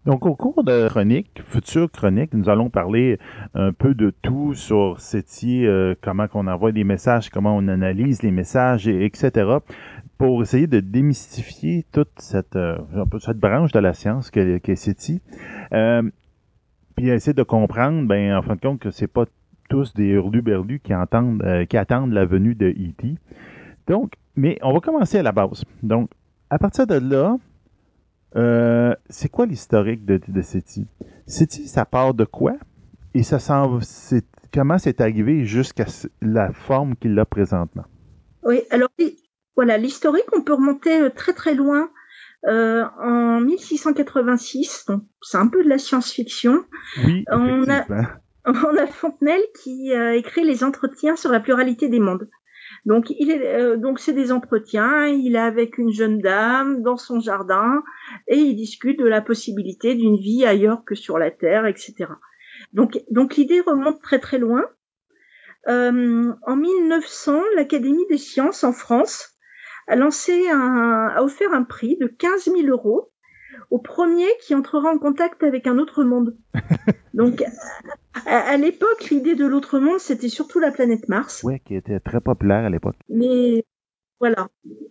Donc, 0.06 0.26
au 0.26 0.36
cours 0.36 0.64
de 0.64 0.90
chronique, 0.90 1.42
future 1.46 1.90
chronique, 1.90 2.34
nous 2.34 2.50
allons 2.50 2.70
parler 2.70 3.20
un 3.54 3.72
peu 3.72 3.94
de 3.94 4.14
tout 4.22 4.54
sur 4.54 5.00
SETI, 5.00 5.66
euh, 5.66 5.96
comment 6.02 6.28
qu'on 6.28 6.48
envoie 6.48 6.74
des 6.74 6.84
messages, 6.84 7.30
comment 7.30 7.56
on 7.56 7.68
analyse 7.70 8.22
les 8.22 8.32
messages, 8.32 8.88
etc., 8.88 9.60
pour 10.18 10.42
essayer 10.42 10.68
de 10.68 10.80
démystifier 10.80 11.86
toute 11.92 12.12
cette, 12.18 12.56
euh, 12.56 12.78
cette 13.20 13.40
branche 13.40 13.72
de 13.72 13.80
la 13.80 13.94
science 13.94 14.30
qu'est 14.30 14.60
qu 14.60 14.76
SETI. 14.76 15.22
Euh, 15.74 16.04
puis 16.96 17.10
essayer 17.10 17.34
de 17.34 17.44
comprendre, 17.44 18.08
ben, 18.08 18.36
en 18.36 18.42
fin 18.42 18.56
de 18.56 18.62
compte, 18.62 18.80
que 18.80 18.92
c'est 18.92 19.08
pas 19.08 19.26
tous 19.70 19.94
des 19.94 20.10
hurlus-berlus 20.10 20.80
qui 20.80 20.94
entendent, 20.94 21.42
euh, 21.44 21.66
qui 21.66 21.78
attendent 21.78 22.14
la 22.14 22.26
venue 22.26 22.56
de 22.56 22.68
E.T. 22.68 23.16
Donc, 23.88 24.14
mais 24.36 24.58
on 24.62 24.74
va 24.74 24.80
commencer 24.80 25.18
à 25.18 25.24
la 25.24 25.32
base. 25.32 25.64
Donc, 25.82 26.10
à 26.50 26.60
partir 26.60 26.86
de 26.88 26.96
là, 26.96 27.38
euh, 28.36 28.96
c'est 29.10 29.30
quoi 29.30 29.46
l'historique 29.46 30.06
de, 30.06 30.20
de? 30.28 30.42
SETI, 30.42 31.68
ça 31.68 31.86
part 31.86 32.14
de 32.14 32.26
quoi? 32.26 32.54
Et 33.14 33.24
ça 33.24 33.40
semble, 33.40 33.82
comment 34.54 34.78
c'est 34.78 35.02
arrivé 35.02 35.46
jusqu'à 35.46 35.86
la 36.22 36.52
forme 36.52 36.96
qu'il 36.96 37.18
a 37.20 37.26
présentement? 37.26 37.86
Oui, 38.44 38.62
alors 38.72 38.90
voilà, 39.56 39.78
l'historique, 39.78 40.26
on 40.36 40.42
peut 40.42 40.54
remonter 40.54 41.02
euh, 41.02 41.10
très 41.10 41.34
très 41.34 41.54
loin. 41.54 41.90
Euh, 42.46 42.84
en 43.00 43.40
1686, 43.40 44.86
donc 44.88 45.04
c'est 45.22 45.38
un 45.38 45.48
peu 45.48 45.64
de 45.64 45.70
la 45.70 45.78
science-fiction. 45.78 46.66
Oui, 47.06 47.24
on 47.32 47.70
a, 47.70 47.86
on 48.46 48.78
a 48.78 48.88
Fontenelle 48.88 49.44
qui 49.62 49.94
a 49.94 50.16
écrit 50.16 50.44
les 50.44 50.64
entretiens 50.64 51.16
sur 51.16 51.32
la 51.32 51.40
pluralité 51.40 51.88
des 51.88 52.00
mondes. 52.00 52.28
Donc 52.86 53.14
il 53.18 53.32
est 53.32 53.56
euh, 53.56 53.78
donc 53.78 54.00
c'est 54.00 54.14
des 54.14 54.32
entretiens, 54.32 55.06
il 55.06 55.36
est 55.36 55.40
avec 55.40 55.78
une 55.78 55.92
jeune 55.92 56.20
dame 56.20 56.82
dans 56.82 56.98
son 56.98 57.20
jardin 57.22 57.82
et 58.28 58.38
il 58.38 58.56
discute 58.56 59.00
de 59.00 59.06
la 59.06 59.22
possibilité 59.22 59.96
d'une 59.96 60.18
vie 60.18 60.46
ailleurs 60.46 60.84
que 60.84 60.96
sur 60.96 61.18
la 61.18 61.32
terre, 61.32 61.66
etc. 61.66 62.10
Donc 62.74 63.00
l'idée 63.38 63.62
remonte 63.62 64.02
très 64.02 64.20
très 64.20 64.38
loin. 64.38 64.66
Euh, 65.70 66.34
en 66.46 66.56
1900, 66.58 67.42
l'Académie 67.56 68.06
des 68.10 68.18
sciences 68.18 68.66
en 68.66 68.74
France 68.74 69.38
a 69.88 69.96
lancé 69.96 70.50
un, 70.50 71.08
a 71.16 71.24
offert 71.24 71.54
un 71.54 71.64
prix 71.64 71.98
de 71.98 72.08
15 72.08 72.46
000 72.46 72.68
euros 72.68 73.13
au 73.74 73.80
premier 73.80 74.28
qui 74.40 74.54
entrera 74.54 74.92
en 74.92 75.00
contact 75.00 75.42
avec 75.42 75.66
un 75.66 75.80
autre 75.80 76.04
monde. 76.04 76.38
Donc, 77.16 77.44
à, 78.28 78.56
l'époque, 78.56 79.10
l'idée 79.10 79.34
de 79.34 79.48
l'autre 79.48 79.80
monde, 79.80 79.98
c'était 79.98 80.30
surtout 80.30 80.60
la 80.60 80.70
planète 80.70 81.10
Mars. 81.10 81.42
Oui, 81.44 81.60
qui 81.66 81.74
était 81.74 82.00
très 82.00 82.22
populaire 82.22 82.66
à 82.66 82.70
l'époque. 82.70 82.98
Mais 83.10 83.66
voilà, 84.20 84.50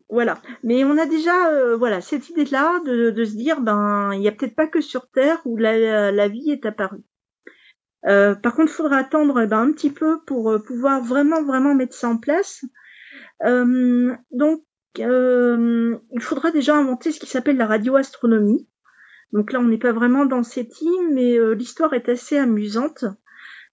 voilà. 0.08 0.42
Mais 0.64 0.82
on 0.82 0.98
a 0.98 1.06
déjà, 1.06 1.48
euh, 1.52 1.76
voilà, 1.76 2.00
cette 2.00 2.28
idée-là 2.28 2.80
de, 2.84 3.10
de, 3.10 3.24
se 3.24 3.36
dire, 3.36 3.60
ben, 3.60 4.10
il 4.14 4.18
n'y 4.18 4.26
a 4.26 4.32
peut-être 4.32 4.56
pas 4.56 4.66
que 4.66 4.80
sur 4.80 5.08
Terre 5.10 5.40
où 5.44 5.56
la, 5.56 6.10
la 6.10 6.26
vie 6.26 6.50
est 6.50 6.66
apparue. 6.66 7.04
Euh, 8.08 8.34
par 8.34 8.56
contre, 8.56 8.72
il 8.72 8.74
faudra 8.74 8.96
attendre 8.96 9.40
eh 9.40 9.46
ben, 9.46 9.60
un 9.60 9.70
petit 9.70 9.92
peu 9.92 10.24
pour 10.24 10.50
euh, 10.50 10.58
pouvoir 10.58 11.00
vraiment, 11.04 11.44
vraiment 11.44 11.76
mettre 11.76 11.94
ça 11.94 12.08
en 12.08 12.16
place. 12.16 12.64
Euh, 13.44 14.12
donc, 14.32 14.64
euh, 14.98 15.96
il 16.12 16.20
faudra 16.20 16.50
déjà 16.50 16.76
inventer 16.76 17.12
ce 17.12 17.20
qui 17.20 17.26
s'appelle 17.26 17.56
la 17.56 17.66
radioastronomie. 17.66 18.68
Donc 19.32 19.52
là, 19.52 19.60
on 19.60 19.64
n'est 19.64 19.78
pas 19.78 19.92
vraiment 19.92 20.26
dans 20.26 20.42
team, 20.42 21.12
mais 21.12 21.38
euh, 21.38 21.54
l'histoire 21.54 21.94
est 21.94 22.08
assez 22.08 22.36
amusante. 22.36 23.04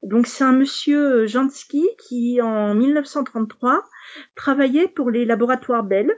Donc 0.03 0.27
c'est 0.27 0.45
un 0.45 0.53
monsieur 0.53 1.27
Jansky 1.27 1.85
qui, 1.97 2.41
en 2.41 2.73
1933, 2.73 3.83
travaillait 4.35 4.87
pour 4.87 5.11
les 5.11 5.25
laboratoires 5.25 5.83
Bell. 5.83 6.09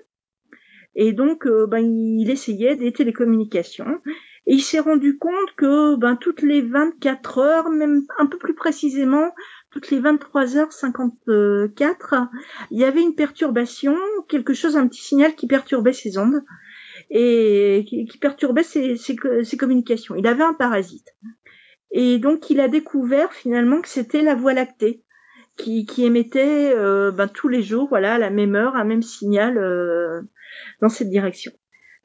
Et 0.94 1.14
donc, 1.14 1.48
euh, 1.48 1.66
ben, 1.68 1.80
il 1.80 2.30
essayait 2.30 2.76
des 2.76 2.92
télécommunications. 2.92 4.02
Et 4.46 4.56
il 4.56 4.62
s'est 4.62 4.80
rendu 4.80 5.18
compte 5.18 5.56
que 5.56 5.96
ben, 5.96 6.16
toutes 6.16 6.42
les 6.42 6.62
24 6.62 7.38
heures, 7.40 7.70
même 7.70 8.04
un 8.20 8.26
peu 8.26 8.38
plus 8.38 8.56
précisément, 8.56 9.34
toutes 9.72 9.90
les 9.90 10.02
23h54, 10.02 12.28
il 12.72 12.80
y 12.80 12.84
avait 12.84 13.02
une 13.02 13.16
perturbation, 13.16 13.96
quelque 14.28 14.54
chose, 14.54 14.76
un 14.78 14.88
petit 14.88 15.02
signal 15.02 15.36
qui 15.36 15.48
perturbait 15.48 15.94
ses 15.94 16.18
ondes 16.18 16.44
et 17.14 17.86
qui, 17.88 18.18
perturbait 18.20 18.64
ses, 18.64 18.98
communications. 19.58 20.16
Il 20.16 20.26
avait 20.28 20.44
un 20.44 20.54
parasite. 20.54 21.10
Et 21.92 22.20
donc 22.20 22.50
il 22.50 22.62
a 22.62 22.70
découvert 22.70 23.34
finalement 23.34 23.82
que 23.82 23.90
c'était 23.90 24.22
la 24.22 24.34
Voie 24.34 24.54
lactée 24.54 25.04
qui, 25.58 25.86
émettait 26.00 26.74
euh, 26.74 27.12
ben, 27.12 27.28
tous 27.28 27.48
les 27.48 27.62
jours, 27.62 27.88
voilà, 27.90 28.16
à 28.16 28.18
la 28.18 28.30
même 28.30 28.56
heure, 28.56 28.76
un 28.76 28.86
même 28.86 29.04
signal 29.04 29.58
euh, 29.58 30.22
dans 30.82 30.90
cette 30.90 31.10
direction, 31.10 31.52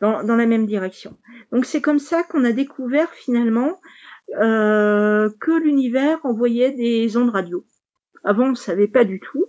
dans, 0.00 0.24
dans 0.24 0.36
la 0.36 0.46
même 0.46 0.66
direction. 0.66 1.16
Donc 1.52 1.64
c'est 1.64 1.80
comme 1.80 2.00
ça 2.00 2.22
qu'on 2.24 2.44
a 2.44 2.52
découvert 2.52 3.10
finalement 3.12 3.80
euh, 4.40 5.30
que 5.40 5.52
l'univers 5.52 6.18
envoyait 6.24 6.72
des 6.72 7.16
ondes 7.16 7.30
radio. 7.30 7.64
Avant, 8.24 8.46
on 8.46 8.50
ne 8.50 8.54
savait 8.54 8.88
pas 8.88 9.04
du 9.04 9.20
tout. 9.20 9.46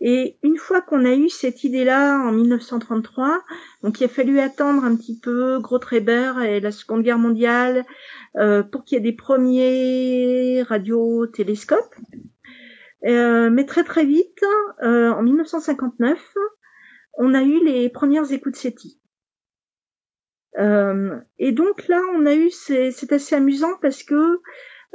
Et 0.00 0.38
une 0.42 0.56
fois 0.56 0.80
qu'on 0.80 1.04
a 1.04 1.14
eu 1.14 1.28
cette 1.28 1.64
idée-là 1.64 2.18
en 2.18 2.32
1933, 2.32 3.42
donc 3.82 4.00
il 4.00 4.04
a 4.04 4.08
fallu 4.08 4.40
attendre 4.40 4.84
un 4.84 4.96
petit 4.96 5.18
peu 5.18 5.58
Gros-Tréber 5.60 6.32
et 6.44 6.60
la 6.60 6.72
Seconde 6.72 7.02
Guerre 7.02 7.18
mondiale 7.18 7.84
euh, 8.36 8.62
pour 8.62 8.84
qu'il 8.84 8.96
y 8.96 8.98
ait 8.98 9.04
des 9.04 9.16
premiers 9.16 10.62
radiotélescopes. 10.62 11.94
Euh, 13.06 13.50
mais 13.50 13.66
très 13.66 13.84
très 13.84 14.04
vite, 14.04 14.42
euh, 14.82 15.10
en 15.12 15.22
1959, 15.22 16.18
on 17.18 17.34
a 17.34 17.42
eu 17.42 17.64
les 17.64 17.88
premières 17.88 18.32
écoutes 18.32 18.56
SETI. 18.56 19.00
Euh, 20.58 21.18
et 21.38 21.52
donc 21.52 21.86
là, 21.88 22.00
on 22.14 22.26
a 22.26 22.34
eu, 22.34 22.50
c'est 22.50 23.12
assez 23.12 23.34
amusant 23.34 23.76
parce 23.80 24.02
que 24.02 24.40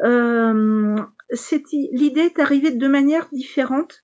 euh, 0.03 0.95
l'idée 1.91 2.21
est 2.21 2.39
arrivée 2.39 2.71
de 2.71 2.87
manière 2.87 3.29
différente. 3.31 4.03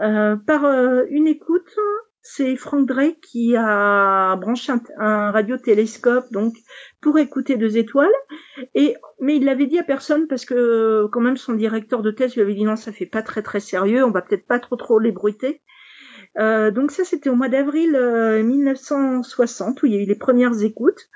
Euh, 0.00 0.36
par 0.36 0.64
euh, 0.64 1.04
une 1.08 1.26
écoute, 1.26 1.76
c'est 2.22 2.56
Frank 2.56 2.86
Drake 2.86 3.20
qui 3.20 3.54
a 3.56 4.34
branché 4.36 4.72
un, 4.72 4.80
un 4.98 5.30
radiotélescope 5.30 6.26
donc 6.32 6.54
pour 7.00 7.18
écouter 7.18 7.56
deux 7.56 7.76
étoiles. 7.76 8.12
Et 8.74 8.96
mais 9.20 9.36
il 9.36 9.44
l'avait 9.44 9.66
dit 9.66 9.78
à 9.78 9.84
personne 9.84 10.26
parce 10.26 10.44
que 10.44 11.06
quand 11.12 11.20
même 11.20 11.36
son 11.36 11.52
directeur 11.52 12.02
de 12.02 12.10
thèse 12.10 12.34
lui 12.34 12.42
avait 12.42 12.54
dit 12.54 12.64
non 12.64 12.76
ça 12.76 12.92
fait 12.92 13.06
pas 13.06 13.22
très 13.22 13.42
très 13.42 13.60
sérieux, 13.60 14.04
on 14.04 14.10
va 14.10 14.22
peut-être 14.22 14.46
pas 14.46 14.58
trop 14.58 14.76
trop 14.76 14.98
les 14.98 15.12
bruiter. 15.12 15.62
Euh, 16.38 16.70
donc 16.70 16.90
ça, 16.90 17.04
c'était 17.04 17.30
au 17.30 17.36
mois 17.36 17.48
d'avril 17.48 17.92
1960 17.92 19.76
euh, 19.78 19.80
où 19.82 19.86
il 19.86 19.94
y 19.94 19.96
a 19.96 20.02
eu 20.02 20.06
les 20.06 20.14
premières 20.14 20.62
écoutes. 20.62 21.08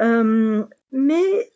Euh, 0.00 0.64
mais 0.92 1.50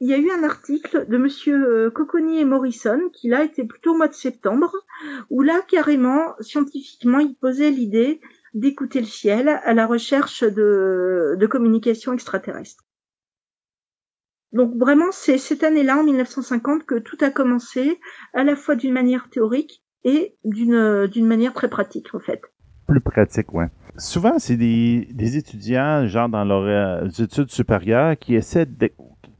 il 0.00 0.08
y 0.08 0.14
a 0.14 0.18
eu 0.18 0.30
un 0.30 0.44
article 0.44 1.06
de 1.08 1.16
Monsieur 1.16 1.90
Cocconi 1.90 2.38
et 2.38 2.44
Morrison 2.44 3.00
qui 3.12 3.28
là 3.28 3.44
était 3.44 3.64
plutôt 3.64 3.94
au 3.94 3.96
mois 3.96 4.08
de 4.08 4.14
septembre, 4.14 4.72
où 5.30 5.42
là 5.42 5.62
carrément, 5.66 6.34
scientifiquement, 6.40 7.18
il 7.18 7.34
posait 7.34 7.70
l'idée 7.70 8.20
d'écouter 8.52 9.00
le 9.00 9.06
ciel 9.06 9.48
à 9.48 9.74
la 9.74 9.86
recherche 9.86 10.42
de, 10.42 11.36
de 11.38 11.46
communication 11.46 12.12
extraterrestre. 12.12 12.84
Donc 14.52 14.74
vraiment, 14.76 15.12
c'est 15.12 15.38
cette 15.38 15.64
année-là, 15.64 15.98
en 15.98 16.04
1950, 16.04 16.84
que 16.84 16.98
tout 16.98 17.18
a 17.20 17.30
commencé, 17.30 17.98
à 18.32 18.44
la 18.44 18.56
fois 18.56 18.76
d'une 18.76 18.92
manière 18.92 19.28
théorique 19.28 19.82
et 20.04 20.36
d'une 20.44 21.06
d'une 21.08 21.26
manière 21.26 21.52
très 21.52 21.68
pratique 21.68 22.14
en 22.14 22.20
fait. 22.20 22.40
Plus 22.86 23.00
pratique, 23.00 23.52
ouais. 23.52 23.68
Souvent, 23.98 24.38
c'est 24.38 24.56
des, 24.56 25.08
des, 25.12 25.36
étudiants, 25.36 26.06
genre 26.06 26.28
dans 26.28 26.44
leurs 26.44 27.02
euh, 27.02 27.08
études 27.08 27.50
supérieures, 27.50 28.16
qui 28.16 28.34
essaient 28.34 28.66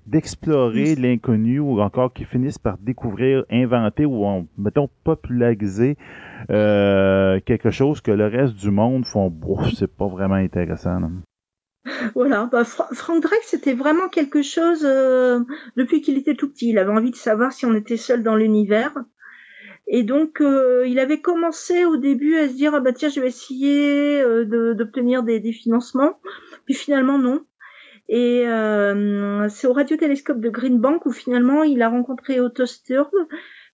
d'explorer 0.07 0.95
l'inconnu 0.95 1.59
ou 1.59 1.81
encore 1.81 2.13
qui 2.13 2.25
finissent 2.25 2.59
par 2.59 2.79
découvrir, 2.79 3.45
inventer 3.51 4.05
ou, 4.07 4.47
mettons, 4.57 4.89
populariser 5.05 5.97
euh, 6.51 7.41
quelque 7.45 7.71
chose 7.71 8.01
que 8.01 8.13
le 8.13 8.27
reste 8.27 8.55
du 8.55 8.71
monde 8.71 9.05
font, 9.05 9.31
bouf, 9.31 9.73
c'est 9.75 9.95
pas 9.95 10.07
vraiment 10.07 10.35
intéressant. 10.35 11.01
Voilà, 12.15 12.49
bah, 12.51 12.65
Frank 12.65 13.23
Drake, 13.23 13.45
c'était 13.45 13.75
vraiment 13.75 14.09
quelque 14.09 14.43
chose, 14.43 14.85
euh, 14.85 15.41
depuis 15.77 16.01
qu'il 16.01 16.19
était 16.19 16.35
tout 16.35 16.51
petit, 16.51 16.71
il 16.71 16.79
avait 16.79 16.93
envie 16.93 17.11
de 17.11 17.17
savoir 17.17 17.53
si 17.53 17.65
on 17.67 17.75
était 17.75 17.97
seul 17.97 18.23
dans 18.23 18.37
l'univers. 18.37 18.93
Et 19.89 20.03
donc, 20.03 20.41
euh, 20.41 20.85
il 20.87 20.99
avait 20.99 21.21
commencé 21.21 21.85
au 21.85 21.97
début 21.97 22.37
à 22.37 22.49
se 22.49 22.55
dire, 22.55 22.75
ah 22.75 22.81
bah 22.81 22.93
tiens, 22.93 23.09
je 23.09 23.21
vais 23.21 23.29
essayer 23.29 24.21
euh, 24.21 24.75
d'obtenir 24.75 25.23
des, 25.23 25.39
des, 25.39 25.53
financements. 25.53 26.19
Puis 26.65 26.75
finalement, 26.75 27.19
non. 27.19 27.45
Et 28.09 28.47
euh, 28.47 29.49
c'est 29.49 29.67
au 29.67 29.73
radiotélescope 29.73 30.41
de 30.41 30.49
Green 30.49 30.79
Bank 30.79 31.07
où 31.07 31.13
finalement 31.13 31.65
il 31.65 31.83
a 31.83 31.89
rencontré 31.89 32.41
Otto 32.41 32.67
Sturm, 32.67 33.11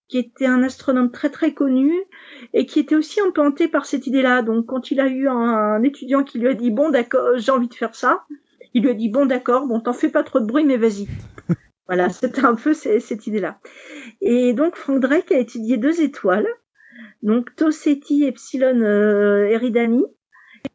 qui 0.09 0.19
était 0.19 0.47
un 0.47 0.63
astronome 0.63 1.11
très 1.11 1.31
très 1.31 1.53
connu 1.53 1.93
et 2.55 2.67
qui 2.67 2.81
était 2.81 2.95
aussi 2.95 3.21
implanté 3.21 3.69
par 3.69 3.87
cette 3.87 4.07
idée-là. 4.07 4.43
Donc 4.43 4.67
quand 4.67 4.91
il 4.91 5.01
a 5.01 5.09
eu 5.09 5.29
un, 5.29 5.83
étudiant 5.83 6.25
qui 6.25 6.39
lui 6.39 6.49
a 6.49 6.55
dit 6.55 6.71
bon 6.71 6.91
d'accord, 6.91 7.37
j'ai 7.37 7.53
envie 7.53 7.69
de 7.69 7.75
faire 7.75 7.95
ça, 7.95 8.25
il 8.75 8.83
lui 8.83 8.91
a 8.91 8.95
dit 8.95 9.11
bon 9.11 9.27
d'accord, 9.27 9.67
bon 9.67 9.81
t'en 9.81 9.93
fais 9.93 10.09
pas 10.09 10.23
trop 10.23 10.41
de 10.41 10.47
bruit 10.47 10.65
mais 10.65 10.79
vas-y. 10.79 11.09
voilà, 11.87 12.09
c'était 12.09 12.45
un 12.45 12.55
peu 12.55 12.73
cette 12.73 13.27
idée-là. 13.27 13.59
Et 14.23 14.55
donc 14.55 14.77
Frank 14.77 15.01
Drake 15.01 15.31
a 15.33 15.39
étudié 15.39 15.77
deux 15.77 16.01
étoiles, 16.01 16.49
donc 17.23 17.55
Tau 17.55 17.71
Ceti 17.71 18.25
Epsilon 18.25 18.81
euh, 18.81 19.45
Eridani, 19.45 20.05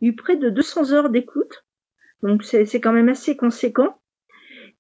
eu 0.02 0.16
près 0.16 0.38
de 0.38 0.50
200 0.50 0.94
heures 0.94 1.10
d'écoute, 1.10 1.66
donc 2.24 2.44
c'est 2.44 2.82
quand 2.82 2.94
même 2.94 3.10
assez 3.10 3.36
conséquent. 3.36 4.00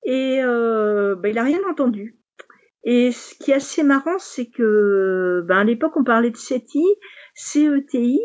Et 0.03 0.39
euh, 0.41 1.15
bah, 1.15 1.29
il 1.29 1.37
a 1.37 1.43
rien 1.43 1.59
entendu. 1.69 2.17
Et 2.83 3.11
ce 3.11 3.35
qui 3.35 3.51
est 3.51 3.55
assez 3.55 3.83
marrant, 3.83 4.17
c'est 4.17 4.49
que 4.49 5.43
ben, 5.47 5.57
à 5.57 5.63
l'époque 5.63 5.97
on 5.97 6.03
parlait 6.03 6.31
de 6.31 6.37
CETI, 6.37 6.85
CETI, 7.35 8.21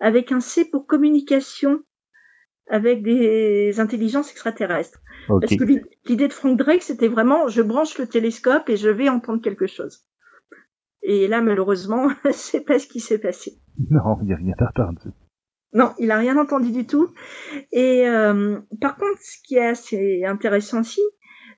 avec 0.00 0.32
un 0.32 0.40
C 0.40 0.68
pour 0.70 0.86
communication 0.86 1.80
avec 2.68 3.02
des 3.02 3.78
intelligences 3.78 4.30
extraterrestres. 4.30 5.00
Parce 5.28 5.56
que 5.56 5.64
l'idée 6.06 6.28
de 6.28 6.32
Frank 6.32 6.56
Drake, 6.58 6.82
c'était 6.82 7.08
vraiment, 7.08 7.48
je 7.48 7.62
branche 7.62 7.98
le 7.98 8.06
télescope 8.06 8.68
et 8.68 8.76
je 8.76 8.88
vais 8.88 9.08
entendre 9.08 9.40
quelque 9.42 9.66
chose. 9.66 10.06
Et 11.02 11.28
là, 11.28 11.40
malheureusement, 11.40 12.08
c'est 12.32 12.64
pas 12.64 12.78
ce 12.78 12.86
qui 12.86 13.00
s'est 13.00 13.18
passé. 13.18 13.58
Non, 13.90 14.18
il 14.22 14.26
n'y 14.26 14.32
a 14.32 14.36
rien 14.36 14.54
entendu. 14.60 15.08
Non, 15.74 15.92
il 15.98 16.10
a 16.12 16.18
rien 16.18 16.38
entendu 16.38 16.70
du 16.70 16.86
tout. 16.86 17.10
Et 17.72 18.08
euh, 18.08 18.60
par 18.80 18.96
contre, 18.96 19.20
ce 19.20 19.38
qui 19.42 19.56
est 19.56 19.66
assez 19.66 20.24
intéressant 20.24 20.80
aussi, 20.80 21.02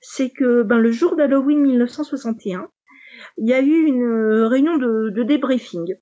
c'est 0.01 0.31
que 0.31 0.63
ben, 0.63 0.79
le 0.79 0.91
jour 0.91 1.17
d'Halloween 1.17 1.61
1961, 1.61 2.69
il 3.37 3.49
y 3.49 3.53
a 3.53 3.61
eu 3.61 3.85
une 3.85 4.05
euh, 4.05 4.49
réunion 4.49 4.79
de, 4.79 5.11
de 5.11 5.23
débriefing. 5.23 5.97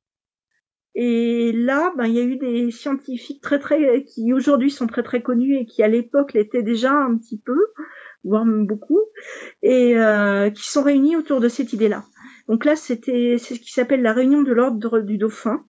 Et 0.94 1.50
là, 1.52 1.92
ben, 1.96 2.06
il 2.06 2.14
y 2.14 2.20
a 2.20 2.22
eu 2.22 2.36
des 2.36 2.70
scientifiques 2.70 3.42
très 3.42 3.58
très 3.58 4.04
qui 4.04 4.32
aujourd'hui 4.32 4.70
sont 4.70 4.86
très 4.86 5.02
très 5.02 5.22
connus 5.22 5.56
et 5.56 5.66
qui 5.66 5.82
à 5.82 5.88
l'époque 5.88 6.34
l'étaient 6.34 6.62
déjà 6.62 6.92
un 6.92 7.16
petit 7.16 7.40
peu, 7.40 7.58
voire 8.22 8.44
même 8.44 8.66
beaucoup, 8.66 9.00
et 9.62 9.98
euh, 9.98 10.50
qui 10.50 10.68
sont 10.68 10.84
réunis 10.84 11.16
autour 11.16 11.40
de 11.40 11.48
cette 11.48 11.72
idée-là. 11.72 12.04
Donc 12.48 12.64
là, 12.64 12.76
c'était 12.76 13.36
c'est 13.38 13.56
ce 13.56 13.60
qui 13.60 13.72
s'appelle 13.72 14.02
la 14.02 14.12
réunion 14.12 14.42
de 14.42 14.52
l'ordre 14.52 15.00
du 15.00 15.18
dauphin. 15.18 15.64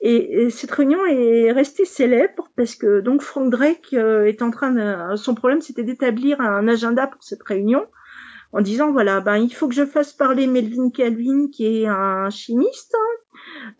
Et, 0.00 0.50
cette 0.50 0.70
réunion 0.72 1.04
est 1.06 1.52
restée 1.52 1.84
célèbre 1.84 2.48
parce 2.56 2.74
que 2.74 3.00
donc 3.00 3.22
Frank 3.22 3.50
Drake 3.50 3.94
euh, 3.94 4.24
est 4.24 4.42
en 4.42 4.50
train 4.50 4.72
de, 4.72 5.16
son 5.16 5.34
problème 5.34 5.60
c'était 5.60 5.84
d'établir 5.84 6.40
un 6.40 6.66
agenda 6.66 7.06
pour 7.06 7.22
cette 7.22 7.42
réunion 7.44 7.86
en 8.52 8.60
disant 8.60 8.90
voilà 8.90 9.20
ben 9.20 9.36
il 9.36 9.54
faut 9.54 9.68
que 9.68 9.74
je 9.74 9.86
fasse 9.86 10.12
parler 10.12 10.48
Melvin 10.48 10.90
Calvin 10.90 11.48
qui 11.52 11.82
est 11.82 11.86
un 11.86 12.30
chimiste 12.30 12.96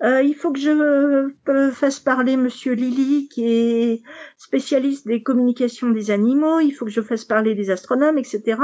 euh, 0.03 0.23
il 0.23 0.35
faut 0.35 0.53
que 0.53 0.61
je 0.61 0.71
euh, 0.71 1.71
fasse 1.73 1.99
parler 1.99 2.37
Monsieur 2.37 2.75
Lilly 2.75 3.29
qui 3.29 3.53
est 3.53 4.03
spécialiste 4.37 5.07
des 5.07 5.25
communications 5.25 5.91
des 5.91 6.13
animaux 6.13 6.61
il 6.61 6.71
faut 6.71 6.85
que 6.85 6.91
je 6.93 7.03
fasse 7.03 7.25
parler 7.25 7.57
des 7.57 7.71
astronomes 7.71 8.19
etc 8.19 8.61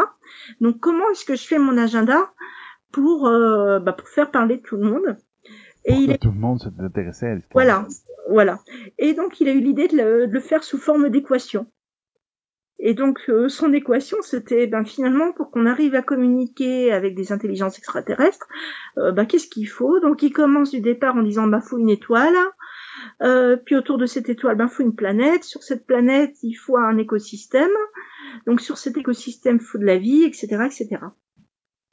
donc 0.61 0.79
comment 0.81 1.11
est-ce 1.11 1.25
que 1.25 1.35
je 1.35 1.47
fais 1.47 1.59
mon 1.59 1.77
agenda 1.77 2.33
pour 2.93 3.27
euh, 3.27 3.79
bah, 3.81 3.93
pour 3.93 4.09
faire 4.09 4.31
parler 4.31 4.61
tout 4.61 4.77
le 4.77 4.85
monde? 4.91 5.17
Et 5.89 5.95
il 5.95 6.11
est... 6.11 6.19
tout 6.19 6.31
le 6.31 6.39
monde 6.39 6.61
s'intéressait 6.61 7.31
à 7.31 7.37
Voilà, 7.53 7.87
voilà. 8.31 8.61
Et 8.99 9.15
donc 9.15 9.41
il 9.41 9.49
a 9.49 9.53
eu 9.53 9.61
l'idée 9.61 9.89
de, 9.89 10.27
de, 10.27 10.33
le 10.33 10.41
faire 10.41 10.63
sous 10.63 10.79
forme 10.79 11.09
d'équation. 11.09 11.67
Et 12.81 12.95
donc 12.95 13.19
euh, 13.29 13.49
son 13.49 13.73
équation, 13.73 14.19
c'était 14.23 14.69
ben, 14.69 14.85
finalement 14.85 15.33
pour 15.33 15.51
qu'on 15.51 15.67
arrive 15.67 15.97
à 15.97 16.03
communiquer 16.03 16.93
avec 16.93 17.17
des 17.17 17.33
intelligences 17.33 17.79
extraterrestres, 17.79 18.47
euh, 18.99 19.11
ben, 19.11 19.25
qu'est-ce 19.25 19.49
qu'il 19.49 19.69
faut? 19.69 19.99
Donc 19.99 20.23
il 20.23 20.33
commence 20.33 20.71
du 20.71 20.81
départ 20.81 21.17
en 21.17 21.23
disant 21.23 21.49
ben 21.49 21.61
faut 21.61 21.79
une 21.79 21.89
étoile, 21.89 22.37
euh, 23.23 23.57
puis 23.57 23.75
autour 23.75 23.99
de 23.99 24.07
cette 24.07 24.29
étoile, 24.29 24.57
ben 24.57 24.69
faut 24.69 24.85
une 24.85 24.95
planète. 24.95 25.43
Sur 25.43 25.65
cette 25.65 25.87
planète, 25.87 26.37
il 26.43 26.55
faut 26.55 26.77
un 26.77 26.99
écosystème. 26.99 27.71
Donc 28.47 28.61
sur 28.61 28.79
cet 28.79 28.97
écosystème, 28.97 29.57
il 29.57 29.65
faut 29.65 29.79
de 29.79 29.85
la 29.85 29.99
vie, 29.99 30.23
etc., 30.23 30.47
etc. 30.67 31.01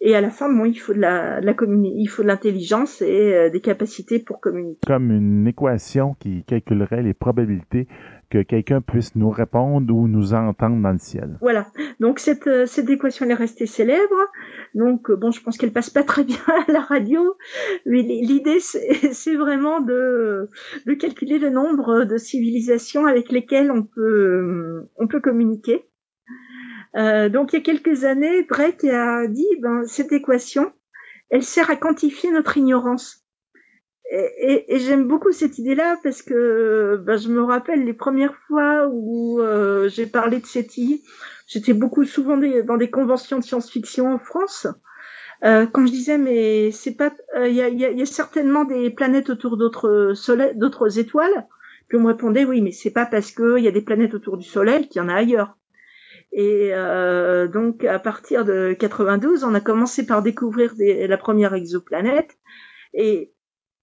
Et 0.02 0.16
à 0.16 0.22
la 0.22 0.30
fin, 0.30 0.54
bon, 0.54 0.66
il 0.66 0.76
faut 0.76 0.94
de 0.94 1.00
la, 1.00 1.40
de 1.40 1.46
la 1.46 1.56
il 1.60 2.08
faut 2.08 2.22
de 2.22 2.28
l'intelligence 2.28 3.02
et 3.02 3.34
euh, 3.34 3.50
des 3.50 3.62
capacités 3.62 4.20
pour 4.20 4.42
communiquer. 4.42 4.82
Comme 4.86 5.10
une 5.10 5.48
équation 5.48 6.16
qui 6.20 6.44
calculerait 6.44 7.02
les 7.02 7.14
probabilités 7.14 7.88
que 8.30 8.42
quelqu'un 8.42 8.82
puisse 8.82 9.16
nous 9.16 9.30
répondre 9.30 9.94
ou 9.94 10.08
nous 10.08 10.34
entendre 10.34 10.82
dans 10.82 10.92
le 10.92 10.98
ciel. 10.98 11.38
Voilà. 11.42 11.68
Donc 12.00 12.20
cette, 12.20 12.48
euh, 12.48 12.66
cette 12.66 12.90
équation 12.90 13.26
elle 13.26 13.32
est 13.32 13.36
restée 13.36 13.68
célèbre. 13.68 14.16
Donc 14.74 15.10
euh, 15.10 15.16
bon, 15.16 15.32
je 15.32 15.42
pense 15.42 15.58
qu'elle 15.58 15.72
passe 15.72 15.90
pas 15.90 16.04
très 16.04 16.24
bien 16.24 16.38
à 16.68 16.72
la 16.72 16.82
radio, 16.82 17.36
mais 17.86 18.02
l'idée 18.02 18.60
c'est 18.60 19.36
vraiment 19.36 19.80
de, 19.80 20.50
de 20.86 20.94
calculer 20.94 21.40
le 21.40 21.50
nombre 21.50 22.04
de 22.04 22.18
civilisations 22.18 23.06
avec 23.06 23.32
lesquelles 23.32 23.72
on 23.72 23.84
peut 23.84 24.88
on 24.98 25.08
peut 25.08 25.22
communiquer. 25.22 25.86
Euh, 26.96 27.30
donc 27.30 27.52
il 27.52 27.58
y 27.58 27.60
a 27.60 27.64
quelques 27.64 28.06
années, 28.06 28.44
Drake 28.44 28.84
a 28.86 29.28
dit 29.28 29.48
ben 29.60 29.86
cette 29.86 30.12
équation, 30.12 30.72
elle 31.30 31.44
sert 31.44 31.70
à 31.70 31.76
quantifier 31.76 32.32
notre 32.32 32.58
ignorance. 32.58 33.22
Et, 34.12 34.76
et, 34.76 34.80
j'aime 34.80 35.08
beaucoup 35.08 35.32
cette 35.32 35.58
idée-là 35.58 35.98
parce 36.04 36.22
que 36.22 37.02
ben, 37.04 37.18
je 37.18 37.28
me 37.28 37.44
rappelle 37.44 37.84
les 37.84 37.94
premières 37.94 38.36
fois 38.48 38.88
où 38.92 39.42
euh, 39.42 39.90
j'ai 39.90 40.06
parlé 40.06 40.40
de 40.40 40.46
SETI, 40.46 41.04
j'étais 41.48 41.74
beaucoup 41.74 42.04
souvent 42.04 42.38
dans 42.38 42.78
des 42.78 42.92
conventions 42.92 43.40
de 43.40 43.44
science-fiction 43.44 44.14
en 44.14 44.20
France. 44.20 44.68
Euh, 45.44 45.66
quand 45.66 45.88
je 45.88 45.92
disais 45.92 46.20
mais 46.20 46.72
c'est 46.72 46.96
pas, 46.96 47.12
il 47.46 47.54
y 47.54 47.64
a, 47.64 47.68
y, 47.68 47.80
y, 47.80 48.02
a, 48.02 48.06
certainement 48.06 48.64
des 48.64 48.92
planètes 48.92 49.32
autour 49.32 49.58
d'autres 49.58 50.14
soleils, 50.14 50.54
d'autres 50.56 51.00
étoiles. 51.00 51.48
Puis 51.88 51.98
on 51.98 52.02
me 52.02 52.08
répondait 52.08 52.46
oui 52.46 52.62
mais 52.62 52.72
c'est 52.72 52.92
pas 52.92 53.08
parce 53.08 53.32
qu'il 53.32 53.64
y 53.64 53.68
a 53.68 53.72
des 53.72 53.82
planètes 53.82 54.14
autour 54.14 54.38
du 54.38 54.48
Soleil 54.48 54.88
qu'il 54.88 55.02
y 55.02 55.06
en 55.06 55.10
a 55.10 55.16
ailleurs. 55.16 55.58
Et 56.38 56.72
euh, 56.74 57.48
donc 57.48 57.86
à 57.86 57.98
partir 57.98 58.44
de 58.44 58.76
92, 58.78 59.46
on 59.46 59.54
a 59.54 59.62
commencé 59.62 60.06
par 60.06 60.22
découvrir 60.22 60.74
la 60.78 61.18
première 61.18 61.54
exoplanète. 61.54 62.38
Et, 62.94 63.34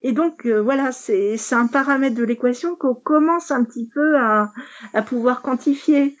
et 0.03 0.11
donc 0.11 0.45
euh, 0.45 0.61
voilà, 0.61 0.91
c'est 0.91 1.35
un 1.51 1.65
paramètre 1.65 2.15
de 2.15 2.23
l'équation 2.23 2.75
qu'on 2.75 2.93
commence 2.93 3.49
un 3.49 3.63
petit 3.63 3.89
peu 3.91 4.17
à, 4.17 4.51
à 4.93 5.01
pouvoir 5.01 5.41
quantifier. 5.41 6.15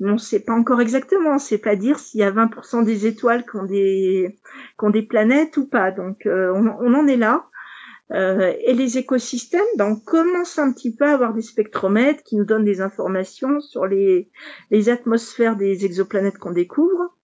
On 0.00 0.12
ne 0.12 0.18
sait 0.18 0.40
pas 0.40 0.52
encore 0.52 0.82
exactement, 0.82 1.38
c'est 1.38 1.56
pas 1.56 1.74
dire 1.74 1.98
s'il 1.98 2.20
y 2.20 2.22
a 2.22 2.32
20% 2.32 2.84
des 2.84 3.06
étoiles 3.06 3.46
qui 3.46 3.56
ont 3.56 3.64
des, 3.64 4.38
qui 4.78 4.84
ont 4.84 4.90
des 4.90 5.02
planètes 5.02 5.56
ou 5.56 5.66
pas. 5.66 5.90
Donc 5.90 6.26
euh, 6.26 6.52
on, 6.54 6.66
on, 6.66 6.94
en 6.94 7.06
est 7.06 7.16
là. 7.16 7.46
Euh, 8.12 8.52
et 8.64 8.72
les 8.72 8.96
écosystèmes, 8.98 9.60
ben, 9.76 9.92
on 9.92 9.96
commence 9.96 10.58
un 10.58 10.72
petit 10.72 10.94
peu 10.94 11.04
à 11.04 11.12
avoir 11.12 11.34
des 11.34 11.42
spectromètres 11.42 12.22
qui 12.22 12.36
nous 12.36 12.44
donnent 12.44 12.64
des 12.64 12.80
informations 12.80 13.60
sur 13.60 13.86
les, 13.86 14.28
les 14.70 14.88
atmosphères 14.88 15.56
des 15.56 15.84
exoplanètes 15.84 16.38
qu'on 16.38 16.52
découvre. 16.52 17.14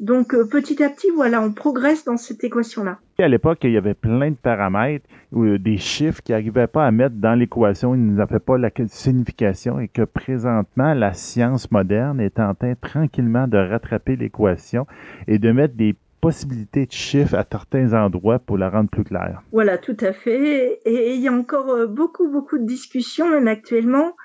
Donc 0.00 0.34
euh, 0.34 0.44
petit 0.44 0.82
à 0.82 0.90
petit, 0.90 1.10
voilà, 1.14 1.40
on 1.40 1.52
progresse 1.52 2.04
dans 2.04 2.16
cette 2.16 2.44
équation-là. 2.44 2.98
À 3.18 3.28
l'époque, 3.28 3.60
il 3.62 3.70
y 3.70 3.76
avait 3.76 3.94
plein 3.94 4.30
de 4.30 4.36
paramètres 4.36 5.06
ou 5.32 5.44
euh, 5.44 5.58
des 5.58 5.78
chiffres 5.78 6.22
qui 6.22 6.32
n'arrivaient 6.32 6.66
pas 6.66 6.86
à 6.86 6.90
mettre 6.90 7.16
dans 7.16 7.34
l'équation, 7.34 7.94
ils 7.94 8.14
n'avaient 8.14 8.38
pas 8.38 8.58
la 8.58 8.70
signification 8.88 9.80
et 9.80 9.88
que 9.88 10.02
présentement, 10.02 10.92
la 10.92 11.14
science 11.14 11.70
moderne 11.70 12.20
est 12.20 12.38
en 12.40 12.54
train 12.54 12.74
tranquillement 12.74 13.48
de 13.48 13.58
rattraper 13.58 14.16
l'équation 14.16 14.86
et 15.28 15.38
de 15.38 15.50
mettre 15.52 15.74
des 15.74 15.94
possibilité 16.26 16.86
de 16.86 16.92
chiffres 16.92 17.36
à 17.36 17.44
certains 17.48 17.92
endroits 17.92 18.40
pour 18.40 18.58
la 18.58 18.68
rendre 18.68 18.90
plus 18.90 19.04
claire. 19.04 19.42
Voilà, 19.52 19.78
tout 19.78 19.96
à 20.00 20.12
fait. 20.12 20.80
Et 20.84 21.14
il 21.14 21.20
y 21.20 21.28
a 21.28 21.32
encore 21.32 21.70
euh, 21.70 21.86
beaucoup, 21.86 22.28
beaucoup 22.28 22.58
de 22.58 22.66
discussions, 22.66 23.30
même 23.30 23.46
actuellement. 23.46 24.16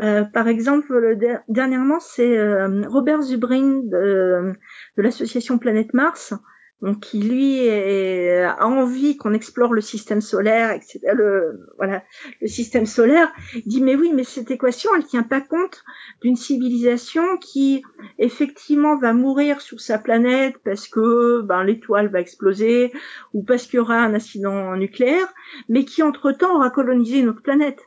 Euh, 0.00 0.22
par 0.22 0.46
exemple, 0.46 1.18
dernièrement, 1.48 1.98
c'est 1.98 2.38
euh, 2.38 2.82
Robert 2.88 3.22
Zubrin 3.22 3.80
de, 3.82 4.52
de 4.96 5.02
l'association 5.02 5.58
Planète 5.58 5.92
Mars 5.92 6.34
donc 6.82 7.00
qui 7.00 7.20
lui 7.20 7.68
a 7.68 8.66
envie 8.66 9.16
qu'on 9.16 9.34
explore 9.34 9.74
le 9.74 9.80
système 9.80 10.20
solaire, 10.20 10.70
etc. 10.70 11.00
Le, 11.14 11.66
voilà, 11.76 12.02
le 12.40 12.46
système 12.46 12.86
solaire, 12.86 13.30
il 13.54 13.66
dit 13.66 13.82
mais 13.82 13.96
oui, 13.96 14.12
mais 14.14 14.24
cette 14.24 14.50
équation, 14.50 14.90
elle 14.94 15.04
tient 15.04 15.22
pas 15.22 15.40
compte 15.40 15.84
d'une 16.22 16.36
civilisation 16.36 17.36
qui 17.38 17.82
effectivement 18.18 18.96
va 18.96 19.12
mourir 19.12 19.60
sur 19.60 19.80
sa 19.80 19.98
planète 19.98 20.56
parce 20.64 20.88
que 20.88 21.42
ben, 21.42 21.64
l'étoile 21.64 22.08
va 22.08 22.20
exploser 22.20 22.92
ou 23.34 23.42
parce 23.42 23.66
qu'il 23.66 23.76
y 23.76 23.80
aura 23.80 23.98
un 23.98 24.14
accident 24.14 24.76
nucléaire, 24.76 25.28
mais 25.68 25.84
qui 25.84 26.02
entre 26.02 26.32
temps 26.32 26.56
aura 26.56 26.70
colonisé 26.70 27.22
notre 27.22 27.42
planète. 27.42 27.80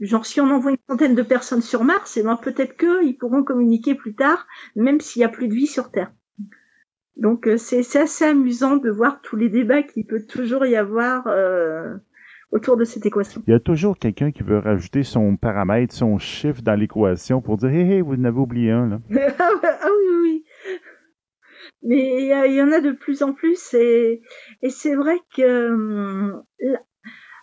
Genre, 0.00 0.24
si 0.24 0.40
on 0.40 0.50
envoie 0.50 0.70
une 0.70 0.78
centaine 0.88 1.14
de 1.14 1.22
personnes 1.22 1.60
sur 1.60 1.84
Mars, 1.84 2.16
et 2.16 2.20
eh 2.20 2.22
ben 2.22 2.36
peut-être 2.36 2.76
qu'ils 2.76 3.18
pourront 3.18 3.44
communiquer 3.44 3.94
plus 3.94 4.14
tard, 4.14 4.46
même 4.74 5.00
s'il 5.00 5.20
n'y 5.20 5.24
a 5.24 5.28
plus 5.28 5.48
de 5.48 5.54
vie 5.54 5.66
sur 5.66 5.90
Terre. 5.90 6.10
Donc 7.20 7.46
euh, 7.46 7.58
c'est 7.58 7.98
assez 7.98 8.24
amusant 8.24 8.76
de 8.76 8.90
voir 8.90 9.20
tous 9.20 9.36
les 9.36 9.50
débats 9.50 9.82
qu'il 9.82 10.06
peut 10.06 10.24
toujours 10.26 10.64
y 10.64 10.74
avoir 10.74 11.26
euh, 11.26 11.94
autour 12.50 12.78
de 12.78 12.84
cette 12.84 13.04
équation. 13.04 13.42
Il 13.46 13.50
y 13.50 13.54
a 13.54 13.60
toujours 13.60 13.98
quelqu'un 13.98 14.32
qui 14.32 14.42
veut 14.42 14.58
rajouter 14.58 15.02
son 15.02 15.36
paramètre, 15.36 15.94
son 15.94 16.18
chiffre 16.18 16.62
dans 16.62 16.74
l'équation 16.74 17.42
pour 17.42 17.58
dire 17.58 17.68
hé 17.68 17.96
hé, 17.96 18.00
vous 18.00 18.14
en 18.14 18.24
avez 18.24 18.38
oublié 18.38 18.70
un 18.70 18.88
là. 18.88 19.00
Ah, 19.38 19.50
ah 19.62 19.88
oui 19.98 20.16
oui. 20.22 20.44
Mais 21.82 22.22
il 22.22 22.54
y, 22.54 22.62
en 22.62 22.72
a 22.72 22.80
de 22.80 22.92
plus 22.92 23.22
en 23.22 23.32
plus 23.32 23.74
et, 23.74 24.22
et 24.62 24.70
c'est 24.70 24.94
vrai 24.94 25.18
que 25.34 25.70
hum, 25.70 26.42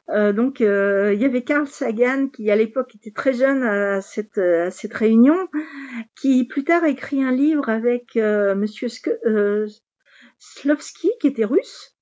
euh, 0.10 0.32
donc 0.32 0.62
euh, 0.62 1.14
il 1.14 1.22
y 1.22 1.26
avait 1.26 1.44
Carl 1.44 1.68
Sagan 1.68 2.28
qui 2.28 2.50
à 2.50 2.56
l'époque 2.56 2.96
était 2.96 3.12
très 3.12 3.34
jeune 3.34 3.64
à 3.64 4.02
cette, 4.02 4.38
à 4.38 4.72
cette 4.72 4.94
réunion, 4.94 5.36
qui 6.16 6.46
plus 6.46 6.64
tard 6.64 6.84
a 6.84 6.90
écrit 6.90 7.24
un 7.24 7.32
livre 7.32 7.68
avec 7.70 8.16
euh, 8.16 8.56
Monsieur 8.56 8.88
euh, 9.26 9.68
Slovsky 10.40 11.12
qui 11.20 11.28
était 11.28 11.46
russe, 11.46 11.98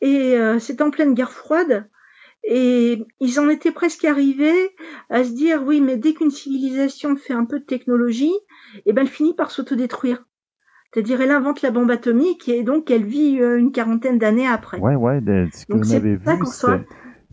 et 0.00 0.36
c'est 0.58 0.82
en 0.82 0.90
pleine 0.90 1.14
guerre 1.14 1.32
froide. 1.32 1.88
Et 2.48 3.02
ils 3.18 3.40
en 3.40 3.48
étaient 3.48 3.72
presque 3.72 4.04
arrivés 4.04 4.70
à 5.10 5.24
se 5.24 5.30
dire 5.30 5.64
oui, 5.64 5.80
mais 5.80 5.96
dès 5.96 6.12
qu'une 6.14 6.30
civilisation 6.30 7.16
fait 7.16 7.32
un 7.32 7.44
peu 7.44 7.58
de 7.58 7.64
technologie, 7.64 8.34
eh 8.84 8.92
ben 8.92 9.02
elle 9.02 9.08
finit 9.08 9.34
par 9.34 9.50
s'autodétruire. 9.50 10.24
C'est-à-dire, 10.92 11.20
elle 11.20 11.32
invente 11.32 11.62
la 11.62 11.72
bombe 11.72 11.90
atomique 11.90 12.48
et 12.48 12.62
donc 12.62 12.90
elle 12.90 13.04
vit 13.04 13.38
une 13.38 13.72
quarantaine 13.72 14.18
d'années 14.18 14.46
après. 14.46 14.78
Ouais, 14.78 14.94
ouais, 14.94 15.20
ce 15.52 15.66
que 15.66 15.76
vous 15.76 15.94
avez 15.94 16.16
vu, 16.16 16.24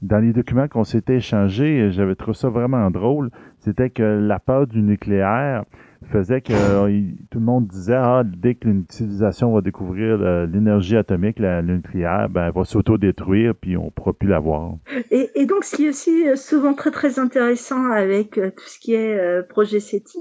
dans 0.03 0.19
les 0.19 0.33
documents 0.33 0.67
qu'on 0.67 0.83
s'était 0.83 1.15
échangés, 1.15 1.89
j'avais 1.91 2.15
trouvé 2.15 2.37
ça 2.37 2.49
vraiment 2.49 2.91
drôle. 2.91 3.31
C'était 3.59 3.89
que 3.89 4.03
la 4.03 4.37
peur 4.39 4.67
du 4.67 4.81
nucléaire 4.81 5.63
faisait 6.11 6.41
que 6.41 6.51
euh, 6.51 7.01
tout 7.31 7.39
le 7.39 7.45
monde 7.45 7.67
disait 7.67 7.95
ah 7.95 8.23
dès 8.25 8.55
qu'une 8.55 8.83
civilisation 8.89 9.53
va 9.53 9.61
découvrir 9.61 10.17
l'énergie 10.45 10.97
atomique, 10.97 11.39
la, 11.39 11.61
le 11.61 11.77
nucléaire, 11.77 12.27
ben 12.29 12.47
elle 12.47 12.53
va 12.53 12.65
s'autodétruire 12.65 13.55
puis 13.55 13.77
on 13.77 13.89
pourra 13.89 14.11
plus 14.11 14.27
la 14.27 14.39
voir. 14.39 14.73
Et, 15.11 15.45
donc 15.45 15.63
ce 15.63 15.77
qui 15.77 15.85
est 15.85 15.89
aussi 15.89 16.27
euh, 16.27 16.35
souvent 16.35 16.73
très 16.73 16.91
très 16.91 17.19
intéressant 17.19 17.89
avec 17.89 18.37
euh, 18.37 18.51
tout 18.51 18.67
ce 18.67 18.79
qui 18.79 18.93
est 18.95 19.47
projet 19.47 19.79
SETI, 19.79 20.19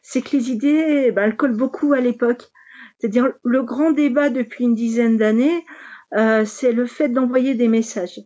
c'est 0.00 0.22
que 0.22 0.34
les 0.34 0.50
idées, 0.50 1.12
ben, 1.12 1.24
elles 1.24 1.36
collent 1.36 1.56
beaucoup 1.56 1.92
à 1.92 2.00
l'époque. 2.00 2.44
C'est-à-dire 2.98 3.28
le 3.44 3.62
grand 3.62 3.92
débat 3.92 4.30
depuis 4.30 4.64
une 4.64 4.74
dizaine 4.74 5.18
d'années, 5.18 5.64
euh, 6.16 6.44
c'est 6.44 6.72
le 6.72 6.86
fait 6.86 7.08
d'envoyer 7.08 7.54
des 7.54 7.68
messages. 7.68 8.20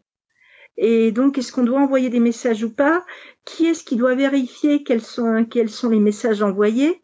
Et 0.76 1.12
donc, 1.12 1.38
est-ce 1.38 1.52
qu'on 1.52 1.62
doit 1.62 1.80
envoyer 1.80 2.10
des 2.10 2.20
messages 2.20 2.64
ou 2.64 2.72
pas? 2.72 3.05
Qui 3.44 3.66
est-ce 3.66 3.84
qui 3.84 3.96
doit 3.96 4.14
vérifier 4.14 4.82
quels 4.82 5.01
sont, 5.01 5.46
les 5.90 6.01
messages 6.01 6.42
envoyés? 6.42 7.02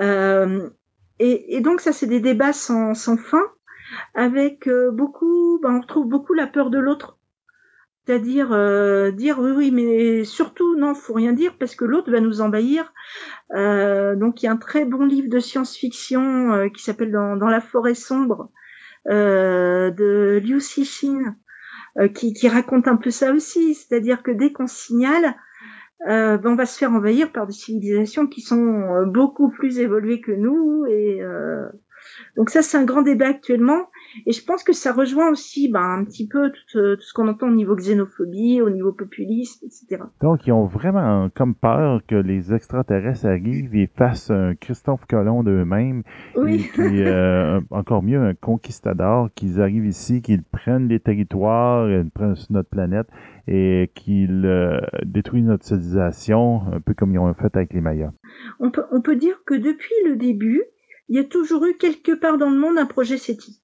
Euh, 0.00 0.70
et, 1.18 1.60
donc, 1.60 1.80
ça, 1.80 1.92
c'est 1.92 2.06
des 2.06 2.20
débats 2.20 2.52
sans, 2.52 2.94
fin, 2.94 3.44
avec 4.14 4.66
euh, 4.66 4.90
beaucoup, 4.90 5.60
ben, 5.62 5.76
on 5.76 5.80
retrouve 5.80 6.08
beaucoup 6.08 6.32
la 6.34 6.46
peur 6.46 6.70
de 6.70 6.78
l'autre. 6.78 7.18
C'est-à-dire 8.04 8.48
euh, 8.50 9.12
dire 9.12 9.38
oui, 9.38 9.52
oui, 9.52 9.70
mais 9.70 10.24
surtout, 10.24 10.74
non, 10.76 10.94
faut 10.94 11.12
rien 11.12 11.32
dire 11.32 11.56
parce 11.56 11.76
que 11.76 11.84
l'autre 11.84 12.10
va 12.10 12.20
nous 12.20 12.40
envahir. 12.40 12.92
Donc, 13.50 14.42
il 14.42 14.46
y 14.46 14.48
a 14.48 14.52
un 14.52 14.56
très 14.56 14.84
bon 14.84 15.04
livre 15.04 15.28
de 15.28 15.38
science-fiction 15.38 16.70
qui 16.70 16.82
s'appelle 16.82 17.12
dans, 17.12 17.36
dans, 17.36 17.48
la 17.48 17.60
forêt 17.60 17.94
sombre 17.94 18.50
de 19.06 20.40
Liu 20.42 20.58
Cixin, 20.58 21.36
qui, 22.14 22.32
qui, 22.32 22.48
raconte 22.48 22.88
un 22.88 22.96
peu 22.96 23.10
ça 23.10 23.32
aussi, 23.32 23.74
c'est-à-dire 23.74 24.22
que 24.22 24.30
dès 24.30 24.52
qu'on 24.52 24.66
signale, 24.66 25.34
euh, 26.08 26.36
ben 26.36 26.52
on 26.52 26.56
va 26.56 26.66
se 26.66 26.78
faire 26.78 26.92
envahir 26.92 27.30
par 27.30 27.46
des 27.46 27.52
civilisations 27.52 28.26
qui 28.26 28.40
sont 28.40 28.64
euh, 28.64 29.04
beaucoup 29.04 29.50
plus 29.50 29.78
évoluées 29.78 30.20
que 30.20 30.32
nous 30.32 30.84
et 30.86 31.20
donc 32.36 32.50
ça 32.50 32.62
c'est 32.62 32.76
un 32.76 32.84
grand 32.84 33.02
débat 33.02 33.28
actuellement 33.28 33.88
et 34.26 34.32
je 34.32 34.44
pense 34.44 34.62
que 34.62 34.72
ça 34.72 34.92
rejoint 34.92 35.30
aussi 35.30 35.68
ben, 35.68 36.00
un 36.00 36.04
petit 36.04 36.26
peu 36.26 36.50
tout, 36.50 36.96
tout 36.96 37.00
ce 37.00 37.12
qu'on 37.14 37.28
entend 37.28 37.48
au 37.48 37.54
niveau 37.54 37.74
xénophobie, 37.74 38.60
au 38.60 38.70
niveau 38.70 38.92
populisme, 38.92 39.66
etc. 39.66 40.02
Donc 40.20 40.46
ils 40.46 40.52
ont 40.52 40.66
vraiment 40.66 41.30
comme 41.34 41.54
peur 41.54 42.00
que 42.06 42.14
les 42.14 42.52
extraterrestres 42.52 43.26
arrivent 43.26 43.74
et 43.74 43.86
fassent 43.86 44.30
un 44.30 44.54
Christophe 44.54 45.06
Colomb 45.06 45.42
d'eux-mêmes 45.42 46.02
oui. 46.36 46.56
et 46.56 46.58
puis 46.58 47.02
euh, 47.02 47.60
encore 47.70 48.02
mieux 48.02 48.20
un 48.20 48.34
conquistador, 48.34 49.30
qu'ils 49.34 49.60
arrivent 49.60 49.86
ici, 49.86 50.22
qu'ils 50.22 50.42
prennent 50.42 50.88
les 50.88 51.00
territoires, 51.00 51.86
qu'ils 51.86 52.10
prennent 52.10 52.34
notre 52.50 52.68
planète 52.68 53.08
et 53.48 53.90
qu'ils 53.94 54.44
euh, 54.44 54.80
détruisent 55.04 55.46
notre 55.46 55.64
civilisation, 55.64 56.62
un 56.72 56.80
peu 56.80 56.94
comme 56.94 57.12
ils 57.12 57.18
ont 57.18 57.32
fait 57.34 57.54
avec 57.56 57.72
les 57.72 57.80
Mayas. 57.80 58.12
On 58.60 58.70
peut, 58.70 58.84
on 58.92 59.00
peut 59.00 59.16
dire 59.16 59.42
que 59.46 59.54
depuis 59.54 59.94
le 60.06 60.16
début, 60.16 60.62
il 61.08 61.16
y 61.16 61.18
a 61.18 61.24
toujours 61.24 61.64
eu 61.66 61.76
quelque 61.76 62.12
part 62.12 62.38
dans 62.38 62.50
le 62.50 62.58
monde 62.58 62.78
un 62.78 62.86
projet 62.86 63.18
SETI. 63.18 63.62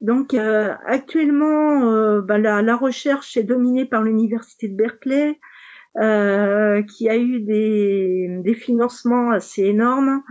Donc 0.00 0.34
euh, 0.34 0.74
actuellement, 0.84 1.92
euh, 1.92 2.20
bah, 2.20 2.38
la, 2.38 2.60
la, 2.60 2.76
recherche 2.76 3.36
est 3.36 3.44
dominée 3.44 3.86
par 3.86 4.02
l'université 4.02 4.68
de 4.68 4.76
Berkeley, 4.76 5.38
euh, 5.98 6.82
qui 6.82 7.08
a 7.10 7.16
eu 7.16 7.40
des, 7.40 8.40
des, 8.42 8.54
financements 8.54 9.30
assez 9.30 9.62
énormes. 9.62 10.22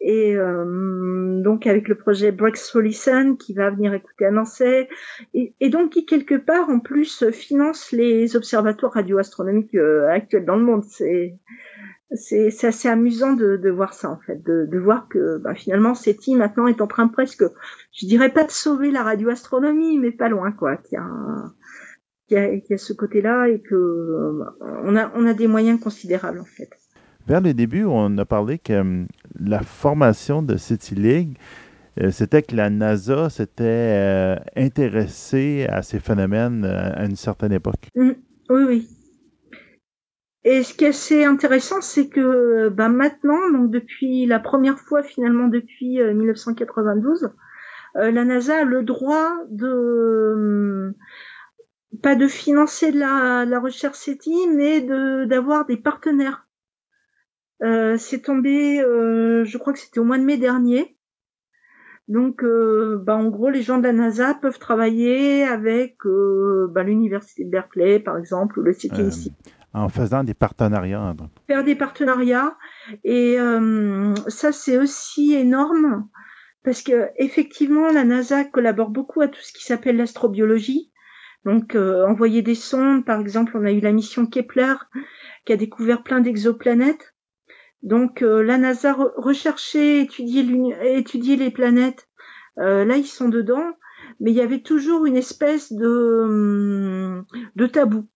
Et 0.00 0.34
euh, 0.36 1.42
donc 1.42 1.66
avec 1.66 1.88
le 1.88 1.96
projet 1.96 2.32
Breakthrough 2.32 2.82
Listen 2.82 3.36
qui 3.36 3.54
va 3.54 3.70
venir 3.70 3.94
écouter 3.94 4.26
à 4.26 4.30
Nancy, 4.30 4.86
et, 5.34 5.54
et, 5.60 5.68
donc 5.70 5.90
qui 5.90 6.06
quelque 6.06 6.34
part 6.34 6.68
en 6.70 6.80
plus 6.80 7.30
finance 7.30 7.92
les 7.92 8.36
observatoires 8.36 8.92
radioastronomiques 8.92 9.74
euh, 9.74 10.08
actuels 10.08 10.44
dans 10.46 10.56
le 10.56 10.64
monde. 10.64 10.84
C'est 10.84 11.34
c'est 12.12 12.64
assez 12.64 12.88
amusant 12.88 13.32
de, 13.32 13.56
de, 13.56 13.70
voir 13.70 13.94
ça 13.94 14.10
en 14.10 14.18
fait, 14.18 14.42
de, 14.44 14.66
de 14.70 14.78
voir 14.78 15.08
que 15.08 15.38
bah, 15.38 15.54
finalement 15.54 15.94
SETI 15.94 16.36
maintenant 16.36 16.66
est 16.66 16.80
en 16.80 16.86
train 16.86 17.08
presque, 17.08 17.44
je 17.92 18.06
dirais 18.06 18.32
pas 18.32 18.44
de 18.44 18.50
sauver 18.50 18.90
la 18.90 19.02
radioastronomie, 19.02 19.98
mais 19.98 20.12
pas 20.12 20.28
loin 20.28 20.52
quoi, 20.52 20.76
qu'il 20.76 20.98
y 20.98 21.00
a, 21.00 21.08
qu'il 22.28 22.36
y 22.36 22.40
a, 22.40 22.54
y 22.54 22.74
a 22.74 22.78
ce 22.78 22.92
côté-là 22.92 23.48
et 23.48 23.60
que 23.60 23.74
euh, 23.74 24.44
on 24.84 24.96
a 24.96 25.10
on 25.14 25.26
a 25.26 25.34
des 25.34 25.48
moyens 25.48 25.80
considérables 25.80 26.40
en 26.40 26.44
fait. 26.44 26.70
Vers 27.26 27.40
le 27.40 27.54
début, 27.54 27.84
on 27.84 28.16
a 28.18 28.24
parlé 28.24 28.58
que 28.58 28.72
um, 28.72 29.08
la 29.40 29.62
formation 29.62 30.42
de 30.42 30.56
SETI 30.56 30.94
League, 30.94 31.36
euh, 32.00 32.12
c'était 32.12 32.42
que 32.42 32.54
la 32.54 32.70
NASA 32.70 33.30
s'était 33.30 33.64
euh, 33.64 34.36
intéressée 34.54 35.66
à 35.68 35.82
ces 35.82 35.98
phénomènes 35.98 36.64
euh, 36.64 36.92
à 36.94 37.04
une 37.04 37.16
certaine 37.16 37.52
époque. 37.52 37.88
Mmh, 37.96 38.10
oui, 38.50 38.64
oui. 38.64 38.88
Et 40.48 40.62
ce 40.62 40.74
qui 40.74 40.84
est 40.84 40.90
assez 40.90 41.24
intéressant, 41.24 41.80
c'est 41.80 42.08
que 42.08 42.68
bah, 42.68 42.88
maintenant, 42.88 43.50
donc 43.50 43.68
depuis 43.68 44.26
la 44.26 44.38
première 44.38 44.78
fois 44.78 45.02
finalement 45.02 45.48
depuis 45.48 46.00
euh, 46.00 46.14
1992, 46.14 47.30
euh, 47.96 48.12
la 48.12 48.24
NASA 48.24 48.58
a 48.58 48.64
le 48.64 48.84
droit 48.84 49.38
de 49.50 49.66
euh, 49.66 50.92
pas 52.00 52.14
de 52.14 52.28
financer 52.28 52.92
la, 52.92 53.44
la 53.44 53.58
recherche 53.58 53.98
SETI, 53.98 54.46
mais 54.54 54.82
de 54.82 55.24
d'avoir 55.24 55.66
des 55.66 55.76
partenaires. 55.76 56.46
Euh, 57.64 57.96
c'est 57.96 58.20
tombé, 58.20 58.80
euh, 58.80 59.44
je 59.44 59.58
crois 59.58 59.72
que 59.72 59.80
c'était 59.80 59.98
au 59.98 60.04
mois 60.04 60.18
de 60.18 60.24
mai 60.24 60.36
dernier. 60.36 60.96
Donc, 62.06 62.44
bah, 62.44 63.16
en 63.16 63.30
gros, 63.30 63.50
les 63.50 63.62
gens 63.62 63.78
de 63.78 63.82
la 63.82 63.92
NASA 63.92 64.34
peuvent 64.34 64.60
travailler 64.60 65.42
avec 65.42 65.96
bah, 66.04 66.84
l'université 66.84 67.42
de 67.42 67.50
Berkeley, 67.50 67.98
par 67.98 68.16
exemple, 68.16 68.60
ou 68.60 68.62
le 68.62 68.72
CTIC 68.74 69.32
en 69.76 69.90
faisant 69.90 70.24
des 70.24 70.34
partenariats. 70.34 71.14
Faire 71.46 71.62
des 71.62 71.74
partenariats 71.74 72.56
et 73.04 73.38
euh, 73.38 74.14
ça 74.26 74.50
c'est 74.50 74.78
aussi 74.78 75.34
énorme 75.34 76.08
parce 76.64 76.82
que 76.82 77.10
effectivement 77.16 77.92
la 77.92 78.04
NASA 78.04 78.44
collabore 78.44 78.88
beaucoup 78.88 79.20
à 79.20 79.28
tout 79.28 79.40
ce 79.40 79.52
qui 79.52 79.64
s'appelle 79.64 79.98
l'astrobiologie. 79.98 80.90
Donc 81.44 81.76
euh, 81.76 82.06
envoyer 82.06 82.42
des 82.42 82.56
sondes, 82.56 83.04
par 83.04 83.20
exemple, 83.20 83.52
on 83.54 83.64
a 83.64 83.70
eu 83.70 83.80
la 83.80 83.92
mission 83.92 84.26
Kepler 84.26 84.74
qui 85.44 85.52
a 85.52 85.56
découvert 85.56 86.02
plein 86.02 86.20
d'exoplanètes. 86.20 87.14
Donc 87.82 88.22
euh, 88.22 88.42
la 88.42 88.58
NASA 88.58 88.94
re 88.94 89.12
recherchait, 89.16 90.00
étudier, 90.00 90.44
étudier 90.96 91.36
les 91.36 91.50
planètes. 91.50 92.08
là 92.56 92.96
ils 92.96 93.06
sont 93.06 93.28
dedans, 93.28 93.74
mais 94.20 94.30
il 94.30 94.36
y 94.36 94.40
avait 94.40 94.62
toujours 94.62 95.04
une 95.04 95.16
espèce 95.16 95.70
de, 95.72 97.22
de 97.54 97.66
tabou. 97.66 98.08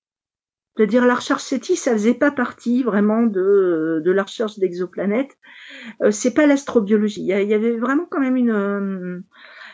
C'est-à-dire 0.76 1.06
la 1.06 1.14
recherche 1.14 1.42
SETI, 1.42 1.76
ça 1.76 1.92
faisait 1.92 2.14
pas 2.14 2.30
partie 2.30 2.82
vraiment 2.82 3.22
de, 3.22 4.00
de 4.04 4.10
la 4.10 4.22
recherche 4.22 4.58
d'exoplanètes. 4.58 5.36
Euh, 6.02 6.10
c'est 6.10 6.32
pas 6.32 6.46
l'astrobiologie. 6.46 7.22
Il 7.22 7.26
y, 7.26 7.54
avait 7.54 7.76
vraiment 7.76 8.06
quand 8.08 8.20
même 8.20 8.36
une, 8.36 8.50
euh, 8.50 9.20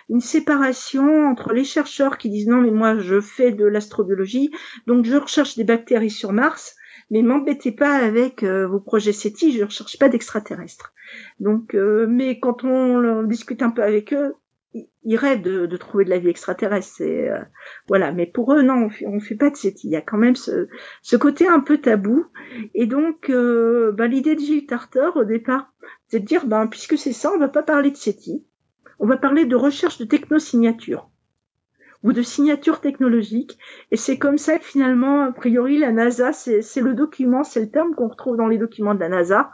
une 0.09 0.20
séparation 0.20 1.28
entre 1.28 1.52
les 1.52 1.64
chercheurs 1.64 2.18
qui 2.18 2.31
disent 2.31 2.48
non 2.48 2.60
mais 2.60 2.70
moi 2.70 2.98
je 2.98 3.20
fais 3.20 3.52
de 3.52 3.64
l'astrobiologie, 3.64 4.51
donc 4.86 5.05
je 5.05 5.16
recherche 5.16 5.56
des 5.56 5.64
bactéries 5.64 6.10
sur 6.10 6.32
Mars, 6.32 6.77
mais 7.10 7.23
m'embêtez 7.23 7.73
pas 7.73 7.94
avec 7.94 8.43
euh, 8.43 8.66
vos 8.66 8.81
projets 8.81 9.12
SETI, 9.12 9.52
je 9.52 9.60
ne 9.60 9.64
recherche 9.64 9.98
pas 9.98 10.09
d'extraterrestres. 10.09 10.93
Donc, 11.40 11.74
euh, 11.74 12.06
mais 12.09 12.40
quand 12.40 12.64
on, 12.64 13.23
discute 13.24 13.62
un 13.62 13.70
peu 13.70 13.82
avec 13.82 14.12
eux, 14.12 14.35
ils 15.05 15.16
rêvent 15.16 15.43
de, 15.43 15.66
de, 15.66 15.77
trouver 15.77 16.05
de 16.05 16.11
la 16.11 16.19
vie 16.19 16.28
extraterrestre. 16.28 17.03
Euh, 17.03 17.39
voilà, 17.89 18.12
mais 18.12 18.27
pour 18.27 18.53
eux, 18.53 18.62
non, 18.62 18.89
on 19.03 19.16
on 19.16 19.20
fait 19.20 19.35
pas 19.35 19.51
de 19.51 19.57
SETI. 19.57 19.89
Il 19.89 19.93
y 19.93 19.97
a 19.97 20.01
quand 20.01 20.19
même 20.19 20.36
ce, 20.36 20.69
ce 21.03 21.16
côté 21.16 21.47
un 21.47 21.61
peu 21.61 21.78
tabou. 21.78 22.27
Et 22.74 22.86
donc, 22.86 23.31
euh, 23.31 23.93
bah, 23.93 24.07
l'idée 24.07 24.35
de 24.35 24.40
Gilles 24.40 24.66
Tarter 24.66 25.11
au 25.15 25.24
départ, 25.24 25.73
c'est 26.09 26.20
de 26.20 26.24
dire, 26.24 26.47
ben, 26.47 26.66
puisque 26.66 26.98
c'est 26.98 27.12
ça, 27.12 27.32
on 27.35 27.39
va 27.39 27.48
pas 27.48 27.62
parler 27.62 27.90
de 27.90 27.97
SETI. 27.97 28.44
On 28.98 29.07
va 29.07 29.16
parler 29.16 29.44
de 29.44 29.57
recherche 29.57 29.98
de 29.98 30.05
technosignature 30.05 31.11
ou 32.03 32.12
de 32.12 32.23
signature 32.23 32.81
technologique. 32.81 33.59
Et 33.90 33.97
c'est 33.97 34.16
comme 34.16 34.39
ça 34.39 34.59
que 34.59 34.65
finalement, 34.65 35.23
a 35.23 35.32
priori, 35.32 35.78
la 35.78 35.93
NASA, 35.93 36.32
c'est 36.32 36.81
le 36.81 36.94
document, 36.94 37.43
c'est 37.43 37.61
le 37.61 37.70
terme 37.70 37.94
qu'on 37.94 38.09
retrouve 38.09 38.36
dans 38.36 38.47
les 38.47 38.59
documents 38.59 38.94
de 38.94 39.01
la 39.01 39.09
NASA. 39.09 39.51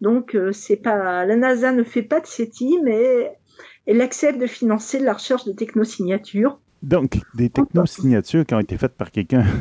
Donc, 0.00 0.34
euh, 0.34 0.52
c'est 0.52 0.76
pas, 0.76 1.24
la 1.24 1.36
NASA 1.36 1.72
ne 1.72 1.82
fait 1.82 2.02
pas 2.02 2.20
de 2.20 2.26
SETI, 2.26 2.78
mais 2.82 3.36
elle 3.86 4.00
accepte 4.00 4.38
de 4.38 4.46
financer 4.46 4.98
la 4.98 5.12
recherche 5.12 5.44
de 5.44 5.52
technosignatures. 5.52 6.58
Donc, 6.82 7.18
des 7.34 7.48
technosignatures 7.48 8.44
qui 8.44 8.54
ont 8.54 8.60
été 8.60 8.76
faites 8.76 8.94
par 8.94 9.10
quelqu'un. 9.10 9.44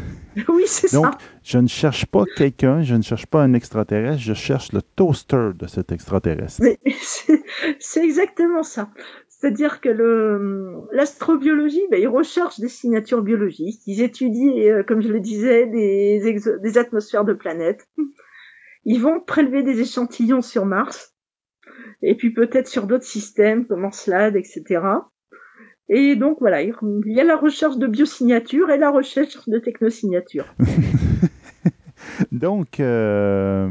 Oui, 0.49 0.63
c'est 0.65 0.87
ça. 0.87 0.97
Donc, 0.97 1.13
je 1.43 1.59
ne 1.59 1.67
cherche 1.67 2.07
pas 2.07 2.23
quelqu'un, 2.35 2.81
je 2.81 2.95
ne 2.95 3.03
cherche 3.03 3.27
pas 3.27 3.43
un 3.43 3.53
extraterrestre, 3.53 4.19
je 4.19 4.33
cherche 4.33 4.71
le 4.71 4.81
toaster 4.81 5.51
de 5.53 5.67
cet 5.67 5.91
extraterrestre. 5.91 6.59
C'est 7.79 8.03
exactement 8.03 8.63
ça. 8.63 8.89
C'est-à-dire 9.29 9.79
que 9.79 9.89
l'astrobiologie, 10.91 11.83
ben, 11.91 12.01
ils 12.01 12.07
recherchent 12.07 12.59
des 12.59 12.67
signatures 12.67 13.21
biologiques, 13.21 13.81
ils 13.85 14.01
étudient, 14.01 14.57
euh, 14.57 14.81
comme 14.81 15.01
je 15.01 15.09
le 15.09 15.19
disais, 15.19 15.67
des, 15.67 16.41
des 16.63 16.77
atmosphères 16.79 17.25
de 17.25 17.33
planètes. 17.33 17.87
Ils 18.85 18.99
vont 18.99 19.19
prélever 19.19 19.61
des 19.61 19.81
échantillons 19.81 20.41
sur 20.41 20.65
Mars 20.65 21.12
et 22.01 22.15
puis 22.15 22.31
peut-être 22.31 22.67
sur 22.67 22.87
d'autres 22.87 23.05
systèmes 23.05 23.65
comme 23.65 23.85
Encelade, 23.85 24.35
etc. 24.35 24.81
Et 25.89 26.15
donc 26.15 26.37
voilà, 26.39 26.61
il 26.61 26.73
y 27.05 27.19
a 27.19 27.23
la 27.23 27.37
recherche 27.37 27.77
de 27.77 27.87
biosignature 27.87 28.69
et 28.71 28.77
la 28.77 28.91
recherche 28.91 29.47
de 29.47 29.59
technosignature. 29.59 30.45
donc, 32.31 32.79
euh, 32.79 33.69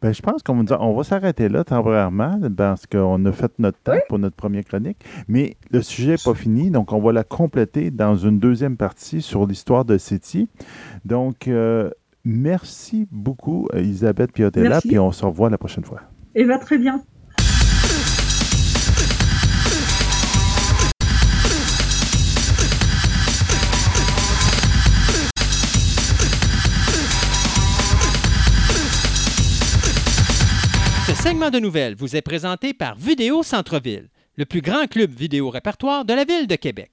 ben, 0.00 0.12
je 0.12 0.22
pense 0.22 0.42
qu'on 0.42 0.62
va, 0.62 0.80
on 0.82 0.94
va 0.94 1.04
s'arrêter 1.04 1.48
là 1.48 1.64
temporairement 1.64 2.40
parce 2.56 2.86
qu'on 2.86 3.24
a 3.24 3.32
fait 3.32 3.52
notre 3.58 3.78
temps 3.78 3.92
oui. 3.92 4.00
pour 4.08 4.18
notre 4.18 4.36
première 4.36 4.64
chronique. 4.64 4.98
Mais 5.26 5.56
le 5.70 5.82
sujet 5.82 6.12
n'est 6.12 6.24
pas 6.24 6.34
fini, 6.34 6.70
donc 6.70 6.92
on 6.92 7.00
va 7.00 7.12
la 7.12 7.24
compléter 7.24 7.90
dans 7.90 8.16
une 8.16 8.38
deuxième 8.38 8.76
partie 8.76 9.22
sur 9.22 9.46
l'histoire 9.46 9.84
de 9.84 9.96
SETI. 9.96 10.48
Donc, 11.04 11.48
euh, 11.48 11.90
merci 12.24 13.08
beaucoup, 13.10 13.68
Elisabeth 13.72 14.32
Piotella, 14.32 14.80
puis 14.80 14.98
on 14.98 15.12
se 15.12 15.24
revoit 15.24 15.50
la 15.50 15.58
prochaine 15.58 15.84
fois. 15.84 16.02
Et 16.34 16.44
va 16.44 16.58
très 16.58 16.78
bien. 16.78 17.02
Ce 31.06 31.14
segment 31.14 31.50
de 31.50 31.58
nouvelles 31.58 31.94
vous 31.94 32.16
est 32.16 32.22
présenté 32.22 32.74
par 32.74 32.94
Vidéo 32.96 33.42
Centre-Ville, 33.42 34.08
le 34.36 34.44
plus 34.44 34.60
grand 34.60 34.86
club 34.86 35.10
vidéo 35.10 35.50
répertoire 35.50 36.04
de 36.04 36.12
la 36.12 36.24
ville 36.24 36.46
de 36.46 36.54
Québec. 36.54 36.90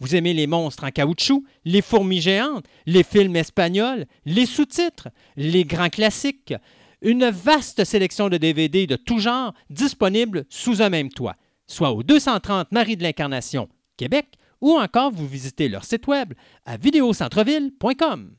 Vous 0.00 0.14
aimez 0.14 0.32
les 0.32 0.46
monstres 0.46 0.84
en 0.84 0.90
caoutchouc, 0.90 1.44
les 1.64 1.82
fourmis 1.82 2.20
géantes, 2.20 2.64
les 2.86 3.02
films 3.02 3.34
espagnols, 3.34 4.06
les 4.24 4.46
sous-titres, 4.46 5.08
les 5.36 5.64
grands 5.64 5.88
classiques, 5.88 6.54
une 7.02 7.30
vaste 7.30 7.84
sélection 7.84 8.28
de 8.28 8.36
DVD 8.36 8.86
de 8.86 8.96
tout 8.96 9.18
genre 9.18 9.54
disponibles 9.70 10.44
sous 10.48 10.82
un 10.82 10.88
même 10.88 11.10
toit, 11.10 11.36
soit 11.66 11.92
au 11.92 12.02
230 12.02 12.72
Marie 12.72 12.96
de 12.96 13.02
l'Incarnation, 13.02 13.68
Québec, 13.96 14.26
ou 14.60 14.72
encore 14.72 15.12
vous 15.12 15.26
visitez 15.26 15.68
leur 15.68 15.84
site 15.84 16.06
web 16.06 16.34
à 16.64 16.76
vidéocentreville.com. 16.76 18.37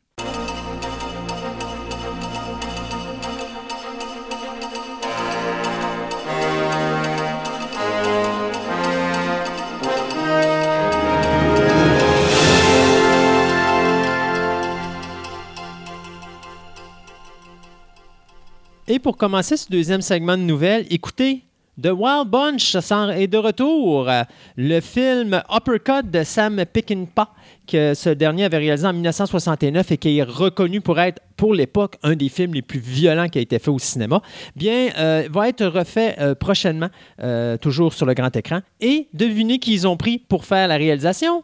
Et 18.91 18.97
pour 18.97 19.17
commencer 19.17 19.55
ce 19.55 19.69
deuxième 19.69 20.01
segment 20.01 20.35
de 20.35 20.41
nouvelles, 20.41 20.87
écoutez, 20.89 21.43
The 21.79 21.91
Wild 21.95 22.27
Bunch 22.27 22.75
est 23.15 23.27
de 23.27 23.37
retour. 23.37 24.09
Le 24.57 24.79
film 24.79 25.43
Uppercut 25.47 26.09
de 26.09 26.23
Sam 26.23 26.65
Peckinpah, 26.65 27.29
que 27.67 27.93
ce 27.93 28.09
dernier 28.09 28.45
avait 28.45 28.57
réalisé 28.57 28.87
en 28.87 28.93
1969 28.93 29.91
et 29.91 29.97
qui 29.97 30.17
est 30.17 30.23
reconnu 30.23 30.81
pour 30.81 30.99
être, 30.99 31.21
pour 31.37 31.53
l'époque, 31.53 31.97
un 32.01 32.15
des 32.15 32.29
films 32.29 32.55
les 32.55 32.63
plus 32.63 32.79
violents 32.79 33.27
qui 33.27 33.37
a 33.37 33.41
été 33.41 33.59
fait 33.59 33.69
au 33.69 33.77
cinéma, 33.77 34.23
bien, 34.55 34.89
euh, 34.97 35.29
va 35.29 35.49
être 35.49 35.67
refait 35.67 36.15
euh, 36.19 36.33
prochainement, 36.33 36.89
euh, 37.21 37.57
toujours 37.57 37.93
sur 37.93 38.07
le 38.07 38.15
grand 38.15 38.35
écran. 38.35 38.61
Et 38.81 39.07
devinez 39.13 39.59
qui 39.59 39.73
ils 39.73 39.87
ont 39.87 39.97
pris 39.97 40.17
pour 40.17 40.45
faire 40.45 40.67
la 40.67 40.77
réalisation? 40.77 41.43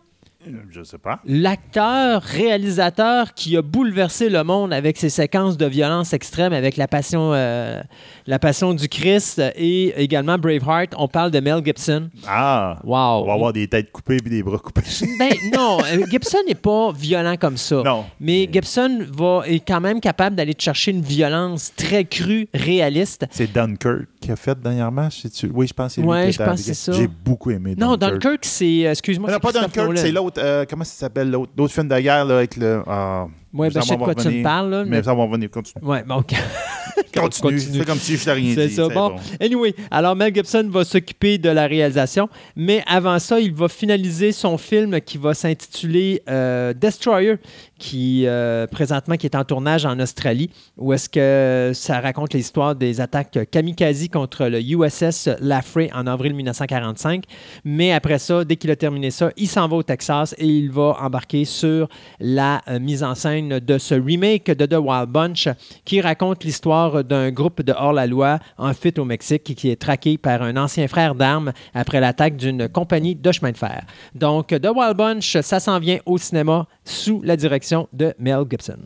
Je 0.71 0.83
sais 0.83 0.97
pas. 0.97 1.19
L'acteur, 1.25 2.21
réalisateur 2.21 3.33
qui 3.33 3.57
a 3.57 3.61
bouleversé 3.61 4.29
le 4.29 4.43
monde 4.43 4.73
avec 4.73 4.97
ses 4.97 5.09
séquences 5.09 5.57
de 5.57 5.65
violence 5.65 6.13
extrême, 6.13 6.53
avec 6.53 6.77
la 6.77 6.87
passion, 6.87 7.31
euh, 7.33 7.81
la 8.27 8.39
passion 8.39 8.73
du 8.73 8.87
Christ 8.87 9.41
et 9.55 10.01
également 10.01 10.37
Braveheart. 10.37 10.93
On 10.97 11.07
parle 11.07 11.31
de 11.31 11.39
Mel 11.39 11.61
Gibson. 11.63 12.09
Ah! 12.27 12.77
Wow! 12.83 13.23
On 13.23 13.27
va 13.27 13.33
avoir 13.33 13.53
des 13.53 13.67
têtes 13.67 13.91
coupées 13.91 14.17
et 14.17 14.29
des 14.29 14.43
bras 14.43 14.57
coupés. 14.57 14.81
ben 15.19 15.31
non, 15.53 15.79
euh, 15.83 16.05
Gibson 16.09 16.37
n'est 16.47 16.55
pas 16.55 16.91
violent 16.91 17.35
comme 17.39 17.57
ça. 17.57 17.81
Non. 17.83 18.05
Mais 18.19 18.49
Gibson 18.51 19.05
va, 19.11 19.41
est 19.45 19.59
quand 19.65 19.81
même 19.81 19.99
capable 19.99 20.35
d'aller 20.35 20.55
chercher 20.57 20.91
une 20.91 21.01
violence 21.01 21.71
très 21.75 22.05
crue, 22.05 22.47
réaliste. 22.53 23.25
C'est 23.31 23.51
Dunkirk 23.51 24.07
qui 24.21 24.31
a 24.31 24.35
fait 24.35 24.59
dernièrement. 24.59 25.09
Oui, 25.53 25.67
je 25.67 25.73
pense 25.73 25.95
que 25.95 26.01
c'est 26.01 26.07
Ouais, 26.07 26.31
je 26.31 26.37
pense 26.37 26.59
que 26.59 26.65
c'est 26.65 26.73
ça. 26.73 26.91
J'ai 26.93 27.07
beaucoup 27.07 27.51
aimé 27.51 27.75
Non, 27.77 27.95
Dunkirk. 27.95 28.21
Dunkirk, 28.21 28.45
c'est. 28.45 28.87
euh, 28.87 28.91
Excuse-moi. 28.91 29.29
Non, 29.29 29.37
c'est 29.41 29.53
pas 29.53 29.59
Dunkirk, 29.59 29.97
c'est 29.97 30.11
l'autre. 30.11 30.34
Euh, 30.37 30.65
comment 30.69 30.83
ça 30.83 30.93
s'appelle 30.93 31.31
l'autre? 31.31 31.67
Film 31.67 31.87
de 31.87 31.99
guerre 31.99 32.25
là, 32.25 32.37
avec 32.37 32.55
le. 32.57 32.83
ah, 32.87 33.27
Ouais, 33.55 33.69
ben, 33.69 33.81
je 33.81 33.87
sais 33.87 33.95
de 33.95 34.01
quoi 34.03 34.15
tu 34.15 34.27
me 34.27 34.43
parles, 34.43 34.69
là, 34.69 34.83
Mais 34.83 34.97
mais- 34.97 35.03
ça 35.03 35.13
va 35.13 35.23
revenir. 35.23 35.49
Continue. 35.49 35.83
Ouais, 35.85 36.03
bon, 36.03 36.15
ok. 36.17 36.33
Continue. 37.15 37.53
Continue. 37.53 37.79
Fais 37.79 37.85
comme 37.85 37.97
si 37.97 38.17
je 38.17 38.25
t'ai 38.25 38.31
rien 38.33 38.53
C'est 38.55 38.67
dit. 38.67 38.75
ça. 38.75 38.89
Bon, 38.89 39.15
anyway, 39.39 39.73
alors 39.89 40.15
Mel 40.17 40.33
Gibson 40.35 40.67
va 40.69 40.83
s'occuper 40.83 41.37
de 41.37 41.49
la 41.49 41.65
réalisation, 41.65 42.27
mais 42.57 42.83
avant 42.87 43.19
ça, 43.19 43.39
il 43.39 43.53
va 43.53 43.69
finaliser 43.69 44.33
son 44.33 44.57
film 44.57 44.99
qui 44.99 45.17
va 45.17 45.33
s'intituler 45.33 46.21
euh, 46.29 46.73
Destroyer, 46.73 47.35
qui 47.79 48.23
euh, 48.25 48.67
présentement 48.67 49.15
qui 49.15 49.25
est 49.27 49.35
en 49.35 49.45
tournage 49.45 49.85
en 49.85 49.97
Australie, 49.99 50.49
où 50.77 50.91
est-ce 50.93 51.07
que 51.09 51.71
ça 51.73 52.01
raconte 52.01 52.33
l'histoire 52.33 52.75
des 52.75 52.99
attaques 52.99 53.39
kamikaze 53.49 54.07
contre 54.09 54.47
le 54.47 54.61
USS 54.61 55.29
Laffrey 55.39 55.89
en 55.93 56.07
avril 56.07 56.33
1945. 56.33 57.23
Mais 57.63 57.93
après 57.93 58.19
ça, 58.19 58.43
dès 58.43 58.57
qu'il 58.57 58.71
a 58.71 58.75
terminé 58.75 59.09
ça, 59.11 59.31
il 59.37 59.47
s'en 59.47 59.67
va 59.69 59.77
au 59.77 59.83
Texas 59.83 60.35
et 60.37 60.45
il 60.47 60.69
va 60.69 60.97
embarquer 61.01 61.45
sur 61.45 61.87
la 62.19 62.61
euh, 62.67 62.79
mise 62.79 63.03
en 63.03 63.15
scène 63.15 63.44
de 63.49 63.77
ce 63.77 63.95
remake 63.95 64.47
de 64.51 64.65
The 64.65 64.77
Wild 64.79 65.09
Bunch 65.09 65.47
qui 65.83 66.01
raconte 66.01 66.43
l'histoire 66.43 67.03
d'un 67.03 67.31
groupe 67.31 67.61
de 67.61 67.73
hors-la-loi 67.73 68.39
en 68.57 68.73
fuite 68.73 68.99
au 68.99 69.05
Mexique 69.05 69.43
qui 69.55 69.69
est 69.69 69.75
traqué 69.81 70.17
par 70.17 70.41
un 70.41 70.55
ancien 70.57 70.87
frère 70.87 71.15
d'armes 71.15 71.51
après 71.73 71.99
l'attaque 71.99 72.35
d'une 72.37 72.67
compagnie 72.69 73.15
de 73.15 73.31
chemin 73.31 73.51
de 73.51 73.57
fer. 73.57 73.83
Donc, 74.13 74.47
The 74.47 74.69
Wild 74.75 74.97
Bunch, 74.97 75.37
ça 75.41 75.59
s'en 75.59 75.79
vient 75.79 75.99
au 76.05 76.17
cinéma 76.17 76.67
sous 76.83 77.21
la 77.23 77.35
direction 77.37 77.87
de 77.93 78.13
Mel 78.19 78.43
Gibson. 78.49 78.77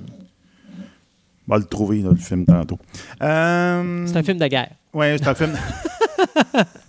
On 1.48 1.54
va 1.54 1.58
le 1.58 1.66
trouver, 1.66 2.02
là, 2.02 2.10
le 2.12 2.16
film, 2.16 2.46
tantôt. 2.46 2.78
Euh, 3.24 4.04
C'est 4.06 4.18
un 4.18 4.24
film 4.24 4.38
de 4.38 4.48
guerre. 4.48 4.70
Ouais, 4.94 5.16
c'est 5.18 5.28
un 5.28 5.34
film. 5.36 5.58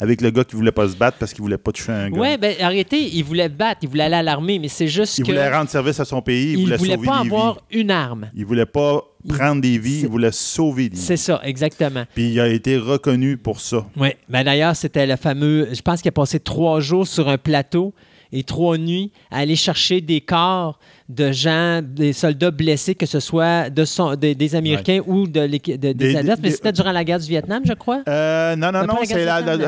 Avec 0.00 0.20
le 0.20 0.30
gars 0.30 0.44
qui 0.44 0.56
voulait 0.56 0.72
pas 0.72 0.88
se 0.88 0.96
battre 0.96 1.18
parce 1.18 1.32
qu'il 1.32 1.42
voulait 1.42 1.58
pas 1.58 1.70
toucher 1.72 1.92
un 1.92 2.10
gars. 2.10 2.18
Ouais, 2.20 2.36
ben 2.38 2.54
arrêtez, 2.60 2.98
il 3.14 3.22
voulait 3.24 3.48
battre, 3.48 3.80
il 3.82 3.88
voulait 3.88 4.04
aller 4.04 4.16
à 4.16 4.22
l'armée, 4.22 4.58
mais 4.58 4.68
c'est 4.68 4.88
juste 4.88 5.18
il 5.18 5.22
que 5.24 5.30
voulait 5.30 5.50
rendre 5.54 5.70
service 5.70 6.00
à 6.00 6.04
son 6.04 6.20
pays, 6.20 6.52
il, 6.54 6.58
il 6.58 6.64
voulait, 6.64 6.76
voulait 6.76 6.94
sauver 6.94 7.06
pas 7.06 7.22
des 7.22 7.26
avoir 7.28 7.54
vies. 7.70 7.80
une 7.80 7.90
arme. 7.90 8.30
Il 8.34 8.44
voulait 8.44 8.66
pas 8.66 9.02
Il- 9.24 9.32
prendre 9.34 9.60
des 9.62 9.78
vies, 9.78 10.00
il 10.02 10.08
voulait 10.08 10.32
sauver 10.32 10.88
des 10.88 10.96
vies. 10.96 11.02
C'est 11.02 11.16
ça, 11.16 11.40
exactement. 11.44 12.04
Puis 12.14 12.30
il 12.32 12.40
a 12.40 12.48
été 12.48 12.76
reconnu 12.76 13.36
pour 13.36 13.60
ça. 13.60 13.86
Oui. 13.96 14.08
Ben 14.28 14.42
d'ailleurs, 14.44 14.74
c'était 14.76 15.06
le 15.06 15.16
fameux. 15.16 15.68
Je 15.72 15.80
pense 15.82 16.02
qu'il 16.02 16.08
a 16.08 16.12
passé 16.12 16.40
trois 16.40 16.80
jours 16.80 17.06
sur 17.06 17.28
un 17.28 17.38
plateau 17.38 17.94
et 18.32 18.42
trois 18.42 18.76
nuits 18.78 19.12
à 19.30 19.38
aller 19.38 19.54
chercher 19.56 20.00
des 20.00 20.20
corps 20.20 20.78
de 21.08 21.32
gens, 21.32 21.82
des 21.82 22.14
soldats 22.14 22.50
blessés, 22.50 22.94
que 22.94 23.04
ce 23.04 23.20
soit 23.20 23.68
de 23.68 23.84
son- 23.84 24.14
des, 24.16 24.34
des 24.34 24.54
Américains 24.54 25.00
ou 25.06 25.26
de 25.26 25.40
l'équi- 25.40 25.72
de- 25.76 25.92
des 25.92 26.14
Des-. 26.14 26.22
Mais 26.24 26.36
des- 26.36 26.50
c'était 26.50 26.72
durant 26.72 26.92
la 26.92 27.04
guerre 27.04 27.18
du 27.18 27.26
Vietnam, 27.28 27.62
je 27.66 27.74
crois? 27.74 28.02
Euh, 28.08 28.56
non, 28.56 28.72
non, 28.72 28.86
non, 28.86 28.96
c'est 29.04 29.14
guerre 29.14 29.42
la, 29.42 29.42
Deuxième 29.42 29.58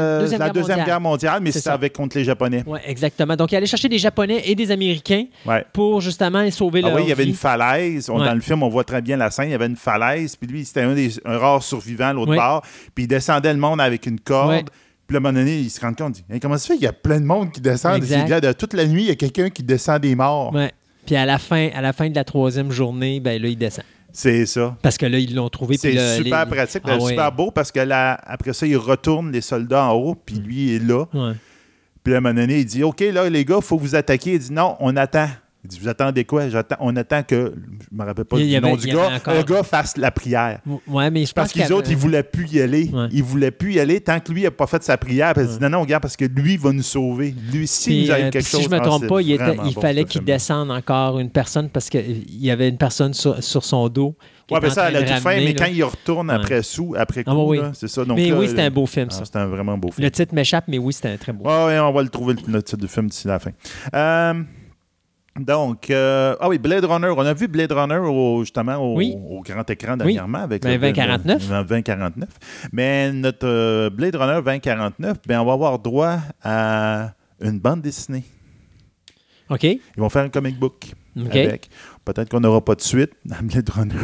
la 0.40 0.46
Guerre 0.46 0.52
Deuxième 0.54 0.68
mondiale. 0.78 0.86
Guerre 0.86 1.00
mondiale, 1.00 1.40
mais 1.42 1.52
c'était 1.52 1.68
avec 1.68 1.92
contre 1.92 2.16
les 2.16 2.24
Japonais. 2.24 2.64
Oui, 2.66 2.78
exactement. 2.86 3.36
Donc, 3.36 3.52
il 3.52 3.56
allait 3.56 3.66
chercher 3.66 3.90
des 3.90 3.98
Japonais 3.98 4.42
et 4.46 4.54
des 4.54 4.70
Américains 4.70 5.24
Ouais. 5.44 5.62
pour 5.74 6.00
justement 6.00 6.50
sauver 6.50 6.80
Ah 6.84 6.88
leur 6.88 6.96
oui, 6.96 7.02
il 7.04 7.08
y 7.10 7.12
avait 7.12 7.24
vie. 7.24 7.30
une 7.30 7.36
falaise. 7.36 8.08
On- 8.08 8.18
Ouais. 8.18 8.24
Dans 8.26 8.34
le 8.34 8.40
film, 8.40 8.62
on 8.62 8.68
voit 8.70 8.84
très 8.84 9.02
bien 9.02 9.18
la 9.18 9.30
scène. 9.30 9.48
Il 9.48 9.52
y 9.52 9.54
avait 9.54 9.66
une 9.66 9.76
falaise. 9.76 10.36
Puis 10.36 10.48
lui, 10.48 10.64
c'était 10.64 10.80
un, 10.82 10.94
des, 10.94 11.10
un 11.26 11.36
rare 11.36 11.62
survivant 11.62 12.14
l'autre 12.14 12.34
bord. 12.34 12.62
Puis 12.94 13.04
il 13.04 13.08
descendait 13.08 13.52
le 13.52 13.58
monde 13.60 13.80
avec 13.82 14.06
une 14.06 14.18
corde. 14.20 14.70
Puis 15.06 15.16
à 15.16 15.18
un 15.18 15.20
moment 15.20 15.38
donné, 15.38 15.58
il 15.58 15.68
se 15.70 15.80
rend 15.80 15.92
compte. 15.92 16.18
il 16.18 16.22
dit, 16.22 16.32
Hey, 16.32 16.40
comment 16.40 16.54
ça 16.54 16.60
se 16.62 16.66
fait 16.68 16.74
qu'il 16.74 16.84
y 16.84 16.88
a 16.88 16.92
plein 16.94 17.20
de 17.20 17.26
monde 17.26 17.52
qui 17.52 17.60
descend? 17.60 18.00
Dit, 18.00 18.08
de 18.14 18.52
toute 18.52 18.72
la 18.72 18.86
nuit, 18.86 19.02
il 19.02 19.08
y 19.08 19.12
a 19.12 19.14
quelqu'un 19.16 19.50
qui 19.50 19.62
descend 19.62 20.00
des 20.00 20.14
morts. 20.16 20.52
Ouais. 20.54 20.72
Puis 21.06 21.16
à 21.16 21.24
la 21.24 21.38
fin, 21.38 21.68
à 21.74 21.80
la 21.80 21.92
fin 21.92 22.10
de 22.10 22.14
la 22.14 22.24
troisième 22.24 22.70
journée, 22.72 23.20
ben 23.20 23.40
là, 23.40 23.48
il 23.48 23.56
descend. 23.56 23.84
C'est 24.12 24.46
ça. 24.46 24.76
Parce 24.82 24.96
que 24.96 25.06
là, 25.06 25.18
ils 25.18 25.34
l'ont 25.34 25.48
trouvé. 25.50 25.76
C'est 25.76 25.92
super 26.16 26.44
les- 26.46 26.50
pratique, 26.50 26.82
Ah 26.86 26.96
ouais. 26.96 27.10
super 27.10 27.32
beau 27.32 27.50
parce 27.50 27.70
que 27.70 27.80
là, 27.80 28.18
après 28.24 28.52
ça, 28.54 28.66
il 28.66 28.76
retourne 28.76 29.30
les 29.30 29.42
soldats 29.42 29.84
en 29.84 29.92
haut, 29.92 30.14
puis 30.14 30.36
lui 30.36 30.74
est 30.74 30.78
là. 30.82 31.04
Ouais. 31.12 31.32
Puis 32.02 32.14
à 32.14 32.18
un 32.18 32.20
moment 32.20 32.34
donné, 32.34 32.60
il 32.60 32.64
dit 32.64 32.82
OK, 32.82 33.00
là, 33.00 33.28
les 33.28 33.44
gars, 33.44 33.56
il 33.58 33.62
faut 33.64 33.76
vous 33.78 33.94
attaquiez. 33.94 34.34
Il 34.34 34.38
dit 34.38 34.52
Non, 34.52 34.76
on 34.80 34.96
attend. 34.96 35.28
Il 35.66 35.68
dit 35.68 35.78
Vous 35.82 35.88
attendez 35.88 36.24
quoi? 36.24 36.48
J'attends- 36.48 36.76
On 36.78 36.94
attend 36.94 37.22
que, 37.24 37.52
je 37.90 37.96
me 37.96 38.04
rappelle 38.04 38.24
pas 38.24 38.38
Il 38.38 38.48
du 38.48 38.60
nom 38.60 38.76
du 38.76 38.86
gars, 38.86 39.16
encore- 39.16 39.34
le 39.34 39.42
gars 39.42 39.62
fasse 39.64 39.96
la 39.96 40.12
prière. 40.12 40.60
Ouais, 40.86 41.10
mais 41.10 41.24
je 41.26 41.32
Parce 41.32 41.52
pense 41.52 41.60
que 41.60 41.66
les 41.66 41.72
autres, 41.74 41.90
ils 41.90 41.96
voulaient 41.96 42.22
plus 42.22 42.46
y 42.52 42.60
aller. 42.60 42.88
Ouais. 42.92 43.08
Ils 43.10 43.22
voulaient 43.24 43.50
plus 43.50 43.74
y 43.74 43.80
aller 43.80 44.00
tant 44.00 44.20
que 44.20 44.30
lui 44.32 44.42
n'a 44.44 44.50
pas 44.52 44.66
fait 44.68 44.82
sa 44.84 44.96
prière. 44.96 45.34
Puis 45.34 45.42
il 45.44 45.48
dit 45.50 45.58
non, 45.60 45.70
non, 45.70 45.80
regarde, 45.80 46.02
parce 46.02 46.16
que 46.16 46.24
lui 46.24 46.56
va 46.56 46.70
nous 46.72 46.82
sauver. 46.82 47.34
Lui, 47.52 47.66
s'il 47.66 47.92
Puis, 47.94 48.04
nous 48.06 48.12
arrive 48.12 48.26
euh, 48.26 48.30
quelque 48.30 48.46
chose. 48.48 48.60
si 48.60 48.66
je 48.66 48.70
me 48.70 48.76
ah, 48.76 48.80
trompe 48.80 49.06
pas, 49.08 49.20
il, 49.20 49.32
était- 49.32 49.44
vraiment 49.44 49.64
il 49.64 49.74
bon, 49.74 49.80
fallait 49.80 50.04
qu'il 50.04 50.22
descende 50.24 50.70
encore 50.70 51.18
une 51.18 51.30
personne 51.30 51.68
parce 51.68 51.90
qu'il 51.90 52.24
y 52.42 52.50
avait 52.50 52.68
une 52.68 52.78
personne 52.78 53.12
sur, 53.12 53.42
sur 53.42 53.64
son 53.64 53.88
dos. 53.88 54.14
Ouais, 54.48 54.60
ben 54.60 54.68
en 54.68 54.74
ça, 54.74 54.84
à 54.84 54.90
la 54.92 55.02
de 55.02 55.08
toute 55.08 55.16
fin, 55.16 55.30
mais 55.34 55.46
là. 55.46 55.52
quand 55.58 55.72
il 55.72 55.82
retourne 55.82 56.28
Ouais. 56.28 56.36
après 56.36 56.62
sous, 56.62 56.94
après 56.96 57.24
coup, 57.24 57.30
Ah, 57.32 57.36
oui, 57.36 57.58
oui. 57.58 57.66
c'est 57.72 57.88
ça. 57.88 58.04
Donc, 58.04 58.16
Mais 58.16 58.28
là, 58.30 58.38
oui, 58.38 58.46
c'était 58.46 58.62
un 58.62 58.70
beau 58.70 58.86
film, 58.86 59.08
ah, 59.10 59.14
ça. 59.14 59.24
C'était 59.24 59.38
un 59.40 59.46
vraiment 59.48 59.76
beau 59.76 59.90
film. 59.90 60.04
Le 60.04 60.10
titre 60.12 60.32
m'échappe, 60.36 60.66
mais 60.68 60.78
oui, 60.78 60.92
c'était 60.92 61.08
un 61.08 61.16
très 61.16 61.32
beau. 61.32 61.44
Ouais, 61.44 61.64
ouais, 61.66 61.78
on 61.80 61.90
va 61.92 62.00
le 62.02 62.08
trouver 62.08 62.34
le, 62.34 62.52
le 62.52 62.62
titre 62.62 62.80
du 62.80 62.86
film 62.86 63.08
d'ici 63.08 63.26
la 63.26 63.40
fin. 63.40 63.50
Euh, 63.92 64.34
donc, 65.38 65.90
euh, 65.90 66.34
ah 66.40 66.48
oui, 66.48 66.58
Blade 66.58 66.84
Runner. 66.84 67.08
On 67.16 67.20
a 67.20 67.34
vu 67.34 67.48
Blade 67.48 67.72
Runner 67.72 67.98
au, 67.98 68.40
justement 68.40 68.76
au, 68.76 68.96
Oui. 68.96 69.14
au 69.28 69.42
grand 69.42 69.68
écran 69.68 69.96
dernièrement 69.96 70.38
avec 70.38 70.62
Ben, 70.62 70.70
le 70.72 70.78
2049. 70.78 71.48
le 71.50 71.64
2049. 71.64 72.28
Mais 72.72 73.12
notre 73.12 73.46
euh, 73.46 73.90
Blade 73.90 74.16
Runner 74.16 74.40
2049, 74.42 75.18
ben, 75.26 75.40
on 75.40 75.44
va 75.44 75.52
avoir 75.52 75.78
droit 75.78 76.18
à 76.42 77.12
une 77.40 77.58
bande 77.58 77.82
dessinée. 77.82 78.24
OK. 79.50 79.62
Ils 79.64 79.80
vont 79.96 80.08
faire 80.08 80.24
un 80.24 80.28
comic 80.28 80.58
book 80.58 80.92
OK. 81.18 81.36
avec. 81.36 81.68
Peut-être 82.06 82.30
qu'on 82.30 82.40
n'aura 82.40 82.64
pas 82.64 82.74
de 82.76 82.80
suite 82.80 83.10
à 83.30 83.42
Blade 83.42 83.68
Runner. 83.68 83.94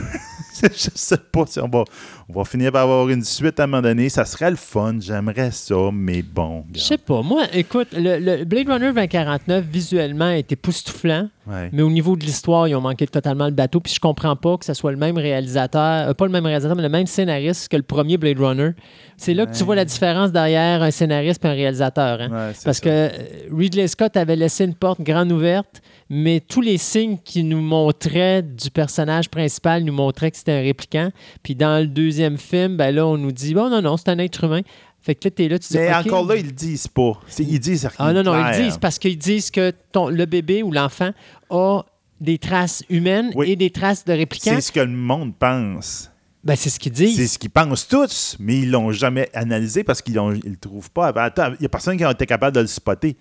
Je 0.60 0.68
sais 0.94 1.16
pas 1.32 1.44
si 1.46 1.58
on 1.60 1.68
va, 1.68 1.84
on 2.28 2.32
va 2.34 2.44
finir 2.44 2.70
par 2.72 2.82
avoir 2.82 3.08
une 3.08 3.24
suite 3.24 3.58
à 3.58 3.64
un 3.64 3.66
moment 3.68 3.80
donné. 3.82 4.08
Ça 4.10 4.24
serait 4.26 4.50
le 4.50 4.56
fun. 4.56 4.96
J'aimerais 5.00 5.50
ça, 5.50 5.76
mais 5.92 6.20
bon. 6.22 6.64
Je 6.74 6.80
sais 6.80 6.98
pas. 6.98 7.22
Moi, 7.22 7.44
écoute, 7.54 7.88
le, 7.92 8.18
le 8.18 8.44
Blade 8.44 8.68
Runner 8.68 8.92
2049, 8.92 9.64
visuellement, 9.64 10.30
était 10.30 10.52
époustouflant, 10.54 11.28
Ouais. 11.44 11.70
mais 11.72 11.82
au 11.82 11.90
niveau 11.90 12.14
de 12.14 12.24
l'histoire, 12.24 12.68
ils 12.68 12.74
ont 12.76 12.80
manqué 12.80 13.04
totalement 13.06 13.46
le 13.46 13.50
bateau. 13.52 13.80
Puis 13.80 13.92
je 13.94 13.98
comprends 14.00 14.36
pas 14.36 14.56
que 14.58 14.64
ce 14.64 14.74
soit 14.74 14.92
le 14.92 14.96
même 14.98 15.16
réalisateur, 15.18 16.08
euh, 16.10 16.14
pas 16.14 16.26
le 16.26 16.30
même 16.30 16.46
réalisateur, 16.46 16.76
mais 16.76 16.82
le 16.82 16.88
même 16.88 17.06
scénariste 17.06 17.68
que 17.68 17.76
le 17.76 17.82
premier 17.82 18.16
Blade 18.16 18.38
Runner. 18.38 18.70
C'est 19.16 19.34
là 19.34 19.46
que 19.46 19.56
tu 19.56 19.64
vois 19.64 19.74
la 19.74 19.84
différence 19.84 20.30
derrière 20.32 20.82
un 20.82 20.90
scénariste 20.92 21.44
et 21.44 21.48
un 21.48 21.52
réalisateur. 21.52 22.20
hein. 22.20 22.28
Ouais, 22.30 22.52
Parce 22.64 22.78
ça. 22.78 22.80
que 22.84 22.88
euh, 22.88 23.08
Ridley 23.56 23.88
Scott 23.88 24.16
avait 24.16 24.36
laissé 24.36 24.64
une 24.64 24.74
porte 24.74 25.00
grande 25.00 25.32
ouverte, 25.32 25.82
mais 26.10 26.40
tous 26.40 26.60
les 26.60 26.78
signes 26.78 27.18
qu'il 27.24 27.48
nous 27.48 27.60
montre 27.60 27.82
montrait 27.92 28.42
du 28.42 28.70
personnage 28.70 29.28
principal, 29.28 29.84
nous 29.84 29.92
montrait 29.92 30.30
que 30.30 30.36
c'était 30.36 30.52
un 30.52 30.62
répliquant. 30.62 31.10
Puis 31.42 31.54
dans 31.54 31.80
le 31.80 31.86
deuxième 31.86 32.38
film, 32.38 32.76
ben 32.76 32.94
là, 32.94 33.06
on 33.06 33.16
nous 33.16 33.32
dit, 33.32 33.54
bon, 33.54 33.70
non, 33.70 33.82
non, 33.82 33.96
c'est 33.96 34.08
un 34.08 34.18
être 34.18 34.44
humain. 34.44 34.62
Fait 35.00 35.14
que 35.14 35.26
là, 35.26 35.30
t'es 35.32 35.48
là, 35.48 35.58
tu 35.58 35.68
dis. 35.68 35.78
Mais 35.78 35.92
encore 35.92 36.26
là, 36.26 36.36
ils 36.36 36.46
le 36.46 36.52
disent 36.52 36.86
pas. 36.86 37.20
Ils 37.38 37.58
disent. 37.58 37.88
Ah 37.98 38.12
non, 38.12 38.22
non, 38.22 38.34
ils 38.34 38.62
disent 38.64 38.78
parce 38.78 38.98
qu'ils 38.98 39.18
disent 39.18 39.50
que 39.50 39.72
ton, 39.90 40.08
le 40.08 40.26
bébé 40.26 40.62
ou 40.62 40.70
l'enfant 40.70 41.10
a 41.50 41.82
des 42.20 42.38
traces 42.38 42.84
humaines 42.88 43.32
et 43.44 43.56
des 43.56 43.70
traces 43.70 44.04
de 44.04 44.12
répliquants. 44.12 44.52
C'est 44.54 44.60
ce 44.60 44.72
que 44.72 44.80
le 44.80 44.86
monde 44.86 45.34
pense. 45.36 46.11
Ben, 46.44 46.56
c'est 46.56 46.70
ce 46.70 46.80
qu'ils 46.80 46.92
disent. 46.92 47.16
C'est 47.16 47.28
ce 47.28 47.38
qu'ils 47.38 47.50
pensent 47.50 47.86
tous, 47.86 48.36
mais 48.40 48.58
ils 48.58 48.70
l'ont 48.70 48.90
jamais 48.90 49.30
analysé 49.32 49.84
parce 49.84 50.02
qu'ils 50.02 50.14
ne 50.14 50.32
le 50.32 50.56
trouvent 50.56 50.90
pas. 50.90 51.08
Attends, 51.08 51.50
il 51.52 51.56
n'y 51.60 51.66
a 51.66 51.68
personne 51.68 51.96
qui 51.96 52.02
a 52.02 52.10
été 52.10 52.26
capable 52.26 52.56
de 52.56 52.62
le 52.62 52.66
spotter. 52.66 53.16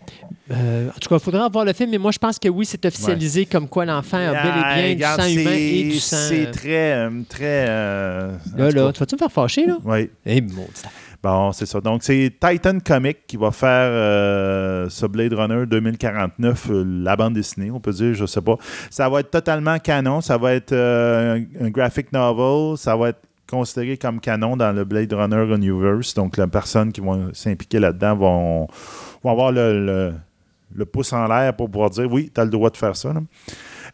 Euh, 0.50 0.90
en 0.90 1.00
tout 1.00 1.08
cas, 1.08 1.18
il 1.18 1.22
faudra 1.22 1.48
voir 1.48 1.64
le 1.64 1.74
film, 1.74 1.92
mais 1.92 2.00
moi, 2.00 2.10
je 2.12 2.18
pense 2.18 2.40
que 2.40 2.50
oui, 2.50 2.66
c'est 2.66 2.84
officialisé 2.84 3.46
comme 3.46 3.68
quoi 3.68 3.86
l'enfant 3.86 4.18
a 4.18 4.32
bel 4.32 4.82
et 4.82 4.96
bien 4.96 5.16
du 5.16 5.22
sang 5.22 5.30
humain 5.30 5.56
et 5.56 5.84
du 5.84 6.00
sang. 6.00 6.18
C'est 6.30 6.50
très. 6.50 6.94
Euh, 6.94 7.22
très 7.30 7.66
euh, 7.70 8.32
là, 8.58 8.72
là, 8.72 8.92
tu 8.92 9.00
vas-tu 9.00 9.16
me 9.16 9.20
faire 9.20 9.32
fâcher, 9.32 9.68
là? 9.68 9.78
Oui. 9.86 10.10
Eh, 10.26 10.42
maudit. 10.42 10.82
Bon, 11.24 11.52
c'est 11.52 11.68
ça. 11.68 11.80
Donc, 11.82 12.02
c'est 12.02 12.34
Titan 12.40 12.80
Comic 12.80 13.28
qui 13.28 13.38
va 13.38 13.52
faire 13.52 13.90
euh, 13.92 14.90
ce 14.90 15.06
Blade 15.06 15.34
Runner 15.34 15.68
2049, 15.68 16.68
euh, 16.72 16.84
la 16.84 17.16
bande 17.16 17.36
dessinée, 17.36 17.70
on 17.70 17.80
peut 17.80 17.92
dire, 17.92 18.16
je 18.16 18.26
sais 18.26 18.42
pas. 18.42 18.58
Ça 18.90 19.08
va 19.08 19.20
être 19.20 19.30
totalement 19.30 19.78
canon. 19.78 20.22
Ça 20.22 20.40
va 20.40 20.54
être 20.54 20.72
euh, 20.72 21.40
un, 21.60 21.70
graphic 21.70 22.12
novel. 22.12 22.76
Ça 22.76 22.96
va 22.96 23.10
être 23.10 23.22
considéré 23.48 23.98
comme 23.98 24.20
canon 24.20 24.58
dans 24.58 24.72
le 24.72 24.84
Blade 24.84 25.14
Runner 25.14 25.46
Universe. 25.56 26.16
Donc, 26.16 26.38
les 26.38 26.48
personnes 26.48 26.92
qui 26.92 27.02
vont 27.02 27.30
s'impliquer 27.34 27.78
là-dedans 27.78 28.16
vont, 28.16 28.68
avoir 29.24 29.52
le, 29.52 30.16
pouce 30.92 31.14
en 31.14 31.28
l'air 31.28 31.56
pour 31.56 31.70
pouvoir 31.70 31.92
dire 31.92 32.12
oui, 32.12 32.32
tu 32.34 32.42
as 32.42 32.46
le 32.46 32.50
droit 32.50 32.72
de 32.72 32.78
faire 32.78 32.96
ça. 32.96 33.14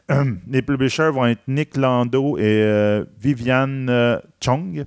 Les 0.47 0.61
publishers 0.61 1.09
vont 1.11 1.25
être 1.25 1.41
Nick 1.49 1.75
Lando 1.75 2.37
et 2.37 3.03
Viviane 3.19 4.21
Chong. 4.39 4.85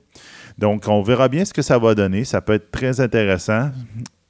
Donc, 0.61 0.87
on 0.89 1.01
verra 1.01 1.31
bien 1.31 1.47
ce 1.47 1.55
que 1.55 1.63
ça 1.63 1.79
va 1.79 1.95
donner. 1.95 2.25
Ça 2.25 2.43
peut 2.43 2.53
être 2.53 2.71
très 2.71 3.01
intéressant. 3.01 3.71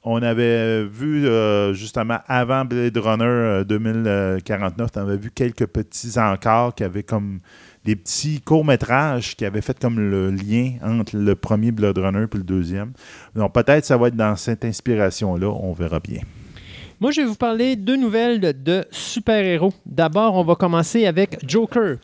On 0.05 0.23
avait 0.23 0.85
vu, 0.85 1.27
euh, 1.27 1.74
justement, 1.74 2.19
avant 2.28 2.65
Blade 2.65 2.97
Runner 2.97 3.65
2049, 3.66 4.90
on 4.94 5.01
avait 5.01 5.16
vu 5.16 5.32
quelques 5.32 5.66
petits 5.66 6.20
encarts 6.20 6.77
qui 6.77 6.85
avaient 6.85 7.02
comme 7.02 7.40
des 7.85 7.97
petits 7.97 8.40
courts-métrages 8.43 9.36
qui 9.36 9.44
avaient 9.44 9.61
fait 9.61 9.77
comme 9.77 9.98
le 9.98 10.31
lien 10.31 10.74
entre 10.85 11.16
le 11.16 11.35
premier 11.35 11.73
Blade 11.73 11.98
Runner 11.98 12.27
et 12.32 12.36
le 12.36 12.44
deuxième. 12.44 12.93
Donc, 13.35 13.52
peut-être 13.52 13.85
ça 13.85 13.97
va 13.97 14.07
être 14.07 14.16
dans 14.16 14.36
cette 14.36 14.65
inspiration-là. 14.65 15.48
On 15.48 15.73
verra 15.73 15.98
bien. 15.98 16.20
Moi, 17.01 17.11
je 17.11 17.23
vais 17.23 17.27
vous 17.27 17.35
parler 17.35 17.74
de 17.74 17.97
nouvelles 17.97 18.40
de, 18.40 18.85
super-héros. 18.93 19.73
D'abord, 19.85 20.36
on 20.36 20.44
va 20.44 20.55
commencer 20.55 21.07
avec 21.07 21.39
Joker. 21.44 21.97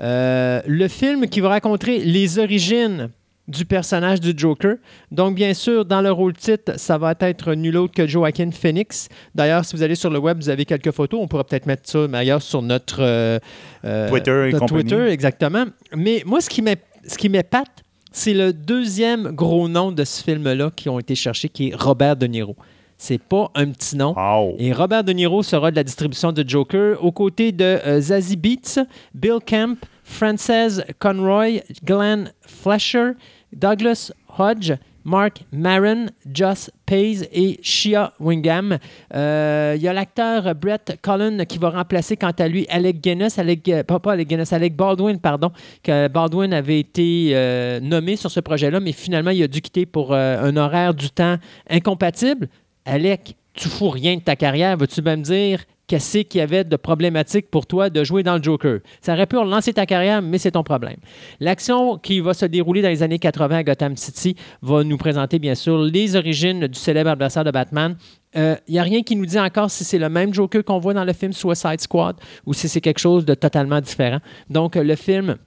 Euh, 0.00 0.60
le 0.66 0.88
film 0.88 1.28
qui 1.28 1.40
va 1.40 1.48
raconter 1.48 2.00
les 2.00 2.38
origines 2.38 3.08
du 3.50 3.64
personnage 3.64 4.20
du 4.20 4.32
Joker. 4.36 4.76
Donc, 5.10 5.34
bien 5.34 5.54
sûr, 5.54 5.84
dans 5.84 6.00
le 6.00 6.10
rôle 6.10 6.34
titre, 6.34 6.72
ça 6.76 6.98
va 6.98 7.14
être 7.20 7.54
nul 7.54 7.76
autre 7.76 7.94
que 7.94 8.06
Joaquin 8.06 8.50
Phoenix. 8.50 9.08
D'ailleurs, 9.34 9.64
si 9.64 9.76
vous 9.76 9.82
allez 9.82 9.94
sur 9.94 10.10
le 10.10 10.18
web, 10.18 10.38
vous 10.38 10.48
avez 10.48 10.64
quelques 10.64 10.92
photos. 10.92 11.20
On 11.22 11.28
pourra 11.28 11.44
peut-être 11.44 11.66
mettre 11.66 11.88
ça 11.88 12.06
ailleurs 12.12 12.42
sur 12.42 12.62
notre, 12.62 13.02
euh, 13.02 13.38
euh, 13.84 14.08
Twitter, 14.08 14.50
et 14.52 14.66
Twitter, 14.66 15.06
exactement. 15.08 15.64
Mais 15.94 16.22
moi, 16.24 16.40
ce 16.40 16.48
qui 16.48 17.28
m'épate, 17.28 17.84
c'est 18.12 18.34
le 18.34 18.52
deuxième 18.52 19.30
gros 19.32 19.68
nom 19.68 19.92
de 19.92 20.04
ce 20.04 20.22
film-là 20.22 20.70
qui 20.74 20.88
ont 20.88 20.98
été 20.98 21.14
cherchés, 21.14 21.48
qui 21.48 21.68
est 21.68 21.74
Robert 21.74 22.16
De 22.16 22.26
Niro. 22.26 22.56
C'est 22.98 23.22
pas 23.22 23.50
un 23.54 23.70
petit 23.70 23.96
nom. 23.96 24.14
Et 24.58 24.72
Robert 24.72 25.04
De 25.04 25.12
Niro 25.12 25.42
sera 25.42 25.70
de 25.70 25.76
la 25.76 25.84
distribution 25.84 26.32
de 26.32 26.46
Joker 26.46 27.02
aux 27.02 27.12
côtés 27.12 27.50
de 27.50 27.64
euh, 27.64 28.00
Zazie 28.00 28.36
Beats, 28.36 28.84
Bill 29.14 29.38
Camp, 29.46 29.76
Frances 30.04 30.82
Conroy, 30.98 31.62
Glenn 31.82 32.30
Fletcher, 32.42 33.12
Douglas 33.52 34.12
Hodge, 34.38 34.72
Mark 35.04 35.42
Maron, 35.52 36.06
Joss 36.30 36.70
Pays 36.86 37.26
et 37.32 37.58
Shia 37.62 38.12
Wingham. 38.20 38.78
Euh, 39.14 39.74
il 39.76 39.82
y 39.82 39.88
a 39.88 39.92
l'acteur 39.92 40.54
Brett 40.54 40.98
Cullen 41.02 41.44
qui 41.46 41.58
va 41.58 41.70
remplacer 41.70 42.16
quant 42.16 42.32
à 42.38 42.48
lui 42.48 42.66
Alec 42.68 43.00
Guinness, 43.00 43.38
Alec, 43.38 43.68
euh, 43.68 43.82
pas, 43.82 44.12
Alec 44.12 44.28
Guinness, 44.28 44.52
Alec 44.52 44.76
Baldwin, 44.76 45.18
pardon, 45.18 45.50
que 45.82 46.08
Baldwin 46.08 46.52
avait 46.52 46.80
été 46.80 47.30
euh, 47.32 47.80
nommé 47.80 48.16
sur 48.16 48.30
ce 48.30 48.40
projet-là, 48.40 48.80
mais 48.80 48.92
finalement 48.92 49.30
il 49.30 49.42
a 49.42 49.48
dû 49.48 49.60
quitter 49.60 49.86
pour 49.86 50.14
un 50.14 50.56
horaire 50.56 50.94
du 50.94 51.10
temps 51.10 51.36
incompatible. 51.68 52.48
Alec, 52.84 53.36
tu 53.54 53.68
fous 53.68 53.90
rien 53.90 54.16
de 54.16 54.22
ta 54.22 54.36
carrière, 54.36 54.76
veux-tu 54.76 55.02
même 55.02 55.22
dire 55.22 55.60
qu'est-ce 55.90 56.18
qu'il 56.18 56.38
y 56.38 56.40
avait 56.40 56.62
de 56.62 56.76
problématique 56.76 57.50
pour 57.50 57.66
toi 57.66 57.90
de 57.90 58.04
jouer 58.04 58.22
dans 58.22 58.36
le 58.36 58.42
Joker. 58.44 58.78
Ça 59.00 59.12
aurait 59.14 59.26
pu 59.26 59.36
relancer 59.36 59.72
ta 59.72 59.86
carrière, 59.86 60.22
mais 60.22 60.38
c'est 60.38 60.52
ton 60.52 60.62
problème. 60.62 60.98
L'action 61.40 61.98
qui 61.98 62.20
va 62.20 62.32
se 62.32 62.46
dérouler 62.46 62.80
dans 62.80 62.90
les 62.90 63.02
années 63.02 63.18
80 63.18 63.56
à 63.56 63.64
Gotham 63.64 63.96
City 63.96 64.36
va 64.62 64.84
nous 64.84 64.96
présenter, 64.96 65.40
bien 65.40 65.56
sûr, 65.56 65.78
les 65.78 66.14
origines 66.14 66.68
du 66.68 66.78
célèbre 66.78 67.10
adversaire 67.10 67.42
de 67.42 67.50
Batman. 67.50 67.96
Il 68.36 68.40
euh, 68.40 68.54
n'y 68.68 68.78
a 68.78 68.84
rien 68.84 69.02
qui 69.02 69.16
nous 69.16 69.26
dit 69.26 69.40
encore 69.40 69.68
si 69.68 69.82
c'est 69.82 69.98
le 69.98 70.08
même 70.08 70.32
Joker 70.32 70.62
qu'on 70.64 70.78
voit 70.78 70.94
dans 70.94 71.04
le 71.04 71.12
film 71.12 71.32
Suicide 71.32 71.80
Squad 71.80 72.14
ou 72.46 72.54
si 72.54 72.68
c'est 72.68 72.80
quelque 72.80 73.00
chose 73.00 73.24
de 73.24 73.34
totalement 73.34 73.80
différent. 73.80 74.20
Donc, 74.48 74.76
le 74.76 74.94
film 74.94 75.38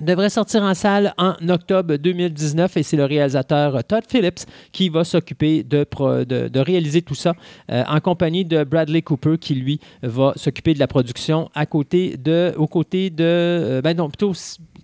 devrait 0.00 0.30
sortir 0.30 0.62
en 0.62 0.74
salle 0.74 1.14
en 1.18 1.34
octobre 1.48 1.96
2019 1.96 2.76
et 2.76 2.82
c'est 2.82 2.96
le 2.96 3.04
réalisateur 3.04 3.82
Todd 3.84 4.04
Phillips 4.08 4.46
qui 4.72 4.88
va 4.88 5.04
s'occuper 5.04 5.62
de, 5.62 6.58
réaliser 6.60 7.02
tout 7.02 7.14
ça 7.14 7.34
euh, 7.70 7.82
en 7.88 8.00
compagnie 8.00 8.44
de 8.44 8.64
Bradley 8.64 9.02
Cooper 9.02 9.36
qui 9.38 9.54
lui 9.54 9.80
va 10.02 10.32
s'occuper 10.36 10.74
de 10.74 10.78
la 10.78 10.86
production 10.86 11.50
à 11.54 11.66
côté 11.66 12.16
de, 12.16 12.54
de, 12.54 13.10
euh, 13.20 13.82
ben 13.82 13.96
non, 13.96 14.08
plutôt 14.08 14.32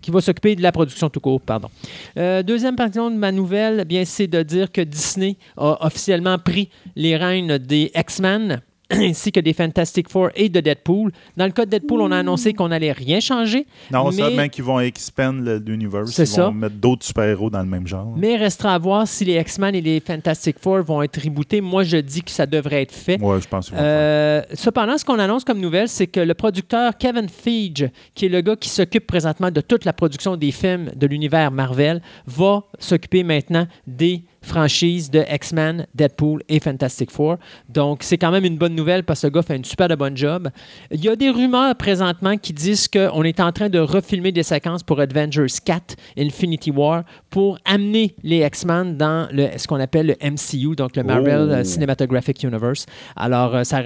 qui 0.02 0.10
va 0.10 0.20
s'occuper 0.20 0.54
de 0.54 0.62
la 0.62 0.72
production 0.72 1.08
tout 1.08 1.20
court, 1.20 1.40
pardon. 1.40 1.68
Euh, 2.16 2.42
deuxième 2.42 2.76
partie 2.76 2.98
de 2.98 3.16
ma 3.16 3.32
nouvelle, 3.32 3.84
bien 3.84 4.04
c'est 4.04 4.26
de 4.26 4.42
dire 4.42 4.70
que 4.70 4.80
Disney 4.80 5.36
a 5.56 5.84
officiellement 5.84 6.38
pris 6.38 6.68
les 6.94 7.16
rênes 7.16 7.58
des 7.58 7.90
X-Men 7.94 8.60
ainsi 8.90 9.32
que 9.32 9.40
des 9.40 9.52
Fantastic 9.52 10.08
Four 10.08 10.30
et 10.36 10.48
de 10.48 10.60
Deadpool. 10.60 11.10
Dans 11.36 11.46
le 11.46 11.52
cas 11.52 11.64
de 11.64 11.70
Deadpool, 11.70 12.00
on 12.00 12.12
a 12.12 12.18
annoncé 12.18 12.52
qu'on 12.52 12.68
n'allait 12.68 12.92
rien 12.92 13.20
changer. 13.20 13.66
Non, 13.90 14.10
mais... 14.10 14.16
seulement 14.16 14.48
qu'ils 14.48 14.64
vont 14.64 14.80
expand 14.80 15.44
l'univers. 15.66 16.04
Ils 16.06 16.24
vont 16.24 16.52
mettre 16.52 16.76
d'autres 16.76 17.04
super-héros 17.04 17.50
dans 17.50 17.60
le 17.60 17.66
même 17.66 17.86
genre. 17.86 18.14
Mais 18.16 18.34
il 18.34 18.36
restera 18.36 18.74
à 18.74 18.78
voir 18.78 19.08
si 19.08 19.24
les 19.24 19.40
X-Men 19.40 19.74
et 19.74 19.80
les 19.80 20.00
Fantastic 20.00 20.58
Four 20.60 20.82
vont 20.82 21.02
être 21.02 21.20
rebootés. 21.20 21.60
Moi, 21.60 21.82
je 21.82 21.96
dis 21.96 22.22
que 22.22 22.30
ça 22.30 22.46
devrait 22.46 22.82
être 22.82 22.94
fait. 22.94 23.18
Oui, 23.20 23.40
je 23.40 23.48
pense. 23.48 23.70
Euh, 23.74 24.42
cependant, 24.54 24.96
ce 24.98 25.04
qu'on 25.04 25.18
annonce 25.18 25.44
comme 25.44 25.60
nouvelle, 25.60 25.88
c'est 25.88 26.06
que 26.06 26.20
le 26.20 26.34
producteur 26.34 26.96
Kevin 26.96 27.28
Feige, 27.28 27.90
qui 28.14 28.26
est 28.26 28.28
le 28.28 28.40
gars 28.40 28.56
qui 28.56 28.68
s'occupe 28.68 29.06
présentement 29.06 29.50
de 29.50 29.60
toute 29.60 29.84
la 29.84 29.92
production 29.92 30.36
des 30.36 30.52
films 30.52 30.90
de 30.94 31.06
l'univers 31.06 31.50
Marvel, 31.50 32.00
va 32.26 32.62
s'occuper 32.78 33.24
maintenant 33.24 33.66
des 33.86 34.22
franchise 34.46 35.10
de 35.10 35.24
X-Men, 35.30 35.86
Deadpool 35.94 36.42
et 36.48 36.60
Fantastic 36.60 37.10
Four. 37.10 37.36
Donc, 37.68 38.02
c'est 38.02 38.16
quand 38.16 38.30
même 38.30 38.44
une 38.44 38.56
bonne 38.56 38.74
nouvelle 38.74 39.04
parce 39.04 39.20
que 39.20 39.26
ce 39.26 39.32
gars 39.32 39.42
fait 39.42 39.56
une 39.56 39.64
super 39.64 39.88
de 39.88 39.94
bonne 39.94 40.16
job. 40.16 40.48
Il 40.90 41.04
y 41.04 41.08
a 41.08 41.16
des 41.16 41.30
rumeurs 41.30 41.74
présentement 41.74 42.36
qui 42.36 42.52
disent 42.52 42.88
qu'on 42.88 43.22
est 43.24 43.40
en 43.40 43.52
train 43.52 43.68
de 43.68 43.78
refilmer 43.78 44.32
des 44.32 44.42
séquences 44.42 44.82
pour 44.82 45.00
Avengers 45.00 45.46
4, 45.64 45.96
Infinity 46.18 46.70
War, 46.70 47.02
pour 47.36 47.58
amener 47.66 48.14
les 48.22 48.46
X-Men 48.46 48.96
dans 48.96 49.28
le, 49.30 49.48
ce 49.58 49.66
qu'on 49.66 49.78
appelle 49.78 50.06
le 50.06 50.16
MCU, 50.26 50.74
donc 50.74 50.96
le 50.96 51.02
Marvel 51.02 51.58
oh. 51.60 51.64
Cinematographic 51.64 52.42
Universe. 52.42 52.86
Alors, 53.14 53.56
euh, 53.56 53.62
ça 53.62 53.82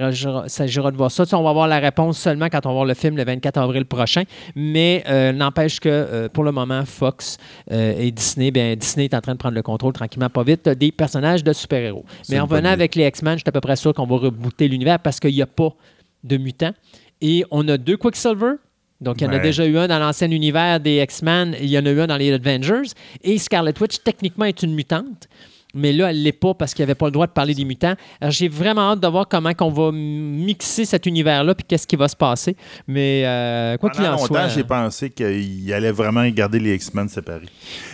s'agira 0.47 0.93
de 0.93 0.97
voir 0.97 1.11
ça. 1.11 1.25
on 1.33 1.43
va 1.43 1.53
voir 1.53 1.67
la 1.67 1.81
réponse 1.81 2.17
seulement 2.17 2.47
quand 2.49 2.65
on 2.65 2.69
va 2.69 2.75
voir 2.75 2.85
le 2.85 2.95
film 2.95 3.17
le 3.17 3.25
24 3.25 3.57
avril 3.59 3.87
prochain. 3.87 4.23
Mais 4.55 5.03
euh, 5.09 5.33
n'empêche 5.33 5.81
que 5.81 5.89
euh, 5.89 6.29
pour 6.29 6.45
le 6.45 6.53
moment, 6.53 6.85
Fox 6.85 7.39
et 7.69 8.13
Disney, 8.13 8.53
bien, 8.53 8.77
Disney 8.77 9.07
est 9.07 9.15
en 9.15 9.21
train 9.21 9.33
de 9.33 9.39
prendre 9.39 9.57
le 9.57 9.63
contrôle 9.63 9.95
tranquillement, 9.95 10.31
pas 10.31 10.45
vite 10.45 10.69
des 10.69 10.93
personnages 10.93 11.43
de 11.43 11.53
super-héros. 11.53 12.05
Mais 12.29 12.39
en 12.39 12.47
venant 12.47 12.71
avec 12.71 12.95
les 12.95 13.05
X-Men, 13.09 13.33
je 13.33 13.39
suis 13.39 13.49
à 13.49 13.53
peu 13.53 13.61
près 13.61 13.75
sûr 13.75 13.93
qu'on 13.93 14.07
va 14.07 14.17
rebooter 14.17 14.69
l'univers 14.69 15.01
parce 15.01 15.19
qu'il 15.19 15.35
n'y 15.35 15.43
a 15.43 15.49
pas 15.49 15.75
de 16.23 16.37
mutants. 16.37 16.75
Et 17.21 17.45
on 17.51 17.67
a 17.67 17.77
deux 17.77 17.97
Quicksilver. 17.97 18.59
Donc, 19.01 19.21
il 19.21 19.25
y 19.25 19.27
en 19.27 19.33
a 19.33 19.39
déjà 19.39 19.67
eu 19.67 19.79
un 19.79 19.89
dans 19.89 19.99
l'ancien 19.99 20.31
univers 20.31 20.79
des 20.79 21.03
X-Men, 21.03 21.57
il 21.61 21.69
y 21.69 21.79
en 21.79 21.87
a 21.87 21.91
eu 21.91 22.01
un 22.01 22.07
dans 22.07 22.17
les 22.17 22.33
Avengers. 22.33 22.91
Et 23.23 23.39
Scarlet 23.39 23.75
Witch, 23.81 23.99
techniquement, 24.05 24.45
est 24.45 24.63
une 24.63 24.75
mutante 24.75 25.29
mais 25.75 25.93
là, 25.93 26.11
elle 26.11 26.19
ne 26.19 26.23
l'est 26.23 26.33
pas 26.33 26.55
parce 26.55 26.75
qu'il 26.75 26.83
n'y 26.83 26.91
avait 26.91 26.97
pas 26.97 27.07
le 27.07 27.13
droit 27.13 27.27
de 27.27 27.33
parler 27.33 27.55
des 27.55 27.65
mutants. 27.65 27.95
J'ai 28.29 28.49
vraiment 28.49 28.93
hâte 28.93 29.01
de 29.01 29.07
voir 29.07 29.29
comment 29.29 29.53
on 29.61 29.71
va 29.71 29.93
mixer 29.93 30.85
cet 30.85 31.07
univers-là 31.07 31.55
puis 31.55 31.65
qu'est-ce 31.67 31.87
qui 31.87 31.97
va 31.97 32.09
se 32.09 32.17
passer. 32.17 32.57
Mais 32.87 33.23
euh, 33.25 33.77
quoi 33.77 33.91
qu'il 33.91 34.05
en 34.05 34.13
longtemps, 34.13 34.27
soit. 34.27 34.49
j'ai 34.49 34.65
pensé 34.65 35.11
qu'il 35.11 35.73
allait 35.73 35.93
vraiment 35.93 36.27
garder 36.29 36.59
les 36.59 36.75
X-Men 36.75 37.09
séparés. 37.09 37.47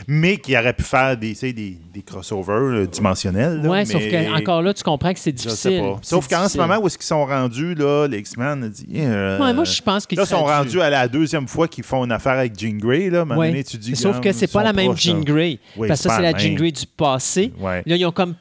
Mais 0.09 0.37
qu'il 0.37 0.57
aurait 0.57 0.73
pu 0.73 0.85
faire 0.85 1.17
des, 1.17 1.35
des, 1.35 1.53
des 1.53 2.03
crossovers 2.03 2.87
dimensionnels. 2.87 3.61
Oui, 3.65 3.85
sauf 3.87 4.03
qu'encore 4.11 4.63
là, 4.63 4.73
tu 4.73 4.83
comprends 4.83 5.13
que 5.13 5.19
c'est 5.19 5.33
difficile. 5.33 5.83
Sauf 6.03 6.29
qu'en 6.29 6.49
ce 6.49 6.57
moment, 6.59 6.79
où 6.79 6.87
est-ce 6.87 6.97
qu'ils 6.99 7.07
sont 7.07 7.25
rendus, 7.25 7.75
là, 7.75 8.07
les 8.07 8.19
X-Men, 8.19 8.69
dit. 8.69 8.87
Euh, 8.97 9.53
moi, 9.55 9.65
je 9.65 9.83
pense 9.83 10.07
qu'ils 10.07 10.19
Là, 10.19 10.27
sont 10.27 10.45
rendus 10.45 10.81
à 10.81 10.91
la 10.91 11.09
deuxième 11.09 11.49
fois 11.49 11.67
qu'ils 11.69 11.85
font 11.85 12.05
une 12.05 12.13
affaire 12.13 12.39
avec 12.39 12.59
Jean 12.59 12.79
Grey. 12.79 13.11
Là. 13.11 13.25
Ouais. 13.25 13.65
Sauf 13.95 14.21
que 14.21 14.33
c'est 14.33 14.51
pas 14.53 14.63
la 14.63 14.73
même 14.73 14.97
Jean 14.97 15.21
Grey. 15.21 15.59
parce 15.77 15.89
que 16.03 16.09
ça, 16.09 16.17
c'est 16.17 16.23
la 16.23 16.37
Jean 16.37 16.55
Grey 16.55 16.73
du 16.73 16.87
passé. 16.97 17.53
Là, 17.61 17.83
ils 17.97 18.07
ont 18.07 18.13
comme 18.13 18.35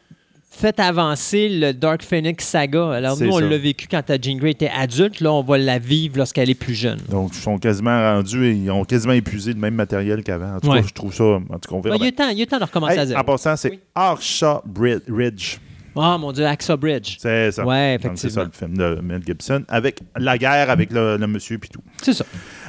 fait 0.56 0.80
avancer 0.80 1.49
le 1.49 1.73
Dark 1.73 2.03
Phoenix 2.03 2.45
saga. 2.45 2.91
Alors, 2.91 3.19
nous, 3.19 3.32
on 3.32 3.40
l'a 3.40 3.57
vécu 3.57 3.88
quand 3.90 4.03
Jean 4.22 4.38
Grey 4.38 4.52
était 4.52 4.72
adulte. 4.76 5.19
Là, 5.19 5.34
on 5.34 5.44
va 5.44 5.57
la 5.57 5.80
vivre 5.80 6.18
lorsqu'elle 6.18 6.49
est 6.49 6.56
plus 6.56 6.76
jeune. 6.76 6.99
Donc, 7.10 7.32
ils 7.34 7.41
sont 7.41 7.57
quasiment 7.57 7.98
rendus 8.15 8.45
et 8.45 8.52
ils 8.52 8.72
ont 8.72 8.84
quasiment 8.86 9.14
épuisé 9.14 9.53
le 9.53 9.60
même 9.60 9.76
matériel 9.76 10.23
qu'avant. 10.23 10.56
En 10.56 10.60
tout 10.60 10.72
cas, 10.72 10.82
je 10.82 10.94
trouve 10.94 11.14
ça. 11.14 11.23
En 11.23 11.40
tout 11.60 11.69
cas, 11.69 11.76
on 11.76 11.82
verra. 11.82 11.98
il, 11.98 12.06
y 12.06 12.07
a 12.07 12.11
temps, 12.11 12.30
il 12.30 12.40
y 12.40 12.44
a 12.44 12.45
temps 12.45 12.60
de 12.60 12.64
recommencer 12.64 12.99
à 12.99 13.06
zéro. 13.06 13.19
En 13.19 13.23
passant, 13.23 13.56
c'est 13.56 13.80
Arsha 13.94 14.61
Ridge. 15.07 15.57
Ah, 15.98 16.18
mon 16.18 16.32
Dieu, 16.32 16.45
Axa 16.45 16.76
Bridge. 16.76 17.15
C'est 17.19 17.52
ça. 17.52 17.65
Ouais, 17.65 17.95
effectivement. 17.95 18.18
C'est 18.18 18.30
ça 18.30 18.44
le 18.44 18.52
film 18.52 18.77
de 18.77 18.99
Mel 19.02 19.22
Gibson, 19.26 19.64
avec 19.69 19.99
la 20.18 20.38
guerre 20.38 20.69
avec 20.69 20.91
le, 20.91 21.18
monsieur 21.26 21.56
et 21.56 21.68
tout. 21.68 21.82
C'est 22.02 22.14
ça. 22.14 22.26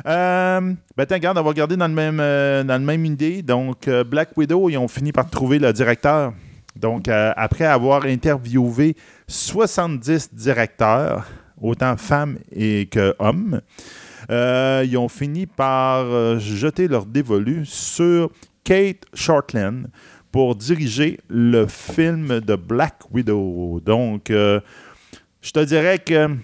Euh, 0.07 0.61
ben, 0.97 1.07
regarde, 1.11 1.37
on 1.37 1.43
va 1.43 1.49
regarder 1.49 1.77
dans 1.77 1.89
le 1.89 1.95
même, 1.95 2.21
euh, 2.21 2.63
dans 2.63 2.79
le 2.79 2.85
même 2.85 3.05
idée. 3.05 3.43
Donc, 3.43 3.89
euh, 3.89 4.05
Black 4.05 4.31
Widow, 4.37 4.71
ils 4.71 4.79
ont 4.79 4.87
fini 4.87 5.11
par 5.11 5.29
trouver 5.29 5.59
le 5.59 5.73
directeur. 5.73 6.33
Donc, 6.77 7.09
euh, 7.09 7.33
après 7.37 7.65
avoir 7.65 8.05
interviewé 8.05 8.97
70 9.27 10.35
directeurs, 10.35 11.27
autant 11.61 11.97
femmes 11.97 12.39
et 12.53 12.87
que 12.87 13.15
hommes, 13.19 13.61
ils 14.29 14.97
ont 14.97 15.09
fini 15.09 15.47
par 15.47 16.39
jeter 16.39 16.89
leur 16.89 17.07
dévolu 17.07 17.65
sur 17.65 18.31
Kate 18.65 19.07
Shortland 19.15 19.89
pour 20.37 20.55
diriger 20.55 21.19
le 21.29 21.67
film 21.67 22.41
de 22.41 22.57
Black 22.57 22.97
Widow. 23.11 23.81
Donc, 23.83 24.29
euh, 24.29 24.61
je 25.41 25.51
te 25.51 25.61
dirais 25.61 25.99
que 25.99 26.37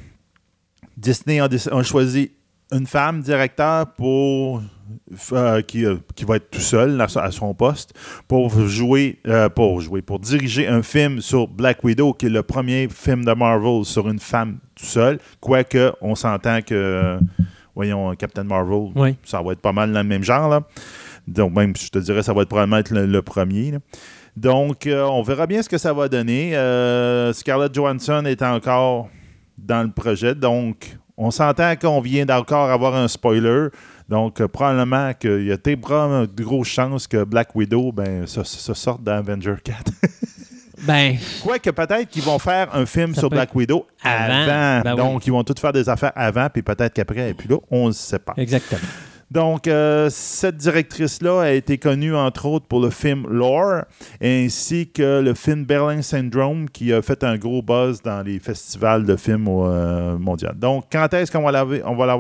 Disney 0.97 1.41
a, 1.41 1.83
choisi 1.83 2.31
une 2.71 2.87
femme 2.87 3.21
directeur 3.21 3.93
pour 3.93 4.63
euh, 5.33 5.63
qui, 5.63 5.85
euh, 5.85 5.97
qui, 6.15 6.25
va 6.25 6.37
être 6.37 6.51
tout 6.51 6.61
seul 6.61 7.01
à, 7.01 7.31
son 7.31 7.55
poste 7.55 7.95
pour 8.29 8.51
jouer, 8.67 9.19
pour 9.55 9.81
jouer, 9.81 10.03
pour 10.03 10.19
diriger 10.19 10.69
un 10.69 10.83
film 10.83 11.21
sur 11.21 11.49
Black 11.49 11.83
Widow, 11.85 12.13
qui 12.13 12.27
est 12.27 12.31
le 12.31 12.43
premier 12.43 12.89
film 12.89 13.25
de 13.25 13.33
Marvel 13.33 13.85
sur 13.85 14.09
une 14.09 14.19
femme 14.19 14.59
tout 14.75 14.87
seul. 14.87 15.19
Quoique, 15.41 15.93
on 16.01 16.15
s'entend 16.15 16.63
que, 16.63 17.19
voyons, 17.75 18.15
Captain 18.17 18.45
Marvel, 18.45 19.17
ça 19.25 19.43
va 19.43 19.53
être 19.53 19.61
pas 19.61 19.73
mal 19.73 19.93
dans 19.93 20.03
le 20.03 20.09
même 20.09 20.25
genre. 20.25 20.49
Là. 20.49 20.63
Donc, 21.27 21.55
même, 21.55 21.75
je 21.77 21.89
te 21.89 21.99
dirais, 21.99 22.23
ça 22.23 22.33
va 22.33 22.43
être 22.43 22.49
probablement 22.49 22.79
être 22.79 22.93
le, 22.93 23.23
premier. 23.23 23.75
Donc, 24.37 24.87
euh, 24.87 25.05
on 25.05 25.23
verra 25.23 25.47
bien 25.47 25.63
ce 25.63 25.69
que 25.69 25.79
ça 25.79 25.93
va 25.93 26.09
donner. 26.09 26.57
Euh, 26.57 27.33
Scarlett 27.33 27.75
Johansson 27.75 28.25
est 28.25 28.43
encore 28.43 29.09
dans 29.59 29.83
le 29.83 29.91
projet. 29.91 30.35
Donc, 30.35 30.97
on 31.17 31.31
s'entend 31.31 31.77
qu'on 31.77 32.01
vient 32.01 32.25
d'encore 32.27 32.71
avoir 32.71 32.95
un 32.97 33.09
spoiler. 33.09 33.69
Donc, 34.09 34.41
euh, 34.41 34.49
probablement 34.49 35.13
qu'il 35.15 35.47
y 35.47 35.53
a 35.53 35.57
des 35.57 35.77
de 35.77 36.43
grosses 36.43 36.69
chances 36.69 37.07
que 37.07 37.25
Black 37.25 37.55
Widow 37.55 37.93
ben, 37.93 38.27
se, 38.27 38.43
sorte 38.75 39.03
d'Avenger 39.03 39.57
4. 39.63 39.93
ben. 40.87 41.17
Quoique 41.43 41.71
peut-être 41.71 42.09
qu'ils 42.09 42.23
vont 42.23 42.39
faire 42.39 42.75
un 42.75 42.87
film 42.87 43.15
sur 43.15 43.31
Black 43.31 43.55
Widow 43.55 43.87
avant. 44.03 44.83
Ben 44.83 44.97
Donc, 44.97 45.27
ils 45.27 45.33
vont 45.33 45.45
tout 45.45 45.55
faire 45.59 45.73
des 45.73 45.89
affaires 45.89 46.13
avant, 46.15 46.49
puis 46.53 46.63
peut-être 46.63 46.95
qu'après, 46.95 47.31
et 47.31 47.35
puis 47.35 47.49
là, 47.49 47.57
on 47.71 47.89
ne 47.89 47.93
sait 47.93 48.19
pas. 48.19 48.35
Exactement. 48.37 48.81
Donc, 49.33 49.67
euh, 49.67 50.11
cette 50.11 50.59
directrice-là 50.59 51.41
a 51.41 51.51
été 51.53 51.79
connue, 51.79 52.15
entre 52.15 52.45
autres, 52.45 52.67
pour 52.67 52.81
le 52.81 52.91
film 52.91 53.27
Lore, 53.31 53.85
ainsi 54.23 54.91
que 54.91 55.23
le 55.23 55.33
film 55.33 55.65
Berlin 55.65 56.03
Syndrome, 56.03 56.69
qui 56.69 56.93
a 56.93 57.01
fait 57.01 57.25
un 57.25 57.39
gros 57.39 57.63
buzz 57.63 58.03
dans 58.03 58.23
les 58.23 58.39
festivals 58.41 59.07
de 59.07 59.17
films 59.17 59.49
euh, 59.49 60.19
mondiaux. 60.19 60.51
Donc, 60.55 60.85
quand 60.93 61.15
est-ce 61.15 61.33
qu'on 61.33 61.45
va 61.45 61.51
la, 61.51 62.17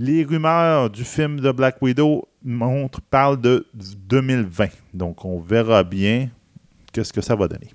Les 0.00 0.22
rumeurs 0.22 0.90
du 0.90 1.02
film 1.02 1.40
de 1.40 1.50
Black 1.50 1.82
Widow 1.82 2.28
montrent, 2.44 3.00
parlent 3.00 3.40
de 3.40 3.66
2020. 3.74 4.68
Donc, 4.94 5.24
on 5.24 5.40
verra 5.40 5.82
bien 5.82 6.28
qu'est-ce 6.92 7.12
que 7.12 7.20
ça 7.20 7.34
va 7.34 7.48
donner. 7.48 7.70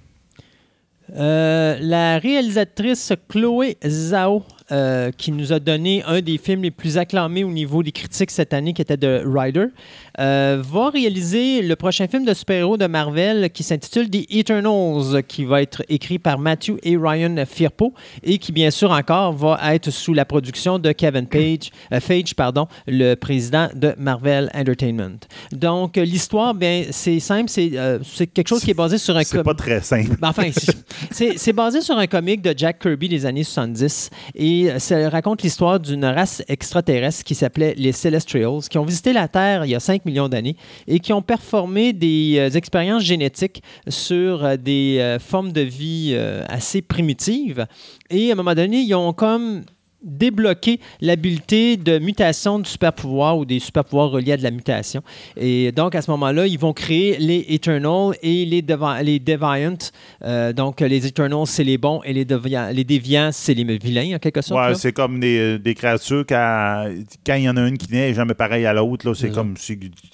Euh, 1.18 1.78
la 1.82 2.20
réalisatrice 2.20 3.12
Chloé 3.28 3.78
Zhao 3.86 4.44
euh, 4.72 5.12
qui 5.12 5.34
nous 5.34 5.52
a 5.52 5.60
donné 5.60 6.02
un 6.04 6.22
des 6.22 6.38
films 6.38 6.64
les 6.64 6.72
plus 6.72 6.98
acclamés 6.98 7.44
au 7.44 7.52
niveau 7.52 7.84
des 7.84 7.92
critiques 7.92 8.32
cette 8.32 8.54
année, 8.54 8.74
qui 8.74 8.82
était 8.82 8.96
The 8.96 9.22
Rider, 9.26 9.66
euh, 10.20 10.62
va 10.64 10.90
réaliser 10.90 11.62
le 11.62 11.76
prochain 11.76 12.08
film 12.08 12.26
de 12.26 12.34
super-héros 12.34 12.78
de 12.78 12.86
Marvel 12.86 13.50
qui 13.52 13.64
s'intitule 13.64 14.10
The 14.10 14.26
Eternals, 14.30 15.24
qui 15.28 15.46
va 15.46 15.62
être 15.62 15.84
écrit 15.90 16.20
par 16.20 16.38
Matthew 16.38 16.78
et 16.84 16.98
Ryan 16.98 17.36
Firpo 17.48 17.94
et 18.24 18.38
qui, 18.38 18.52
bien 18.52 18.72
sûr, 18.72 18.92
encore 18.92 19.34
va 19.34 19.60
être 19.74 19.90
sous 19.90 20.14
la 20.14 20.26
production 20.26 20.80
de 20.80 20.92
Kevin 20.92 21.28
Page, 21.28 21.72
euh, 21.92 22.00
Page, 22.00 22.36
pardon, 22.36 22.68
le 22.88 23.16
président 23.16 23.70
de 23.74 23.94
Marvel 23.98 24.52
Entertainment. 24.54 25.20
Donc, 25.52 25.98
l'histoire, 25.98 26.54
bien, 26.54 26.84
c'est 26.92 27.20
simple, 27.20 27.50
c'est 27.50 28.28
quelque 28.28 28.48
chose 28.48 28.64
qui 28.64 28.72
est 28.72 28.76
basé 28.76 28.98
sur 28.98 29.18
un... 29.18 29.24
C'est 29.24 29.44
pas 29.44 29.54
très 29.54 29.82
simple. 29.82 30.18
Ben, 30.20 30.30
enfin, 30.30 30.50
c'est 31.12 31.54
basé 31.54 31.82
sur 31.82 31.98
un 31.98 32.08
comic 32.08 32.42
de 32.42 32.54
Jack 32.56 32.80
Kirby 32.80 33.10
des 33.10 33.26
années 33.26 33.44
70 33.44 34.10
et 34.36 34.70
ça 34.78 35.10
raconte 35.10 35.42
l'histoire 35.42 35.80
d'une 35.80 36.06
race 36.06 36.44
extraterrestre 36.48 37.24
qui 37.24 37.36
s'appelait 37.36 37.74
les 37.78 37.92
Celestials, 37.92 38.62
qui 38.70 38.78
ont 38.78 38.86
visité 38.86 39.14
la 39.14 39.28
Terre 39.28 39.66
il 39.66 39.72
y 39.72 39.76
a 39.76 39.80
5 39.80 40.03
millions 40.06 40.30
d'années 40.30 40.56
et 40.88 41.00
qui 41.00 41.14
ont 41.14 41.22
performé 41.22 41.94
des 41.94 42.36
euh, 42.38 42.50
expériences 42.50 43.04
génétiques 43.04 43.64
sur 43.88 44.44
euh, 44.44 44.58
des 44.58 44.98
euh, 45.00 45.20
formes 45.20 45.52
de 45.52 45.62
vie 45.62 46.16
assez 46.48 46.82
primitives. 46.82 47.66
Et 48.10 48.30
à 48.30 48.34
un 48.34 48.36
moment 48.36 48.56
donné, 48.56 48.82
ils 48.82 48.94
ont 48.96 49.14
comme 49.14 49.64
débloquer 50.04 50.80
l'habileté 51.02 51.78
de 51.78 52.00
mutation 52.00 52.60
du 52.60 52.70
super 52.70 52.94
pouvoir 52.94 53.38
ou 53.38 53.46
des 53.46 53.60
super 53.60 53.86
pouvoirs 53.86 54.12
reliés 54.12 54.34
à 54.34 54.38
de 54.38 54.44
la 54.44 54.52
mutation. 54.52 55.02
Et 55.38 55.72
donc, 55.72 55.96
à 55.96 56.02
ce 56.02 56.12
moment-là, 56.12 56.46
ils 56.48 56.60
vont 56.60 56.74
créer 56.74 57.18
les 57.18 57.46
Eternals 57.50 58.16
et 58.22 58.46
les, 58.46 58.64
les 59.04 59.20
Deviants. 59.20 59.92
Euh, 60.24 60.54
donc, 60.54 60.82
les 60.82 61.08
Eternals, 61.08 61.48
c'est 61.48 61.64
les 61.64 61.78
bons 61.78 62.02
et 62.04 62.14
les, 62.14 62.26
les 62.74 62.84
Déviants, 62.84 63.30
c'est 63.32 63.54
les 63.54 63.78
vilains, 63.78 64.16
en 64.16 64.20
quelque 64.20 64.42
sorte. 64.42 64.68
Ouais, 64.68 64.76
c'est 64.76 64.94
comme 64.94 65.20
des, 65.20 65.58
des 65.60 65.74
créatures, 65.74 66.26
quand, 66.28 66.90
quand 67.26 67.36
il 67.36 67.44
y 67.44 67.50
en 67.50 67.58
a 67.58 67.68
une 67.68 67.78
qui 67.78 67.92
n'est 67.92 68.14
jamais 68.14 68.34
pareille 68.34 68.66
à 68.66 68.74
l'autre, 68.74 69.14
c'est 69.14 69.32
comme, 69.32 69.56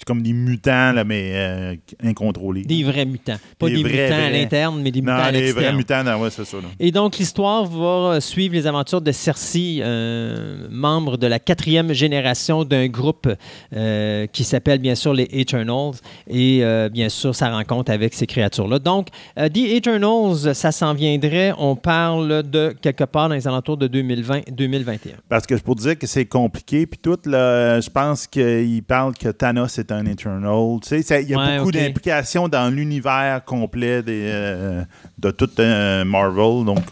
comme 0.06 0.22
des 0.22 0.32
mutants, 0.32 0.92
là, 0.92 1.04
mais 1.04 1.32
euh, 1.34 1.74
incontrôlés. 2.02 2.62
Des 2.62 2.84
vrais 2.84 3.04
mutants. 3.04 3.38
Pas 3.58 3.68
des, 3.68 3.82
mutants 3.82 4.26
à 4.26 4.30
l'interne, 4.30 4.80
mais 4.82 4.90
des 4.90 5.00
mutants 5.00 5.14
à 5.14 5.32
l'externe. 5.32 5.56
des 5.56 5.64
vrais 5.64 5.72
mutants, 5.72 6.20
ouais, 6.20 6.30
c'est 6.30 6.44
ça. 6.44 6.58
Et 6.78 6.90
donc, 6.92 7.18
l'histoire 7.18 7.64
va 7.64 8.20
suivre 8.20 8.54
les 8.54 8.66
aventures 8.66 9.00
de 9.00 9.12
Cersei 9.12 9.79
un 9.82 10.68
membre 10.70 11.16
de 11.16 11.26
la 11.26 11.38
quatrième 11.38 11.92
génération 11.92 12.64
d'un 12.64 12.88
groupe 12.88 13.28
euh, 13.74 14.26
qui 14.26 14.44
s'appelle 14.44 14.78
bien 14.78 14.94
sûr 14.94 15.12
les 15.14 15.28
Eternals. 15.32 15.94
Et 16.28 16.60
euh, 16.62 16.88
bien 16.88 17.08
sûr, 17.08 17.34
sa 17.34 17.50
rencontre 17.50 17.92
avec 17.92 18.14
ces 18.14 18.26
créatures-là. 18.26 18.78
Donc, 18.78 19.08
euh, 19.38 19.48
The 19.48 19.58
Eternals, 19.58 20.54
ça 20.54 20.72
s'en 20.72 20.94
viendrait. 20.94 21.52
On 21.58 21.76
parle 21.76 22.42
de 22.42 22.74
quelque 22.80 23.04
part 23.04 23.28
dans 23.28 23.34
les 23.34 23.46
alentours 23.46 23.76
de 23.76 23.88
2020-2021. 23.88 25.14
Parce 25.28 25.46
que 25.46 25.56
je 25.56 25.62
peux 25.62 25.74
dire 25.74 25.98
que 25.98 26.06
c'est 26.06 26.26
compliqué. 26.26 26.86
Puis 26.86 26.98
tout, 27.02 27.18
je 27.24 27.90
pense 27.90 28.26
qu'il 28.26 28.82
parle 28.82 29.14
que 29.14 29.28
Thanos 29.28 29.78
est 29.78 29.92
un 29.92 30.06
Eternal. 30.06 30.78
Tu 30.82 31.02
sais, 31.02 31.22
il 31.22 31.30
y 31.30 31.34
a 31.34 31.58
beaucoup 31.58 31.72
d'implications 31.72 32.48
dans 32.48 32.72
l'univers 32.74 33.42
complet 33.44 34.02
des, 34.02 34.82
de 35.18 35.30
tout 35.30 35.50
Marvel. 35.58 36.64
Donc, 36.64 36.84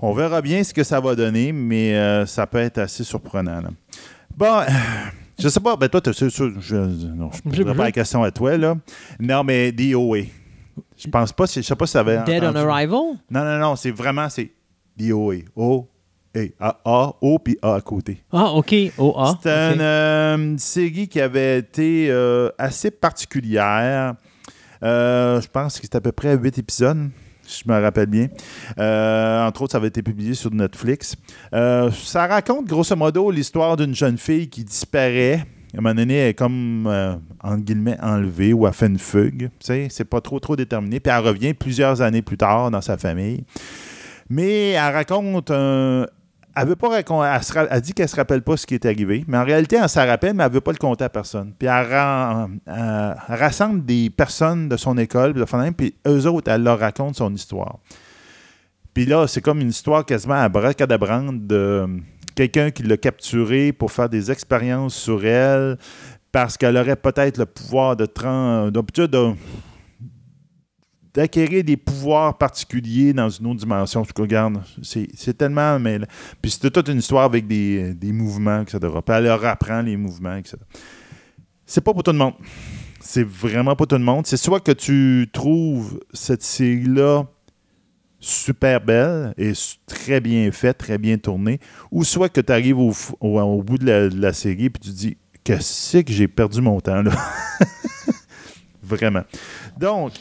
on 0.00 0.12
verra 0.12 0.42
bien 0.42 0.62
ce 0.62 0.72
que 0.72 0.84
ça 0.84 1.00
va 1.00 1.14
donner, 1.14 1.52
mais 1.52 1.94
euh, 1.94 2.26
ça 2.26 2.46
peut 2.46 2.58
être 2.58 2.78
assez 2.78 3.04
surprenant. 3.04 3.62
Bon, 4.36 4.58
euh, 4.58 4.64
je 5.38 5.48
sais 5.48 5.60
pas, 5.60 5.76
ben 5.76 5.88
toi, 5.88 6.00
tu 6.00 6.12
sais, 6.12 6.28
je 6.28 6.44
ne 6.44 7.28
pose 7.28 7.76
pas 7.76 7.84
la 7.84 7.92
question 7.92 8.22
à 8.22 8.30
toi, 8.30 8.56
là. 8.56 8.76
Non, 9.20 9.44
mais 9.44 9.72
DOA. 9.72 10.20
Je 10.96 11.08
pense 11.08 11.32
pas, 11.32 11.46
je 11.46 11.60
sais 11.60 11.76
pas 11.76 11.86
si 11.86 11.92
ça 11.92 12.00
avait. 12.00 12.22
Dead 12.24 12.42
on 12.42 12.54
Arrival? 12.54 13.18
Non, 13.30 13.44
non, 13.44 13.58
non, 13.58 13.76
c'est 13.76 13.90
vraiment, 13.90 14.28
c'est 14.28 14.50
DOA. 14.96 15.36
O, 15.54 15.88
A, 16.60 16.78
A, 16.84 17.14
O, 17.20 17.38
puis 17.38 17.56
A 17.62 17.74
à 17.74 17.80
côté. 17.80 18.22
Ah, 18.32 18.52
OK. 18.52 18.74
O, 18.98 19.14
A. 19.16 19.38
C'est 19.42 19.48
euh, 19.50 20.36
une 20.36 20.58
série 20.58 21.08
qui 21.08 21.20
avait 21.20 21.58
été 21.58 22.10
assez 22.58 22.90
particulière. 22.90 24.14
je 24.82 25.46
pense 25.48 25.76
que 25.76 25.82
c'était 25.82 25.98
à 25.98 26.00
peu 26.00 26.12
près 26.12 26.36
8 26.36 26.58
épisodes 26.58 27.10
je 27.46 27.70
me 27.70 27.80
rappelle 27.80 28.06
bien. 28.06 28.28
Euh, 28.78 29.46
entre 29.46 29.62
autres, 29.62 29.72
ça 29.72 29.78
avait 29.78 29.88
été 29.88 30.02
publié 30.02 30.34
sur 30.34 30.50
Netflix. 30.52 31.16
Euh, 31.52 31.90
ça 31.90 32.26
raconte 32.26 32.66
grosso 32.66 32.96
modo 32.96 33.30
l'histoire 33.30 33.76
d'une 33.76 33.94
jeune 33.94 34.18
fille 34.18 34.48
qui 34.48 34.64
disparaît. 34.64 35.44
À 35.74 35.78
un 35.78 35.80
moment 35.80 35.94
donné, 35.94 36.14
elle 36.14 36.28
est 36.28 36.34
comme, 36.34 36.86
euh, 36.86 37.16
entre 37.42 37.64
guillemets, 37.64 37.98
enlevée 38.00 38.52
ou 38.52 38.66
a 38.66 38.72
fait 38.72 38.86
une 38.86 38.98
fugue. 38.98 39.50
C'est 39.60 40.04
pas 40.04 40.20
trop, 40.20 40.38
trop 40.38 40.56
déterminé. 40.56 41.00
Puis 41.00 41.12
elle 41.12 41.24
revient 41.24 41.54
plusieurs 41.54 42.00
années 42.00 42.22
plus 42.22 42.36
tard 42.36 42.70
dans 42.70 42.80
sa 42.80 42.96
famille. 42.96 43.44
Mais 44.30 44.70
elle 44.70 44.92
raconte 44.92 45.50
un, 45.50 46.06
elle 46.56 46.68
veut 46.68 46.76
pas 46.76 47.00
elle, 47.00 47.80
dit 47.80 47.92
qu'elle 47.92 48.08
se 48.08 48.16
rappelle 48.16 48.42
pas 48.42 48.56
ce 48.56 48.66
qui 48.66 48.74
est 48.74 48.86
arrivé, 48.86 49.24
mais 49.26 49.38
en 49.38 49.44
réalité, 49.44 49.76
elle 49.76 49.88
s'en 49.88 50.06
rappelle, 50.06 50.34
mais 50.34 50.44
elle 50.44 50.52
veut 50.52 50.60
pas 50.60 50.72
le 50.72 50.78
compter 50.78 51.04
à 51.04 51.08
personne. 51.08 51.52
Puis 51.58 51.66
elle, 51.66 51.86
rassemble 53.28 53.84
des 53.84 54.10
personnes 54.10 54.68
de 54.68 54.76
son 54.76 54.96
école, 54.98 55.34
puis 55.76 55.94
eux 56.06 56.26
autres, 56.26 56.50
elle 56.50 56.62
leur 56.62 56.78
raconte 56.78 57.16
son 57.16 57.34
histoire. 57.34 57.78
Puis 58.92 59.06
là, 59.06 59.26
c'est 59.26 59.40
comme 59.40 59.60
une 59.60 59.70
histoire 59.70 60.06
quasiment 60.06 60.34
à 60.34 60.48
bracadabrande 60.48 61.46
de 61.46 61.86
quelqu'un 62.36 62.70
qui 62.70 62.84
l'a 62.84 62.96
capturé 62.96 63.72
pour 63.72 63.90
faire 63.90 64.08
des 64.08 64.30
expériences 64.30 64.94
sur 64.94 65.24
elle, 65.26 65.76
parce 66.30 66.56
qu'elle 66.56 66.76
aurait 66.76 66.96
peut-être 66.96 67.38
le 67.38 67.46
pouvoir 67.46 67.96
de, 67.96 68.06
de, 68.06 69.06
de 69.06 69.32
d'acquérir 71.14 71.62
des 71.62 71.76
pouvoirs 71.76 72.36
particuliers 72.36 73.12
dans 73.12 73.28
une 73.28 73.46
autre 73.46 73.60
dimension. 73.60 74.00
En 74.00 74.04
tout 74.04 74.12
cas, 74.12 74.22
regarde, 74.22 74.60
c'est 74.82 75.38
tellement. 75.38 75.78
Mais, 75.78 76.00
puis 76.42 76.50
c'était 76.50 76.70
toute 76.70 76.88
une 76.88 76.98
histoire 76.98 77.24
avec 77.24 77.46
des, 77.46 78.12
mouvements, 78.12 78.62
etc. 78.62 78.78
Puis 78.80 79.14
elle 79.14 79.24
leur 79.24 79.44
apprend 79.44 79.80
les 79.80 79.96
mouvements, 79.96 80.36
etc. 80.36 80.56
C'est 81.64 81.80
pas 81.80 81.92
pour 81.92 82.02
tout 82.02 82.12
le 82.12 82.18
monde. 82.18 82.34
C'est 83.00 83.26
vraiment 83.26 83.76
pas 83.76 83.86
tout 83.86 83.96
le 83.96 84.04
monde. 84.04 84.26
C'est 84.26 84.36
soit 84.36 84.60
que 84.60 84.72
tu 84.72 85.28
trouves 85.32 86.00
cette 86.12 86.42
série-là 86.42 87.24
super 88.18 88.80
belle 88.80 89.34
et 89.36 89.52
très 89.86 90.20
bien 90.20 90.50
faite, 90.50 90.78
très 90.78 90.96
bien 90.96 91.18
tournée, 91.18 91.60
ou 91.90 92.04
soit 92.04 92.30
que 92.30 92.40
tu 92.40 92.52
arrives 92.52 92.78
au, 92.78 93.62
bout 93.62 93.78
de 93.78 94.10
la, 94.14 94.32
série 94.32 94.66
et 94.66 94.70
tu 94.70 94.80
te 94.80 94.88
dis 94.88 95.16
Qu'est-ce 95.44 95.98
que 95.98 96.12
j'ai 96.12 96.26
perdu 96.26 96.62
mon 96.62 96.80
temps 96.80 97.02
là? 97.02 97.12
Vraiment. 98.82 99.24
Donc, 99.78 100.12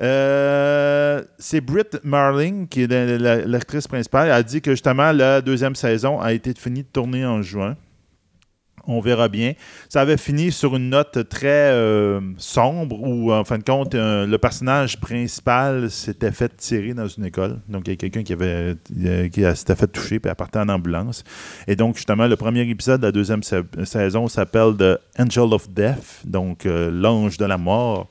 euh, 0.00 1.22
c'est 1.38 1.60
Britt 1.60 2.00
Marling, 2.04 2.68
qui 2.68 2.82
est 2.82 3.18
l'actrice 3.46 3.88
principale. 3.88 4.30
A 4.30 4.42
dit 4.42 4.60
que 4.60 4.72
justement, 4.72 5.12
la 5.12 5.40
deuxième 5.40 5.74
saison 5.74 6.20
a 6.20 6.32
été 6.32 6.52
finie 6.54 6.82
de 6.82 6.88
tourner 6.92 7.24
en 7.24 7.42
juin. 7.42 7.76
On 8.88 8.98
verra 8.98 9.28
bien. 9.28 9.52
Ça 9.88 10.00
avait 10.00 10.16
fini 10.16 10.50
sur 10.50 10.74
une 10.74 10.90
note 10.90 11.28
très 11.28 11.70
euh, 11.70 12.20
sombre 12.36 13.00
où, 13.00 13.32
en 13.32 13.44
fin 13.44 13.58
de 13.58 13.62
compte, 13.62 13.94
euh, 13.94 14.26
le 14.26 14.38
personnage 14.38 14.98
principal 14.98 15.88
s'était 15.88 16.32
fait 16.32 16.56
tirer 16.56 16.92
dans 16.92 17.06
une 17.06 17.26
école. 17.26 17.60
Donc, 17.68 17.86
il 17.86 17.90
y 17.90 17.92
a 17.92 17.96
quelqu'un 17.96 18.24
qui 18.24 18.34
qui 19.30 19.56
s'était 19.56 19.76
fait 19.76 19.86
toucher 19.86 20.18
puis 20.18 20.28
elle 20.28 20.34
partait 20.34 20.58
en 20.58 20.68
ambulance. 20.68 21.22
Et 21.68 21.76
donc, 21.76 21.94
justement, 21.94 22.26
le 22.26 22.34
premier 22.34 22.68
épisode 22.68 23.00
de 23.02 23.06
la 23.06 23.12
deuxième 23.12 23.42
saison 23.44 24.26
s'appelle 24.26 24.74
The 24.76 24.98
Angel 25.16 25.54
of 25.54 25.70
Death, 25.70 26.22
donc 26.24 26.64
l'ange 26.64 27.38
de 27.38 27.44
la 27.44 27.58
mort. 27.58 28.08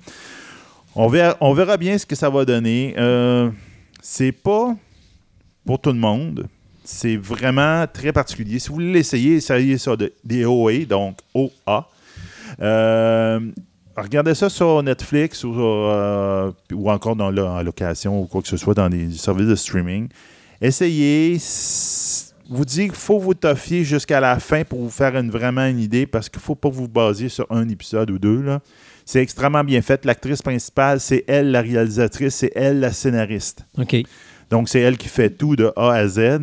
On 0.96 1.08
verra, 1.08 1.78
bien 1.78 1.98
ce 1.98 2.06
que 2.06 2.16
ça 2.16 2.30
va 2.30 2.44
donner. 2.44 2.94
Euh, 2.98 3.50
c'est 4.02 4.34
pas 4.34 4.76
pour 5.66 5.80
tout 5.80 5.92
le 5.92 5.98
monde. 5.98 6.48
C'est 6.84 7.16
vraiment 7.16 7.86
très 7.92 8.12
particulier. 8.12 8.60
Si 8.60 8.70
vous 8.70 8.76
voulez 8.76 8.92
l'essayer, 8.92 9.36
essayez 9.36 9.78
ça 9.78 9.96
de, 9.96 10.12
des 10.24 10.44
OA, 10.46 10.86
donc 10.86 11.18
OA. 11.34 11.88
Euh, 12.60 13.40
regardez 13.96 14.36
ça 14.36 14.50
sur 14.50 14.84
Netflix 14.84 15.46
ou, 15.46 15.54
euh, 15.58 16.52
ou 16.74 16.92
encore 16.92 17.16
dans 17.16 17.32
la, 17.32 17.64
location 17.64 18.22
ou 18.22 18.26
quoi 18.26 18.42
que 18.42 18.48
ce 18.48 18.58
soit 18.58 18.74
dans 18.74 18.90
des 18.90 19.12
services 19.12 19.48
de 19.48 19.56
streaming. 19.56 20.10
Essayez. 20.62 21.38
Vous 22.50 22.66
dites 22.66 22.92
qu'il 22.92 22.96
faut 22.96 23.18
vous 23.18 23.34
toffier 23.34 23.86
jusqu'à 23.86 24.20
la 24.20 24.38
fin 24.40 24.66
pour 24.66 24.80
vous 24.80 24.90
faire 24.90 25.24
vraiment 25.24 25.66
une 25.66 25.80
idée 25.80 26.06
parce 26.06 26.28
qu'il 26.28 26.40
ne 26.40 26.44
faut 26.44 26.56
pas 26.56 26.68
vous 26.68 26.90
baser 26.90 27.30
sur 27.30 27.50
un 27.50 27.70
épisode 27.70 28.12
ou 28.12 28.20
deux. 28.20 28.44
C'est 29.12 29.22
extrêmement 29.22 29.66
bien 29.66 29.82
fait. 29.82 30.06
L'actrice 30.06 30.42
principale, 30.42 31.02
c'est 31.02 31.26
elle 31.28 31.52
la 31.52 31.60
réalisatrice, 31.60 32.34
c'est 32.34 32.52
elle 32.56 32.80
la 32.80 32.94
scénariste. 32.94 33.66
OK. 33.78 33.98
Donc, 34.50 34.70
c'est 34.70 34.80
elle 34.80 34.96
qui 34.96 35.10
fait 35.10 35.30
tout 35.30 35.58
de 35.58 35.70
A 35.76 35.92
à 35.92 36.08
Z. 36.08 36.40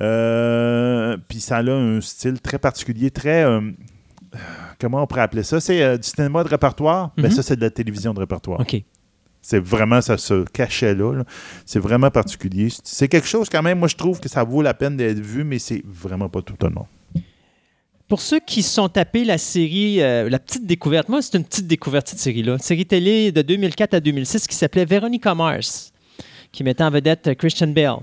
Euh, 0.00 1.16
puis 1.28 1.38
ça 1.38 1.58
a 1.58 1.62
un 1.62 2.00
style 2.00 2.40
très 2.40 2.58
particulier, 2.58 3.12
très. 3.12 3.44
Euh, 3.44 3.60
comment 4.80 5.04
on 5.04 5.06
pourrait 5.06 5.20
appeler 5.20 5.44
ça? 5.44 5.60
C'est 5.60 5.80
euh, 5.80 5.96
du 5.96 6.08
cinéma 6.08 6.42
de 6.42 6.48
répertoire, 6.48 7.12
mais 7.16 7.28
mhm. 7.28 7.30
ça, 7.30 7.44
c'est 7.44 7.54
de 7.54 7.60
la 7.60 7.70
télévision 7.70 8.12
de 8.12 8.18
répertoire. 8.18 8.58
OK. 8.58 8.82
C'est 9.40 9.60
vraiment, 9.60 10.00
ça 10.00 10.18
se 10.18 10.42
cachait 10.46 10.96
là. 10.96 11.22
C'est 11.66 11.78
vraiment 11.78 12.10
particulier. 12.10 12.66
C'est 12.82 13.06
quelque 13.06 13.28
chose, 13.28 13.48
quand 13.48 13.62
même, 13.62 13.78
moi, 13.78 13.86
je 13.86 13.94
trouve 13.94 14.18
que 14.18 14.28
ça 14.28 14.42
vaut 14.42 14.60
la 14.60 14.74
peine 14.74 14.96
d'être 14.96 15.20
vu, 15.20 15.44
mais 15.44 15.60
c'est 15.60 15.84
vraiment 15.86 16.28
pas 16.28 16.42
tout 16.42 16.56
le 16.60 16.70
monde. 16.70 16.86
Pour 18.08 18.22
ceux 18.22 18.40
qui 18.40 18.62
sont 18.62 18.88
tapés 18.88 19.24
la 19.24 19.36
série, 19.36 20.00
euh, 20.00 20.30
la 20.30 20.38
petite 20.38 20.64
découverte, 20.64 21.10
moi, 21.10 21.20
c'est 21.20 21.36
une 21.36 21.44
petite 21.44 21.66
découverte, 21.66 22.08
cette 22.08 22.18
série-là. 22.18 22.54
Une 22.54 22.58
série 22.58 22.86
télé 22.86 23.32
de 23.32 23.42
2004 23.42 23.92
à 23.92 24.00
2006 24.00 24.46
qui 24.46 24.54
s'appelait 24.56 24.86
Veronica 24.86 25.34
Mars, 25.34 25.92
qui 26.50 26.64
mettait 26.64 26.84
en 26.84 26.90
vedette 26.90 27.34
Christian 27.36 27.66
Bale. 27.68 27.98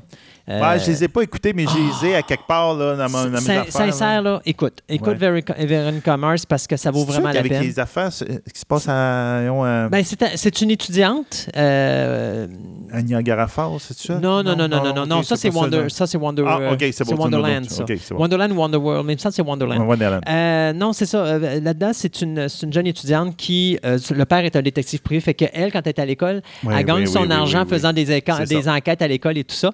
Euh, 0.47 0.61
ouais, 0.61 0.79
je 0.79 0.85
les 0.91 1.03
ai 1.03 1.07
pas 1.07 1.21
écoutés, 1.23 1.53
mais 1.53 1.65
je 1.65 2.05
les 2.05 2.11
ai 2.11 2.15
à 2.17 2.21
quelque 2.21 2.45
part 2.45 2.75
là, 2.75 2.95
dans, 2.95 3.09
mon, 3.09 3.23
dans 3.25 3.41
mes 3.41 3.49
affaires. 3.49 3.65
Sincère, 3.69 4.21
là. 4.21 4.41
écoute, 4.45 4.79
écoute 4.87 5.17
Veronica, 5.17 6.17
Mars 6.17 6.45
parce 6.45 6.67
que 6.67 6.77
ça 6.77 6.91
vaut 6.91 7.03
vraiment 7.03 7.31
la 7.31 7.39
avec 7.39 7.51
peine. 7.51 7.63
les 7.63 7.79
affaires, 7.79 8.13
ce 8.13 8.23
qui 8.23 8.59
se 8.59 8.65
passe 8.65 8.87
à. 8.87 8.91
Euh... 8.93 9.89
Ben, 9.89 10.03
c'est 10.03 10.61
une 10.61 10.69
étudiante. 10.71 11.49
Euh... 11.57 12.47
À 12.93 13.01
Niagara 13.01 13.47
Falls, 13.47 13.79
c'est 13.79 13.97
ça? 13.97 14.19
Non, 14.19 14.43
non, 14.43 14.55
non, 14.55 14.67
non, 14.67 14.83
non, 14.83 14.93
non. 14.93 15.05
non, 15.07 15.23
ça, 15.23 15.35
c'est 15.35 15.49
Wonder, 15.49 15.85
ça, 15.89 16.05
c'est 16.05 16.17
Wonder, 16.17 16.43
ah, 16.47 16.73
ok, 16.73 16.85
c'est 16.91 17.03
bon, 17.05 17.15
Wonderland. 17.15 17.65
Ça. 17.69 17.83
Okay, 17.83 17.99
bon. 18.11 18.17
Wonderland 18.17 18.51
ou 18.51 18.55
Wonderworld, 18.55 19.05
même 19.05 19.17
ça, 19.17 19.31
c'est 19.31 19.41
Wonderland. 19.41 19.81
Wonderland. 19.81 20.21
Euh, 20.29 20.73
non, 20.73 20.93
c'est 20.93 21.07
ça. 21.07 21.25
Euh, 21.25 21.59
là-dedans, 21.59 21.91
c'est 21.93 22.21
une, 22.21 22.47
une 22.63 22.73
jeune 22.73 22.87
étudiante 22.87 23.35
qui. 23.35 23.79
Euh, 23.83 23.97
le 24.11 24.25
père 24.25 24.45
est 24.45 24.55
un 24.55 24.61
détective 24.61 25.01
privé, 25.01 25.21
fait 25.21 25.33
qu'elle, 25.33 25.71
quand 25.71 25.81
elle 25.83 25.89
est 25.89 25.99
à 25.99 26.05
l'école, 26.05 26.41
elle 26.71 26.85
gagne 26.85 27.07
son 27.07 27.29
argent 27.31 27.65
faisant 27.65 27.91
des, 27.91 28.05
des 28.05 28.69
enquêtes 28.69 29.01
à 29.01 29.07
l'école 29.07 29.37
et 29.39 29.43
tout 29.43 29.55
ça. 29.55 29.71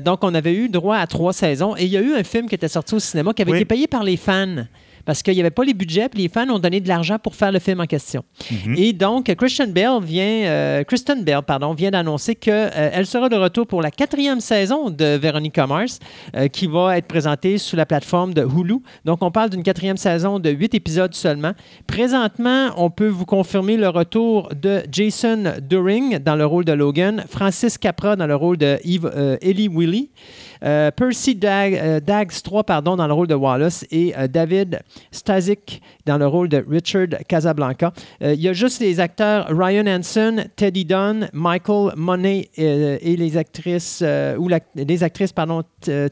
Donc, 0.00 0.20
on 0.22 0.34
avait 0.34 0.54
eu 0.54 0.68
droit 0.68 0.96
à 0.96 1.06
trois 1.06 1.32
saisons. 1.32 1.76
Et 1.76 1.84
il 1.84 1.90
y 1.90 1.96
a 1.96 2.00
eu 2.00 2.14
un 2.14 2.24
film 2.24 2.48
qui 2.48 2.54
était 2.54 2.68
sorti 2.68 2.94
au 2.94 2.98
cinéma 2.98 3.32
qui 3.32 3.42
avait 3.42 3.52
été 3.52 3.64
payé 3.64 3.86
par 3.86 4.04
les 4.04 4.16
fans 4.16 4.64
parce 5.08 5.22
qu'il 5.22 5.32
n'y 5.32 5.40
avait 5.40 5.50
pas 5.50 5.64
les 5.64 5.72
budgets, 5.72 6.10
puis 6.10 6.20
les 6.20 6.28
fans 6.28 6.46
ont 6.50 6.58
donné 6.58 6.80
de 6.82 6.88
l'argent 6.88 7.18
pour 7.18 7.34
faire 7.34 7.50
le 7.50 7.60
film 7.60 7.80
en 7.80 7.86
question. 7.86 8.24
Mhm. 8.50 8.74
Et 8.76 8.92
donc, 8.92 9.34
Christian 9.36 9.68
Bale 9.68 10.04
vient, 10.04 10.44
euh, 10.44 10.84
Kristen 10.84 11.24
Bell 11.24 11.40
pardon, 11.46 11.72
vient 11.72 11.90
d'annoncer 11.90 12.34
qu'elle 12.34 12.70
euh, 12.76 13.04
sera 13.04 13.30
de 13.30 13.36
retour 13.36 13.66
pour 13.66 13.80
la 13.80 13.90
quatrième 13.90 14.40
saison 14.40 14.90
de 14.90 15.16
Veronica 15.16 15.66
Mars, 15.66 15.98
euh, 16.36 16.48
qui 16.48 16.66
va 16.66 16.98
être 16.98 17.06
présentée 17.06 17.56
sous 17.56 17.74
la 17.74 17.86
plateforme 17.86 18.34
de 18.34 18.42
Hulu. 18.42 18.82
Donc, 19.06 19.22
on 19.22 19.30
parle 19.30 19.48
d'une 19.48 19.62
quatrième 19.62 19.96
saison 19.96 20.40
de 20.40 20.50
huit 20.50 20.74
épisodes 20.74 21.14
seulement. 21.14 21.52
Présentement, 21.86 22.68
on 22.76 22.90
peut 22.90 23.08
vous 23.08 23.24
confirmer 23.24 23.78
le 23.78 23.88
retour 23.88 24.50
de 24.54 24.82
Jason 24.92 25.54
During 25.62 26.18
dans 26.18 26.36
le 26.36 26.44
rôle 26.44 26.66
de 26.66 26.72
Logan, 26.72 27.24
Francis 27.30 27.78
Capra 27.78 28.14
dans 28.14 28.26
le 28.26 28.36
rôle 28.36 28.58
de 28.58 28.78
Eve, 28.84 29.38
Ellie 29.40 29.68
Willy. 29.68 30.10
Euh, 30.64 30.90
Percy 30.90 31.34
Dag, 31.34 31.74
euh, 31.74 32.00
Dags 32.00 32.32
3 32.42 32.64
pardon, 32.64 32.96
dans 32.96 33.06
le 33.06 33.12
rôle 33.12 33.26
de 33.26 33.34
Wallace 33.34 33.84
et 33.90 34.14
euh, 34.16 34.26
David 34.26 34.80
Stazik 35.10 35.82
dans 36.06 36.18
le 36.18 36.26
rôle 36.26 36.48
de 36.48 36.64
Richard 36.68 37.08
Casablanca. 37.28 37.92
il 38.20 38.40
y 38.40 38.48
a 38.48 38.52
juste 38.52 38.80
les 38.80 39.00
acteurs 39.00 39.46
Ryan 39.50 39.86
Hansen, 39.86 40.48
Teddy 40.56 40.84
Dunn, 40.84 41.28
Michael 41.32 41.92
Monet 41.96 42.48
et 42.56 43.16
les 43.16 43.36
actrices, 43.36 44.02
ou 44.38 44.48
les 44.74 45.02
actrices 45.02 45.32
pardon, 45.32 45.62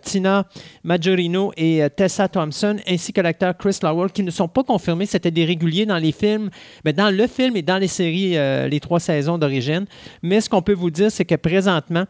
Tina 0.02 0.46
Majorino 0.84 1.52
et 1.56 1.82
Tessa 1.96 2.28
Thompson, 2.28 2.76
ainsi 2.88 3.12
que 3.12 3.20
l'acteur 3.20 3.56
Chris 3.56 3.78
Lowell, 3.82 4.10
qui 4.10 4.22
ne 4.22 4.30
sont 4.30 4.48
pas 4.48 4.62
confirmés. 4.64 5.06
C'était 5.06 5.30
des 5.30 5.44
réguliers 5.44 5.86
dans 5.86 5.98
les 5.98 6.12
films, 6.12 6.50
mais 6.84 6.92
dans 6.92 7.14
le 7.14 7.26
film 7.26 7.56
et 7.56 7.62
dans 7.62 7.78
les 7.78 7.88
séries, 7.88 8.36
les 8.68 8.80
trois 8.80 9.00
saisons 9.00 9.38
d'origine. 9.38 9.86
Mais 10.22 10.40
ce 10.40 10.48
qu'on 10.48 10.62
peut 10.62 10.74
vous 10.74 10.90
dire, 10.90 11.10
c'est 11.10 11.24
que 11.24 11.34
présentement, 11.34 12.04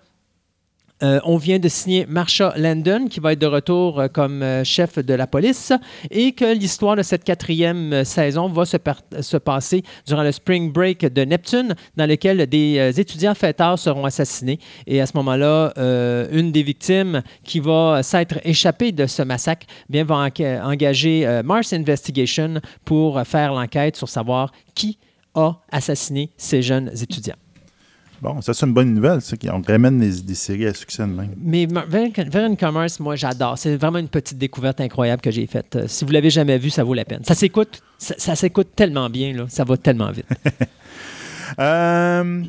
euh, 1.02 1.20
on 1.24 1.36
vient 1.36 1.58
de 1.58 1.68
signer 1.68 2.06
Marsha 2.06 2.54
Landon, 2.56 3.08
qui 3.08 3.20
va 3.20 3.34
être 3.34 3.38
de 3.38 3.46
retour 3.46 4.00
euh, 4.00 4.08
comme 4.08 4.42
euh, 4.42 4.64
chef 4.64 4.98
de 4.98 5.12
la 5.12 5.26
police, 5.26 5.72
et 6.10 6.32
que 6.32 6.56
l'histoire 6.56 6.96
de 6.96 7.02
cette 7.02 7.22
quatrième 7.22 8.02
saison 8.04 8.48
va 8.48 8.64
se, 8.64 8.78
se, 9.20 9.36
passer 9.36 9.82
durant 10.06 10.22
le 10.22 10.32
Spring 10.32 10.72
Break 10.72 11.12
de 11.12 11.22
Neptune, 11.22 11.74
dans 11.96 12.06
lequel 12.08 12.46
des 12.46 12.98
étudiants 12.98 13.34
fêtards 13.34 13.78
seront 13.78 14.06
assassinés. 14.06 14.58
Et 14.86 15.00
à 15.00 15.06
ce 15.06 15.12
moment-là, 15.16 15.72
une 16.32 16.52
des 16.52 16.62
victimes 16.62 17.22
qui 17.44 17.60
va 17.60 18.02
s'être 18.02 18.38
échappée 18.44 18.92
de 18.92 19.06
ce 19.06 19.22
massacre 19.22 19.66
bien, 19.88 20.04
va 20.04 20.28
engager 20.62 21.42
Mars 21.44 21.72
Investigation 21.72 22.60
pour 22.84 23.20
faire 23.26 23.52
l'enquête 23.52 23.96
sur 23.96 24.08
savoir 24.08 24.52
qui 24.74 24.98
a 25.34 25.52
assassiné 25.70 26.30
ces 26.36 26.62
jeunes 26.62 26.90
étudiants. 27.00 27.36
Bon, 28.22 28.40
ça, 28.40 28.54
c'est 28.54 28.66
une 28.66 28.72
bonne 28.72 28.94
nouvelle, 28.94 29.20
ça, 29.20 29.36
on 29.52 29.60
ramène 29.60 29.98
des, 29.98 30.22
des, 30.22 30.34
séries 30.34 30.66
à 30.66 30.74
succès 30.74 31.02
de 31.02 31.08
même. 31.08 31.34
Mais 31.38 31.66
Veron 31.66 32.56
Commerce, 32.56 32.98
moi, 32.98 33.14
j'adore. 33.14 33.58
C'est 33.58 33.76
vraiment 33.76 33.98
une 33.98 34.08
petite 34.08 34.38
découverte 34.38 34.80
incroyable 34.80 35.20
que 35.20 35.30
j'ai 35.30 35.46
faite. 35.46 35.76
Euh, 35.76 35.84
si 35.86 36.04
vous 36.04 36.12
l'avez 36.12 36.30
jamais 36.30 36.58
vu, 36.58 36.70
ça 36.70 36.82
vaut 36.82 36.94
la 36.94 37.04
peine. 37.04 37.22
Ça 37.24 37.34
s'écoute, 37.34 37.82
ça, 37.98 38.34
s'écoute 38.34 38.68
tellement 38.74 39.10
bien, 39.10 39.34
là. 39.34 39.46
Ça 39.48 39.64
va 39.64 39.76
tellement 39.76 40.10
vite. 40.10 40.26
euh, 41.58 42.42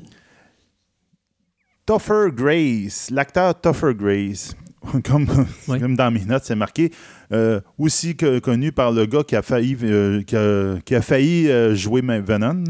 Topher 1.86 2.28
Grace, 2.34 3.10
l'acteur 3.12 3.60
Topher 3.60 3.94
Grace. 3.94 4.56
Comme, 5.04 5.28
comme, 5.66 5.98
dans 5.98 6.12
mes 6.12 6.24
notes, 6.24 6.44
c'est 6.46 6.56
marqué. 6.56 6.94
Euh, 7.34 7.60
aussi 7.78 8.16
que, 8.16 8.40
connu 8.40 8.72
par 8.72 8.94
le 8.94 9.06
gars 9.06 9.24
qui 9.24 9.36
a 9.36 9.42
failli, 9.42 9.76
euh, 9.84 10.22
qui 10.22 10.36
a, 10.38 10.80
qui 10.86 10.96
a 10.96 11.02
failli 11.02 11.76
jouer 11.76 12.02
Venom. 12.02 12.64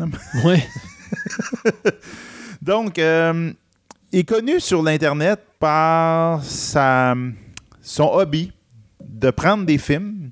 Oui. 0.44 0.56
Donc, 2.62 3.00
euh, 3.00 3.52
il 4.12 4.20
est 4.20 4.24
connu 4.24 4.60
sur 4.60 4.82
l'Internet 4.82 5.40
par 5.60 6.44
sa, 6.44 7.16
son 7.82 8.10
hobby 8.14 8.52
de 9.04 9.30
prendre 9.32 9.66
des 9.66 9.78
films 9.78 10.32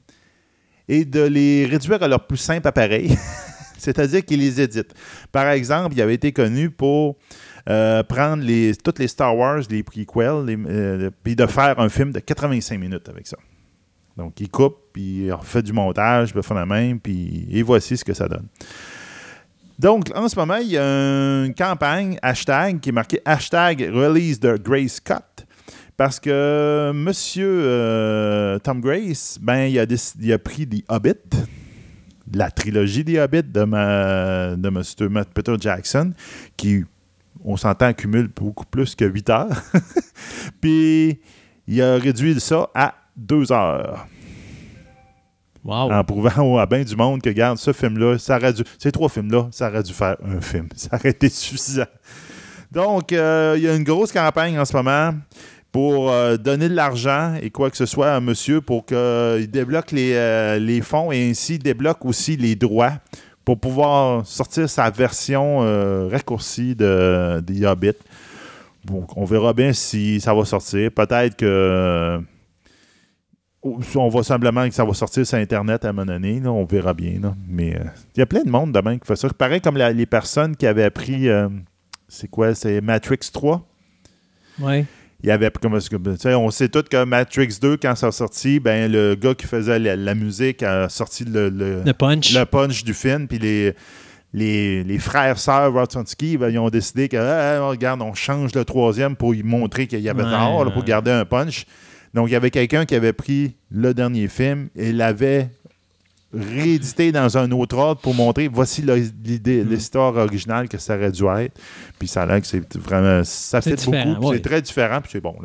et 0.87 1.05
de 1.05 1.21
les 1.21 1.65
réduire 1.65 2.01
à 2.01 2.07
leur 2.07 2.25
plus 2.25 2.37
simple 2.37 2.67
appareil. 2.67 3.17
C'est-à-dire 3.77 4.25
qu'il 4.25 4.39
les 4.39 4.61
édite. 4.61 4.93
Par 5.31 5.47
exemple, 5.49 5.95
il 5.95 6.01
avait 6.01 6.15
été 6.15 6.31
connu 6.31 6.71
pour 6.71 7.17
euh, 7.69 8.03
prendre 8.03 8.43
les, 8.43 8.75
toutes 8.75 8.99
les 8.99 9.07
Star 9.07 9.35
Wars, 9.35 9.61
les 9.69 9.83
prequels, 9.83 10.45
euh, 10.49 11.09
puis 11.23 11.35
de 11.35 11.45
faire 11.45 11.79
un 11.79 11.89
film 11.89 12.11
de 12.11 12.19
85 12.19 12.79
minutes 12.79 13.09
avec 13.09 13.27
ça. 13.27 13.37
Donc, 14.17 14.39
il 14.39 14.49
coupe, 14.49 14.77
puis 14.93 15.25
il 15.25 15.33
refait 15.33 15.61
du 15.61 15.73
montage, 15.73 16.31
puis 16.31 16.39
il 16.39 16.47
fait 16.47 16.53
la 16.53 16.65
même, 16.65 16.99
puis 16.99 17.47
et 17.51 17.61
voici 17.63 17.97
ce 17.97 18.05
que 18.05 18.13
ça 18.13 18.27
donne. 18.27 18.47
Donc, 19.77 20.09
en 20.15 20.29
ce 20.29 20.37
moment, 20.37 20.55
il 20.55 20.69
y 20.69 20.77
a 20.77 20.83
une 21.45 21.53
campagne, 21.53 22.17
hashtag, 22.21 22.79
qui 22.79 22.89
est 22.89 22.91
marquée 22.93 23.19
hashtag 23.25 23.89
release 23.93 24.39
de 24.39 24.57
Grace 24.57 24.93
Scott. 24.93 25.45
Parce 25.97 26.19
que 26.19 26.91
Monsieur 26.93 27.61
euh, 27.63 28.59
Tom 28.59 28.81
Grace, 28.81 29.37
ben, 29.41 29.65
il 29.65 29.79
a, 29.79 30.37
pris 30.37 30.67
The 30.67 30.83
Hobbit, 30.89 31.13
la 32.33 32.51
trilogie 32.51 33.03
des 33.03 33.19
Hobbits 33.19 33.43
de, 33.43 33.63
ma, 33.63 34.55
de 34.55 34.67
M. 34.67 35.25
Peter 35.33 35.55
Jackson, 35.59 36.13
qui, 36.55 36.83
on 37.43 37.57
s'entend, 37.57 37.87
accumule 37.87 38.27
beaucoup 38.27 38.65
plus 38.65 38.95
que 38.95 39.05
8 39.05 39.29
heures. 39.29 39.61
Puis, 40.61 41.19
il 41.67 41.81
a 41.81 41.95
réduit 41.97 42.39
ça 42.39 42.69
à 42.73 42.95
2 43.17 43.51
heures. 43.51 44.07
En 45.67 46.03
prouvant 46.03 46.57
à 46.57 46.65
bien 46.65 46.83
du 46.83 46.95
monde 46.95 47.21
que, 47.21 47.29
regarde, 47.29 47.57
ce 47.57 47.73
film-là, 47.73 48.17
ça 48.19 48.37
aurait 48.37 48.53
dû. 48.53 48.63
Ces 48.77 48.91
trois 48.91 49.09
films-là, 49.09 49.47
ça 49.51 49.69
aurait 49.69 49.83
dû 49.83 49.93
faire 49.93 50.17
un 50.23 50.39
film. 50.41 50.67
Ça 50.75 50.95
aurait 50.95 51.09
été 51.09 51.29
suffisant. 51.29 51.85
Donc, 52.71 53.13
euh, 53.13 53.55
il 53.57 53.63
y 53.63 53.67
a 53.67 53.75
une 53.75 53.83
grosse 53.83 54.11
campagne 54.11 54.59
en 54.59 54.65
ce 54.65 54.75
moment 54.75 55.15
pour 55.71 56.11
euh, 56.11 56.37
donner 56.37 56.69
de 56.69 56.75
l'argent 56.75 57.35
et 57.41 57.49
quoi 57.49 57.69
que 57.69 57.77
ce 57.77 57.85
soit 57.85 58.13
à 58.13 58.19
monsieur 58.19 58.61
pour 58.61 58.85
qu'il 58.85 59.49
débloque 59.49 59.91
les, 59.91 60.13
euh, 60.13 60.59
les, 60.59 60.81
fonds 60.81 61.11
et 61.11 61.29
ainsi 61.29 61.57
débloque 61.57 62.05
aussi 62.05 62.37
les 62.37 62.55
droits 62.55 62.93
pour 63.43 63.59
pouvoir 63.59 64.25
sortir 64.25 64.69
sa 64.69 64.89
version 64.89 65.59
raccourcie 66.09 66.75
de, 66.75 67.39
des 67.41 67.65
Hobbits. 67.65 67.91
Donc, 68.83 69.15
on 69.17 69.25
verra 69.25 69.53
bien 69.53 69.73
si 69.73 70.19
ça 70.19 70.33
va 70.33 70.45
sortir. 70.45 70.91
Peut-être 70.91 71.35
que 71.35 72.19
on 73.95 74.07
voit 74.09 74.23
simplement 74.23 74.67
que 74.67 74.75
ça 74.75 74.85
va 74.85 74.93
sortir 74.93 75.25
sur 75.25 75.37
Internet 75.37 75.85
à 75.85 75.89
un 75.89 75.93
moment 75.93 76.11
donné. 76.11 76.41
on 76.45 76.65
verra 76.65 76.93
bien. 76.93 77.19
Mais 77.47 77.75
euh, 77.75 77.83
il 78.15 78.19
y 78.19 78.21
a 78.21 78.25
plein 78.25 78.43
de 78.43 78.49
monde 78.49 78.71
demain 78.71 78.97
qui 78.97 79.07
fait 79.07 79.15
ça. 79.15 79.27
Pareil 79.29 79.61
comme 79.61 79.77
les 79.77 80.05
personnes 80.05 80.55
qui 80.55 80.67
avaient 80.67 80.83
appris. 80.83 81.29
Euh, 81.29 81.49
c'est 82.07 82.29
quoi 82.29 82.53
C'est 82.53 82.81
Matrix 82.81 83.29
3 83.33 83.67
Oui. 84.61 84.85
Il 85.23 85.29
y 85.29 85.31
avait 85.31 85.49
comme 85.49 85.73
on 85.73 86.51
sait 86.51 86.69
tous 86.69 86.83
que 86.83 87.03
Matrix 87.03 87.57
2 87.59 87.77
quand 87.77 87.95
ça 87.95 88.07
a 88.07 88.11
sorti 88.11 88.59
ben 88.59 88.91
le 88.91 89.15
gars 89.15 89.33
qui 89.33 89.47
faisait 89.47 89.79
la, 89.79 90.13
musique 90.13 90.61
a 90.61 90.87
sorti 90.87 91.23
le, 91.23 91.49
le, 91.49 91.93
punch 91.93 92.35
le 92.35 92.45
punch 92.45 92.83
du 92.83 92.93
film 92.93 93.27
puis 93.27 93.39
les 93.39 93.73
les, 94.33 94.99
frères 94.99 95.39
sœurs 95.39 95.73
Wachowski, 95.73 96.37
ben, 96.37 96.49
ils 96.49 96.59
ont 96.59 96.69
décidé 96.69 97.07
que 97.07 97.17
ah, 97.17 97.57
ah, 97.57 97.67
regarde 97.69 98.01
on 98.01 98.13
change 98.13 98.53
le 98.53 98.65
troisième 98.65 99.15
pour 99.15 99.33
montrer 99.43 99.87
qu'il 99.87 100.01
y 100.01 100.09
avait 100.09 100.23
ouais, 100.23 100.71
pour 100.73 100.83
garder 100.83 101.11
un 101.11 101.25
punch 101.25 101.65
donc, 102.15 102.29
il 102.29 102.31
y 102.31 102.35
avait 102.35 102.49
quelqu'un 102.49 102.85
qui 102.85 102.95
avait 102.95 103.13
pris 103.13 103.55
le 103.69 103.93
dernier 103.93 104.29
film 104.29 104.69
et 104.73 104.93
l'avait 104.93 105.49
réédité 106.33 107.11
dans 107.11 107.37
un 107.37 107.51
autre 107.51 107.77
ordre 107.77 108.01
pour 108.01 108.13
montrer 108.13 108.47
voici 108.47 108.81
l'idée, 108.81 109.63
hmm. 109.63 109.69
l'histoire 109.69 110.15
originale 110.15 110.69
que 110.69 110.77
ça 110.77 110.95
aurait 110.95 111.11
dû 111.11 111.25
être. 111.25 111.59
Puis 111.99 112.07
ça 112.07 112.23
a 112.23 112.25
l'air 112.25 112.41
que 112.41 112.47
c'est 112.47 112.77
vraiment. 112.77 113.21
Ça 113.25 113.61
fait 113.61 113.75
beaucoup. 113.85 114.33
C'est 114.33 114.41
très 114.41 114.61
différent, 114.61 115.01
puis 115.01 115.11
c'est 115.11 115.21
bon. 115.21 115.35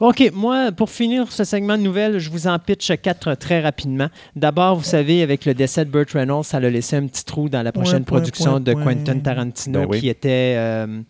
OK, 0.00 0.30
moi, 0.34 0.72
pour 0.72 0.90
finir 0.90 1.30
ce 1.30 1.44
segment 1.44 1.76
de 1.76 1.82
nouvelles, 1.82 2.18
je 2.18 2.30
vous 2.30 2.46
en 2.46 2.58
pitch 2.58 2.92
quatre 3.00 3.34
très 3.34 3.60
rapidement. 3.60 4.08
D'abord, 4.34 4.76
vous 4.76 4.84
savez, 4.84 5.22
avec 5.22 5.46
le 5.46 5.54
décès 5.54 5.86
de 5.86 5.90
Burt 5.90 6.10
Reynolds, 6.12 6.44
ça 6.44 6.58
a 6.58 6.60
laissé 6.60 6.96
un 6.96 7.06
petit 7.06 7.24
trou 7.24 7.48
dans 7.48 7.62
la 7.62 7.72
prochaine 7.72 8.04
production 8.04 8.58
de 8.58 8.72
Quentin 8.72 9.18
Tarantino 9.18 9.86
ben 9.86 10.00
qui 10.00 10.08
était. 10.08 10.54
Euh, 10.56 11.02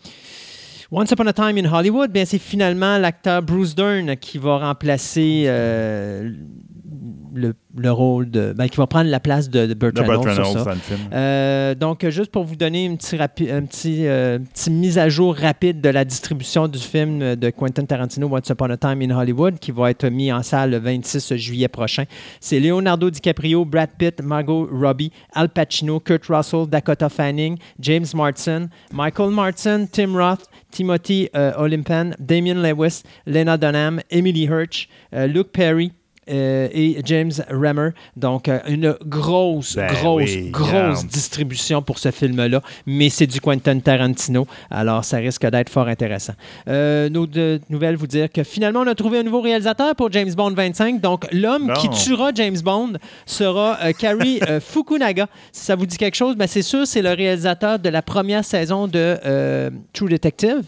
Once 0.92 1.10
Upon 1.10 1.26
a 1.26 1.32
Time 1.32 1.58
in 1.58 1.64
Hollywood, 1.64 2.12
bien, 2.12 2.24
c'est 2.24 2.38
finalement 2.38 2.96
l'acteur 2.98 3.42
Bruce 3.42 3.74
Dern 3.74 4.16
qui 4.16 4.38
va 4.38 4.58
remplacer 4.58 5.44
euh, 5.46 6.30
le, 7.34 7.54
le, 7.76 7.90
rôle 7.90 8.30
de. 8.30 8.54
Ben, 8.56 8.68
qui 8.68 8.76
va 8.76 8.86
prendre 8.86 9.10
la 9.10 9.18
place 9.18 9.50
de, 9.50 9.66
de 9.66 9.74
Burt. 9.74 9.94
Euh, 11.12 11.74
donc, 11.74 12.08
juste 12.08 12.30
pour 12.30 12.44
vous 12.44 12.54
donner 12.54 12.84
une 12.84 12.98
petite 12.98 13.20
un 13.20 13.62
petit, 13.62 14.06
euh, 14.06 14.38
mise 14.70 14.96
à 14.96 15.08
jour 15.08 15.34
rapide 15.34 15.80
de 15.80 15.88
la 15.88 16.04
distribution 16.04 16.68
du 16.68 16.78
film 16.78 17.34
de 17.34 17.50
Quentin 17.50 17.84
Tarantino, 17.84 18.28
Once 18.30 18.48
Upon 18.48 18.70
a 18.70 18.76
Time 18.76 19.02
in 19.02 19.10
Hollywood, 19.10 19.58
qui 19.58 19.72
va 19.72 19.90
être 19.90 20.06
mis 20.08 20.32
en 20.32 20.44
salle 20.44 20.70
le 20.70 20.78
26 20.78 21.34
juillet 21.36 21.68
prochain. 21.68 22.04
C'est 22.40 22.60
Leonardo 22.60 23.10
DiCaprio, 23.10 23.64
Brad 23.64 23.90
Pitt, 23.98 24.22
Margot 24.22 24.68
Robbie, 24.70 25.10
Al 25.34 25.48
Pacino, 25.48 25.98
Kurt 25.98 26.26
Russell, 26.26 26.68
Dakota 26.68 27.08
Fanning, 27.08 27.58
James 27.80 28.06
Martin, 28.14 28.68
Michael 28.92 29.30
Martin, 29.30 29.86
Tim 29.86 30.14
Roth, 30.14 30.46
Timothy 30.76 31.30
euh, 31.34 31.54
Olympan, 31.56 32.14
Damien 32.18 32.60
Lewis, 32.60 33.02
Lena 33.24 33.56
Dunham, 33.56 34.02
Emily 34.10 34.46
Hirsch, 34.46 34.88
Luke 35.10 35.52
Perry, 35.52 35.90
euh, 36.28 36.68
et 36.72 37.00
James 37.04 37.32
Rammer. 37.50 37.90
Donc, 38.16 38.48
euh, 38.48 38.58
une 38.66 38.96
grosse, 39.04 39.76
ben 39.76 39.92
grosse, 39.92 40.36
grosse 40.50 41.06
distribution 41.06 41.82
pour 41.82 41.98
ce 41.98 42.10
film-là. 42.10 42.62
Mais 42.84 43.10
c'est 43.10 43.26
du 43.26 43.40
Quentin 43.40 43.78
Tarantino. 43.78 44.46
Alors, 44.70 45.04
ça 45.04 45.18
risque 45.18 45.46
d'être 45.46 45.68
fort 45.68 45.86
intéressant. 45.86 46.32
Euh, 46.68 47.08
nos 47.08 47.26
deux 47.26 47.60
nouvelles 47.70 47.96
vous 47.96 48.06
dire 48.08 48.30
que 48.30 48.42
finalement, 48.42 48.80
on 48.80 48.86
a 48.86 48.94
trouvé 48.94 49.18
un 49.18 49.22
nouveau 49.22 49.40
réalisateur 49.40 49.94
pour 49.94 50.10
James 50.10 50.32
Bond 50.34 50.54
25. 50.54 51.00
Donc, 51.00 51.26
l'homme 51.32 51.72
qui 51.74 51.88
tuera 51.90 52.30
James 52.34 52.58
Bond 52.62 52.94
sera 53.24 53.92
Kari 53.92 54.40
Fukunaga. 54.60 55.28
Si 55.52 55.64
ça 55.64 55.76
vous 55.76 55.86
dit 55.86 55.96
quelque 55.96 56.16
chose, 56.16 56.36
ben 56.36 56.46
c'est 56.46 56.62
sûr, 56.62 56.86
c'est 56.86 57.02
le 57.02 57.12
réalisateur 57.12 57.78
de 57.78 57.88
la 57.88 58.02
première 58.02 58.44
saison 58.44 58.88
de 58.88 59.70
True 59.92 60.08
Detective. 60.08 60.64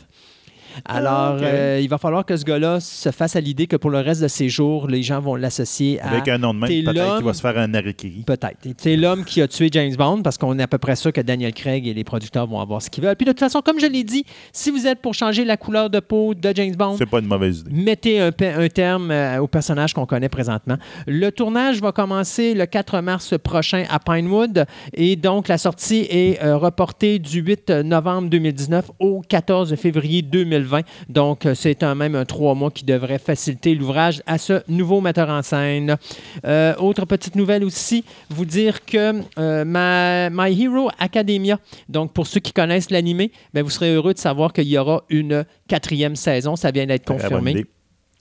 Alors, 0.85 1.39
euh, 1.41 1.81
il 1.83 1.89
va 1.89 1.99
falloir 1.99 2.25
que 2.25 2.37
ce 2.37 2.45
gars-là 2.45 2.81
se 2.81 3.11
fasse 3.11 3.37
à 3.37 3.41
l'idée 3.41 3.67
que 3.67 3.77
pour 3.77 3.91
le 3.91 3.99
reste 3.99 4.23
de 4.23 4.29
ses 4.29 4.49
jours, 4.49 4.89
les 4.89 5.03
gens 5.03 5.21
vont 5.21 5.37
l'associer 5.37 6.01
à. 6.01 6.11
Avec 6.11 6.29
un 6.29 6.39
nom 6.39 6.55
de 6.55 6.61
même, 6.61 6.85
peut-être 6.85 7.17
qu'il 7.17 7.27
va 7.27 7.35
se 7.35 7.41
faire 7.41 7.59
un 7.59 7.73
arrêt 7.75 7.95
Peut-être. 8.27 8.57
C'est 8.77 8.97
l'homme 8.97 9.25
qui 9.25 9.41
a 9.43 9.49
tué 9.49 9.69
James 9.73 9.95
Bond 9.97 10.23
parce 10.23 10.39
qu'on 10.39 10.59
est 10.59 10.63
à 10.63 10.69
peu 10.69 10.79
près 10.79 10.97
sûr 10.97 11.13
que 11.13 11.21
Daniel 11.21 11.53
Craig 11.53 11.87
et 11.87 11.95
les 11.95 12.05
producteurs 12.05 12.47
vont 12.47 12.61
avoir 12.61 12.83
ce 12.83 12.91
qu'ils 12.91 13.03
veulent. 13.03 13.17
Puis 13.17 13.25
de 13.25 13.33
toute 13.33 13.41
façon, 13.41 13.61
comme 13.63 13.81
je 13.81 13.87
l'ai 13.87 14.05
dit, 14.05 14.25
si 14.53 14.71
vous 14.71 14.87
êtes 14.87 15.01
pour 15.01 15.15
changer 15.15 15.45
la 15.45 15.57
couleur 15.57 15.91
de 15.91 16.01
peau 16.01 16.35
de 16.35 16.53
James 16.55 16.75
Bond, 16.77 16.97
c'est 16.99 17.07
pas 17.07 17.21
une 17.21 17.27
mauvaise 17.27 17.61
idée. 17.61 17.71
Mettez 17.71 18.21
un, 18.21 18.33
terme 18.69 19.11
euh, 19.11 19.41
au 19.41 19.47
personnage 19.47 19.95
qu'on 19.95 20.07
connaît 20.07 20.29
présentement. 20.29 20.77
Le 21.07 21.31
tournage 21.31 21.81
va 21.81 21.93
commencer 21.93 22.55
le 22.55 22.67
4 22.67 23.01
mars 23.01 23.35
prochain 23.43 23.85
à 23.91 23.99
Pinewood 23.99 24.67
et 24.95 25.17
donc 25.17 25.49
la 25.49 25.59
sortie 25.59 26.07
est 26.11 26.43
euh, 26.43 26.57
reportée 26.57 27.19
du 27.19 27.41
8 27.41 27.71
novembre 27.71 28.29
2019 28.29 28.91
au 28.99 29.23
14 29.27 29.75
février 29.77 30.23
2020. 30.23 30.68
Donc, 31.09 31.47
euh, 31.47 31.55
c'est 31.55 31.83
un 31.83 31.95
même 31.95 32.15
un 32.15 32.25
trois 32.25 32.55
mois 32.55 32.71
qui 32.71 32.85
devrait 32.85 33.19
faciliter 33.19 33.75
l'ouvrage 33.75 34.23
à 34.27 34.39
ce 34.39 34.63
nouveau 34.69 35.01
metteur 35.01 35.29
en 35.29 35.43
scène. 35.43 35.97
Euh, 36.45 36.75
autre 36.77 37.05
petite 37.05 37.35
nouvelle 37.35 37.65
aussi, 37.65 38.05
vous 38.31 38.45
dire 38.45 38.85
que 38.85 39.23
euh, 39.39 40.31
My 40.31 40.63
Hero 40.63 40.91
Academia, 40.99 41.59
donc 41.89 42.13
pour 42.13 42.27
ceux 42.27 42.41
qui 42.41 42.53
connaissent 42.53 42.91
l'animé, 42.91 43.33
ben, 43.55 43.63
vous 43.63 43.71
serez 43.71 43.95
heureux 43.95 44.15
de 44.15 44.19
savoir 44.19 44.53
qu'il 44.53 44.69
y 44.69 44.79
aura 44.79 45.05
une 45.09 45.45
quatrième 45.67 46.17
saison. 46.17 46.57
Ça 46.57 46.71
vient 46.71 46.87
d'être 46.87 47.05
confirmé. 47.05 47.67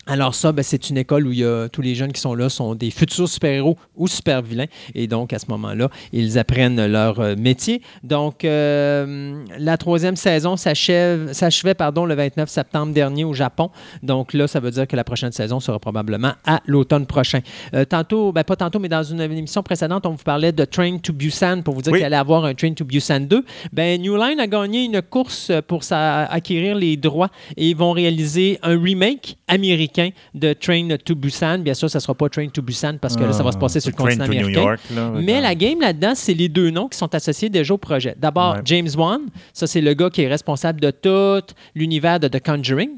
Alors 0.09 0.33
ça, 0.33 0.53
ben, 0.53 0.63
c'est 0.63 0.89
une 0.89 0.97
école 0.97 1.27
où 1.27 1.33
il 1.33 1.39
y 1.39 1.45
a, 1.45 1.67
tous 1.67 1.81
les 1.81 1.93
jeunes 1.93 2.13
qui 2.13 2.21
sont 2.21 2.33
là 2.33 2.47
sont 2.47 2.75
des 2.75 2.91
futurs 2.91 3.27
super-héros 3.27 3.77
ou 3.97 4.07
super-vilains. 4.07 4.67
Et 4.95 5.05
donc, 5.05 5.33
à 5.33 5.39
ce 5.39 5.47
moment-là, 5.49 5.89
ils 6.13 6.39
apprennent 6.39 6.85
leur 6.85 7.19
euh, 7.19 7.35
métier. 7.35 7.81
Donc, 8.03 8.45
euh, 8.45 9.43
la 9.59 9.75
troisième 9.75 10.15
saison 10.15 10.55
s'achevait 10.55 11.73
pardon, 11.73 12.05
le 12.05 12.15
29 12.15 12.49
septembre 12.49 12.93
dernier 12.93 13.25
au 13.25 13.33
Japon. 13.33 13.69
Donc 14.01 14.33
là, 14.33 14.47
ça 14.47 14.61
veut 14.61 14.71
dire 14.71 14.87
que 14.87 14.95
la 14.95 15.03
prochaine 15.03 15.33
saison 15.33 15.59
sera 15.59 15.77
probablement 15.77 16.31
à 16.45 16.61
l'automne 16.67 17.05
prochain. 17.05 17.41
Euh, 17.73 17.83
tantôt, 17.83 18.31
ben, 18.31 18.45
pas 18.45 18.55
tantôt, 18.55 18.79
mais 18.79 18.89
dans 18.89 19.03
une, 19.03 19.19
émission 19.19 19.61
précédente, 19.61 20.05
on 20.05 20.11
vous 20.11 20.23
parlait 20.23 20.53
de 20.53 20.63
Train 20.63 20.99
to 20.99 21.11
Busan 21.11 21.63
pour 21.63 21.73
vous 21.73 21.81
dire 21.81 21.91
qu'il 21.91 22.05
allait 22.05 22.15
avoir 22.15 22.45
un 22.45 22.53
Train 22.53 22.73
to 22.73 22.85
Busan 22.85 23.21
2. 23.21 23.43
Ben, 23.73 24.01
New 24.01 24.15
Line 24.15 24.39
a 24.39 24.47
gagné 24.47 24.85
une 24.85 25.01
course 25.01 25.51
pour 25.67 25.81
acquérir 25.91 26.75
les 26.75 26.95
droits 26.95 27.29
et 27.57 27.69
ils 27.69 27.75
vont 27.75 27.91
réaliser 27.91 28.57
un 28.63 28.81
remake 28.81 29.37
américain 29.49 29.96
de 30.33 30.53
Train 30.53 30.87
to 31.03 31.15
Busan. 31.15 31.59
Bien 31.59 31.73
sûr, 31.73 31.89
ça 31.89 31.99
ne 31.99 32.01
sera 32.01 32.13
pas 32.13 32.29
Train 32.29 32.47
to 32.47 32.61
Busan 32.61 32.97
parce 32.99 33.15
que 33.15 33.23
là, 33.23 33.33
ça 33.33 33.43
va 33.43 33.51
se 33.51 33.57
passer 33.57 33.79
sur 33.79 33.91
le 33.91 33.95
continent 33.95 34.25
américain. 34.25 34.75
Mais 35.15 35.41
la 35.41 35.55
game 35.55 35.81
là-dedans, 35.81 36.13
c'est 36.15 36.33
les 36.33 36.49
deux 36.49 36.69
noms 36.69 36.87
qui 36.87 36.97
sont 36.97 37.13
associés 37.13 37.49
déjà 37.49 37.73
au 37.73 37.77
projet. 37.77 38.15
D'abord, 38.17 38.57
James 38.65 38.89
Wan, 38.97 39.21
ça 39.53 39.67
c'est 39.67 39.81
le 39.81 39.93
gars 39.93 40.09
qui 40.09 40.21
est 40.21 40.27
responsable 40.27 40.81
de 40.81 40.91
tout 40.91 41.53
l'univers 41.75 42.19
de 42.19 42.27
The 42.27 42.43
Conjuring. 42.43 42.97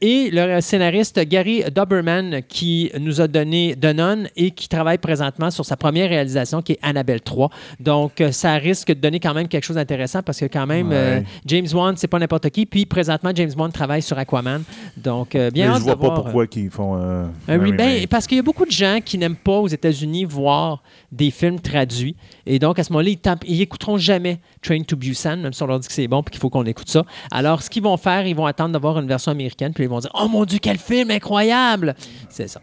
Et 0.00 0.30
le 0.32 0.60
scénariste 0.60 1.20
Gary 1.26 1.64
Doberman 1.74 2.40
qui 2.48 2.90
nous 2.98 3.20
a 3.20 3.26
donné 3.26 3.74
The 3.80 3.94
Nun 3.96 4.24
et 4.36 4.52
qui 4.52 4.68
travaille 4.68 4.98
présentement 4.98 5.50
sur 5.50 5.64
sa 5.64 5.76
première 5.76 6.08
réalisation 6.08 6.62
qui 6.62 6.72
est 6.72 6.78
Annabelle 6.82 7.20
3. 7.20 7.50
Donc, 7.80 8.20
euh, 8.20 8.30
ça 8.30 8.54
risque 8.54 8.88
de 8.88 8.94
donner 8.94 9.18
quand 9.18 9.34
même 9.34 9.48
quelque 9.48 9.64
chose 9.64 9.76
d'intéressant 9.76 10.22
parce 10.22 10.38
que 10.38 10.46
quand 10.46 10.66
même, 10.66 10.90
euh, 10.92 11.20
James 11.46 11.66
Wan, 11.72 11.96
c'est 11.96 12.06
pas 12.06 12.20
n'importe 12.20 12.48
qui. 12.50 12.64
Puis, 12.64 12.86
présentement, 12.86 13.32
James 13.34 13.50
Wan 13.56 13.72
travaille 13.72 14.02
sur 14.02 14.16
Aquaman. 14.18 14.62
Donc, 14.96 15.34
euh, 15.34 15.50
bien 15.50 15.72
Mais 15.72 15.78
je 15.78 15.82
vois 15.82 15.98
pas 15.98 16.10
pourquoi 16.10 16.46
ils 16.54 16.70
font 16.70 16.94
un 16.94 17.58
ben, 17.70 18.06
parce 18.08 18.26
qu'il 18.26 18.36
y 18.36 18.40
a 18.40 18.44
beaucoup 18.44 18.64
de 18.64 18.70
gens 18.70 19.00
qui 19.04 19.18
n'aiment 19.18 19.36
pas 19.36 19.58
aux 19.58 19.68
États-Unis 19.68 20.24
voir 20.24 20.82
des 21.12 21.30
films 21.30 21.60
traduits. 21.60 22.16
Et 22.46 22.58
donc, 22.58 22.78
à 22.78 22.84
ce 22.84 22.92
moment-là, 22.92 23.10
ils, 23.10 23.50
ils 23.50 23.62
écouteront 23.62 23.96
jamais 23.96 24.40
Train 24.62 24.82
to 24.82 24.96
Busan, 24.96 25.38
même 25.38 25.52
si 25.52 25.62
on 25.62 25.66
leur 25.66 25.80
dit 25.80 25.88
que 25.88 25.92
c'est 25.92 26.08
bon 26.08 26.22
et 26.22 26.30
qu'il 26.30 26.40
faut 26.40 26.50
qu'on 26.50 26.64
écoute 26.64 26.88
ça. 26.88 27.04
Alors, 27.30 27.62
ce 27.62 27.70
qu'ils 27.70 27.82
vont 27.82 27.96
faire, 27.96 28.26
ils 28.26 28.36
vont 28.36 28.46
attendre 28.46 28.72
d'avoir 28.72 28.98
une 28.98 29.08
version 29.08 29.32
américaine, 29.32 29.72
puis 29.72 29.84
ils 29.84 29.90
vont 29.90 29.98
dire 29.98 30.10
Oh 30.14 30.28
mon 30.28 30.44
Dieu, 30.44 30.58
quel 30.60 30.78
film 30.78 31.10
incroyable 31.10 31.94
C'est 32.28 32.48
ça. 32.48 32.60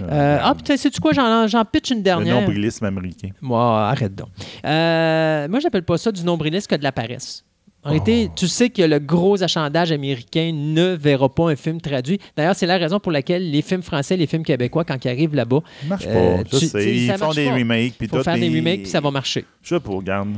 Euh, 0.00 0.38
ah, 0.42 0.54
putain, 0.54 0.76
sais-tu 0.76 1.00
quoi? 1.00 1.12
J'en 1.12 1.64
pitch 1.64 1.90
une 1.90 2.02
dernière. 2.02 2.34
Le 2.34 2.40
nombrilisme 2.40 2.84
américain. 2.84 3.28
Moi, 3.40 3.88
arrête 3.88 4.14
donc. 4.14 4.28
Euh, 4.64 5.48
moi, 5.48 5.60
j'appelle 5.60 5.84
pas 5.84 5.98
ça 5.98 6.10
du 6.10 6.24
nombrilisme 6.24 6.66
que 6.66 6.76
de 6.76 6.82
la 6.82 6.92
paresse. 6.92 7.44
En 7.84 7.90
réalité, 7.90 8.28
oh. 8.28 8.32
tu 8.36 8.46
sais 8.46 8.70
que 8.70 8.82
le 8.82 9.00
gros 9.00 9.42
achandage 9.42 9.90
américain 9.90 10.52
ne 10.54 10.94
verra 10.94 11.28
pas 11.28 11.50
un 11.50 11.56
film 11.56 11.80
traduit. 11.80 12.20
D'ailleurs, 12.36 12.54
c'est 12.54 12.66
la 12.66 12.78
raison 12.78 13.00
pour 13.00 13.10
laquelle 13.10 13.50
les 13.50 13.60
films 13.60 13.82
français, 13.82 14.16
les 14.16 14.28
films 14.28 14.44
québécois, 14.44 14.84
quand 14.84 15.04
ils 15.04 15.08
arrivent 15.08 15.34
là-bas, 15.34 15.60
marche 15.88 16.06
pas. 16.06 16.44
je 16.52 16.56
sais. 16.58 16.96
Ils 16.96 17.12
font 17.14 17.32
des 17.32 17.50
remakes. 17.50 17.94
Puis 17.98 18.06
faut 18.06 18.22
faire 18.22 18.38
des 18.38 18.48
remakes, 18.48 18.82
puis 18.82 18.90
ça 18.90 19.00
va 19.00 19.10
marcher. 19.10 19.44
Je 19.62 19.74
sais 19.74 19.80
pas, 19.80 19.90
regarde. 19.90 20.28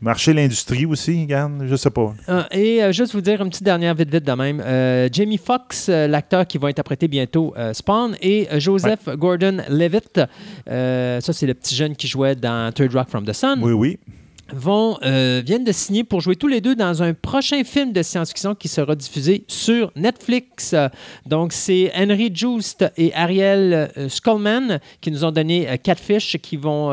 Marcher 0.00 0.32
l'industrie 0.32 0.86
aussi, 0.86 1.22
regarde, 1.22 1.64
je 1.66 1.74
sais 1.74 1.90
pas. 1.90 2.14
Ah, 2.28 2.46
et 2.52 2.82
euh, 2.82 2.92
juste 2.92 3.12
vous 3.14 3.20
dire 3.20 3.42
une 3.42 3.50
petite 3.50 3.64
dernière 3.64 3.96
vite 3.96 4.12
vite 4.12 4.24
de 4.24 4.32
même. 4.32 4.62
Euh, 4.64 5.08
Jamie 5.12 5.38
Foxx, 5.38 5.88
euh, 5.88 6.06
l'acteur 6.06 6.46
qui 6.46 6.56
va 6.56 6.68
interpréter 6.68 7.08
bientôt 7.08 7.52
Spawn, 7.72 8.16
et 8.22 8.46
Joseph 8.58 9.08
Gordon-Levitt, 9.08 10.20
ça 10.66 11.32
c'est 11.32 11.46
le 11.46 11.54
petit 11.54 11.74
jeune 11.74 11.96
qui 11.96 12.06
jouait 12.06 12.36
dans 12.36 12.72
Third 12.72 12.94
Rock 12.94 13.08
from 13.08 13.24
the 13.24 13.32
Sun. 13.32 13.58
Oui, 13.60 13.72
oui 13.72 13.98
vont, 14.52 14.98
euh, 15.04 15.42
viennent 15.44 15.64
de 15.64 15.72
signer 15.72 16.04
pour 16.04 16.20
jouer 16.20 16.36
tous 16.36 16.48
les 16.48 16.60
deux 16.60 16.74
dans 16.74 17.02
un 17.02 17.14
prochain 17.14 17.64
film 17.64 17.92
de 17.92 18.02
science-fiction 18.02 18.54
qui 18.54 18.68
sera 18.68 18.94
diffusé 18.94 19.44
sur 19.46 19.92
Netflix. 19.96 20.74
Donc, 21.26 21.52
c'est 21.52 21.92
Henry 21.94 22.30
Joost 22.32 22.84
et 22.96 23.12
Ariel 23.14 23.90
euh, 23.96 24.08
qui 25.00 25.10
nous 25.10 25.24
ont 25.24 25.30
donné 25.30 25.68
euh, 25.68 25.76
Catfish, 25.76 26.38
qui 26.38 26.56
vont 26.56 26.88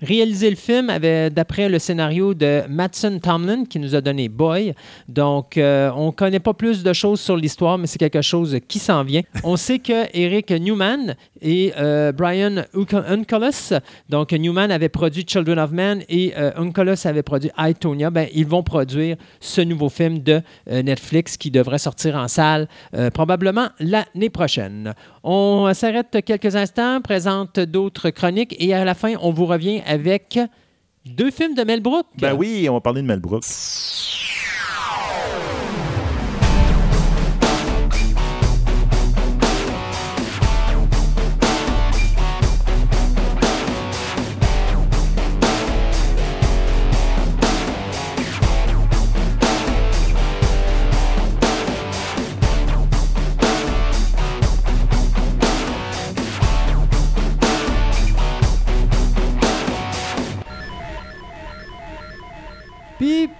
réaliser 0.00 0.50
le 0.50 0.56
film 0.56 0.92
d'après 1.30 1.68
le 1.68 1.78
scénario 1.78 2.34
de 2.34 2.62
Matson 2.68 3.18
Tomlin 3.22 3.64
qui 3.64 3.78
nous 3.78 3.94
a 3.94 4.00
donné 4.00 4.28
Boy. 4.28 4.74
Donc, 5.08 5.54
on 5.56 6.06
ne 6.06 6.10
connaît 6.10 6.40
pas 6.40 6.54
plus 6.54 6.82
de 6.82 6.92
choses 6.92 7.20
sur 7.20 7.36
l'histoire, 7.36 7.78
mais 7.78 7.86
c'est 7.86 7.98
quelque 7.98 8.22
chose 8.22 8.58
qui 8.68 8.78
s'en 8.78 9.04
vient. 9.04 9.22
On 9.44 9.56
sait 9.56 9.78
que 9.78 10.06
Eric 10.12 10.50
Newman 10.50 11.14
et 11.42 11.72
Brian 12.14 12.64
Unculus, 12.74 13.78
donc 14.08 14.32
Newman 14.32 14.70
avait 14.70 14.88
produit 14.88 15.24
Children 15.26 15.58
of 15.58 15.70
Men 15.72 16.02
et 16.08 16.34
Nicolas 16.58 17.02
avait 17.04 17.22
produit 17.22 17.50
iTonia, 17.58 18.10
ben, 18.10 18.28
ils 18.32 18.46
vont 18.46 18.62
produire 18.62 19.16
ce 19.40 19.60
nouveau 19.60 19.88
film 19.88 20.20
de 20.20 20.40
euh, 20.70 20.82
Netflix 20.82 21.36
qui 21.36 21.50
devrait 21.50 21.78
sortir 21.78 22.16
en 22.16 22.28
salle 22.28 22.68
euh, 22.94 23.10
probablement 23.10 23.68
l'année 23.78 24.30
prochaine. 24.30 24.94
On 25.22 25.72
s'arrête 25.74 26.18
quelques 26.24 26.56
instants, 26.56 27.00
présente 27.00 27.60
d'autres 27.60 28.10
chroniques 28.10 28.56
et 28.58 28.72
à 28.74 28.84
la 28.84 28.94
fin, 28.94 29.14
on 29.20 29.32
vous 29.32 29.46
revient 29.46 29.82
avec 29.86 30.38
deux 31.04 31.30
films 31.30 31.54
de 31.54 31.64
Mel 31.64 31.80
Brooks. 31.80 32.06
Ben 32.18 32.34
oui, 32.34 32.66
on 32.68 32.74
va 32.74 32.80
parler 32.80 33.02
de 33.02 33.06
Mel 33.06 33.20
Brooks. 33.20 33.44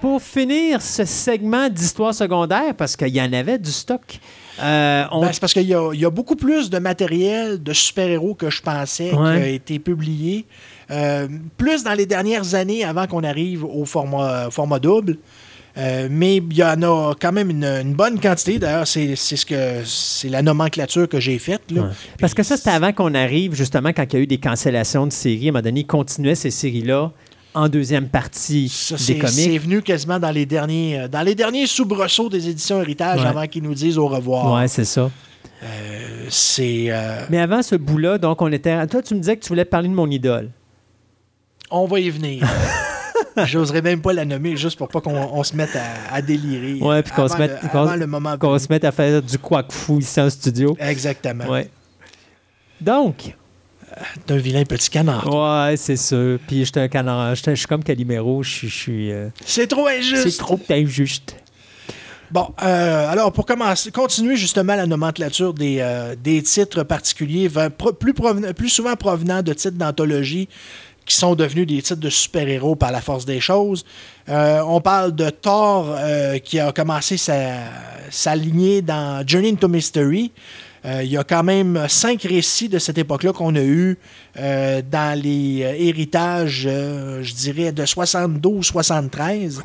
Pour 0.01 0.23
finir 0.23 0.81
ce 0.81 1.05
segment 1.05 1.69
d'histoire 1.69 2.15
secondaire, 2.15 2.75
parce 2.77 2.97
qu'il 2.97 3.15
y 3.15 3.21
en 3.21 3.33
avait 3.33 3.59
du 3.59 3.71
stock. 3.71 4.19
Euh, 4.63 5.05
ben, 5.11 5.29
c'est 5.33 5.41
parce 5.41 5.53
qu'il 5.53 5.69
y, 5.69 5.75
a 5.75 6.11
beaucoup 6.11 6.37
plus 6.37 6.71
de 6.71 6.79
matériel 6.79 7.63
de 7.63 7.73
super-héros 7.73 8.35
que 8.35 8.51
je 8.51 8.63
pensais 8.63 9.11
qui 9.11 9.17
a 9.17 9.47
été 9.47 9.79
publié. 9.79 10.47
Euh, 10.91 11.29
plus 11.57 11.85
dans 11.85 11.95
les 11.95 12.07
dernières 12.07 12.55
années 12.55 12.85
avant 12.85 13.07
qu'on 13.07 13.23
arrive 13.23 13.65
au 13.65 13.85
format, 13.85 14.51
format 14.51 14.79
double. 14.79 15.19
Euh, 15.79 16.09
mais 16.11 16.39
il 16.39 16.53
y 16.53 16.65
en 16.65 16.83
a 16.83 17.15
quand 17.19 17.33
même 17.33 17.51
une, 17.51 17.95
bonne 17.95 18.19
quantité. 18.19 18.59
D'ailleurs, 18.59 18.87
c'est 18.87 19.15
ce 19.15 19.47
que 19.47 19.83
c'est 19.85 20.29
la 20.29 20.43
nomenclature 20.43 21.09
que 21.09 21.21
j'ai 21.21 21.39
faite. 21.39 21.63
Parce 22.19 22.35
que 22.35 22.43
ça, 22.43 22.57
c'était 22.57 22.71
avant 22.71 22.93
qu'on 22.93 23.15
arrive, 23.15 23.55
justement, 23.55 23.91
quand 23.91 24.05
il 24.13 24.17
y 24.17 24.17
a 24.17 24.23
eu 24.23 24.27
des 24.27 24.39
cancellations 24.39 25.07
de 25.07 25.13
séries. 25.13 25.47
À 25.47 25.51
un 25.51 25.53
moment 25.53 25.63
donné, 25.63 25.81
ils 25.81 25.87
continuaient 25.87 26.35
ces 26.35 26.51
séries-là 26.51 27.13
en 27.55 27.69
deuxième 27.69 28.09
partie 28.09 28.73
des 29.07 29.19
comics. 29.19 29.29
C'est 29.29 29.59
venu 29.59 29.83
quasiment 29.83 30.19
dans 30.19 30.31
les 30.31 30.47
derniers, 30.47 31.01
euh, 31.01 31.09
dans 31.09 31.23
les 31.23 31.35
derniers 31.35 31.67
soubresauts 31.67 32.29
des 32.29 32.49
éditions 32.49 32.81
Héritage 32.81 33.25
avant 33.25 33.47
qu'ils 33.47 33.63
nous 33.63 33.75
disent 33.75 33.99
au 33.99 34.09
revoir. 34.09 34.55
Ouais, 34.55 34.69
c'est 34.69 34.85
ça. 34.85 35.11
Euh, 35.63 36.27
c'est. 36.29 36.87
Euh, 36.89 37.25
Mais 37.29 37.41
avant 37.41 37.63
ce 37.63 37.77
bout-là, 37.77 38.19
donc 38.19 38.41
on 38.41 38.51
était. 38.53 38.87
Toi, 38.87 39.03
tu 39.03 39.15
me 39.15 39.21
disais 39.21 39.37
que 39.37 39.43
tu 39.43 39.49
voulais 39.49 39.65
parler 39.65 39.89
de 39.89 39.95
mon 39.95 40.09
idole. 40.11 40.51
On 41.71 41.87
va 41.87 42.01
y 42.01 42.11
venir. 42.11 42.47
J'oserais 43.45 43.83
même 43.83 44.01
pas 44.01 44.13
la 44.13 44.25
nommer 44.25 44.57
juste 44.57 44.77
pour 44.77 44.89
pas 44.89 45.01
qu'on 45.01 45.45
se 45.45 45.55
mette 45.55 45.77
à, 46.11 46.21
délirer. 46.21 46.81
Ouais, 46.83 47.03
puis 47.03 47.13
qu'on 47.13 47.29
se 47.29 47.37
mette, 47.37 47.59
qu'on 48.41 48.59
se 48.59 48.67
mette 48.69 48.85
à 48.85 48.93
faire 48.93 49.23
du 49.23 49.39
quack 49.39 49.71
fou 49.71 49.99
ici 50.01 50.21
en 50.21 50.29
studio. 50.29 50.77
Exactement. 50.81 51.47
Ouais. 51.47 51.71
Donc, 52.81 53.37
d'un 54.27 54.37
vilain 54.37 54.65
petit 54.65 54.91
canard. 54.91 55.27
Ouais, 55.27 55.77
c'est 55.77 55.97
ça. 55.97 56.17
Puis 56.47 56.65
j'étais 56.65 56.81
un 56.81 56.89
canard. 56.89 57.35
Je 57.35 57.55
suis 57.55 57.67
comme 57.67 57.83
Calimero. 57.83 58.43
Je 58.43 58.67
suis. 58.67 59.11
Euh, 59.11 59.29
c'est 59.45 59.67
trop 59.67 59.87
injuste. 59.87 60.29
C'est 60.29 60.39
trop 60.39 60.61
injuste. 60.71 61.37
Bon, 62.31 62.49
euh, 62.63 63.11
alors 63.11 63.33
pour 63.33 63.45
commencer, 63.45 63.91
continuer 63.91 64.37
justement 64.37 64.77
la 64.77 64.87
nomenclature 64.87 65.53
des, 65.53 65.79
euh, 65.81 66.15
des 66.15 66.41
titres 66.43 66.85
particuliers, 66.85 67.51
plus, 67.99 68.15
plus 68.55 68.69
souvent 68.69 68.95
provenant 68.95 69.43
de 69.43 69.53
titres 69.53 69.77
d'anthologie 69.77 70.49
qui 71.05 71.17
sont 71.17 71.35
devenus 71.35 71.67
des 71.67 71.83
titres 71.83 72.01
de 72.01 72.09
super-héros 72.09 72.77
par 72.77 72.93
la 72.93 73.01
force 73.01 73.25
des 73.25 73.41
choses. 73.41 73.85
on 74.29 74.81
parle 74.81 75.13
de 75.13 75.29
Thor 75.29 75.99
qui 76.45 76.61
a 76.61 76.71
commencé 76.71 77.17
sa, 77.17 77.55
sa 78.11 78.37
lignée 78.37 78.81
dans 78.81 79.27
Journey 79.27 79.51
into 79.51 79.67
Mystery. 79.67 80.31
Euh, 80.85 81.03
il 81.03 81.11
y 81.11 81.17
a 81.19 81.25
quand 81.25 81.43
même 81.43 81.87
cinq 81.89 82.23
récits 82.23 82.69
de 82.69 82.79
cette 82.79 82.99
époque-là 82.99 83.33
qu'on 83.33 83.55
a 83.55 83.63
eu 83.63 83.99
euh, 84.39 84.81
dans 84.89 85.19
les 85.21 85.63
euh, 85.63 85.75
héritages, 85.77 86.63
je 86.63 87.35
dirais, 87.35 87.73
de 87.73 87.85
72-73. 87.85 89.61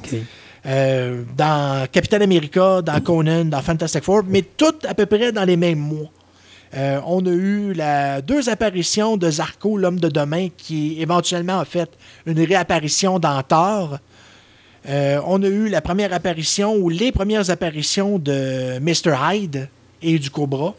dans 1.38 1.88
Captain 1.92 2.22
America, 2.22 2.82
dans 2.82 3.00
Conan, 3.00 3.46
dans 3.46 3.62
Fantastic 3.62 4.04
Four, 4.04 4.24
mais 4.28 4.42
toutes 4.42 4.86
à 4.86 4.94
peu 4.94 5.06
près 5.06 5.32
dans 5.32 5.46
les 5.46 5.58
mêmes 5.58 5.80
mois. 5.80 6.10
on 7.06 7.26
a 7.26 7.30
eu 7.30 7.74
la, 7.74 8.22
deux 8.22 8.50
apparitions 8.50 9.16
de 9.16 9.30
Zarko, 9.30 9.78
l'homme 9.78 10.00
de 10.00 10.10
demain, 10.10 10.50
qui 10.58 11.00
éventuellement 11.00 11.60
a 11.60 11.66
fait 11.66 11.90
une 12.26 12.42
réapparition 12.42 13.20
dans 13.20 13.42
Thor. 13.44 14.00
on 14.86 15.44
a 15.44 15.48
eu 15.48 15.70
la 15.70 15.82
première 15.82 16.12
apparition 16.12 16.76
ou 16.76 16.90
les 16.90 17.12
premières 17.14 17.52
apparitions 17.52 18.18
de 18.18 18.80
Mr. 18.80 19.16
Hyde, 19.22 19.70
et 20.02 20.20
du 20.20 20.30
Cobra. 20.30 20.76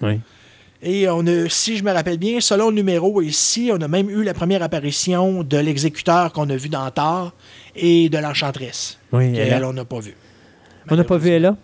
Et 0.83 1.09
on 1.09 1.27
a, 1.27 1.49
si 1.49 1.77
je 1.77 1.83
me 1.83 1.91
rappelle 1.91 2.19
bien, 2.19 2.41
selon 2.41 2.69
le 2.69 2.77
numéro 2.77 3.23
ici, 3.23 3.71
on 3.73 3.81
a 3.81 3.89
même 3.89 4.11
eu 4.11 4.23
la 4.23 4.35
première 4.35 4.63
apparition 4.63 5.43
de 5.43 5.57
l'exécuteur 5.57 6.33
qu'on 6.33 6.49
a 6.51 6.57
vu 6.57 6.69
dans 6.69 6.89
Thor 6.91 7.33
et 7.75 8.09
de 8.09 8.19
l'enchantresse. 8.19 8.99
Oui, 9.13 9.37
elle, 9.37 9.65
on 9.65 9.73
n'a 9.73 9.85
pas 9.85 10.01
vu. 10.01 10.15
On 10.91 10.97
n'a 10.97 11.05
pas 11.05 11.19
vu 11.19 11.31
Ella? 11.31 11.57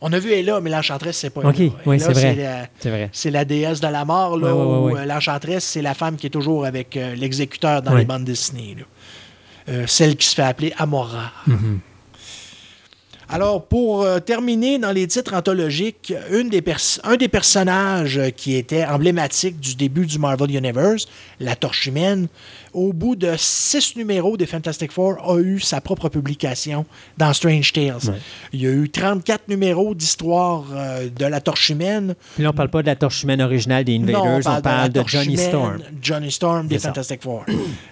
On 0.00 0.12
a 0.12 0.18
vu 0.18 0.32
Ella, 0.32 0.60
mais 0.60 0.68
l'enchantresse, 0.68 1.16
c'est 1.16 1.30
pas 1.30 1.40
OK, 1.40 1.62
oui, 1.86 1.98
c'est 1.98 2.12
vrai. 2.12 2.70
C'est 3.12 3.30
la, 3.30 3.44
déesse 3.46 3.80
de 3.80 3.88
la 3.88 4.04
mort, 4.04 4.36
là, 4.36 4.48
euh, 4.48 5.06
l'enchantresse, 5.06 5.64
c'est 5.64 5.82
la 5.82 5.94
femme 5.94 6.16
qui 6.16 6.26
est 6.26 6.30
toujours 6.30 6.66
avec 6.66 6.96
euh, 6.96 7.14
l'exécuteur 7.14 7.80
dans 7.80 7.94
les 7.94 8.04
bandes 8.04 8.24
dessinées. 8.24 8.76
Euh, 9.70 9.86
celle 9.86 10.16
qui 10.16 10.26
se 10.26 10.34
fait 10.34 10.42
appeler 10.42 10.74
Amora. 10.76 11.32
Mm-hmm. 11.48 11.78
Alors, 13.28 13.66
pour 13.66 14.02
euh, 14.02 14.18
terminer 14.20 14.78
dans 14.78 14.92
les 14.92 15.06
titres 15.06 15.34
anthologiques, 15.34 16.12
une 16.30 16.48
des 16.48 16.62
un 17.04 17.16
des 17.16 17.28
personnages 17.28 18.20
qui 18.36 18.54
était 18.54 18.84
emblématique 18.84 19.60
du 19.60 19.74
début 19.74 20.06
du 20.06 20.18
Marvel 20.18 20.54
Universe, 20.54 21.06
la 21.40 21.56
Torche 21.56 21.86
humaine, 21.86 22.28
au 22.72 22.92
bout 22.92 23.16
de 23.16 23.34
six 23.36 23.96
numéros 23.96 24.36
des 24.36 24.46
Fantastic 24.46 24.92
Four, 24.92 25.18
a 25.30 25.38
eu 25.38 25.60
sa 25.60 25.80
propre 25.80 26.08
publication 26.08 26.84
dans 27.16 27.32
Strange 27.32 27.72
Tales. 27.72 28.14
Il 28.52 28.60
y 28.60 28.66
a 28.66 28.70
eu 28.70 28.90
34 28.90 29.48
numéros 29.48 29.94
d'histoire 29.94 30.64
euh, 30.74 31.08
de 31.08 31.24
la 31.24 31.40
Torche 31.40 31.70
humaine. 31.70 32.14
Puis 32.34 32.42
là, 32.42 32.50
on 32.50 32.52
parle 32.52 32.70
pas 32.70 32.82
de 32.82 32.86
la 32.86 32.96
Torche 32.96 33.22
humaine 33.22 33.40
originale 33.40 33.84
des 33.84 33.96
Invaders, 33.96 34.40
on 34.46 34.60
parle, 34.60 34.90
de, 34.90 35.02
Johnny 35.06 35.36
Storm. 35.36 35.78
Johnny 36.02 36.30
Storm 36.30 36.66
des 36.66 36.78
Fantastic 36.78 37.22
Four. 37.22 37.44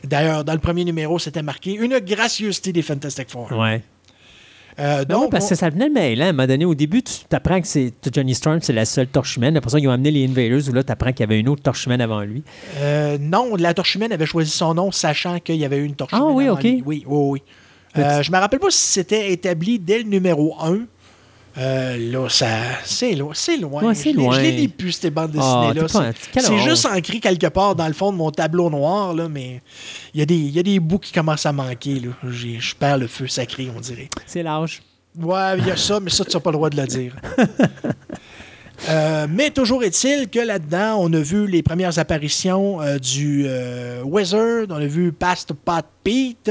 D'ailleurs, 0.04 0.44
dans 0.44 0.54
le 0.54 0.58
premier 0.58 0.84
numéro, 0.84 1.18
c'était 1.18 1.42
marqué 1.42 1.74
une 1.74 1.98
gracieuseté 2.00 2.72
des 2.72 2.82
Fantastic 2.82 3.30
Four. 3.30 3.52
Ouais. 3.52 3.82
Euh, 4.78 5.04
ben 5.04 5.16
donc, 5.16 5.30
parce 5.30 5.48
que 5.48 5.54
ça 5.54 5.70
venait 5.70 5.88
le 5.88 5.92
mail. 5.92 6.22
Hein. 6.22 6.26
À 6.26 6.28
un 6.30 6.32
moment 6.32 6.46
donné, 6.46 6.64
au 6.64 6.74
début, 6.74 7.02
tu 7.02 7.24
apprends 7.30 7.60
que 7.60 7.66
c'est 7.66 7.92
Johnny 8.12 8.34
Storm, 8.34 8.60
c'est 8.62 8.72
la 8.72 8.84
seule 8.84 9.06
torche 9.06 9.36
humaine. 9.36 9.56
Après 9.56 9.70
ça, 9.70 9.78
ils 9.78 9.88
ont 9.88 9.92
amené 9.92 10.10
les 10.10 10.24
Invaders 10.24 10.68
où 10.68 10.72
là, 10.72 10.82
tu 10.82 10.92
apprends 10.92 11.10
qu'il 11.12 11.20
y 11.20 11.22
avait 11.24 11.38
une 11.38 11.48
autre 11.48 11.62
torche 11.62 11.86
humaine 11.86 12.00
avant 12.00 12.22
lui. 12.22 12.42
Euh, 12.78 13.18
non, 13.20 13.56
la 13.56 13.74
torche 13.74 13.94
humaine 13.94 14.12
avait 14.12 14.26
choisi 14.26 14.50
son 14.50 14.74
nom, 14.74 14.90
sachant 14.90 15.38
qu'il 15.40 15.56
y 15.56 15.64
avait 15.64 15.78
eu 15.78 15.84
une 15.84 15.94
torche 15.94 16.12
ah, 16.14 16.18
humaine. 16.18 16.34
oui, 16.34 16.44
avant 16.46 16.56
OK. 16.56 16.62
Lui. 16.62 16.82
Oui, 16.84 17.04
oui, 17.06 17.30
oui. 17.30 17.42
Euh, 17.98 18.22
je 18.22 18.32
me 18.32 18.38
rappelle 18.38 18.60
pas 18.60 18.70
si 18.70 18.80
c'était 18.80 19.32
établi 19.32 19.78
dès 19.78 19.98
le 19.98 20.04
numéro 20.04 20.56
1. 20.60 20.80
Euh, 21.58 21.96
là, 22.12 22.28
ça, 22.30 22.46
c'est 22.84 23.14
loin. 23.14 23.32
C'est 23.34 23.56
loin. 23.58 23.82
Ouais, 23.82 23.94
je, 23.94 24.10
loin. 24.16 24.36
je 24.36 24.40
les 24.40 24.52
lis 24.52 24.68
plus, 24.68 24.92
ces 24.92 25.10
bandes 25.10 25.32
Ah, 25.38 25.70
dessinées-là. 25.74 26.12
c'est 26.40 26.58
juste 26.58 26.86
ancré 26.86 27.20
quelque 27.20 27.48
part 27.48 27.74
dans 27.74 27.86
le 27.86 27.92
fond 27.92 28.10
de 28.10 28.16
mon 28.16 28.30
tableau 28.30 28.70
noir, 28.70 29.12
là, 29.14 29.28
mais 29.28 29.60
il 30.14 30.20
y, 30.20 30.22
a 30.22 30.26
des- 30.26 30.34
y 30.36 30.58
a 30.58 30.62
des 30.62 30.80
bouts 30.80 30.98
qui 30.98 31.12
commencent 31.12 31.44
à 31.46 31.52
manquer. 31.52 32.00
là. 32.00 32.10
J'ai- 32.30 32.58
Je 32.58 32.74
perds 32.74 32.98
le 32.98 33.06
feu 33.06 33.26
sacré, 33.28 33.68
on 33.76 33.80
dirait. 33.80 34.08
C'est 34.26 34.42
l'âge. 34.42 34.80
Ouais, 35.20 35.58
il 35.58 35.66
y 35.66 35.70
a 35.70 35.76
ça, 35.76 36.00
mais 36.00 36.08
ça, 36.08 36.24
tu 36.24 36.34
n'as 36.34 36.40
pas 36.40 36.50
le 36.50 36.56
droit 36.56 36.70
de 36.70 36.80
le 36.80 36.86
dire. 36.86 37.14
Euh, 38.88 39.26
mais 39.30 39.50
toujours 39.50 39.84
est-il 39.84 40.28
que 40.28 40.40
là-dedans, 40.40 40.96
on 40.98 41.12
a 41.12 41.20
vu 41.20 41.46
les 41.46 41.62
premières 41.62 42.00
apparitions 42.00 42.80
euh, 42.82 42.98
du 42.98 43.44
euh, 43.46 44.02
Wizard, 44.02 44.66
on 44.70 44.74
a 44.74 44.86
vu 44.86 45.12
Past 45.12 45.52
Pot 45.52 45.84
Pete, 46.02 46.50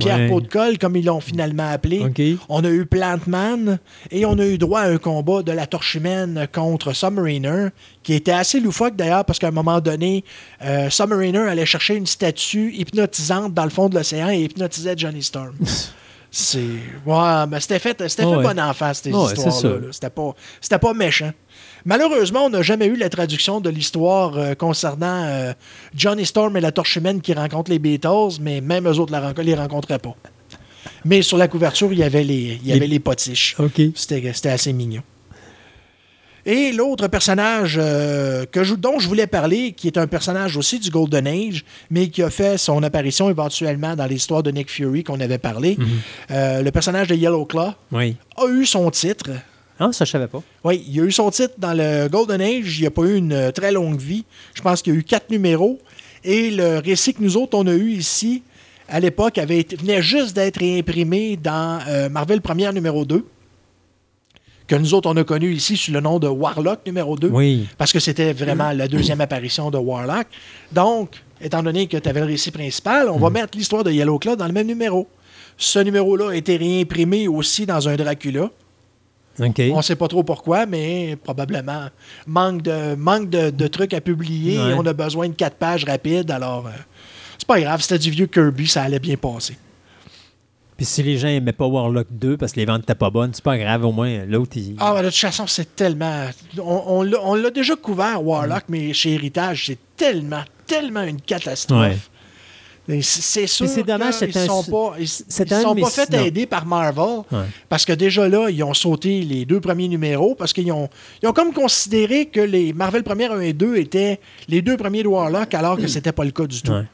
Pierre 0.00 0.18
Ouais. 0.18 0.28
Pot 0.28 0.40
de 0.40 0.48
Colle, 0.48 0.78
comme 0.78 0.96
ils 0.96 1.04
l'ont 1.04 1.20
finalement 1.20 1.70
appelé. 1.70 2.00
On 2.48 2.64
a 2.64 2.68
eu 2.68 2.84
Plantman 2.86 3.78
et 4.10 4.26
on 4.26 4.38
a 4.38 4.44
eu 4.44 4.58
droit 4.58 4.80
à 4.80 4.88
un 4.88 4.98
combat 4.98 5.42
de 5.42 5.52
la 5.52 5.66
torche 5.66 5.94
humaine 5.94 6.48
contre 6.52 6.92
Submariner, 6.92 7.68
qui 8.02 8.14
était 8.14 8.32
assez 8.32 8.58
loufoque 8.60 8.96
d'ailleurs, 8.96 9.24
parce 9.24 9.38
qu'à 9.38 9.48
un 9.48 9.52
moment 9.52 9.80
donné, 9.80 10.24
euh, 10.64 10.90
Submariner 10.90 11.38
allait 11.38 11.66
chercher 11.66 11.94
une 11.94 12.06
statue 12.06 12.72
hypnotisante 12.74 13.54
dans 13.54 13.64
le 13.64 13.70
fond 13.70 13.88
de 13.88 13.94
l'océan 13.94 14.30
et 14.30 14.40
hypnotisait 14.40 14.94
Johnny 14.96 15.22
Storm. 15.22 15.54
C'est. 16.32 16.60
Ouais, 17.04 17.46
mais 17.50 17.58
c'était 17.58 17.80
fait, 17.80 17.96
c'était 18.08 18.22
fait 18.22 18.42
bon 18.42 18.60
enfant, 18.60 18.92
ces 18.94 19.10
histoires-là. 19.10 19.88
C'était 19.90 20.10
pas, 20.10 20.34
c'était 20.60 20.78
pas 20.78 20.94
méchant. 20.94 21.32
Malheureusement, 21.84 22.44
on 22.46 22.50
n'a 22.50 22.62
jamais 22.62 22.86
eu 22.86 22.96
la 22.96 23.08
traduction 23.08 23.60
de 23.60 23.70
l'histoire 23.70 24.36
euh, 24.36 24.54
concernant 24.54 25.24
euh, 25.24 25.52
Johnny 25.94 26.26
Storm 26.26 26.56
et 26.56 26.60
la 26.60 26.72
torche 26.72 26.96
humaine 26.96 27.20
qui 27.20 27.32
rencontrent 27.32 27.70
les 27.70 27.78
Beatles, 27.78 28.38
mais 28.40 28.60
même 28.60 28.86
eux 28.88 28.98
autres 28.98 29.12
ne 29.12 29.42
les 29.42 29.54
rencontraient 29.54 29.98
pas. 29.98 30.14
Mais 31.04 31.22
sur 31.22 31.38
la 31.38 31.48
couverture, 31.48 31.92
il 31.92 31.98
y 31.98 32.02
avait 32.02 32.24
les, 32.24 32.58
il 32.62 32.66
y 32.66 32.70
Les- 32.70 32.72
avait 32.74 32.86
les 32.86 33.00
potiches. 33.00 33.56
C'était 33.94 34.48
assez 34.50 34.72
mignon. 34.72 35.02
Et 36.46 36.72
l'autre 36.72 37.06
personnage 37.08 37.76
euh, 37.78 38.46
que 38.50 38.64
je- 38.64 38.74
dont 38.74 38.98
je 38.98 39.06
voulais 39.06 39.26
parler, 39.26 39.72
qui 39.72 39.86
est 39.88 39.98
un 39.98 40.06
personnage 40.06 40.56
aussi 40.56 40.78
du 40.78 40.88
Golden 40.90 41.26
Age, 41.26 41.64
mais 41.90 42.08
qui 42.08 42.22
a 42.22 42.30
fait 42.30 42.56
son 42.56 42.82
apparition 42.82 43.28
éventuellement 43.28 43.94
dans 43.94 44.06
l'histoire 44.06 44.42
de 44.42 44.50
Nick 44.50 44.70
Fury 44.70 45.04
qu'on 45.04 45.20
avait 45.20 45.36
parlé, 45.38 45.76
euh, 46.30 46.62
le 46.62 46.70
personnage 46.70 47.08
de 47.08 47.14
Yellow 47.14 47.44
Claw 47.44 47.72
Oui. 47.92 48.16
a 48.38 48.46
eu 48.48 48.64
son 48.64 48.90
titre. 48.90 49.30
Ah, 49.82 49.90
ça, 49.92 50.04
je 50.04 50.10
savais 50.10 50.26
pas. 50.28 50.42
Oui, 50.62 50.84
il 50.88 51.00
a 51.00 51.04
eu 51.04 51.10
son 51.10 51.30
titre 51.30 51.54
dans 51.58 51.72
le 51.72 52.08
Golden 52.08 52.40
Age. 52.40 52.78
Il 52.78 52.84
n'a 52.84 52.90
pas 52.90 53.02
eu 53.02 53.16
une 53.16 53.32
euh, 53.32 53.50
très 53.50 53.72
longue 53.72 53.98
vie. 53.98 54.24
Je 54.54 54.60
pense 54.62 54.82
qu'il 54.82 54.92
y 54.92 54.96
a 54.96 54.98
eu 55.00 55.02
quatre 55.02 55.30
numéros. 55.30 55.78
Et 56.22 56.50
le 56.50 56.78
récit 56.84 57.14
que 57.14 57.22
nous 57.22 57.36
autres, 57.38 57.56
on 57.56 57.66
a 57.66 57.72
eu 57.72 57.90
ici, 57.92 58.42
à 58.88 59.00
l'époque, 59.00 59.38
avait 59.38 59.58
été- 59.60 59.76
venait 59.76 60.02
juste 60.02 60.36
d'être 60.36 60.58
réimprimé 60.58 61.36
dans 61.36 61.80
euh, 61.88 62.08
Marvel 62.10 62.42
Première 62.42 62.74
numéro 62.74 63.06
2, 63.06 63.24
que 64.66 64.76
nous 64.76 64.94
autres, 64.94 65.08
on 65.10 65.16
a 65.16 65.24
connu 65.24 65.52
ici 65.52 65.76
sous 65.76 65.92
le 65.92 66.00
nom 66.00 66.18
de 66.18 66.28
Warlock 66.28 66.80
numéro 66.86 67.16
2, 67.16 67.28
Oui. 67.28 67.66
parce 67.78 67.92
que 67.92 67.98
c'était 67.98 68.32
vraiment 68.32 68.70
la 68.72 68.86
deuxième 68.86 69.20
apparition 69.20 69.70
de 69.70 69.78
Warlock. 69.78 70.26
Donc, 70.70 71.14
étant 71.40 71.62
donné 71.62 71.86
que 71.88 71.96
tu 71.96 72.08
avais 72.08 72.20
le 72.20 72.26
récit 72.26 72.50
principal, 72.50 73.08
on 73.08 73.18
va 73.18 73.30
mettre 73.30 73.56
l'histoire 73.56 73.82
de 73.82 73.90
Yellow 73.90 74.18
Claw 74.18 74.36
dans 74.36 74.46
le 74.46 74.52
même 74.52 74.66
numéro. 74.68 75.08
Ce 75.56 75.78
numéro-là 75.78 76.30
a 76.30 76.34
été 76.36 76.56
réimprimé 76.56 77.26
aussi 77.28 77.66
dans 77.66 77.88
un 77.88 77.96
Dracula. 77.96 78.50
On 79.72 79.78
ne 79.78 79.82
sait 79.82 79.96
pas 79.96 80.08
trop 80.08 80.22
pourquoi, 80.22 80.66
mais 80.66 81.16
probablement 81.22 81.86
manque 82.26 82.62
de, 82.62 82.94
manque 82.94 83.30
de, 83.30 83.50
de 83.50 83.66
trucs 83.68 83.94
à 83.94 84.00
publier. 84.00 84.58
Ouais. 84.58 84.70
et 84.70 84.74
On 84.74 84.84
a 84.84 84.92
besoin 84.92 85.28
de 85.28 85.34
quatre 85.34 85.56
pages 85.56 85.84
rapides. 85.84 86.30
Alors, 86.30 86.66
euh, 86.66 86.70
c'est 87.38 87.46
pas 87.46 87.60
grave. 87.60 87.80
C'était 87.80 87.98
du 87.98 88.10
vieux 88.10 88.26
Kirby, 88.26 88.66
ça 88.66 88.82
allait 88.82 88.98
bien 88.98 89.16
passer. 89.16 89.56
Puis 90.76 90.86
si 90.86 91.02
les 91.02 91.18
gens 91.18 91.28
aimaient 91.28 91.52
pas 91.52 91.66
Warlock 91.66 92.06
2 92.10 92.36
parce 92.38 92.52
que 92.52 92.60
les 92.60 92.64
ventes 92.64 92.82
étaient 92.84 92.94
pas 92.94 93.10
bonnes, 93.10 93.32
c'est 93.34 93.44
pas 93.44 93.58
grave, 93.58 93.84
au 93.84 93.92
moins 93.92 94.24
l'autre, 94.24 94.52
il. 94.56 94.76
Ah, 94.78 94.94
ben, 94.94 95.02
de 95.02 95.08
toute 95.10 95.18
façon, 95.18 95.46
c'est 95.46 95.76
tellement. 95.76 96.24
On, 96.58 97.06
on 97.22 97.34
l'a- 97.34 97.50
déjà 97.50 97.76
couvert, 97.76 98.22
Warlock, 98.24 98.64
mais 98.68 98.92
chez 98.94 99.12
Héritage, 99.12 99.66
c'est 99.66 99.78
tellement, 99.96 100.42
tellement 100.66 101.02
une 101.02 101.20
catastrophe. 101.20 101.80
Ouais. 101.80 101.96
C'est 103.02 103.46
sûr 103.46 103.68
c'est 103.68 103.82
dommage, 103.82 104.18
qu'ils 104.18 104.36
un- 104.38 104.46
sont 104.46 104.64
pas, 104.64 104.94
ils, 104.98 105.02
ils 105.04 105.08
sont 105.08 105.74
pas 105.76 105.90
fait 105.90 106.10
non. 106.10 106.24
aider 106.24 106.46
par 106.46 106.66
Marvel 106.66 107.22
Ouais. 107.30 107.44
parce 107.68 107.84
que 107.84 107.92
déjà 107.92 108.28
là, 108.28 108.48
ils 108.50 108.62
ont 108.64 108.74
sauté 108.74 109.22
les 109.22 109.44
deux 109.44 109.60
premiers 109.60 109.88
numéros 109.88 110.34
parce 110.34 110.52
qu'ils 110.52 110.70
ont, 110.72 110.88
ils 111.22 111.28
ont 111.28 111.32
comme 111.32 111.52
considéré 111.52 112.26
que 112.26 112.40
les 112.40 112.72
Marvel 112.72 113.02
première 113.02 113.32
1 113.32 113.40
et 113.40 113.52
2 113.52 113.76
étaient 113.76 114.18
les 114.48 114.62
deux 114.62 114.76
premiers 114.76 115.02
de 115.02 115.08
Warlock 115.08 115.52
alors 115.54 115.76
que 115.76 115.86
c'était 115.86 116.12
pas 116.12 116.24
le 116.24 116.30
cas 116.32 116.46
du 116.46 116.60
tout. 116.62 116.72
Ouais. 116.72 116.84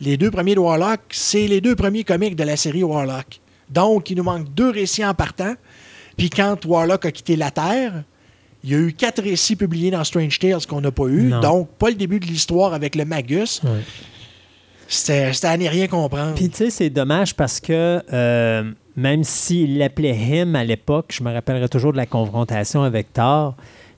Les 0.00 0.16
deux 0.16 0.30
premiers 0.30 0.54
de 0.54 0.60
Warlock, 0.60 1.00
c'est 1.10 1.46
les 1.48 1.60
deux 1.60 1.74
premiers 1.74 2.04
comics 2.04 2.36
de 2.36 2.44
la 2.44 2.56
série 2.56 2.82
Warlock. 2.84 3.40
Donc, 3.68 4.10
il 4.10 4.16
nous 4.16 4.22
manque 4.22 4.52
deux 4.54 4.70
récits 4.70 5.04
en 5.04 5.12
partant. 5.14 5.54
Puis 6.16 6.30
quand 6.30 6.64
Warlock 6.64 7.04
a 7.04 7.10
quitté 7.12 7.36
la 7.36 7.50
Terre, 7.50 8.04
il 8.64 8.70
y 8.70 8.74
a 8.74 8.78
eu 8.78 8.92
quatre 8.92 9.22
récits 9.22 9.56
publiés 9.56 9.90
dans 9.90 10.02
Strange 10.04 10.38
Tales 10.38 10.64
qu'on 10.68 10.80
n'a 10.80 10.90
pas 10.90 11.06
eu. 11.06 11.24
Non. 11.24 11.40
Donc, 11.40 11.68
pas 11.78 11.88
le 11.90 11.94
début 11.96 12.18
de 12.20 12.26
l'histoire 12.26 12.74
avec 12.74 12.94
le 12.94 13.04
Magus. 13.04 13.60
Ouais. 13.64 13.70
C'était 14.88 15.46
à 15.46 15.56
n'y 15.56 15.68
rien 15.68 15.86
comprendre. 15.86 16.34
Puis 16.34 16.48
tu 16.48 16.56
sais, 16.56 16.70
c'est 16.70 16.90
dommage 16.90 17.34
parce 17.34 17.60
que 17.60 18.02
euh, 18.12 18.70
même 18.96 19.22
s'il 19.22 19.78
l'appelait 19.78 20.16
Him 20.16 20.56
à 20.56 20.64
l'époque, 20.64 21.12
je 21.16 21.22
me 21.22 21.32
rappellerai 21.32 21.68
toujours 21.68 21.92
de 21.92 21.98
la 21.98 22.06
confrontation 22.06 22.82
avec 22.82 23.12
Thor. 23.12 23.54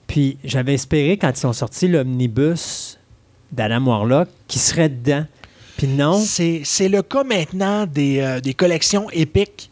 Puis 0.08 0.36
j'avais 0.42 0.74
espéré 0.74 1.16
quand 1.16 1.30
ils 1.40 1.46
ont 1.46 1.52
sorti 1.52 1.86
l'omnibus 1.86 2.98
d'Adam 3.52 3.86
Warlock 3.86 4.28
qu'il 4.48 4.60
serait 4.60 4.88
dedans. 4.88 5.24
Puis 5.76 5.86
non. 5.86 6.20
C'est 6.20 6.88
le 6.88 7.02
cas 7.02 7.22
maintenant 7.22 7.86
des, 7.86 8.18
euh, 8.20 8.40
des 8.40 8.54
collections 8.54 9.08
épiques. 9.10 9.70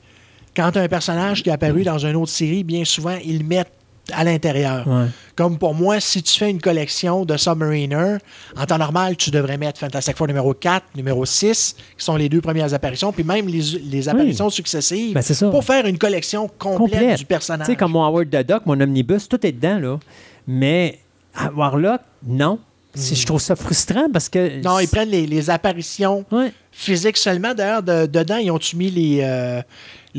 Quand 0.56 0.76
un 0.76 0.88
personnage 0.88 1.42
qui 1.42 1.50
est 1.50 1.52
apparu 1.52 1.82
dans 1.82 1.98
une 1.98 2.16
autre 2.16 2.32
série, 2.32 2.64
bien 2.64 2.84
souvent, 2.84 3.16
ils 3.24 3.44
mettent 3.44 3.77
à 4.12 4.24
l'intérieur. 4.24 4.86
Ouais. 4.88 5.06
Comme 5.36 5.58
pour 5.58 5.74
moi, 5.74 6.00
si 6.00 6.22
tu 6.22 6.38
fais 6.38 6.50
une 6.50 6.60
collection 6.60 7.24
de 7.24 7.36
Submariner, 7.36 8.16
en 8.56 8.64
temps 8.66 8.78
normal, 8.78 9.16
tu 9.16 9.30
devrais 9.30 9.56
mettre 9.58 9.78
Fantastic 9.80 10.16
Four 10.16 10.26
numéro 10.26 10.52
4, 10.54 10.86
numéro 10.96 11.24
6, 11.24 11.76
qui 11.96 12.04
sont 12.04 12.16
les 12.16 12.28
deux 12.28 12.40
premières 12.40 12.72
apparitions, 12.74 13.12
puis 13.12 13.24
même 13.24 13.46
les, 13.46 13.60
les 13.84 14.08
apparitions 14.08 14.50
successives, 14.50 15.14
Ben, 15.14 15.22
ça. 15.22 15.50
pour 15.50 15.64
faire 15.64 15.86
une 15.86 15.98
collection 15.98 16.48
complète, 16.58 16.78
Complète. 17.00 17.18
du 17.18 17.24
personnage. 17.24 17.66
Tu 17.66 17.72
sais, 17.72 17.76
comme 17.76 17.92
mon 17.92 18.04
Howard 18.04 18.30
the 18.30 18.46
Duck, 18.46 18.62
mon 18.66 18.80
omnibus, 18.80 19.28
tout 19.28 19.44
est 19.46 19.52
dedans, 19.52 19.78
là. 19.78 19.98
Mais 20.46 20.98
à 21.34 21.50
Warlock, 21.52 22.00
non. 22.26 22.58
Si 22.94 23.14
Je 23.14 23.26
trouve 23.26 23.40
ça 23.40 23.54
frustrant 23.54 24.08
parce 24.12 24.28
que. 24.28 24.60
Non, 24.62 24.80
ils 24.80 24.88
prennent 24.88 25.10
les, 25.10 25.24
les 25.26 25.50
apparitions 25.50 26.24
Ouais. 26.32 26.52
physiques 26.72 27.18
seulement. 27.18 27.54
D'ailleurs, 27.54 27.82
de- 27.82 28.06
dedans, 28.06 28.38
ils 28.38 28.50
ont-tu 28.50 28.74
mis 28.76 28.90
les, 28.90 29.20
euh, 29.22 29.60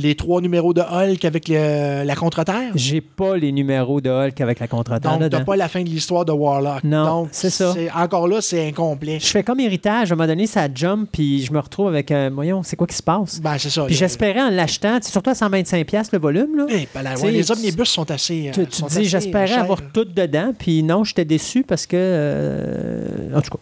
les 0.01 0.15
trois 0.15 0.41
numéros 0.41 0.73
de 0.73 0.81
Hulk 0.81 1.23
avec 1.25 1.47
la 1.49 2.15
contre-terre? 2.15 2.71
J'ai 2.75 3.01
pas 3.01 3.37
les 3.37 3.51
numéros 3.51 4.01
de 4.01 4.09
Hulk 4.09 4.39
avec 4.41 4.59
la 4.59 4.67
contre-attaque 4.67 5.19
Donc, 5.19 5.29
t'as 5.29 5.43
pas 5.43 5.55
la 5.55 5.67
fin 5.67 5.81
de 5.83 5.89
l'histoire 5.89 6.25
de 6.25 6.31
Warlock. 6.31 6.83
Non, 6.83 7.05
Donc, 7.05 7.29
c'est 7.31 7.49
ça. 7.49 7.73
Encore 7.95 8.27
là, 8.27 8.41
c'est 8.41 8.67
incomplet. 8.67 9.19
Je 9.19 9.27
fais 9.27 9.43
comme 9.43 9.59
héritage, 9.59 10.11
à 10.11 10.13
un 10.13 10.17
moment 10.17 10.27
donné, 10.27 10.47
ça 10.47 10.67
jump, 10.73 11.09
puis 11.11 11.43
je 11.43 11.51
me 11.51 11.59
retrouve 11.59 11.87
avec. 11.87 12.11
un 12.11 12.29
voyons, 12.29 12.63
c'est 12.63 12.75
quoi 12.75 12.87
qui 12.87 12.95
se 12.95 13.03
passe? 13.03 13.39
Ben, 13.41 13.57
c'est 13.57 13.69
ça. 13.69 13.85
Puis 13.85 13.95
j'espérais 13.95 14.41
en 14.41 14.49
l'achetant, 14.49 14.99
surtout 15.01 15.29
à 15.31 15.33
125$ 15.33 15.83
piastres, 15.85 16.15
le 16.15 16.21
volume, 16.21 16.55
là. 16.57 16.65
Eh, 16.69 16.87
ben, 16.93 17.01
là, 17.03 17.17
ouais, 17.19 17.31
les 17.31 17.51
omnibus 17.51 17.89
sont 17.89 18.09
assez. 18.11 18.49
euh, 18.49 18.65
Tu, 18.65 18.65
sont 18.71 18.87
dis, 18.87 19.05
j'espérais 19.05 19.53
avoir 19.55 19.79
tout 19.93 20.05
dedans, 20.05 20.53
puis 20.57 20.83
non, 20.83 21.03
j'étais 21.03 21.25
déçu 21.25 21.63
parce 21.63 21.85
que. 21.85 21.97
euh, 21.97 23.35
en 23.35 23.41
tout 23.41 23.51
cas, 23.51 23.57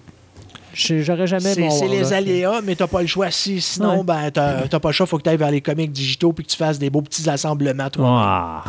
j'aurais 0.77 1.27
jamais 1.27 1.53
C'est 1.53 1.69
c'est 1.71 1.87
les 1.87 2.13
aléas, 2.13 2.61
mais 2.63 2.75
t'as 2.75 2.87
pas 2.87 3.01
le 3.01 3.07
choix. 3.07 3.31
Si, 3.31 3.59
sinon, 3.59 3.97
Ouais. 3.99 4.03
ben, 4.03 4.31
t'as 4.31 4.79
pas 4.79 4.89
le 4.89 4.93
choix. 4.93 5.05
Faut 5.07 5.17
que 5.17 5.23
tu 5.23 5.29
ailles 5.29 5.37
vers 5.37 5.51
les 5.51 5.61
comics 5.61 5.91
digitaux 5.91 6.31
puis 6.33 6.45
que 6.45 6.51
tu 6.51 6.57
fasses 6.57 6.77
des 6.79 6.89
beaux 6.89 7.01
petits 7.01 7.27
assemblements. 7.29 7.89
Toi. 7.89 8.05
Ah, 8.07 8.63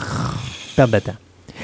perte 0.76 0.90
de 0.90 0.98
temps. 1.00 1.16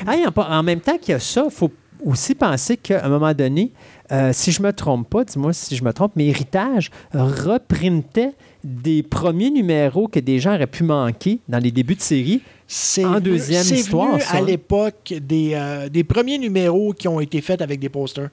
Hey, 0.07 0.25
en, 0.27 0.33
en 0.41 0.63
même 0.63 0.81
temps 0.81 0.99
qu'il 0.99 1.13
y 1.13 1.15
a 1.15 1.21
ça, 1.21 1.45
il 1.47 1.51
faut 1.55 1.71
aussi 2.05 2.35
penser 2.35 2.77
qu'à 2.77 3.05
un 3.05 3.09
moment 3.09 3.33
donné, 3.33 3.71
euh, 4.13 4.31
si 4.35 4.53
je 4.53 4.61
me 4.61 4.73
trompe 4.73 5.09
pas, 5.09 5.25
dis-moi 5.25 5.53
si 5.55 5.75
je 5.77 5.83
me 5.85 5.93
trompe, 5.93 6.13
mais 6.17 6.27
Héritage 6.27 6.91
reprintait 7.15 8.33
des 8.63 9.03
premiers 9.03 9.51
numéros 9.51 10.09
que 10.09 10.21
des 10.21 10.39
gens 10.39 10.55
auraient 10.55 10.67
pu 10.67 10.85
manquer 10.85 11.39
dans 11.49 11.59
les 11.59 11.71
débuts 11.71 11.95
de 11.95 12.01
série. 12.01 12.41
C'est 12.67 13.05
En 13.05 13.15
venu- 13.15 13.23
deuxième 13.23 13.63
c'est 13.63 13.77
histoire, 13.77 14.21
ça, 14.21 14.37
à 14.37 14.39
hein? 14.39 14.45
l'époque 14.47 15.13
des, 15.21 15.53
euh, 15.55 15.89
des 15.89 16.03
premiers 16.05 16.39
numéros 16.39 16.93
qui 16.93 17.09
ont 17.09 17.21
été 17.21 17.41
faits 17.41 17.61
avec 17.63 17.79
des 17.81 17.89
posters. 17.91 18.31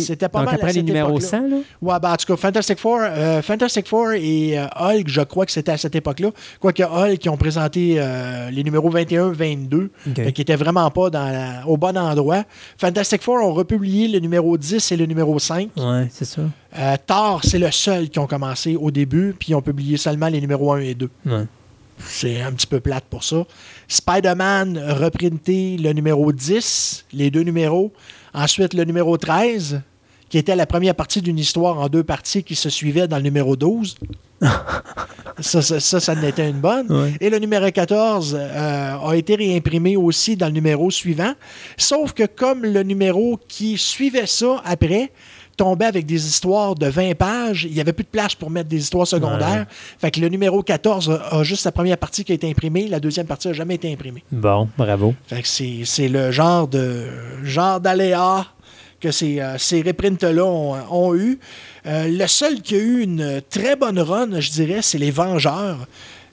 C'était 0.00 0.28
pas 0.28 0.38
Donc 0.40 0.46
mal 0.46 0.54
à 0.54 0.58
après 0.58 0.72
les 0.72 0.82
numéros 0.82 1.18
époque-là. 1.18 1.28
100, 1.28 1.48
là? 1.48 1.56
Ouais, 1.82 2.00
ben, 2.00 2.12
en 2.12 2.16
tout 2.16 2.26
cas, 2.26 2.36
Fantastic 2.36 2.78
Four, 2.78 2.98
euh, 3.02 3.42
Fantastic 3.42 3.86
Four 3.86 4.12
et 4.12 4.58
euh, 4.58 4.66
Hulk, 4.78 5.08
je 5.08 5.20
crois 5.22 5.46
que 5.46 5.52
c'était 5.52 5.72
à 5.72 5.76
cette 5.76 5.94
époque-là. 5.94 6.30
Quoique 6.60 6.82
Hulk, 6.82 7.18
qui 7.18 7.28
ont 7.28 7.36
présenté 7.36 7.96
euh, 7.98 8.50
les 8.50 8.64
numéros 8.64 8.90
21-22, 8.90 9.74
OK. 9.84 10.14
fait 10.16 10.32
qui 10.32 10.40
n'étaient 10.40 10.56
vraiment 10.56 10.90
pas 10.90 11.10
dans 11.10 11.24
la- 11.30 11.66
au 11.66 11.76
bon 11.76 11.96
endroit. 11.98 12.44
Fantastic 12.78 13.22
Four 13.22 13.42
ont 13.44 13.52
republié 13.52 14.08
le 14.08 14.18
numéro 14.20 14.56
10 14.56 14.92
et 14.92 14.96
le 14.96 15.06
numéro 15.06 15.38
5. 15.38 15.68
Ouais, 15.76 16.08
c'est 16.10 16.24
ça. 16.24 16.42
Thor, 17.06 17.40
c'est 17.44 17.58
le 17.58 17.70
seul 17.70 18.08
qui 18.10 18.18
ont 18.18 18.26
commencé 18.26 18.76
au 18.76 18.90
début, 18.90 19.34
puis 19.38 19.50
ils 19.50 19.54
ont 19.54 19.62
publié 19.62 19.96
seulement 19.96 20.28
les 20.28 20.40
numéros 20.40 20.72
1 20.72 20.80
et 20.80 20.94
2. 20.94 21.08
Ouais. 21.26 21.44
C'est 22.00 22.40
un 22.42 22.52
petit 22.52 22.66
peu 22.68 22.78
plate 22.78 23.04
pour 23.10 23.24
ça. 23.24 23.44
Spider-Man 23.88 24.78
a 24.78 24.94
reprinté 24.94 25.76
le 25.78 25.92
numéro 25.92 26.30
10, 26.32 27.06
les 27.12 27.30
deux 27.30 27.42
numéros. 27.42 27.92
Ensuite, 28.34 28.74
le 28.74 28.84
numéro 28.84 29.16
13, 29.16 29.82
qui 30.28 30.38
était 30.38 30.56
la 30.56 30.66
première 30.66 30.94
partie 30.94 31.22
d'une 31.22 31.38
histoire 31.38 31.78
en 31.78 31.88
deux 31.88 32.04
parties 32.04 32.42
qui 32.42 32.54
se 32.54 32.68
suivaient 32.68 33.08
dans 33.08 33.16
le 33.16 33.22
numéro 33.22 33.56
12. 33.56 33.96
ça, 35.40 35.62
ça, 35.62 35.80
ça, 35.80 36.00
ça 36.00 36.14
n'était 36.14 36.48
une 36.48 36.60
bonne. 36.60 37.14
Et 37.20 37.30
le 37.30 37.38
numéro 37.38 37.70
14 37.70 38.36
euh, 38.38 38.96
a 38.98 39.16
été 39.16 39.36
réimprimé 39.36 39.96
aussi 39.96 40.36
dans 40.36 40.46
le 40.46 40.52
numéro 40.52 40.90
suivant. 40.90 41.32
Sauf 41.76 42.12
que 42.12 42.24
comme 42.24 42.62
le 42.62 42.82
numéro 42.82 43.38
qui 43.48 43.78
suivait 43.78 44.26
ça 44.26 44.60
après 44.64 45.10
tombait 45.58 45.84
avec 45.84 46.06
des 46.06 46.26
histoires 46.26 46.74
de 46.74 46.86
20 46.86 47.14
pages, 47.16 47.64
il 47.64 47.74
n'y 47.74 47.80
avait 47.80 47.92
plus 47.92 48.04
de 48.04 48.08
place 48.08 48.34
pour 48.34 48.50
mettre 48.50 48.68
des 48.68 48.78
histoires 48.78 49.06
secondaires. 49.06 49.66
Fait 49.98 50.10
que 50.10 50.20
le 50.20 50.28
numéro 50.28 50.62
14 50.62 51.20
a, 51.30 51.42
juste 51.42 51.64
la 51.64 51.72
première 51.72 51.98
partie 51.98 52.24
qui 52.24 52.32
a 52.32 52.34
été 52.34 52.48
imprimée, 52.48 52.88
la 52.88 53.00
deuxième 53.00 53.26
partie 53.26 53.48
n'a 53.48 53.54
jamais 53.54 53.74
été 53.74 53.92
imprimée. 53.92 54.22
Bon, 54.32 54.68
bravo. 54.78 55.14
Fait 55.26 55.42
que 55.42 55.48
c'est 55.84 56.08
le 56.08 56.30
genre 56.30 56.68
de 56.68 57.04
genre 57.42 57.80
d'aléa 57.80 58.46
que 59.00 59.10
ces, 59.10 59.40
euh, 59.40 59.58
ces 59.58 59.82
reprints-là 59.82 60.44
ont, 60.44 61.14
eu. 61.14 61.38
Euh, 61.86 62.08
le 62.08 62.26
seul 62.26 62.60
qui 62.62 62.74
a 62.74 62.78
eu 62.78 63.02
une 63.02 63.40
très 63.48 63.76
bonne 63.76 63.98
run, 63.98 64.40
je 64.40 64.50
dirais, 64.50 64.80
c'est 64.82 64.98
les 64.98 65.10
Vengeurs. 65.10 65.86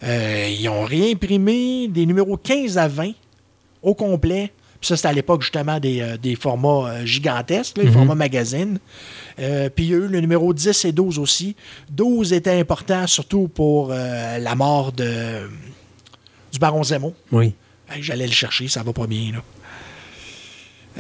Euh, 0.04 0.50
ils 0.50 0.68
ont 0.70 0.84
réimprimé 0.84 1.88
des 1.88 2.06
numéros 2.06 2.38
15 2.38 2.78
à 2.78 2.88
20 2.88 3.12
au 3.82 3.94
complet. 3.94 4.52
Puis 4.86 4.90
ça, 4.90 4.98
c'était 4.98 5.08
à 5.08 5.14
l'époque 5.14 5.42
justement 5.42 5.80
des, 5.80 6.38
formats 6.40 7.04
gigantesques, 7.06 7.80
les 7.80 7.86
mhm. 7.86 7.94
formats 7.94 8.16
magazines. 8.16 8.78
puis 9.38 9.86
il 9.86 9.90
y 9.90 9.94
a 9.94 9.98
eu 9.98 10.08
le 10.08 10.22
numéro 10.22 10.54
10 10.54 10.86
et 10.86 10.92
12 10.92 11.18
aussi. 11.18 11.56
12 11.90 12.34
était 12.34 12.60
important 12.60 13.08
surtout 13.08 13.48
pour 13.48 13.90
la 13.90 14.56
mort 14.56 14.92
de, 14.92 15.50
du 16.54 16.60
baron 16.60 16.84
Zemo. 16.84 17.16
Oui. 17.32 17.56
J'allais 18.00 18.28
le 18.28 18.32
chercher, 18.32 18.68
ça 18.68 18.84
va 18.84 18.94
pas 18.94 19.08
bien. 19.08 19.32
Là. 19.32 19.44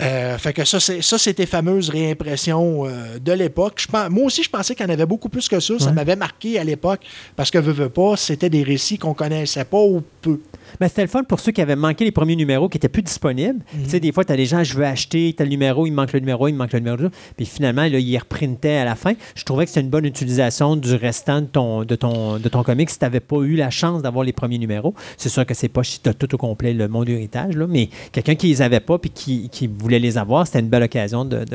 Euh, 0.02 0.38
fait 0.38 0.54
que 0.54 0.66
ça, 0.66 0.80
c'est, 0.80 1.02
ça, 1.02 1.18
fameuses 1.46 1.90
réimpressions 1.90 2.86
euh, 2.86 3.20
de 3.20 3.32
l'époque. 3.32 3.86
moi 4.10 4.26
aussi, 4.26 4.44
je 4.44 4.50
pensais 4.50 4.76
qu'il 4.76 4.86
y 4.86 4.90
en 4.90 4.94
avait 4.94 5.06
beaucoup 5.06 5.30
plus 5.30 5.48
que 5.48 5.60
ça. 5.60 5.80
Ça 5.80 5.92
m'avait 5.92 6.16
marqué 6.16 6.60
à 6.60 6.64
l'époque 6.64 7.02
parce 7.36 7.52
que, 7.52 7.58
veux, 7.58 7.72
veux 7.72 7.90
pas, 7.90 8.16
c'était 8.18 8.50
des 8.50 8.64
récits 8.64 8.98
qu'on 8.98 9.14
connaissait 9.14 9.66
pas 9.66 9.82
ou 9.82 10.04
peu. 10.22 10.40
Mais 10.80 10.90
c'était 10.90 11.04
le 11.04 11.08
fun 11.08 11.24
pour 11.24 11.40
ceux 11.40 11.52
qui 11.52 11.62
avaient 11.62 11.76
manqué 11.76 12.04
les 12.04 12.12
premiers 12.12 12.36
numéros 12.36 12.70
qui 12.70 12.78
étaient 12.78 12.90
plus 12.90 13.02
disponibles. 13.02 13.60
Mhm. 13.74 13.84
Tu 13.84 13.90
sais, 13.90 14.00
des 14.00 14.12
fois, 14.12 14.26
tu 14.26 14.34
as 14.34 14.38
des 14.38 14.46
gens, 14.46 14.64
je 14.64 14.76
veux 14.76 14.86
acheter 14.86 15.34
tel 15.38 15.50
numéro, 15.50 15.86
il 15.86 15.92
manque 15.92 16.14
le 16.14 16.20
numéro, 16.20 16.48
il 16.48 16.54
manque 16.54 16.74
le 16.74 16.80
numéro. 16.80 17.10
Puis 17.38 17.46
finalement, 17.46 17.84
là, 17.84 18.00
ils 18.00 18.18
reprintaient 18.18 18.78
à 18.78 18.86
la 18.86 18.96
fin. 18.96 19.14
Je 19.36 19.44
trouvais 19.44 19.66
que 19.66 19.70
c'était 19.70 19.82
une 19.82 19.90
bonne 19.90 20.06
utilisation 20.06 20.76
du 20.76 20.96
restant 20.96 21.42
de 21.42 21.48
ton, 21.48 21.84
de 21.84 21.96
ton, 21.96 22.38
de 22.38 22.50
ton 22.50 22.64
comic 22.64 22.90
si 22.90 23.00
tu 23.00 23.06
n'avais 23.06 23.20
pas 23.20 23.38
eu 23.38 23.56
la 23.56 23.70
chance 23.70 24.02
d'avoir 24.02 24.26
les 24.26 24.34
premiers 24.34 24.58
numéros. 24.58 24.94
C'est 25.18 25.30
sûr 25.30 25.46
que 25.46 25.54
c'est 25.54 25.70
pas 25.70 25.84
si 25.84 26.02
tu 26.02 26.10
as 26.10 26.14
tout 26.14 26.34
au 26.34 26.38
complet 26.38 26.74
le 26.74 26.88
monde 26.88 27.10
héritage, 27.10 27.56
là, 27.56 27.68
mais 27.68 27.90
quelqu'un 28.12 28.36
qui 28.36 28.48
les 28.48 28.62
avait 28.62 28.80
pas 28.80 28.98
puis 28.98 29.10
qui, 29.10 29.50
qui 29.50 29.68
voulait 29.86 30.00
les 30.00 30.18
avoir, 30.18 30.46
c'était 30.46 30.60
une 30.60 30.70
belle 30.70 30.84
occasion 30.84 31.24
de. 31.26 31.46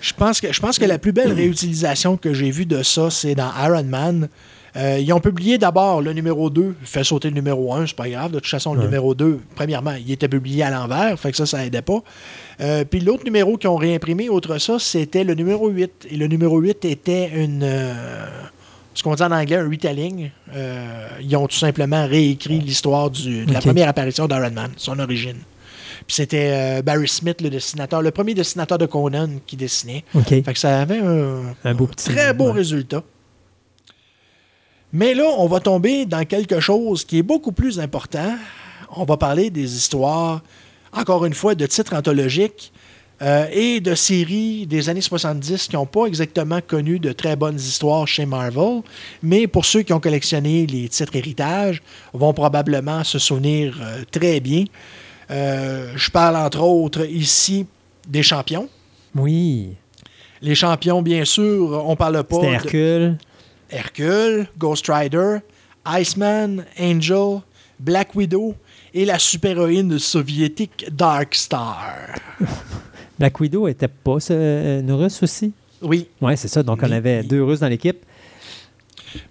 Je, 0.00 0.12
pense 0.12 0.40
que, 0.40 0.52
je 0.52 0.60
pense 0.60 0.78
que 0.78 0.84
la 0.84 0.98
plus 0.98 1.12
belle 1.12 1.32
réutilisation 1.32 2.16
que 2.16 2.34
j'ai 2.34 2.50
vue 2.50 2.66
de 2.66 2.82
ça, 2.82 3.10
c'est 3.10 3.34
dans 3.34 3.50
Iron 3.64 3.84
Man. 3.84 4.28
Euh, 4.76 4.98
ils 4.98 5.12
ont 5.12 5.20
publié 5.20 5.56
d'abord 5.56 6.02
le 6.02 6.12
numéro 6.12 6.50
2, 6.50 6.74
fait 6.82 7.04
sauter 7.04 7.28
le 7.28 7.34
numéro 7.34 7.72
1, 7.72 7.86
c'est 7.86 7.96
pas 7.96 8.08
grave. 8.08 8.32
De 8.32 8.40
toute 8.40 8.48
façon, 8.48 8.74
le 8.74 8.82
numéro 8.82 9.14
2, 9.14 9.40
premièrement, 9.54 9.92
il 9.92 10.10
était 10.10 10.28
publié 10.28 10.64
à 10.64 10.70
l'envers, 10.70 11.18
fait 11.18 11.30
que 11.30 11.36
ça, 11.36 11.46
ça 11.46 11.64
aidait 11.64 11.80
pas. 11.80 12.02
Euh, 12.60 12.84
puis 12.84 13.00
l'autre 13.00 13.24
numéro 13.24 13.56
qu'ils 13.56 13.70
ont 13.70 13.76
réimprimé, 13.76 14.28
autre 14.28 14.58
ça, 14.58 14.78
c'était 14.80 15.22
le 15.22 15.34
numéro 15.34 15.68
8. 15.68 16.08
Et 16.10 16.16
le 16.16 16.26
numéro 16.26 16.58
8 16.58 16.84
était 16.86 17.30
une. 17.36 17.62
Euh, 17.62 17.94
ce 18.94 19.02
qu'on 19.02 19.14
dit 19.14 19.22
en 19.22 19.32
anglais, 19.32 19.56
un 19.56 19.68
retelling. 19.68 20.30
ils 21.20 21.36
ont 21.36 21.46
tout 21.48 21.56
simplement 21.56 22.06
réécrit 22.06 22.60
l'histoire 22.60 23.10
de 23.10 23.52
la 23.52 23.60
première 23.60 23.88
apparition 23.88 24.28
d'Iron 24.28 24.52
Man, 24.52 24.70
son 24.76 24.98
origine. 25.00 25.38
Puis 26.06 26.16
c'était 26.16 26.82
Barry 26.82 27.08
Smith, 27.08 27.40
le 27.40 27.50
dessinateur, 27.50 28.02
le 28.02 28.10
premier 28.10 28.34
dessinateur 28.34 28.78
de 28.78 28.86
Conan 28.86 29.28
qui 29.46 29.56
dessinait. 29.56 30.04
Fait 30.26 30.42
que 30.42 30.58
ça 30.58 30.80
avait 30.82 30.98
un, 30.98 31.74
beau 31.74 31.88
très 31.96 32.34
beau 32.34 32.52
résultat. 32.52 33.02
Mais 34.94 35.12
là, 35.12 35.24
on 35.38 35.48
va 35.48 35.58
tomber 35.58 36.06
dans 36.06 36.24
quelque 36.24 36.60
chose 36.60 37.04
qui 37.04 37.18
est 37.18 37.22
beaucoup 37.22 37.50
plus 37.50 37.80
important. 37.80 38.36
On 38.96 39.04
va 39.04 39.16
parler 39.16 39.50
des 39.50 39.74
histoires, 39.74 40.40
encore 40.92 41.24
une 41.24 41.34
fois, 41.34 41.56
de 41.56 41.66
titres 41.66 41.96
anthologiques 41.96 42.72
euh, 43.20 43.48
et 43.52 43.80
de 43.80 43.96
séries 43.96 44.68
des 44.68 44.88
années 44.88 45.00
70 45.00 45.66
qui 45.66 45.74
n'ont 45.74 45.84
pas 45.84 46.06
exactement 46.06 46.60
connu 46.64 47.00
de 47.00 47.10
très 47.10 47.34
bonnes 47.34 47.56
histoires 47.56 48.06
chez 48.06 48.24
Marvel. 48.24 48.82
Mais 49.20 49.48
pour 49.48 49.64
ceux 49.64 49.82
qui 49.82 49.92
ont 49.92 49.98
collectionné 49.98 50.64
les 50.66 50.88
titres 50.88 51.16
héritage, 51.16 51.82
vont 52.12 52.32
probablement 52.32 53.02
se 53.02 53.18
souvenir 53.18 53.76
euh, 53.82 54.04
très 54.12 54.38
bien. 54.38 54.64
Euh, 55.30 55.92
je 55.96 56.10
parle 56.10 56.36
entre 56.36 56.60
autres 56.60 57.04
ici 57.06 57.66
des 58.06 58.22
champions. 58.22 58.68
Oui. 59.14 59.74
Les 60.42 60.54
champions, 60.54 61.02
bien 61.02 61.24
sûr, 61.24 61.82
on 61.86 61.96
parle 61.96 62.22
pas. 62.24 62.40
de 62.40 62.46
Hercule. 62.46 63.18
Hercule, 63.70 64.46
Ghost 64.58 64.86
Rider, 64.88 65.38
Iceman, 65.86 66.64
Angel, 66.78 67.40
Black 67.80 68.14
Widow 68.14 68.54
et 68.92 69.04
la 69.04 69.18
super-héroïne 69.18 69.98
soviétique 69.98 70.86
Dark 70.92 71.34
Star. 71.34 72.08
Black 73.18 73.40
Widow 73.40 73.68
était 73.68 73.88
pas 73.88 74.18
une 74.30 74.92
russe 74.92 75.22
aussi? 75.22 75.52
Oui. 75.82 76.08
Oui, 76.20 76.36
c'est 76.36 76.48
ça. 76.48 76.62
Donc, 76.62 76.80
on 76.82 76.90
avait 76.90 77.22
deux 77.22 77.42
Russes 77.42 77.60
dans 77.60 77.68
l'équipe. 77.68 78.04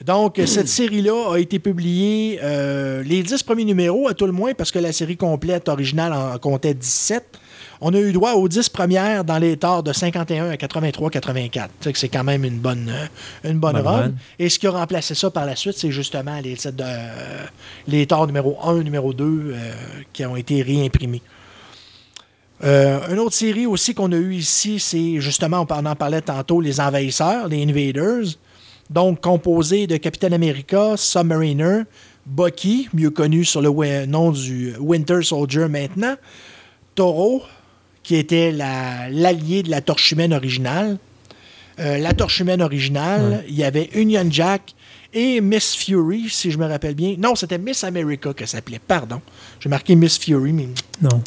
Donc, 0.05 0.39
cette 0.45 0.67
série-là 0.67 1.33
a 1.33 1.37
été 1.37 1.59
publiée 1.59 2.39
euh, 2.43 3.03
les 3.03 3.23
dix 3.23 3.43
premiers 3.43 3.65
numéros, 3.65 4.07
à 4.07 4.13
tout 4.13 4.25
le 4.25 4.31
moins, 4.31 4.53
parce 4.53 4.71
que 4.71 4.79
la 4.79 4.91
série 4.91 5.17
complète 5.17 5.69
originale 5.69 6.13
en 6.13 6.37
comptait 6.37 6.73
17 6.73 7.39
on 7.85 7.93
a 7.93 7.99
eu 7.99 8.13
droit 8.13 8.31
aux 8.33 8.47
10 8.47 8.69
premières 8.69 9.25
dans 9.25 9.37
les 9.37 9.57
torts 9.57 9.83
de 9.83 9.91
51 9.91 10.51
à 10.51 10.55
83-84. 10.55 11.67
C'est 11.93 12.07
quand 12.07 12.23
même 12.23 12.45
une 12.45 12.57
bonne, 12.57 12.89
euh, 12.89 13.49
une 13.51 13.59
bonne, 13.59 13.75
run. 13.75 14.13
Et 14.39 14.47
ce 14.47 14.57
qui 14.57 14.67
a 14.67 14.71
remplacé 14.71 15.15
ça 15.15 15.29
par 15.29 15.45
la 15.45 15.57
suite, 15.57 15.75
c'est 15.77 15.91
justement 15.91 16.39
les 16.39 16.55
titres 16.55 16.77
de 16.77 16.83
euh, 16.85 17.45
les 17.87 18.07
torts 18.07 18.25
numéro 18.25 18.57
1, 18.63 18.83
numéro 18.83 19.13
2 19.13 19.25
euh, 19.25 19.73
qui 20.13 20.25
ont 20.25 20.37
été 20.37 20.61
réimprimés. 20.61 21.21
une 22.61 23.19
autre 23.19 23.35
série 23.35 23.65
aussi 23.65 23.93
qu'on 23.93 24.13
a 24.13 24.15
eue 24.15 24.35
ici, 24.35 24.79
c'est 24.79 25.19
justement, 25.19 25.67
on 25.69 25.85
en 25.85 25.95
parlait 25.95 26.21
tantôt, 26.21 26.61
les 26.61 26.79
envahisseurs, 26.79 27.49
les 27.49 27.63
invaders. 27.63 28.37
Donc, 28.93 29.21
composé 29.21 29.87
de 29.87 29.97
Captain 29.97 30.31
America, 30.33 30.93
Submariner, 30.97 31.81
Bucky, 32.27 32.89
mieux 32.93 33.09
connu 33.09 33.43
sur 33.43 33.59
le 33.59 34.05
nom 34.05 34.31
du 34.31 34.75
Winter 34.79 35.23
Soldier 35.23 35.67
maintenant, 35.67 36.13
Toro, 36.93 37.41
qui 38.03 38.15
était 38.17 38.51
l'allié 38.51 39.63
de 39.63 39.71
la 39.71 39.81
torche 39.81 40.11
humaine 40.11 40.31
originale. 40.31 40.99
Euh, 41.79 41.97
la 41.97 42.13
torche 42.13 42.39
humaine 42.39 42.61
originale, 42.61 43.43
il 43.47 43.55
y 43.55 43.63
avait 43.63 43.89
Union 43.95 44.27
Jack 44.29 44.75
et 45.11 45.41
Miss 45.41 45.75
Fury, 45.75 46.29
si 46.29 46.51
je 46.51 46.59
me 46.59 46.67
rappelle 46.67 46.93
bien. 46.93 47.15
Non, 47.17 47.33
c'était 47.33 47.57
Miss 47.57 47.83
America 47.83 48.31
que 48.31 48.45
s'appelait, 48.45 48.79
pardon. 48.79 49.21
J'ai 49.59 49.69
marqué 49.69 49.95
Miss 49.95 50.19
Fury, 50.19 50.53
mais. 50.53 50.67
Non. 51.01 51.19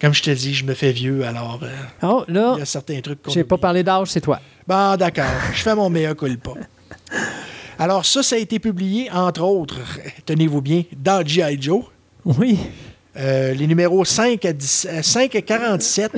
Comme 0.00 0.14
je 0.14 0.22
te 0.22 0.30
dis, 0.30 0.54
je 0.54 0.64
me 0.64 0.74
fais 0.74 0.92
vieux, 0.92 1.24
alors. 1.24 1.60
Euh, 1.62 1.74
oh, 2.02 2.24
là. 2.28 2.52
Il 2.56 2.60
y 2.60 2.62
a 2.62 2.66
certains 2.66 3.00
trucs 3.00 3.18
J'ai 3.28 3.44
pas 3.44 3.58
parlé 3.58 3.82
d'âge, 3.82 4.08
c'est 4.08 4.20
toi. 4.20 4.40
Bon, 4.66 4.96
d'accord. 4.96 5.24
je 5.52 5.62
fais 5.62 5.74
mon 5.74 5.90
meilleur 5.90 6.16
culpa. 6.16 6.52
Alors, 7.78 8.04
ça, 8.04 8.22
ça 8.22 8.36
a 8.36 8.38
été 8.38 8.58
publié, 8.58 9.10
entre 9.10 9.42
autres, 9.42 9.80
tenez-vous 10.26 10.60
bien, 10.60 10.82
dans 10.96 11.24
G.I. 11.26 11.60
Joe. 11.60 11.84
Oui. 12.24 12.58
Euh, 13.16 13.54
les 13.54 13.66
numéros 13.66 14.04
5 14.04 14.44
à, 14.44 14.52
5 15.02 15.34
à 15.34 15.42
47 15.42 16.12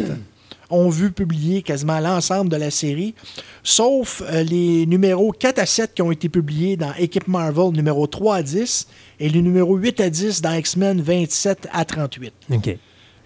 ont 0.70 0.88
vu 0.88 1.10
publier 1.10 1.62
quasiment 1.62 1.98
l'ensemble 1.98 2.48
de 2.48 2.56
la 2.56 2.70
série, 2.70 3.14
sauf 3.62 4.22
euh, 4.22 4.42
les 4.42 4.86
numéros 4.86 5.32
4 5.32 5.58
à 5.58 5.66
7 5.66 5.94
qui 5.94 6.02
ont 6.02 6.12
été 6.12 6.28
publiés 6.28 6.76
dans 6.76 6.94
Équipe 6.94 7.28
Marvel 7.28 7.72
numéro 7.72 8.06
3 8.06 8.36
à 8.36 8.42
10 8.42 8.86
et 9.18 9.28
les 9.28 9.42
numéros 9.42 9.76
8 9.76 10.00
à 10.00 10.10
10 10.10 10.42
dans 10.42 10.52
X-Men 10.52 11.00
27 11.00 11.68
à 11.72 11.84
38. 11.84 12.32
OK. 12.52 12.76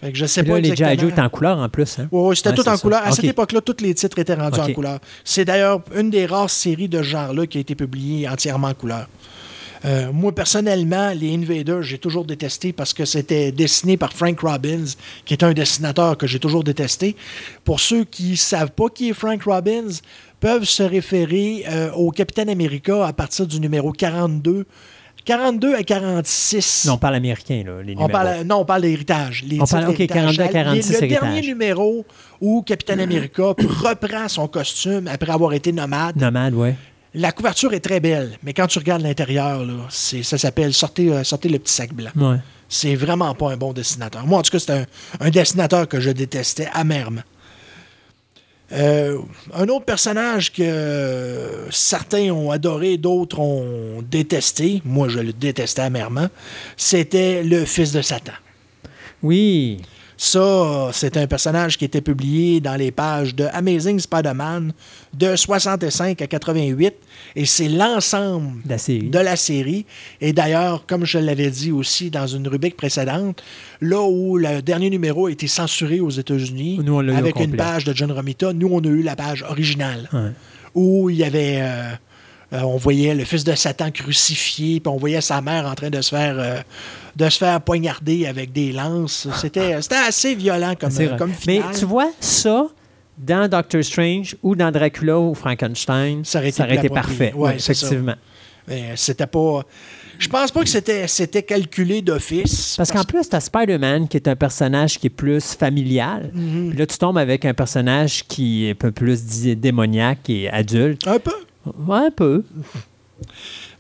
Fait 0.05 0.13
que 0.13 0.19
je 0.19 0.27
sais 0.27 0.43
pas 0.43 0.61
Les 0.61 0.77
G.I. 0.77 0.99
Joe 0.99 1.13
étaient 1.13 1.23
en 1.23 1.31
couleur 1.31 1.59
en 1.59 1.69
plus. 1.71 1.99
Hein? 1.99 2.09
Oui, 2.13 2.37
c'était 2.37 2.53
tout 2.53 2.69
en 2.69 2.77
couleur. 2.77 3.01
À 3.07 3.11
cette 3.13 3.25
époque-là, 3.25 3.63
tous 3.63 3.77
les 3.81 3.95
titres 3.95 4.19
étaient 4.19 4.35
rendus 4.35 4.61
en 4.61 4.71
couleur. 4.71 4.99
C'est 5.25 5.47
d'ailleurs 5.47 5.81
une 5.97 6.11
des 6.11 6.27
rares 6.27 6.51
séries 6.51 6.89
de 6.89 6.99
ce 6.99 7.05
genre-là 7.05 7.47
qui 7.47 7.57
a 7.57 7.63
été 7.63 7.75
publiée 7.75 8.29
entièrement 8.29 8.69
en 8.69 8.75
couleur. 8.75 9.09
Euh, 9.87 10.13
moi, 10.13 10.35
personnellement, 10.35 11.13
les 11.15 11.35
Invaders, 11.35 11.83
j'ai 11.83 11.97
toujours 11.97 12.27
détesté 12.27 12.75
parce 12.75 12.93
que 12.93 13.07
c'était 13.07 13.51
dessiné 13.51 13.97
par 13.97 14.13
Frank 14.13 14.41
Robbins, 14.41 14.85
qui 15.25 15.33
est 15.33 15.43
un 15.43 15.53
dessinateur 15.53 16.19
que 16.19 16.27
j'ai 16.27 16.39
toujours 16.39 16.65
détesté. 16.65 17.17
Pour 17.65 17.81
ceux 17.81 18.05
qui 18.05 18.33
ne 18.33 18.37
savent 18.37 18.73
pas 18.73 18.89
qui 18.89 19.11
est 19.11 19.15
Frank 19.15 19.43
Robbins, 19.43 19.91
peuvent 20.41 20.65
se 20.65 20.83
référer 20.83 21.65
euh, 21.69 21.91
au 21.93 22.11
Capitaine 22.11 22.51
America 22.51 23.07
à 23.07 23.15
partir 23.15 23.47
du 23.47 23.59
numéro 23.61 23.93
42. 23.93 24.67
42 25.25 25.75
à 25.75 25.83
46. 25.83 26.85
Non, 26.87 26.95
on 26.95 26.99
parle 26.99 27.15
américain, 27.15 27.63
là, 27.67 27.83
les 27.83 27.95
on 27.97 28.09
parle, 28.09 28.43
Non, 28.45 28.57
on 28.57 28.65
parle 28.65 28.83
d'héritage. 28.83 29.45
On 29.59 29.65
parle, 29.65 29.89
OK, 29.89 30.07
42 30.07 30.43
à 30.43 30.49
46 30.49 31.01
Le 31.01 31.09
dernier 31.09 31.41
numéro 31.41 32.05
où 32.41 32.63
Capitaine 32.63 33.01
America 33.01 33.43
reprend 33.83 34.29
son 34.29 34.49
costume 34.49 35.09
après 35.09 35.33
avoir 35.33 35.53
été 35.55 35.73
nomade. 35.73 36.17
Nomade, 36.17 36.55
oui. 36.55 36.71
La 37.15 37.31
couverture 37.31 37.73
est 37.75 37.81
très 37.81 38.01
belle, 38.01 38.39
mais 38.43 38.53
quand 38.53 38.67
tu 38.67 38.79
regardes 38.81 39.03
l'intérieur, 39.03 39.65
ça 39.89 40.37
s'appelle 40.37 40.75
sortez, 40.75 41.13
euh, 41.13 41.23
sortez 41.23 41.49
le 41.49 41.61
petit 41.61 41.73
sac 41.73 41.95
blanc. 41.95 42.11
C'est 42.69 42.97
vraiment 42.97 43.35
pas 43.35 43.53
un 43.53 43.57
bon 43.57 43.73
dessinateur. 43.73 44.27
Moi, 44.27 44.39
en 44.39 44.43
tout 44.43 44.51
cas, 44.51 44.59
c'est 44.59 44.87
un, 45.21 45.31
dessinateur 45.31 45.87
que 45.87 46.01
je 46.01 46.11
détestais 46.11 46.69
amèrement. 46.73 47.21
Euh, 48.75 49.19
un 49.53 49.69
autre 49.69 49.85
personnage 49.85 50.53
que 50.53 51.67
certains 51.71 52.31
ont 52.31 52.51
adoré, 52.51 52.97
d'autres 52.97 53.39
ont 53.39 54.03
détesté, 54.03 54.83
moi 54.85 55.09
je 55.09 55.21
le 55.21 55.33
détestais 55.33 55.83
amèrement, 55.83 56.29
c'était 56.77 57.45
le 57.45 57.65
fils 57.65 57.93
de 57.93 58.03
Satan. 58.03 58.33
Oui. 59.23 59.81
Ça, 60.17 60.91
c'est 60.93 61.17
un 61.17 61.27
personnage 61.27 61.77
qui 61.77 61.85
était 61.85 62.01
publié 62.01 62.61
dans 62.61 62.77
les 62.77 62.91
pages 62.91 63.35
de 63.35 63.45
Amazing 63.53 63.99
Spider-Man 63.99 64.73
de 65.13 65.35
65 65.35 66.23
à 66.23 66.27
88 66.27 66.95
et 67.37 67.45
c'est 67.47 67.69
l'ensemble 67.69 68.63
de, 68.65 69.19
la 69.19 69.37
série. 69.37 69.87
Et 70.21 70.33
d'ailleurs, 70.33 70.87
comme 70.87 71.05
je 71.05 71.19
l'avais 71.19 71.51
dit 71.51 71.73
aussi 71.73 72.11
dans 72.11 72.27
une 72.27 72.47
rubrique 72.47 72.77
précédente, 72.77 73.43
là 73.81 74.03
où 74.03 74.37
le 74.37 74.63
dernier 74.63 74.91
numéro 74.91 75.27
a 75.27 75.31
été 75.31 75.49
censuré 75.49 76.01
aux 76.01 76.11
États-Unis 76.11 76.81
avec 77.15 77.41
une 77.41 77.57
page 77.57 77.85
de 77.85 77.93
John 77.93 78.13
Romita, 78.13 78.53
nous, 78.53 78.69
on 78.71 78.81
a 78.81 78.89
eu 78.89 79.03
la 79.03 79.17
page 79.17 79.43
originale 79.43 80.09
où 80.75 81.11
il 81.11 81.17
y 81.17 81.25
avait. 81.25 81.59
Euh, 81.61 81.93
euh, 82.53 82.61
on 82.61 82.77
voyait 82.77 83.15
le 83.15 83.25
fils 83.25 83.45
de 83.45 83.55
Satan 83.55 83.91
crucifié, 83.91 84.81
puis 84.81 84.93
on 84.93 84.97
voyait 84.97 85.21
sa 85.21 85.41
mère 85.41 85.67
en 85.67 85.75
train 85.75 85.91
de 85.91 86.01
se 86.01 86.11
faire, 86.11 86.35
euh, 86.39 86.61
de 87.17 87.29
se 87.29 87.39
faire 87.39 87.61
poignarder 87.61 88.27
avec 88.27 88.53
des 88.53 88.73
lances. 88.73 89.29
C'était 89.41 89.75
assez 89.75 90.35
violent 90.35 90.75
comme, 90.79 90.93
comme 91.17 91.33
Mais 91.47 91.61
tu 91.77 91.85
vois, 91.85 92.11
ça, 92.21 92.69
dans 93.19 93.49
Doctor 93.49 93.83
Strange 93.83 94.37
ou 94.43 94.55
dans 94.55 94.71
Dracula 94.71 95.19
ou 95.19 95.35
Frankenstein, 95.35 96.25
ça 96.25 96.39
aurait 96.39 96.49
été, 96.49 96.89
parfait. 96.89 97.33
Ouais, 97.35 97.57
effectivement. 97.57 98.17
C'était 98.97 99.27
pas. 99.27 99.63
Je 100.19 100.29
pense 100.29 100.53
pas 100.53 100.63
que 100.63 100.69
c'était, 100.69 101.09
c'était 101.09 101.43
calculé 101.43 102.01
d'office. 102.01 102.75
Parce, 102.77 102.93
qu'en 102.93 103.03
plus, 103.03 103.29
tu 103.29 103.35
as 103.35 103.41
Spider-Man 103.41 104.09
qui 104.09 104.17
est 104.17 104.29
un 104.29 104.37
personnage 104.37 104.99
qui 104.99 105.09
est 105.09 105.11
plus 105.11 105.55
familial. 105.55 106.31
Mhm. 106.33 106.71
Puis 106.71 106.79
là, 106.79 106.87
tu 106.87 106.97
tombes 106.99 107.19
avec 107.19 107.45
un 107.45 107.53
personnage 107.53 108.25
qui 108.27 108.67
est 108.67 108.71
un 108.71 108.75
peu 108.75 108.93
plus 108.93 109.25
démoniaque 109.57 110.31
et 110.31 110.49
adulte. 110.49 111.07
Un 111.07 111.19
peu. 111.19 111.35
Ouais, 111.87 112.07
un 112.07 112.11
peu. 112.11 112.45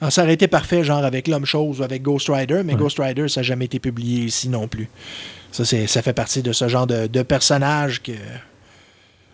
Alors, 0.01 0.13
ça 0.13 0.23
aurait 0.23 0.35
été 0.35 0.49
parfait, 0.49 0.85
genre 0.85 1.05
avec 1.05 1.29
L'Homme-Chose 1.29 1.81
ou 1.81 1.83
avec 1.83 2.03
Ghost 2.03 2.29
Rider, 2.29 2.63
mais 2.65 2.75
Ghost 2.77 2.99
Rider, 2.99 3.29
ça 3.29 3.41
n'a 3.41 3.45
jamais 3.45 3.65
été 3.67 3.79
publié 3.79 4.25
ici 4.25 4.49
non 4.49 4.69
plus. 4.69 4.89
Ça, 5.53 5.65
c'est, 5.65 5.87
ça 5.87 6.03
fait 6.03 6.13
partie 6.13 6.43
de 6.43 6.53
ce 6.53 6.69
genre 6.69 6.87
de, 6.87 7.07
de 7.07 7.23
personnage 7.23 8.03
que. 8.03 8.13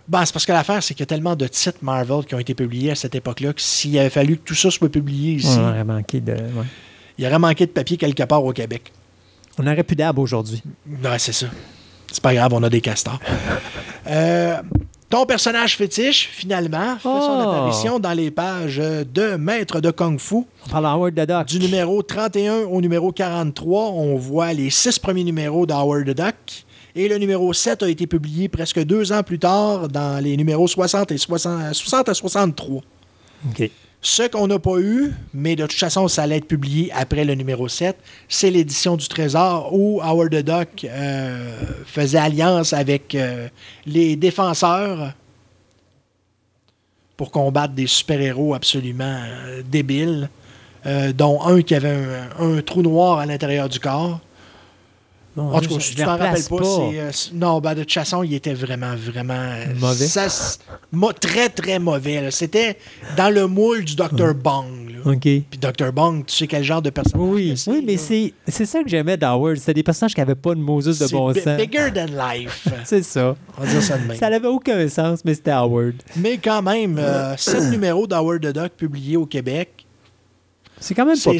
Ben, 0.09 0.25
c'est 0.25 0.33
parce 0.33 0.45
que 0.45 0.53
l'affaire, 0.53 0.83
c'est 0.83 0.95
qu'il 0.95 1.03
y 1.03 1.05
a 1.05 1.07
tellement 1.07 1.37
de 1.37 1.47
titres 1.47 1.79
Marvel 1.83 2.25
qui 2.27 2.35
ont 2.35 2.39
été 2.41 2.55
publiés 2.55 2.91
à 2.91 2.95
cette 2.97 3.15
époque-là 3.15 3.53
que 3.53 3.61
s'il 3.61 3.97
avait 3.99 4.11
fallu 4.11 4.37
que 4.39 4.43
tout 4.43 4.55
ça 4.57 4.71
soit 4.71 4.89
publié 4.91 5.35
ici. 5.35 5.57
On 5.59 5.69
aurait 5.69 5.85
manqué 5.85 6.21
de. 6.21 6.37
Il 7.17 7.27
aurait 7.27 7.39
manqué 7.39 7.67
de 7.67 7.71
papier 7.71 7.97
quelque 7.97 8.23
part 8.25 8.45
au 8.45 8.53
Québec. 8.53 8.93
On 9.59 9.63
n'aurait 9.63 9.85
plus 9.85 9.97
d'herbe 9.97 10.19
aujourd'hui. 10.19 10.63
Ouais, 11.05 11.19
c'est 11.19 11.33
ça. 11.33 11.47
C'est 12.11 12.23
pas 12.23 12.35
grave, 12.35 12.53
on 12.55 12.63
a 12.63 12.71
des 12.71 12.81
castors. 12.81 13.21
euh, 14.09 14.57
ton 15.11 15.27
personnage 15.27 15.77
fétiche, 15.77 16.31
finalement, 16.33 16.97
fait 16.97 17.03
son 17.03 17.37
oh! 17.37 17.41
apparition 17.41 17.99
dans 17.99 18.13
les 18.13 18.31
pages 18.31 18.77
de 18.77 19.35
Maître 19.35 19.81
de 19.81 19.91
Kung 19.91 20.19
Fu. 20.19 20.37
On 20.37 20.71
parle 20.71 20.87
Howard 20.87 21.15
the 21.15 21.27
Duck. 21.27 21.47
Du 21.47 21.59
numéro 21.59 22.01
31 22.01 22.61
au 22.61 22.81
numéro 22.81 23.11
43, 23.11 23.91
on 23.91 24.17
voit 24.17 24.53
les 24.53 24.71
six 24.71 24.99
premiers 25.01 25.25
numéros 25.25 25.67
d'Howard 25.67 26.05
the 26.05 26.17
Duck. 26.17 26.65
Et 26.95 27.09
le 27.09 27.19
numéro 27.19 27.53
7 27.53 27.83
a 27.83 27.89
été 27.89 28.07
publié 28.07 28.49
presque 28.49 28.83
deux 28.83 29.13
ans 29.13 29.23
plus 29.23 29.39
tard 29.39 29.89
dans 29.89 30.23
les 30.23 30.37
numéros 30.37 30.67
60 30.67 31.13
et 31.13 31.19
60, 31.19 31.75
60 31.75 32.09
à 32.09 32.15
63. 32.15 32.81
Ce 34.03 34.23
qu'on 34.23 34.47
n'a 34.47 34.59
pas 34.59 34.79
eu, 34.79 35.13
mais 35.35 35.57
de 35.57 35.67
toute 35.67 35.79
façon, 35.79 36.09
ça 36.09 36.23
allait 36.23 36.39
être 36.39 36.49
publié 36.49 36.91
après 36.95 37.25
le 37.25 37.35
numéro 37.35 37.69
7, 37.69 37.99
c'est 38.29 38.51
l'édition 38.51 38.97
du 38.97 39.07
Trésor 39.07 39.75
où 39.75 40.01
Howard 40.01 40.31
the 40.31 40.43
Duck 40.43 40.87
euh, 40.87 41.61
faisait 41.85 42.19
alliance 42.19 42.73
avec 42.73 43.15
euh, 43.15 43.49
les 43.85 44.17
défenseurs 44.17 45.13
pour 47.19 47.31
combattre 47.31 47.75
des 47.75 47.87
super-héros 47.87 48.55
absolument 48.55 49.21
euh, 49.23 49.63
débiles, 49.63 50.31
dont 51.15 51.43
un 51.43 51.61
qui 51.61 51.75
avait 51.75 52.07
un 52.39 52.63
trou 52.63 52.81
noir 52.81 53.19
à 53.19 53.27
l'intérieur 53.27 53.69
du 53.69 53.79
corps. 53.79 54.19
Non, 55.37 55.55
en 55.55 55.61
tout 55.61 55.75
cas, 55.75 55.81
si 55.81 55.95
tu 55.95 56.03
t'en 56.03 56.17
rappelles 56.17 56.45
pas, 56.45 56.57
c'est. 56.63 56.99
Euh, 56.99 57.11
non, 57.35 57.61
ben, 57.61 57.75
de 57.75 57.81
toute 57.81 57.93
façon, 57.93 58.23
il 58.23 58.35
était 58.35 58.55
vraiment, 58.55 58.95
vraiment. 58.97 59.35
Euh, 59.35 59.67
mauvais. 59.79 61.13
très, 61.21 61.49
très 61.49 61.79
mauvais. 61.79 62.31
C'était 62.31 62.77
dans 63.17 63.33
le 63.33 63.47
moule 63.47 63.85
du 63.85 63.95
Dr. 63.95 64.35
Bong. 64.35 64.91
OK. 65.05 65.21
Puis 65.21 65.59
Dr. 65.61 65.93
Bong, 65.93 66.25
tu 66.27 66.35
sais 66.35 66.47
quel 66.47 66.63
genre 66.63 66.83
de 66.83 66.91
personnage 66.91 67.27
Oui, 67.27 67.55
oui 67.67 67.83
mais 67.87 67.97
c'est 67.97 68.67
ça 68.67 68.83
que 68.83 68.89
j'aimais 68.89 69.17
d'Howard. 69.17 69.57
C'était 69.57 69.75
des 69.75 69.83
personnages 69.83 70.15
qui 70.15 70.21
n'avaient 70.21 70.35
pas 70.35 70.55
de 70.55 70.61
Moses 70.61 70.99
de 70.99 71.07
bon 71.09 71.33
sens. 71.33 71.57
bigger 71.57 71.91
than 71.95 72.07
life. 72.07 72.69
c'est 72.85 73.03
ça. 73.03 73.35
On 73.57 73.63
va 73.63 73.71
dire 73.71 73.83
ça 73.83 73.99
de 73.99 74.07
même. 74.07 74.17
Ça 74.17 74.31
n'avait 74.31 74.49
aucun 74.49 74.89
sens, 74.89 75.21
mais 75.25 75.35
c'était 75.35 75.53
Howard. 75.53 75.95
Mais 76.17 76.39
quand 76.39 76.63
même, 76.63 76.99
euh, 76.99 77.37
sept 77.37 77.63
numéros 77.71 78.07
d'Howard 78.07 78.41
the 78.41 78.53
Duck 78.53 78.73
publiés 78.77 79.17
au 79.17 79.27
Québec. 79.27 79.87
C'est 80.81 80.95
quand 80.95 81.05
même 81.05 81.19
pas 81.19 81.33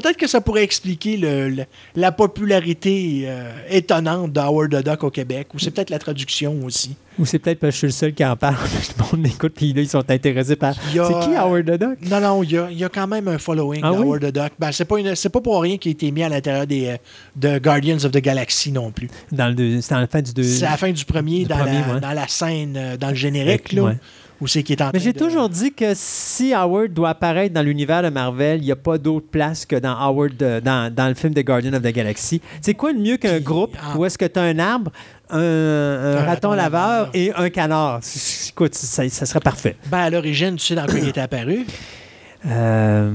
Peut-être 0.00 0.16
que 0.16 0.26
ça 0.26 0.40
pourrait 0.40 0.62
expliquer 0.62 1.16
le, 1.16 1.64
la 1.96 2.12
popularité 2.12 3.22
euh, 3.24 3.50
étonnante 3.70 4.32
d'Howard 4.32 4.70
the 4.70 4.84
Duck 4.84 5.04
au 5.04 5.10
Québec, 5.10 5.48
ou 5.54 5.58
c'est 5.58 5.70
peut-être 5.70 5.90
la 5.90 5.98
traduction 5.98 6.64
aussi. 6.64 6.94
Ou 7.18 7.24
c'est 7.24 7.38
peut-être 7.38 7.58
parce 7.58 7.70
que 7.70 7.74
je 7.74 7.78
suis 7.78 7.86
le 7.86 7.92
seul 7.92 8.14
qui 8.14 8.24
en 8.24 8.36
parle. 8.36 8.56
Tout 8.56 9.04
le 9.12 9.16
monde 9.16 9.26
écoute, 9.26 9.54
puis 9.56 9.72
là, 9.72 9.80
ils 9.80 9.88
sont 9.88 10.08
intéressés 10.08 10.54
par. 10.54 10.74
C'est 10.74 10.92
qui 10.92 11.34
Howard 11.34 11.64
the 11.64 11.80
Duck? 11.80 11.98
Non, 12.10 12.20
non, 12.20 12.42
il 12.42 12.52
y 12.52 12.58
a, 12.58 12.70
y 12.70 12.84
a 12.84 12.88
quand 12.88 13.08
même 13.08 13.26
un 13.26 13.38
following 13.38 13.80
ah 13.82 13.90
d'Howard 13.90 14.20
the 14.20 14.32
Duck. 14.32 14.52
Ben, 14.58 14.70
c'est 14.70 14.84
pas, 14.84 14.96
pas 15.32 15.40
pour 15.40 15.62
rien 15.62 15.78
qu'il 15.78 15.90
a 15.90 15.92
été 15.92 16.10
mis 16.10 16.22
à 16.22 16.28
l'intérieur 16.28 16.66
des 16.66 16.86
euh, 16.86 16.96
de 17.34 17.58
Guardians 17.58 18.04
of 18.04 18.12
the 18.12 18.20
Galaxy 18.20 18.70
non 18.70 18.90
plus. 18.90 19.08
Dans 19.32 19.48
le, 19.48 19.80
c'est 19.80 19.94
à 19.94 20.00
la 20.00 20.06
fin 20.06 20.20
du 20.20 20.44
C'est 20.44 20.66
à 20.66 20.70
la 20.70 20.76
fin 20.76 20.92
du 20.92 21.04
premier, 21.04 21.44
dans, 21.44 21.58
la, 21.58 22.00
dans, 22.00 22.12
la, 22.12 22.28
scène, 22.28 22.76
euh, 22.76 22.96
dans 22.96 23.08
le 23.08 23.14
générique. 23.14 23.72
là 23.72 23.94
c'est 24.46 24.62
qui 24.62 24.72
est 24.72 24.82
en 24.82 24.90
Mais 24.92 25.00
j'ai 25.00 25.12
toujours 25.12 25.48
dit 25.48 25.72
que 25.72 25.92
si 25.94 26.54
Howard 26.54 26.92
doit 26.92 27.10
apparaître 27.10 27.54
dans 27.54 27.62
l'univers 27.62 28.02
de 28.02 28.08
Marvel, 28.08 28.60
il 28.60 28.64
n'y 28.64 28.72
a 28.72 28.76
pas 28.76 28.98
d'autre 28.98 29.26
place 29.30 29.66
que 29.66 29.76
dans 29.76 29.98
Howard, 29.98 30.36
dans, 30.36 30.94
dans, 30.94 31.08
le 31.08 31.14
film 31.14 31.34
de 31.34 31.42
Guardian 31.42 31.72
of 31.72 31.82
the 31.82 31.92
Galaxy. 31.92 32.40
C'est 32.60 32.74
quoi 32.74 32.92
le 32.92 33.00
mieux 33.00 33.16
qu'un 33.16 33.40
groupe 33.40 33.76
où 33.96 34.04
est-ce 34.04 34.16
que 34.16 34.26
tu 34.26 34.38
as 34.38 34.42
un 34.42 34.58
arbre, 34.58 34.92
un, 35.30 36.24
raton, 36.24 36.52
laveur 36.52 37.10
et 37.14 37.32
un 37.34 37.50
canard? 37.50 38.00
Écoute, 38.48 38.74
ça, 38.74 39.08
ça, 39.08 39.26
serait 39.26 39.40
parfait. 39.40 39.76
Ben, 39.86 39.98
à 39.98 40.10
l'origine, 40.10 40.56
tu 40.56 40.66
sais 40.66 40.74
dans 40.74 40.86
quoi 40.86 40.98
il 40.98 41.08
était 41.08 41.20
apparu? 41.20 41.66
Euh, 42.46 43.10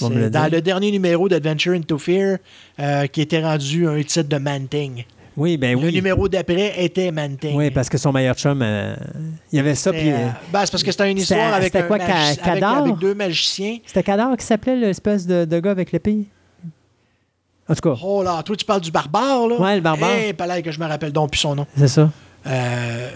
dans 0.00 0.50
le 0.50 0.60
dernier 0.60 0.90
numéro 0.90 1.28
d'Adventure 1.28 1.74
into 1.74 1.98
Fear, 1.98 2.38
euh, 2.80 3.06
qui 3.06 3.20
était 3.20 3.42
rendu 3.42 3.86
un 3.86 4.02
titre 4.02 4.28
de 4.28 4.36
Man-Thing. 4.38 5.04
Oui, 5.38 5.56
ben 5.56 5.80
le 5.80 5.90
numéro 5.92 6.28
d'après 6.28 6.84
était 6.84 7.12
Manting. 7.12 7.56
Oui, 7.56 7.70
parce 7.70 7.88
que 7.88 7.96
son 7.96 8.10
meilleur 8.10 8.34
chum, 8.34 8.60
euh, 8.60 8.96
il 9.52 9.56
y 9.56 9.60
avait 9.60 9.76
ça. 9.76 9.92
Puis, 9.92 10.10
euh, 10.10 10.26
ben, 10.52 10.66
c'est 10.66 10.72
parce 10.72 10.82
que 10.82 10.90
c'était 10.90 11.08
une 11.08 11.18
histoire 11.18 11.54
avec, 11.54 11.76
un 11.76 11.82
quoi, 11.82 11.96
avec, 11.96 12.98
deux 12.98 13.14
magiciens. 13.14 13.78
C'était 13.86 14.02
Kadar 14.02 14.36
qui 14.36 14.44
s'appelait 14.44 14.74
l'espèce 14.74 15.28
de, 15.28 15.44
de, 15.44 15.60
gars 15.60 15.70
avec 15.70 15.92
l'épée? 15.92 16.24
En 17.68 17.74
tout 17.74 17.88
cas. 17.88 18.00
Oh 18.02 18.24
là, 18.24 18.42
toi, 18.42 18.56
tu 18.56 18.64
parles 18.64 18.80
du 18.80 18.90
barbare, 18.90 19.46
là? 19.46 19.56
Oui, 19.60 19.74
le 19.76 19.80
barbare. 19.80 20.10
Eh, 20.18 20.34
hey, 20.36 20.62
que 20.62 20.72
je 20.72 20.80
me 20.80 20.86
rappelle 20.86 21.12
donc 21.12 21.30
plus 21.30 21.38
son 21.38 21.54
nom. 21.54 21.66
C'est 21.76 21.86
ça. 21.86 22.10
Euh, 22.44 23.10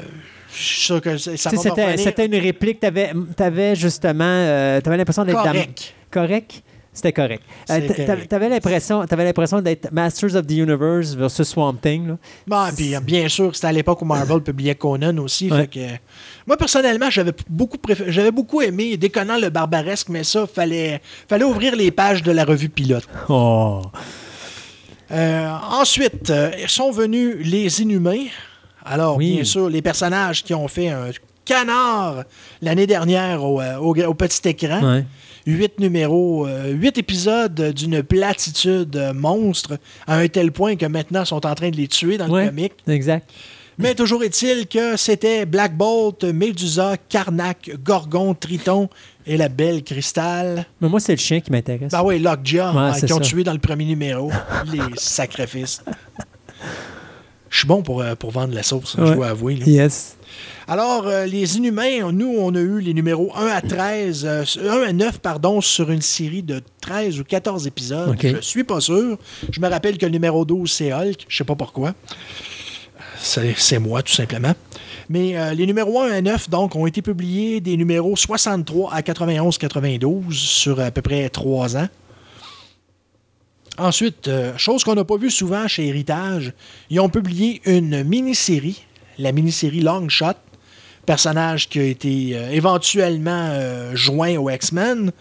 je 0.54 0.62
suis 0.62 0.80
sûr 0.80 1.00
que 1.00 1.16
ça 1.16 1.50
C'était 1.96 2.26
une 2.26 2.36
réplique, 2.36 2.78
tu 2.78 2.86
avais, 2.86 3.12
avais, 3.38 3.74
justement, 3.74 4.24
euh, 4.24 4.80
tu 4.80 4.88
avais 4.88 4.98
l'impression 4.98 5.24
d'être... 5.24 5.42
Correct. 5.42 5.94
Correct? 6.08 6.62
C'était 6.94 7.12
correct. 7.12 7.42
Euh, 7.70 8.26
tu 8.28 8.34
avais 8.34 8.50
l'impression 8.50 9.62
d'être 9.62 9.90
Masters 9.92 10.36
of 10.36 10.46
the 10.46 10.52
Universe 10.52 11.14
versus 11.14 11.48
Swamp 11.48 11.76
Thing. 11.80 12.08
Là. 12.08 12.18
Bon, 12.46 12.68
puis, 12.76 12.94
bien 13.02 13.28
sûr, 13.28 13.54
c'était 13.54 13.68
à 13.68 13.72
l'époque 13.72 14.02
où 14.02 14.04
Marvel 14.04 14.40
publiait 14.44 14.74
Conan 14.74 15.16
aussi. 15.16 15.48
Fait 15.48 15.68
que, 15.68 15.80
moi, 16.46 16.58
personnellement, 16.58 17.08
j'avais 17.08 17.32
beaucoup, 17.48 17.78
j'avais 18.08 18.30
beaucoup 18.30 18.60
aimé 18.60 18.98
Déconnant 18.98 19.38
le 19.38 19.48
barbaresque, 19.48 20.10
mais 20.10 20.22
ça, 20.22 20.46
fallait, 20.46 21.00
fallait 21.28 21.44
ouvrir 21.44 21.74
les 21.76 21.90
pages 21.90 22.22
de 22.22 22.30
la 22.30 22.44
revue 22.44 22.68
pilote. 22.68 23.08
Oh. 23.30 23.80
Euh, 25.10 25.48
ensuite, 25.70 26.28
euh, 26.28 26.50
sont 26.66 26.90
venus 26.90 27.36
les 27.40 27.80
Inhumains. 27.80 28.26
Alors, 28.84 29.16
bien 29.16 29.44
sûr, 29.44 29.70
les 29.70 29.80
personnages 29.80 30.44
qui 30.44 30.52
ont 30.52 30.68
fait 30.68 30.90
un 30.90 31.10
canard 31.46 32.24
l'année 32.60 32.86
dernière 32.86 33.42
au, 33.42 33.62
au, 33.62 34.14
petit 34.14 34.48
écran. 34.48 34.82
Ouais 34.82 35.04
huit 35.46 35.78
numéros, 35.78 36.46
euh, 36.46 36.70
huit 36.70 36.98
épisodes 36.98 37.72
d'une 37.72 38.02
platitude 38.02 39.12
monstre, 39.14 39.78
à 40.06 40.16
un 40.16 40.28
tel 40.28 40.52
point 40.52 40.76
que 40.76 40.86
maintenant, 40.86 41.22
ils 41.22 41.26
sont 41.26 41.46
en 41.46 41.54
train 41.54 41.70
de 41.70 41.76
les 41.76 41.88
tuer 41.88 42.18
dans 42.18 42.26
le 42.26 42.46
comic. 42.46 42.72
Exact. 42.86 43.28
Mais 43.78 43.94
toujours 43.94 44.22
est-il 44.22 44.68
que 44.68 44.96
c'était 44.96 45.46
Black 45.46 45.76
Bolt, 45.76 46.24
Medusa, 46.24 46.96
Karnak, 47.08 47.70
Gorgon, 47.82 48.34
Triton 48.34 48.88
et 49.26 49.36
la 49.36 49.48
belle 49.48 49.82
Cristal. 49.82 50.66
Mais 50.80 50.88
moi, 50.88 51.00
c'est 51.00 51.12
le 51.12 51.18
chien 51.18 51.40
qui 51.40 51.50
m'intéresse. 51.50 51.90
Ben 51.90 52.02
oui, 52.04 52.18
Lockjaw, 52.18 52.76
hein, 52.76 52.92
qui 52.92 53.12
ont 53.12 53.20
tué 53.20 53.44
dans 53.44 53.52
le 53.52 53.58
premier 53.58 53.84
numéro. 53.84 54.30
les 54.70 54.80
sacrifices. 54.96 55.82
Je 57.48 57.58
suis 57.58 57.66
bon 57.66 57.82
pour, 57.82 58.02
euh, 58.02 58.14
pour 58.14 58.30
vendre 58.30 58.54
la 58.54 58.62
sauce, 58.62 58.96
je 58.98 59.14
dois 59.14 59.28
avouer. 59.28 59.54
Yes. 59.66 60.16
Alors, 60.68 61.06
euh, 61.06 61.26
les 61.26 61.56
Inhumains, 61.56 62.12
nous, 62.12 62.34
on 62.38 62.54
a 62.54 62.60
eu 62.60 62.80
les 62.80 62.94
numéros 62.94 63.32
1 63.36 63.46
à 63.46 63.60
13, 63.60 64.26
1 64.26 64.28
euh, 64.58 64.88
à 64.88 64.92
9, 64.92 65.18
pardon, 65.18 65.60
sur 65.60 65.90
une 65.90 66.02
série 66.02 66.42
de 66.42 66.62
13 66.80 67.20
ou 67.20 67.24
14 67.24 67.66
épisodes. 67.66 68.16
Je 68.20 68.40
suis 68.40 68.64
pas 68.64 68.80
sûr. 68.80 69.18
Je 69.50 69.60
me 69.60 69.68
rappelle 69.68 69.98
que 69.98 70.06
le 70.06 70.12
numéro 70.12 70.44
12, 70.44 70.70
c'est 70.70 70.92
Hulk. 70.92 71.26
Je 71.28 71.36
sais 71.36 71.44
pas 71.44 71.56
pourquoi. 71.56 71.94
C'est 73.18 73.78
moi, 73.78 74.02
tout 74.02 74.12
simplement. 74.12 74.54
Mais 75.08 75.36
euh, 75.36 75.54
les 75.54 75.66
numéros 75.66 76.00
1 76.00 76.10
à 76.10 76.20
9, 76.20 76.50
donc, 76.50 76.76
ont 76.76 76.86
été 76.86 77.02
publiés 77.02 77.60
des 77.60 77.76
numéros 77.76 78.16
63 78.16 78.92
à 78.92 79.00
91-92 79.00 80.32
sur 80.32 80.80
à 80.80 80.90
peu 80.90 81.02
près 81.02 81.28
3 81.28 81.76
ans. 81.76 81.88
Ensuite, 83.78 84.28
euh, 84.28 84.56
chose 84.58 84.84
qu'on 84.84 84.94
n'a 84.94 85.04
pas 85.04 85.16
vu 85.16 85.30
souvent 85.30 85.66
chez 85.66 85.86
Héritage, 85.86 86.52
ils 86.90 87.00
ont 87.00 87.08
publié 87.08 87.62
une 87.64 88.04
mini-série, 88.04 88.84
la 89.18 89.32
mini-série 89.32 89.80
Long 89.80 90.08
Shot, 90.08 90.34
personnage 91.06 91.68
qui 91.68 91.78
a 91.80 91.84
été 91.84 92.30
euh, 92.32 92.50
éventuellement 92.50 93.50
joint 93.94 94.36
aux 94.36 94.50
X-Men. 94.50 95.12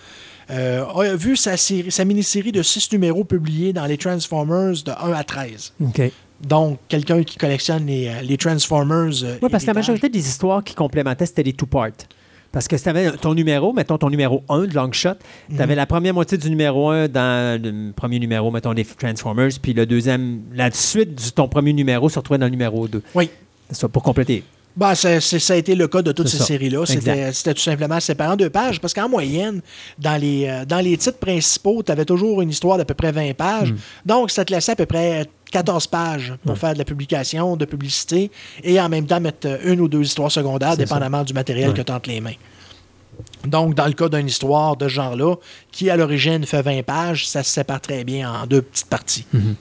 a 0.49 1.15
vu 1.15 1.35
sa, 1.35 1.57
sa 1.57 2.05
mini-série 2.05 2.51
de 2.51 2.61
6 2.61 2.91
numéros 2.91 3.23
publiés 3.23 3.73
dans 3.73 3.85
les 3.85 3.97
Transformers 3.97 4.83
de 4.83 4.91
1 4.91 5.13
à 5.13 5.23
13. 5.23 5.73
OK. 5.81 6.11
Donc, 6.47 6.79
quelqu'un 6.87 7.23
qui 7.23 7.37
collectionne 7.37 7.85
les, 7.85 8.07
euh, 8.07 8.37
Transformers. 8.37 9.23
Euh, 9.23 9.37
oui, 9.41 9.49
parce 9.49 9.63
que 9.63 9.67
la 9.67 9.75
majorité 9.75 10.09
des 10.09 10.27
histoires 10.27 10.63
qui 10.63 10.73
complémentaient, 10.73 11.25
c'était 11.25 11.43
les 11.43 11.53
two-parts. 11.53 12.07
Parce 12.51 12.67
que 12.67 12.75
si 12.75 12.83
tu 12.83 12.89
avais 12.89 13.11
ton 13.11 13.33
numéro, 13.33 13.71
mettons 13.71 13.97
ton 13.97 14.09
numéro 14.09 14.43
1 14.49 14.65
de 14.65 14.73
Longshot, 14.73 15.13
tu 15.49 15.61
avais 15.61 15.73
mhm. 15.73 15.77
la 15.77 15.85
première 15.85 16.13
moitié 16.13 16.37
du 16.37 16.49
numéro 16.49 16.89
1 16.89 17.07
dans 17.07 17.61
le 17.61 17.91
premier 17.93 18.19
numéro, 18.19 18.51
mettons 18.51 18.73
des 18.73 18.83
Transformers, 18.83 19.51
puis 19.61 19.73
le 19.73 19.85
deuxième, 19.85 20.41
la 20.53 20.69
suite 20.71 21.15
de 21.15 21.29
ton 21.29 21.47
premier 21.47 21.71
numéro 21.71 22.09
se 22.09 22.19
retrouvait 22.19 22.39
dans 22.39 22.47
le 22.47 22.51
numéro 22.51 22.89
2. 22.89 23.01
Oui. 23.15 23.29
Ça, 23.69 23.87
pour 23.87 24.03
compléter. 24.03 24.43
Bah, 24.75 24.95
ça 24.95 25.09
a 25.17 25.55
été 25.55 25.75
le 25.75 25.87
cas 25.87 26.01
de 26.01 26.11
toutes 26.11 26.27
ces 26.27 26.39
séries-là. 26.39 26.85
C'était 26.85 27.53
tout 27.53 27.61
simplement 27.61 27.99
séparé 27.99 28.31
en 28.31 28.35
deux 28.35 28.49
pages, 28.49 28.79
parce 28.79 28.93
qu'en 28.93 29.09
moyenne, 29.09 29.61
dans 29.99 30.19
les, 30.19 30.47
euh, 30.47 30.65
dans 30.65 30.79
les 30.79 30.97
titres 30.97 31.17
principaux, 31.17 31.83
tu 31.83 31.91
avais 31.91 32.05
toujours 32.05 32.41
une 32.41 32.49
histoire 32.49 32.77
d'à 32.77 32.85
peu 32.85 32.93
près 32.93 33.11
20 33.11 33.33
pages. 33.33 33.71
Hmm. 33.71 33.77
Donc, 34.05 34.31
ça 34.31 34.45
te 34.45 34.53
laissait 34.53 34.71
à 34.71 34.75
peu 34.75 34.85
près 34.85 35.27
14 35.51 35.87
pages 35.87 36.33
pour 36.45 36.57
faire 36.57 36.73
de 36.73 36.77
la 36.77 36.85
publication, 36.85 37.57
de 37.57 37.65
publicité, 37.65 38.31
et 38.63 38.79
en 38.79 38.87
même 38.87 39.05
temps 39.05 39.19
mettre 39.19 39.47
euh, 39.47 39.73
une 39.73 39.81
ou 39.81 39.87
deux 39.87 40.01
histoires 40.01 40.31
secondaires, 40.31 40.77
dépendamment 40.77 41.23
du 41.23 41.33
matériel 41.33 41.73
que 41.73 41.81
tu 41.81 41.91
entre 41.91 42.09
les 42.09 42.21
mains. 42.21 42.35
Donc, 43.45 43.75
dans 43.75 43.87
le 43.87 43.93
cas 43.93 44.07
d'une 44.07 44.27
histoire 44.27 44.77
de 44.77 44.87
ce 44.87 44.93
genre-là, 44.93 45.35
qui 45.71 45.89
à 45.89 45.97
l'origine 45.97 46.45
fait 46.45 46.61
20 46.61 46.83
pages, 46.83 47.27
ça 47.27 47.43
se 47.43 47.51
sépare 47.51 47.81
très 47.81 48.03
bien 48.03 48.31
en 48.31 48.47
deux 48.47 48.61
petites 48.61 48.87
parties. 48.87 49.25
Mm-hmm. 49.35 49.55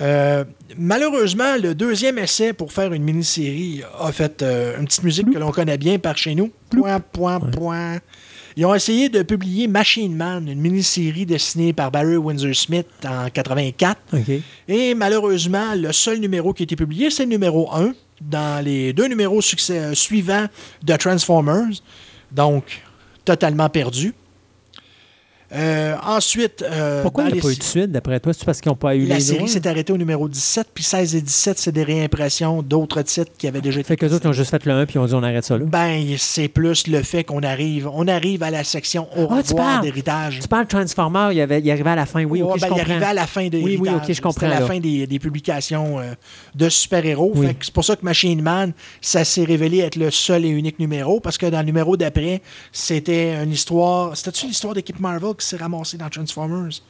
Euh, 0.00 0.44
malheureusement, 0.76 1.56
le 1.60 1.74
deuxième 1.74 2.18
essai 2.18 2.52
pour 2.52 2.72
faire 2.72 2.92
une 2.92 3.04
mini-série 3.04 3.82
a 3.98 4.10
fait 4.12 4.42
euh, 4.42 4.78
une 4.78 4.86
petite 4.86 5.04
musique 5.04 5.32
que 5.32 5.38
l'on 5.38 5.52
connaît 5.52 5.78
bien 5.78 5.98
par 5.98 6.16
chez 6.16 6.34
nous. 6.34 6.50
Point, 6.70 7.00
point, 7.00 7.40
point. 7.40 7.98
Ils 8.56 8.66
ont 8.66 8.74
essayé 8.74 9.08
de 9.08 9.22
publier 9.22 9.66
Machine 9.66 10.14
Man, 10.14 10.48
une 10.48 10.60
mini-série 10.60 11.26
dessinée 11.26 11.72
par 11.72 11.90
Barry 11.90 12.16
Windsor 12.16 12.54
Smith 12.54 12.86
en 13.04 13.28
84. 13.28 14.00
Et 14.68 14.94
malheureusement, 14.94 15.74
le 15.74 15.92
seul 15.92 16.18
numéro 16.18 16.52
qui 16.52 16.62
a 16.62 16.64
été 16.64 16.76
publié, 16.76 17.10
c'est 17.10 17.24
le 17.24 17.30
numéro 17.30 17.72
1 17.72 17.92
dans 18.20 18.64
les 18.64 18.92
deux 18.92 19.08
numéros 19.08 19.40
euh, 19.70 19.94
suivants 19.94 20.46
de 20.82 20.96
Transformers. 20.96 21.82
Donc, 22.30 22.82
totalement 23.24 23.68
perdu. 23.68 24.14
Euh, 25.54 25.96
ensuite. 26.04 26.62
Euh, 26.62 27.02
Pourquoi 27.02 27.24
il 27.24 27.34
n'y 27.34 27.38
a 27.38 27.42
pas 27.42 27.52
eu 27.52 27.56
de 27.56 27.62
suite, 27.62 27.92
d'après 27.92 28.20
toi? 28.20 28.32
C'est 28.32 28.44
parce 28.44 28.60
qu'ils 28.60 28.70
n'ont 28.70 28.76
pas 28.76 28.96
eu 28.96 29.06
La 29.06 29.20
série 29.20 29.48
s'est 29.48 29.66
arrêtée 29.66 29.92
au 29.92 29.96
numéro 29.96 30.28
17, 30.28 30.68
puis 30.74 30.84
16 30.84 31.14
et 31.14 31.20
17, 31.20 31.58
c'est 31.58 31.72
des 31.72 31.84
réimpressions 31.84 32.62
d'autres 32.62 33.02
titres 33.02 33.32
qui 33.38 33.46
avaient 33.46 33.60
déjà 33.60 33.80
été. 33.80 33.88
Fait 33.88 33.96
qu'eux 33.96 34.12
autres 34.12 34.28
ont 34.28 34.32
juste 34.32 34.50
fait 34.50 34.64
le 34.64 34.72
1 34.72 34.86
puis 34.86 34.98
ont 34.98 35.06
dit 35.06 35.14
on 35.14 35.22
arrête 35.22 35.44
ça 35.44 35.56
là? 35.56 35.64
Ben, 35.64 36.04
c'est 36.18 36.48
plus 36.48 36.86
le 36.86 37.02
fait 37.02 37.24
qu'on 37.24 37.42
arrive 37.42 37.88
on 37.92 38.08
arrive 38.08 38.42
à 38.42 38.50
la 38.50 38.64
section 38.64 39.08
au 39.16 39.28
ah, 39.30 39.36
revoir 39.36 39.80
d'héritage. 39.80 40.40
Tu 40.40 40.48
parles 40.48 40.66
Transformer, 40.66 41.28
il, 41.32 41.40
avait, 41.40 41.60
il 41.60 41.70
arrivait 41.70 41.90
à 41.90 41.96
la 41.96 42.06
fin, 42.06 42.24
oui, 42.24 42.42
ok, 42.42 42.58
je 42.58 42.66
comprends. 42.66 42.76
Il 42.76 42.80
arrivait 42.80 43.04
à 43.04 43.14
la 43.14 43.26
fin 43.26 43.48
de 43.48 43.58
Oui, 43.58 43.78
oui, 43.80 43.88
ok, 43.90 44.12
je 44.12 44.20
comprends. 44.20 44.48
La 44.48 44.62
fin 44.62 44.78
des, 44.78 45.06
des 45.06 45.18
publications 45.18 45.98
euh, 45.98 46.14
de 46.54 46.68
super-héros. 46.68 47.34
C'est 47.60 47.72
pour 47.72 47.84
ça 47.84 47.96
que 47.96 48.04
Machine 48.04 48.40
Man, 48.40 48.72
ça 49.00 49.24
s'est 49.24 49.44
révélé 49.44 49.78
être 49.78 49.96
le 49.96 50.10
seul 50.10 50.44
et 50.44 50.48
unique 50.48 50.78
numéro, 50.78 51.20
parce 51.20 51.38
que 51.38 51.46
dans 51.46 51.58
le 51.58 51.64
numéro 51.64 51.96
d'après, 51.96 52.42
c'était 52.72 53.42
une 53.42 53.52
histoire. 53.52 54.16
C'était-tu 54.16 54.46
l'histoire 54.46 54.74
d'équipe 54.74 54.98
Marvel 55.00 55.34
qui 55.36 55.43
s'est 55.44 55.56
ramassée 55.56 55.96
dans 55.96 56.08
Transformers. 56.08 56.80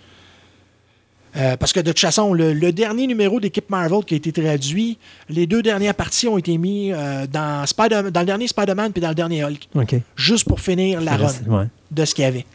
Euh, 1.37 1.57
parce 1.57 1.73
que 1.73 1.81
de 1.81 1.91
toute 1.91 1.99
façon, 1.99 2.33
le, 2.33 2.73
dernier 2.73 3.07
numéro 3.07 3.41
d'équipe 3.41 3.69
Marvel 3.69 4.05
qui 4.05 4.15
a 4.15 4.17
été 4.17 4.31
traduit, 4.31 4.99
les 5.29 5.47
deux 5.47 5.63
dernières 5.63 5.95
parties 5.95 6.29
ont 6.29 6.39
été 6.39 6.57
mises 6.59 6.95
euh, 6.97 7.27
dans, 7.27 7.67
Spider 7.67 8.03
dans 8.13 8.21
le 8.21 8.27
dernier 8.27 8.47
Spider-Man 8.47 8.93
puis 8.93 9.01
dans 9.01 9.09
le 9.09 9.15
dernier 9.15 9.45
Hulk. 9.45 9.69
Juste 10.15 10.47
pour 10.47 10.61
finir 10.61 11.01
la 11.01 11.17
run 11.17 11.69
de 11.91 12.05
ce 12.05 12.15
qu'il 12.15 12.25
y 12.25 12.29
avait. 12.29 12.47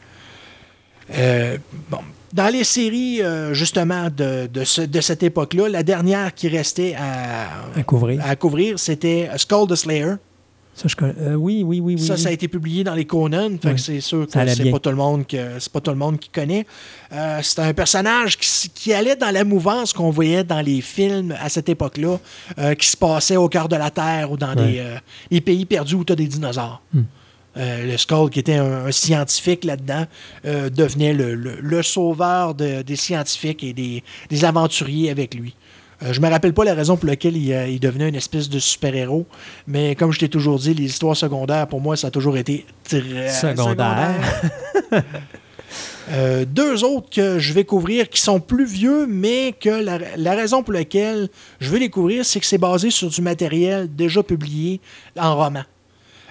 Euh, 1.13 1.57
bon. 1.89 1.99
Dans 2.31 2.53
les 2.53 2.63
séries, 2.63 3.21
justement, 3.53 4.07
de, 4.15 4.47
de, 4.47 5.01
cette 5.01 5.23
époque-là, 5.23 5.67
la 5.67 5.81
dernière 5.81 6.34
qui 6.35 6.47
restait 6.47 6.95
à, 6.95 7.47
à 7.76 7.84
couvrir, 7.84 8.23
à 8.23 8.35
couvrir 8.35 8.77
c'était 8.77 9.31
Skull 9.35 9.67
the 9.67 9.76
Slayer. 9.76 10.13
Euh, 11.01 11.35
oui, 11.35 11.64
oui, 11.65 11.80
oui, 11.80 11.99
Ça, 11.99 12.18
ça 12.18 12.30
a 12.30 12.31
été 12.31 12.47
publié 12.47 12.84
dans 12.84 12.95
les 12.95 13.06
Conan. 13.06 13.51
c'est 13.77 14.01
sûr 14.01 14.26
que 14.26 14.31
c'est 14.31 14.72
pas 14.72 14.80
tout 14.80 14.89
le 14.89 14.95
monde 14.95 15.26
c'est 15.30 15.72
pas 15.72 15.81
tout 15.81 15.91
le 15.91 15.97
monde 15.97 16.19
qui 16.19 16.30
connaît. 16.30 16.65
Euh, 17.11 17.39
c'est 17.41 17.60
un 17.60 17.73
personnage 17.73 18.38
qui, 18.38 18.93
allait 18.93 19.15
dans 19.15 19.31
la 19.31 19.43
mouvance 19.43 19.93
qu'on 19.93 20.10
voyait 20.10 20.43
dans 20.43 20.61
les 20.61 20.81
films 20.81 21.35
à 21.39 21.49
cette 21.49 21.69
époque-là, 21.69 22.18
euh, 22.57 22.76
qui 22.76 22.88
se 22.88 22.97
passait 22.97 23.38
au 23.38 23.49
cœur 23.49 23.68
de 23.69 23.76
la 23.76 23.91
Terre 23.91 24.31
ou 24.31 24.38
dans 24.38 24.56
les 25.30 25.41
pays 25.41 25.65
perdus 25.65 25.95
où 25.95 26.03
tu 26.03 26.14
as 26.14 26.15
des 26.15 26.27
dinosaures. 26.27 26.81
Hmm. 26.93 27.03
le 27.56 27.97
Skull, 27.97 28.30
qui 28.30 28.39
était 28.39 28.56
un, 28.56 28.91
scientifique 28.91 29.65
là-dedans, 29.65 30.06
devenait 30.43 31.14
le, 31.14 31.84
sauveur 31.84 32.56
des 32.56 32.95
scientifiques 32.95 33.64
et 33.64 33.73
des 33.73 34.45
aventuriers 34.45 35.10
avec 35.10 35.35
lui. 35.35 35.56
Euh, 36.03 36.13
je 36.13 36.21
me 36.21 36.30
rappelle 36.30 36.53
pas 36.53 36.63
la 36.63 36.73
raison 36.73 36.95
pour 36.97 37.07
laquelle 37.07 37.35
euh, 37.35 37.67
il, 37.67 37.80
devenait 37.80 38.07
une 38.07 38.15
espèce 38.15 38.49
de 38.49 38.59
super-héros, 38.59 39.26
mais 39.67 39.95
comme 39.95 40.11
je 40.11 40.19
t'ai 40.19 40.30
toujours 40.30 40.59
dit, 40.59 40.73
les 40.73 40.85
histoires 40.85 41.17
secondaires, 41.17 41.67
pour 41.67 41.81
moi, 41.81 41.97
ça 41.97 42.07
a 42.07 42.11
toujours 42.11 42.38
été 42.38 42.65
très 42.84 43.30
secondaire. 43.30 44.15
Euh, 46.11 46.43
deux 46.43 46.84
autres 46.84 47.07
que 47.11 47.38
je 47.38 47.53
vais 47.53 47.65
couvrir 47.65 48.09
qui 48.09 48.19
sont 48.19 48.39
plus 48.39 48.65
vieux, 48.65 49.05
mais 49.05 49.53
que 49.53 49.69
la, 49.69 50.34
raison 50.34 50.63
pour 50.63 50.73
laquelle 50.73 51.30
je 51.59 51.69
veux 51.69 51.77
les 51.77 51.91
couvrir, 51.91 52.26
c'est 52.26 52.39
que 52.39 52.47
c'est 52.47 52.57
basé 52.57 52.89
sur 52.89 53.09
du 53.09 53.21
matériel 53.21 53.88
déjà 53.95 54.23
publié 54.23 54.81
en 55.15 55.35
roman. 55.35 55.61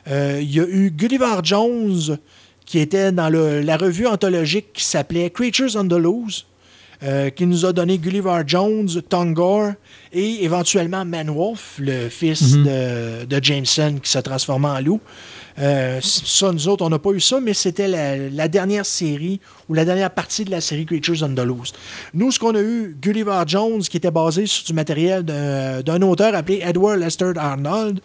Il 0.09 0.53
y 0.53 0.59
a 0.59 0.65
eu 0.65 0.91
Gulliver 0.91 1.37
Jones, 1.45 2.19
qui 2.67 2.81
était 2.81 3.13
dans 3.13 3.29
la 3.29 3.77
revue 3.77 4.09
anthologique 4.09 4.73
qui 4.73 4.83
s'appelait 4.83 5.31
Creatures 5.31 5.77
on 5.77 5.87
the 5.87 5.93
Loose, 5.93 6.45
euh, 7.03 7.31
qui 7.31 7.47
nous 7.47 7.65
a 7.65 7.73
donné 7.73 7.99
Gulliver 7.99 8.43
Jones, 8.47 8.89
Tongor 9.09 9.73
et 10.13 10.45
éventuellement 10.45 11.05
Manwolf, 11.05 11.77
le 11.79 12.09
fils 12.09 12.55
mhm. 12.55 12.65
de, 13.27 13.41
Jameson 13.41 13.99
qui 14.03 14.11
s'est 14.11 14.23
transformé 14.23 14.67
en 14.67 14.81
loup. 14.81 15.01
Euh, 15.61 16.01
ça, 16.03 16.53
nous 16.53 16.69
autres, 16.69 16.85
on 16.85 16.89
n'a 16.89 16.99
pas 16.99 17.11
eu 17.11 17.21
ça, 17.21 17.41
mais 17.41 17.55
c'était 17.55 17.89
la, 17.89 18.49
dernière 18.49 18.85
série 18.85 19.41
ou 19.69 19.75
la 19.75 19.85
dernière 19.85 20.11
partie 20.11 20.45
de 20.45 20.51
la 20.51 20.61
série 20.61 20.87
Creatures 20.87 21.23
on 21.23 21.35
the 21.35 21.41
Loose. 21.41 21.73
Nous, 22.15 22.33
ce 22.33 22.39
qu'on 22.39 22.55
a 22.55 22.61
eu, 22.61 22.97
Gulliver 23.01 23.43
Jones, 23.47 23.81
qui 23.81 23.97
était 23.97 24.11
basé 24.11 24.47
sur 24.47 24.65
du 24.65 24.73
matériel 24.73 25.23
d'un 25.23 26.03
auteur 26.03 26.35
appelé 26.35 26.63
Edward 26.65 26.99
Lester 26.99 27.33
Arnold, 27.37 28.01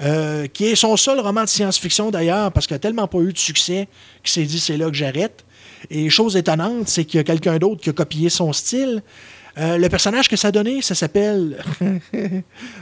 euh, 0.00 0.48
qui 0.48 0.66
est 0.66 0.74
son 0.74 0.96
seul 0.96 1.20
roman 1.20 1.44
de 1.44 1.48
science-fiction 1.48 2.10
d'ailleurs, 2.10 2.50
parce 2.50 2.66
qu'il 2.66 2.74
n'a 2.74 2.80
tellement 2.80 3.06
pas 3.06 3.18
eu 3.18 3.32
de 3.32 3.38
succès 3.38 3.88
qu'il 4.22 4.32
s'est 4.32 4.44
dit 4.44 4.58
c'est 4.58 4.76
là 4.76 4.88
que 4.90 4.96
j'arrête. 4.96 5.44
Et 5.90 6.10
chose 6.10 6.36
étonnante, 6.36 6.88
c'est 6.88 7.04
qu'il 7.04 7.18
y 7.18 7.20
a 7.20 7.24
quelqu'un 7.24 7.58
d'autre 7.58 7.80
qui 7.80 7.90
a 7.90 7.92
copié 7.92 8.28
son 8.28 8.52
style. 8.52 9.02
Euh, 9.56 9.78
le 9.78 9.88
personnage 9.88 10.28
que 10.28 10.36
ça 10.36 10.48
a 10.48 10.52
donné, 10.52 10.82
ça 10.82 10.94
s'appelle. 10.94 11.58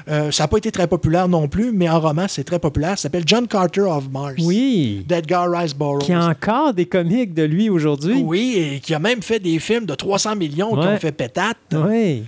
Euh, 0.08 0.32
ça 0.32 0.44
n'a 0.44 0.48
pas 0.48 0.56
été 0.56 0.72
très 0.72 0.88
populaire 0.88 1.28
non 1.28 1.46
plus, 1.46 1.70
mais 1.72 1.88
en 1.88 2.00
roman, 2.00 2.26
c'est 2.28 2.42
très 2.42 2.58
populaire. 2.58 2.98
Ça 2.98 3.02
s'appelle 3.02 3.22
John 3.24 3.46
Carter 3.46 3.82
of 3.82 4.10
Mars. 4.10 4.34
Oui. 4.40 5.04
D'Edgar 5.06 5.48
Rice 5.50 5.74
Burroughs. 5.74 6.00
Qui 6.00 6.12
a 6.12 6.26
encore 6.26 6.74
des 6.74 6.86
comics 6.86 7.32
de 7.32 7.44
lui 7.44 7.70
aujourd'hui. 7.70 8.20
Oui, 8.24 8.56
et 8.56 8.80
qui 8.80 8.94
a 8.94 8.98
même 8.98 9.22
fait 9.22 9.38
des 9.38 9.58
films 9.60 9.86
de 9.86 9.94
300 9.94 10.34
millions 10.34 10.72
qui 10.72 10.86
ont 10.86 10.98
fait 10.98 11.12
pétate. 11.12 11.56
Oui. 11.72 12.24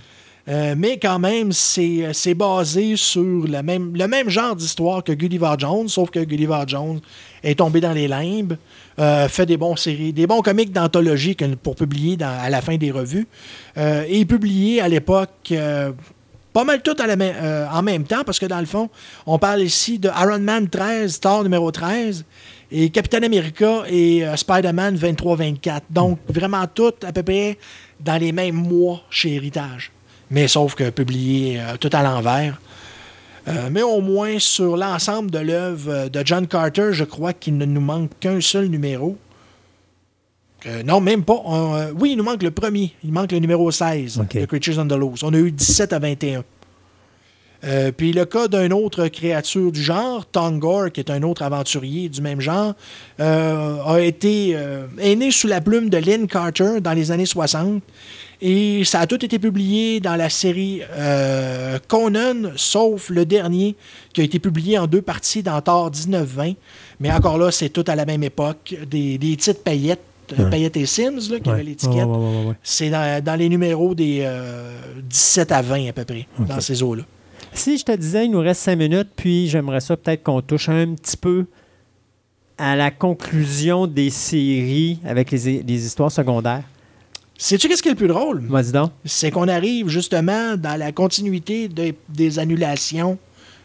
Euh, 0.47 0.75
mais 0.77 0.99
quand 0.99 1.17
même, 1.17 1.51
c'est 1.51 2.33
basé 2.35 2.95
sur 2.95 3.47
le 3.47 3.61
même, 3.61 4.29
genre 4.29 4.55
d'histoire 4.55 5.03
que 5.03 5.11
Gulliver 5.11 5.53
Jones, 5.57 5.87
sauf 5.87 6.11
que 6.11 6.19
Gulliver 6.19 6.63
Jones 6.67 6.99
est 7.43 7.55
tombé 7.55 7.81
dans 7.81 7.93
les 7.93 8.07
limbes. 8.07 8.57
Euh, 8.97 9.27
fait 9.27 9.45
des 9.45 9.57
bons 9.57 9.75
séries, 9.75 10.13
des 10.13 10.25
bons 10.25 10.41
comics 10.41 10.71
d'anthologie 10.71 11.35
pour 11.61 11.75
publier 11.75 12.17
à 12.21 12.49
la 12.49 12.61
fin 12.61 12.77
des 12.77 12.91
revues. 12.91 13.27
Euh, 13.77 14.05
et 14.07 14.23
publié 14.25 14.81
à 14.81 14.87
l'époque 14.87 15.29
euh, 15.51 15.91
pas 16.53 16.63
mal 16.63 16.81
tout 16.81 16.95
en 17.01 17.81
même 17.81 18.03
temps, 18.05 18.23
parce 18.23 18.39
que 18.39 18.45
dans 18.45 18.61
le 18.61 18.65
fond, 18.65 18.89
on 19.25 19.37
parle 19.37 19.61
ici 19.61 19.99
de 19.99 20.07
Iron 20.07 20.39
Man 20.39 20.69
13, 20.69 21.19
Thor 21.19 21.43
numéro 21.43 21.69
13, 21.69 22.23
et 22.71 22.89
Captain 22.91 23.23
America 23.23 23.83
et 23.89 24.23
Spider-Man 24.37 24.95
23-24. 24.95 25.81
Donc, 25.89 26.19
vraiment 26.29 26.65
tout 26.73 26.93
à 27.05 27.11
peu 27.11 27.23
près 27.23 27.57
dans 27.99 28.17
les 28.17 28.31
mêmes 28.31 28.55
mois 28.55 29.01
chez 29.09 29.33
Héritage. 29.33 29.91
Mais 30.31 30.47
sauf 30.47 30.75
que 30.75 30.89
publié 30.89 31.61
tout 31.79 31.89
à 31.93 32.01
l'envers. 32.01 32.59
Euh, 33.47 33.69
mais 33.71 33.83
au 33.83 34.01
moins, 34.01 34.39
sur 34.39 34.75
l'ensemble 34.75 35.29
de 35.29 35.39
l'œuvre 35.39 36.07
de 36.09 36.21
John 36.25 36.47
Carter, 36.47 36.89
je 36.91 37.03
crois 37.03 37.33
qu'il 37.33 37.57
ne 37.57 37.65
nous 37.65 37.81
manque 37.81 38.09
qu'un 38.19 38.41
seul 38.41 38.67
numéro. 38.67 39.17
Euh, 40.65 40.81
non, 40.81 40.99
même 40.99 41.23
pas. 41.23 41.43
Euh, 41.47 41.93
oui, 41.99 42.11
il 42.13 42.17
nous 42.17 42.23
manque 42.23 42.41
le 42.41 42.51
premier. 42.51 42.93
Il 43.03 43.11
manque 43.11 43.31
le 43.31 43.39
numéro 43.39 43.69
16 43.69 44.17
de 44.17 44.45
Creatures 44.45 44.79
on 44.79 44.87
the 44.87 44.93
Loose. 44.93 45.23
On 45.23 45.33
a 45.33 45.37
eu 45.37 45.51
17 45.51 45.93
à 45.93 45.99
21. 45.99 46.43
Euh, 47.65 47.91
puis 47.91 48.13
le 48.13 48.25
cas 48.25 48.47
d'une 48.47 48.73
autre 48.73 49.07
créature 49.07 49.71
du 49.71 49.81
genre, 49.81 50.25
Tongor, 50.25 50.91
qui 50.91 50.99
est 50.99 51.09
un 51.09 51.23
autre 51.23 51.41
aventurier 51.41 52.09
du 52.09 52.21
même 52.21 52.39
genre, 52.39 52.75
euh, 53.19 53.83
a 53.83 53.99
été 54.01 54.51
euh, 54.55 54.85
est 54.99 55.15
né 55.15 55.31
sous 55.31 55.47
la 55.47 55.61
plume 55.61 55.89
de 55.89 55.97
Lynn 55.97 56.27
Carter 56.27 56.79
dans 56.81 56.93
les 56.93 57.11
années 57.11 57.25
60. 57.25 57.81
Et 58.41 58.83
ça 58.83 58.99
a 58.99 59.07
tout 59.07 59.23
été 59.23 59.39
publié 59.39 59.99
dans 59.99 60.15
la 60.15 60.29
série 60.29 60.81
Conan, 61.87 62.51
sauf 62.55 63.09
le 63.09 63.25
dernier, 63.25 63.75
qui 64.13 64.21
a 64.21 64.23
été 64.23 64.39
publié 64.39 64.77
en 64.77 64.87
deux 64.87 65.01
parties 65.01 65.43
dans 65.43 65.61
Thor 65.61 65.91
1920. 65.91 66.53
Mais 66.99 67.11
encore 67.11 67.37
là, 67.37 67.51
c'est 67.51 67.69
tout 67.69 67.85
à 67.87 67.95
la 67.95 68.05
même 68.05 68.23
époque. 68.23 68.75
Des, 68.89 69.17
des 69.17 69.35
titres 69.35 69.63
paillettes 69.63 70.01
Paillettes 70.49 70.77
et 70.77 70.85
Sims, 70.85 71.29
là, 71.29 71.39
qui 71.39 71.49
avait 71.49 71.63
l'étiquette. 71.63 72.07
c'est 72.63 72.89
dans, 72.89 73.35
les 73.37 73.49
numéros 73.49 73.93
des 73.93 74.27
17 75.09 75.51
à 75.51 75.61
20 75.61 75.89
à 75.89 75.93
peu 75.93 76.05
près, 76.05 76.27
dans 76.39 76.59
ces 76.59 76.81
eaux-là. 76.81 77.03
Si 77.53 77.77
je 77.77 77.85
te 77.85 77.95
disais, 77.95 78.25
il 78.25 78.31
nous 78.31 78.39
reste 78.39 78.61
cinq 78.61 78.77
minutes, 78.77 79.09
puis 79.15 79.47
j'aimerais 79.47 79.79
ça 79.79 79.95
peut-être 79.95 80.23
qu'on 80.23 80.41
touche 80.41 80.67
un 80.67 80.93
petit 80.93 81.15
peu 81.15 81.45
à 82.57 82.75
la 82.75 82.91
conclusion 82.91 83.87
des 83.87 84.09
séries 84.09 84.99
avec 85.05 85.31
les, 85.31 85.85
histoires 85.85 86.11
secondaires. 86.11 86.63
Sais-tu 87.37 87.67
qu'est-ce 87.67 87.83
qui 87.83 87.89
est 87.89 87.91
le 87.91 87.97
plus 87.97 88.07
drôle? 88.07 88.43
Vas-y 88.47 88.71
donc. 88.71 88.91
C'est 89.03 89.31
qu'on 89.31 89.47
arrive 89.47 89.89
justement 89.89 90.55
dans 90.55 90.79
la 90.79 90.91
continuité 90.91 91.69
des 92.09 92.39
annulations 92.39 93.17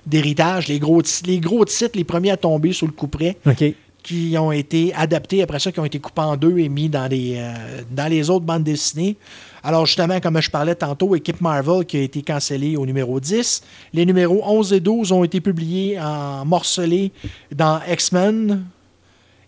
d'héritage, 0.06 0.68
les 0.68 0.78
gros, 0.78 1.02
les 1.26 1.38
gros 1.38 1.64
titres, 1.64 1.96
les 1.96 2.04
premiers 2.04 2.32
à 2.32 2.36
tomber 2.36 2.72
sous 2.72 2.86
le 2.86 2.92
couperet. 2.92 3.36
OK 3.46 3.74
qui 4.02 4.34
ont 4.38 4.52
été 4.52 4.94
adaptés 4.94 5.42
après 5.42 5.58
ça, 5.58 5.72
qui 5.72 5.80
ont 5.80 5.84
été 5.84 5.98
coupés 5.98 6.22
en 6.22 6.36
deux 6.36 6.58
et 6.58 6.68
mis 6.68 6.88
dans 6.88 7.06
les, 7.06 7.36
euh, 7.36 7.82
dans 7.90 8.10
les 8.10 8.30
autres 8.30 8.44
bandes 8.44 8.64
dessinées. 8.64 9.16
Alors 9.62 9.84
justement, 9.86 10.20
comme 10.20 10.40
je 10.40 10.50
parlais 10.50 10.74
tantôt, 10.74 11.14
Équipe 11.14 11.40
Marvel 11.40 11.84
qui 11.84 11.98
a 11.98 12.00
été 12.00 12.22
cancellée 12.22 12.76
au 12.76 12.86
numéro 12.86 13.20
10. 13.20 13.62
Les 13.92 14.06
numéros 14.06 14.42
11 14.44 14.72
et 14.72 14.80
12 14.80 15.12
ont 15.12 15.22
été 15.22 15.40
publiés 15.40 16.00
en 16.00 16.44
morcelés 16.46 17.12
dans 17.54 17.80
X-Men. 17.88 18.64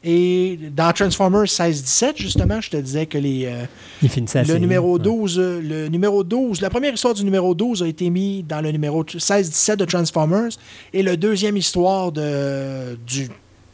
Et 0.04 0.58
dans 0.74 0.92
Transformers 0.92 1.44
16-17, 1.44 2.14
justement, 2.16 2.60
je 2.60 2.70
te 2.70 2.76
disais 2.76 3.06
que 3.06 3.18
les, 3.18 3.46
euh, 3.46 3.66
le 4.02 4.58
numéro 4.58 4.98
12, 4.98 5.38
le 5.38 5.88
numéro 5.88 6.24
12, 6.24 6.60
la 6.60 6.70
première 6.70 6.92
histoire 6.92 7.14
du 7.14 7.24
numéro 7.24 7.54
12 7.54 7.84
a 7.84 7.86
été 7.86 8.10
mis 8.10 8.42
dans 8.42 8.60
le 8.60 8.72
numéro 8.72 9.04
16-17 9.04 9.76
de 9.76 9.84
Transformers 9.84 10.50
et 10.92 11.04
le 11.04 11.16
deuxième 11.16 11.56
histoire 11.56 12.10
de, 12.10 12.98
du 13.06 13.28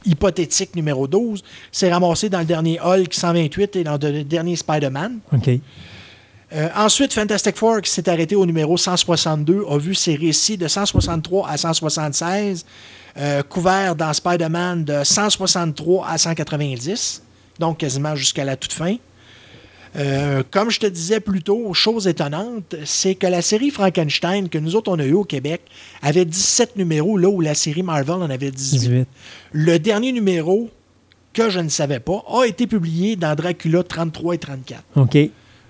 hypothétique 0.05 0.77
numéro 0.77 1.09
12 1.09 1.43
s'est 1.73 1.91
ramassé 1.91 2.29
dans 2.29 2.41
le 2.41 2.45
dernier 2.45 2.79
Hulk 2.79 3.13
128 3.13 3.77
et 3.77 3.85
dans 3.85 3.99
le 4.01 4.23
dernier 4.23 4.57
Spider-Man. 4.57 5.21
OK. 5.33 5.51
Euh, 6.55 6.69
ensuite, 6.75 7.13
Fantastic 7.13 7.57
Four, 7.57 7.83
qui 7.83 7.91
s'est 7.91 8.09
arrêté 8.09 8.35
au 8.35 8.47
numéro 8.47 8.77
162, 8.77 9.65
a 9.69 9.79
vu 9.79 9.95
ses 9.95 10.15
récits 10.15 10.57
de 10.57 10.67
163 10.67 11.47
à 11.49 11.57
176, 11.59 12.65
euh, 13.19 13.43
couverts 13.43 13.97
dans 13.97 14.13
Spider-Man 14.13 14.85
de 14.85 15.03
163 15.05 16.07
à 16.07 16.19
190, 16.19 17.23
donc 17.59 17.79
quasiment 17.79 18.15
jusqu'à 18.15 18.45
la 18.45 18.57
toute 18.57 18.73
fin. 18.73 18.97
Euh, 19.97 20.43
comme 20.51 20.71
je 20.71 20.81
te 20.81 20.87
disais 20.87 21.21
plus 21.21 21.43
tôt, 21.43 21.73
chose 21.75 22.07
étonnante, 22.07 22.77
c'est 22.85 23.15
que 23.15 23.27
la 23.27 23.43
série 23.43 23.71
Frankenstein, 23.71 24.49
que 24.49 24.59
nous 24.59 24.77
autres 24.77 24.91
on 24.91 24.99
a 24.99 25.05
eu 25.05 25.15
au 25.15 25.25
Québec, 25.25 25.63
avait 26.03 26.25
17 26.25 26.77
numéros, 26.77 27.17
là 27.17 27.29
où 27.29 27.41
la 27.41 27.55
série 27.55 27.83
Marvel 27.83 28.17
en 28.17 28.31
avait 28.31 28.51
18. 28.51 29.07
Le 29.53 29.79
dernier 29.79 30.13
numéro, 30.13 30.71
que 31.33 31.51
je 31.51 31.61
ne 31.61 31.69
savais 31.69 32.01
pas, 32.01 32.25
a 32.29 32.45
été 32.45 32.67
publié 32.67 33.17
dans 33.17 33.35
Dracula 33.35 33.83
33 33.83 34.35
et 34.35 34.39
34. 34.39 34.83
OK. 34.97 35.19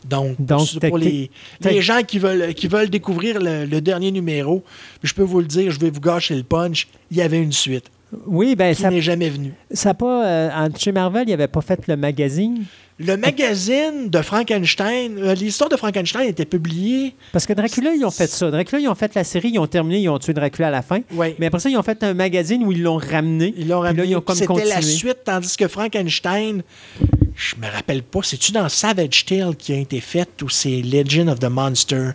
Donc, 0.05 0.37
pour 0.89 0.99
les, 0.99 1.31
gens 1.81 2.03
qui 2.03 2.19
veulent, 2.19 2.55
qui 2.55 2.69
veulent 2.69 2.91
découvrir 2.91 3.39
le, 3.41 3.81
dernier 3.81 4.11
numéro, 4.11 4.62
je 5.03 5.12
peux 5.15 5.23
vous 5.23 5.41
le 5.41 5.47
dire, 5.47 5.70
je 5.70 5.81
vais 5.81 5.91
vous 5.91 6.01
gâcher 6.01 6.35
le 6.35 6.43
punch, 6.43 6.89
il 7.11 7.16
y 7.16 7.23
avait 7.23 7.41
une 7.41 7.53
suite. 7.53 7.91
Oui, 8.27 8.57
ben 8.57 8.75
ça 8.75 8.91
n'est 8.91 9.03
jamais 9.03 9.29
venu. 9.29 9.53
Ça 9.70 9.93
pas 9.93 10.27
euh, 10.27 10.69
chez 10.79 10.93
Marvel, 10.93 11.25
il 11.29 11.33
avait 11.33 11.47
pas 11.47 11.61
fait 11.61 11.87
le 11.87 11.97
magazine? 11.97 12.65
Le 13.01 13.16
magazine 13.16 14.09
de 14.09 14.23
Frankenstein, 14.23 15.19
euh, 15.19 15.35
l'histoire 15.35 15.70
de 15.70 15.77
Frankenstein 15.77 16.27
était 16.27 16.45
publiée. 16.45 17.15
Parce 17.33 17.47
que 17.47 17.53
Dracula, 17.53 17.93
ils 17.95 18.05
ont 18.05 18.11
fait 18.11 18.27
ça. 18.27 18.51
Dracula, 18.51 18.81
ils 18.81 18.89
ont 18.89 18.95
fait 18.97 19.15
la 19.15 19.23
série, 19.23 19.51
ils 19.51 19.59
ont 19.61 19.69
terminé, 19.69 20.01
ils 20.01 20.09
ont 20.09 20.19
tué 20.19 20.33
Dracula 20.33 20.66
à 20.69 20.70
la 20.73 20.83
fin. 20.83 21.01
Mais 21.39 21.47
après 21.47 21.61
ça, 21.61 21.70
ils 21.70 21.77
ont 21.77 21.83
fait 21.85 22.03
un 22.03 22.15
magazine 22.15 22.65
où 22.65 22.73
ils 22.73 22.83
l'ont 22.83 22.97
ramené. 22.97 23.55
Ils 23.57 23.69
l'ont 23.69 23.81
ramené. 23.81 24.16
C'était 24.35 24.65
la 24.65 24.83
suite, 24.83 25.19
tandis 25.25 25.57
que 25.57 25.69
Frankenstein, 25.69 26.62
je 27.39 27.55
me 27.56 27.70
rappelle 27.70 28.02
pas, 28.02 28.19
c'est-tu 28.24 28.51
dans 28.51 28.69
Savage 28.69 29.24
Tale 29.24 29.55
qui 29.56 29.73
a 29.73 29.77
été 29.77 30.01
faite 30.01 30.43
ou 30.43 30.48
c'est 30.48 30.82
Legend 30.82 31.28
of 31.28 31.39
the 31.39 31.44
Monster? 31.44 32.10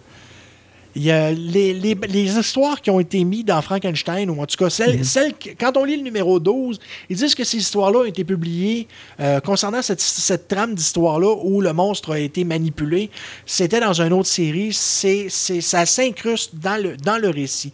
Il 0.95 1.01
y 1.01 1.11
a 1.11 1.31
les, 1.31 1.73
les, 1.73 2.37
histoires 2.37 2.79
qui 2.79 2.91
ont 2.91 2.99
été 2.99 3.23
mises 3.23 3.45
dans 3.45 3.59
Frankenstein, 3.63 4.29
ou 4.29 4.39
en 4.39 4.45
tout 4.45 4.57
cas, 4.57 4.69
celles, 4.69 4.97
mhm. 4.97 5.33
quand 5.59 5.75
on 5.75 5.85
lit 5.85 5.95
le 5.95 6.03
numéro 6.03 6.39
12, 6.39 6.77
ils 7.09 7.17
disent 7.17 7.33
que 7.33 7.43
ces 7.43 7.57
histoires-là 7.57 7.99
ont 7.99 8.05
été 8.05 8.23
publiées 8.23 8.87
euh, 9.19 9.39
concernant 9.39 9.81
cette, 9.81 10.01
cette 10.01 10.47
trame 10.47 10.75
d'histoire-là 10.75 11.35
où 11.41 11.61
le 11.61 11.73
monstre 11.73 12.11
a 12.11 12.19
été 12.19 12.43
manipulé. 12.43 13.09
C'était 13.45 13.79
dans 13.79 14.01
une 14.01 14.13
autre 14.13 14.29
série. 14.29 14.71
C'est, 14.71 15.29
ça 15.29 15.87
s'incruste 15.87 16.57
dans 16.57 16.79
le, 16.79 16.95
dans 16.97 17.17
le 17.17 17.29
récit. 17.29 17.71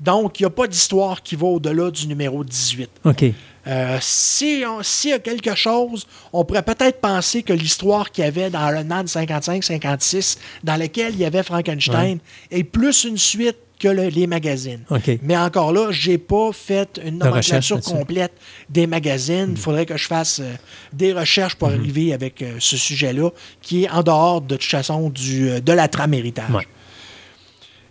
Donc, 0.00 0.40
il 0.40 0.44
n'y 0.44 0.46
a 0.46 0.50
pas 0.50 0.66
d'histoire 0.66 1.22
qui 1.22 1.36
va 1.36 1.48
au-delà 1.48 1.90
du 1.90 2.06
numéro 2.06 2.42
18. 2.42 2.88
OK. 3.04 3.24
Euh, 3.66 3.98
S'il 4.00 4.60
y 4.60 5.12
a 5.12 5.18
quelque 5.18 5.54
chose, 5.54 6.06
on 6.32 6.44
pourrait 6.44 6.62
peut-être 6.62 7.00
penser 7.00 7.42
que 7.42 7.52
l'histoire 7.52 8.10
qu'il 8.10 8.24
y 8.24 8.26
avait 8.26 8.50
dans 8.50 8.68
Iron 8.68 8.84
Man 8.84 9.06
55-56, 9.06 10.38
dans 10.64 10.76
laquelle 10.76 11.14
il 11.14 11.20
y 11.20 11.24
avait 11.24 11.42
Frankenstein, 11.42 12.18
est 12.50 12.64
plus 12.64 13.04
une 13.04 13.18
suite 13.18 13.56
que 13.78 13.88
les 13.88 14.26
magazines. 14.28 14.84
Mais 15.22 15.36
encore 15.36 15.72
là, 15.72 15.88
j'ai 15.90 16.16
pas 16.18 16.52
fait 16.52 17.00
une 17.04 17.18
nomenclature 17.18 17.80
complète 17.80 18.32
des 18.70 18.86
magazines. 18.86 19.48
Il 19.48 19.52
mm. 19.52 19.56
faudrait 19.56 19.86
que 19.86 19.96
je 19.96 20.06
fasse 20.06 20.38
euh, 20.40 20.54
des 20.92 21.12
recherches 21.12 21.56
pour 21.56 21.68
mm-hmm. 21.68 21.80
arriver 21.80 22.12
avec 22.12 22.42
euh, 22.42 22.56
ce 22.60 22.76
sujet-là, 22.76 23.30
qui 23.60 23.84
est 23.84 23.90
en 23.90 24.04
dehors 24.04 24.40
de 24.40 24.54
toute 24.54 24.70
façon 24.70 25.10
du, 25.10 25.60
de 25.60 25.72
la 25.72 25.88
trame 25.88 26.14
héritage. 26.14 26.46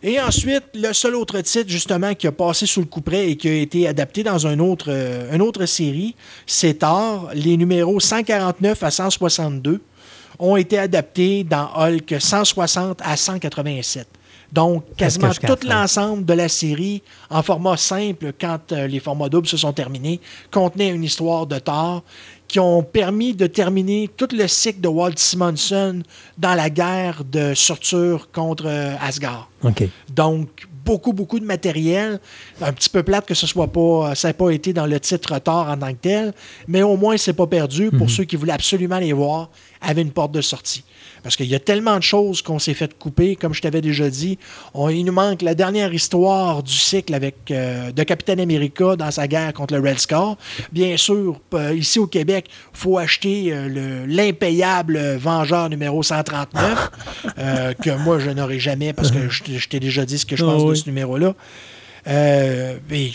Et 0.03 0.19
ensuite, 0.19 0.63
le 0.73 0.93
seul 0.93 1.15
autre 1.15 1.39
titre, 1.41 1.69
justement, 1.69 2.15
qui 2.15 2.25
a 2.25 2.31
passé 2.31 2.65
sous 2.65 2.79
le 2.79 2.87
couperet 2.87 3.29
et 3.29 3.37
qui 3.37 3.47
a 3.47 3.53
été 3.53 3.87
adapté 3.87 4.23
dans 4.23 4.47
un 4.47 4.57
autre, 4.57 4.87
euh, 4.89 5.31
une 5.33 5.41
autre 5.43 5.65
série, 5.67 6.15
c'est 6.47 6.79
Thor. 6.79 7.29
Les 7.35 7.55
numéros 7.55 7.99
149 7.99 8.81
à 8.81 8.89
162 8.89 9.79
ont 10.39 10.55
été 10.55 10.79
adaptés 10.79 11.43
dans 11.43 11.69
Hulk 11.75 12.15
160 12.19 12.99
à 13.03 13.15
187. 13.15 14.07
Donc, 14.51 14.83
quasiment 14.97 15.29
tout 15.29 15.65
l'ensemble 15.65 16.25
de 16.25 16.33
la 16.33 16.49
série, 16.49 17.03
en 17.29 17.41
format 17.41 17.77
simple, 17.77 18.33
quand 18.39 18.71
euh, 18.71 18.87
les 18.87 18.99
formats 18.99 19.29
doubles 19.29 19.47
se 19.47 19.55
sont 19.55 19.71
terminés, 19.71 20.19
contenait 20.51 20.89
une 20.89 21.03
histoire 21.03 21.45
de 21.45 21.59
Thor 21.59 22.03
qui 22.51 22.59
ont 22.59 22.83
permis 22.83 23.33
de 23.33 23.47
terminer 23.47 24.09
tout 24.17 24.27
le 24.33 24.45
cycle 24.45 24.81
de 24.81 24.89
Walt 24.89 25.13
Simonson 25.15 26.03
dans 26.37 26.53
la 26.53 26.69
guerre 26.69 27.23
de 27.23 27.53
Surtur 27.53 28.29
contre 28.29 28.65
euh, 28.67 28.93
Asgard. 28.99 29.49
Donc, 30.13 30.67
beaucoup, 30.83 31.13
beaucoup 31.13 31.39
de 31.39 31.45
matériel. 31.45 32.19
Un 32.61 32.73
petit 32.73 32.89
peu 32.89 33.03
plate 33.03 33.25
que 33.25 33.35
ce 33.35 33.47
soit 33.47 33.71
pas, 33.71 34.15
ça 34.15 34.27
n'ait 34.27 34.33
pas 34.33 34.49
été 34.49 34.73
dans 34.73 34.85
le 34.85 34.99
titre 34.99 35.39
Thor 35.39 35.69
en 35.69 35.77
tant 35.77 35.93
que 35.93 35.99
tel, 36.01 36.33
mais 36.67 36.83
au 36.83 36.97
moins, 36.97 37.15
c'est 37.15 37.31
pas 37.31 37.47
perdu 37.47 37.89
pour 37.89 38.07
mhm. 38.07 38.09
ceux 38.09 38.23
qui 38.25 38.35
voulaient 38.35 38.51
absolument 38.51 38.99
les 38.99 39.13
voir, 39.13 39.49
avait 39.81 40.01
une 40.01 40.11
porte 40.11 40.31
de 40.31 40.41
sortie. 40.41 40.83
Parce 41.23 41.35
qu'il 41.35 41.47
y 41.47 41.55
a 41.55 41.59
tellement 41.59 41.97
de 41.97 42.03
choses 42.03 42.41
qu'on 42.41 42.59
s'est 42.59 42.73
fait 42.73 42.97
couper, 42.97 43.35
comme 43.35 43.53
je 43.53 43.61
t'avais 43.61 43.81
déjà 43.81 44.09
dit. 44.09 44.39
On, 44.73 44.89
il 44.89 45.03
nous 45.03 45.11
manque 45.11 45.41
la 45.41 45.53
dernière 45.53 45.93
histoire 45.93 46.63
du 46.63 46.73
cycle 46.73 47.13
avec 47.13 47.51
euh, 47.51 47.91
de 47.91 48.03
Capitaine 48.03 48.39
America 48.39 48.95
dans 48.95 49.11
sa 49.11 49.27
guerre 49.27 49.53
contre 49.53 49.75
le 49.75 49.87
Red 49.87 49.99
Scar. 49.99 50.37
Bien 50.71 50.97
sûr, 50.97 51.39
euh, 51.53 51.75
ici 51.75 51.99
au 51.99 52.07
Québec, 52.07 52.45
il 52.73 52.77
faut 52.77 52.97
acheter 52.97 53.49
euh, 53.51 54.05
l'impayable 54.07 54.99
Vengeur 55.17 55.69
numéro 55.69 56.01
139, 56.01 56.91
que 57.83 57.97
moi, 58.03 58.19
je 58.19 58.31
n'aurai 58.31 58.59
jamais 58.59 58.93
parce 58.93 59.11
que 59.11 59.29
je, 59.29 59.67
t'ai 59.67 59.79
déjà 59.79 60.05
dit 60.05 60.17
ce 60.17 60.25
que 60.25 60.35
je 60.35 60.43
pense 60.43 60.65
de 60.65 60.73
ce 60.75 60.85
numéro-là. 60.87 61.35
Euh, 62.07 62.77
il 62.89 63.11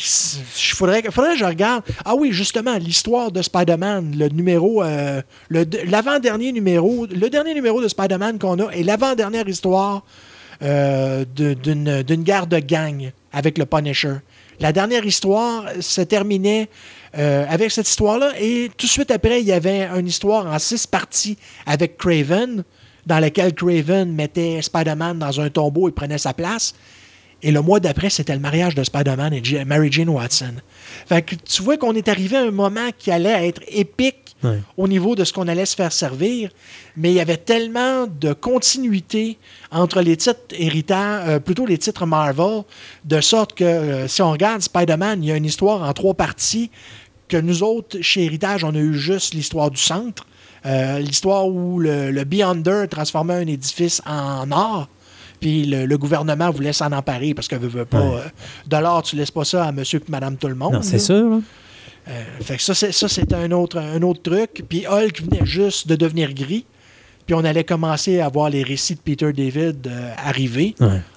faudrait, 0.74 1.02
que 1.02 1.10
je 1.10 1.44
regarde. 1.44 1.82
Ah 2.04 2.14
oui, 2.14 2.32
justement, 2.32 2.76
l'histoire 2.76 3.32
de 3.32 3.42
Spider-Man, 3.42 4.14
le 4.16 4.28
numéro, 4.28 4.82
euh, 4.82 5.22
l'avant-dernier 5.50 6.52
numéro, 6.52 7.06
le 7.06 7.28
dernier 7.28 7.54
numéro 7.54 7.82
de 7.82 7.88
Spider-Man 7.88 8.38
qu'on 8.38 8.58
a 8.66 8.70
est 8.70 8.82
l'avant-dernière 8.82 9.48
histoire 9.48 10.04
euh, 10.62 11.24
d'une 11.34 12.22
guerre 12.22 12.46
de 12.46 12.58
gang 12.58 13.10
avec 13.32 13.58
le 13.58 13.66
Punisher. 13.66 14.14
La 14.60 14.72
dernière 14.72 15.04
histoire 15.04 15.66
se 15.80 16.00
terminait 16.00 16.68
avec 17.12 17.70
cette 17.70 17.88
histoire-là 17.88 18.32
et 18.38 18.70
tout 18.76 18.86
de 18.86 18.90
suite 18.90 19.10
après, 19.10 19.40
il 19.40 19.46
y 19.46 19.52
avait 19.52 19.84
une 19.84 20.06
histoire 20.06 20.46
en 20.46 20.58
six 20.58 20.86
parties 20.86 21.38
avec 21.64 21.96
Craven, 21.96 22.62
dans 23.06 23.18
laquelle 23.18 23.54
Craven 23.54 24.12
mettait 24.12 24.60
Spider-Man 24.60 25.18
dans 25.18 25.40
un 25.40 25.48
tombeau 25.48 25.88
et 25.88 25.92
prenait 25.92 26.18
sa 26.18 26.34
place. 26.34 26.74
Et 27.42 27.52
le 27.52 27.60
mois 27.60 27.80
d'après, 27.80 28.10
c'était 28.10 28.34
le 28.34 28.40
mariage 28.40 28.74
de 28.74 28.82
Spider-Man 28.82 29.32
et 29.34 29.64
Mary 29.64 29.92
Jane 29.92 30.08
Watson. 30.08 30.54
Fait 31.06 31.22
que 31.22 31.34
tu 31.34 31.62
vois 31.62 31.76
qu'on 31.76 31.94
est 31.94 32.08
arrivé 32.08 32.36
à 32.36 32.42
un 32.42 32.50
moment 32.50 32.88
qui 32.96 33.10
allait 33.10 33.48
être 33.48 33.62
épique 33.68 34.26
au 34.76 34.86
niveau 34.86 35.16
de 35.16 35.24
ce 35.24 35.32
qu'on 35.32 35.48
allait 35.48 35.66
se 35.66 35.74
faire 35.74 35.92
servir, 35.92 36.50
mais 36.96 37.10
il 37.10 37.14
y 37.14 37.20
avait 37.20 37.36
tellement 37.36 38.06
de 38.06 38.32
continuité 38.32 39.38
entre 39.72 40.02
les 40.02 40.16
titres 40.16 40.38
héritants, 40.52 41.20
euh, 41.26 41.38
plutôt 41.40 41.66
les 41.66 41.78
titres 41.78 42.06
Marvel, 42.06 42.62
de 43.04 43.20
sorte 43.20 43.54
que 43.54 43.64
euh, 43.64 44.08
si 44.08 44.22
on 44.22 44.30
regarde 44.30 44.62
Spider-Man, 44.62 45.22
il 45.22 45.28
y 45.28 45.32
a 45.32 45.36
une 45.36 45.46
histoire 45.46 45.82
en 45.82 45.92
trois 45.94 46.14
parties 46.14 46.70
que 47.28 47.36
nous 47.36 47.62
autres, 47.62 48.00
chez 48.02 48.24
Héritage, 48.24 48.62
on 48.62 48.74
a 48.74 48.78
eu 48.78 48.94
juste 48.94 49.34
l'histoire 49.34 49.70
du 49.70 49.80
centre. 49.80 50.26
Euh, 50.64 50.98
l'histoire 50.98 51.46
où 51.46 51.78
le, 51.78 52.24
Beyonder 52.24 52.86
transformait 52.90 53.34
un 53.34 53.46
édifice 53.46 54.02
en 54.06 54.50
or. 54.50 54.88
Puis 55.40 55.64
le, 55.64 55.96
gouvernement 55.96 56.50
voulait 56.50 56.72
s'en 56.72 56.92
emparer 56.92 57.34
parce 57.34 57.48
que 57.48 57.56
veut, 57.56 57.84
pas. 57.84 57.98
Euh, 57.98 58.20
de 58.66 58.76
l'or, 58.76 59.02
tu 59.02 59.16
laisses 59.16 59.30
pas 59.30 59.44
ça 59.44 59.64
à 59.66 59.72
monsieur 59.72 60.00
et 60.00 60.10
madame 60.10 60.36
tout 60.36 60.48
le 60.48 60.54
monde. 60.54 60.74
Non, 60.74 60.82
c'est 60.82 60.98
sûr. 60.98 61.40
Euh, 62.08 62.24
fait 62.40 62.56
que 62.56 62.62
ça, 62.62 62.74
c'est 62.74 63.32
un 63.32 63.50
autre, 63.52 63.78
un 63.78 64.02
autre 64.02 64.22
truc. 64.22 64.64
Puis 64.68 64.86
Hulk 64.86 65.22
venait 65.22 65.46
juste 65.46 65.88
de 65.88 65.96
devenir 65.96 66.32
gris. 66.32 66.64
Puis 67.26 67.34
on 67.34 67.44
allait 67.44 67.64
commencer 67.64 68.20
à 68.20 68.28
voir 68.28 68.50
les 68.50 68.62
récits 68.62 68.94
de 68.94 69.00
Peter 69.00 69.32
David 69.32 69.90
arriver. 70.16 70.76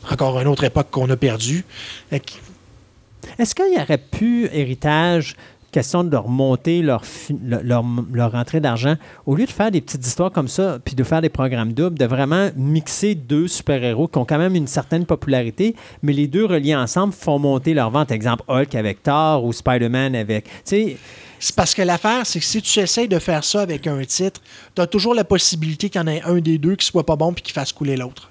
Encore 0.10 0.40
une 0.40 0.48
autre 0.48 0.64
époque 0.64 0.88
qu'on 0.90 1.10
a 1.10 1.16
perdue. 1.16 1.64
Est-ce 2.12 3.54
qu'il 3.54 3.74
y 3.78 3.82
aurait 3.82 4.00
pu, 4.00 4.50
héritage, 4.52 5.36
question 5.72 6.04
de 6.04 6.18
remonter 6.18 6.82
leur, 6.82 7.04
leur, 7.42 7.84
leur 8.12 8.32
rentrée 8.32 8.60
d'argent, 8.60 8.96
au 9.26 9.36
lieu 9.36 9.46
de 9.46 9.52
faire 9.52 9.72
des 9.72 9.82
petites 9.82 10.06
histoires 10.06 10.32
comme 10.32 10.48
ça, 10.48 10.80
puis 10.84 10.96
de 10.96 11.04
faire 11.04 11.22
des 11.22 11.30
programmes 11.30 11.74
doubles, 11.74 11.98
de 11.98 12.06
vraiment 12.06 12.50
mixer 12.56 13.16
deux 13.16 13.48
super-héros 13.48 14.08
qui 14.08 14.18
ont 14.18 14.26
quand 14.26 14.38
même 14.38 14.56
une 14.56 14.68
certaine 14.68 15.06
popularité, 15.06 15.76
mais 16.02 16.14
les 16.14 16.28
deux 16.28 16.46
reliés 16.46 16.76
ensemble 16.76 17.14
font 17.14 17.40
monter 17.40 17.74
leur 17.74 17.90
vente. 17.90 18.12
Exemple, 18.12 18.44
Hulk 18.48 18.76
avec 18.76 19.04
Thor 19.04 19.44
ou 19.44 19.54
Spider-Man 19.54 20.16
avec... 20.16 20.46
C'est 20.64 21.56
parce 21.56 21.74
que 21.74 21.82
l'affaire, 21.82 22.26
c'est 22.26 22.40
que 22.40 22.46
si 22.46 22.62
tu 22.62 22.80
essayes 22.80 23.08
de 23.08 23.20
faire 23.20 23.44
ça 23.46 23.62
avec 23.62 23.88
un 23.88 24.04
titre, 24.04 24.42
tu 24.76 24.82
as 24.82 24.88
toujours 24.88 25.16
la 25.16 25.24
possibilité 25.24 25.90
qu'il 25.90 26.02
y 26.02 26.04
en 26.04 26.08
ait 26.08 26.22
un 26.24 26.40
des 26.40 26.58
deux 26.58 26.76
qui 26.76 26.86
soit 26.86 27.06
pas 27.06 27.16
bon 27.16 27.32
puis 27.32 27.42
qui 27.42 27.54
fasse 27.54 27.72
couler 27.72 27.96
l'autre. 27.96 28.30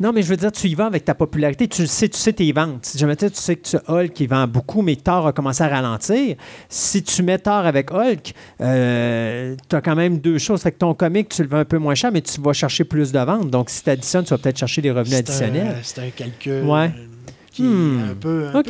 Non, 0.00 0.12
mais 0.12 0.22
je 0.22 0.28
veux 0.28 0.36
dire, 0.36 0.52
tu 0.52 0.68
y 0.68 0.74
vas 0.74 0.86
avec 0.86 1.04
ta 1.04 1.14
popularité. 1.14 1.68
Tu 1.68 1.86
sais, 1.86 2.08
tu 2.08 2.18
sais 2.18 2.32
tes 2.32 2.50
ventes. 2.52 2.86
Si 2.86 2.98
jamais 2.98 3.16
tu 3.16 3.28
sais 3.32 3.56
que 3.56 3.68
tu 3.68 3.76
Hulk 3.88 4.12
qui 4.12 4.26
vend 4.26 4.46
beaucoup, 4.46 4.82
mais 4.82 4.96
Thor 4.96 5.26
a 5.26 5.32
commencé 5.32 5.62
à 5.62 5.68
ralentir. 5.68 6.36
Si 6.68 7.02
tu 7.02 7.22
mets 7.22 7.38
Thor 7.38 7.66
avec 7.66 7.90
Hulk, 7.90 8.34
euh, 8.60 9.56
tu 9.68 9.76
as 9.76 9.80
quand 9.80 9.96
même 9.96 10.18
deux 10.18 10.38
choses. 10.38 10.62
Fait 10.62 10.72
que 10.72 10.78
ton 10.78 10.94
comic, 10.94 11.28
tu 11.28 11.42
le 11.42 11.48
vends 11.48 11.58
un 11.58 11.64
peu 11.64 11.78
moins 11.78 11.94
cher, 11.94 12.10
mais 12.12 12.22
tu 12.22 12.40
vas 12.40 12.52
chercher 12.52 12.84
plus 12.84 13.12
de 13.12 13.18
ventes. 13.18 13.50
Donc, 13.50 13.70
si 13.70 13.82
tu 13.82 13.90
additionnes, 13.90 14.24
tu 14.24 14.30
vas 14.30 14.38
peut-être 14.38 14.58
chercher 14.58 14.82
des 14.82 14.90
revenus 14.90 15.18
additionnels. 15.18 15.76
C'est 15.82 16.00
un 16.00 16.10
calcul. 16.10 16.64
Ouais 16.64 16.90
qui 17.54 17.62
hmm. 17.62 18.10
un 18.10 18.14
peu, 18.14 18.48
un 18.52 18.62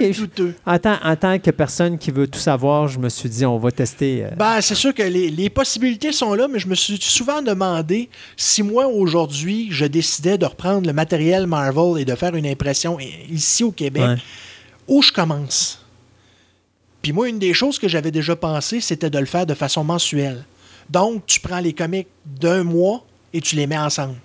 En, 0.66 1.16
tant, 1.16 1.38
que 1.38 1.50
personne 1.50 1.96
qui 1.96 2.10
veut 2.10 2.26
tout 2.26 2.38
savoir, 2.38 2.86
je 2.86 2.98
me 2.98 3.08
suis 3.08 3.30
dit, 3.30 3.46
on 3.46 3.58
va 3.58 3.72
tester. 3.72 4.24
Euh, 4.24 4.30
ben, 4.36 4.60
c'est 4.60 4.74
sûr 4.74 4.92
que 4.92 5.02
les, 5.02 5.50
possibilités 5.50 6.12
sont 6.12 6.34
là, 6.34 6.48
mais 6.48 6.58
je 6.58 6.68
me 6.68 6.74
suis 6.74 6.98
souvent 7.00 7.40
demandé 7.40 8.10
si 8.36 8.62
moi, 8.62 8.86
aujourd'hui, 8.86 9.68
je 9.70 9.86
décidais 9.86 10.36
de 10.36 10.44
reprendre 10.44 10.86
le 10.86 10.92
matériel 10.92 11.46
Marvel 11.46 11.98
et 11.98 12.04
de 12.04 12.14
faire 12.14 12.34
une 12.34 12.46
impression 12.46 12.98
ici 13.30 13.64
au 13.64 13.72
Québec, 13.72 14.20
où 14.86 15.00
je 15.00 15.12
commence. 15.12 15.82
Puis 17.00 17.12
moi, 17.12 17.28
une 17.28 17.38
des 17.38 17.54
choses 17.54 17.78
que 17.78 17.88
j'avais 17.88 18.10
déjà 18.10 18.36
pensé, 18.36 18.82
c'était 18.82 19.10
de 19.10 19.18
le 19.18 19.26
faire 19.26 19.46
de 19.46 19.54
façon 19.54 19.82
mensuelle. 19.82 20.44
Donc, 20.90 21.24
tu 21.24 21.40
prends 21.40 21.60
les 21.60 21.72
comics 21.72 22.08
d'un 22.26 22.64
mois 22.64 23.04
et 23.32 23.40
tu 23.40 23.56
les 23.56 23.66
mets 23.66 23.78
ensemble. 23.78 24.16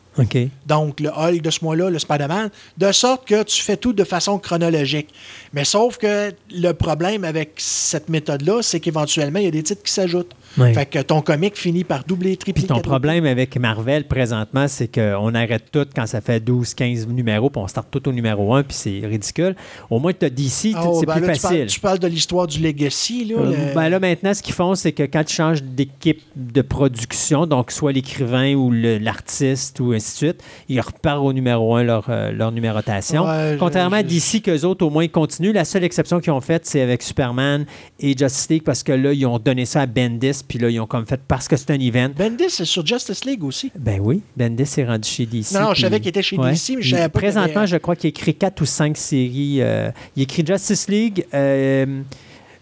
Donc, 0.66 1.00
le 1.00 1.10
Hulk 1.10 1.42
de 1.42 1.50
ce 1.50 1.64
mois-là, 1.64 1.90
le 1.90 2.00
Spider-Man, 2.00 2.50
de 2.78 2.92
sorte 2.92 3.28
que 3.28 3.44
tu 3.44 3.62
fais 3.62 3.78
tout 3.78 3.94
de 3.94 4.04
façon 4.04 4.38
chronologique. 4.38 5.10
Mais 5.54 5.64
sauf 5.64 5.98
que 5.98 6.34
le 6.52 6.72
problème 6.74 7.24
avec 7.24 7.54
cette 7.58 8.10
méthode-là, 8.10 8.62
c'est 8.62 8.80
qu'éventuellement, 8.80 9.40
il 9.40 9.46
y 9.46 9.48
a 9.48 9.52
des 9.52 9.64
titres 9.64 9.84
qui 9.84 9.94
s'ajoutent. 9.94 10.36
Fait 10.58 10.86
que 10.86 11.00
ton 11.00 11.22
comic 11.22 11.56
finit 11.56 11.84
par 11.84 12.04
doubler, 12.04 12.36
tripler. 12.36 12.64
Puis 12.64 12.68
ton 12.68 12.82
problème 12.82 13.26
avec 13.26 13.58
Marvel 13.58 14.06
présentement, 14.06 14.68
c'est 14.68 14.88
qu'on 14.88 15.34
arrête 15.34 15.66
tout 15.72 15.86
quand 15.96 16.06
ça 16.06 16.22
fait 16.22 16.40
12, 16.40 16.74
15 16.74 17.08
numéros, 17.08 17.50
puis 17.50 17.62
on 17.62 17.68
start 17.68 17.88
tout 17.92 18.08
au 18.10 18.12
numéro 18.12 18.54
1, 18.54 18.64
puis 18.64 18.76
c'est 18.76 19.02
ridicule. 19.06 19.56
Au 19.90 20.00
moins, 20.00 20.12
tu 20.12 20.26
as 20.26 20.30
DC, 20.30 20.76
oh, 20.76 20.98
c'est 21.00 21.06
ben 21.06 21.16
plus 21.16 21.26
facile. 21.26 21.68
Tu 21.68 21.80
parles, 21.80 22.00
de 22.00 22.08
l'histoire 22.08 22.48
du 22.48 22.60
Legacy. 22.60 23.26
Là, 23.26 23.36
euh, 23.38 23.74
ben 23.74 23.90
là, 23.90 24.00
maintenant, 24.00 24.34
ce 24.34 24.42
qu'ils 24.42 24.54
font, 24.54 24.76
c'est 24.76 24.92
que 24.92 25.04
quand 25.04 25.24
tu 25.24 25.36
changes 25.36 25.62
d'équipe 25.62 26.22
de 26.36 26.62
production, 26.62 27.46
donc 27.46 27.72
soit 27.72 27.92
l'écrivain 27.92 28.54
ou 28.56 28.72
l'artiste 28.72 29.80
ou 29.80 29.99
ainsi 30.00 30.12
de 30.14 30.18
suite, 30.18 30.44
ils 30.68 30.82
repartent 30.82 31.24
au 31.24 31.34
numéro 31.34 31.76
1 31.76 31.84
leur, 31.84 32.06
euh, 32.10 32.32
leur 32.32 32.52
numérotation. 32.52 33.26
Contrairement 33.60 33.98
à 33.98 34.04
DC, 34.04 34.42
qu'eux 34.42 34.66
autres, 34.66 34.86
au 34.86 34.90
moins, 34.90 35.04
ils 35.04 35.12
continuent. 35.12 35.54
La 35.54 35.66
seule 35.66 35.84
exception 35.84 36.20
qu'ils 36.20 36.32
ont 36.32 36.42
faite, 36.42 36.66
c'est 36.66 36.82
avec 36.82 37.02
Superman 37.02 37.66
et 38.00 38.18
Justice 38.18 38.50
League, 38.50 38.64
parce 38.64 38.84
que 38.84 38.92
là, 38.92 39.14
ils 39.14 39.26
ont 39.26 39.40
donné 39.40 39.66
ça 39.66 39.82
à 39.82 39.86
Bendis 39.86 40.40
puis 40.48 40.60
là, 40.60 40.70
ils 40.70 40.80
ont 40.80 40.86
comme 40.86 41.06
fait 41.06 41.22
parce 41.28 41.48
que 41.48 41.56
c'est 41.56 41.72
un 41.72 41.80
event. 41.80 42.10
Bendis 42.16 42.44
est 42.46 42.66
sur 42.66 42.86
Justice 42.86 43.26
League 43.26 43.44
aussi. 43.44 43.72
Ben 43.78 44.00
oui, 44.02 44.22
Bendis 44.36 44.74
est 44.78 44.86
rendu 44.86 45.08
chez 45.08 45.26
DC. 45.26 45.54
Non, 45.54 45.74
je 45.74 45.82
savais 45.82 46.00
qu'il 46.00 46.10
était 46.10 46.22
chez 46.22 46.38
DC, 46.38 46.76
mais 46.76 46.82
je 46.82 46.96
savais 46.96 47.10
pas. 47.10 47.20
Présentement, 47.20 47.66
je 47.66 47.78
crois 47.78 47.96
qu'il 47.96 48.10
écrit 48.10 48.36
quatre 48.36 48.62
ou 48.62 48.66
cinq 48.66 48.98
séries. 48.98 49.62
Euh, 49.62 49.92
il 50.16 50.24
écrit 50.24 50.46
Justice 50.46 50.88
League. 50.88 51.26
Euh, 51.34 52.02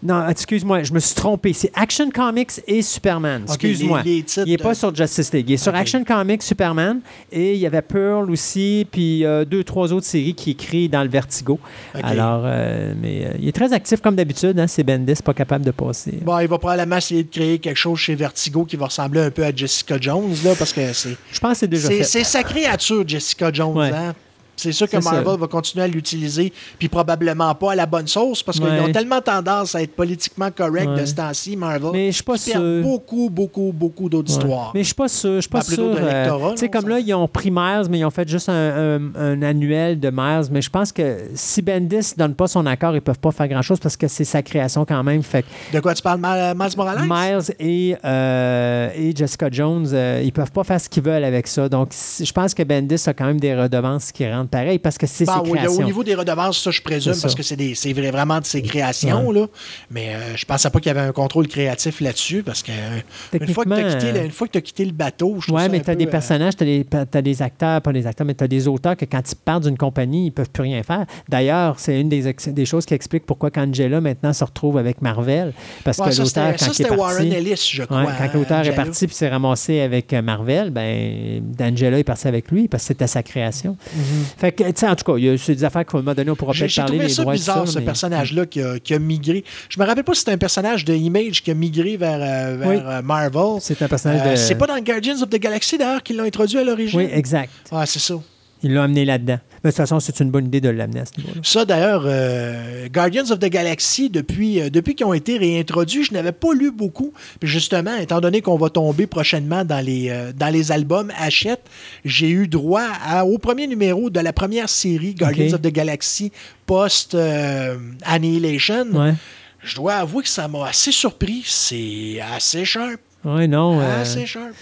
non, 0.00 0.28
excuse-moi, 0.28 0.84
je 0.84 0.92
me 0.92 1.00
suis 1.00 1.14
trompé. 1.14 1.52
C'est 1.52 1.72
Action 1.74 2.08
Comics 2.10 2.60
et 2.68 2.82
Superman. 2.82 3.42
Excuse-moi. 3.48 4.02
il 4.04 4.24
n'est 4.46 4.56
pas 4.56 4.74
sur 4.74 4.94
Justice 4.94 5.32
League. 5.32 5.46
Il 5.48 5.54
est 5.54 5.56
sur 5.56 5.74
Action 5.74 6.04
Comics, 6.04 6.42
Superman. 6.42 7.00
Et 7.32 7.54
il 7.54 7.58
y 7.58 7.66
avait 7.66 7.82
Pearl 7.82 8.30
aussi, 8.30 8.86
puis 8.90 9.24
euh, 9.24 9.44
deux, 9.44 9.64
trois 9.64 9.92
autres 9.92 10.06
séries 10.06 10.34
qui 10.34 10.52
écrit 10.52 10.88
dans 10.88 11.02
le 11.02 11.08
Vertigo. 11.08 11.58
Alors, 11.94 12.42
euh, 12.44 12.94
mais 13.00 13.26
euh, 13.26 13.32
il 13.40 13.48
est 13.48 13.52
très 13.52 13.72
actif 13.72 14.00
comme 14.00 14.14
d'habitude. 14.14 14.58
Hein, 14.60 14.68
c'est 14.68 14.84
Bendis, 14.84 15.16
pas 15.24 15.34
capable 15.34 15.64
de 15.64 15.72
passer. 15.72 16.20
Bon, 16.22 16.38
il 16.38 16.46
va 16.46 16.58
probablement 16.58 16.96
essayer 16.96 17.24
de 17.24 17.30
créer 17.30 17.58
quelque 17.58 17.76
chose 17.76 17.98
chez 17.98 18.14
Vertigo 18.14 18.64
qui 18.64 18.76
va 18.76 18.86
ressembler 18.86 19.22
un 19.22 19.30
peu 19.32 19.44
à 19.44 19.54
Jessica 19.54 19.96
Jones, 20.00 20.32
là, 20.44 20.54
parce 20.56 20.72
que 20.72 20.92
c'est. 20.92 21.16
Je 21.32 21.40
pense 21.40 21.52
que 21.52 21.58
c'est 21.58 21.66
déjà 21.66 21.88
fait. 21.88 22.04
C'est 22.04 22.24
sa 22.24 22.44
créature, 22.44 23.02
Jessica 23.06 23.50
Jones. 23.52 23.80
Hein? 23.80 24.14
C'est 24.58 24.72
sûr 24.72 24.88
que 24.88 25.02
Marvel 25.02 25.38
va 25.38 25.46
continuer 25.46 25.84
à 25.84 25.88
l'utiliser, 25.88 26.52
puis 26.78 26.88
probablement 26.88 27.54
pas 27.54 27.72
à 27.72 27.74
la 27.74 27.86
bonne 27.86 28.06
sauce, 28.06 28.42
parce 28.42 28.58
qu'ils 28.58 28.68
ont 28.68 28.92
tellement 28.92 29.20
tendance 29.20 29.74
à 29.74 29.82
être 29.82 29.94
politiquement 29.94 30.50
correct 30.50 30.88
de 30.88 31.04
ce 31.04 31.14
temps-ci, 31.14 31.56
Marvel. 31.56 31.90
Mais 31.92 32.08
je 32.08 32.16
suis 32.16 32.24
pas 32.24 32.38
sûr. 32.38 32.60
beaucoup, 32.82 33.30
beaucoup, 33.30 33.72
beaucoup 33.74 34.08
d'autres 34.08 34.30
histoires. 34.30 34.72
Mais 34.74 34.80
je 34.80 34.86
suis 34.86 34.94
pas 34.94 35.08
sûr. 35.08 35.36
Je 35.36 35.40
suis 35.40 35.50
pas 35.50 35.62
sûr. 35.62 35.94
Euh, 35.96 36.50
tu 36.50 36.58
sais, 36.58 36.68
comme 36.68 36.88
là, 36.88 36.98
ils 36.98 37.14
ont 37.14 37.28
pris 37.28 37.50
Miles, 37.50 37.86
mais 37.90 38.00
ils 38.00 38.04
ont 38.04 38.10
fait 38.10 38.28
juste 38.28 38.48
un, 38.48 39.42
annuel 39.42 39.98
de 39.98 40.10
Miles. 40.10 40.48
Mais 40.50 40.62
je 40.62 40.70
pense 40.70 40.92
que 40.92 41.18
si 41.34 41.62
Bendis 41.62 42.14
donne 42.16 42.34
pas 42.34 42.46
son 42.46 42.66
accord, 42.66 42.94
ils 42.94 43.00
peuvent 43.00 43.18
pas 43.18 43.30
faire 43.30 43.48
grand-chose 43.48 43.78
parce 43.78 43.96
que 43.96 44.08
c'est 44.08 44.24
sa 44.24 44.42
création 44.42 44.84
quand 44.84 45.02
même. 45.02 45.22
Fait 45.22 45.44
de 45.72 45.80
quoi 45.80 45.94
tu 45.94 46.02
parles, 46.02 46.20
Miles 46.20 46.76
Morales? 46.76 47.06
Miles 47.08 47.54
et, 47.58 47.96
euh, 48.04 48.90
et 48.94 49.14
Jessica 49.14 49.48
Jones, 49.50 49.88
euh, 49.92 50.22
ils 50.24 50.32
peuvent 50.32 50.52
pas 50.52 50.64
faire 50.64 50.80
ce 50.80 50.88
qu'ils 50.88 51.02
veulent 51.02 51.24
avec 51.24 51.46
ça. 51.46 51.68
Donc, 51.68 51.92
je 51.92 52.32
pense 52.32 52.54
que 52.54 52.62
Bendis 52.62 53.02
a 53.06 53.14
quand 53.14 53.26
même 53.26 53.40
des 53.40 53.54
redevances 53.54 54.12
qui 54.12 54.28
rentrent 54.30 54.47
pareil 54.48 54.78
parce 54.78 54.98
que 54.98 55.06
c'est 55.06 55.24
ses 55.24 55.50
créations. 55.50 55.82
Au 55.82 55.84
niveau 55.84 56.04
des 56.04 56.14
redevances, 56.14 56.58
ça, 56.58 56.70
je 56.70 56.82
présume, 56.82 57.14
parce 57.20 57.34
que 57.34 57.42
c'est 57.42 57.92
vraiment 57.92 58.40
de 58.40 58.44
ses 58.44 58.62
créations. 58.62 59.30
Là. 59.30 59.46
Mais 59.90 60.14
euh, 60.14 60.36
je 60.36 60.44
pensais 60.44 60.70
pas 60.70 60.78
qu'il 60.80 60.88
y 60.88 60.96
avait 60.96 61.06
un 61.06 61.12
contrôle 61.12 61.48
créatif 61.48 62.00
là-dessus 62.00 62.42
parce 62.42 62.62
que 62.62 62.72
euh, 62.72 63.38
une 63.40 63.52
fois 63.52 63.64
que 63.64 63.68
tu 63.68 64.06
as, 64.06 64.28
quitté, 64.28 64.62
quitté 64.62 64.84
le 64.84 64.92
bateau, 64.92 65.36
je 65.40 65.46
trouve 65.46 65.60
Oui, 65.60 65.68
mais 65.70 65.80
tu 65.80 65.90
as 65.90 65.94
des 65.94 66.06
euh, 66.06 66.10
personnages, 66.10 66.56
tu 66.56 66.86
as, 66.92 67.22
des 67.22 67.42
acteurs, 67.42 67.80
pas 67.82 67.92
des 67.92 68.06
acteurs, 68.06 68.26
mais 68.26 68.34
tu 68.34 68.44
as 68.44 68.48
des 68.48 68.68
auteurs 68.68 68.96
que 68.96 69.04
quand 69.04 69.22
ils 69.30 69.36
partent 69.36 69.64
d'une 69.64 69.78
compagnie, 69.78 70.26
ils 70.26 70.30
peuvent 70.30 70.50
plus 70.50 70.62
rien 70.62 70.82
faire. 70.82 71.06
D'ailleurs, 71.28 71.78
c'est 71.78 72.00
une 72.00 72.08
des, 72.08 72.32
des, 72.32 72.66
choses 72.66 72.86
qui 72.86 72.94
explique 72.94 73.26
pourquoi 73.26 73.50
Angela 73.56 74.00
maintenant 74.00 74.32
se 74.32 74.44
retrouve 74.44 74.78
avec 74.78 75.02
Marvel. 75.02 75.52
Parce 75.84 75.98
que 75.98 76.20
l'auteur, 76.20 76.54
quand 76.58 76.78
il 76.78 76.82
est 76.82 76.88
parti. 76.88 77.00
Warren 77.00 77.32
Ellis, 77.32 77.70
je 77.72 77.82
crois. 77.84 78.06
quand 78.18 78.34
l'auteur 78.34 78.66
est 78.66 78.74
parti 78.74 79.06
puis 79.06 79.16
s'est 79.16 79.28
ramassé 79.28 79.80
avec 79.80 80.12
Marvel, 80.12 80.70
ben, 80.70 81.42
D'Angela 81.42 81.98
est 81.98 82.04
parti 82.04 82.28
avec 82.28 82.50
lui 82.50 82.68
parce 82.68 82.84
que 82.84 82.88
c'était 82.88 83.06
sa 83.06 83.22
création. 83.22 83.76
Mm-hmm. 83.96 84.37
Fait 84.38 84.52
que, 84.52 84.62
en 84.62 84.94
tout 84.94 85.04
cas, 85.04 85.36
c'est 85.36 85.56
des 85.56 85.64
affaires 85.64 85.84
un 85.92 85.96
moment 85.98 86.14
donné, 86.14 86.30
on 86.30 86.36
pourra 86.36 86.52
peut-être 86.52 86.76
parler 86.76 86.98
des 86.98 87.14
droits 87.14 87.32
bizarre, 87.32 87.66
ça, 87.66 87.72
ce 87.72 87.78
personnage-là 87.80 88.46
qui 88.46 88.62
a, 88.62 88.78
qui 88.78 88.94
a, 88.94 88.98
migré. 89.00 89.42
Je 89.68 89.80
me 89.80 89.84
rappelle 89.84 90.04
pas 90.04 90.14
si 90.14 90.22
c'est 90.24 90.30
un 90.30 90.38
personnage 90.38 90.84
de 90.84 90.94
Image 90.94 91.42
qui 91.42 91.50
a 91.50 91.54
migré 91.54 91.96
vers, 91.96 92.20
euh, 92.20 92.56
vers 92.56 92.88
euh, 92.88 93.02
Marvel. 93.02 93.60
C'est 93.60 93.82
un 93.82 93.88
personnage 93.88 94.20
euh, 94.24 94.30
de... 94.30 94.36
C'est 94.36 94.54
pas 94.54 94.68
dans 94.68 94.78
Guardians 94.78 95.20
of 95.20 95.28
the 95.28 95.40
Galaxy, 95.40 95.76
d'ailleurs, 95.76 96.04
qu'ils 96.04 96.16
l'ont 96.16 96.24
introduit 96.24 96.58
à 96.58 96.64
l'origine. 96.64 97.00
Oui, 97.00 97.08
exact. 97.12 97.50
Ah, 97.72 97.84
c'est 97.84 97.98
ça. 97.98 98.14
Ils 98.62 98.72
l'ont 98.72 98.82
amené 98.82 99.04
là-dedans. 99.04 99.40
De 99.64 99.70
toute 99.70 99.76
façon, 99.76 99.98
c'est 100.00 100.20
une 100.20 100.30
bonne 100.30 100.46
idée 100.46 100.60
de 100.60 100.68
l'amener 100.68 101.00
à 101.00 101.06
ce 101.06 101.12
niveau-là. 101.18 101.40
Ça, 101.42 101.64
d'ailleurs, 101.64 102.04
euh, 102.06 102.88
Guardians 102.88 103.28
of 103.30 103.40
the 103.40 103.46
Galaxy, 103.46 104.10
depuis, 104.10 104.60
euh, 104.60 104.70
depuis 104.70 104.94
qu'ils 104.94 105.06
ont 105.06 105.14
été 105.14 105.36
réintroduits, 105.38 106.04
je 106.04 106.12
n'avais 106.12 106.30
pas 106.32 106.52
lu 106.54 106.70
beaucoup. 106.70 107.12
Puis 107.40 107.48
justement, 107.48 107.96
étant 107.96 108.20
donné 108.20 108.40
qu'on 108.40 108.56
va 108.56 108.70
tomber 108.70 109.08
prochainement 109.08 109.64
dans 109.64 109.84
les, 109.84 110.10
euh, 110.10 110.30
dans 110.32 110.52
les 110.52 110.70
albums 110.70 111.10
Hachette, 111.18 111.62
j'ai 112.04 112.30
eu 112.30 112.46
droit 112.46 112.86
au 113.24 113.38
premier 113.38 113.66
numéro 113.66 114.10
de 114.10 114.20
la 114.20 114.32
première 114.32 114.68
série 114.68 115.14
Guardians 115.14 115.54
of 115.54 115.62
the 115.62 115.72
Galaxy 115.72 116.30
post-Annihilation. 116.66 119.16
Je 119.60 119.74
dois 119.74 119.94
avouer 119.94 120.22
que 120.22 120.28
ça 120.28 120.46
m'a 120.46 120.68
assez 120.68 120.92
surpris. 120.92 121.42
C'est 121.44 122.20
assez 122.20 122.64
sharp. 122.64 123.00
Oui, 123.36 123.48
non. 123.48 123.80
Ah, 123.80 124.04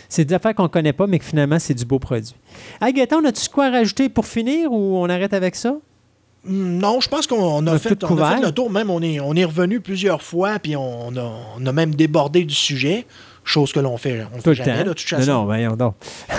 c'est 0.09 0.25
des 0.25 0.35
affaires 0.35 0.55
qu'on 0.55 0.65
ne 0.65 0.69
connaît 0.69 0.93
pas, 0.93 1.07
mais 1.07 1.19
que 1.19 1.25
finalement, 1.25 1.59
c'est 1.59 1.75
du 1.75 1.85
beau 1.85 1.99
produit. 1.99 2.35
Hey, 2.81 2.93
Gaëtan, 2.93 3.25
as-tu 3.25 3.49
quoi 3.49 3.71
rajouter 3.71 4.09
pour 4.09 4.27
finir 4.27 4.73
ou 4.73 4.97
on 4.97 5.09
arrête 5.09 5.33
avec 5.33 5.55
ça? 5.55 5.77
Hmm, 6.45 6.79
non, 6.79 7.01
je 7.01 7.09
pense 7.09 7.27
qu'on 7.27 7.67
a, 7.67 7.79
fait, 7.79 8.05
on 8.05 8.19
a 8.19 8.37
fait 8.37 8.43
le 8.43 8.53
tour. 8.53 8.71
Même, 8.71 8.91
on 8.91 9.03
est, 9.03 9.21
on 9.21 9.35
est 9.35 9.45
revenu 9.45 9.81
plusieurs 9.81 10.23
fois, 10.23 10.59
puis 10.59 10.77
on 10.77 11.17
a, 11.17 11.33
on 11.59 11.67
a 11.67 11.73
même 11.73 11.95
débordé 11.95 12.45
du 12.45 12.55
sujet 12.55 13.07
chose 13.47 13.73
que 13.73 13.81
l'on 13.81 13.97
fait, 13.97 14.27
on 14.35 14.41
fait 14.41 14.55
jamais, 14.55 14.85
de 14.85 14.93
toute 14.93 15.09
façon. 15.09 15.47
Non, 15.47 15.57
non, 15.57 15.77
non. 15.77 15.95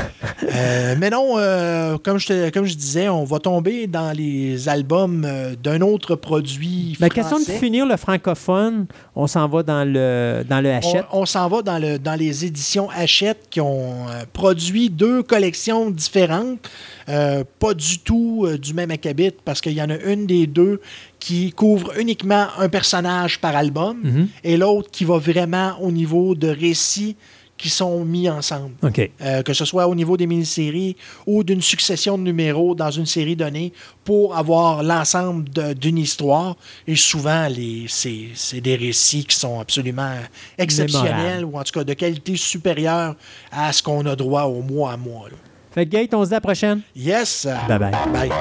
Euh, 0.56 0.96
mais 0.98 1.10
non, 1.10 1.38
euh, 1.38 1.98
comme, 1.98 2.20
je 2.20 2.50
comme 2.50 2.66
je 2.66 2.76
disais, 2.76 3.10
on 3.10 3.24
va 3.24 3.40
tomber 3.40 3.88
dans 3.88 4.16
les 4.16 4.68
albums 4.70 5.24
euh, 5.26 5.56
d'un 5.56 5.82
autre 5.82 6.16
produit 6.16 6.96
La 7.00 7.10
question 7.10 7.40
de 7.40 7.44
finir 7.44 7.86
le 7.86 7.98
francophone, 7.98 8.88
on 9.16 9.28
s'en 9.28 9.48
va 9.48 9.64
dans 9.64 9.84
le, 9.86 10.44
dans 10.48 10.62
le 10.62 10.72
Hachette. 10.72 11.06
On, 11.12 11.26
s'en 11.26 11.48
va 11.50 11.62
dans, 11.62 11.80
le, 11.80 12.00
dans 12.00 12.16
les 12.16 12.46
éditions 12.46 12.90
Hachette 12.90 13.48
qui 13.50 13.62
ont 13.62 14.06
produit 14.34 14.90
deux 14.90 15.22
collections 15.24 15.90
différentes. 15.92 16.70
Pas 17.08 17.74
du 17.74 18.00
tout 18.00 18.48
du 18.62 18.74
même 18.74 18.92
acabit 18.92 19.32
parce 19.46 19.62
qu'il 19.62 19.74
y 19.74 19.82
en 19.82 19.90
a 19.90 19.98
une 19.98 20.28
des 20.28 20.46
deux 20.46 20.82
qui 21.20 21.52
couvre 21.52 21.98
uniquement 21.98 22.48
un 22.58 22.70
personnage 22.70 23.40
par 23.40 23.56
album 23.56 23.98
mhm. 24.04 24.28
et 24.44 24.58
l'autre 24.58 24.90
qui 24.92 25.06
va 25.06 25.18
vraiment 25.18 25.80
au 25.80 25.92
niveau 25.92 26.36
de 26.36 26.48
récits 26.48 27.16
qui 27.58 27.70
sont 27.70 28.06
mis 28.06 28.30
ensemble. 28.30 28.76
Euh, 29.22 29.42
que 29.42 29.54
ce 29.54 29.66
soit 29.66 29.88
au 29.88 29.96
niveau 29.96 30.16
des 30.16 30.28
mini-séries 30.28 30.96
ou 31.26 31.44
d'une 31.44 31.62
succession 31.62 32.18
de 32.18 32.24
numéros 32.24 32.76
dans 32.76 32.92
une 32.92 33.06
série 33.06 33.36
donnée 33.36 33.74
pour 34.04 34.38
avoir 34.38 34.84
l'ensemble 34.84 35.50
d'une 35.76 35.98
histoire. 35.98 36.56
Et 36.86 36.96
souvent, 36.96 37.48
c'est 37.88 38.62
des 38.62 38.76
récits 38.76 39.26
qui 39.26 39.36
sont 39.36 39.60
absolument 39.60 40.16
exceptionnels 40.58 41.44
ou 41.44 41.58
en 41.58 41.64
tout 41.64 41.74
cas 41.74 41.84
de 41.84 41.94
qualité 41.94 42.36
supérieure 42.36 43.16
à 43.52 43.74
ce 43.74 43.82
qu'on 43.82 44.06
a 44.06 44.16
droit 44.16 44.44
au 44.44 44.62
mois 44.62 44.92
à 44.92 44.98
mois. 44.98 45.30
Fait 45.78 45.86
Gate, 45.86 46.12
on 46.16 46.24
se 46.24 46.30
dit 46.30 46.34
à 46.34 46.38
la 46.38 46.42
prochaine. 46.42 46.82
Yes. 46.96 47.48
Bye 47.68 47.78
bye. 47.78 47.92
Bye. 48.12 48.32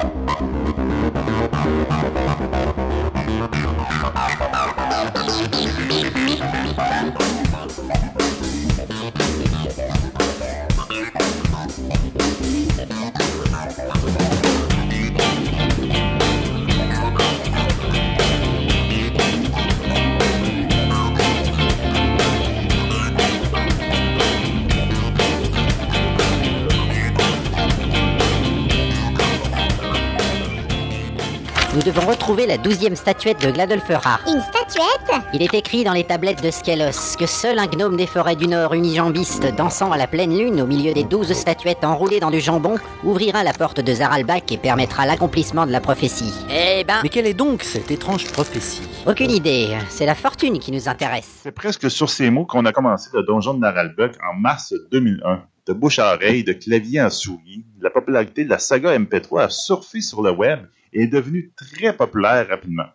Nous 31.77 31.83
devons 31.83 32.07
retrouver 32.07 32.47
la 32.47 32.57
douzième 32.57 32.95
statuette 32.95 33.39
de 33.45 33.51
Gladolfera. 33.51 34.19
Une 34.25 34.41
statuette 34.41 35.21
Il 35.31 35.43
est 35.43 35.53
écrit 35.53 35.83
dans 35.83 35.93
les 35.93 36.05
tablettes 36.05 36.41
de 36.41 36.49
Skelos 36.49 37.15
que 37.19 37.27
seul 37.27 37.59
un 37.59 37.67
gnome 37.67 37.95
des 37.95 38.07
forêts 38.07 38.35
du 38.35 38.47
Nord 38.47 38.73
unijambiste 38.73 39.45
dansant 39.55 39.91
à 39.91 39.97
la 39.97 40.07
pleine 40.07 40.35
lune 40.35 40.59
au 40.59 40.65
milieu 40.65 40.91
des 40.95 41.03
douze 41.03 41.31
statuettes 41.33 41.83
enroulées 41.83 42.19
dans 42.19 42.31
du 42.31 42.39
jambon 42.39 42.77
ouvrira 43.03 43.43
la 43.43 43.53
porte 43.53 43.79
de 43.79 43.93
Zaralbak 43.93 44.51
et 44.51 44.57
permettra 44.57 45.05
l'accomplissement 45.05 45.67
de 45.67 45.71
la 45.71 45.79
prophétie. 45.79 46.33
Eh 46.49 46.83
ben... 46.83 46.95
Mais 47.03 47.09
quelle 47.09 47.27
est 47.27 47.35
donc 47.35 47.61
cette 47.61 47.91
étrange 47.91 48.25
prophétie? 48.31 48.81
Aucune 49.05 49.29
idée. 49.29 49.77
C'est 49.89 50.07
la 50.07 50.15
fortune 50.15 50.57
qui 50.57 50.71
nous 50.71 50.89
intéresse. 50.89 51.41
C'est 51.43 51.51
presque 51.51 51.91
sur 51.91 52.09
ces 52.09 52.31
mots 52.31 52.47
qu'on 52.47 52.65
a 52.65 52.71
commencé 52.71 53.11
le 53.13 53.21
donjon 53.21 53.53
de 53.53 53.59
Naralbuk 53.59 54.13
en 54.27 54.33
mars 54.33 54.73
2001 54.91 55.43
de 55.67 55.73
bouche 55.73 55.99
à 55.99 56.15
oreille, 56.15 56.43
de 56.43 56.53
clavier 56.53 57.01
en 57.01 57.09
souris, 57.11 57.65
la 57.81 57.89
popularité 57.89 58.45
de 58.45 58.49
la 58.49 58.57
saga 58.57 58.97
MP3 58.97 59.43
a 59.43 59.49
surfé 59.49 60.01
sur 60.01 60.23
le 60.23 60.31
web 60.31 60.61
est 60.97 61.07
devenue 61.07 61.51
très 61.55 61.95
populaire 61.95 62.47
rapidement. 62.47 62.87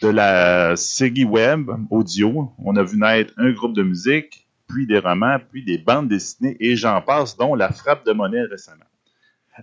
De 0.00 0.08
la 0.08 0.76
série 0.76 1.24
web 1.24 1.70
audio, 1.90 2.52
on 2.58 2.76
a 2.76 2.84
vu 2.84 2.98
naître 2.98 3.32
un 3.36 3.50
groupe 3.50 3.74
de 3.74 3.82
musique, 3.82 4.46
puis 4.68 4.86
des 4.86 4.98
romans, 4.98 5.38
puis 5.50 5.64
des 5.64 5.78
bandes 5.78 6.08
dessinées, 6.08 6.56
et 6.60 6.76
j'en 6.76 7.00
passe, 7.00 7.36
dont 7.36 7.54
La 7.54 7.72
Frappe 7.72 8.06
de 8.06 8.12
monnaie 8.12 8.44
récemment. 8.44 8.84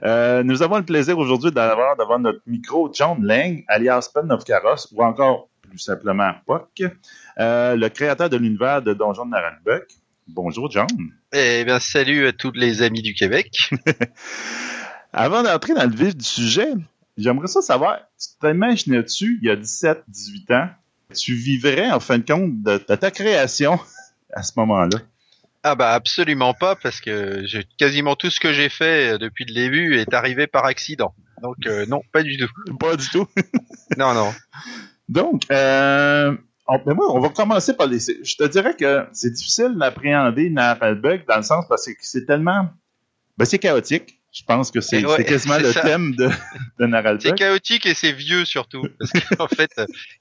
Euh, 0.04 0.44
nous 0.44 0.62
avons 0.62 0.78
le 0.78 0.84
plaisir 0.84 1.18
aujourd'hui 1.18 1.52
d'avoir 1.52 1.96
devant 1.96 2.20
notre 2.20 2.42
micro 2.48 2.92
John 2.94 3.24
Lang, 3.24 3.64
alias 3.70 4.10
Pen 4.14 4.30
of 4.32 4.44
ou 4.92 5.04
encore 5.04 5.48
plus 5.62 5.80
simplement 5.80 6.34
Puck, 6.46 6.84
euh, 7.40 7.76
le 7.76 7.88
créateur 7.90 8.30
de 8.30 8.36
l'univers 8.36 8.82
de 8.82 8.94
Donjon 8.94 9.26
de 9.26 9.32
Naralbuck. 9.32 9.86
Bonjour 10.28 10.70
John. 10.70 10.88
Eh 11.32 11.64
bien, 11.64 11.80
salut 11.80 12.28
à 12.28 12.34
tous 12.34 12.52
les 12.52 12.82
amis 12.82 13.02
du 13.02 13.14
Québec. 13.14 13.70
Avant 15.14 15.44
d'entrer 15.44 15.74
dans 15.74 15.90
le 15.90 15.96
vif 15.96 16.16
du 16.16 16.26
sujet, 16.26 16.74
J'aimerais 17.18 17.48
ça 17.48 17.62
savoir, 17.62 18.00
tu 18.20 18.28
t'imagines-tu, 18.42 19.40
il 19.42 19.48
y 19.48 19.50
a 19.50 19.56
17, 19.56 20.04
18 20.08 20.52
ans, 20.52 20.70
tu 21.16 21.34
vivrais 21.34 21.90
en 21.92 22.00
fin 22.00 22.18
de 22.18 22.26
compte 22.26 22.62
de, 22.62 22.78
ta 22.78 23.12
création 23.12 23.80
à 24.34 24.44
ce 24.44 24.52
moment-là? 24.58 25.00
Ah 25.64 25.76
bah 25.76 25.94
absolument 25.94 26.54
pas, 26.54 26.76
parce 26.76 27.02
que 27.02 27.44
quasiment 27.78 28.16
tout 28.16 28.30
ce 28.30 28.40
que 28.40 28.54
j'ai 28.54 28.70
fait 28.70 29.14
euh, 29.14 29.18
depuis 29.18 29.46
le 29.46 29.54
début 29.54 29.98
est 29.98 30.14
arrivé 30.14 30.46
par 30.46 30.66
accident. 30.66 31.16
Donc 31.42 31.56
euh, 31.66 31.86
non, 31.88 32.02
pas 32.12 32.22
du 32.22 32.38
tout. 32.38 32.50
Pas 32.80 32.96
du 32.96 33.10
tout. 33.10 33.28
non, 33.98 34.14
non. 34.14 34.32
Donc, 35.10 35.44
euh, 35.52 36.36
on, 36.68 36.82
mais 36.86 36.94
moi, 36.94 37.12
on 37.12 37.20
va 37.20 37.30
commencer 37.30 37.76
par 37.76 37.88
les. 37.88 38.00
Je 38.00 38.36
te 38.36 38.48
dirais 38.48 38.76
que 38.76 39.08
c'est 39.14 39.32
difficile 39.32 39.76
d'appréhender 39.76 40.50
Bug 40.50 41.26
dans 41.28 41.38
le 41.38 41.44
sens 41.44 41.66
parce 41.68 41.86
que 41.86 41.94
c'est 42.02 42.26
tellement. 42.26 42.70
Ben, 43.38 43.46
c'est 43.46 43.60
chaotique. 43.60 44.20
Je 44.36 44.44
pense 44.44 44.70
que 44.70 44.82
c'est 44.82 45.02
quasiment 45.24 45.58
le 45.60 45.74
thème 45.74 46.14
de, 46.14 46.28
de 46.80 47.20
C'est 47.22 47.36
chaotique 47.36 47.86
et 47.86 47.94
c'est 47.94 48.12
vieux 48.12 48.44
surtout. 48.44 48.86
Parce 49.00 49.12
qu'en 49.12 49.48
fait, 49.48 49.72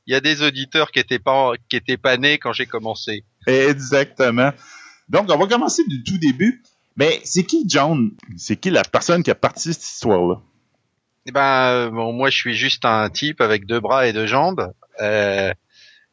il 0.07 0.13
y 0.13 0.15
a 0.15 0.21
des 0.21 0.43
auditeurs 0.43 0.93
qui 0.93 1.01
étaient 1.01 1.19
pas, 1.19 1.53
qui 1.69 1.75
étaient 1.75 1.97
pas 1.97 2.17
nés 2.17 2.39
quand 2.39 2.53
j'ai 2.53 2.67
commencé. 2.67 3.25
Exactement. 3.49 4.53
Donc, 5.09 5.31
on 5.33 5.37
va 5.37 5.47
commencer 5.49 5.83
du 5.89 6.05
tout 6.05 6.17
début. 6.19 6.63
Mais 6.97 7.21
c'est 7.25 7.43
qui 7.43 7.65
John? 7.67 8.13
C'est 8.37 8.55
qui 8.55 8.71
la 8.71 8.85
personne 8.85 9.25
qui 9.25 9.33
a 9.33 9.35
parti 9.35 9.75
cette 9.75 9.83
histoire-là? 9.83 10.41
Eh 11.27 11.33
ben, 11.33 11.67
euh, 11.71 11.91
bon, 11.91 12.13
moi, 12.13 12.31
je 12.31 12.37
suis 12.37 12.55
juste 12.55 12.85
un 12.85 13.11
type 13.11 13.41
avec 13.41 13.67
deux 13.67 13.81
bras 13.81 14.07
et 14.07 14.13
deux 14.13 14.27
jambes. 14.27 14.73
Euh, 15.01 15.53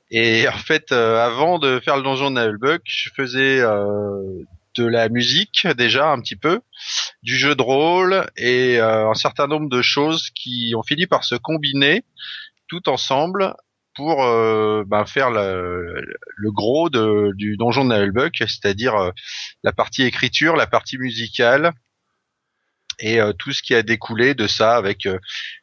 et 0.10 0.48
en 0.48 0.58
fait, 0.58 0.92
euh, 0.92 1.24
avant 1.24 1.60
de 1.60 1.80
faire 1.80 1.98
le 1.98 2.04
donjon 2.04 2.32
de 2.32 2.36
Navelbuck, 2.36 2.82
je 2.86 3.10
faisais 3.16 3.60
euh, 3.62 4.44
de 4.76 4.86
la 4.86 5.10
musique 5.10 5.68
déjà 5.78 6.12
un 6.12 6.22
petit 6.22 6.36
peu, 6.36 6.62
du 7.24 7.38
jeu 7.38 7.56
de 7.56 7.62
rôle 7.62 8.28
et 8.38 8.80
euh, 8.80 9.10
un 9.10 9.14
certain 9.14 9.48
nombre 9.48 9.70
de 9.70 9.82
choses 9.82 10.30
qui 10.32 10.74
ont 10.76 10.84
fini 10.84 11.08
par 11.08 11.24
se 11.24 11.36
combiner 11.36 12.04
tout 12.68 12.90
ensemble 12.90 13.54
pour 13.96 14.24
euh, 14.24 14.84
ben, 14.88 15.06
faire 15.06 15.30
le, 15.30 16.04
gros 16.46 16.90
de, 16.90 17.32
du 17.36 17.58
donjon 17.58 17.84
de 17.84 17.90
Navelbuck, 17.90 18.38
c'est-à-dire 18.38 18.96
euh, 18.96 19.12
la 19.64 19.74
partie 19.74 20.04
écriture, 20.04 20.56
la 20.56 20.68
partie 20.68 20.98
musicale 20.98 21.74
et 23.04 23.20
tout 23.40 23.52
ce 23.52 23.64
qui 23.64 23.74
a 23.74 23.82
découlé 23.82 24.36
de 24.36 24.46
ça 24.46 24.76
avec 24.76 25.08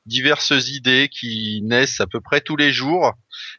diverses 0.07 0.53
idées 0.67 1.09
qui 1.09 1.61
naissent 1.63 2.01
à 2.01 2.09
peu 2.09 2.21
près 2.21 2.41
tous 2.41 2.57
les 2.57 2.73
jours, 2.73 3.13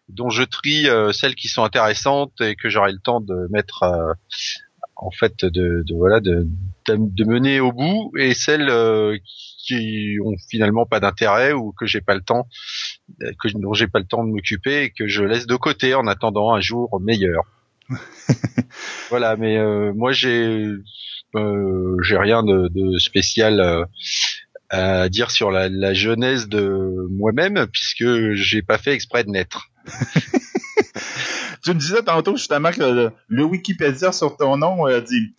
dont 0.09 0.29
je 0.29 0.43
trie 0.43 0.87
celles 1.13 1.35
qui 1.35 1.47
sont 1.47 1.63
intéressantes 1.63 2.41
et 2.41 2.57
que 2.57 2.67
j'aurai 2.67 2.91
le 2.91 2.99
temps 2.99 3.21
de 3.21 3.47
mettre 3.51 3.85
en 4.99 5.11
fait 5.11 5.45
de, 5.45 5.83
de 5.85 5.95
voilà 5.95 6.19
de, 6.19 6.45
de, 6.87 7.23
mener 7.25 7.59
au 7.59 7.71
bout 7.71 8.11
et 8.17 8.33
celles 8.33 8.69
euh, 8.69 9.17
qui 9.57 10.17
ont 10.23 10.35
finalement 10.49 10.85
pas 10.85 10.99
d'intérêt 10.99 11.53
ou 11.53 11.71
que 11.71 11.85
j'ai 11.85 12.01
pas 12.01 12.15
le 12.15 12.21
temps 12.21 12.47
que 13.39 13.47
dont 13.57 13.73
j'ai 13.73 13.87
pas 13.87 13.99
le 13.99 14.05
temps 14.05 14.23
de 14.23 14.29
m'occuper 14.29 14.83
et 14.83 14.89
que 14.91 15.07
je 15.07 15.23
laisse 15.23 15.47
de 15.47 15.55
côté 15.55 15.95
en 15.95 16.05
attendant 16.07 16.53
un 16.53 16.59
jour 16.59 16.99
meilleur. 17.01 17.43
voilà, 19.09 19.35
mais 19.35 19.57
euh, 19.57 19.93
moi 19.93 20.11
j'ai 20.11 20.67
euh, 21.35 21.97
j'ai 22.03 22.17
rien 22.17 22.43
de, 22.43 22.67
de 22.67 22.99
spécial 22.99 23.85
à 24.69 25.09
dire 25.09 25.31
sur 25.31 25.49
la, 25.49 25.69
la 25.69 25.93
jeunesse 25.93 26.47
de 26.47 27.07
moi-même 27.09 27.67
puisque 27.71 28.33
j'ai 28.33 28.61
pas 28.61 28.77
fait 28.77 28.93
exprès 28.93 29.23
de 29.23 29.29
naître. 29.29 29.71
tu 31.61 31.71
me 31.71 31.79
disais 31.79 32.03
tantôt 32.03 32.35
justement 32.35 32.71
que 32.71 33.11
le, 33.27 33.43
Wikipédia 33.43 34.11
sur 34.11 34.37
ton 34.37 34.57
nom 34.57 34.85
a 34.85 34.91
euh, 34.91 35.01
dit. 35.01 35.33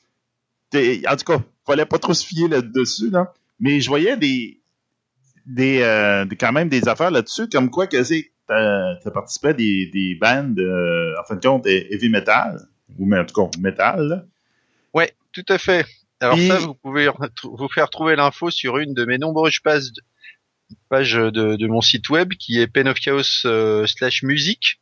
En 1.06 1.16
tout 1.16 1.24
cas, 1.24 1.42
fallait 1.66 1.86
pas 1.86 1.98
trop 1.98 2.14
se 2.14 2.24
fier 2.24 2.48
là-dessus, 2.48 3.10
là. 3.10 3.32
Mais 3.58 3.80
je 3.80 3.88
voyais 3.88 4.16
des. 4.16 4.60
des, 5.46 5.80
euh, 5.82 6.24
quand 6.38 6.52
même 6.52 6.68
des 6.68 6.88
affaires 6.88 7.10
là-dessus, 7.10 7.48
comme 7.48 7.70
quoi 7.70 7.86
que 7.86 8.02
c'est. 8.02 8.30
Tu 9.02 9.10
participé 9.12 9.48
à 9.48 9.52
des, 9.52 9.90
des 9.92 10.16
bandes, 10.20 10.58
euh, 10.58 11.14
en 11.20 11.24
fin 11.24 11.36
de 11.36 11.40
compte, 11.40 11.66
heavy 11.66 12.08
metal, 12.08 12.60
ou 12.98 13.14
en 13.14 13.24
tout 13.24 13.34
cas 13.34 13.58
metal. 13.60 14.26
Ouais, 14.92 15.12
tout 15.32 15.44
à 15.48 15.58
fait. 15.58 15.86
Alors 16.18 16.36
ça, 16.36 16.58
vous 16.58 16.74
pouvez 16.74 17.08
vous 17.44 17.68
faire 17.68 17.88
trouver 17.88 18.16
l'info 18.16 18.50
sur 18.50 18.78
une 18.78 18.92
de 18.92 19.04
mes 19.04 19.18
nombreuses 19.18 19.60
pages, 19.60 21.12
de, 21.14 21.56
de 21.56 21.66
mon 21.68 21.80
site 21.80 22.10
web 22.10 22.34
qui 22.34 22.60
est 22.60 22.66
penofchaos 22.66 23.86
slash 23.86 24.22
musique 24.24 24.80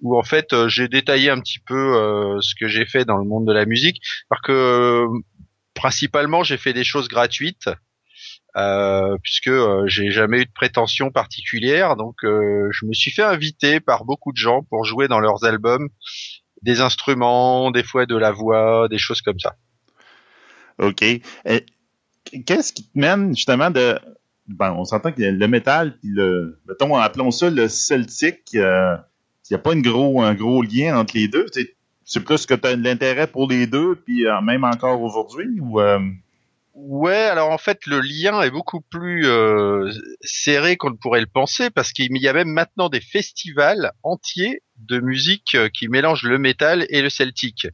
où 0.00 0.18
en 0.18 0.22
fait 0.22 0.52
euh, 0.52 0.68
j'ai 0.68 0.88
détaillé 0.88 1.30
un 1.30 1.40
petit 1.40 1.58
peu 1.58 1.96
euh, 1.96 2.40
ce 2.40 2.54
que 2.54 2.68
j'ai 2.68 2.86
fait 2.86 3.04
dans 3.04 3.16
le 3.16 3.24
monde 3.24 3.46
de 3.46 3.52
la 3.52 3.66
musique, 3.66 4.00
parce 4.28 4.42
que 4.42 4.52
euh, 4.52 5.08
principalement 5.74 6.42
j'ai 6.42 6.56
fait 6.56 6.72
des 6.72 6.84
choses 6.84 7.08
gratuites. 7.08 7.68
euh, 8.56 9.16
puisque 9.22 9.48
euh, 9.48 9.86
j'ai 9.86 10.10
jamais 10.10 10.40
eu 10.40 10.44
de 10.46 10.52
prétention 10.52 11.10
particulière. 11.10 11.96
Donc, 11.96 12.16
je 12.22 12.86
me 12.86 12.92
suis 12.92 13.10
fait 13.10 13.22
inviter 13.22 13.80
par 13.80 14.04
beaucoup 14.04 14.32
de 14.32 14.36
gens 14.36 14.62
pour 14.62 14.84
jouer 14.84 15.08
dans 15.08 15.20
leurs 15.20 15.44
albums 15.44 15.88
des 16.62 16.80
instruments, 16.80 17.70
des 17.70 17.84
fois 17.84 18.06
de 18.06 18.16
la 18.16 18.32
voix, 18.32 18.88
des 18.88 18.98
choses 18.98 19.22
comme 19.22 19.38
ça. 19.38 19.54
Ok. 20.78 21.04
Qu'est-ce 22.46 22.72
qui 22.72 22.84
te 22.88 22.98
mène 22.98 23.34
justement 23.34 23.70
de 23.70 23.98
ben, 24.48 24.72
on 24.72 24.84
s'entend 24.84 25.12
que 25.12 25.20
le 25.20 25.48
métal 25.48 25.98
le 26.02 26.58
mettons 26.66 26.96
appelons 26.96 27.30
ça 27.30 27.50
le 27.50 27.68
celtique 27.68 28.56
n'y 29.54 29.60
a 29.60 29.62
pas 29.62 29.72
une 29.72 29.82
gros, 29.82 30.22
un 30.22 30.34
gros 30.34 30.62
lien 30.62 30.98
entre 30.98 31.16
les 31.16 31.28
deux? 31.28 31.46
C'est 32.04 32.24
plus 32.24 32.46
que 32.46 32.54
tu 32.54 32.66
as 32.66 32.76
de 32.76 32.82
l'intérêt 32.82 33.26
pour 33.26 33.48
les 33.48 33.66
deux, 33.66 33.96
puis 33.96 34.26
euh, 34.26 34.40
même 34.40 34.64
encore 34.64 35.02
aujourd'hui 35.02 35.60
ou 35.60 35.80
euh? 35.80 36.00
Ouais, 36.74 37.16
alors 37.16 37.50
en 37.50 37.58
fait 37.58 37.86
le 37.86 38.00
lien 38.00 38.40
est 38.40 38.52
beaucoup 38.52 38.80
plus 38.80 39.26
euh, 39.26 39.90
serré 40.20 40.76
qu'on 40.76 40.90
ne 40.90 40.96
pourrait 40.96 41.20
le 41.20 41.26
penser 41.26 41.70
parce 41.70 41.92
qu'il 41.92 42.16
y 42.16 42.28
a 42.28 42.32
même 42.32 42.52
maintenant 42.52 42.88
des 42.88 43.00
festivals 43.00 43.90
entiers 44.04 44.62
de 44.76 45.00
musique 45.00 45.56
qui 45.74 45.88
mélangent 45.88 46.22
le 46.22 46.38
métal 46.38 46.86
et 46.88 47.02
le 47.02 47.10
celtique. 47.10 47.66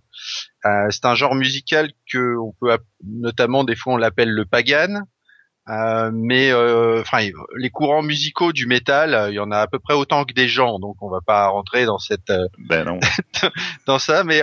c'est 0.88 1.04
un 1.04 1.14
genre 1.14 1.34
musical 1.34 1.92
que 2.10 2.38
on 2.38 2.54
peut 2.58 2.74
notamment 3.04 3.62
des 3.62 3.76
fois 3.76 3.92
on 3.92 3.98
l'appelle 3.98 4.30
le 4.30 4.46
pagan, 4.46 5.02
euh, 5.70 6.10
mais 6.12 6.50
euh, 6.50 7.00
enfin, 7.00 7.26
les 7.56 7.70
courants 7.70 8.02
musicaux 8.02 8.52
du 8.52 8.66
métal, 8.66 9.14
euh, 9.14 9.30
il 9.30 9.34
y 9.34 9.38
en 9.38 9.50
a 9.50 9.60
à 9.60 9.66
peu 9.66 9.78
près 9.78 9.94
autant 9.94 10.24
que 10.24 10.34
des 10.34 10.46
gens, 10.46 10.78
donc 10.78 10.96
on 11.00 11.08
va 11.08 11.20
pas 11.22 11.48
rentrer 11.48 11.86
dans 11.86 11.98
cette 11.98 12.30
ben 12.58 12.84
non. 12.84 13.00
dans 13.86 13.98
ça. 13.98 14.24
Mais 14.24 14.42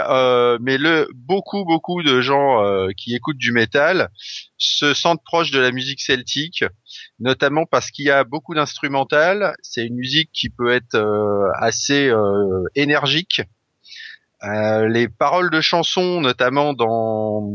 mais 0.59 0.77
le 0.77 1.07
beaucoup 1.13 1.63
beaucoup 1.63 2.01
de 2.01 2.21
gens 2.21 2.87
qui 2.97 3.15
écoutent 3.15 3.37
du 3.37 3.51
métal 3.51 4.09
se 4.57 4.93
sentent 4.93 5.23
proches 5.23 5.51
de 5.51 5.59
la 5.59 5.71
musique 5.71 6.01
celtique, 6.01 6.65
notamment 7.19 7.65
parce 7.65 7.91
qu'il 7.91 8.05
y 8.05 8.11
a 8.11 8.23
beaucoup 8.23 8.55
d'instrumental. 8.55 9.55
C'est 9.61 9.85
une 9.85 9.95
musique 9.95 10.31
qui 10.33 10.49
peut 10.49 10.71
être 10.71 10.97
assez 11.59 12.11
énergique. 12.75 13.41
les 14.43 15.07
paroles 15.07 15.51
de 15.51 15.61
chansons, 15.61 16.19
notamment 16.19 16.73
dans 16.73 17.47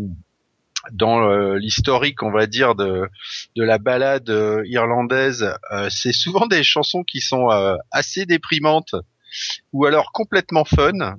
dans 0.92 1.28
euh, 1.28 1.56
l'historique, 1.56 2.22
on 2.22 2.30
va 2.30 2.46
dire, 2.46 2.74
de, 2.74 3.08
de 3.56 3.64
la 3.64 3.78
balade 3.78 4.30
euh, 4.30 4.62
irlandaise, 4.66 5.54
euh, 5.72 5.88
c'est 5.90 6.12
souvent 6.12 6.46
des 6.46 6.62
chansons 6.62 7.02
qui 7.02 7.20
sont 7.20 7.48
assez 7.90 8.26
déprimantes 8.26 8.94
ou 9.72 9.86
alors 9.86 10.12
complètement 10.12 10.64
fun. 10.64 11.16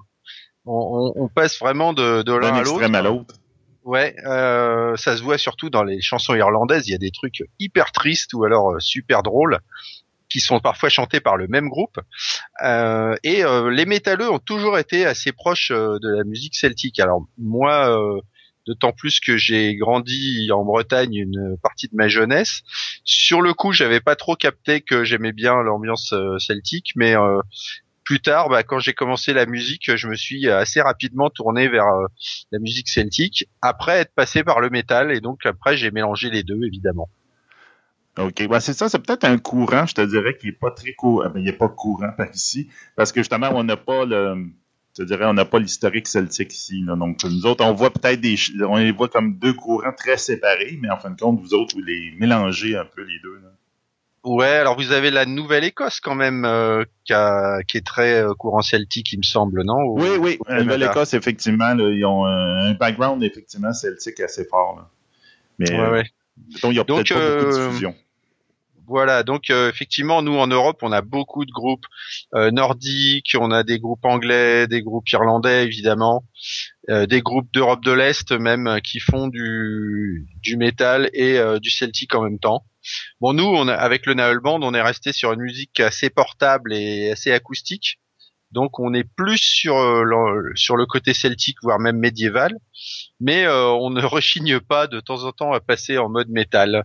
On, 0.65 1.13
on, 1.15 1.29
passe 1.29 1.59
vraiment 1.59 1.93
de, 1.93 2.23
de 2.23 2.33
l'un 2.33 2.53
à 2.53 2.61
l'autre. 2.61 3.35
Ouais, 3.85 4.15
ça 4.25 5.15
se 5.15 5.23
voit 5.23 5.37
surtout 5.37 5.69
dans 5.69 5.83
les 5.83 6.01
chansons 6.01 6.35
irlandaises. 6.35 6.87
Il 6.87 6.91
y 6.91 6.95
a 6.95 6.97
des 6.97 7.11
trucs 7.11 7.43
hyper 7.57 7.93
tristes 7.93 8.33
ou 8.33 8.43
alors 8.43 8.75
super 8.79 9.23
drôles 9.23 9.59
qui 10.29 10.41
sont 10.41 10.59
parfois 10.59 10.89
chantés 10.89 11.21
par 11.21 11.37
le 11.37 11.47
même 11.47 11.69
groupe. 11.69 11.97
Euh, 12.65 13.15
et 13.23 13.43
les 13.71 13.85
métalleux 13.85 14.29
ont 14.29 14.39
toujours 14.39 14.77
été 14.77 15.05
assez 15.05 15.31
proches 15.31 15.71
de 15.71 16.17
la 16.17 16.25
musique 16.25 16.55
celtique. 16.55 16.99
Alors 16.99 17.25
moi, 17.37 18.19
d'autant 18.67 18.91
plus 18.91 19.19
que 19.19 19.37
j'ai 19.37 19.75
grandi 19.75 20.49
en 20.51 20.63
Bretagne 20.63 21.15
une 21.15 21.57
partie 21.63 21.87
de 21.87 21.95
ma 21.95 22.07
jeunesse. 22.07 22.61
Sur 23.03 23.41
le 23.41 23.53
coup, 23.53 23.71
j'avais 23.71 24.01
pas 24.01 24.15
trop 24.15 24.35
capté 24.35 24.81
que 24.81 25.03
j'aimais 25.03 25.31
bien 25.31 25.61
l'ambiance 25.61 26.13
euh, 26.13 26.37
celtique, 26.37 26.91
mais 26.95 27.15
euh, 27.15 27.39
plus 28.03 28.19
tard, 28.19 28.49
bah, 28.49 28.63
quand 28.63 28.79
j'ai 28.79 28.93
commencé 28.93 29.33
la 29.33 29.45
musique, 29.45 29.95
je 29.95 30.07
me 30.07 30.15
suis 30.15 30.49
assez 30.49 30.81
rapidement 30.81 31.29
tourné 31.29 31.69
vers 31.69 31.87
euh, 31.87 32.07
la 32.51 32.59
musique 32.59 32.89
celtique, 32.89 33.47
après 33.61 33.99
être 33.99 34.13
passé 34.13 34.43
par 34.43 34.59
le 34.59 34.69
métal, 34.69 35.11
et 35.11 35.21
donc 35.21 35.45
après 35.45 35.77
j'ai 35.77 35.91
mélangé 35.91 36.29
les 36.29 36.43
deux, 36.43 36.63
évidemment. 36.65 37.09
OK. 38.17 38.47
Bah, 38.47 38.59
c'est 38.59 38.73
ça, 38.73 38.89
c'est 38.89 38.99
peut-être 38.99 39.25
un 39.25 39.37
courant, 39.37 39.85
je 39.85 39.93
te 39.93 40.01
dirais, 40.01 40.35
qui 40.35 40.47
est 40.47 40.51
pas 40.51 40.71
très 40.71 40.93
courant. 40.93 41.29
Ben, 41.29 41.39
il 41.39 41.45
n'est 41.45 41.53
pas 41.53 41.69
courant 41.69 42.11
par 42.17 42.27
ici. 42.33 42.67
Parce 42.95 43.11
que 43.11 43.21
justement, 43.21 43.51
on 43.53 43.63
n'a 43.63 43.77
pas 43.77 44.05
le 44.05 44.47
je 44.97 45.03
dirais, 45.03 45.25
on 45.25 45.33
n'a 45.33 45.45
pas 45.45 45.59
l'historique 45.59 46.07
celtique 46.07 46.53
ici. 46.53 46.83
Donc, 46.85 47.23
nous 47.23 47.45
autres, 47.45 47.63
on 47.63 47.73
voit 47.73 47.91
peut-être 47.91 48.19
des. 48.19 48.35
On 48.67 48.77
les 48.77 48.91
voit 48.91 49.09
comme 49.09 49.37
deux 49.37 49.53
courants 49.53 49.93
très 49.95 50.17
séparés, 50.17 50.77
mais 50.81 50.89
en 50.89 50.97
fin 50.97 51.11
de 51.11 51.19
compte, 51.19 51.39
vous 51.39 51.53
autres, 51.53 51.75
vous 51.75 51.83
les 51.83 52.13
mélangez 52.17 52.75
un 52.75 52.85
peu 52.85 53.03
les 53.03 53.19
deux. 53.23 53.39
Ouais, 54.23 54.47
alors 54.47 54.75
vous 54.75 54.91
avez 54.91 55.09
la 55.09 55.25
Nouvelle-Écosse 55.25 56.01
quand 56.01 56.15
même, 56.15 56.43
euh, 56.43 56.83
qui, 57.05 57.13
est 57.13 57.85
très 57.85 58.21
euh, 58.21 58.33
courant 58.33 58.61
celtique, 58.61 59.13
il 59.13 59.19
me 59.19 59.23
semble, 59.23 59.63
non? 59.63 59.85
Oui, 59.85 60.17
oui. 60.19 60.39
La 60.47 60.63
Nouvelle-Écosse, 60.63 61.13
effectivement, 61.13 61.73
ils 61.77 62.03
ont 62.03 62.25
un, 62.25 62.73
background 62.73 63.23
effectivement 63.23 63.71
celtique 63.71 64.19
assez 64.19 64.43
fort. 64.45 64.89
Mais 65.59 65.71
ouais, 65.71 65.89
ouais. 65.89 66.03
il 66.63 66.73
y 66.73 66.79
a 66.79 66.83
peut-être 66.83 67.13
pas 67.13 67.19
beaucoup 67.19 67.51
de 67.51 67.57
euh, 67.57 67.67
diffusion. 67.67 67.95
Voilà, 68.89 69.23
donc 69.23 69.49
euh, 69.49 69.69
effectivement, 69.69 70.21
nous 70.21 70.37
en 70.37 70.47
Europe, 70.47 70.79
on 70.81 70.93
a 70.93 71.01
beaucoup 71.01 71.43
de 71.43 71.51
groupes 71.51 71.85
euh, 72.33 72.51
nordiques, 72.51 73.35
on 73.37 73.51
a 73.51 73.63
des 73.63 73.79
groupes 73.79 74.05
anglais, 74.05 74.65
des 74.65 74.81
groupes 74.81 75.09
irlandais 75.09 75.65
évidemment, 75.65 76.23
euh, 76.89 77.05
des 77.05 77.21
groupes 77.21 77.51
d'Europe 77.53 77.83
de 77.83 77.91
l'Est 77.91 78.31
même 78.31 78.79
qui 78.81 79.01
font 79.01 79.27
du 79.27 80.25
du 80.41 80.55
métal 80.55 81.09
et 81.13 81.37
du 81.59 81.69
celtique 81.69 82.15
en 82.15 82.23
même 82.23 82.39
temps. 82.39 82.63
Bon, 83.19 83.33
nous, 83.33 83.43
on 83.43 83.67
avec 83.67 84.05
le 84.05 84.13
Naël 84.13 84.39
Band, 84.39 84.61
on 84.61 84.73
est 84.73 84.81
resté 84.81 85.11
sur 85.11 85.33
une 85.33 85.41
musique 85.41 85.81
assez 85.81 86.09
portable 86.09 86.73
et 86.73 87.11
assez 87.11 87.33
acoustique. 87.33 87.99
Donc 88.51 88.79
on 88.79 88.93
est 88.93 89.03
plus 89.03 89.37
sur 89.37 89.75
le 89.75 90.85
côté 90.85 91.13
celtique, 91.13 91.57
voire 91.61 91.79
même 91.79 91.97
médiéval 91.97 92.57
mais 93.19 93.45
euh, 93.45 93.67
on 93.67 93.89
ne 93.89 94.01
rechigne 94.05 94.59
pas 94.59 94.87
de 94.87 94.99
temps 94.99 95.23
en 95.23 95.31
temps 95.31 95.53
à 95.53 95.59
passer 95.59 95.97
en 95.97 96.09
mode 96.09 96.29
métal 96.29 96.83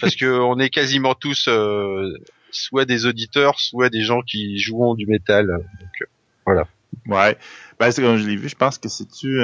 parce 0.00 0.16
que 0.16 0.26
on 0.26 0.58
est 0.58 0.70
quasiment 0.70 1.14
tous 1.14 1.46
euh, 1.48 2.12
soit 2.50 2.84
des 2.84 3.06
auditeurs, 3.06 3.58
soit 3.60 3.90
des 3.90 4.02
gens 4.02 4.22
qui 4.22 4.58
jouent 4.58 4.96
du 4.96 5.06
métal. 5.06 5.46
Donc 5.46 6.02
euh, 6.02 6.06
voilà. 6.46 6.66
Ouais. 7.06 7.36
Ben, 7.80 7.90
c'est 7.90 8.02
comme 8.02 8.16
je 8.16 8.26
l'ai 8.26 8.36
vu, 8.36 8.48
je 8.48 8.54
pense 8.54 8.78
que 8.78 8.88
c'est-tu 8.88 9.40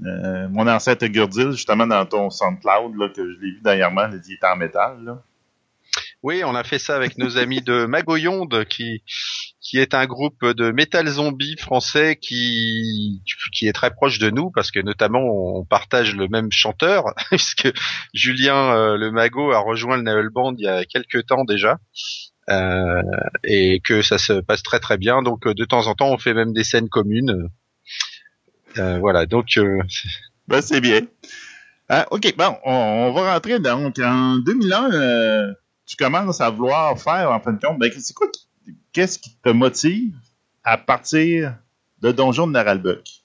mon 0.00 0.68
ancêtre 0.68 1.06
Gurdil, 1.06 1.52
justement 1.52 1.86
dans 1.86 2.04
ton 2.04 2.28
SoundCloud, 2.28 2.94
là, 2.96 3.08
que 3.08 3.24
je 3.24 3.40
l'ai 3.40 3.52
vu 3.52 3.60
dernièrement, 3.62 4.08
il 4.12 4.32
est 4.32 4.44
en 4.44 4.56
métal. 4.56 5.02
Là. 5.02 5.22
Oui, 6.22 6.42
on 6.44 6.54
a 6.54 6.62
fait 6.62 6.78
ça 6.78 6.94
avec 6.94 7.18
nos 7.18 7.38
amis 7.38 7.62
de 7.62 7.86
Magoyonde, 7.86 8.66
qui 8.66 9.02
qui 9.62 9.78
est 9.78 9.94
un 9.94 10.06
groupe 10.06 10.44
de 10.44 10.72
metal 10.72 11.06
zombie 11.06 11.56
français 11.56 12.16
qui 12.16 13.22
qui 13.52 13.68
est 13.68 13.72
très 13.72 13.90
proche 13.90 14.18
de 14.18 14.28
nous 14.28 14.50
parce 14.50 14.72
que 14.72 14.80
notamment 14.80 15.20
on 15.20 15.64
partage 15.64 16.16
le 16.16 16.28
même 16.28 16.50
chanteur 16.50 17.04
puisque 17.30 17.72
Julien 18.12 18.74
euh, 18.74 18.96
le 18.96 19.12
Mago 19.12 19.52
a 19.52 19.60
rejoint 19.60 19.96
le 19.96 20.02
Navel 20.02 20.30
Band 20.30 20.54
il 20.58 20.64
y 20.64 20.68
a 20.68 20.84
quelques 20.84 21.26
temps 21.26 21.44
déjà. 21.44 21.78
Euh, 22.50 23.02
et 23.44 23.80
que 23.84 24.02
ça 24.02 24.18
se 24.18 24.32
passe 24.32 24.64
très 24.64 24.80
très 24.80 24.98
bien. 24.98 25.22
Donc 25.22 25.46
de 25.46 25.64
temps 25.64 25.86
en 25.86 25.94
temps, 25.94 26.10
on 26.10 26.18
fait 26.18 26.34
même 26.34 26.52
des 26.52 26.64
scènes 26.64 26.88
communes. 26.88 27.48
Euh, 28.78 28.98
voilà, 28.98 29.26
donc. 29.26 29.46
Ben, 30.48 30.60
c'est 30.60 30.80
bien. 30.80 31.02
Ah, 31.88 32.04
ok, 32.10 32.34
bon, 32.36 32.56
on, 32.64 32.72
on, 32.72 33.12
va 33.12 33.34
rentrer 33.34 33.60
donc 33.60 33.96
en 34.00 34.38
2001 34.38 35.54
tu 35.86 35.96
commences 35.96 36.40
à 36.40 36.50
vouloir 36.50 36.98
faire, 36.98 37.30
en 37.30 37.40
fin 37.40 37.52
de 37.52 37.60
compte, 37.60 37.78
ben, 37.78 37.90
c'est 37.96 38.14
quoi, 38.14 38.26
qu'est-ce 38.92 39.18
qui 39.18 39.36
te 39.42 39.48
motive 39.48 40.14
à 40.64 40.78
partir 40.78 41.56
de 42.00 42.12
Donjon 42.12 42.46
de 42.46 42.52
Naralbuck? 42.52 43.22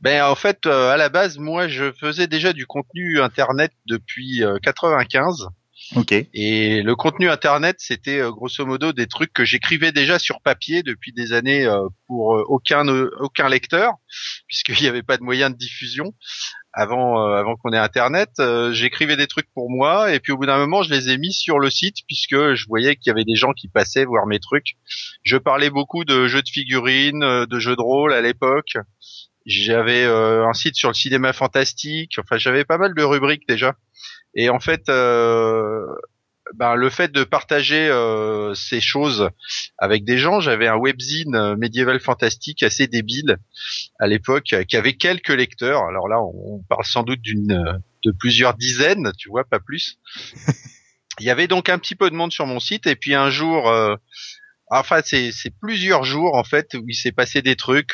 Ben 0.00 0.22
en 0.24 0.34
fait, 0.34 0.66
euh, 0.66 0.90
à 0.90 0.96
la 0.96 1.08
base, 1.08 1.38
moi, 1.38 1.68
je 1.68 1.92
faisais 1.92 2.26
déjà 2.26 2.52
du 2.52 2.66
contenu 2.66 3.20
internet 3.20 3.72
depuis 3.86 4.42
95. 4.62 5.42
Euh, 5.42 5.46
Ok. 5.94 6.12
Et 6.12 6.82
le 6.82 6.96
contenu 6.96 7.28
internet, 7.30 7.76
c'était 7.78 8.18
euh, 8.18 8.32
grosso 8.32 8.66
modo 8.66 8.92
des 8.92 9.06
trucs 9.06 9.32
que 9.32 9.44
j'écrivais 9.44 9.92
déjà 9.92 10.18
sur 10.18 10.40
papier 10.40 10.82
depuis 10.82 11.12
des 11.12 11.32
années 11.32 11.68
pour 12.06 12.28
aucun 12.48 12.88
aucun 13.20 13.48
lecteur, 13.48 13.92
puisqu'il 14.48 14.82
n'y 14.82 14.88
avait 14.88 15.04
pas 15.04 15.16
de 15.16 15.22
moyen 15.22 15.48
de 15.48 15.56
diffusion 15.56 16.12
avant 16.76 17.22
euh, 17.22 17.34
avant 17.36 17.56
qu'on 17.56 17.72
ait 17.72 17.78
internet, 17.78 18.28
euh, 18.38 18.70
j'écrivais 18.70 19.16
des 19.16 19.26
trucs 19.26 19.50
pour 19.54 19.70
moi 19.70 20.12
et 20.12 20.20
puis 20.20 20.32
au 20.32 20.36
bout 20.36 20.44
d'un 20.44 20.58
moment 20.58 20.82
je 20.82 20.90
les 20.90 21.08
ai 21.08 21.16
mis 21.16 21.32
sur 21.32 21.58
le 21.58 21.70
site 21.70 21.96
puisque 22.06 22.36
je 22.54 22.66
voyais 22.68 22.96
qu'il 22.96 23.10
y 23.10 23.10
avait 23.10 23.24
des 23.24 23.34
gens 23.34 23.52
qui 23.52 23.68
passaient 23.68 24.04
voir 24.04 24.26
mes 24.26 24.38
trucs. 24.38 24.76
Je 25.22 25.38
parlais 25.38 25.70
beaucoup 25.70 26.04
de 26.04 26.26
jeux 26.26 26.42
de 26.42 26.48
figurines, 26.48 27.24
euh, 27.24 27.46
de 27.46 27.58
jeux 27.58 27.76
de 27.76 27.80
rôle 27.80 28.12
à 28.12 28.20
l'époque. 28.20 28.76
J'avais 29.46 30.04
un 30.04 30.52
site 30.54 30.74
sur 30.74 30.88
le 30.88 30.94
cinéma 30.94 31.32
fantastique. 31.32 32.18
Enfin, 32.18 32.36
j'avais 32.36 32.64
pas 32.64 32.78
mal 32.78 32.94
de 32.94 33.02
rubriques 33.04 33.46
déjà. 33.48 33.76
Et 34.34 34.50
en 34.50 34.58
fait, 34.58 34.90
ben, 36.54 36.74
le 36.74 36.90
fait 36.90 37.12
de 37.12 37.24
partager 37.24 37.88
euh, 37.88 38.54
ces 38.54 38.80
choses 38.80 39.30
avec 39.78 40.04
des 40.04 40.18
gens, 40.18 40.40
j'avais 40.40 40.68
un 40.68 40.76
webzine 40.76 41.34
euh, 41.34 41.56
médiéval 41.56 42.00
fantastique 42.00 42.62
assez 42.62 42.86
débile 42.86 43.38
à 43.98 44.06
l'époque, 44.06 44.54
qui 44.68 44.76
avait 44.76 44.94
quelques 44.94 45.30
lecteurs. 45.30 45.82
Alors 45.88 46.08
là, 46.08 46.20
on, 46.20 46.62
parle 46.68 46.84
sans 46.84 47.02
doute 47.02 47.20
d'une 47.20 47.52
euh, 47.52 47.72
de 48.04 48.12
plusieurs 48.12 48.54
dizaines, 48.54 49.12
tu 49.18 49.28
vois, 49.28 49.44
pas 49.44 49.58
plus. 49.58 49.98
Il 51.18 51.26
y 51.26 51.30
avait 51.30 51.48
donc 51.48 51.68
un 51.68 51.78
petit 51.78 51.94
peu 51.94 52.10
de 52.10 52.14
monde 52.14 52.32
sur 52.32 52.46
mon 52.46 52.60
site, 52.60 52.86
et 52.86 52.94
puis 52.94 53.14
un 53.14 53.30
jour, 53.30 53.72
enfin 54.66 55.00
c'est 55.02 55.32
plusieurs 55.62 56.04
jours 56.04 56.34
en 56.34 56.44
fait 56.44 56.74
où 56.74 56.84
il 56.86 56.94
s'est 56.94 57.10
passé 57.10 57.40
des 57.40 57.56
trucs, 57.56 57.92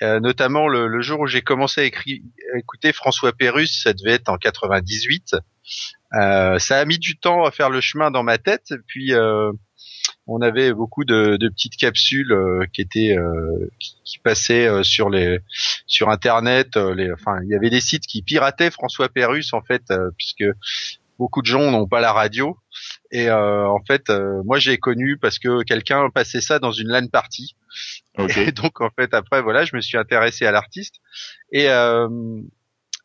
notamment 0.00 0.68
le, 0.68 1.00
jour 1.00 1.18
où 1.18 1.26
j'ai 1.26 1.42
commencé 1.42 1.80
à 1.80 2.56
écouter 2.56 2.92
François 2.92 3.32
Pérus, 3.32 3.82
ça 3.82 3.92
devait 3.92 4.12
être 4.12 4.28
en 4.28 4.36
98 4.36 5.34
Euh, 5.34 5.99
ça 6.12 6.78
a 6.78 6.84
mis 6.84 6.98
du 6.98 7.16
temps 7.16 7.44
à 7.44 7.50
faire 7.50 7.70
le 7.70 7.80
chemin 7.80 8.10
dans 8.10 8.22
ma 8.22 8.38
tête, 8.38 8.72
puis 8.86 9.14
euh, 9.14 9.52
on 10.26 10.40
avait 10.42 10.72
beaucoup 10.72 11.04
de, 11.04 11.36
de 11.36 11.48
petites 11.48 11.76
capsules 11.76 12.32
euh, 12.32 12.64
qui 12.72 12.80
étaient 12.80 13.16
qui, 13.78 13.96
qui, 14.04 14.18
passaient 14.18 14.82
sur 14.82 15.08
les 15.10 15.38
sur 15.86 16.08
internet. 16.08 16.76
les, 16.76 17.12
enfin, 17.12 17.40
il 17.44 17.50
y 17.50 17.54
avait 17.54 17.70
des 17.70 17.80
sites 17.80 18.06
qui 18.06 18.22
pirataient 18.22 18.70
François 18.70 19.08
Pérus 19.08 19.52
en 19.52 19.62
fait, 19.62 19.92
puisque 20.16 20.44
beaucoup 21.18 21.42
de 21.42 21.46
gens 21.46 21.70
n'ont 21.70 21.86
pas 21.86 22.00
la 22.00 22.12
radio. 22.12 22.56
Et 23.12 23.30
en 23.30 23.80
fait, 23.86 24.10
moi 24.44 24.58
j'ai 24.58 24.78
connu 24.78 25.16
parce 25.16 25.38
que 25.38 25.62
quelqu'un 25.62 26.08
passait 26.10 26.40
ça 26.40 26.58
dans 26.58 26.72
une 26.72 26.88
LAN 26.88 27.08
party. 27.08 27.56
Et 28.36 28.52
donc 28.52 28.80
en 28.80 28.90
fait 28.90 29.14
après 29.14 29.42
voilà, 29.42 29.64
je 29.64 29.76
me 29.76 29.80
suis 29.80 29.96
intéressé 29.96 30.44
à 30.44 30.52
l'artiste 30.52 30.96
et 31.52 31.68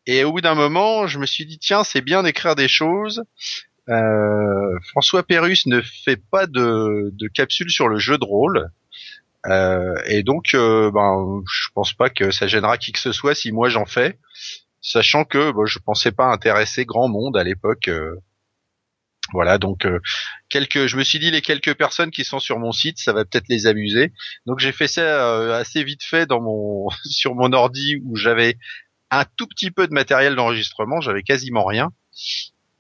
et 0.08 0.24
au 0.24 0.32
bout 0.32 0.42
d'un 0.42 0.56
moment, 0.56 1.08
je 1.08 1.20
me 1.20 1.26
suis 1.26 1.46
dit 1.46 1.60
tiens, 1.60 1.84
c'est 1.84 2.02
bien 2.02 2.24
d'écrire 2.24 2.56
des 2.56 2.68
choses. 2.68 3.24
Euh, 3.90 4.80
François 4.90 5.24
Pérus 5.24 5.68
ne 5.68 5.82
fait 5.82 6.18
pas 6.18 6.48
de, 6.48 7.12
de 7.14 7.28
capsule 7.28 7.70
sur 7.70 7.88
le 7.88 7.98
jeu 7.98 8.18
de 8.18 8.26
rôle. 8.26 8.70
Euh, 9.48 9.96
et 10.08 10.24
donc, 10.24 10.54
euh, 10.54 10.92
ben, 10.92 11.44
je 11.52 11.68
pense 11.74 11.94
pas 11.94 12.10
que 12.10 12.32
ça 12.32 12.48
gênera 12.48 12.78
qui 12.78 12.92
que 12.92 13.00
ce 13.00 13.12
soit 13.12 13.36
si 13.36 13.52
moi 13.52 13.70
j'en 13.70 13.86
fais, 13.86 14.18
sachant 14.82 15.24
que 15.24 15.52
bon, 15.52 15.66
je 15.66 15.80
pensais 15.80 16.12
pas 16.12 16.26
intéresser 16.26 16.86
grand 16.86 17.08
monde 17.08 17.38
à 17.38 17.44
l'époque. 17.44 17.88
Euh. 17.88 18.16
voilà, 19.34 19.58
donc 19.58 19.86
euh, 19.86 20.00
quelques, 20.50 20.88
je 20.88 20.98
me 20.98 21.04
suis 21.04 21.20
dit 21.20 21.30
les 21.32 21.42
quelques 21.42 21.76
personnes 21.76 22.12
qui 22.12 22.24
sont 22.24 22.40
sur 22.40 22.60
mon 22.60 22.72
site, 22.72 22.98
ça 22.98 23.14
va 23.14 23.24
peut-être 23.24 23.48
les 23.50 23.68
amuser. 23.68 24.14
Donc 24.48 24.60
j'ai 24.60 24.72
fait 24.72 24.88
ça 24.88 25.02
euh, 25.02 25.60
assez 25.60 25.84
vite 25.84 26.04
fait 26.04 26.26
dans 26.26 26.42
mon 26.42 26.88
sur 27.06 27.36
mon 27.36 27.54
ordi 27.54 27.98
où 28.04 28.16
j'avais 28.16 28.58
un 29.20 29.26
tout 29.38 29.48
petit 29.48 29.72
peu 29.72 29.88
de 29.88 29.94
matériel 29.94 30.36
d'enregistrement, 30.36 31.02
j'avais 31.02 31.24
quasiment 31.24 31.66
rien. 31.66 31.92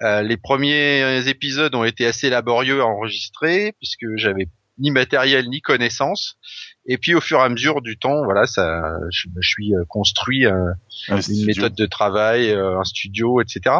Euh, 0.01 0.21
les 0.21 0.37
premiers 0.37 1.27
épisodes 1.27 1.73
ont 1.73 1.85
été 1.85 2.05
assez 2.05 2.29
laborieux 2.29 2.81
à 2.81 2.85
enregistrer 2.85 3.73
puisque 3.79 4.05
j'avais 4.17 4.47
ni 4.77 4.91
matériel 4.91 5.49
ni 5.49 5.61
connaissance. 5.61 6.37
Et 6.85 6.97
puis 6.97 7.15
au 7.15 7.21
fur 7.21 7.39
et 7.39 7.43
à 7.43 7.49
mesure 7.49 7.81
du 7.81 7.97
temps, 7.97 8.25
voilà, 8.25 8.45
ça, 8.45 8.81
je 9.09 9.29
me 9.33 9.41
suis 9.41 9.73
euh, 9.73 9.85
construit 9.87 10.45
euh, 10.45 10.73
une 11.09 11.45
méthode 11.45 11.75
de 11.75 11.85
travail, 11.85 12.51
un 12.51 12.83
studio, 12.83 13.39
etc. 13.41 13.77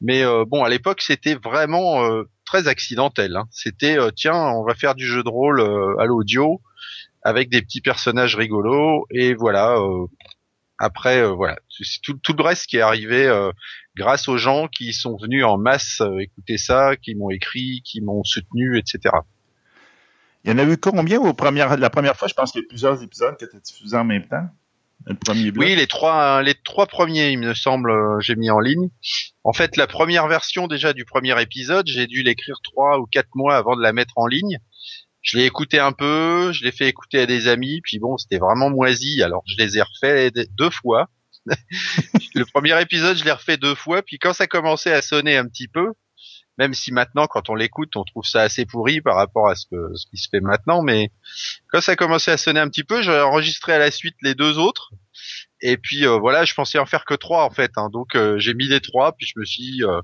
Mais 0.00 0.24
bon, 0.46 0.64
à 0.64 0.70
l'époque, 0.70 1.02
c'était 1.02 1.34
vraiment 1.34 2.02
très 2.46 2.66
accidentel. 2.66 3.36
Hein. 3.36 3.44
C'était 3.50 3.98
tiens, 4.16 4.36
on 4.36 4.64
va 4.64 4.74
faire 4.74 4.94
du 4.94 5.06
jeu 5.06 5.22
de 5.22 5.28
rôle 5.28 5.60
à 6.00 6.06
l'audio 6.06 6.62
avec 7.22 7.50
des 7.50 7.60
petits 7.60 7.82
personnages 7.82 8.36
rigolos 8.36 9.06
et 9.10 9.34
voilà 9.34 9.76
après, 10.78 11.22
euh, 11.22 11.32
voilà, 11.32 11.58
tout, 12.02 12.14
tout, 12.14 12.34
le 12.36 12.42
reste 12.42 12.66
qui 12.66 12.76
est 12.76 12.82
arrivé 12.82 13.26
euh, 13.26 13.50
grâce 13.96 14.28
aux 14.28 14.38
gens 14.38 14.68
qui 14.68 14.92
sont 14.92 15.16
venus 15.16 15.44
en 15.44 15.58
masse 15.58 16.00
euh, 16.00 16.18
écouter 16.18 16.56
ça, 16.56 16.96
qui 16.96 17.14
m'ont 17.14 17.30
écrit, 17.30 17.82
qui 17.84 18.00
m'ont 18.00 18.22
soutenu, 18.24 18.78
etc. 18.78 19.14
Il 20.44 20.50
y 20.52 20.54
en 20.54 20.58
a 20.58 20.64
eu 20.64 20.76
combien 20.76 21.20
aux 21.20 21.34
premières, 21.34 21.76
la 21.76 21.90
première 21.90 22.16
fois? 22.16 22.28
Je 22.28 22.34
pense 22.34 22.52
qu'il 22.52 22.62
y 22.62 22.64
a 22.64 22.68
plusieurs 22.68 23.02
épisodes 23.02 23.36
qui 23.36 23.44
étaient 23.44 23.60
diffusés 23.60 23.96
en 23.96 24.04
même 24.04 24.26
temps. 24.28 24.48
Le 25.06 25.14
premier 25.14 25.52
Oui, 25.56 25.74
les 25.74 25.86
trois, 25.86 26.42
les 26.42 26.54
trois 26.54 26.86
premiers, 26.86 27.30
il 27.30 27.38
me 27.38 27.54
semble, 27.54 27.92
j'ai 28.20 28.36
mis 28.36 28.50
en 28.50 28.60
ligne. 28.60 28.88
En 29.44 29.52
fait, 29.52 29.76
la 29.76 29.86
première 29.86 30.28
version 30.28 30.66
déjà 30.66 30.92
du 30.92 31.04
premier 31.04 31.40
épisode, 31.40 31.86
j'ai 31.86 32.06
dû 32.06 32.22
l'écrire 32.22 32.56
trois 32.62 32.98
ou 32.98 33.06
quatre 33.06 33.34
mois 33.34 33.56
avant 33.56 33.76
de 33.76 33.82
la 33.82 33.92
mettre 33.92 34.14
en 34.16 34.26
ligne 34.26 34.58
je 35.22 35.38
l'ai 35.38 35.44
écouté 35.44 35.78
un 35.78 35.92
peu, 35.92 36.52
je 36.52 36.64
l'ai 36.64 36.72
fait 36.72 36.88
écouter 36.88 37.20
à 37.20 37.26
des 37.26 37.48
amis, 37.48 37.80
puis 37.82 37.98
bon, 37.98 38.16
c'était 38.16 38.38
vraiment 38.38 38.70
moisi, 38.70 39.22
alors 39.22 39.42
je 39.46 39.62
les 39.62 39.78
ai 39.78 39.82
refait 39.82 40.30
deux 40.56 40.70
fois. 40.70 41.08
le 41.46 42.44
premier 42.44 42.80
épisode, 42.80 43.16
je 43.16 43.24
l'ai 43.24 43.32
refait 43.32 43.56
deux 43.56 43.74
fois, 43.74 44.02
puis 44.02 44.18
quand 44.18 44.32
ça 44.32 44.46
commençait 44.46 44.92
à 44.92 45.02
sonner 45.02 45.36
un 45.36 45.46
petit 45.46 45.68
peu, 45.68 45.92
même 46.58 46.74
si 46.74 46.92
maintenant, 46.92 47.26
quand 47.26 47.50
on 47.50 47.54
l'écoute, 47.54 47.96
on 47.96 48.04
trouve 48.04 48.24
ça 48.24 48.42
assez 48.42 48.66
pourri 48.66 49.00
par 49.00 49.16
rapport 49.16 49.48
à 49.48 49.54
ce, 49.54 49.66
que, 49.70 49.94
ce 49.94 50.06
qui 50.10 50.16
se 50.16 50.28
fait 50.28 50.40
maintenant, 50.40 50.82
mais 50.82 51.10
quand 51.68 51.80
ça 51.80 51.94
commençait 51.94 52.32
à 52.32 52.36
sonner 52.36 52.60
un 52.60 52.68
petit 52.68 52.84
peu, 52.84 53.00
j'ai 53.00 53.18
enregistré 53.20 53.72
à 53.72 53.78
la 53.78 53.90
suite 53.90 54.16
les 54.22 54.34
deux 54.34 54.58
autres, 54.58 54.90
et 55.60 55.76
puis 55.76 56.06
euh, 56.06 56.18
voilà, 56.18 56.44
je 56.44 56.54
pensais 56.54 56.78
en 56.78 56.86
faire 56.86 57.04
que 57.04 57.14
trois 57.14 57.44
en 57.44 57.50
fait, 57.50 57.72
hein. 57.76 57.88
donc 57.92 58.14
euh, 58.14 58.38
j'ai 58.38 58.54
mis 58.54 58.66
les 58.66 58.80
trois, 58.80 59.12
puis 59.12 59.26
je 59.26 59.38
me 59.38 59.44
suis 59.44 59.62
dit, 59.62 59.84
euh, 59.84 60.00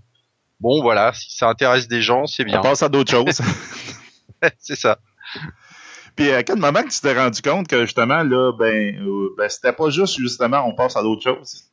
bon 0.61 0.81
voilà, 0.81 1.13
si 1.13 1.37
ça 1.37 1.49
intéresse 1.49 1.89
des 1.89 2.03
gens, 2.03 2.27
c'est 2.27 2.45
bien. 2.45 2.61
On 2.61 2.63
passe 2.63 2.83
à 2.83 2.89
d'autres 2.89 3.11
choses. 3.11 3.41
c'est 4.59 4.77
ça. 4.77 4.99
Puis 6.17 6.31
à 6.31 6.43
quel 6.43 6.57
moment 6.57 6.83
que 6.83 6.91
tu 6.91 7.01
t'es 7.01 7.19
rendu 7.19 7.43
compte 7.43 7.67
que 7.67 7.85
justement, 7.85 8.23
là, 8.23 8.53
ben, 8.53 8.97
euh, 9.01 9.35
ben 9.37 9.49
c'était 9.49 9.73
pas 9.73 9.91
juste 9.91 10.19
justement 10.19 10.67
on 10.67 10.75
passe 10.75 10.97
à 10.97 11.03
d'autres 11.03 11.23
choses? 11.23 11.65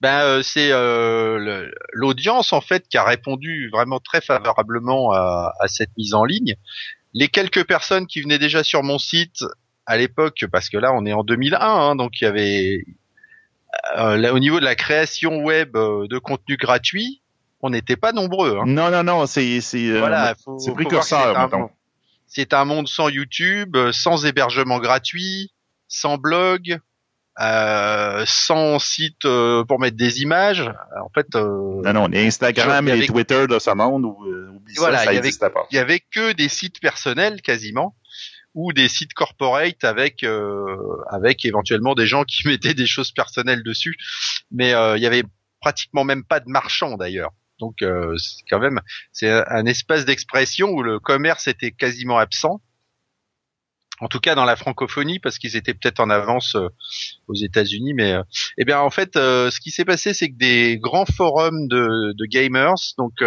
Ben 0.00 0.20
euh, 0.20 0.42
c'est 0.42 0.70
euh, 0.70 1.68
l'audience 1.92 2.52
en 2.52 2.60
fait 2.60 2.86
qui 2.88 2.96
a 2.96 3.04
répondu 3.04 3.68
vraiment 3.72 4.00
très 4.00 4.20
favorablement 4.20 5.12
à, 5.12 5.52
cette 5.66 5.96
mise 5.96 6.14
en 6.14 6.24
ligne. 6.24 6.56
Les 7.14 7.28
quelques 7.28 7.64
personnes 7.66 8.06
qui 8.06 8.20
venaient 8.20 8.38
déjà 8.38 8.62
sur 8.62 8.82
mon 8.82 8.98
site 8.98 9.44
à 9.86 9.96
l'époque, 9.96 10.44
parce 10.52 10.68
que 10.68 10.76
là 10.76 10.92
on 10.94 11.04
est 11.06 11.12
en 11.12 11.24
2001, 11.24 11.58
hein, 11.60 11.96
donc 11.96 12.20
il 12.20 12.24
y 12.24 12.26
avait 12.26 12.84
au 13.96 14.38
niveau 14.38 14.60
de 14.60 14.64
la 14.64 14.76
création 14.76 15.42
web 15.42 15.72
de 15.72 16.18
contenu 16.18 16.56
gratuit, 16.56 17.22
on 17.64 17.70
n'était 17.70 17.96
pas 17.96 18.12
nombreux. 18.12 18.58
Hein. 18.58 18.64
Non 18.66 18.90
non 18.90 19.02
non, 19.02 19.26
c'est 19.26 19.62
c'est 19.62 19.98
voilà, 19.98 20.34
c'est 20.58 20.72
précurseur 20.72 21.32
maintenant. 21.32 21.70
C'est 22.26 22.52
un 22.52 22.64
monde 22.64 22.88
sans 22.88 23.08
YouTube, 23.08 23.74
euh, 23.76 23.90
sans 23.90 24.26
hébergement 24.26 24.80
gratuit, 24.80 25.52
sans 25.88 26.18
blog, 26.18 26.78
euh, 27.40 28.24
sans 28.26 28.78
site 28.78 29.24
euh, 29.24 29.64
pour 29.64 29.80
mettre 29.80 29.96
des 29.96 30.20
images. 30.20 30.70
En 31.00 31.08
fait, 31.14 31.34
euh, 31.36 31.80
non, 31.82 31.92
non, 31.94 32.06
les 32.08 32.26
Instagram 32.26 32.86
et 32.88 33.06
Twitter 33.06 33.46
de 33.46 33.58
ce 33.58 33.70
monde, 33.70 34.04
ou, 34.04 34.16
voilà, 34.76 34.98
ça, 34.98 35.12
il 35.12 35.16
y 35.16 35.18
avait, 35.18 35.32
pas. 35.38 35.66
Il 35.70 35.76
y 35.76 35.78
avait 35.78 36.00
que 36.00 36.32
des 36.32 36.50
sites 36.50 36.80
personnels 36.80 37.40
quasiment, 37.40 37.96
ou 38.52 38.74
des 38.74 38.88
sites 38.88 39.14
corporate 39.14 39.84
avec 39.84 40.24
avec 41.08 41.46
éventuellement 41.46 41.94
des 41.94 42.06
gens 42.06 42.24
qui 42.24 42.46
mettaient 42.46 42.74
des 42.74 42.86
choses 42.86 43.10
personnelles 43.10 43.62
dessus, 43.62 43.96
mais 44.50 44.70
il 44.96 45.02
y 45.02 45.06
avait 45.06 45.24
pratiquement 45.62 46.04
même 46.04 46.24
pas 46.24 46.40
de 46.40 46.48
marchands 46.48 46.98
d'ailleurs. 46.98 47.32
Donc 47.60 47.82
euh, 47.82 48.16
quand 48.50 48.58
même 48.58 48.80
c'est 49.12 49.30
un, 49.30 49.66
espace 49.66 50.04
d'expression 50.04 50.70
où 50.70 50.82
le 50.82 50.98
commerce 50.98 51.46
était 51.46 51.72
quasiment 51.72 52.18
absent. 52.18 52.60
En 54.00 54.08
tout 54.08 54.18
cas 54.18 54.34
dans 54.34 54.44
la 54.44 54.56
francophonie 54.56 55.20
parce 55.20 55.38
qu'ils 55.38 55.56
étaient 55.56 55.72
peut-être 55.72 56.00
en 56.00 56.10
avance 56.10 56.56
euh, 56.56 56.68
aux 57.28 57.34
États-Unis, 57.34 57.94
mais 57.94 58.12
euh, 58.12 58.22
eh 58.58 58.64
bien 58.64 58.80
en 58.80 58.90
fait 58.90 59.14
ce 59.14 59.60
qui 59.60 59.70
s'est 59.70 59.84
passé 59.84 60.14
c'est 60.14 60.30
que 60.30 60.36
des 60.36 60.78
grands 60.78 61.06
forums 61.06 61.68
de, 61.68 62.12
de 62.12 62.24
gamers 62.26 62.74
donc 62.98 63.22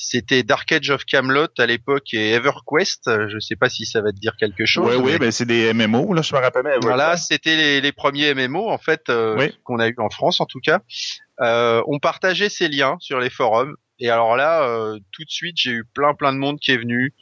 c'était 0.00 0.44
Dark 0.44 0.70
Age 0.70 0.90
of 0.90 1.04
Camelot 1.04 1.48
à 1.58 1.66
l'époque 1.66 2.14
et 2.14 2.30
EverQuest. 2.30 3.10
Je 3.28 3.38
sais 3.40 3.56
pas 3.56 3.68
si 3.68 3.84
ça 3.84 4.00
va 4.00 4.12
te 4.12 4.18
dire 4.18 4.36
quelque 4.36 4.64
chose. 4.64 4.96
Oui, 4.96 5.02
oui, 5.02 5.16
mais 5.20 5.32
c'est 5.32 5.44
des 5.44 5.74
MMO. 5.74 6.14
Là, 6.14 6.22
je 6.22 6.34
me 6.34 6.40
rappelle. 6.40 6.64
Voilà, 6.82 7.16
c'était 7.16 7.56
les, 7.56 7.80
les, 7.80 7.92
premiers 7.92 8.32
MMO 8.32 8.70
en 8.70 8.78
fait 8.78 9.10
qu'on 9.64 9.78
a 9.80 9.88
eu 9.88 9.94
en 9.98 10.08
France 10.08 10.40
en 10.40 10.46
tout 10.46 10.60
cas. 10.60 10.80
Euh, 11.40 11.82
on 11.86 11.98
partageait 11.98 12.48
ces 12.48 12.68
liens 12.68 12.96
sur 13.00 13.18
les 13.18 13.30
forums. 13.30 13.74
Et 14.00 14.10
alors 14.10 14.36
là, 14.36 14.62
euh, 14.62 14.98
tout 15.10 15.24
de 15.24 15.30
suite, 15.30 15.56
j'ai 15.58 15.72
eu 15.72 15.84
plein 15.84 16.14
plein 16.14 16.32
de 16.32 16.38
monde 16.38 16.60
qui 16.60 16.70
est 16.70 16.76
venu. 16.76 17.14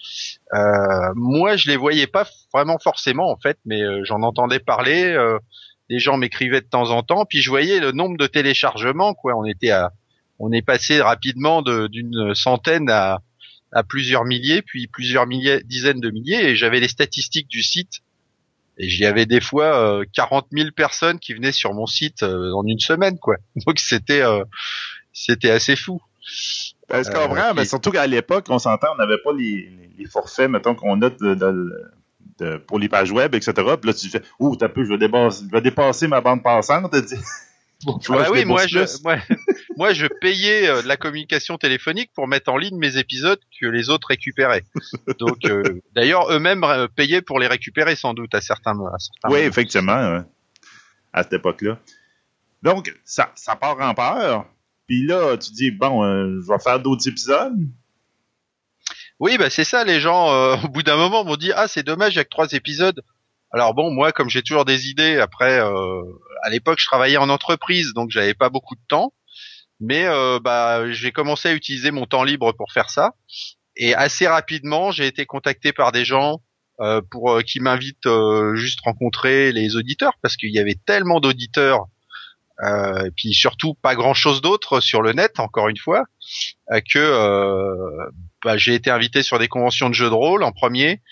Euh, 0.53 1.13
moi, 1.15 1.57
je 1.57 1.69
les 1.69 1.77
voyais 1.77 2.07
pas 2.07 2.27
vraiment 2.53 2.79
forcément 2.79 3.31
en 3.31 3.37
fait, 3.37 3.59
mais 3.65 3.83
euh, 3.83 4.03
j'en 4.05 4.23
entendais 4.23 4.59
parler. 4.59 5.17
les 5.89 5.99
gens 5.99 6.17
m'écrivaient 6.17 6.61
de 6.61 6.67
temps 6.67 6.91
en 6.91 7.03
temps, 7.03 7.25
puis 7.25 7.41
je 7.41 7.49
voyais 7.49 7.81
le 7.81 7.93
nombre 7.93 8.19
de 8.19 8.27
téléchargements. 8.27 9.15
Quoi, 9.15 9.35
on 9.37 9.45
était 9.45 9.71
à, 9.71 9.93
on 10.39 10.53
est 10.53 10.63
passé 10.63 11.01
rapidement 11.01 11.63
d'une 11.63 12.35
centaine 12.35 12.91
à, 12.91 13.21
à 13.73 13.83
plusieurs 13.83 14.25
milliers, 14.25 14.63
puis 14.63 14.87
plusieurs 14.87 15.27
milliers, 15.27 15.63
dizaines 15.65 16.01
de 16.01 16.11
milliers. 16.11 16.51
Et 16.51 16.57
j'avais 16.57 16.81
les 16.81 16.89
statistiques 16.89 17.49
du 17.49 17.63
site 17.63 18.03
et 18.79 18.89
j'y 18.89 19.07
avais 19.07 19.27
des 19.27 19.41
fois 19.41 20.01
euh, 20.01 20.05
40 20.13 20.47
000 20.53 20.69
personnes 20.75 21.19
qui 21.19 21.33
venaient 21.33 21.53
sur 21.53 21.73
mon 21.73 21.87
site 21.87 22.23
euh, 22.23 22.53
en 22.53 22.65
une 22.67 22.79
semaine, 22.79 23.19
quoi. 23.19 23.37
Donc 23.67 23.79
c'était 23.79 24.23
euh, 24.23 24.45
c'était 25.13 25.51
assez 25.51 25.77
fou. 25.77 26.01
Ben, 26.89 27.03
je 27.03 27.11
comprends, 27.11 27.55
mais 27.55 27.65
surtout 27.65 27.91
qu'à 27.91 28.07
l'époque, 28.07 28.47
on 28.49 28.59
s'entend, 28.59 28.89
on 28.95 28.97
n'avait 28.97 29.19
pas 29.19 29.33
les, 29.33 29.71
les, 29.99 30.07
forfaits, 30.07 30.51
mettons, 30.51 30.75
qu'on 30.75 31.01
a 31.03 31.11
de, 31.11 31.35
de, 32.39 32.57
pour 32.59 32.79
les 32.79 32.89
pages 32.89 33.11
web, 33.11 33.35
etc. 33.35 33.53
Puis 33.55 33.91
là, 33.91 33.95
tu 33.95 34.09
fais, 34.09 34.23
ouh, 34.39 34.57
t'as 34.57 34.69
peu, 34.69 34.85
je 34.85 34.91
vais 34.91 34.99
dépasser, 34.99 35.45
je 35.47 35.51
vais 35.51 35.61
dépasser 35.61 36.07
ma 36.07 36.21
bande 36.21 36.43
passante. 36.43 36.95
Bah 38.09 38.29
oui, 38.31 38.45
moi 38.45 38.67
je, 38.67 38.81
moi, 39.03 39.17
moi 39.77 39.93
je 39.93 40.07
payais 40.07 40.69
euh, 40.69 40.83
de 40.83 40.89
la 40.89 40.97
communication 40.97 41.57
téléphonique 41.59 42.11
pour 42.15 42.27
mettre 42.27 42.51
en 42.51 42.57
ligne 42.57 42.77
mes 42.77 42.99
épisodes 42.99 43.39
que 43.61 43.67
les 43.67 43.91
autres 43.91 44.09
récupéraient. 44.09 44.65
Donc 45.19 45.45
euh, 45.45 45.63
d'ailleurs 45.95 46.31
eux-mêmes 46.33 46.65
euh, 46.65 46.89
payaient 46.89 47.23
pour 47.23 47.39
les 47.39 47.47
récupérer 47.47 47.97
sans 47.97 48.15
doute 48.15 48.35
à 48.35 48.41
certains, 48.41 48.77
certains 48.99 49.35
Oui, 49.35 49.41
effectivement, 49.41 50.25
à 51.13 51.23
cette 51.23 51.35
époque-là. 51.35 51.79
Donc 52.63 52.95
ça, 53.05 53.33
ça 53.35 53.57
part 53.57 53.81
en 53.81 53.95
peur. 53.95 54.47
Puis 54.87 55.07
là, 55.07 55.37
tu 55.37 55.53
dis 55.53 55.71
bon, 55.71 56.03
je 56.05 56.53
vais 56.53 56.59
faire 56.59 56.81
d'autres 56.81 57.09
épisodes? 57.09 57.57
Oui, 59.19 59.39
bah 59.39 59.51
c'est 59.51 59.65
ça. 59.65 59.85
Les 59.85 60.01
gens, 60.01 60.55
au 60.65 60.69
bout 60.69 60.83
d'un 60.83 60.97
moment, 60.97 61.25
m'ont 61.25 61.37
dit 61.37 61.53
ah 61.55 61.69
c'est 61.69 61.83
dommage, 61.83 62.15
il 62.15 62.17
y 62.17 62.21
a 62.21 62.25
que 62.25 62.31
trois 62.31 62.53
épisodes. 62.53 63.03
Alors 63.57 63.75
bon, 63.75 63.91
moi, 63.91 64.13
comme 64.13 64.29
j'ai 64.29 64.43
toujours 64.43 64.65
des 64.65 64.89
idées, 64.89 65.19
après, 65.19 65.59
euh, 65.59 66.03
à 66.43 66.51
l'époque, 66.51 66.79
je 66.79 66.87
travaillais 66.87 67.17
en 67.17 67.31
entreprise, 67.31 67.95
donc 67.95 68.11
j'avais 68.11 68.35
pas 68.35 68.51
beaucoup 68.51 68.75
de 68.77 68.81
temps. 68.87 69.13
Mais 69.81 70.07
bah 70.41 70.91
j'ai 70.91 71.13
commencé 71.13 71.51
à 71.51 71.53
utiliser 71.53 71.91
mon 71.91 72.07
temps 72.07 72.25
libre 72.25 72.53
pour 72.53 72.73
faire 72.73 72.89
ça. 72.89 73.13
Et 73.77 73.95
assez 73.95 74.27
rapidement, 74.27 74.91
j'ai 74.91 75.07
été 75.07 75.27
contacté 75.27 75.75
par 75.75 75.93
des 75.93 76.07
gens 76.07 76.41
euh, 76.79 77.01
pour 77.11 77.31
euh, 77.31 77.41
qui 77.41 77.59
m'invitent 77.59 78.05
euh, 78.05 78.55
juste 78.55 78.81
rencontrer 78.85 79.51
les 79.51 79.77
auditeurs 79.77 80.13
parce 80.21 80.37
qu'il 80.37 80.51
y 80.51 80.59
avait 80.59 80.79
tellement 80.85 81.21
d'auditeurs 81.21 81.87
et 82.63 83.11
puis 83.15 83.35
surtout 83.35 83.75
pas 83.75 83.95
grand 83.95 84.15
chose 84.15 84.41
d'autre 84.41 84.81
sur 84.81 85.03
le 85.03 85.13
net 85.13 85.41
encore 85.41 85.69
une 85.69 85.77
fois 85.77 86.05
que 86.91 88.09
bah, 88.43 88.57
j'ai 88.57 88.75
été 88.75 88.91
invité 88.91 89.23
sur 89.23 89.39
des 89.39 89.47
conventions 89.47 89.91
de 89.91 89.95
jeux 89.95 90.09
de 90.09 90.15
rôle 90.15 90.43
en 90.43 90.53
premier 90.53 91.03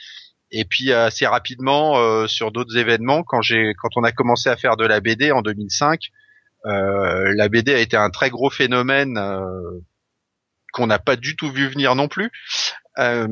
et 0.50 0.64
puis 0.64 0.92
assez 0.92 1.26
rapidement 1.26 2.26
sur 2.28 2.52
d'autres 2.52 2.76
événements 2.76 3.22
quand 3.22 3.42
j'ai 3.42 3.72
quand 3.78 3.88
on 3.96 4.04
a 4.04 4.12
commencé 4.12 4.48
à 4.48 4.56
faire 4.56 4.76
de 4.76 4.84
la 4.84 5.00
BD 5.00 5.32
en 5.32 5.42
2005 5.42 6.00
la 6.64 7.48
BD 7.48 7.74
a 7.74 7.78
été 7.78 7.96
un 7.96 8.10
très 8.10 8.30
gros 8.30 8.50
phénomène 8.50 9.18
qu'on 10.74 10.86
n'a 10.88 10.98
pas 10.98 11.16
du 11.16 11.36
tout 11.36 11.50
vu 11.50 11.68
venir 11.68 11.94
non 11.94 12.08
plus. 12.08 12.30
Euh, 12.98 13.28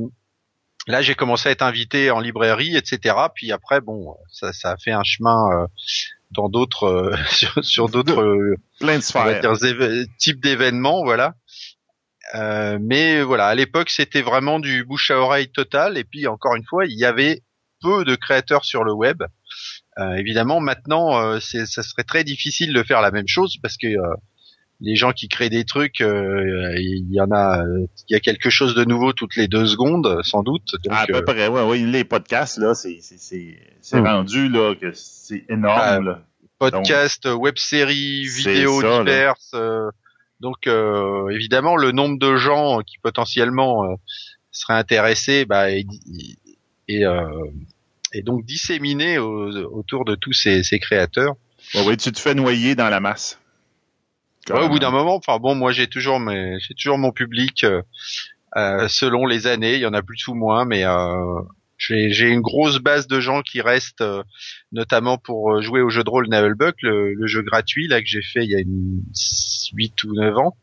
là, 0.86 1.02
j'ai 1.02 1.14
commencé 1.14 1.48
à 1.48 1.52
être 1.52 1.62
invité 1.62 2.10
en 2.10 2.20
librairie, 2.20 2.76
etc. 2.76 3.16
Puis 3.34 3.52
après, 3.52 3.80
bon, 3.80 4.16
ça, 4.30 4.52
ça 4.52 4.70
a 4.70 4.76
fait 4.76 4.92
un 4.92 5.02
chemin 5.02 5.48
euh, 5.52 5.66
dans 6.30 6.48
d'autres, 6.48 6.84
euh, 6.84 7.16
sur, 7.30 7.64
sur 7.64 7.88
d'autres 7.88 8.54
types 10.18 10.40
d'événements, 10.40 11.04
voilà. 11.04 11.34
Euh, 12.34 12.78
mais 12.80 13.22
voilà, 13.22 13.46
à 13.46 13.54
l'époque, 13.54 13.90
c'était 13.90 14.22
vraiment 14.22 14.58
du 14.58 14.84
bouche 14.84 15.10
à 15.10 15.18
oreille 15.18 15.48
total. 15.48 15.98
Et 15.98 16.04
puis 16.04 16.26
encore 16.26 16.54
une 16.56 16.64
fois, 16.64 16.86
il 16.86 16.98
y 16.98 17.04
avait 17.04 17.42
peu 17.82 18.04
de 18.04 18.14
créateurs 18.14 18.64
sur 18.64 18.84
le 18.84 18.92
web. 18.92 19.22
évidemment, 20.16 20.60
maintenant, 20.60 21.38
c'est, 21.40 21.66
ça 21.66 21.82
serait 21.82 22.04
très 22.04 22.24
difficile 22.24 22.72
de 22.72 22.82
faire 22.82 23.00
la 23.00 23.10
même 23.10 23.28
chose 23.28 23.56
parce 23.60 23.76
que 23.76 23.88
les 24.82 24.96
gens 24.96 25.12
qui 25.12 25.28
créent 25.28 25.48
des 25.48 25.64
trucs, 25.64 26.00
euh, 26.00 26.74
il 26.76 27.06
y 27.10 27.20
en 27.20 27.30
a, 27.30 27.64
il 28.08 28.12
y 28.12 28.16
a 28.16 28.20
quelque 28.20 28.50
chose 28.50 28.74
de 28.74 28.84
nouveau 28.84 29.12
toutes 29.12 29.36
les 29.36 29.46
deux 29.46 29.66
secondes, 29.66 30.20
sans 30.24 30.42
doute. 30.42 30.74
Donc, 30.84 30.92
à 30.92 31.06
peu 31.06 31.16
euh, 31.16 31.22
près, 31.22 31.46
ouais, 31.46 31.62
ouais, 31.62 31.78
les 31.78 32.04
podcasts 32.04 32.58
là, 32.58 32.74
c'est 32.74 32.98
c'est 33.00 34.00
hmm. 34.00 34.04
rendu 34.04 34.48
là 34.48 34.74
que 34.74 34.90
c'est 34.92 35.44
énorme. 35.48 36.18
Podcast, 36.58 37.26
web 37.26 37.56
séries, 37.58 38.24
vidéos 38.24 38.82
diverses. 38.82 39.52
Euh, 39.54 39.88
donc 40.42 40.66
évidemment, 41.30 41.76
le 41.76 41.92
nombre 41.92 42.18
de 42.18 42.36
gens 42.36 42.80
qui 42.80 42.98
potentiellement 42.98 43.96
seraient 44.50 44.74
intéressés, 44.74 45.46
bah, 45.46 45.70
et, 45.70 45.86
et, 46.88 47.04
et 48.12 48.22
donc 48.22 48.44
disséminé 48.44 49.18
autour 49.18 50.04
de 50.04 50.14
tous 50.14 50.34
ces, 50.34 50.62
ces 50.62 50.78
créateurs. 50.78 51.36
Ouais, 51.74 51.82
oui, 51.86 51.96
tu 51.96 52.12
te 52.12 52.18
fais 52.18 52.34
noyer 52.34 52.74
dans 52.74 52.90
la 52.90 53.00
masse 53.00 53.38
au 54.50 54.68
bout 54.68 54.78
d'un 54.78 54.90
moment, 54.90 55.14
enfin 55.14 55.38
bon, 55.38 55.54
moi 55.54 55.72
j'ai 55.72 55.86
toujours 55.86 56.18
mes, 56.18 56.58
j'ai 56.60 56.74
toujours 56.74 56.98
mon 56.98 57.12
public 57.12 57.64
euh, 57.64 57.82
euh, 58.56 58.88
selon 58.88 59.26
les 59.26 59.46
années. 59.46 59.74
Il 59.74 59.80
y 59.80 59.86
en 59.86 59.94
a 59.94 60.02
plus 60.02 60.26
ou 60.28 60.34
moins, 60.34 60.64
mais 60.64 60.84
euh, 60.84 61.40
j'ai 61.78 62.28
une 62.28 62.40
grosse 62.40 62.78
base 62.78 63.06
de 63.06 63.20
gens 63.20 63.42
qui 63.42 63.60
restent, 63.60 64.00
euh, 64.00 64.22
notamment 64.72 65.18
pour 65.18 65.62
jouer 65.62 65.80
au 65.80 65.90
jeu 65.90 66.04
de 66.04 66.10
rôle 66.10 66.28
Navelbuck, 66.28 66.76
le, 66.82 67.14
le 67.14 67.26
jeu 67.26 67.42
gratuit 67.42 67.88
là 67.88 68.00
que 68.00 68.06
j'ai 68.06 68.22
fait 68.22 68.44
il 68.44 68.50
y 68.50 68.56
a 68.56 68.60
une 68.60 69.02
8 69.74 70.04
ou 70.04 70.14
9 70.14 70.36
ans. 70.38 70.56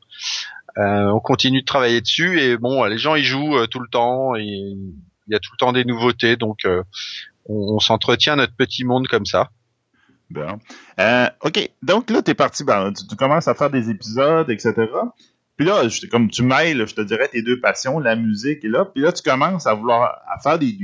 on 0.77 1.19
continue 1.19 1.61
de 1.61 1.65
travailler 1.65 2.01
dessus 2.01 2.39
et 2.39 2.57
bon, 2.57 2.83
les 2.85 2.97
gens 2.97 3.15
y 3.15 3.23
jouent 3.23 3.65
tout 3.67 3.79
le 3.79 3.89
temps 3.89 4.35
et 4.35 4.43
il 4.43 5.33
y 5.33 5.35
a 5.35 5.39
tout 5.39 5.51
le 5.53 5.57
temps 5.57 5.73
des 5.73 5.85
nouveautés, 5.85 6.35
donc 6.35 6.59
on, 6.65 7.75
on 7.75 7.79
s'entretient 7.79 8.35
notre 8.35 8.55
petit 8.55 8.83
monde 8.83 9.07
comme 9.07 9.25
ça. 9.25 9.49
Bon. 10.29 10.59
Euh, 10.99 11.27
OK. 11.41 11.69
Donc 11.81 12.09
là, 12.09 12.21
tu 12.21 12.31
es 12.31 12.33
parti, 12.33 12.63
ben, 12.63 12.93
tu, 12.93 13.15
commences 13.15 13.47
à 13.47 13.55
faire 13.55 13.69
des 13.69 13.89
épisodes, 13.89 14.49
etc. 14.49 14.73
Puis 15.57 15.65
là, 15.65 15.83
comme 16.11 16.29
tu 16.29 16.43
mêles, 16.43 16.87
je 16.87 16.95
te 16.95 17.01
dirais, 17.01 17.27
tes 17.27 17.41
deux 17.41 17.59
passions, 17.59 17.99
la 17.99 18.15
musique 18.15 18.63
et 18.63 18.67
là. 18.67 18.85
Puis 18.85 19.03
là, 19.03 19.11
tu 19.11 19.23
commences 19.23 19.65
à 19.65 19.73
vouloir 19.73 20.21
à 20.31 20.39
faire 20.39 20.59
des, 20.59 20.77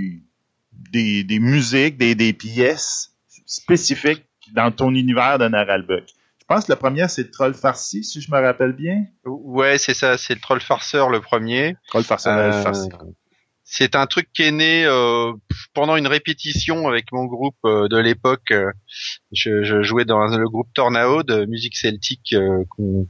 des, 0.92 1.24
des 1.24 1.40
musiques, 1.40 1.98
des, 1.98 2.16
des 2.16 2.34
pièces 2.34 3.14
spécifiques 3.46 4.26
dans 4.54 4.72
ton 4.72 4.94
univers 4.94 5.38
de 5.38 5.48
Naralbuck. 5.48 6.06
Je 6.48 6.56
pense 6.56 6.66
que 6.66 6.72
le 6.74 6.78
premier, 6.78 7.08
c'est 7.08 7.32
Troll 7.32 7.56
Farsi, 7.56 8.04
si 8.04 8.22
je 8.22 8.32
me 8.32 8.40
rappelle 8.40 8.74
bien. 8.74 9.06
Ouais, 9.26 9.80
c'est 9.80 9.96
ça, 9.96 10.18
c'est 10.18 10.36
le 10.36 10.40
Troll 10.40 10.62
Farceur, 10.62 11.10
le 11.10 11.20
premier. 11.20 11.76
Troll 11.88 12.04
Farceur, 12.04 12.38
euh, 12.38 12.74
c'est 13.68 13.96
un 13.96 14.06
truc 14.06 14.30
qui 14.32 14.44
est 14.44 14.52
né 14.52 14.86
euh, 14.86 15.34
pendant 15.74 15.96
une 15.98 16.06
répétition 16.06 16.88
avec 16.88 17.12
mon 17.12 17.26
groupe 17.26 17.58
euh, 17.66 17.88
de 17.88 17.98
l'époque. 17.98 18.52
Euh, 18.52 18.72
je, 19.32 19.82
jouais 19.82 20.06
dans 20.06 20.24
le 20.28 20.48
groupe 20.48 20.70
Tornado 20.76 21.24
de 21.24 21.46
musique 21.46 21.76
celtique 21.76 22.36
qu'on 22.70 23.08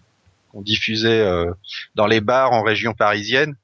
diffusait 0.62 1.46
dans 1.96 2.08
les 2.08 2.22
bars 2.22 2.54
en 2.54 2.64
région 2.64 2.94
parisienne. 2.94 3.56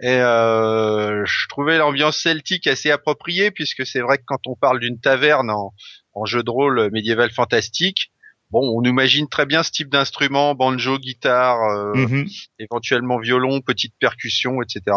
Et 0.00 0.18
je 0.18 1.48
trouvais 1.48 1.78
l'ambiance 1.78 2.18
celtique 2.18 2.66
assez 2.66 2.90
appropriée 2.90 3.52
puisque 3.52 3.86
c'est 3.86 4.00
vrai 4.00 4.18
que 4.18 4.24
quand 4.26 4.46
on 4.48 4.56
parle 4.56 4.80
d'une 4.80 4.98
taverne 4.98 5.50
en, 5.50 5.72
en 6.14 6.24
jeu 6.24 6.42
de 6.42 6.50
rôle 6.50 6.90
médiéval 6.90 7.30
fantastique, 7.30 8.10
bon, 8.54 8.72
on 8.72 8.84
imagine 8.84 9.28
très 9.28 9.46
bien 9.46 9.64
ce 9.64 9.72
type 9.72 9.88
d'instrument, 9.90 10.54
banjo, 10.54 10.96
guitare, 10.98 11.60
euh, 11.64 11.92
mhm. 11.94 12.28
éventuellement 12.60 13.18
violon, 13.18 13.60
petite 13.60 13.94
percussion, 13.98 14.62
etc. 14.62 14.96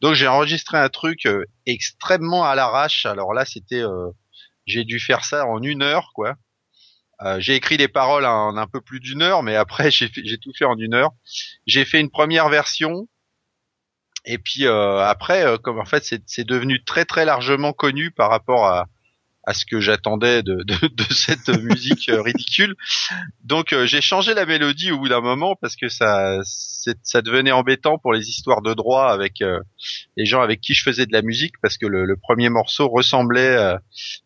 Donc 0.00 0.14
j'ai 0.14 0.26
enregistré 0.26 0.78
un 0.78 0.88
truc 0.88 1.26
euh, 1.26 1.44
extrêmement 1.66 2.44
à 2.44 2.54
l'arrache. 2.54 3.04
Alors 3.04 3.34
là, 3.34 3.44
c'était, 3.44 3.82
euh, 3.82 4.08
j'ai 4.64 4.84
dû 4.84 4.98
faire 5.00 5.22
ça 5.22 5.46
en 5.46 5.62
une 5.62 5.82
heure, 5.82 6.12
quoi. 6.14 6.36
j'ai 7.38 7.54
écrit 7.54 7.76
les 7.76 7.88
paroles 7.88 8.24
en 8.24 8.56
un 8.56 8.66
peu 8.66 8.80
plus 8.80 9.00
d'une 9.00 9.20
heure, 9.20 9.42
mais 9.42 9.54
après 9.54 9.90
j'ai 9.98 10.38
tout 10.38 10.52
fait 10.58 10.64
en 10.64 10.78
une 10.78 10.94
heure. 10.94 11.10
J'ai 11.66 11.84
fait 11.84 12.00
une 12.00 12.10
première 12.10 12.48
version. 12.48 13.06
Et 14.24 14.38
puis 14.38 14.66
après, 14.66 15.44
comme 15.62 15.78
en 15.78 15.84
fait 15.84 16.02
c'est 16.26 16.46
devenu 16.46 16.82
très 16.82 17.04
très 17.04 17.26
largement 17.26 17.74
connu 17.74 18.10
par 18.10 18.30
rapport 18.30 18.64
à, 18.64 18.86
à 19.46 19.54
ce 19.54 19.64
que 19.66 19.80
j'attendais 19.80 20.42
de, 20.42 20.56
de, 20.64 20.74
de, 20.88 21.12
cette 21.12 21.48
musique 21.62 22.08
euh, 22.08 22.22
ridicule. 22.22 22.74
Donc 23.44 23.72
euh, 23.72 23.86
j'ai 23.86 24.00
changé 24.00 24.34
la 24.34 24.46
mélodie 24.46 24.90
au 24.90 24.98
bout 24.98 25.08
d'un 25.08 25.20
moment 25.20 25.56
parce 25.60 25.76
que 25.76 25.88
ça 25.88 26.40
ça 27.02 27.22
devenait 27.22 27.52
embêtant 27.52 27.98
pour 27.98 28.12
les 28.12 28.28
histoires 28.28 28.60
de 28.60 28.74
droit 28.74 29.06
avec 29.06 29.40
euh, 29.40 29.60
les 30.16 30.26
gens 30.26 30.42
avec 30.42 30.60
qui 30.60 30.74
je 30.74 30.82
faisais 30.82 31.06
de 31.06 31.12
la 31.12 31.22
musique 31.22 31.54
parce 31.62 31.78
que 31.78 31.86
le, 31.86 32.04
le 32.04 32.16
premier 32.16 32.50
morceau 32.50 32.88
ressemblait 32.88 33.56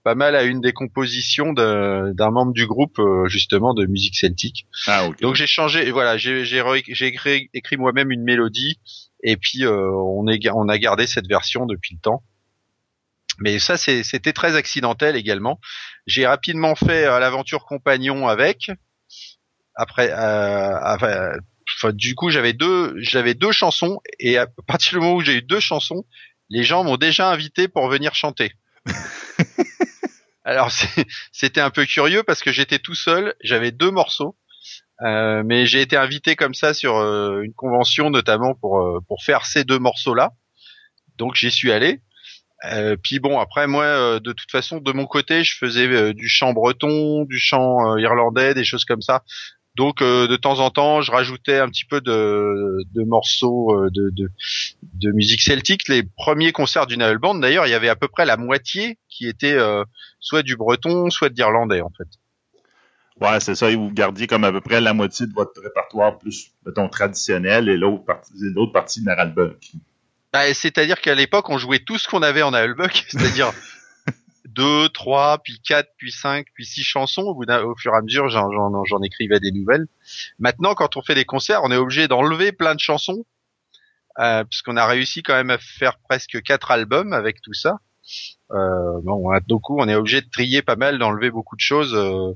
pas 0.03 0.15
mal 0.15 0.35
à 0.35 0.43
une 0.43 0.61
des 0.61 0.73
compositions 0.73 1.53
d'un 1.53 2.31
membre 2.31 2.53
du 2.53 2.67
groupe 2.67 3.01
justement 3.27 3.75
de 3.75 3.87
musique 3.87 4.17
celtique. 4.17 4.67
Ah, 4.87 5.09
Donc 5.21 5.35
j'ai 5.35 5.47
changé 5.47 5.87
et 5.87 5.93
voilà 5.93 6.17
j'ai 6.17 6.45
j'ai 6.45 7.07
écrit, 7.07 7.49
écrit 7.55 7.77
moi-même 7.77 8.11
une 8.11 8.23
mélodie 8.23 8.81
et 9.23 9.37
puis 9.37 9.65
on 9.67 10.27
est 10.27 10.41
on 10.51 10.69
a 10.69 10.79
gardé 10.79 11.07
cette 11.07 11.29
version 11.29 11.67
depuis 11.67 11.95
le 11.95 12.01
temps. 12.01 12.23
Mais 13.39 13.59
ça, 13.59 13.77
c'était 13.77 14.33
très 14.33 14.57
accidentel 14.57 15.17
également. 15.17 15.61
J'ai 16.07 16.27
rapidement 16.27 16.75
fait 16.75 17.07
euh, 17.07 17.19
l'aventure 17.19 17.65
compagnon 17.65 18.29
avec. 18.29 18.71
Après, 19.75 20.11
euh, 20.13 21.37
du 21.93 22.15
coup, 22.15 22.31
j'avais 22.31 22.53
deux, 22.53 22.95
j'avais 22.99 23.35
deux 23.35 23.53
chansons 23.53 24.01
et 24.19 24.39
à 24.39 24.47
partir 24.67 24.99
du 24.99 25.05
moment 25.05 25.17
où 25.17 25.21
j'ai 25.21 25.37
eu 25.37 25.43
deux 25.43 25.61
chansons, 25.61 26.05
les 26.51 26.65
gens 26.65 26.85
m'ont 26.85 26.97
déjà 26.97 27.31
invité 27.31 27.69
pour 27.69 27.89
venir 27.89 28.15
chanter. 28.15 28.53
Alors 30.45 30.71
c'était 31.31 31.61
un 31.61 31.71
peu 31.71 31.85
curieux 31.85 32.23
parce 32.23 32.43
que 32.43 32.53
j'étais 32.53 32.79
tout 32.79 32.95
seul, 32.95 33.35
j'avais 33.43 33.71
deux 33.71 33.91
morceaux, 33.91 34.35
euh, 35.03 35.43
mais 35.45 35.67
j'ai 35.67 35.83
été 35.83 35.97
invité 35.97 36.37
comme 36.37 36.55
ça 36.55 36.73
sur 36.73 36.97
euh, 36.97 37.43
une 37.43 37.53
convention 37.53 38.09
notamment 38.09 38.55
pour 38.55 38.81
euh, 38.81 39.01
pour 39.07 39.23
faire 39.23 39.45
ces 39.45 39.65
deux 39.65 39.79
morceaux 39.79 40.15
là. 40.15 40.33
Donc 41.17 41.35
j'y 41.35 41.51
suis 41.51 41.71
allé. 41.71 42.01
Euh, 42.65 42.97
puis 43.01 43.21
bon, 43.21 43.39
après 43.39 43.67
moi, 43.67 43.85
euh, 43.85 44.21
de 44.21 44.33
toute 44.33 44.51
façon, 44.51 44.79
de 44.79 44.93
mon 44.93 45.07
côté, 45.07 45.45
je 45.45 45.57
faisais 45.57 45.87
euh, 45.87 46.13
du 46.13 46.29
chant 46.29 46.53
breton, 46.53 47.25
du 47.25 47.39
chant 47.39 47.97
irlandais, 47.97 48.55
des 48.55 48.65
choses 48.65 48.85
comme 48.85 49.03
ça. 49.03 49.23
Donc 49.77 50.03
de 50.03 50.35
temps 50.35 50.59
en 50.59 50.71
temps, 50.71 51.03
je 51.03 51.13
rajoutais 51.13 51.59
un 51.59 51.69
petit 51.69 51.85
peu 51.85 52.01
de, 52.01 52.79
de 52.93 53.05
morceaux 53.05 53.89
de, 53.91 54.11
de, 54.11 54.29
de, 54.83 55.13
musique 55.13 55.41
celtique. 55.41 55.87
Les 55.87 56.03
premiers 56.03 56.51
concerts 56.51 56.89
du 56.89 56.97
Navel 56.97 57.19
Band, 57.19 57.37
d'ailleurs, 57.37 57.65
il 57.65 57.71
y 57.71 57.75
avait 57.75 57.89
à 57.89 57.95
peu 57.95 58.09
près 58.09 58.27
la 58.27 58.37
moitié 58.37 58.99
qui 59.09 59.29
était 59.29 59.57
soit 60.19 60.43
du 60.43 60.57
breton, 60.57 61.11
soit 61.11 61.29
de 61.29 61.37
l'irlandais, 61.37 61.81
en 61.81 61.93
fait. 61.97 62.09
Ouais, 63.21 63.41
c'est 63.41 63.55
ça. 63.55 63.71
Vous 63.75 63.91
gardiez 63.91 64.27
comme 64.27 64.45
à 64.45 64.53
peu 64.53 64.61
près 64.61 64.81
la 64.81 64.95
moitié 64.95 65.27
de 65.27 65.33
votre 65.33 65.61
répertoire 65.61 66.19
plus, 66.19 66.53
mettons, 66.65 66.89
traditionnel 66.89 67.69
et 67.69 67.77
l'autre 67.77 68.05
partie, 68.05 68.33
l'autre 68.55 68.73
partie 68.73 69.03
de. 69.05 69.59
Bah, 70.33 70.53
c'est-à-dire 70.53 71.01
qu'à 71.01 71.15
l'époque, 71.15 71.49
on 71.49 71.59
jouait 71.59 71.79
tout 71.79 71.99
ce 71.99 72.09
qu'on 72.09 72.23
avait 72.23 72.43
en 72.43 72.53
Albuck, 72.53 73.05
c'est-à-dire 73.09 73.53
deux, 74.45 74.89
trois, 74.89 75.39
puis 75.39 75.61
quatre, 75.61 75.91
puis 75.97 76.11
cinq, 76.11 76.47
puis 76.55 76.67
six 76.67 76.83
chansons. 76.83 77.23
Au, 77.23 77.77
fur 77.77 77.93
et 77.95 77.97
à 77.97 78.03
mesure, 78.03 78.29
j'en 78.29 79.03
écrivais 79.03 79.41
des 79.41 79.53
nouvelles. 79.53 79.87
Maintenant, 80.39 80.75
quand 80.75 80.97
on 80.97 81.03
fait 81.03 81.15
des 81.15 81.25
concerts, 81.25 81.61
on 81.65 81.71
est 81.71 81.77
obligé 81.77 82.09
d'enlever 82.09 82.53
plein 82.53 82.75
de 82.75 82.81
chansons, 82.81 83.25
euh, 84.19 84.45
puisqu'on 84.45 84.77
a 84.77 84.87
réussi 84.87 85.23
quand 85.23 85.35
même 85.35 85.51
à 85.51 85.59
faire 85.59 85.99
presque 86.09 86.43
quatre 86.43 86.71
albums 86.71 87.13
avec 87.13 87.41
tout 87.41 87.55
ça. 87.55 87.79
Euh, 88.51 89.01
bon, 89.03 89.31
on 89.69 89.89
est 89.89 89.95
obligé 89.95 90.23
de 90.23 90.29
trier 90.31 90.63
pas 90.63 90.77
mal, 90.77 90.99
d'enlever 90.99 91.31
beaucoup 91.31 91.57
de 91.57 91.61
choses. 91.61 91.95
Euh, 91.95 92.33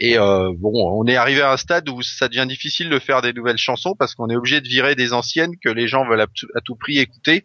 Et 0.00 0.18
euh, 0.18 0.52
bon, 0.56 0.72
on 0.74 1.06
est 1.06 1.16
arrivé 1.16 1.40
à 1.40 1.52
un 1.52 1.56
stade 1.56 1.88
où 1.88 2.02
ça 2.02 2.28
devient 2.28 2.46
difficile 2.48 2.90
de 2.90 2.98
faire 2.98 3.22
des 3.22 3.32
nouvelles 3.32 3.58
chansons 3.58 3.94
parce 3.96 4.14
qu'on 4.14 4.28
est 4.28 4.36
obligé 4.36 4.60
de 4.60 4.68
virer 4.68 4.94
des 4.94 5.12
anciennes 5.12 5.56
que 5.62 5.68
les 5.68 5.86
gens 5.86 6.04
veulent 6.06 6.20
à 6.20 6.60
tout 6.64 6.74
prix 6.74 6.98
écouter 6.98 7.44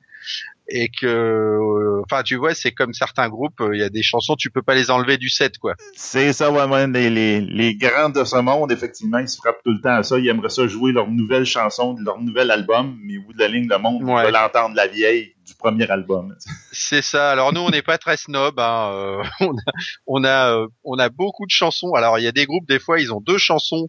et 0.69 0.89
que 0.89 1.05
euh, 1.05 2.01
enfin 2.03 2.23
tu 2.23 2.35
vois 2.35 2.53
c'est 2.53 2.71
comme 2.71 2.93
certains 2.93 3.29
groupes 3.29 3.61
il 3.73 3.79
y 3.79 3.83
a 3.83 3.89
des 3.89 4.03
chansons 4.03 4.35
tu 4.35 4.49
peux 4.49 4.61
pas 4.61 4.75
les 4.75 4.91
enlever 4.91 5.17
du 5.17 5.29
set 5.29 5.57
quoi. 5.57 5.75
C'est 5.95 6.33
ça 6.33 6.51
ouais, 6.51 6.87
les, 6.87 7.09
les, 7.09 7.41
les 7.41 7.75
grands 7.75 8.09
de 8.09 8.23
ce 8.23 8.37
monde 8.37 8.71
effectivement 8.71 9.19
ils 9.19 9.27
se 9.27 9.37
frappent 9.37 9.61
tout 9.63 9.71
le 9.71 9.81
temps 9.81 9.95
à 9.95 10.03
ça. 10.03 10.17
Ils 10.17 10.27
aimeraient 10.27 10.49
ça 10.49 10.67
jouer 10.67 10.91
leur 10.91 11.09
nouvelle 11.09 11.45
chanson 11.45 11.95
leur 11.99 12.19
nouvel 12.19 12.51
album 12.51 12.97
mais 13.03 13.17
au 13.17 13.23
bout 13.23 13.33
de 13.33 13.39
la 13.39 13.47
ligne 13.47 13.67
de 13.67 13.75
monde 13.75 14.03
ouais. 14.03 14.25
veulent 14.25 14.35
entendre 14.35 14.75
la 14.75 14.87
vieille 14.87 15.33
du 15.45 15.55
premier 15.55 15.89
album. 15.89 16.35
C'est 16.71 17.01
ça. 17.01 17.31
Alors 17.31 17.53
nous 17.53 17.61
on 17.61 17.69
n'est 17.69 17.81
pas 17.81 17.97
très 17.97 18.17
snob 18.17 18.59
hein. 18.59 18.91
Euh, 18.93 19.23
on 19.41 19.53
a 19.53 19.71
on 20.07 20.23
a 20.23 20.53
euh, 20.53 20.67
on 20.83 20.99
a 20.99 21.09
beaucoup 21.09 21.45
de 21.45 21.51
chansons. 21.51 21.93
Alors 21.93 22.19
il 22.19 22.23
y 22.23 22.27
a 22.27 22.31
des 22.31 22.45
groupes 22.45 22.67
des 22.67 22.79
fois 22.79 22.99
ils 22.99 23.13
ont 23.13 23.21
deux 23.21 23.37
chansons 23.37 23.87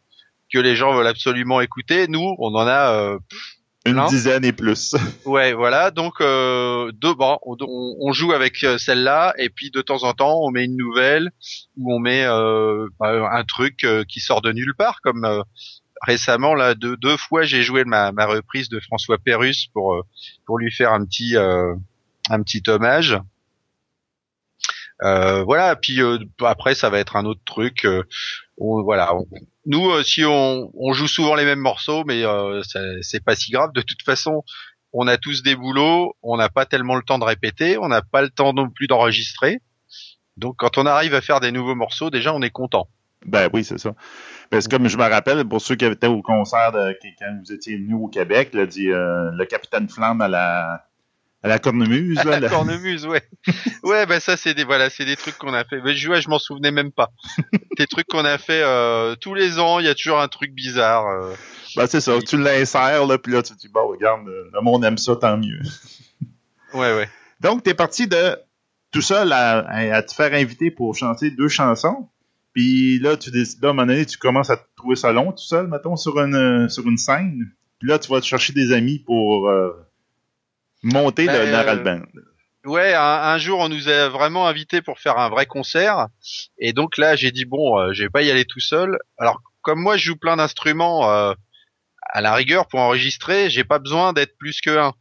que 0.52 0.59
les 0.59 0.75
gens 0.75 0.94
veulent 0.94 1.07
absolument 1.07 1.60
écouter. 1.60 2.09
Nous 2.09 2.34
on 2.39 2.55
en 2.55 2.67
a 2.67 3.18
une 3.86 4.05
dizaine 4.07 4.44
et 4.44 4.52
plus. 4.52 4.94
Ouais, 5.25 5.52
voilà. 5.52 5.91
Donc, 5.91 6.20
euh, 6.20 6.92
deux, 6.92 7.15
bon, 7.15 7.39
on, 7.42 7.57
on, 7.60 8.12
joue 8.12 8.33
avec 8.33 8.62
euh, 8.65 8.78
celle-là, 8.78 9.34
et 9.39 9.49
puis 9.49 9.70
de 9.70 9.81
temps 9.81 10.02
en 10.02 10.12
temps, 10.12 10.39
on 10.42 10.50
met 10.50 10.65
une 10.65 10.76
nouvelle 10.76 11.31
ou 11.76 11.94
on 11.94 11.99
met 11.99 12.25
euh, 12.25 12.86
bah, 12.99 13.31
un 13.33 13.44
truc 13.44 13.84
euh, 13.84 14.05
qui 14.07 14.20
sort 14.20 14.42
de 14.42 14.52
nulle 14.52 14.75
part, 14.76 15.00
comme 15.02 15.25
euh, 15.25 15.42
récemment 16.02 16.55
là, 16.55 16.75
deux, 16.75 16.97
deux 16.97 17.17
fois, 17.17 17.42
j'ai 17.42 17.62
joué 17.62 17.84
ma, 17.84 18.12
ma 18.12 18.26
reprise 18.26 18.68
de 18.68 18.81
François 18.81 19.18
Pérus 19.18 19.67
pour 19.73 20.02
pour 20.47 20.59
lui 20.59 20.70
faire 20.73 20.92
un 20.92 21.05
petit 21.05 21.36
un 21.36 22.42
petit 22.42 22.62
hommage. 22.68 23.18
Voilà. 25.01 25.77
Puis 25.77 26.01
après, 26.41 26.75
ça 26.75 26.91
va 26.91 26.99
être 26.99 27.17
un 27.17 27.25
autre 27.25 27.43
truc. 27.45 27.87
On, 28.59 28.83
voilà. 28.83 29.15
On, 29.15 29.27
nous, 29.67 29.91
euh, 29.91 30.03
si 30.03 30.25
on, 30.25 30.70
on, 30.75 30.93
joue 30.93 31.07
souvent 31.07 31.35
les 31.35 31.45
mêmes 31.45 31.61
morceaux, 31.61 32.05
mais 32.05 32.25
euh, 32.25 32.62
c'est 33.03 33.25
pas 33.25 33.37
si 33.37 33.53
grave. 33.53 33.73
De 33.73 33.83
toute 33.83 34.03
façon, 34.03 34.43
on 34.93 35.07
a 35.07 35.17
tous 35.17 35.43
des 35.43 35.55
boulots, 35.55 36.17
on 36.23 36.37
n'a 36.37 36.49
pas 36.49 36.67
tellement 36.67 36.97
le 36.97 37.03
temps 37.03 37.19
de 37.19 37.25
répéter, 37.25 37.79
on 37.79 37.89
n'a 37.89 38.03
pas 38.03 38.23
le 38.23 38.31
temps 38.31 38.53
non 38.53 38.70
plus 38.70 38.87
d'enregistrer. 38.87 39.61
Donc, 40.37 40.57
quand 40.59 40.79
on 40.79 40.87
arrive 40.87 41.15
à 41.15 41.20
faire 41.20 41.41
des 41.41 41.53
nouveaux 41.53 41.75
morceaux, 41.75 42.11
déjà, 42.11 42.35
on 42.35 42.43
est 42.43 42.51
content. 42.51 42.89
Ben 43.27 43.51
oui, 43.53 43.65
c'est 43.65 43.79
ça. 43.79 43.95
Parce 44.49 44.67
que 44.67 44.75
comme 44.75 44.89
je 44.89 44.97
me 44.97 45.05
rappelle, 45.05 45.45
pour 45.47 45.61
ceux 45.61 45.77
qui 45.77 45.85
étaient 45.85 46.07
au 46.07 46.23
concert 46.23 46.73
de, 46.73 46.97
quand 47.19 47.39
vous 47.45 47.53
étiez 47.53 47.77
venu 47.77 47.95
au 47.95 48.09
Québec, 48.09 48.55
là, 48.55 48.65
dit 48.65 48.91
euh, 48.91 49.31
le 49.33 49.45
capitaine 49.45 49.89
Flamme 49.89 50.23
à 50.23 50.29
la 50.29 50.87
à 51.43 51.49
la 51.49 51.59
cornemuse. 51.59 52.19
À 52.19 52.39
la, 52.39 52.49
cornemuse, 52.49 53.07
ouais. 53.07 53.23
ouais, 53.83 54.07
ben 54.07 54.20
ça 54.20 54.36
c'est 54.36 54.55
des 54.55 54.65
voilà, 54.65 54.91
c'est 54.91 55.05
des 55.05 55.17
trucs 55.17 55.39
qu'on 55.39 55.55
a 55.55 55.65
fait. 55.65 55.81
Mais 55.83 55.94
je, 55.94 56.10
ouais, 56.10 56.20
je 56.20 56.28
m'en 56.28 56.39
souvenais 56.39 56.70
même 56.70 56.93
pas. 56.93 57.10
des 57.78 57.86
trucs 57.86 58.07
qu'on 58.07 58.25
a 58.25 58.36
fait 58.36 58.62
euh, 58.62 59.15
tous 59.17 59.35
les 59.35 59.59
ans. 59.59 59.78
Il 59.78 59.86
y 59.86 59.89
a 59.89 59.94
toujours 59.94 60.20
un 60.20 60.28
truc 60.28 60.52
bizarre. 60.52 61.07
Euh. 61.07 61.35
Ben 61.77 61.86
c'est 61.86 62.01
ça. 62.01 62.19
Tu 62.20 62.36
l'insères 62.36 63.07
là, 63.07 63.17
puis 63.17 63.33
là 63.33 63.43
tu 63.43 63.55
te 63.55 63.59
dis 63.59 63.69
bon, 63.69 63.89
regarde, 63.89 64.27
le 64.27 64.60
monde 64.60 64.85
aime 64.85 64.99
ça, 64.99 65.17
tant 65.17 65.39
mieux. 65.39 65.60
ouais, 66.75 66.94
ouais. 66.94 67.09
Donc 67.41 67.62
t'es 67.62 67.75
parti 67.75 68.07
de 68.07 68.36
tout 68.93 69.02
seul 69.02 69.33
à, 69.33 69.67
à, 69.69 70.02
te 70.02 70.12
faire 70.12 70.35
inviter 70.35 70.70
pour 70.70 70.94
chanter 70.94 71.31
deux 71.31 71.49
chansons. 71.49 72.09
Puis 72.52 72.99
là, 72.99 73.17
tu 73.17 73.31
décides, 73.31 73.62
là, 73.62 73.69
à 73.69 73.70
un 73.70 73.75
moment 73.75 73.86
donné, 73.86 74.05
tu 74.05 74.19
commences 74.19 74.51
à 74.51 74.57
te 74.57 74.65
trouver 74.75 74.97
ça 74.97 75.12
long 75.12 75.31
tout 75.31 75.39
seul, 75.39 75.69
mettons, 75.69 75.97
sur 75.97 76.19
une, 76.19 76.69
sur 76.69 76.86
une 76.89 76.99
scène. 76.99 77.52
Puis 77.78 77.89
là, 77.89 77.99
tu 77.99 78.10
vas 78.10 78.20
te 78.20 78.27
chercher 78.27 78.52
des 78.52 78.73
amis 78.73 78.99
pour 78.99 79.49
euh, 79.49 79.70
monter 80.83 81.26
le 81.26 81.33
ben, 81.33 81.50
Naral 81.50 81.83
Band. 81.83 82.02
Ouais, 82.65 82.92
un, 82.94 83.39
jour 83.39 83.59
on 83.60 83.70
nous 83.70 83.89
a 83.89 84.10
vraiment 84.10 84.47
invités 84.47 84.83
pour 84.83 84.99
faire 84.99 85.18
un 85.18 85.31
vrai 85.31 85.47
concert, 85.47 86.09
et 86.59 86.75
donc 86.75 86.99
là 86.99 87.17
j'ai 87.17 87.31
dit 87.31 87.47
bon, 87.47 87.78
euh, 87.78 87.94
je 87.94 88.02
vais 88.02 88.10
pas 88.10 88.20
y 88.20 88.31
aller 88.31 88.44
tout 88.44 88.60
seul. 88.60 88.99
Alors 89.17 89.41
comme 89.62 89.81
moi 89.81 89.97
je 89.97 90.05
joue 90.05 90.17
plein 90.17 90.36
d'instruments, 90.36 91.10
euh, 91.10 91.33
à 92.02 92.20
la 92.20 92.34
rigueur 92.34 92.67
pour 92.68 92.81
enregistrer, 92.81 93.49
j'ai 93.49 93.65
pas 93.65 93.78
besoin 93.78 94.12
d'être 94.12 94.36
plus 94.36 94.60
que 94.60 94.76
un. 94.76 94.92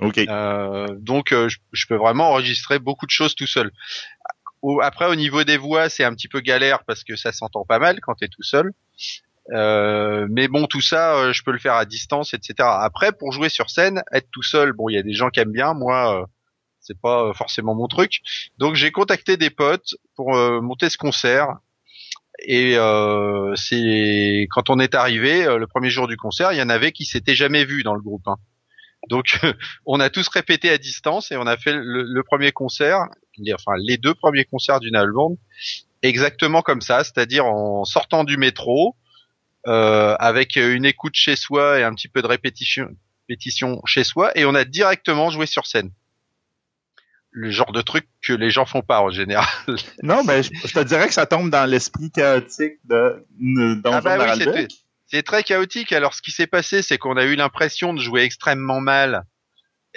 Ok. 0.00 0.18
Euh, 0.18 0.88
donc 0.98 1.30
euh, 1.30 1.48
je, 1.48 1.58
je, 1.72 1.86
peux 1.86 1.94
vraiment 1.94 2.30
enregistrer 2.30 2.80
beaucoup 2.80 3.06
de 3.06 3.12
choses 3.12 3.36
tout 3.36 3.46
seul. 3.46 3.70
Après 4.82 5.06
au 5.06 5.14
niveau 5.14 5.44
des 5.44 5.56
voix 5.56 5.88
c'est 5.88 6.02
un 6.02 6.14
petit 6.14 6.26
peu 6.26 6.40
galère 6.40 6.82
parce 6.84 7.04
que 7.04 7.14
ça 7.14 7.30
s'entend 7.30 7.64
pas 7.64 7.78
mal 7.78 8.00
quand 8.00 8.14
t'es 8.14 8.28
tout 8.28 8.42
seul. 8.42 8.72
Euh, 9.52 10.26
mais 10.30 10.48
bon, 10.48 10.66
tout 10.66 10.80
ça, 10.80 11.16
euh, 11.16 11.32
je 11.32 11.42
peux 11.42 11.52
le 11.52 11.58
faire 11.58 11.74
à 11.74 11.84
distance, 11.84 12.34
etc. 12.34 12.54
Après, 12.60 13.12
pour 13.12 13.32
jouer 13.32 13.48
sur 13.48 13.70
scène, 13.70 14.02
être 14.12 14.28
tout 14.30 14.42
seul, 14.42 14.72
bon, 14.72 14.88
il 14.88 14.94
y 14.94 14.98
a 14.98 15.02
des 15.02 15.12
gens 15.12 15.30
qui 15.30 15.40
aiment 15.40 15.52
bien. 15.52 15.74
Moi, 15.74 16.22
euh, 16.22 16.26
c'est 16.80 16.98
pas 16.98 17.32
forcément 17.34 17.74
mon 17.74 17.88
truc. 17.88 18.20
Donc, 18.58 18.74
j'ai 18.74 18.90
contacté 18.90 19.36
des 19.36 19.50
potes 19.50 19.94
pour 20.16 20.34
monter 20.62 20.90
ce 20.90 20.98
concert. 20.98 21.48
Et 22.46 22.76
c'est 23.56 24.46
quand 24.50 24.68
on 24.68 24.78
est 24.78 24.94
arrivé 24.94 25.44
le 25.44 25.66
premier 25.66 25.88
jour 25.88 26.08
du 26.08 26.18
concert, 26.18 26.52
il 26.52 26.58
y 26.58 26.62
en 26.62 26.68
avait 26.68 26.92
qui 26.92 27.06
s'étaient 27.06 27.34
jamais 27.34 27.64
vus 27.64 27.84
dans 27.84 27.94
le 27.94 28.02
groupe. 28.02 28.26
Hein. 28.26 28.36
Donc, 29.08 29.40
on 29.86 29.98
a 30.00 30.10
tous 30.10 30.28
répété 30.28 30.68
à 30.70 30.76
distance 30.76 31.32
et 31.32 31.36
on 31.36 31.46
a 31.46 31.56
fait 31.56 31.72
le, 31.74 32.22
premier 32.22 32.52
concert, 32.52 33.06
enfin 33.54 33.72
les 33.78 33.96
deux 33.96 34.14
premiers 34.14 34.44
concerts 34.44 34.80
d'une 34.80 34.96
album, 34.96 35.36
exactement 36.02 36.60
comme 36.60 36.82
ça, 36.82 37.02
c'est-à-dire 37.04 37.46
en 37.46 37.84
sortant 37.84 38.24
du 38.24 38.36
métro, 38.36 38.94
euh, 39.66 40.14
avec 40.18 40.56
une 40.56 40.84
écoute 40.84 41.14
chez 41.14 41.36
soi 41.36 41.78
et 41.78 41.82
un 41.82 41.94
petit 41.94 42.08
peu 42.08 42.22
de 42.22 42.26
répétition, 42.26 42.88
répétition 43.28 43.80
chez 43.86 44.04
soi, 44.04 44.36
et 44.36 44.44
on 44.44 44.54
a 44.54 44.64
directement 44.64 45.30
joué 45.30 45.46
sur 45.46 45.66
scène. 45.66 45.90
Le 47.30 47.50
genre 47.50 47.72
de 47.72 47.80
truc 47.80 48.06
que 48.22 48.32
les 48.32 48.50
gens 48.50 48.66
font 48.66 48.82
pas 48.82 49.00
en 49.00 49.10
général. 49.10 49.46
Non, 50.02 50.22
mais 50.22 50.42
je, 50.42 50.50
te 50.50 50.84
dirais 50.84 51.08
que 51.08 51.14
ça 51.14 51.26
tombe 51.26 51.50
dans 51.50 51.68
l'esprit 51.68 52.10
chaotique 52.10 52.74
de, 52.84 53.24
dans 53.82 53.94
ah 53.94 54.00
bah 54.00 54.36
oui, 54.36 54.68
C'est 55.06 55.22
très 55.22 55.42
chaotique. 55.42 55.92
Alors, 55.92 56.14
ce 56.14 56.22
qui 56.22 56.30
s'est 56.30 56.46
passé, 56.46 56.82
c'est 56.82 56.98
qu'on 56.98 57.16
a 57.16 57.24
eu 57.24 57.34
l'impression 57.34 57.92
de 57.92 58.00
jouer 58.00 58.22
extrêmement 58.22 58.80
mal. 58.80 59.24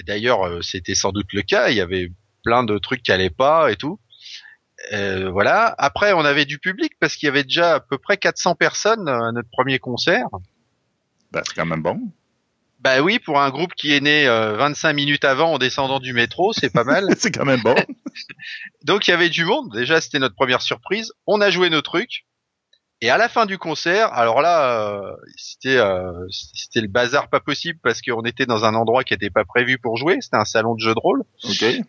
D'ailleurs, 0.06 0.48
euh, 0.48 0.62
c'était 0.62 0.96
sans 0.96 1.12
doute 1.12 1.32
le 1.34 1.42
cas. 1.42 1.70
Il 1.70 1.76
y 1.76 1.82
avait 1.82 2.12
plein 2.44 2.64
de 2.64 2.78
trucs 2.78 3.04
qui 3.04 3.12
allaient 3.12 3.30
pas 3.30 3.72
et 3.72 3.76
tout. 3.76 4.00
Euh, 4.94 5.30
voilà. 5.32 5.74
Après, 5.78 6.14
on 6.14 6.22
avait 6.22 6.46
du 6.46 6.60
public 6.60 6.94
parce 7.00 7.16
qu'il 7.16 7.28
y 7.28 7.30
avait 7.30 7.44
déjà 7.44 7.76
à 7.76 7.80
peu 7.80 7.98
près 7.98 8.18
400 8.18 8.56
personnes 8.56 9.08
à 9.08 9.32
notre 9.32 9.50
premier 9.50 9.80
concert. 9.80 10.28
Bah, 11.32 11.42
c'est 11.46 11.56
quand 11.56 11.66
même 11.66 11.82
bon. 11.82 12.00
Bah 12.80 13.02
oui, 13.02 13.18
pour 13.18 13.42
un 13.42 13.50
groupe 13.50 13.74
qui 13.74 13.94
est 13.94 14.02
né 14.02 14.28
25 14.28 14.90
euh, 14.90 14.94
minutes 14.94 15.26
avant 15.26 15.54
en 15.54 15.58
descendant 15.58 16.00
du 16.00 16.14
métro, 16.14 16.54
c'est 16.54 16.70
pas 16.70 16.84
mal. 16.84 17.08
c'est 17.18 17.32
quand 17.32 17.46
même 17.46 17.62
bon. 17.62 17.76
Donc 18.84 19.08
il 19.08 19.12
y 19.12 19.14
avait 19.14 19.30
du 19.30 19.46
monde. 19.46 19.74
Déjà, 19.74 20.00
c'était 20.00 20.20
notre 20.20 20.36
première 20.36 20.62
surprise. 20.62 21.12
On 21.26 21.42
a 21.42 21.50
joué 21.50 21.70
nos 21.70 21.82
trucs. 21.82 22.26
Et 23.02 23.12
à 23.12 23.18
la 23.18 23.30
fin 23.30 23.46
du 23.46 23.60
concert, 23.60 24.12
alors 24.14 24.42
là, 24.42 24.72
euh, 24.72 25.16
c'était 25.36 25.78
euh, 25.78 26.12
c'était 26.32 26.82
le 26.82 26.88
bazar 26.88 27.30
pas 27.30 27.40
possible 27.40 27.78
parce 27.84 28.02
qu'on 28.02 28.24
était 28.24 28.48
dans 28.48 28.66
un 28.66 28.74
endroit 28.74 29.04
qui 29.04 29.14
n'était 29.14 29.30
pas 29.30 29.46
prévu 29.46 29.78
pour 29.78 29.98
jouer. 29.98 30.18
C'était 30.20 30.38
un 30.38 30.46
salon 30.46 30.74
de 30.74 30.80
jeux 30.80 30.96
de 30.96 31.00
rôle. 31.00 31.24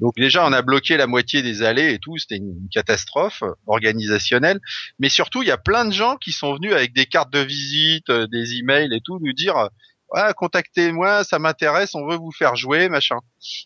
Donc 0.00 0.16
déjà, 0.16 0.46
on 0.46 0.52
a 0.52 0.60
bloqué 0.60 0.98
la 0.98 1.06
moitié 1.06 1.40
des 1.40 1.62
allées 1.62 1.94
et 1.94 1.98
tout. 1.98 2.18
C'était 2.18 2.36
une 2.36 2.68
catastrophe 2.70 3.42
organisationnelle. 3.66 4.60
Mais 4.98 5.08
surtout, 5.08 5.42
il 5.42 5.48
y 5.48 5.50
a 5.50 5.56
plein 5.56 5.86
de 5.86 5.92
gens 5.92 6.16
qui 6.16 6.30
sont 6.30 6.54
venus 6.54 6.74
avec 6.74 6.92
des 6.92 7.06
cartes 7.06 7.32
de 7.32 7.40
visite, 7.40 8.10
euh, 8.10 8.26
des 8.26 8.56
emails 8.56 8.94
et 8.94 9.00
tout, 9.00 9.18
nous 9.18 9.32
dire 9.32 9.70
ah, 10.14 10.34
contactez-moi, 10.34 11.24
ça 11.24 11.38
m'intéresse, 11.38 11.94
on 11.94 12.06
veut 12.06 12.16
vous 12.16 12.32
faire 12.32 12.54
jouer, 12.54 12.90
machin. 12.90 13.16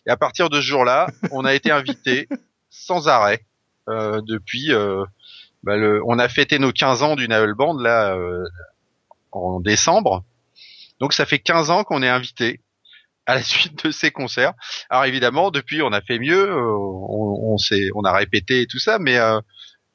Et 0.07 0.11
à 0.11 0.15
partir 0.15 0.49
de 0.49 0.61
ce 0.61 0.65
jour-là, 0.67 1.07
on 1.31 1.43
a 1.43 1.53
été 1.53 1.71
invités 1.71 2.29
sans 2.69 3.09
arrêt 3.09 3.45
depuis 3.87 4.71
bah, 5.63 5.77
le, 5.77 6.01
on 6.05 6.19
a 6.19 6.27
fêté 6.29 6.59
nos 6.59 6.71
15 6.71 7.03
ans 7.03 7.15
du 7.15 7.27
Navel 7.27 7.53
Band 7.53 7.77
là 7.77 8.15
euh, 8.15 8.45
en 9.31 9.59
décembre. 9.59 10.23
Donc 10.99 11.13
ça 11.13 11.25
fait 11.25 11.39
15 11.39 11.69
ans 11.69 11.83
qu'on 11.83 12.03
est 12.03 12.09
invité 12.09 12.61
à 13.25 13.35
la 13.35 13.41
suite 13.43 13.85
de 13.85 13.91
ces 13.91 14.11
concerts. 14.11 14.53
Alors 14.89 15.05
évidemment, 15.05 15.51
depuis 15.51 15.81
on 15.81 15.91
a 15.91 16.01
fait 16.01 16.19
mieux, 16.19 16.49
euh, 16.49 16.75
on, 16.77 17.55
on, 17.55 17.57
on 17.95 18.03
a 18.03 18.11
répété 18.13 18.61
et 18.61 18.67
tout 18.67 18.79
ça, 18.79 18.99
mais 18.99 19.17
euh, 19.17 19.39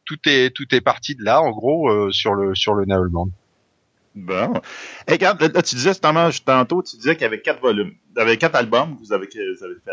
tout 0.05 0.19
est 0.27 0.55
tout 0.55 0.75
est 0.75 0.81
parti 0.81 1.15
de 1.15 1.23
là 1.23 1.43
en 1.43 1.51
gros 1.51 2.11
sur 2.11 2.35
le 2.35 2.55
sur 2.55 2.75
le 2.75 2.87
Navel 2.87 3.09
Band. 3.09 3.29
Bon. 4.15 4.55
Et 5.07 5.17
là, 5.19 5.37
tu 5.63 5.77
disais 5.77 5.95
tantôt, 5.95 6.83
tu 6.83 6.97
disais 6.97 7.15
qu'il 7.15 7.23
y 7.23 7.27
avait 7.27 7.41
quatre 7.41 7.61
volumes, 7.61 7.93
il 8.17 8.21
avait 8.21 8.37
quatre 8.37 8.57
albums 8.57 8.97
que 8.97 9.01
vous 9.01 9.13
avez, 9.13 9.29
vous 9.29 9.65
avez 9.65 9.75
fait. 9.85 9.93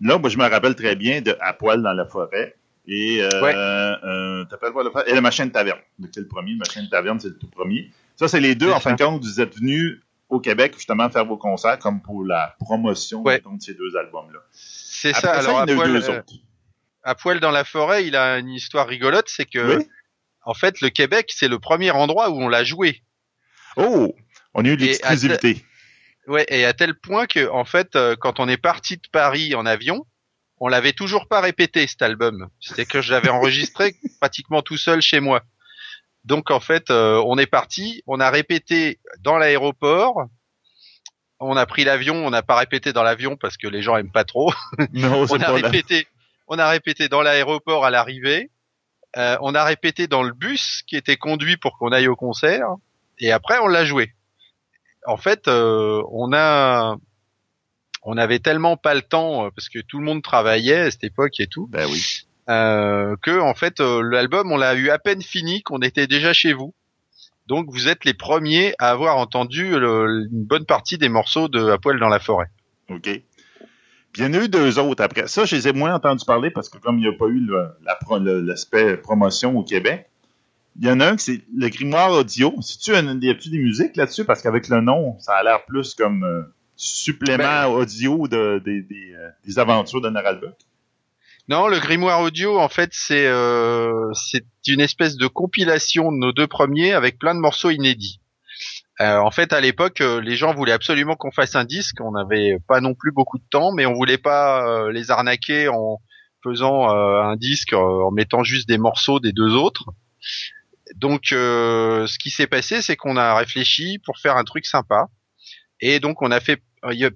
Là, 0.00 0.18
moi, 0.18 0.28
je 0.28 0.36
me 0.36 0.46
rappelle 0.46 0.74
très 0.74 0.96
bien 0.96 1.22
de 1.22 1.36
À 1.40 1.54
poil 1.54 1.82
dans 1.82 1.92
la 1.92 2.04
forêt. 2.04 2.56
Et 2.86 3.22
euh, 3.22 3.30
euh, 3.42 4.44
t'appelles 4.44 4.72
quoi 4.72 4.84
le 4.84 4.90
Et 5.08 5.14
la 5.14 5.20
machine 5.20 5.50
taverne. 5.50 5.78
C'est 6.12 6.20
le 6.20 6.28
premier? 6.28 6.52
La 6.52 6.58
machine 6.58 6.88
taverne, 6.88 7.18
c'est 7.18 7.28
le 7.28 7.38
tout 7.38 7.48
premier. 7.48 7.90
Ça, 8.16 8.28
c'est 8.28 8.40
les 8.40 8.54
deux. 8.54 8.70
En 8.70 8.80
fin 8.80 8.92
de 8.94 9.02
compte, 9.02 9.22
vous 9.22 9.40
êtes 9.40 9.56
venus 9.56 10.00
au 10.28 10.40
Québec 10.40 10.74
justement 10.76 11.08
faire 11.10 11.24
vos 11.24 11.36
concerts 11.36 11.78
comme 11.78 12.02
pour 12.02 12.24
la 12.24 12.56
promotion 12.60 13.22
de 13.22 13.40
ces 13.60 13.74
deux 13.74 13.96
albums-là. 13.96 14.40
C'est 14.52 15.14
ça. 15.14 15.32
Alors, 15.32 15.60
à, 15.60 15.66
poil, 15.66 15.96
euh, 15.96 16.22
à 17.02 17.14
poil 17.14 17.40
dans 17.40 17.50
la 17.50 17.64
forêt, 17.64 18.06
il 18.06 18.16
a 18.16 18.38
une 18.38 18.50
histoire 18.50 18.86
rigolote, 18.86 19.28
c'est 19.28 19.46
que 19.46 19.78
en 20.46 20.54
fait, 20.54 20.80
le 20.82 20.90
Québec, 20.90 21.32
c'est 21.34 21.48
le 21.48 21.58
premier 21.58 21.90
endroit 21.90 22.30
où 22.30 22.34
on 22.34 22.48
l'a 22.48 22.64
joué. 22.64 23.02
Oh, 23.76 24.14
on 24.52 24.64
a 24.64 24.68
eu 24.68 24.76
l'exclusivité. 24.76 25.64
Ouais, 26.26 26.46
et 26.48 26.64
à 26.64 26.72
tel 26.72 26.94
point 26.94 27.26
que 27.26 27.48
en 27.50 27.64
fait, 27.64 27.96
euh, 27.96 28.16
quand 28.18 28.40
on 28.40 28.48
est 28.48 28.56
parti 28.56 28.96
de 28.96 29.08
Paris 29.12 29.54
en 29.54 29.66
avion, 29.66 30.06
on 30.64 30.68
l'avait 30.68 30.94
toujours 30.94 31.28
pas 31.28 31.42
répété 31.42 31.86
cet 31.86 32.00
album. 32.00 32.48
C'était 32.58 32.86
que 32.86 33.02
je 33.02 33.12
l'avais 33.12 33.28
enregistré 33.28 33.96
pratiquement 34.18 34.62
tout 34.62 34.78
seul 34.78 35.02
chez 35.02 35.20
moi. 35.20 35.42
Donc 36.24 36.50
en 36.50 36.58
fait, 36.58 36.90
euh, 36.90 37.22
on 37.26 37.36
est 37.36 37.46
parti, 37.46 38.02
on 38.06 38.18
a 38.18 38.30
répété 38.30 38.98
dans 39.20 39.36
l'aéroport, 39.36 40.24
on 41.38 41.54
a 41.58 41.66
pris 41.66 41.84
l'avion, 41.84 42.14
on 42.14 42.30
n'a 42.30 42.42
pas 42.42 42.56
répété 42.56 42.94
dans 42.94 43.02
l'avion 43.02 43.36
parce 43.36 43.58
que 43.58 43.68
les 43.68 43.82
gens 43.82 43.98
aiment 43.98 44.10
pas 44.10 44.24
trop. 44.24 44.54
Non, 44.94 45.26
on 45.28 45.38
a 45.38 45.52
répété, 45.52 46.06
on 46.48 46.58
a 46.58 46.66
répété 46.70 47.10
dans 47.10 47.20
l'aéroport 47.20 47.84
à 47.84 47.90
l'arrivée. 47.90 48.50
Euh, 49.18 49.36
on 49.42 49.54
a 49.54 49.64
répété 49.64 50.06
dans 50.06 50.22
le 50.22 50.32
bus 50.32 50.82
qui 50.86 50.96
était 50.96 51.18
conduit 51.18 51.58
pour 51.58 51.76
qu'on 51.76 51.92
aille 51.92 52.08
au 52.08 52.16
concert. 52.16 52.68
Et 53.18 53.32
après, 53.32 53.58
on 53.58 53.66
l'a 53.66 53.84
joué. 53.84 54.14
En 55.06 55.18
fait, 55.18 55.46
euh, 55.46 56.02
on 56.10 56.32
a, 56.32 56.96
on 58.04 58.16
avait 58.16 58.38
tellement 58.38 58.76
pas 58.76 58.94
le 58.94 59.02
temps 59.02 59.50
parce 59.50 59.68
que 59.68 59.80
tout 59.80 59.98
le 59.98 60.04
monde 60.04 60.22
travaillait 60.22 60.80
à 60.80 60.90
cette 60.90 61.04
époque 61.04 61.40
et 61.40 61.46
tout. 61.46 61.66
Ben 61.70 61.86
oui. 61.90 62.26
Euh, 62.50 63.16
que 63.22 63.40
en 63.40 63.54
fait 63.54 63.80
l'album 63.80 64.52
on 64.52 64.58
l'a 64.58 64.74
eu 64.74 64.90
à 64.90 64.98
peine 64.98 65.22
fini 65.22 65.62
qu'on 65.62 65.80
était 65.80 66.06
déjà 66.06 66.32
chez 66.32 66.52
vous. 66.52 66.74
Donc 67.46 67.66
vous 67.70 67.88
êtes 67.88 68.04
les 68.04 68.14
premiers 68.14 68.74
à 68.78 68.90
avoir 68.90 69.16
entendu 69.16 69.74
une 69.74 70.28
bonne 70.30 70.66
partie 70.66 70.98
des 70.98 71.08
morceaux 71.08 71.48
de 71.48 71.70
À 71.70 71.78
poil 71.78 71.98
dans 71.98 72.08
la 72.08 72.20
forêt. 72.20 72.50
OK. 72.90 73.08
Puis 74.14 74.22
il 74.22 74.26
y 74.26 74.28
en 74.28 74.40
a 74.40 74.44
eu 74.44 74.48
deux 74.48 74.78
autres 74.78 75.02
après. 75.02 75.26
Ça, 75.26 75.44
je 75.44 75.56
les 75.56 75.66
ai 75.68 75.72
moins 75.72 75.92
entendus 75.92 76.24
parler 76.24 76.50
parce 76.50 76.68
que 76.68 76.78
comme 76.78 76.98
il 76.98 77.02
n'y 77.02 77.08
a 77.08 77.18
pas 77.18 77.26
eu 77.26 77.44
l'aspect 78.44 78.96
promotion 78.96 79.58
au 79.58 79.64
Québec, 79.64 80.08
il 80.80 80.86
y 80.86 80.90
en 80.90 81.00
a 81.00 81.08
un 81.08 81.16
qui 81.16 81.24
c'est 81.24 81.40
le 81.56 81.68
grimoire 81.68 82.12
audio. 82.12 82.54
Si 82.60 82.78
tu 82.78 82.94
as 82.94 83.02
des 83.02 83.58
musiques 83.58 83.96
là-dessus? 83.96 84.24
Parce 84.24 84.40
qu'avec 84.40 84.68
le 84.68 84.80
nom, 84.80 85.18
ça 85.18 85.34
a 85.34 85.42
l'air 85.42 85.64
plus 85.64 85.94
comme 85.94 86.22
euh, 86.24 86.42
supplément 86.76 87.38
ben, 87.38 87.66
audio 87.66 88.28
de, 88.28 88.62
euh, 88.66 89.30
des 89.44 89.58
aventures 89.58 90.00
de 90.00 90.10
Naralbuck. 90.10 90.56
Non, 91.48 91.68
le 91.68 91.78
grimoire 91.78 92.20
audio, 92.22 92.58
en 92.58 92.70
fait, 92.70 92.90
c'est 92.92 93.26
euh, 93.26 94.10
c'est 94.14 94.46
une 94.66 94.80
espèce 94.80 95.16
de 95.16 95.26
compilation 95.26 96.10
de 96.10 96.16
nos 96.16 96.32
deux 96.32 96.46
premiers 96.46 96.94
avec 96.94 97.18
plein 97.18 97.34
de 97.34 97.40
morceaux 97.40 97.70
inédits. 97.70 98.20
Euh, 99.00 99.18
en 99.18 99.30
fait, 99.30 99.52
à 99.52 99.60
l'époque, 99.60 100.00
euh, 100.00 100.20
les 100.20 100.36
gens 100.36 100.54
voulaient 100.54 100.72
absolument 100.72 101.16
qu'on 101.16 101.32
fasse 101.32 101.56
un 101.56 101.64
disque. 101.64 102.00
On 102.00 102.12
n'avait 102.12 102.58
pas 102.68 102.80
non 102.80 102.94
plus 102.94 103.12
beaucoup 103.12 103.38
de 103.38 103.44
temps, 103.50 103.72
mais 103.72 103.86
on 103.86 103.94
voulait 103.94 104.18
pas 104.18 104.66
euh, 104.66 104.92
les 104.92 105.10
arnaquer 105.10 105.68
en 105.68 106.00
faisant 106.42 106.90
un 106.90 107.36
disque 107.36 107.72
en 107.72 108.10
mettant 108.10 108.42
juste 108.42 108.68
des 108.68 108.76
morceaux 108.76 109.18
des 109.18 109.32
deux 109.32 109.54
autres. 109.54 109.86
Donc, 110.96 111.28
ce 111.30 112.18
qui 112.18 112.28
s'est 112.28 112.46
passé, 112.46 112.82
c'est 112.82 112.96
qu'on 112.96 113.16
a 113.16 113.34
réfléchi 113.34 113.98
pour 114.04 114.18
faire 114.18 114.36
un 114.36 114.44
truc 114.44 114.66
sympa. 114.66 115.06
Et 115.80 116.00
donc, 116.00 116.22
on 116.22 116.30
a 116.30 116.40
fait, 116.40 116.62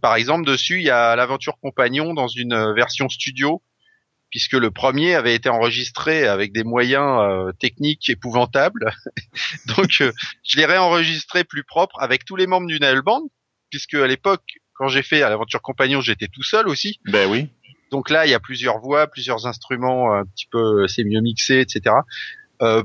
par 0.00 0.16
exemple, 0.16 0.46
dessus, 0.46 0.78
il 0.78 0.84
y 0.84 0.90
a 0.90 1.16
l'aventure 1.16 1.58
compagnon 1.60 2.14
dans 2.14 2.28
une 2.28 2.74
version 2.74 3.08
studio 3.08 3.62
puisque 4.30 4.52
le 4.52 4.70
premier 4.70 5.14
avait 5.14 5.34
été 5.34 5.48
enregistré 5.48 6.26
avec 6.26 6.52
des 6.52 6.64
moyens 6.64 7.20
euh, 7.20 7.52
techniques 7.52 8.08
épouvantables. 8.08 8.92
Donc 9.76 10.00
euh, 10.00 10.12
je 10.44 10.56
l'ai 10.56 10.66
réenregistré 10.66 11.44
plus 11.44 11.64
propre 11.64 11.96
avec 12.00 12.24
tous 12.24 12.36
les 12.36 12.46
membres 12.46 12.66
du 12.66 12.78
Nail 12.78 13.00
Band, 13.02 13.28
puisque 13.70 13.94
à 13.94 14.06
l'époque, 14.06 14.44
quand 14.74 14.88
j'ai 14.88 15.02
fait 15.02 15.20
l'aventure 15.20 15.62
compagnon, 15.62 16.00
j'étais 16.00 16.28
tout 16.28 16.42
seul 16.42 16.68
aussi. 16.68 17.00
Ben 17.06 17.28
oui. 17.30 17.48
Donc 17.90 18.10
là, 18.10 18.26
il 18.26 18.30
y 18.30 18.34
a 18.34 18.40
plusieurs 18.40 18.80
voix, 18.80 19.06
plusieurs 19.06 19.46
instruments, 19.46 20.12
un 20.12 20.24
petit 20.26 20.46
peu, 20.50 20.86
c'est 20.88 21.04
mieux 21.04 21.20
mixé, 21.20 21.60
etc. 21.60 21.94
Euh, 22.60 22.82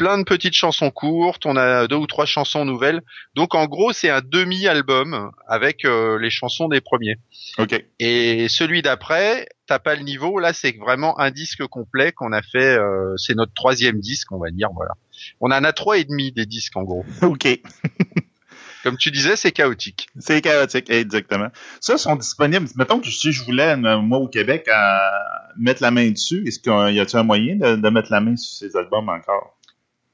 plein 0.00 0.16
de 0.16 0.24
petites 0.24 0.54
chansons 0.54 0.90
courtes, 0.90 1.44
on 1.44 1.56
a 1.56 1.86
deux 1.86 1.96
ou 1.96 2.06
trois 2.06 2.24
chansons 2.24 2.64
nouvelles. 2.64 3.02
Donc 3.34 3.54
en 3.54 3.66
gros, 3.66 3.92
c'est 3.92 4.08
un 4.08 4.22
demi-album 4.24 5.30
avec 5.46 5.84
euh, 5.84 6.18
les 6.18 6.30
chansons 6.30 6.68
des 6.68 6.80
premiers. 6.80 7.16
Ok. 7.58 7.84
Et 7.98 8.48
celui 8.48 8.80
d'après, 8.80 9.46
t'as 9.66 9.78
pas 9.78 9.96
le 9.96 10.02
niveau. 10.02 10.38
Là, 10.38 10.54
c'est 10.54 10.74
vraiment 10.78 11.20
un 11.20 11.30
disque 11.30 11.66
complet 11.66 12.12
qu'on 12.12 12.32
a 12.32 12.40
fait. 12.40 12.78
Euh, 12.78 13.12
c'est 13.18 13.34
notre 13.34 13.52
troisième 13.52 14.00
disque, 14.00 14.32
on 14.32 14.38
va 14.38 14.50
dire. 14.50 14.70
Voilà. 14.74 14.92
On 15.38 15.50
en 15.50 15.62
a 15.64 15.72
trois 15.74 15.98
et 15.98 16.04
demi 16.04 16.32
des 16.32 16.46
disques 16.46 16.78
en 16.78 16.84
gros. 16.84 17.04
Ok. 17.20 17.46
Comme 18.82 18.96
tu 18.96 19.10
disais, 19.10 19.36
c'est 19.36 19.52
chaotique. 19.52 20.08
C'est 20.18 20.40
chaotique, 20.40 20.88
exactement. 20.88 21.48
Ça 21.82 21.98
sont 21.98 22.16
disponibles. 22.16 22.66
Mettons 22.76 23.00
que 23.00 23.10
si 23.10 23.32
je 23.32 23.44
voulais, 23.44 23.76
moi, 23.76 24.18
au 24.18 24.28
Québec, 24.28 24.66
à 24.72 25.50
mettre 25.58 25.82
la 25.82 25.90
main 25.90 26.10
dessus, 26.10 26.42
est-ce 26.46 26.58
qu'il 26.58 26.96
y 26.96 27.00
a-t-il 27.00 27.18
un 27.18 27.22
moyen 27.22 27.56
de, 27.56 27.76
de 27.76 27.88
mettre 27.90 28.10
la 28.10 28.22
main 28.22 28.36
sur 28.36 28.66
ces 28.66 28.78
albums 28.78 29.10
encore? 29.10 29.59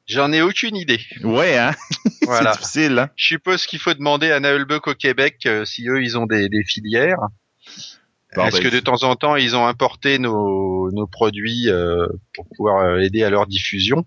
J'en 0.07 0.33
ai 0.33 0.41
aucune 0.41 0.77
idée. 0.77 1.01
Ouais, 1.25 1.59
hein? 1.59 1.73
c'est 2.23 2.51
difficile, 2.53 2.99
hein? 2.99 3.11
Je 3.17 3.27
suppose 3.27 3.67
qu'il 3.67 3.81
faut 3.81 3.95
demander 3.95 4.31
à 4.31 4.39
Naulbuck 4.39 4.87
au 4.87 4.95
Québec 4.95 5.43
euh, 5.47 5.65
si 5.65 5.89
eux, 5.89 6.03
ils 6.03 6.17
ont 6.17 6.27
des, 6.27 6.49
filières. 6.65 7.19
Est-ce 8.33 8.57
ben, 8.57 8.63
que 8.63 8.75
de 8.75 8.81
temps 8.81 9.03
en 9.03 9.17
temps, 9.17 9.37
ils 9.37 9.57
ont 9.57 9.67
importé 9.67 10.19
nos, 10.19 10.91
nos 10.93 11.07
produits 11.07 11.69
euh, 11.69 12.07
pour 12.35 12.47
pouvoir 12.57 12.85
euh, 12.85 12.99
aider 12.99 13.25
à 13.25 13.31
leur 13.31 13.47
diffusion? 13.47 14.05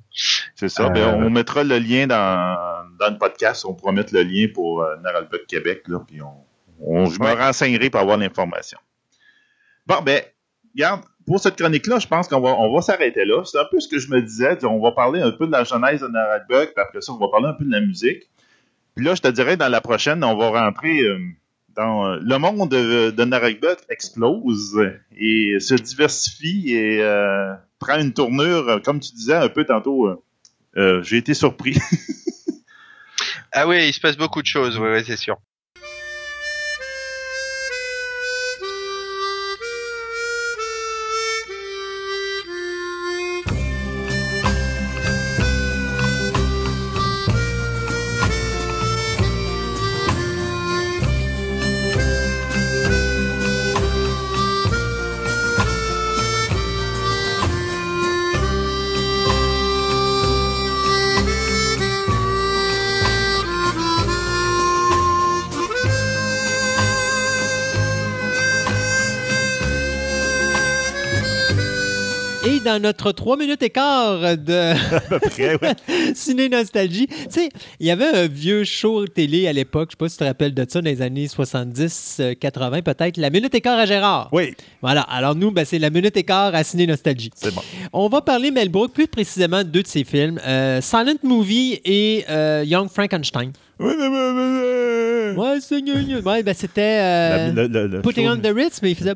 C'est 0.55 0.69
ça. 0.69 0.89
Ben, 0.89 1.15
on 1.15 1.29
mettra 1.29 1.63
le 1.63 1.79
lien 1.79 2.07
dans, 2.07 2.85
dans 2.99 3.09
le 3.09 3.17
podcast. 3.17 3.65
On 3.65 3.73
pourra 3.73 3.91
mettre 3.91 4.13
le 4.13 4.23
lien 4.23 4.47
pour 4.53 4.81
euh, 4.81 4.95
Québec. 5.47 5.83
Là, 5.87 5.99
puis 6.07 6.21
on, 6.21 6.45
on, 6.79 7.05
je 7.05 7.19
me 7.19 7.33
renseignerai 7.33 7.89
pour 7.89 7.99
avoir 7.99 8.17
l'information. 8.17 8.77
Bon, 9.87 10.01
ben, 10.01 10.21
regarde, 10.75 11.01
pour 11.29 11.39
cette 11.39 11.57
chronique-là, 11.57 11.99
je 11.99 12.07
pense 12.07 12.27
qu'on 12.27 12.41
va, 12.41 12.55
on 12.57 12.73
va 12.73 12.81
s'arrêter 12.81 13.23
là. 13.23 13.43
C'est 13.45 13.59
un 13.59 13.65
peu 13.69 13.79
ce 13.79 13.87
que 13.87 13.99
je 13.99 14.09
me 14.09 14.19
disais. 14.19 14.57
On 14.65 14.81
va 14.81 14.93
parler 14.93 15.21
un 15.21 15.29
peu 15.29 15.45
de 15.45 15.51
la 15.51 15.63
genèse 15.63 16.01
de 16.01 16.07
Naralbuck, 16.07 16.73
puis 16.73 16.83
après 16.83 17.01
ça, 17.01 17.13
on 17.13 17.17
va 17.17 17.27
parler 17.27 17.49
un 17.49 17.53
peu 17.53 17.65
de 17.65 17.71
la 17.71 17.81
musique. 17.81 18.27
Puis 18.95 19.05
là, 19.05 19.13
je 19.13 19.21
te 19.21 19.27
dirais, 19.27 19.55
dans 19.55 19.69
la 19.69 19.79
prochaine, 19.79 20.23
on 20.23 20.35
va 20.35 20.49
rentrer 20.49 21.01
euh, 21.01 21.19
dans 21.75 22.07
euh, 22.07 22.19
le 22.19 22.39
monde 22.39 22.71
de, 22.71 23.11
de 23.11 23.91
explose 23.91 24.81
et 25.15 25.59
se 25.59 25.75
diversifie 25.75 26.73
et 26.73 27.03
euh, 27.03 27.53
prend 27.77 27.99
une 27.99 28.11
tournure, 28.11 28.81
comme 28.83 28.99
tu 28.99 29.13
disais 29.13 29.35
un 29.35 29.49
peu 29.49 29.65
tantôt. 29.65 30.09
J'ai 30.75 31.17
été 31.17 31.35
surpris. 31.35 31.77
ah 33.51 33.67
oui, 33.67 33.87
il 33.87 33.93
se 33.93 33.99
passe 33.99 34.17
beaucoup 34.17 34.41
de 34.41 34.47
choses, 34.47 34.79
oui, 34.79 35.03
c'est 35.05 35.15
sûr. 35.15 35.37
Dans 72.69 72.79
notre 72.79 73.11
3 73.11 73.37
minutes 73.37 73.63
et 73.63 73.71
quart 73.71 74.37
de 74.37 74.73
Ciné 76.13 76.49
Nostalgie. 76.49 77.07
Tu 77.07 77.15
sais, 77.29 77.49
il 77.79 77.87
y 77.87 77.91
avait 77.91 78.05
un 78.05 78.27
vieux 78.27 78.63
show 78.63 79.07
télé 79.07 79.47
à 79.47 79.53
l'époque, 79.53 79.89
je 79.89 79.93
sais 79.93 79.97
pas 79.97 80.09
si 80.09 80.17
tu 80.17 80.19
te 80.19 80.25
rappelles 80.25 80.53
de 80.53 80.65
ça, 80.67 80.79
dans 80.79 80.85
les 80.85 81.01
années 81.01 81.27
70, 81.27 82.21
80 82.39 82.77
euh, 82.77 82.81
peut-être, 82.81 83.17
La 83.17 83.31
Minute 83.31 83.55
et 83.55 83.61
quart 83.61 83.79
à 83.79 83.87
Gérard. 83.87 84.29
Oui. 84.31 84.53
Voilà, 84.81 85.01
alors 85.01 85.35
nous, 85.35 85.49
ben, 85.51 85.65
c'est 85.65 85.79
La 85.79 85.89
Minute 85.89 86.15
et 86.15 86.23
quart 86.23 86.53
à 86.53 86.63
Ciné 86.63 86.85
Nostalgie. 86.85 87.31
C'est 87.33 87.53
bon. 87.53 87.61
On 87.91 88.07
va 88.07 88.21
parler, 88.21 88.51
Mel 88.51 88.69
Brooks, 88.69 88.93
plus 88.93 89.07
précisément 89.07 89.63
de 89.63 89.69
deux 89.69 89.83
de 89.83 89.87
ses 89.87 90.03
films, 90.03 90.39
euh, 90.45 90.79
Silent 90.81 91.17
Movie 91.23 91.81
et 91.85 92.25
euh, 92.29 92.63
Young 92.65 92.87
Frankenstein. 92.89 93.51
Ouais, 93.79 93.95
c'est 95.61 95.81
ouais, 95.81 96.43
ben 96.43 96.53
c'était 96.53 97.51
Putting 98.03 98.27
on 98.27 98.35
the 98.37 98.53
Ritz, 98.53 98.81
mais 98.83 98.91
il 98.91 98.95
faisait 98.95 99.15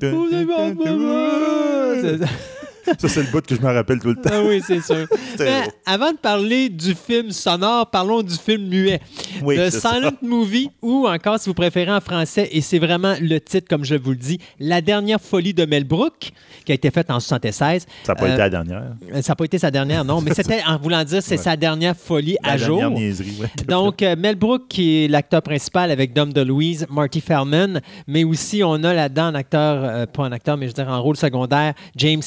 ça, 2.86 3.08
c'est 3.08 3.22
le 3.22 3.32
bout 3.32 3.46
que 3.46 3.56
je 3.56 3.62
me 3.62 3.72
rappelle 3.72 4.00
tout 4.00 4.10
le 4.10 4.16
temps. 4.16 4.30
Ah 4.32 4.42
oui, 4.44 4.62
c'est 4.66 4.82
sûr. 4.82 5.08
avant 5.86 6.12
de 6.12 6.18
parler 6.18 6.70
du 6.70 6.96
film 6.96 7.32
sonore, 7.32 7.90
parlons 7.90 8.22
du 8.22 8.36
film 8.36 8.68
muet. 8.68 9.00
Oui, 9.42 9.58
The 9.58 9.70
Silent 9.70 10.18
Movie, 10.22 10.70
ou 10.82 11.08
encore, 11.08 11.40
si 11.40 11.50
vous 11.50 11.54
préférez 11.54 11.92
en 11.92 12.02
français, 12.02 12.50
et 12.52 12.62
c'est 12.62 12.80
vraiment 12.80 13.16
le 13.22 13.40
titre, 13.40 13.68
comme 13.70 13.86
je 13.86 13.96
vous 13.96 14.12
le 14.12 14.18
dis, 14.18 14.40
La 14.60 14.82
dernière 14.82 15.22
folie 15.22 15.54
de 15.54 15.66
Mel 15.66 15.84
Brooks, 15.84 16.32
qui 16.66 16.72
a 16.72 16.76
été 16.76 16.92
faite 16.92 17.10
en 17.10 17.20
76. 17.20 17.86
Ça 18.04 18.14
n'a 18.14 18.16
pas 18.16 18.28
été 18.28 18.38
la 18.38 18.50
dernière. 18.50 18.84
Euh, 19.14 19.22
ça 19.22 19.32
n'a 19.32 19.36
pas 19.36 19.46
été 19.46 19.58
sa 19.58 19.72
dernière, 19.72 20.06
non, 20.06 20.22
mais 20.22 20.34
c'était, 20.34 20.62
en 20.68 20.78
voulant 20.78 21.04
dire, 21.04 21.22
c'est 21.22 21.38
sa 21.38 21.56
dernière 21.56 21.96
folie 21.96 22.38
à 22.44 22.58
jour. 22.58 22.82
Niaiserie, 22.90 23.42
Donc, 23.68 24.02
euh, 24.02 24.16
Mel 24.18 24.36
Brooks, 24.36 24.68
qui 24.68 25.04
est 25.04 25.08
l'acteur 25.08 25.42
principal 25.42 25.92
avec 25.92 26.14
Dom 26.14 26.32
DeLuise, 26.34 26.88
Marty 26.90 27.22
Feldman, 27.22 27.82
mais 28.08 28.24
aussi, 28.24 28.64
on 28.64 28.84
a 28.84 28.94
là-dedans 28.94 29.26
un 29.26 29.36
acteur, 29.36 29.84
euh, 29.84 30.06
pas 30.06 30.24
un 30.24 30.32
acteur, 30.32 30.58
mais 30.58 30.68
je 30.68 30.72
veux 30.76 30.84
dire 30.84 30.92
en 30.92 31.02
rôle 31.02 31.18
secondaire, 31.18 31.74
James 31.96 32.22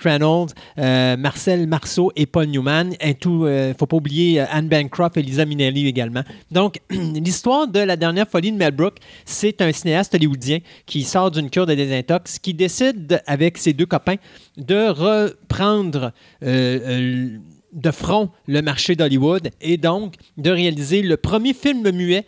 Reynolds, 0.00 0.50
euh, 0.78 1.16
Marcel 1.16 1.66
Marceau 1.66 2.12
et 2.16 2.26
Paul 2.26 2.46
Newman. 2.46 2.94
Et 3.00 3.14
tout, 3.14 3.44
euh, 3.44 3.74
faut 3.78 3.86
pas 3.86 3.96
oublier 3.96 4.40
euh, 4.40 4.46
Anne 4.50 4.68
Bancroft 4.68 5.16
et 5.16 5.22
Lisa 5.22 5.44
Minnelli 5.44 5.86
également. 5.86 6.22
Donc, 6.50 6.80
l'histoire 6.90 7.68
de 7.68 7.80
la 7.80 7.96
dernière 7.96 8.28
folie 8.28 8.52
de 8.52 8.56
Mel 8.56 8.72
Brooks, 8.72 8.98
c'est 9.24 9.60
un 9.60 9.72
cinéaste 9.72 10.14
hollywoodien 10.14 10.58
qui 10.86 11.02
sort 11.02 11.30
d'une 11.30 11.50
cure 11.50 11.66
de 11.66 11.74
désintox, 11.74 12.38
qui 12.38 12.54
décide 12.54 13.22
avec 13.26 13.58
ses 13.58 13.72
deux 13.72 13.86
copains 13.86 14.16
de 14.56 14.88
reprendre 14.88 16.12
de 16.40 17.90
front 17.90 18.30
le 18.46 18.60
marché 18.62 18.96
d'Hollywood 18.96 19.50
et 19.60 19.76
donc 19.76 20.14
de 20.36 20.50
réaliser 20.50 21.02
le 21.02 21.16
premier 21.16 21.54
film 21.54 21.90
muet 21.90 22.26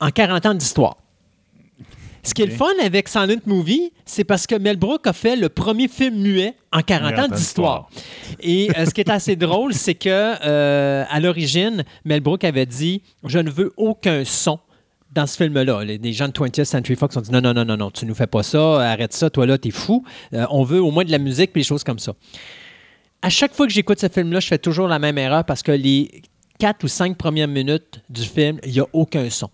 en 0.00 0.10
40 0.10 0.46
ans 0.46 0.54
d'histoire. 0.54 0.96
Ce 2.22 2.34
qui 2.34 2.42
est 2.42 2.46
le 2.46 2.52
fun 2.52 2.66
avec 2.82 3.08
Silent 3.08 3.40
Movie, 3.46 3.92
c'est 4.04 4.24
parce 4.24 4.46
que 4.46 4.54
Mel 4.54 4.76
Brooks 4.76 5.06
a 5.06 5.12
fait 5.12 5.36
le 5.36 5.48
premier 5.48 5.88
film 5.88 6.16
muet 6.16 6.54
en 6.72 6.82
40 6.82 7.18
ans 7.18 7.28
d'histoire. 7.28 7.90
Et 8.40 8.68
euh, 8.76 8.84
ce 8.84 8.90
qui 8.90 9.00
est 9.00 9.10
assez 9.10 9.36
drôle, 9.36 9.72
c'est 9.72 9.94
que 9.94 10.08
euh, 10.08 11.04
à 11.08 11.20
l'origine, 11.20 11.84
Mel 12.04 12.20
Brooks 12.20 12.44
avait 12.44 12.66
dit 12.66 13.02
Je 13.24 13.38
ne 13.38 13.50
veux 13.50 13.72
aucun 13.76 14.24
son 14.24 14.58
dans 15.12 15.26
ce 15.26 15.36
film-là. 15.36 15.84
Les 15.84 16.12
gens 16.12 16.28
de 16.28 16.32
20th 16.32 16.64
Century 16.64 16.96
Fox 16.96 17.16
ont 17.16 17.20
dit 17.20 17.30
non, 17.32 17.40
non, 17.40 17.54
non, 17.54 17.64
non, 17.64 17.76
non, 17.76 17.90
tu 17.90 18.06
nous 18.06 18.14
fais 18.14 18.26
pas 18.26 18.42
ça, 18.42 18.80
arrête 18.90 19.12
ça, 19.12 19.30
toi 19.30 19.46
là, 19.46 19.58
t'es 19.58 19.70
fou. 19.70 20.04
Euh, 20.34 20.46
on 20.50 20.62
veut 20.62 20.80
au 20.80 20.90
moins 20.90 21.04
de 21.04 21.10
la 21.10 21.18
musique 21.18 21.50
et 21.54 21.60
des 21.60 21.64
choses 21.64 21.84
comme 21.84 21.98
ça. 21.98 22.12
À 23.22 23.28
chaque 23.28 23.54
fois 23.54 23.66
que 23.66 23.72
j'écoute 23.72 24.00
ce 24.00 24.08
film-là, 24.08 24.40
je 24.40 24.46
fais 24.46 24.58
toujours 24.58 24.88
la 24.88 24.98
même 24.98 25.18
erreur 25.18 25.44
parce 25.44 25.62
que 25.62 25.72
les 25.72 26.22
quatre 26.58 26.84
ou 26.84 26.88
cinq 26.88 27.16
premières 27.16 27.48
minutes 27.48 28.00
du 28.08 28.22
film, 28.22 28.60
il 28.64 28.72
n'y 28.72 28.80
a 28.80 28.86
aucun 28.92 29.28
son. 29.30 29.50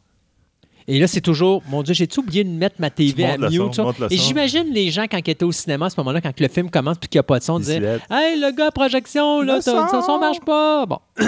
Et 0.89 0.98
là, 1.00 1.06
c'est 1.06 1.20
toujours, 1.20 1.62
mon 1.68 1.82
Dieu, 1.82 1.94
j'ai-tu 1.94 2.20
oublié 2.20 2.44
de 2.44 2.50
mettre 2.50 2.76
ma 2.78 2.90
TV 2.90 3.24
à 3.24 3.36
mute? 3.36 3.81
Et 4.10 4.16
j'imagine 4.16 4.66
les 4.73 4.90
gens, 4.90 5.05
quand 5.10 5.18
ils 5.18 5.31
étaient 5.31 5.44
au 5.44 5.52
cinéma 5.52 5.86
à 5.86 5.90
ce 5.90 5.98
moment-là, 5.98 6.20
quand 6.20 6.39
le 6.39 6.48
film 6.48 6.70
commence 6.70 6.98
puis 6.98 7.08
qu'il 7.08 7.18
n'y 7.18 7.20
a 7.20 7.24
pas 7.24 7.39
de 7.39 7.44
son, 7.44 7.58
disaient 7.58 7.98
Hey, 8.10 8.39
le 8.39 8.55
gars, 8.56 8.70
projection, 8.70 9.42
là, 9.42 9.56
le 9.56 9.62
son 9.62 10.18
marche 10.18 10.40
pas. 10.40 10.86
Bon. 10.86 10.98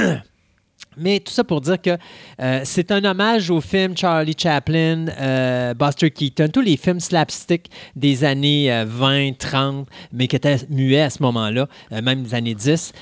Mais 0.98 1.20
tout 1.20 1.32
ça 1.32 1.44
pour 1.44 1.60
dire 1.60 1.80
que 1.80 1.96
euh, 2.40 2.60
c'est 2.64 2.90
un 2.90 3.04
hommage 3.04 3.50
au 3.50 3.60
film 3.60 3.96
Charlie 3.96 4.34
Chaplin, 4.36 5.06
euh, 5.08 5.74
Buster 5.74 6.10
Keaton, 6.10 6.48
tous 6.52 6.60
les 6.60 6.76
films 6.76 7.00
slapstick 7.00 7.70
des 7.94 8.24
années 8.24 8.84
20, 8.86 9.12
euh, 9.12 9.32
30, 9.38 9.88
mais 10.12 10.26
qui 10.26 10.36
étaient 10.36 10.58
muets 10.68 11.02
à 11.02 11.10
ce 11.10 11.22
moment-là, 11.22 11.68
même 12.02 12.22
des 12.22 12.34
années 12.34 12.54
10. 12.54 12.92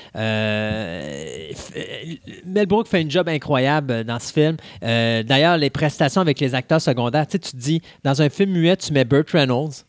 Mel 2.45 2.65
Brooks 2.67 2.87
fait 2.87 3.03
un 3.03 3.09
job 3.09 3.27
incroyable 3.29 4.03
dans 4.03 4.19
ce 4.19 4.31
film. 4.31 4.57
D'ailleurs, 4.81 5.57
les 5.57 5.69
prestations 5.69 6.21
avec 6.21 6.39
les 6.39 6.55
acteurs 6.55 6.81
secondaires, 6.81 7.27
tu 7.27 7.39
te 7.39 7.55
dis, 7.55 7.81
dans 8.03 8.21
un 8.21 8.29
film 8.29 8.51
muet, 8.51 8.77
tu 8.77 8.93
mets 8.93 9.05
Burt 9.05 9.29
Reynolds, 9.31 9.83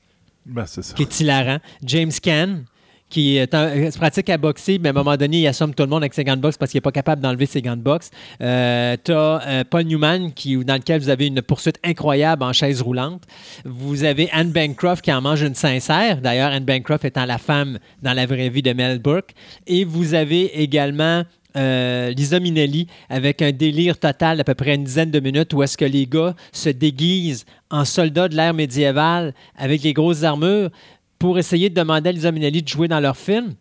ben, 0.47 0.65
qui 0.97 1.03
est 1.03 1.21
hilarant, 1.21 1.59
James 1.83 2.13
Caan, 2.23 2.63
qui 3.09 3.37
est 3.37 3.55
un, 3.55 3.91
pratique 3.91 4.31
à 4.31 4.39
boxer, 4.39 4.79
mais 4.79 4.89
à 4.89 4.91
un 4.91 4.95
moment 4.95 5.17
donné, 5.17 5.41
il 5.41 5.47
assomme 5.47 5.75
tout 5.75 5.83
le 5.83 5.89
monde 5.89 6.03
avec 6.03 6.15
ses 6.15 6.25
gants 6.25 6.37
de 6.37 6.41
boxe 6.41 6.57
parce 6.57 6.71
qu'il 6.71 6.79
n'est 6.79 6.83
pas 6.83 6.93
capable 6.93 7.23
d'enlever 7.23 7.47
ses 7.47 7.63
gants 7.63 7.77
de 7.77 7.83
boxe. 7.83 8.11
Euh, 8.43 8.97
tu 9.03 9.13
as 9.13 9.41
euh, 9.47 9.65
Paul 9.69 9.85
Newman, 9.85 10.33
qui, 10.33 10.57
dans 10.57 10.75
lequel 10.75 11.01
vous 11.01 11.09
avez 11.09 11.27
une 11.27 11.43
poursuite 11.43 11.79
incroyable 11.85 12.43
en 12.43 12.53
chaise 12.53 12.83
roulante. 12.83 13.23
Vous 13.65 14.05
avez 14.05 14.29
Anne 14.33 14.53
Bancroft 14.53 15.03
qui 15.03 15.13
en 15.13 15.21
mange 15.21 15.43
une 15.43 15.55
sincère. 15.55 16.21
D'ailleurs, 16.21 16.53
Anne 16.53 16.65
Bancroft 16.65 17.05
étant 17.05 17.25
la 17.25 17.39
femme 17.39 17.79
dans 18.03 18.13
la 18.13 18.27
vraie 18.27 18.49
vie 18.49 18.63
de 18.63 18.73
Mel 18.73 18.99
Brooks. 18.99 19.33
Et 19.67 19.85
vous 19.85 20.15
avez 20.15 20.61
également 20.61 21.25
euh, 21.57 22.11
Lisa 22.11 22.41
Minnelli 22.41 22.87
avec 23.09 23.41
un 23.41 23.53
délire 23.53 23.99
total 23.99 24.37
d'à 24.37 24.45
peu 24.45 24.55
près 24.55 24.75
une 24.75 24.85
dizaine 24.85 25.11
de 25.11 25.19
minutes 25.19 25.55
où 25.55 25.63
est-ce 25.63 25.79
que 25.79 25.85
les 25.85 26.07
gars 26.07 26.35
se 26.53 26.69
déguisent 26.69 27.47
en 27.71 27.85
soldats 27.85 28.29
de 28.29 28.37
l'ère 28.37 28.53
médiévale 28.53 29.33
avec 29.57 29.83
les 29.83 29.95
grosses 29.95 30.25
armures 30.25 30.71
pour 31.19 31.39
essayer 31.39 31.71
de 31.71 31.75
demander 31.75 32.11
à 32.11 32.13
Lisa 32.13 32.33
Minnelli 32.33 32.63
de 32.63 32.69
jouer 32.69 32.89
dans 32.89 33.01
leur 33.01 33.17
film. 33.17 33.55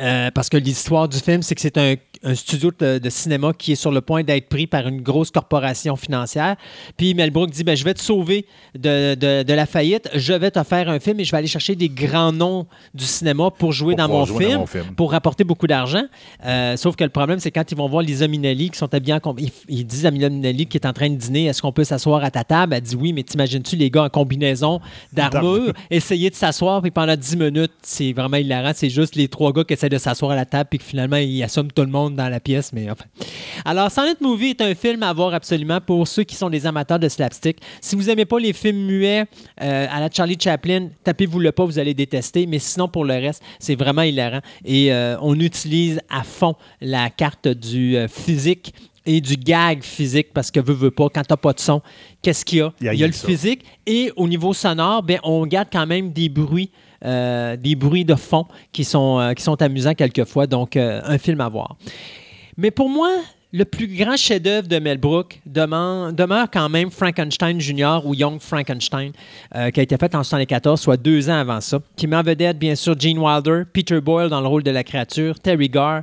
Euh, 0.00 0.30
parce 0.32 0.48
que 0.48 0.56
l'histoire 0.56 1.08
du 1.08 1.18
film, 1.18 1.42
c'est 1.42 1.54
que 1.54 1.60
c'est 1.60 1.78
un 1.78 1.94
un 2.24 2.34
studio 2.34 2.70
de, 2.78 3.10
cinéma 3.10 3.52
qui 3.52 3.72
est 3.72 3.76
sur 3.76 3.92
le 3.92 4.00
point 4.00 4.22
d'être 4.22 4.48
pris 4.48 4.66
par 4.66 4.88
une 4.88 5.02
grosse 5.02 5.30
corporation 5.30 5.94
financière. 5.96 6.56
Puis 6.96 7.14
Mel 7.14 7.30
Brooks 7.30 7.50
dit 7.50 7.64
ben, 7.64 7.76
Je 7.76 7.84
vais 7.84 7.94
te 7.94 8.00
sauver 8.00 8.46
de, 8.74 9.52
la 9.52 9.66
faillite, 9.66 10.08
je 10.14 10.32
vais 10.32 10.50
te 10.50 10.62
faire 10.64 10.88
un 10.88 10.98
film 10.98 11.20
et 11.20 11.24
je 11.24 11.30
vais 11.30 11.38
aller 11.38 11.46
chercher 11.46 11.76
des 11.76 11.88
grands 11.88 12.32
noms 12.32 12.66
du 12.94 13.04
cinéma 13.04 13.50
pour 13.50 13.72
jouer, 13.72 13.94
dans, 13.94 14.08
mon 14.08 14.26
film, 14.26 14.64
pour 14.96 15.12
rapporter 15.12 15.44
beaucoup 15.44 15.66
d'argent. 15.66 16.02
Euh, 16.44 16.76
sauf 16.76 16.96
que 16.96 17.04
le 17.04 17.10
problème, 17.10 17.38
c'est 17.38 17.50
quand 17.50 17.70
ils 17.70 17.76
vont 17.76 17.88
voir 17.88 18.02
Lisa 18.02 18.26
Minnelli 18.26 18.70
qui 18.70 18.78
sont 18.78 18.92
habillés 18.92 19.14
en. 19.14 19.36
Ils, 19.36 19.50
ils 19.68 19.86
disent 19.86 20.06
à 20.06 20.10
Lisa 20.10 20.30
Minnelli 20.30 20.66
qui 20.66 20.78
est 20.78 20.86
en 20.86 20.92
train 20.92 21.10
de 21.10 21.16
dîner 21.16 21.46
Est-ce 21.46 21.60
qu'on 21.60 21.72
peut 21.72 21.84
s'asseoir 21.84 22.24
à 22.24 22.30
ta 22.30 22.44
table? 22.44 22.74
Elle 22.74 22.80
dit 22.80 22.96
Oui, 22.96 23.12
mais 23.12 23.22
t'imagines-tu 23.22 23.76
les 23.76 23.90
gars 23.90 24.04
en 24.04 24.08
combinaison 24.08 24.80
d'armure 25.12 25.72
essayer 25.90 26.30
de 26.30 26.34
s'asseoir, 26.34 26.80
puis 26.80 26.90
pendant 26.90 27.16
10 27.16 27.36
minutes, 27.36 27.72
c'est 27.82 28.12
vraiment 28.12 28.38
hilarant. 28.38 28.72
C'est 28.74 28.90
juste 28.90 29.14
les 29.14 29.28
trois 29.28 29.52
gars 29.52 29.64
qui 29.64 29.74
essaient 29.74 29.88
de 29.88 29.98
s'asseoir 29.98 30.32
à 30.32 30.36
la 30.36 30.46
table, 30.46 30.68
puis 30.70 30.78
que 30.78 30.84
finalement, 30.84 31.16
ils 31.16 31.42
assomment 31.42 31.70
tout 31.70 31.82
le 31.82 31.88
monde 31.88 32.13
dans 32.14 32.28
la 32.28 32.40
pièce, 32.40 32.72
mais 32.72 32.90
enfin. 32.90 33.04
Alors, 33.64 33.90
Silent 33.90 34.14
Movie 34.20 34.50
est 34.50 34.60
un 34.60 34.74
film 34.74 35.02
à 35.02 35.12
voir 35.12 35.34
absolument 35.34 35.80
pour 35.80 36.06
ceux 36.06 36.24
qui 36.24 36.34
sont 36.34 36.50
des 36.50 36.66
amateurs 36.66 36.98
de 36.98 37.08
slapstick. 37.08 37.58
Si 37.80 37.96
vous 37.96 38.04
n'aimez 38.04 38.24
pas 38.24 38.38
les 38.38 38.52
films 38.52 38.86
muets 38.86 39.26
euh, 39.60 39.86
à 39.90 40.00
la 40.00 40.08
Charlie 40.10 40.38
Chaplin, 40.40 40.88
tapez-vous 41.02 41.40
le 41.40 41.52
pas, 41.52 41.64
vous 41.64 41.78
allez 41.78 41.94
détester. 41.94 42.46
Mais 42.46 42.58
sinon, 42.58 42.88
pour 42.88 43.04
le 43.04 43.14
reste, 43.14 43.42
c'est 43.58 43.74
vraiment 43.74 44.02
hilarant. 44.02 44.40
Et 44.64 44.92
euh, 44.92 45.16
on 45.20 45.38
utilise 45.38 46.00
à 46.08 46.22
fond 46.22 46.54
la 46.80 47.10
carte 47.10 47.48
du 47.48 47.96
euh, 47.96 48.08
physique 48.08 48.74
et 49.06 49.20
du 49.20 49.36
gag 49.36 49.82
physique 49.82 50.28
parce 50.32 50.50
que 50.50 50.60
veut, 50.60 50.74
veut 50.74 50.90
pas, 50.90 51.08
quand 51.08 51.22
t'as 51.22 51.36
pas 51.36 51.52
de 51.52 51.60
son, 51.60 51.82
qu'est-ce 52.22 52.44
qu'il 52.44 52.58
y 52.58 52.62
a? 52.62 52.72
Il 52.80 52.94
y 52.94 53.04
a, 53.04 53.06
le 53.06 53.12
physique 53.12 53.64
et 53.86 54.12
au 54.16 54.26
niveau 54.26 54.54
sonore, 54.54 55.02
ben, 55.02 55.18
on 55.22 55.46
garde 55.46 55.68
quand 55.70 55.86
même 55.86 56.12
des 56.12 56.28
bruits 56.28 56.70
euh, 57.04 57.56
des 57.56 57.74
bruits 57.74 58.04
de 58.04 58.14
fond 58.14 58.46
qui 58.72 58.84
sont, 58.84 59.18
euh, 59.18 59.32
qui 59.32 59.42
sont 59.42 59.60
amusants 59.60 59.94
quelquefois. 59.94 60.46
Donc, 60.46 60.76
euh, 60.76 61.00
un 61.04 61.18
film 61.18 61.40
à 61.40 61.48
voir. 61.48 61.76
Mais 62.56 62.70
pour 62.70 62.88
moi, 62.88 63.10
le 63.52 63.64
plus 63.64 63.86
grand 63.86 64.16
chef-d'œuvre 64.16 64.66
de 64.66 64.78
Mel 64.78 64.98
Brooks 64.98 65.40
demeure, 65.46 66.48
quand 66.52 66.68
même 66.68 66.90
Frankenstein 66.90 67.60
Jr. 67.60 68.00
ou 68.04 68.14
Young 68.14 68.40
Frankenstein, 68.40 69.12
qui 69.52 69.80
a 69.80 69.82
été 69.82 69.96
fait 69.96 70.12
en 70.14 70.22
1974, 70.22 70.80
soit 70.80 70.96
deux 70.96 71.30
ans 71.30 71.38
avant 71.38 71.60
ça, 71.60 71.78
qui 71.94 72.08
met 72.08 72.16
en 72.16 72.22
vedette, 72.22 72.58
bien 72.58 72.74
sûr, 72.74 72.98
Gene 72.98 73.18
Wilder, 73.18 73.62
Peter 73.72 74.00
Boyle 74.00 74.28
dans 74.28 74.40
le 74.40 74.48
rôle 74.48 74.64
de 74.64 74.72
la 74.72 74.82
créature, 74.82 75.38
Terry 75.38 75.68
Garr, 75.68 76.02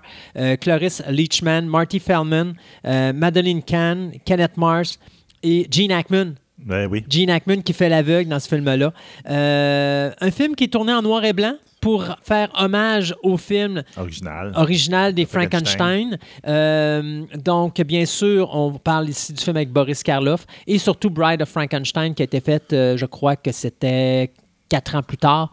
Cloris 0.62 1.02
Leachman, 1.10 1.64
Marty 1.64 2.00
Feldman, 2.00 2.54
Madeline 2.86 3.64
Kahn, 3.64 4.12
Kenneth 4.24 4.56
Mars 4.56 4.98
et 5.44 5.68
Gene 5.70 5.92
Hackman 5.92 6.36
ben 6.66 6.88
oui. 6.90 7.04
Gene 7.10 7.30
Hackman 7.30 7.62
qui 7.62 7.74
fait 7.74 7.90
l'aveugle 7.90 8.30
dans 8.30 8.40
ce 8.40 8.48
film-là. 8.48 8.94
Euh, 9.30 10.12
un 10.20 10.32
film 10.32 10.56
qui 10.56 10.66
est 10.66 10.68
tourné 10.68 10.94
en 10.94 11.02
noir 11.02 11.24
et 11.26 11.34
blanc 11.34 11.56
pour 11.80 12.06
faire 12.22 12.50
hommage 12.60 13.16
au 13.24 13.38
film 13.38 13.84
original, 13.98 14.52
original 14.56 15.14
des 15.14 15.26
Frankenstein. 15.26 16.18
Euh, 16.48 17.24
donc, 17.44 17.82
bien 17.82 18.06
sûr, 18.06 18.54
on 18.54 18.74
parle 18.74 19.10
ici 19.10 19.34
du 19.34 19.44
film 19.44 19.58
avec 19.58 19.72
Boris 19.72 20.04
Karloff 20.04 20.46
et 20.68 20.78
surtout 20.78 21.10
Bride 21.10 21.42
of 21.42 21.50
Frankenstein 21.50 22.14
qui 22.14 22.22
a 22.22 22.26
été 22.26 22.40
faite, 22.40 22.74
euh, 22.74 22.98
je 22.98 23.06
crois 23.08 23.36
que 23.36 23.52
c'était 23.52 24.32
quatre 24.70 24.96
ans 24.96 25.04
plus 25.04 25.18
tard. 25.18 25.52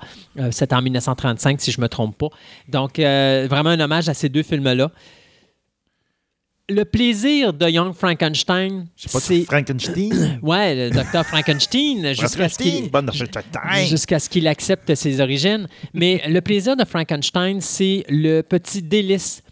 c'était 0.52 0.76
en 0.76 0.82
1935, 0.82 1.60
si 1.60 1.72
je 1.72 1.80
ne 1.80 1.82
me 1.82 1.88
trompe 1.88 2.16
pas. 2.16 2.28
Donc, 2.68 2.98
vraiment 2.98 3.70
un 3.70 3.80
hommage 3.80 4.08
à 4.08 4.14
ces 4.14 4.28
deux 4.28 4.44
films-là 4.44 4.92
le 6.68 6.84
plaisir 6.84 7.52
de 7.54 7.66
Young 7.68 7.94
Frankenstein, 7.94 8.86
c'est 8.94 9.44
Frankenstein? 9.44 10.38
ouais, 10.42 10.88
le 10.88 10.90
docteur 10.94 11.24
Frankenstein, 11.24 12.12
jusqu'à 13.88 14.18
ce 14.18 14.28
qu'il 14.28 14.46
accepte 14.46 14.94
ses 14.94 15.20
origines. 15.20 15.66
Mais 15.94 16.22
le 16.28 16.40
plaisir 16.40 16.76
de 16.76 16.84
Frankenstein, 16.84 17.60
c'est 17.60 18.04
le 18.08 18.42
petit 18.42 18.82
délice 18.82 19.42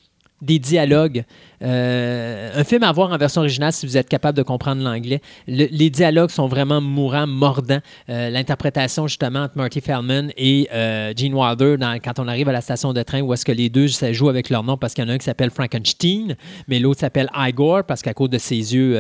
des 0.43 0.59
dialogues. 0.59 1.25
Euh, 1.63 2.51
un 2.55 2.65
film 2.65 2.83
à 2.83 2.93
voir 2.93 3.11
en 3.13 3.17
version 3.17 3.41
originale 3.41 3.73
si 3.73 3.87
vous 3.87 3.97
êtes 3.97 4.09
capable 4.09 4.37
de 4.37 4.43
comprendre 4.43 4.83
l'anglais. 4.83 5.21
les 5.47 5.91
dialogues 5.91 6.31
sont 6.31 6.49
vraiment 6.49 6.81
mourants, 6.81 7.27
mordants. 7.27 7.81
Euh, 8.09 8.31
l'interprétation 8.31 9.07
justement 9.07 9.41
entre 9.41 9.57
Marty 9.57 9.81
Feldman 9.81 10.33
et 10.37 10.69
euh, 10.73 11.13
Gene 11.17 11.35
Wilder 11.35 11.77
quand 12.03 12.19
on 12.19 12.29
arrive 12.29 12.49
à 12.49 12.53
la 12.53 12.61
station 12.61 12.93
de 12.93 13.03
train 13.03 13.21
où 13.21 13.33
est-ce 13.33 13.45
que 13.45 13.53
les 13.53 13.69
deux 13.69 13.89
ça 13.89 14.13
joue 14.13 14.29
avec 14.29 14.51
leur 14.51 14.63
nom 14.63 14.77
parce 14.77 14.95
qu'il 14.95 15.05
y 15.05 15.07
en 15.07 15.11
a 15.11 15.15
un 15.15 15.19
qui 15.19 15.25
s'appelle 15.25 15.51
Frankenstein, 15.51 16.37
mais 16.69 16.79
l'autre 16.79 17.01
s'appelle 17.01 17.31
Igor 17.35 17.85
parce 17.85 18.03
qu'à 18.03 18.15
cause 18.15 18.31
de 18.31 18.39
ses 18.39 18.75
yeux 18.75 18.99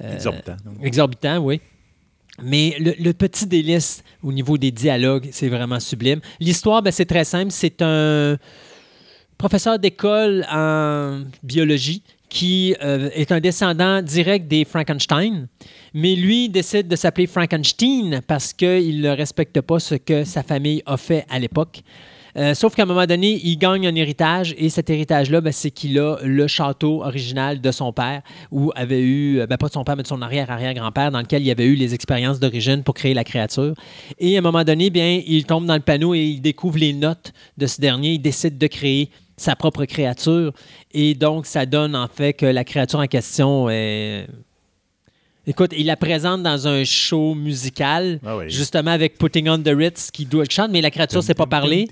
exorbitants. 0.00 0.56
Exorbitants, 0.82 1.38
oui. 1.38 1.60
Mais 2.42 2.76
le, 2.78 3.12
petit 3.12 3.46
délice 3.46 4.04
au 4.22 4.32
niveau 4.32 4.58
des 4.58 4.70
dialogues, 4.70 5.28
c'est 5.32 5.48
vraiment 5.48 5.80
sublime. 5.80 6.20
L'histoire, 6.38 6.82
ben, 6.82 6.92
c'est 6.92 7.04
très 7.06 7.24
simple. 7.24 7.50
C'est 7.50 7.82
un 7.82 8.36
professeur 9.38 9.78
d'école 9.78 10.44
en 10.50 11.22
biologie 11.44 12.02
qui 12.28 12.74
euh, 12.82 13.08
est 13.14 13.32
un 13.32 13.40
descendant 13.40 14.02
direct 14.02 14.48
des 14.48 14.64
Frankenstein, 14.64 15.46
mais 15.94 16.14
lui 16.14 16.48
décide 16.48 16.88
de 16.88 16.96
s'appeler 16.96 17.26
Frankenstein 17.26 18.20
parce 18.26 18.52
qu'il 18.52 19.00
ne 19.00 19.10
respecte 19.10 19.60
pas 19.60 19.78
ce 19.78 19.94
que 19.94 20.24
sa 20.24 20.42
famille 20.42 20.82
a 20.84 20.96
fait 20.96 21.24
à 21.30 21.38
l'époque. 21.38 21.80
Euh, 22.36 22.54
sauf 22.54 22.74
qu'à 22.74 22.82
un 22.82 22.86
moment 22.86 23.06
donné, 23.06 23.40
il 23.42 23.56
gagne 23.56 23.86
un 23.86 23.94
héritage 23.94 24.54
et 24.58 24.68
cet 24.68 24.90
héritage-là, 24.90 25.40
ben, 25.40 25.52
c'est 25.52 25.70
qu'il 25.70 25.98
a 25.98 26.18
le 26.22 26.46
château 26.46 27.02
original 27.02 27.60
de 27.60 27.70
son 27.70 27.92
père, 27.92 28.22
ou 28.52 28.70
avait 28.76 29.00
eu, 29.00 29.40
euh, 29.40 29.46
ben, 29.46 29.56
pas 29.56 29.68
de 29.68 29.72
son 29.72 29.82
père, 29.82 29.96
mais 29.96 30.02
de 30.02 30.08
son 30.08 30.20
arrière-arrière-grand-père, 30.20 31.10
dans 31.10 31.20
lequel 31.20 31.42
il 31.42 31.50
avait 31.50 31.64
eu 31.64 31.74
les 31.74 31.94
expériences 31.94 32.38
d'origine 32.38 32.82
pour 32.82 32.94
créer 32.94 33.14
la 33.14 33.24
créature. 33.24 33.74
Et 34.18 34.36
à 34.36 34.38
un 34.38 34.42
moment 34.42 34.62
donné, 34.62 34.90
bien, 34.90 35.20
il 35.26 35.46
tombe 35.46 35.66
dans 35.66 35.74
le 35.74 35.80
panneau 35.80 36.14
et 36.14 36.22
il 36.22 36.40
découvre 36.40 36.78
les 36.78 36.92
notes 36.92 37.32
de 37.56 37.66
ce 37.66 37.80
dernier. 37.80 38.12
Il 38.12 38.20
décide 38.20 38.58
de 38.58 38.66
créer 38.66 39.10
sa 39.38 39.56
propre 39.56 39.86
créature. 39.86 40.52
Et 40.92 41.14
donc, 41.14 41.46
ça 41.46 41.64
donne 41.64 41.96
en 41.96 42.08
fait 42.08 42.34
que 42.34 42.46
la 42.46 42.64
créature 42.64 42.98
en 42.98 43.06
question 43.06 43.70
est, 43.70 44.26
Écoute, 45.48 45.70
il 45.74 45.86
la 45.86 45.96
présente 45.96 46.42
dans 46.42 46.68
un 46.68 46.84
show 46.84 47.34
musical, 47.34 48.20
justement 48.48 48.90
avec 48.90 49.16
Putting 49.16 49.48
on 49.48 49.56
the 49.58 49.70
Ritz, 49.74 50.10
qui 50.10 50.26
doit 50.26 50.44
chante, 50.46 50.70
mais 50.70 50.82
la 50.82 50.90
créature 50.90 51.20
ne 51.20 51.24
sait 51.24 51.32
pas 51.32 51.46
parler. 51.46 51.88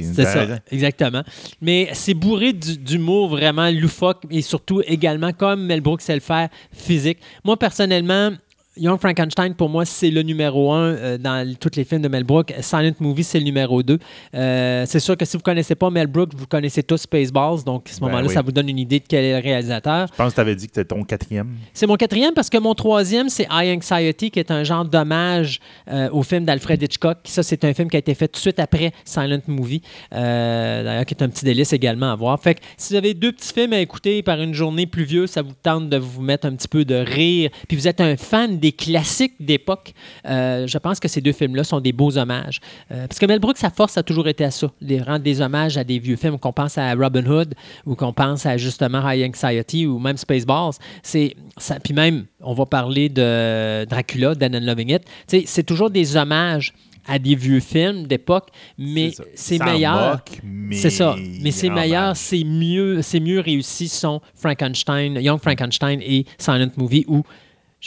C'est 0.00 0.24
ça, 0.24 0.46
exactement. 0.70 1.22
Mais 1.60 1.90
c'est 1.92 2.14
bourré 2.14 2.54
d'humour 2.54 3.28
vraiment 3.28 3.68
loufoque 3.68 4.22
et 4.30 4.40
surtout 4.40 4.80
également, 4.86 5.34
comme 5.34 5.66
Mel 5.66 5.82
Brooks 5.82 6.00
sait 6.00 6.14
le 6.14 6.20
faire, 6.20 6.48
physique. 6.72 7.18
Moi, 7.44 7.58
personnellement, 7.58 8.30
Young 8.76 8.98
Frankenstein, 8.98 9.54
pour 9.54 9.68
moi, 9.68 9.84
c'est 9.84 10.10
le 10.10 10.22
numéro 10.22 10.72
un 10.72 10.94
euh, 10.94 11.18
dans 11.18 11.54
tous 11.60 11.70
les 11.76 11.84
films 11.84 12.02
de 12.02 12.08
Mel 12.08 12.24
Brooks. 12.24 12.52
Silent 12.60 12.94
Movie, 12.98 13.22
c'est 13.22 13.38
le 13.38 13.44
numéro 13.44 13.84
deux. 13.84 14.00
Euh, 14.34 14.84
c'est 14.86 14.98
sûr 14.98 15.16
que 15.16 15.24
si 15.24 15.36
vous 15.36 15.40
ne 15.40 15.44
connaissez 15.44 15.76
pas 15.76 15.90
Mel 15.90 16.08
Brooks, 16.08 16.32
vous 16.34 16.48
connaissez 16.48 16.82
tous 16.82 17.02
Spaceballs. 17.02 17.62
Donc, 17.64 17.88
à 17.88 17.92
ce 17.92 18.00
ben 18.00 18.08
moment-là, 18.08 18.28
ça 18.28 18.42
vous 18.42 18.50
donne 18.50 18.68
une 18.68 18.80
idée 18.80 18.98
de 18.98 19.04
quel 19.08 19.24
est 19.24 19.36
le 19.36 19.42
réalisateur. 19.42 20.08
Je 20.10 20.16
pense 20.16 20.30
que 20.30 20.34
tu 20.34 20.40
avais 20.40 20.56
dit 20.56 20.66
que 20.66 20.72
c'était 20.74 20.92
ton 20.92 21.04
quatrième. 21.04 21.50
C'est 21.72 21.86
mon 21.86 21.94
quatrième 21.94 22.34
parce 22.34 22.50
que 22.50 22.58
mon 22.58 22.74
troisième, 22.74 23.28
c'est 23.28 23.46
High 23.48 23.78
Anxiety, 23.78 24.32
qui 24.32 24.40
est 24.40 24.50
un 24.50 24.64
genre 24.64 24.84
d'hommage 24.84 25.60
euh, 25.88 26.08
au 26.10 26.24
film 26.24 26.44
d'Alfred 26.44 26.82
Hitchcock. 26.82 27.18
Ça, 27.24 27.44
c'est 27.44 27.64
un 27.64 27.74
film 27.74 27.88
qui 27.88 27.96
a 27.96 28.00
été 28.00 28.14
fait 28.14 28.26
tout 28.26 28.38
de 28.38 28.42
suite 28.42 28.58
après 28.58 28.92
Silent 29.04 29.42
Movie. 29.46 29.82
D'ailleurs, 30.10 31.04
qui 31.04 31.14
est 31.14 31.22
un 31.22 31.28
petit 31.28 31.44
délice 31.44 31.72
également 31.72 32.10
à 32.10 32.16
voir. 32.16 32.40
Fait 32.40 32.56
que 32.56 32.60
si 32.76 32.92
vous 32.92 32.96
avez 32.96 33.14
deux 33.14 33.30
petits 33.30 33.52
films 33.52 33.72
à 33.72 33.78
écouter 33.78 34.22
par 34.24 34.40
une 34.40 34.52
journée 34.52 34.86
pluvieuse, 34.86 35.30
ça 35.30 35.42
vous 35.42 35.54
tente 35.62 35.88
de 35.88 35.96
vous 35.96 36.22
mettre 36.22 36.46
un 36.46 36.56
petit 36.56 36.68
peu 36.68 36.84
de 36.84 36.96
rire. 36.96 37.50
Puis 37.68 37.76
vous 37.76 37.86
êtes 37.86 38.00
un 38.00 38.16
fan 38.16 38.58
des 38.64 38.72
classiques 38.72 39.34
d'époque, 39.40 39.92
euh, 40.26 40.66
je 40.66 40.78
pense 40.78 40.98
que 40.98 41.06
ces 41.06 41.20
deux 41.20 41.32
films-là 41.32 41.64
sont 41.64 41.80
des 41.80 41.92
beaux 41.92 42.16
hommages. 42.16 42.62
Euh, 42.90 43.06
parce 43.06 43.18
que 43.18 43.26
Mel 43.26 43.38
Brooks, 43.38 43.58
sa 43.58 43.68
force 43.68 43.98
a 43.98 44.02
toujours 44.02 44.26
été 44.26 44.42
à 44.42 44.50
ça, 44.50 44.70
de 44.80 44.96
rendre 45.02 45.18
des 45.18 45.42
hommages 45.42 45.76
à 45.76 45.84
des 45.84 45.98
vieux 45.98 46.16
films, 46.16 46.38
qu'on 46.38 46.54
pense 46.54 46.78
à 46.78 46.94
Robin 46.94 47.26
Hood 47.26 47.54
ou 47.84 47.94
qu'on 47.94 48.14
pense 48.14 48.46
à 48.46 48.56
justement 48.56 49.02
High 49.06 49.28
Anxiety 49.28 49.86
ou 49.86 49.98
même 49.98 50.16
Spaceballs. 50.16 50.76
C'est, 51.02 51.36
ça, 51.58 51.78
puis 51.78 51.92
même, 51.92 52.24
on 52.40 52.54
va 52.54 52.64
parler 52.64 53.10
de 53.10 53.84
Dracula, 53.84 54.34
Dan 54.34 54.56
and 54.56 54.60
Loving 54.60 54.94
It. 54.94 55.02
C'est 55.46 55.64
toujours 55.64 55.90
des 55.90 56.16
hommages 56.16 56.72
à 57.06 57.18
des 57.18 57.34
vieux 57.34 57.60
films 57.60 58.06
d'époque, 58.06 58.48
mais 58.78 59.12
c'est 59.34 59.62
meilleur. 59.62 60.24
C'est 60.72 60.88
ça. 60.88 61.16
Mais 61.42 61.50
c'est 61.50 61.68
meilleur, 61.68 62.16
c'est 62.16 62.44
mieux, 62.44 63.02
c'est 63.02 63.20
mieux 63.20 63.40
réussi 63.40 63.88
sont 63.88 64.22
Frankenstein, 64.34 65.16
Young 65.20 65.38
Frankenstein 65.38 66.00
et 66.00 66.24
Silent 66.38 66.70
Movie 66.78 67.04
où 67.06 67.24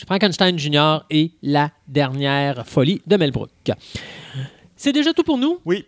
Frankenstein 0.06 0.58
Junior 0.60 1.06
et 1.10 1.32
La 1.42 1.72
dernière 1.88 2.66
folie 2.68 3.02
de 3.08 3.18
Mel 3.18 3.32
Brooks. 3.32 3.72
C'est 4.76 4.92
déjà 4.92 5.14
tout 5.14 5.24
pour 5.24 5.38
nous. 5.38 5.60
Oui. 5.66 5.86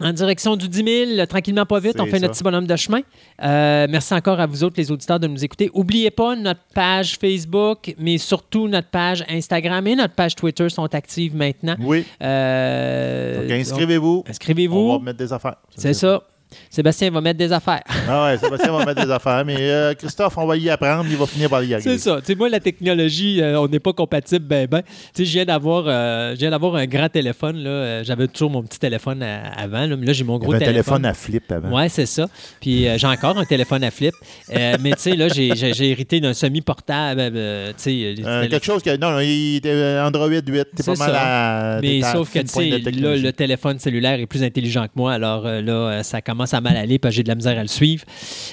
En 0.00 0.12
direction 0.12 0.56
du 0.56 0.68
10 0.68 1.14
000, 1.16 1.26
tranquillement 1.26 1.66
pas 1.66 1.78
vite, 1.78 2.00
on 2.00 2.06
fait 2.06 2.18
notre 2.18 2.34
petit 2.34 2.42
bonhomme 2.42 2.66
de 2.66 2.76
chemin. 2.76 3.02
Euh, 3.42 3.86
merci 3.88 4.12
encore 4.14 4.40
à 4.40 4.46
vous 4.46 4.64
autres, 4.64 4.74
les 4.78 4.90
auditeurs, 4.90 5.20
de 5.20 5.28
nous 5.28 5.44
écouter. 5.44 5.70
N'oubliez 5.72 6.10
pas, 6.10 6.34
notre 6.34 6.62
page 6.74 7.18
Facebook, 7.18 7.94
mais 7.98 8.18
surtout 8.18 8.66
notre 8.66 8.88
page 8.88 9.24
Instagram 9.28 9.86
et 9.86 9.94
notre 9.94 10.14
page 10.14 10.34
Twitter 10.34 10.68
sont 10.70 10.92
actives 10.92 11.36
maintenant. 11.36 11.76
Oui. 11.78 12.04
Euh, 12.22 13.42
donc, 13.42 13.52
inscrivez-vous. 13.52 14.24
Inscrivez-vous. 14.28 14.76
On 14.76 14.98
va 14.98 15.04
mettre 15.04 15.18
des 15.18 15.32
affaires. 15.32 15.56
C'est 15.76 15.94
ça. 15.94 16.22
Sébastien 16.70 17.10
va 17.10 17.20
mettre 17.20 17.38
des 17.38 17.52
affaires. 17.52 17.82
Ah 18.08 18.24
ouais, 18.24 18.36
Sébastien 18.36 18.72
va 18.72 18.84
mettre 18.84 19.04
des 19.04 19.10
affaires. 19.10 19.44
Mais 19.44 19.56
euh, 19.58 19.94
Christophe, 19.94 20.36
on 20.36 20.46
va 20.46 20.56
y 20.56 20.68
apprendre, 20.68 21.06
il 21.08 21.16
va 21.16 21.26
finir 21.26 21.48
par 21.48 21.62
y 21.62 21.72
arriver. 21.72 21.90
C'est 21.90 21.98
ça. 21.98 22.20
sais, 22.22 22.34
moi, 22.34 22.48
la 22.48 22.60
technologie, 22.60 23.40
euh, 23.40 23.60
on 23.60 23.68
n'est 23.68 23.78
pas 23.78 23.92
compatible 23.92 24.44
ben 24.44 24.66
ben. 24.66 24.82
Je 25.16 25.22
viens 25.22 25.44
d'avoir 25.44 25.84
euh, 25.86 26.34
un 26.40 26.86
grand 26.86 27.08
téléphone. 27.08 27.58
Là. 27.58 28.02
J'avais 28.02 28.26
toujours 28.28 28.50
mon 28.50 28.62
petit 28.62 28.78
téléphone 28.78 29.22
avant. 29.22 29.86
Là, 29.86 29.96
mais 29.96 30.06
là, 30.06 30.12
j'ai 30.12 30.24
mon 30.24 30.38
gros 30.38 30.52
téléphone. 30.52 30.68
un 30.68 30.72
téléphone 30.72 31.04
à 31.06 31.14
flip 31.14 31.52
avant. 31.52 31.76
Ouais, 31.76 31.88
c'est 31.88 32.06
ça. 32.06 32.26
Puis 32.60 32.86
j'ai 32.96 33.06
encore 33.06 33.38
un 33.38 33.44
téléphone 33.44 33.84
à 33.84 33.90
flip. 33.90 34.14
mais 34.50 34.92
tu 34.92 34.98
sais, 34.98 35.16
là, 35.16 35.28
j'ai 35.28 35.90
hérité 35.90 36.20
d'un 36.20 36.34
semi-portable. 36.34 37.32
quelque 37.76 38.64
chose 38.64 38.82
que. 38.82 38.96
Non, 38.96 39.20
il 39.20 39.56
était 39.56 40.00
Android 40.00 40.28
8. 40.28 40.44
T'es 40.76 40.82
pas 40.82 40.94
mal 40.94 41.14
à. 41.14 41.78
Mais 41.80 42.02
sauf 42.02 42.32
que, 42.32 42.40
tu 42.40 42.48
sais, 42.48 42.68
là, 42.68 43.16
le 43.16 43.32
téléphone 43.32 43.78
cellulaire 43.78 44.18
est 44.18 44.26
plus 44.26 44.42
intelligent 44.42 44.84
que 44.84 44.92
moi. 44.96 45.12
Alors 45.12 45.44
là, 45.44 46.02
ça 46.02 46.20
commence 46.20 46.41
commence 46.42 46.54
à 46.54 46.60
mal 46.60 46.76
aller 46.76 46.98
parce 46.98 47.12
que 47.12 47.16
j'ai 47.16 47.22
de 47.22 47.28
la 47.28 47.34
misère 47.34 47.58
à 47.58 47.62
le 47.62 47.68
suivre. 47.68 48.04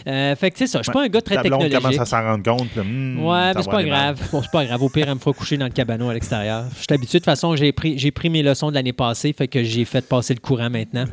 Euh, 0.08 0.36
fait 0.36 0.52
que 0.52 0.58
c'est 0.60 0.68
ça, 0.68 0.80
je 0.80 0.84
suis 0.84 0.92
pas 0.92 1.04
un 1.04 1.08
gars 1.08 1.22
très 1.22 1.36
Ta 1.36 1.42
technologique. 1.42 1.74
commence 1.76 2.00
à 2.00 2.06
s'en 2.06 2.22
rendre 2.22 2.44
compte. 2.44 2.76
Hmm, 2.76 3.26
ouais, 3.26 3.54
mais 3.56 3.62
c'est 3.64 3.70
pas 3.72 3.84
grave. 3.84 4.20
Bon, 4.32 4.42
c'est 4.42 4.52
pas 4.52 4.66
grave. 4.66 4.84
Au 4.84 4.90
pire, 4.90 5.08
elle 5.08 5.16
me 5.16 5.20
fera 5.20 5.34
coucher 5.34 5.58
dans 5.58 5.66
le 5.66 5.72
cabanon 5.72 6.10
à 6.10 6.14
l'extérieur. 6.14 6.66
Je 6.72 6.84
suis 6.84 6.86
habitué. 6.90 7.20
De 7.20 7.24
toute 7.24 7.26
façon, 7.26 7.56
j'ai 7.56 7.72
pris, 7.72 7.98
j'ai 7.98 8.12
pris 8.12 8.30
mes 8.30 8.44
leçons 8.44 8.70
de 8.70 8.76
l'année 8.76 8.94
passée, 8.94 9.34
fait 9.34 9.48
que 9.48 9.64
j'ai 9.64 9.86
fait 9.86 10.08
passer 10.08 10.34
le 10.34 10.40
courant 10.40 10.70
maintenant. 10.70 11.06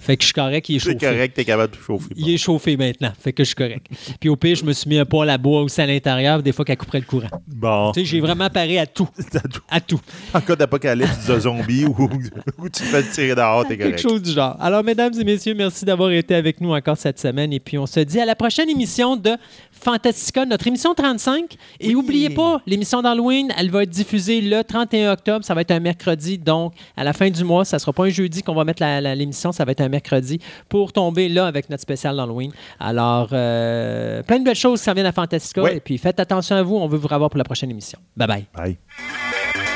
Fait 0.00 0.16
que 0.16 0.22
je 0.22 0.26
suis 0.26 0.34
correct, 0.34 0.68
il 0.68 0.76
est 0.76 0.78
chauffé. 0.78 0.96
C'est 1.00 1.06
correct, 1.06 1.34
t'es 1.34 1.44
capable 1.44 1.72
de 1.76 1.80
chauffer. 1.82 2.14
Il 2.16 2.30
est 2.30 2.38
chauffé 2.38 2.76
maintenant, 2.76 3.12
fait 3.18 3.32
que 3.32 3.42
je 3.42 3.48
suis 3.48 3.56
correct. 3.56 3.86
Puis 4.20 4.28
au 4.28 4.36
pire, 4.36 4.56
je 4.56 4.64
me 4.64 4.72
suis 4.72 4.88
mis 4.88 4.98
un 4.98 5.04
poêle 5.04 5.30
à 5.30 5.38
bois 5.38 5.62
aussi 5.62 5.80
à 5.80 5.86
l'intérieur, 5.86 6.42
des 6.42 6.52
fois 6.52 6.64
qu'elle 6.64 6.76
couperait 6.76 7.00
le 7.00 7.06
courant. 7.06 7.28
Bon. 7.48 7.92
Tu 7.92 8.00
sais, 8.00 8.06
j'ai 8.06 8.20
vraiment 8.20 8.48
paré 8.50 8.78
à 8.78 8.86
tout. 8.86 9.08
à 9.70 9.80
tout. 9.80 10.00
En 10.32 10.40
cas 10.40 10.56
d'apocalypse, 10.56 11.26
de 11.26 11.40
zombie 11.40 11.84
ou, 11.84 11.96
ou 12.58 12.68
tu 12.68 12.82
te 12.82 12.84
fais 12.84 13.02
tirer 13.02 13.34
dehors, 13.34 13.66
t'es 13.66 13.76
correct. 13.76 13.96
Quelque 13.96 14.08
chose 14.08 14.22
du 14.22 14.32
genre. 14.32 14.56
Alors, 14.60 14.84
mesdames 14.84 15.12
et 15.18 15.24
messieurs, 15.24 15.54
merci 15.54 15.84
d'avoir 15.84 16.10
été 16.10 16.19
avec 16.30 16.60
nous 16.60 16.72
encore 16.72 16.96
cette 16.96 17.18
semaine. 17.18 17.52
Et 17.52 17.60
puis, 17.60 17.78
on 17.78 17.86
se 17.86 18.00
dit 18.00 18.20
à 18.20 18.24
la 18.24 18.34
prochaine 18.34 18.68
émission 18.68 19.16
de 19.16 19.36
Fantastica, 19.72 20.44
notre 20.44 20.66
émission 20.66 20.94
35. 20.94 21.56
Et 21.80 21.92
n'oubliez 21.92 22.30
pas, 22.30 22.60
l'émission 22.66 23.02
d'Halloween, 23.02 23.52
elle 23.56 23.70
va 23.70 23.82
être 23.82 23.90
diffusée 23.90 24.40
le 24.40 24.62
31 24.62 25.12
octobre. 25.12 25.44
Ça 25.44 25.54
va 25.54 25.62
être 25.62 25.70
un 25.70 25.80
mercredi. 25.80 26.38
Donc, 26.38 26.74
à 26.96 27.04
la 27.04 27.12
fin 27.12 27.30
du 27.30 27.44
mois, 27.44 27.64
ça 27.64 27.76
ne 27.76 27.80
sera 27.80 27.92
pas 27.92 28.04
un 28.04 28.10
jeudi 28.10 28.42
qu'on 28.42 28.54
va 28.54 28.64
mettre 28.64 28.82
l'émission. 29.14 29.52
Ça 29.52 29.64
va 29.64 29.72
être 29.72 29.80
un 29.80 29.88
mercredi 29.88 30.38
pour 30.68 30.92
tomber 30.92 31.28
là 31.28 31.46
avec 31.46 31.70
notre 31.70 31.82
spécial 31.82 32.16
d'Halloween. 32.16 32.52
Alors, 32.78 33.28
euh, 33.32 34.22
plein 34.22 34.38
de 34.38 34.44
belles 34.44 34.54
choses 34.54 34.80
qui 34.80 34.84
s'en 34.84 34.94
viennent 34.94 35.06
à 35.06 35.12
Fantastica. 35.12 35.72
Et 35.72 35.80
puis, 35.80 35.98
faites 35.98 36.20
attention 36.20 36.56
à 36.56 36.62
vous. 36.62 36.76
On 36.76 36.88
veut 36.88 36.98
vous 36.98 37.08
revoir 37.08 37.30
pour 37.30 37.38
la 37.38 37.44
prochaine 37.44 37.70
émission. 37.70 37.98
Bye 38.16 38.28
bye. 38.28 38.46
Bye. 38.54 39.69